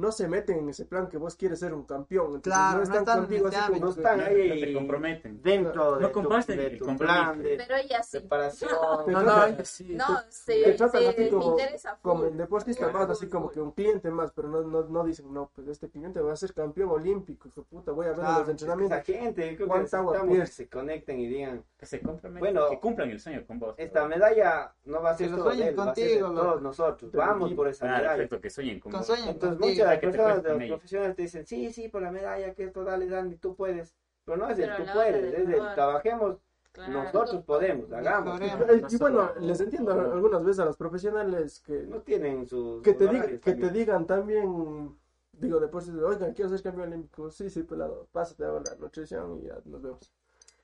no 0.00 0.10
se 0.12 0.26
meten 0.28 0.58
en 0.58 0.68
ese 0.70 0.84
plan 0.86 1.08
que 1.08 1.18
vos 1.18 1.36
quieres 1.36 1.60
ser 1.60 1.74
un 1.74 1.84
campeón. 1.84 2.26
Entonces, 2.36 2.52
Claro, 2.52 2.70
no 2.72 2.76
no 2.78 2.82
están 2.84 2.98
están 3.00 3.16
en 3.18 3.24
contigo 3.24 3.48
así 3.48 3.56
como 3.72 3.80
No 3.84 3.90
están 3.90 4.18
No 4.18 4.24
ahí 4.24 4.60
te 4.60 4.72
comprometen. 4.74 5.42
dentro 5.42 5.94
de 5.96 6.00
No 6.00 6.08
tu, 6.08 6.12
comparten 6.14 6.56
de 6.56 6.66
el 6.66 6.78
tu 6.78 6.96
plan 6.96 7.42
de 7.42 7.56
Pero 7.56 7.76
ella 7.76 8.02
sí. 8.02 8.18
preparación. 8.20 8.70
Te 9.06 9.12
No, 9.12 9.18
tratan- 9.20 9.24
no, 9.24 9.46
ella 9.54 9.64
sí. 9.64 9.94
No, 9.94 10.06
te 10.24 10.32
se, 10.32 10.72
tratan 10.72 11.06
así 11.06 11.14
me 11.20 11.28
como- 11.28 11.50
interesa 11.50 11.98
como 12.02 12.24
el 12.24 12.36
deportista 12.36 12.88
más, 12.90 13.10
así 13.10 13.28
como 13.28 13.50
que 13.50 13.60
un 13.60 13.72
cliente 13.72 14.10
más, 14.10 14.32
pero 14.32 14.48
no, 14.48 14.62
no, 14.62 14.82
no 14.84 15.04
dicen, 15.04 15.32
no, 15.32 15.50
pues 15.54 15.68
este 15.68 15.88
cliente 15.90 16.20
va 16.20 16.32
a 16.32 16.36
ser 16.36 16.54
campeón 16.54 16.90
olímpico, 16.90 17.48
hijo 17.48 17.62
puta, 17.64 17.92
voy 17.92 18.06
a 18.06 18.10
ver 18.10 18.18
Claro, 18.20 18.40
los 18.40 18.48
entrenamientos. 18.48 18.98
Esa 18.98 19.04
gente, 19.20 19.42
yo 19.50 19.56
creo 19.56 19.58
que 19.58 19.66
¿Cuánta 19.66 19.98
agua 19.98 20.12
necesitamos 20.14 20.48
que 20.48 20.54
se 20.54 20.68
conecten 20.68 21.20
y 21.20 21.26
digan, 21.28 21.64
Que 21.78 21.86
se 21.86 22.00
comprometen. 22.00 22.40
Bueno, 22.40 22.68
que 22.70 22.80
cumplan 22.80 23.10
el 23.10 23.20
sueño 23.20 23.44
con 23.46 23.58
vos. 23.58 23.74
esta 23.78 24.06
medalla 24.06 24.74
no 24.84 25.02
va 25.02 25.10
a 25.10 25.16
ser 25.16 25.30
solo 25.30 25.50
de 25.50 25.68
él, 25.68 25.78
va 25.78 25.90
a 25.90 25.94
ser 25.94 26.08
de 26.10 26.18
todos 26.18 26.62
nosotros. 26.62 27.10
Vamos 27.12 27.52
por 27.54 27.68
esa 27.68 27.86
medalla. 27.86 28.08
perfecto, 28.16 28.40
que 28.40 28.50
sueñen 28.50 28.80
con 28.80 28.92
Con 28.92 29.00
vos. 29.00 29.10
Entonces 29.10 29.58
contigo. 29.58 29.66
muchas 29.68 29.89
las 29.92 30.00
que 30.00 30.06
te 30.08 30.12
personas, 30.18 30.42
de 30.42 30.50
los 30.58 30.68
profesionales 30.68 31.16
te 31.16 31.22
dicen, 31.22 31.46
sí, 31.46 31.72
sí, 31.72 31.88
por 31.88 32.02
la 32.02 32.10
medalla, 32.10 32.54
que 32.54 32.64
esto, 32.64 32.84
dale, 32.84 33.06
Dani, 33.08 33.36
tú 33.36 33.54
puedes. 33.54 33.94
Pero 34.24 34.36
no 34.38 34.48
es 34.50 34.58
el 34.58 34.76
tú 34.76 34.82
puedes, 34.92 35.22
de 35.22 35.42
es 35.42 35.48
el 35.48 35.74
trabajemos, 35.74 36.38
Claro. 36.72 36.92
nosotros 37.02 37.42
podemos, 37.44 37.92
hagamos. 37.92 38.40
Y, 38.90 38.94
y 38.94 38.98
bueno, 38.98 39.32
les 39.40 39.60
entiendo 39.60 39.90
algunas 39.92 40.44
veces 40.44 40.60
a 40.60 40.64
los 40.66 40.76
profesionales 40.76 41.60
que, 41.60 41.82
No 41.82 42.00
tienen 42.02 42.46
sus 42.46 42.80
que, 42.82 42.94
te, 42.94 43.04
digan, 43.08 43.16
horarios 43.18 43.40
que 43.40 43.52
te 43.54 43.60
también. 43.60 43.72
digan 43.72 44.06
también, 44.06 44.98
digo, 45.32 45.58
después, 45.58 45.88
oigan, 45.88 46.32
quiero 46.32 46.48
ser 46.50 46.62
campeón 46.62 46.88
olímpico, 46.88 47.28
sí, 47.30 47.50
sí, 47.50 47.64
pelado, 47.64 48.06
pásate 48.12 48.44
a 48.44 48.52
la 48.52 48.74
nutrición 48.78 49.40
y 49.42 49.46
ya 49.48 49.58
nos 49.64 49.82
vemos. 49.82 50.12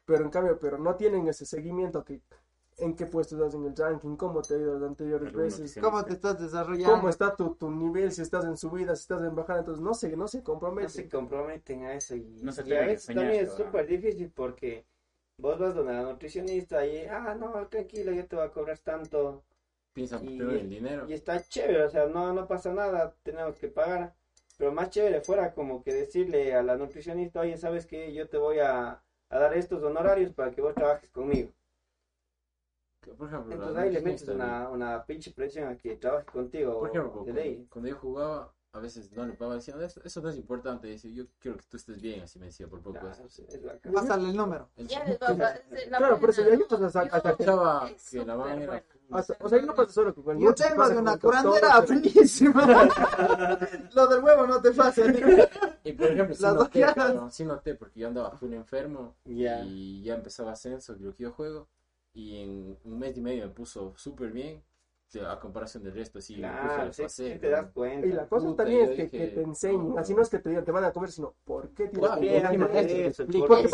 Pero 0.05 0.23
en 0.25 0.31
cambio, 0.31 0.59
pero 0.61 0.79
no 0.79 0.95
tienen 0.95 1.27
ese 1.27 1.45
seguimiento 1.45 2.05
que 2.05 2.21
en 2.79 2.95
qué 2.95 3.07
puesto 3.07 3.37
estás 3.37 3.55
en 3.55 3.65
el 3.67 3.77
ranking, 3.77 4.17
cómo 4.17 4.43
te 4.43 4.55
ha 4.55 4.59
ido 4.59 4.75
las 4.75 4.83
anteriores 4.89 5.33
veces. 5.33 5.77
¿Cómo 5.81 6.05
te 6.05 6.13
estás 6.15 6.39
desarrollando? 6.41 6.97
cómo 6.97 7.09
está 7.09 7.35
tu, 7.35 7.55
tu 7.55 7.71
nivel, 7.71 8.13
si 8.13 8.23
estás 8.23 8.45
en 8.45 8.57
subida, 8.57 8.95
si 8.95 9.03
estás 9.03 9.23
en 9.23 9.35
bajada, 9.35 9.61
entonces 9.61 9.83
no 9.83 9.95
se, 9.95 10.15
no 10.17 10.29
se 10.29 10.39
no 10.39 10.45
comprometen. 10.45 10.89
se 10.91 11.09
comprometen 11.09 11.85
a 11.85 11.95
eso 11.95 12.15
y, 12.17 12.25
No 12.43 12.53
se 12.53 12.69
y 12.69 12.75
a 12.75 12.81
veces 12.81 13.09
enseñar, 13.09 13.25
también 13.25 13.45
es 13.45 13.53
súper 13.53 13.87
difícil 13.87 14.31
porque 14.31 14.85
vos 15.39 15.59
vas 15.59 15.75
donde 15.75 15.93
la 15.95 16.03
nutricionista 16.03 16.87
y, 16.87 17.07
ah, 17.07 17.35
no, 17.39 17.67
tranquilo, 17.69 18.13
yo 18.13 18.27
te 18.27 18.37
voy 18.37 18.45
a 18.45 18.51
cobrar 18.51 18.79
tanto 18.79 19.43
Piensa 19.95 20.21
Y- 20.23 20.39
el 20.39 20.69
dinero. 20.69 21.07
y 21.09 21.15
está 21.15 21.43
chévere, 21.43 21.85
o 21.85 21.91
sea, 21.91 22.07
no, 22.07 22.33
no 22.35 22.47
pasa 22.47 22.73
nada, 22.73 23.15
tenemos 23.23 23.57
que 23.57 23.69
pagar, 23.69 24.15
pero 24.59 24.71
más 24.73 24.91
chévere 24.91 25.23
fuera 25.23 25.55
como 25.55 25.83
que 25.83 25.95
decirle 25.95 26.55
a 26.55 26.63
la 26.63 26.77
nutricionista, 26.77 27.41
oye, 27.41 27.57
¿sabes 27.57 27.87
qué? 27.87 28.13
Yo 28.13 28.29
te 28.29 28.37
voy 28.37 28.59
a, 28.59 29.03
a 29.31 29.39
dar 29.39 29.55
estos 29.57 29.83
honorarios 29.83 30.33
para 30.35 30.51
que 30.51 30.61
vos 30.61 30.75
trabajes 30.75 31.09
conmigo. 31.11 31.51
Que, 33.07 33.13
Por 33.15 33.29
ejemplo, 33.29 33.49
la 33.51 33.55
Entonces 33.55 33.77
ahí 33.85 33.93
le 33.93 34.01
metes 34.01 34.29
una, 34.29 34.69
una 34.69 35.05
pinche 35.07 35.31
presión 35.31 35.69
a 35.69 35.77
que 35.77 35.95
trabaje 35.97 36.27
contigo 36.27 36.81
Por 36.81 36.91
ejemplo, 36.91 37.11
de 37.11 37.15
cuando, 37.25 37.33
ley. 37.41 37.67
cuando 37.71 37.89
yo 37.89 37.97
jugaba, 37.97 38.53
a 38.73 38.79
veces 38.81 39.13
no 39.13 39.25
le 39.25 39.33
pagaba, 39.35 39.55
decían, 39.55 39.81
eso, 39.81 40.01
eso 40.05 40.21
no 40.21 40.29
es 40.29 40.37
importante, 40.37 40.89
decía, 40.89 41.11
yo 41.13 41.25
quiero 41.39 41.57
que 41.57 41.65
tú 41.69 41.77
estés 41.77 42.01
bien, 42.03 42.23
así 42.23 42.39
me 42.41 42.47
decía 42.47 42.67
por 42.67 42.81
poco. 42.83 42.99
Eso. 43.09 43.25
es- 43.27 43.39
es. 43.39 43.61
Pásale 43.93 44.29
el 44.31 44.37
número. 44.37 44.69
El- 44.77 44.89
Ya 44.89 45.05
les 45.05 45.19
va 45.23 45.29
la 45.91 45.99
Claro, 45.99 46.19
por 46.19 46.31
eso 46.31 46.43
yo- 46.43 46.67
hasta 46.77 47.21
que- 47.21 47.29
Escuchaba 47.29 47.89
es 47.91 48.11
que 48.11 48.25
la 48.27 48.35
van 48.35 48.61
era 48.63 48.83
o 49.09 49.49
sea, 49.49 49.63
no 49.63 49.73
pasa 49.73 49.93
solo 49.93 50.13
con 50.17 50.37
el 50.37 50.43
Yo 50.43 50.49
mucho, 50.49 50.65
tengo 50.65 50.89
de 50.89 50.99
una 50.99 51.17
curandera 51.17 51.81
buenísima. 51.81 52.67
Lo 53.95 54.07
del 54.09 54.25
huevo 54.25 54.47
no 54.49 54.61
te 54.61 54.73
pasa. 54.73 55.03
Y 55.85 55.93
por 55.93 56.07
ejemplo, 56.09 56.35
dos 56.37 56.55
noté, 56.57 56.81
cabrón, 56.81 57.31
sí 57.31 57.45
noté, 57.45 57.75
porque 57.77 58.01
yo 58.01 58.09
andaba 58.09 58.33
full 58.33 58.53
enfermo 58.53 59.15
Ya. 59.25 59.63
y 59.63 60.03
ya 60.03 60.17
empezaba 60.17 60.51
ascenso, 60.53 60.97
creo 60.97 61.15
que 61.15 61.23
yo 61.23 61.31
juego, 61.31 61.69
y 62.17 62.43
en 62.43 62.79
un 62.85 62.99
mes 62.99 63.15
y 63.19 63.21
medio 63.21 63.47
me 63.47 63.53
puso 63.53 63.93
súper 63.97 64.33
bien, 64.33 64.65
a 65.29 65.39
comparación 65.39 65.83
del 65.85 65.95
resto, 65.95 66.21
sí, 66.21 66.35
incluso 66.35 66.51
Claro, 66.59 66.93
sí, 66.93 67.03
pasé, 67.03 67.35
sí 67.35 67.39
te 67.39 67.51
das 67.51 67.71
cuenta. 67.73 68.07
Y 68.07 68.13
la 68.13 68.27
cosa 68.27 68.49
Puta, 68.49 68.65
también 68.65 68.83
es 68.83 68.89
que, 68.97 69.03
dije, 69.05 69.11
que 69.11 69.27
te 69.29 69.43
enseñen, 69.43 69.89
no, 69.95 69.99
así 69.99 70.15
no 70.15 70.23
es 70.23 70.29
que 70.29 70.39
te 70.39 70.49
digan 70.49 70.65
te 70.65 70.73
van 70.73 70.85
a 70.85 70.93
comer, 70.93 71.11
sino 71.11 71.35
por 71.45 71.69
qué 71.71 71.89
tienes 71.89 72.01
Claro, 72.01 72.21
que 72.21 72.27
Bien, 72.29 72.43
comer. 72.43 73.15
Porque, 73.39 73.69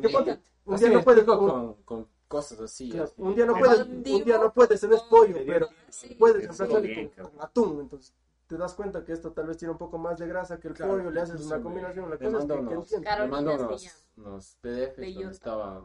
te 0.00 0.08
porque 0.08 0.38
un 0.64 0.74
Así 0.74 0.84
día 0.84 0.94
no 0.94 1.04
puedes 1.04 1.24
con, 1.24 1.74
con 1.84 2.08
cosas 2.28 2.60
así. 2.60 2.88
claro, 2.88 3.04
así. 3.04 3.14
un 3.18 3.34
día 3.34 3.46
no 3.46 3.54
puedes, 3.58 3.80
un 3.80 4.02
día 4.02 4.38
no 4.38 4.52
puedes 4.52 4.80
tener 4.80 4.98
pollo, 5.10 5.36
pero 5.46 5.66
Sí. 5.90 6.14
puedes 6.18 6.46
con, 6.56 6.68
con 6.68 7.40
atún, 7.40 7.80
entonces 7.80 8.14
te 8.46 8.56
das 8.56 8.74
cuenta 8.74 9.04
que 9.04 9.12
esto 9.12 9.32
tal 9.32 9.46
vez 9.46 9.58
tiene 9.58 9.72
un 9.72 9.78
poco 9.78 9.98
más 9.98 10.18
de 10.18 10.26
grasa 10.26 10.58
que 10.58 10.68
el 10.68 10.74
Claro, 10.74 10.92
pollo, 10.94 11.10
le 11.10 11.20
haces 11.20 11.44
una 11.44 11.60
combinación, 11.60 12.08
la 12.08 12.16
cosa 12.16 12.38
es 12.38 12.44
que, 12.46 13.28
mandó 13.28 13.58
se 13.58 13.64
unos, 13.64 14.08
unos 14.16 14.56
PDFs 14.62 14.96
De 14.96 15.12
donde 15.12 15.32
estaba 15.32 15.82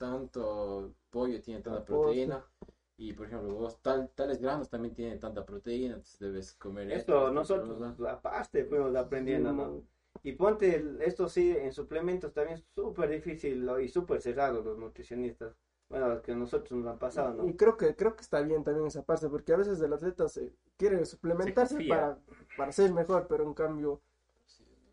tanto 0.00 0.94
pollo 1.10 1.42
tiene 1.42 1.60
tanta 1.60 1.84
proteína 1.84 2.42
y 2.96 3.12
por 3.12 3.26
ejemplo 3.26 3.52
vos 3.52 3.82
tal, 3.82 4.10
tales 4.14 4.40
granos 4.40 4.70
también 4.70 4.94
tienen 4.94 5.20
tanta 5.20 5.44
proteína 5.44 5.96
entonces 5.96 6.18
debes 6.18 6.54
comer 6.54 6.90
esto, 6.90 7.26
Esto 7.26 7.30
nosotros 7.30 7.80
otro, 7.82 8.08
aparte 8.08 8.64
fuimos 8.64 8.96
aprendiendo, 8.96 9.52
¿no? 9.52 9.82
Y 10.22 10.32
ponte, 10.32 10.96
esto 11.00 11.28
sí, 11.28 11.54
en 11.56 11.72
suplementos 11.72 12.32
también 12.32 12.56
es 12.58 12.64
súper 12.74 13.10
difícil 13.10 13.64
¿no? 13.64 13.78
y 13.78 13.88
súper 13.88 14.20
cerrado 14.22 14.62
los 14.62 14.78
nutricionistas. 14.78 15.54
Bueno, 15.88 16.08
los 16.08 16.22
que 16.22 16.34
nosotros 16.34 16.72
nos 16.78 16.92
han 16.92 16.98
pasado, 16.98 17.34
¿no? 17.34 17.48
Y 17.48 17.56
creo 17.56 17.76
que 17.76 17.94
creo 17.94 18.14
que 18.14 18.22
está 18.22 18.40
bien 18.40 18.64
también 18.64 18.86
esa 18.86 19.02
parte, 19.02 19.28
porque 19.28 19.52
a 19.52 19.56
veces 19.56 19.80
el 19.80 19.92
atleta 19.92 20.28
se 20.28 20.52
quiere 20.76 21.04
suplementarse 21.04 21.84
para, 21.88 22.18
para 22.56 22.72
ser 22.72 22.92
mejor, 22.92 23.26
pero 23.28 23.44
en 23.44 23.54
cambio 23.54 24.00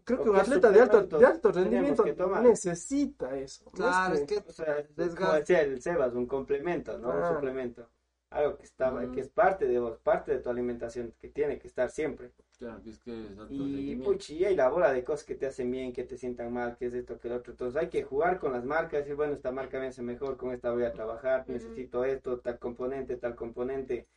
creo 0.07 0.23
que 0.23 0.29
¿O 0.29 0.31
un 0.31 0.39
atleta 0.39 0.71
de 0.71 0.79
alto, 0.79 1.03
de 1.19 1.25
alto 1.25 1.51
rendimiento 1.51 2.03
que 2.03 2.13
tomar? 2.13 2.41
necesita 2.41 3.35
eso. 3.37 3.65
no 3.65 3.71
Claro, 3.73 4.13
es 4.15 4.21
es 4.21 4.27
que- 4.27 4.41
que 4.41 4.49
O 4.49 4.53
sea, 4.53 4.79
es 4.79 4.95
Desgaste. 4.95 5.19
como 5.25 5.33
decía 5.33 5.61
el 5.61 5.81
Sebas, 5.81 6.13
un 6.13 6.25
complemento, 6.25 6.97
¿no? 6.97 7.11
Ah. 7.11 7.29
Un 7.29 7.35
suplemento. 7.35 7.89
Algo 8.29 8.57
que 8.57 8.63
está, 8.65 8.91
Mm. 8.91 9.11
que 9.13 9.21
es 9.21 9.29
parte 9.29 9.67
de 9.67 9.79
vos, 9.79 9.97
parte 9.99 10.31
de 10.33 10.39
tu 10.39 10.49
alimentación, 10.49 11.13
que 11.19 11.29
tiene 11.29 11.59
que 11.59 11.67
estar 11.67 11.89
siempre. 11.91 12.31
claro 12.57 12.81
que 12.81 12.89
es 12.89 12.99
que 12.99 13.11
es 13.11 13.37
alto 13.37 13.53
Y 13.53 13.57
rendimiento. 13.59 14.05
puchi, 14.05 14.37
y 14.37 14.45
hay 14.45 14.55
la 14.55 14.67
bola 14.69 14.91
de 14.91 15.03
cosas 15.03 15.23
que 15.25 15.35
te 15.35 15.45
hacen 15.45 15.69
bien, 15.69 15.93
que 15.93 16.03
te 16.05 16.17
sientan 16.17 16.51
mal, 16.51 16.75
que 16.75 16.87
es 16.87 16.93
esto, 16.95 17.19
que 17.19 17.29
lo 17.29 17.35
otro. 17.35 17.51
Entonces 17.53 17.79
hay 17.79 17.87
que 17.87 18.01
jugar 18.03 18.39
con 18.39 18.51
las 18.51 18.65
marcas, 18.65 19.01
decir, 19.01 19.13
bueno, 19.15 19.33
esta 19.33 19.51
marca 19.51 19.79
me 19.79 19.87
hace 19.87 20.01
mejor, 20.01 20.37
con 20.37 20.51
esta 20.51 20.71
voy 20.71 20.83
a 20.83 20.91
trabajar, 20.91 21.41
Ujú. 21.43 21.51
necesito 21.51 22.03
esto, 22.03 22.39
tal 22.39 22.57
componente, 22.57 23.15
tal 23.17 23.35
componente. 23.35 24.07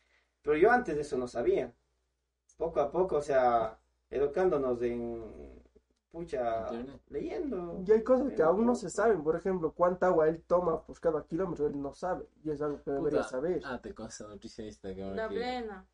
Pero 0.42 0.56
yo 0.56 0.70
antes 0.70 0.94
de 0.96 1.02
eso 1.02 1.18
no 1.18 1.28
sabía. 1.28 1.74
Poco 2.56 2.80
a 2.80 2.90
poco, 2.90 3.16
o 3.16 3.22
sea, 3.22 3.78
educándonos 4.08 4.80
en, 4.82 5.59
pucha, 6.10 6.66
Internet. 6.70 7.00
leyendo. 7.10 7.82
Y 7.86 7.92
hay 7.92 8.02
cosas 8.02 8.32
que 8.32 8.42
aún 8.42 8.66
no 8.66 8.74
se 8.74 8.90
saben, 8.90 9.22
por 9.22 9.36
ejemplo, 9.36 9.72
cuánta 9.72 10.06
agua 10.06 10.28
él 10.28 10.42
toma 10.46 10.80
por 10.82 10.98
cada 11.00 11.22
kilómetro, 11.24 11.66
él 11.66 11.80
no 11.80 11.92
sabe, 11.92 12.26
y 12.44 12.50
es 12.50 12.60
algo 12.60 12.82
que 12.82 12.90
debería 12.90 13.20
Puta, 13.20 13.28
saber. 13.30 13.62
Ah, 13.64 13.80
te 13.80 13.94
consta 13.94 14.26
nutricionista 14.26 14.94
que, 14.94 15.02
La 15.04 15.28
que, 15.28 15.34
plena. 15.36 15.86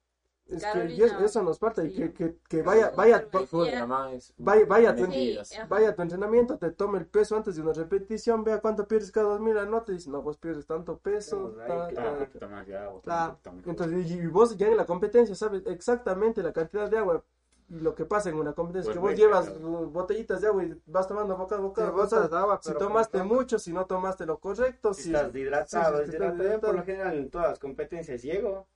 Es 0.49 0.65
que 0.65 0.95
y 0.95 1.03
es- 1.03 1.13
eso 1.13 1.43
nos 1.43 1.59
falta, 1.59 1.83
y 1.85 1.93
que, 1.93 2.13
que, 2.13 2.37
que 2.49 2.63
vaya, 2.63 2.93
vaya, 2.97 3.27
la 3.33 4.13
es- 4.13 4.33
Vaya- 4.39 4.65
vaya, 4.65 4.93
mentiras. 4.93 5.49
Sí, 5.49 5.57
ajá. 5.57 5.67
vaya 5.67 5.89
a 5.89 5.95
tu 5.97 6.03
entrenamiento, 6.03 6.57
te 6.57 6.71
tome 6.71 6.99
el 6.99 7.07
peso 7.07 7.35
antes 7.37 7.57
de 7.57 7.63
una 7.63 7.73
repetición, 7.73 8.45
vea 8.45 8.61
cuánto 8.61 8.87
pierdes 8.87 9.11
cada 9.11 9.31
dos 9.31 9.41
mil, 9.41 9.59
anote 9.59 9.91
y 9.91 9.97
dice, 9.97 10.09
no, 10.09 10.23
vos 10.23 10.37
pierdes 10.39 10.65
tanto 10.65 10.99
peso. 10.99 11.53
Vamos 11.57 11.59
ahí, 11.59 11.67
ta, 11.67 11.89
claro. 11.89 11.93
ta, 11.95 12.13
Un 12.13 12.19
ta". 12.19 12.25
poquito 12.27 12.49
más 12.49 12.67
de 12.69 12.77
agua. 12.77 13.01
Claro. 13.03 13.25
un 13.33 13.37
poquito 13.39 13.53
mejor. 13.55 13.71
Entonces, 13.71 14.11
y 14.13 14.15
y 14.21 14.27
vos 14.29 14.57
ya 14.57 14.69
en 14.69 14.77
la 14.77 14.87
competencia 14.87 15.35
sabes 15.35 15.63
exactamente 15.67 16.43
la 16.45 16.53
cantidad 16.53 16.89
de 16.89 16.97
agua. 16.99 17.25
Y 17.69 17.81
lo 17.81 17.95
que 17.95 18.05
pasa 18.05 18.31
en 18.31 18.37
una 18.37 18.53
competencia 18.53 18.91
es 18.91 18.95
que 18.97 19.01
Pues 19.01 19.13
vos 19.13 19.21
llevas 19.21 19.47
claro. 19.49 19.91
botellitas 19.91 20.41
de 20.41 20.47
agua 20.47 20.65
y 20.65 20.81
vas 20.87 21.09
tomando 21.09 21.37
bocado 21.37 21.63
a 21.63 21.91
botas 21.91 22.11
bocado. 22.13 22.29
de 22.29 22.37
agua, 22.37 22.61
Si 22.63 22.73
tomaste 22.75 23.23
mucho, 23.23 23.59
si 23.59 23.73
no 23.73 23.87
tomaste 23.87 24.25
lo 24.27 24.39
correcto, 24.39 24.95
Si 24.95 25.03
si 25.03 25.11
estás 25.11 25.33
deshidratado, 25.33 26.05
Yo 26.05 26.61
por 26.61 26.75
lo 26.75 26.85
general 26.85 27.19
en 27.19 27.31
todas 27.31 27.49
las 27.51 27.59
competencias 27.59 28.23
llego 28.23 28.67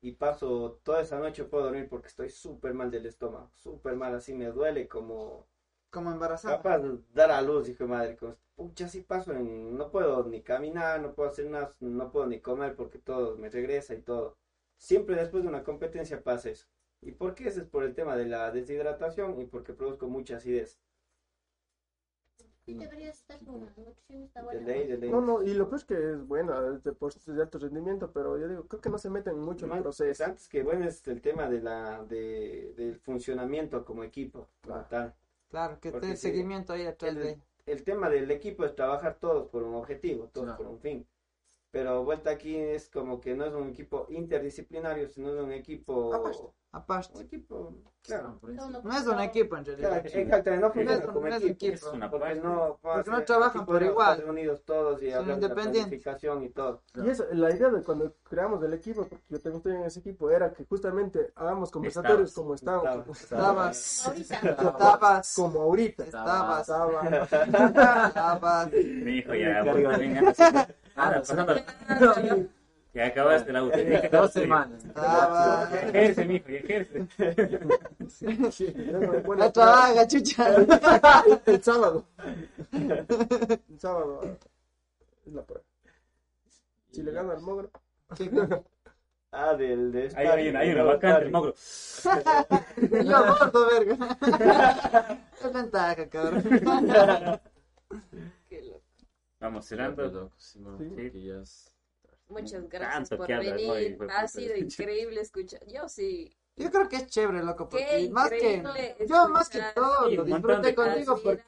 y 0.00 0.12
paso 0.12 0.78
toda 0.84 1.00
esa 1.00 1.18
noche 1.18 1.44
puedo 1.44 1.64
dormir 1.64 1.88
porque 1.88 2.08
estoy 2.08 2.30
súper 2.30 2.74
mal 2.74 2.90
del 2.90 3.06
estómago, 3.06 3.50
súper 3.56 3.96
mal, 3.96 4.14
así 4.14 4.34
me 4.34 4.46
duele 4.46 4.86
como 4.88 5.46
como 5.90 6.10
embarazada. 6.10 6.56
capaz 6.58 6.78
de 6.80 6.98
dar 7.14 7.30
a 7.30 7.40
luz, 7.42 7.68
hijo 7.68 7.84
de 7.84 7.90
madre, 7.90 8.16
como, 8.16 8.36
pucha, 8.54 8.88
sí 8.88 9.00
paso 9.00 9.32
en, 9.32 9.76
no 9.76 9.90
puedo 9.90 10.22
ni 10.24 10.42
caminar, 10.42 11.00
no 11.00 11.14
puedo 11.14 11.30
hacer 11.30 11.48
nada, 11.48 11.74
no 11.80 12.10
puedo 12.12 12.26
ni 12.26 12.40
comer 12.40 12.76
porque 12.76 12.98
todo 12.98 13.36
me 13.36 13.48
regresa 13.48 13.94
y 13.94 14.02
todo. 14.02 14.36
siempre 14.76 15.16
después 15.16 15.42
de 15.42 15.48
una 15.48 15.64
competencia 15.64 16.22
pasa 16.22 16.50
eso. 16.50 16.66
¿Y 17.00 17.12
por 17.12 17.34
qué? 17.34 17.48
Eso 17.48 17.60
es 17.60 17.66
por 17.66 17.82
el 17.84 17.94
tema 17.94 18.16
de 18.16 18.26
la 18.26 18.50
deshidratación 18.52 19.40
y 19.40 19.46
porque 19.46 19.72
produzco 19.74 20.06
mucha 20.08 20.36
acidez. 20.36 20.78
Sí, 22.64 22.74
deberías 22.74 23.16
estar 23.18 23.38
con 23.44 23.54
una 23.62 23.72
nutrición 23.76 24.22
está 24.24 24.40
De 24.40 24.44
buena. 24.46 24.66
ley, 24.66 24.86
de 24.86 24.98
ley. 24.98 25.10
No, 25.10 25.20
no, 25.22 25.42
y 25.42 25.54
lo 25.54 25.68
peor 25.68 25.80
es 25.80 25.84
que 25.86 25.94
es 26.12 26.26
buena, 26.26 26.74
es 26.74 26.82
deportes 26.84 27.24
de 27.24 27.40
alto 27.42 27.58
rendimiento, 27.58 28.12
pero 28.12 28.38
yo 28.38 28.46
digo, 28.46 28.66
creo 28.68 28.80
que 28.80 28.90
no 28.90 28.98
se 28.98 29.08
meten 29.10 29.38
mucho 29.38 29.64
en 29.66 29.72
el 29.72 29.82
proceso. 29.82 30.24
antes 30.24 30.48
que 30.48 30.62
bueno 30.62 30.84
es 30.86 31.06
el 31.08 31.20
tema 31.22 31.48
de 31.48 31.60
la 31.62 32.04
de, 32.04 32.74
del 32.76 32.96
funcionamiento 33.00 33.84
como 33.84 34.04
equipo 34.04 34.48
como 34.60 34.74
Claro. 34.74 34.88
tal. 34.88 35.14
Claro, 35.48 35.80
que 35.80 35.92
te 35.92 36.16
sí, 36.16 36.16
seguimiento 36.16 36.72
ahí 36.74 36.86
atrás 36.86 37.16
el, 37.16 37.22
de... 37.22 37.40
el 37.66 37.84
tema 37.84 38.10
del 38.10 38.30
equipo 38.30 38.64
es 38.64 38.74
trabajar 38.74 39.18
todos 39.18 39.48
por 39.50 39.62
un 39.62 39.74
objetivo, 39.74 40.28
todos 40.28 40.46
Claro. 40.46 40.58
por 40.58 40.66
un 40.66 40.78
fin. 40.80 41.06
Pero 41.70 42.02
vuelta 42.02 42.30
aquí 42.30 42.56
es 42.56 42.88
como 42.88 43.20
que 43.20 43.34
no 43.34 43.44
es 43.44 43.52
un 43.52 43.68
equipo 43.68 44.06
interdisciplinario, 44.08 45.08
sino 45.10 45.28
es 45.34 45.40
un 45.40 45.52
equipo 45.52 46.14
Aparte. 46.14 46.38
Aparte. 46.70 47.12
un 47.18 47.24
equipo, 47.24 47.74
claro. 48.02 48.38
por 48.40 48.50
eso. 48.50 48.66
Uno 48.66 48.80
No 48.82 48.96
es 48.96 49.06
un 49.06 49.20
equipo 49.20 49.56
en 49.56 49.64
Claro, 49.64 49.78
realidad. 49.78 50.06
exactamente, 50.06 50.56
no 50.66 50.70
funciona 50.72 50.92
es 50.98 51.00
un- 51.08 51.14
como 51.14 51.20
no 51.28 51.34
es 51.34 51.42
equipo. 51.42 51.52
equipo. 51.66 51.74
Es 51.88 51.92
una 51.94 52.10
Porque 52.10 52.34
no, 52.36 52.78
Porque 52.82 53.10
no 53.10 53.24
trabajan 53.24 53.66
por 53.66 53.82
igual. 53.82 54.24
unidos 54.28 54.62
todos 54.64 55.02
y 55.02 55.10
Son 55.10 55.26
de 55.26 55.32
independientes. 55.34 55.82
planificación 55.84 56.42
y 56.44 56.48
todo. 56.50 56.82
Y 56.94 57.08
eso, 57.08 57.24
la 57.32 57.54
idea 57.54 57.68
de 57.70 57.82
cuando 57.82 58.14
creamos 58.22 58.62
el 58.62 58.72
equipo, 58.74 59.06
porque 59.06 59.24
yo 59.28 59.38
también 59.40 59.56
estoy 59.58 59.72
en 59.76 59.82
ese 59.84 60.00
equipo, 60.00 60.30
era 60.30 60.52
que 60.52 60.64
justamente 60.66 61.32
hagamos 61.36 61.70
conversatorios 61.70 62.32
como 62.34 62.54
estábamos, 62.54 63.20
Estabas. 63.22 64.06
Ahorita. 64.06 64.34
Estabas. 64.36 65.34
como 65.36 65.60
ahorita. 65.62 66.04
Estabas. 66.04 66.60
Estaba- 66.68 67.08
Estabas. 68.08 68.72
Mi 68.72 69.12
hijo 69.18 69.34
ya, 69.34 69.64
así. 70.98 71.32
Anda, 71.32 71.56
pasando. 71.56 72.48
Ya 72.94 73.06
acabaste 73.06 73.52
la 73.52 73.62
UTI. 73.62 74.08
Dos 74.10 74.32
semanas. 74.32 74.84
Estabas. 74.84 75.72
Ejerce, 75.72 76.24
mijo, 76.24 76.50
y 76.50 76.56
ejerce. 76.56 77.06
La 79.36 79.52
trabaja, 79.52 80.06
chucha. 80.06 80.56
el, 81.46 81.62
sábado. 81.62 82.04
El 82.72 83.78
sábado 83.78 84.20
ah, 84.24 84.46
es 85.26 85.32
la 85.32 85.42
prueba. 85.42 85.64
Si 86.90 87.02
le 87.02 87.12
gana 87.12 87.34
al 87.34 87.40
mogro. 87.40 87.70
Ah, 89.30 89.52
del 89.54 89.92
de 89.92 90.10
Hay, 90.16 90.26
hay, 90.26 90.48
una- 90.48 90.60
hay 90.60 90.70
una 90.70 90.82
vacante, 90.84 91.26
el 91.26 91.30
mogro. 91.30 91.54
Yo 93.04 93.26
gordo, 93.26 93.66
verga. 93.68 94.18
Es 95.44 95.52
ventaja, 95.52 96.08
cabrón. 96.08 96.42
Vamos 99.40 99.66
cerrando. 99.66 100.02
loco, 100.08 100.32
sí, 100.36 100.58
no, 100.60 100.78
Sí. 100.78 100.84
porque 100.88 101.22
ya 101.22 101.40
es- 101.40 101.72
Muchas 102.28 102.68
gracias 102.68 103.08
por 103.08 103.26
venir. 103.26 103.98
Ha 104.14 104.28
sido 104.28 104.54
increíble 104.56 105.20
escuchar. 105.20 105.64
Yo 105.66 105.88
sí. 105.88 106.34
Yo 106.56 106.70
creo 106.70 106.88
que 106.88 106.96
es 106.96 107.06
chévere, 107.06 107.42
loco, 107.42 107.68
porque 107.68 107.86
Qué 107.86 108.10
más 108.10 108.28
que 108.30 108.62
yo 109.08 109.28
más 109.28 109.48
que 109.48 109.62
todo 109.74 110.08
Sí, 110.08 110.16
lo 110.16 110.24
disfruté 110.24 110.74
contigo 110.74 111.20
porque 111.22 111.42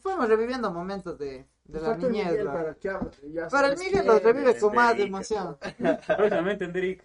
fuimos 0.00 0.28
reviviendo 0.28 0.70
momentos 0.70 1.18
de, 1.18 1.46
de 1.70 1.80
la 1.80 1.86
Falta 1.90 2.06
el 2.06 2.12
niñez, 2.12 2.38
loco. 2.44 2.52
para 2.52 2.76
ya 2.80 3.48
Pero 3.50 3.66
el 3.66 3.78
Miguel 3.78 4.06
los 4.06 4.22
revive 4.22 4.58
con 4.58 4.74
más 4.74 4.90
Enderica. 4.92 5.16
emoción. 5.16 5.56
Próximamente, 6.16 6.64
Enderic. 6.64 7.02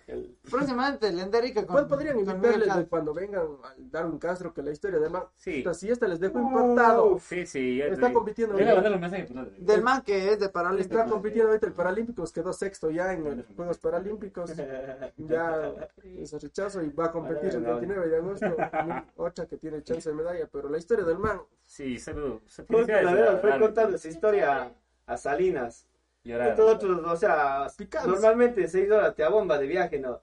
Próximamente 0.50 1.08
el 1.08 1.20
Enderica 1.20 1.66
con 1.66 1.74
¿Cuál 1.76 1.88
podrían 1.88 2.20
invitarles 2.20 2.76
de 2.76 2.86
cuando 2.88 3.14
vengan 3.14 3.42
al 3.64 3.92
Darwin 3.92 4.20
Castro 4.20 4.54
que 4.54 4.62
la 4.62 4.72
historia 4.72 5.00
de 5.00 5.10
man? 5.10 5.24
Sí. 5.36 5.60
Puta, 5.62 5.74
Si 5.74 5.90
esta 5.90 6.08
les 6.08 6.20
dejo 6.20 6.40
impactado. 6.40 7.20
Sí, 7.20 7.46
sí. 7.46 7.82
Está 7.82 8.12
compitiendo. 8.12 8.56
A 8.56 8.58
un 8.58 8.64
pues, 8.82 9.58
del 9.58 9.82
man 9.84 10.02
que 10.02 10.32
es 10.34 10.40
de 10.40 10.46
Está 10.46 10.52
Paralímpico. 10.52 11.06
compitiendo 11.10 11.50
ahorita 11.50 11.68
el 11.68 11.74
Paralímpicos, 11.74 12.32
quedó 12.32 12.54
sexto 12.54 12.90
ya 12.92 13.14
en 13.14 13.24
los 13.24 13.46
Juegos 13.56 13.78
Paralímpicos. 13.78 14.52
Ya 15.18 15.72
ese 16.20 16.40
rechazo 16.40 16.82
y 16.82 16.90
va 16.90 17.06
a 17.06 17.12
competir 17.12 17.56
el 17.56 17.62
29 17.64 18.10
de 18.10 18.18
agosto. 18.18 18.56
Otra 19.16 19.46
que 19.46 19.58
tiene 19.58 19.82
chance 19.84 20.10
de 20.10 20.16
medalla, 20.16 20.48
pero 20.52 20.70
la 20.70 20.78
historia 20.78 21.06
del 21.06 21.18
man. 21.18 21.42
Sí, 21.66 21.98
saludos. 21.98 22.42
Justo 22.46 22.66
Felicidades 22.68 23.26
la 23.26 23.42
a- 25.08 25.18
Salinas. 25.18 25.88
Llorar. 26.24 26.58
Nosotros, 26.58 27.02
o 27.06 27.16
sea, 27.16 27.68
normalmente 28.08 28.68
seis 28.68 28.90
horas 28.90 29.14
te 29.16 29.24
abomba 29.24 29.58
de 29.60 29.68
viaje, 29.68 30.00
¿no? 30.00 30.22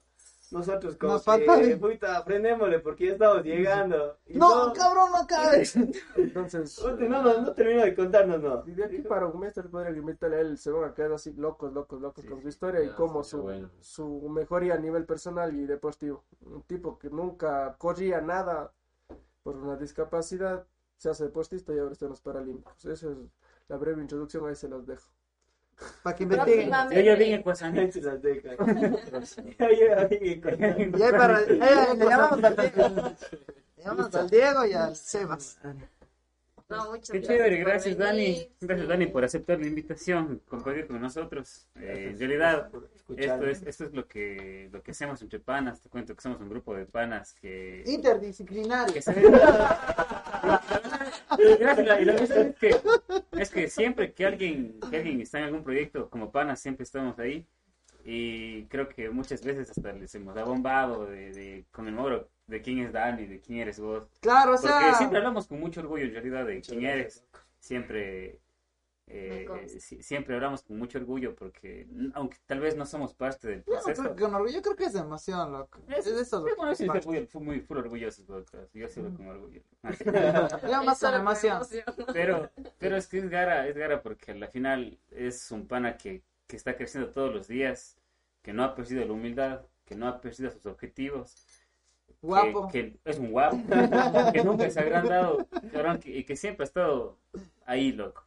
Nosotros 0.52 0.96
como 0.96 1.14
Nos 1.14 1.24
que, 1.24 1.76
puta, 1.80 2.22
frenémosle 2.24 2.80
porque 2.80 3.06
ya 3.06 3.12
estamos 3.12 3.42
llegando. 3.42 4.18
Y 4.26 4.36
No, 4.36 4.70
cabrón, 4.74 5.10
no 5.10 5.26
caes. 5.26 5.74
Entonces, 6.16 6.78
No, 6.98 7.22
no, 7.22 7.40
no 7.40 7.52
termino 7.54 7.82
de 7.82 7.94
contarnos, 7.94 8.42
no. 8.42 8.62
y 8.66 8.72
de 8.72 8.84
aquí 8.84 8.98
para 8.98 9.26
un 9.28 9.40
mes 9.40 9.54
podrían 9.70 9.96
invitarle 9.96 10.36
a 10.36 10.40
él, 10.40 10.58
se 10.58 10.70
van 10.70 10.90
a 10.90 10.94
quedar 10.94 11.12
así 11.12 11.32
locos, 11.32 11.72
locos, 11.72 12.02
locos 12.02 12.24
con 12.26 12.42
su 12.42 12.48
historia 12.48 12.82
y 12.82 12.88
ya, 12.88 12.94
cómo 12.96 13.22
sería 13.24 13.40
su, 13.40 13.42
bueno. 13.44 13.70
su 13.80 14.28
mejoría 14.28 14.74
a 14.74 14.78
nivel 14.78 15.06
personal 15.06 15.54
y 15.56 15.64
deportivo. 15.64 16.24
Un 16.42 16.62
tipo 16.64 16.98
que 16.98 17.08
nunca 17.08 17.74
corría 17.78 18.20
nada 18.20 18.72
por 19.42 19.56
una 19.56 19.76
discapacidad, 19.76 20.66
se 20.98 21.08
hace 21.08 21.24
deportista 21.24 21.72
y 21.72 21.78
ahora 21.78 21.92
está 21.92 22.04
en 22.04 22.10
los 22.10 22.20
Paralímpicos. 22.20 22.84
Esa 22.84 23.08
es 23.10 23.16
la 23.68 23.76
breve 23.76 24.02
introducción, 24.02 24.48
ahí 24.48 24.54
se 24.54 24.68
las 24.68 24.86
dejo. 24.86 25.08
Para 26.02 26.16
que 26.16 26.22
investiguen. 26.24 26.68
Próximamente. 26.68 26.96
Yo 26.96 27.12
ya 27.12 27.18
vine 27.18 27.34
en 27.34 27.42
Cuasán. 27.42 27.92
Se 27.92 28.00
las 28.00 28.22
deja. 28.22 28.50
Ya 29.58 29.68
llega 29.68 30.04
bien 30.04 30.40
contando. 30.40 30.98
Y 30.98 31.02
ahí 31.02 31.12
para, 31.12 31.36
ahí 31.38 31.96
le 31.96 32.04
llamamos 32.04 32.44
al 32.44 32.56
Diego. 32.56 32.88
Le 33.76 33.84
llamamos 33.84 34.14
al 34.14 34.30
Diego 34.30 34.66
y 34.66 34.72
al 34.74 34.94
Sebas. 34.94 35.58
No, 36.72 36.90
muchas 36.90 37.10
Qué 37.10 37.18
gracias 37.18 37.38
chévere, 37.38 37.56
gracias 37.58 37.98
Dani. 37.98 38.48
Gracias 38.60 38.88
Dani 38.88 39.06
por 39.06 39.24
aceptar 39.24 39.60
la 39.60 39.66
invitación, 39.66 40.40
compartir 40.48 40.86
con 40.86 41.00
nosotros. 41.00 41.68
Eh, 41.76 42.10
en 42.12 42.18
realidad, 42.18 42.70
esto 43.16 43.46
es, 43.46 43.62
esto 43.62 43.84
es 43.84 43.92
lo 43.92 44.08
que, 44.08 44.70
lo 44.72 44.82
que 44.82 44.92
hacemos 44.92 45.20
entre 45.20 45.38
panas. 45.38 45.82
Te 45.82 45.90
cuento 45.90 46.14
que 46.14 46.22
somos 46.22 46.40
un 46.40 46.48
grupo 46.48 46.74
de 46.74 46.86
panas 46.86 47.34
que, 47.34 47.84
Interdisciplinario. 47.86 48.94
que 48.94 49.02
se 49.02 49.12
y 51.38 51.62
la 51.62 51.74
verdad 51.74 52.22
es 52.22 52.56
que, 52.56 52.76
es 53.38 53.50
que 53.50 53.68
siempre 53.68 54.12
que 54.12 54.24
alguien, 54.24 54.80
que 54.90 54.96
alguien 54.96 55.20
está 55.20 55.38
en 55.38 55.44
algún 55.44 55.62
proyecto 55.62 56.08
como 56.08 56.32
panas, 56.32 56.60
siempre 56.60 56.84
estamos 56.84 57.18
ahí. 57.18 57.46
Y 58.04 58.64
creo 58.64 58.88
que 58.88 59.10
muchas 59.10 59.44
veces 59.44 59.70
hasta 59.70 59.92
les 59.92 60.12
hemos 60.14 60.36
abombado 60.36 61.06
de, 61.06 61.32
de, 61.32 61.64
con 61.70 61.86
el 61.86 61.94
mogro 61.94 62.28
de 62.52 62.62
quién 62.62 62.78
es 62.80 62.92
Dani, 62.92 63.26
de 63.26 63.40
quién 63.40 63.58
eres 63.60 63.80
vos. 63.80 64.08
Claro, 64.20 64.52
o 64.52 64.54
Porque 64.54 64.68
sea, 64.68 64.94
siempre 64.94 65.18
hablamos 65.18 65.46
con 65.48 65.58
mucho 65.58 65.80
orgullo 65.80 66.04
en 66.04 66.12
realidad 66.12 66.46
de 66.46 66.60
quién 66.60 66.84
eres. 66.84 67.24
Siempre, 67.58 68.40
eh, 69.06 69.46
si- 69.78 70.02
siempre 70.02 70.34
hablamos 70.34 70.62
con 70.62 70.78
mucho 70.78 70.98
orgullo 70.98 71.34
porque, 71.34 71.86
aunque 72.14 72.36
tal 72.46 72.60
vez 72.60 72.76
no 72.76 72.86
somos 72.86 73.14
parte 73.14 73.48
del 73.48 73.64
yo 73.64 73.74
no 73.74 73.80
proceso. 73.82 74.02
creo 74.02 74.16
que 74.16 74.22
con 74.22 74.34
orgullo, 74.34 74.52
yo 74.54 74.62
creo 74.62 74.76
que 74.76 74.84
es 74.84 74.94
emoción, 74.94 75.52
loco. 75.52 75.80
Es 75.88 76.04
de 76.04 76.20
eso. 76.22 76.44
Sí, 76.74 76.84
estoy 76.84 77.00
muy, 77.04 77.26
fui 77.26 77.42
muy 77.42 77.60
full 77.60 77.78
orgulloso, 77.78 78.24
podcast. 78.24 78.74
Yo 78.74 78.88
sí 78.88 79.02
lo 79.02 79.12
con 79.14 79.26
orgullo. 79.28 79.60
Yo 79.82 80.84
más 80.84 80.98
con 81.00 81.10
Solo 81.10 81.16
emoción. 81.16 81.62
Pero, 82.12 82.50
pero 82.78 82.96
es 82.96 83.06
que 83.06 83.18
es 83.18 83.28
gara, 83.28 83.66
es 83.68 83.76
gara 83.76 84.02
porque 84.02 84.32
al 84.32 84.48
final 84.48 84.98
es 85.10 85.50
un 85.50 85.66
pana 85.66 85.96
que, 85.96 86.22
que 86.46 86.56
está 86.56 86.76
creciendo 86.76 87.10
todos 87.10 87.32
los 87.34 87.48
días, 87.48 87.96
que 88.42 88.52
no 88.52 88.64
ha 88.64 88.74
perdido 88.74 89.04
la 89.04 89.12
humildad, 89.12 89.62
que 89.84 89.94
no 89.94 90.08
ha 90.08 90.20
perdido 90.20 90.50
sus 90.50 90.64
objetivos, 90.66 91.34
Guapo. 92.22 92.68
Que, 92.68 92.96
es 93.04 93.18
un 93.18 93.30
guapo, 93.32 93.56
que 94.32 94.44
nunca 94.44 94.70
se 94.70 94.78
ha 94.78 94.82
agrandado, 94.82 95.46
cabrón, 95.72 95.98
que- 95.98 96.16
y 96.18 96.24
que 96.24 96.36
siempre 96.36 96.62
ha 96.62 96.66
estado 96.66 97.18
ahí, 97.66 97.92
loco, 97.92 98.24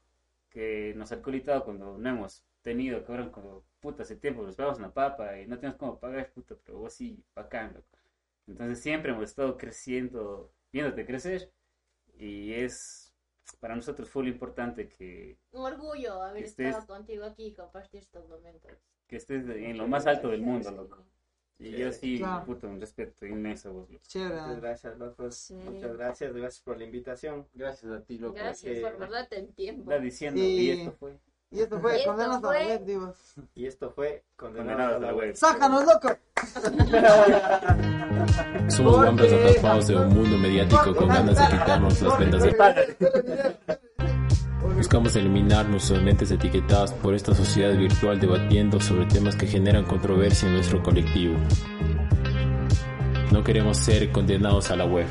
que 0.49 0.93
nos 0.95 1.11
ha 1.11 1.21
colitado 1.21 1.63
cuando 1.63 1.97
no 1.97 2.09
hemos 2.09 2.43
tenido, 2.61 3.03
cabrón, 3.05 3.29
cuando 3.31 3.63
puta 3.79 4.03
hace 4.03 4.15
tiempo 4.17 4.43
nos 4.43 4.55
pagamos 4.55 4.79
una 4.79 4.91
papa 4.93 5.39
y 5.39 5.47
no 5.47 5.57
tenemos 5.57 5.77
cómo 5.79 5.97
pagar, 5.99 6.29
puta, 6.31 6.55
pero 6.65 6.79
vos 6.79 6.93
sí, 6.93 7.23
bacán, 7.33 7.73
loco. 7.73 7.87
Entonces 8.47 8.79
siempre 8.81 9.11
hemos 9.11 9.23
estado 9.23 9.57
creciendo, 9.57 10.51
viéndote 10.73 11.05
crecer, 11.05 11.51
y 12.17 12.53
es 12.53 13.13
para 13.59 13.75
nosotros 13.75 14.09
fue 14.09 14.23
lo 14.23 14.29
importante 14.29 14.89
que, 14.89 15.37
Un 15.51 15.61
orgullo 15.65 16.21
haber 16.21 16.43
Que 16.43 16.49
estés- 16.49 16.69
estado 16.69 16.87
contigo 16.87 17.23
aquí 17.25 17.47
y 17.47 17.53
compartir 17.53 18.01
estos 18.01 18.27
momentos. 18.27 18.71
que 19.07 19.15
estés 19.17 19.47
en 19.47 19.77
lo 19.77 19.87
más 19.87 20.05
alto 20.07 20.29
del 20.29 20.41
mundo, 20.41 20.71
loco. 20.71 21.05
Y 21.57 21.71
yo 21.71 21.91
sí, 21.91 22.17
Claro. 22.19 22.45
puta, 22.45 22.67
un 22.67 22.79
respeto 22.81 23.25
inmenso 23.25 23.69
a 23.69 23.71
vos. 23.71 23.89
Muchas 23.89 24.57
gracias, 24.61 24.97
locos. 24.97 25.35
Sí. 25.35 25.53
Muchas 25.53 25.95
gracias, 25.97 26.33
gracias 26.33 26.61
por 26.61 26.77
la 26.77 26.83
invitación. 26.83 27.47
Gracias 27.53 27.91
a 27.91 28.01
ti, 28.01 28.17
loco. 28.17 28.35
Gracias 28.35 28.73
que- 28.75 28.81
por 28.81 28.97
verdad 28.97 29.27
el 29.31 29.47
tiempo. 29.53 29.89
Está 29.89 30.03
diciendo, 30.03 30.41
Y- 30.41 30.43
y 30.43 30.71
esto 30.71 30.91
fue. 30.99 31.17
Y 31.51 31.61
esto 31.61 31.79
fue 31.79 32.03
Condenados 32.03 32.43
a 32.43 32.51
la 32.53 32.67
Web, 32.67 32.85
digo. 32.85 33.13
Y 33.53 33.65
esto 33.67 33.89
fue 33.91 34.23
Condenados 34.35 34.95
a 34.97 34.99
la 34.99 35.13
web. 35.15 35.35
¡Sácanos, 35.35 35.85
loco! 35.85 36.09
Somos 38.67 38.97
guambras 38.97 39.31
atrapados 39.31 39.87
de 39.87 39.95
un 39.95 40.09
mundo 40.09 40.37
mediático 40.37 40.93
con 40.95 41.07
ganas 41.07 41.37
de 41.37 41.57
quitarnos 41.57 42.01
las 42.01 42.19
vendas 42.19 42.43
de 42.43 42.51
Buscamos 44.85 45.15
eliminar 45.15 45.67
nuestras 45.67 45.99
mentes 46.03 46.29
etiquetadas 46.29 46.93
por 46.93 47.15
esta 47.15 47.33
sociedad 47.33 47.75
virtual 47.75 48.19
debatiendo 48.19 48.79
sobre 48.79 49.07
temas 49.07 49.35
que 49.35 49.47
generan 49.47 49.83
controversia 49.83 50.47
en 50.47 50.53
nuestro 50.53 50.83
colectivo. 50.83 51.35
No 53.31 53.43
queremos 53.43 53.77
ser 53.77 54.11
condenados 54.11 54.69
a 54.69 54.75
la 54.75 54.85
web. 54.85 55.07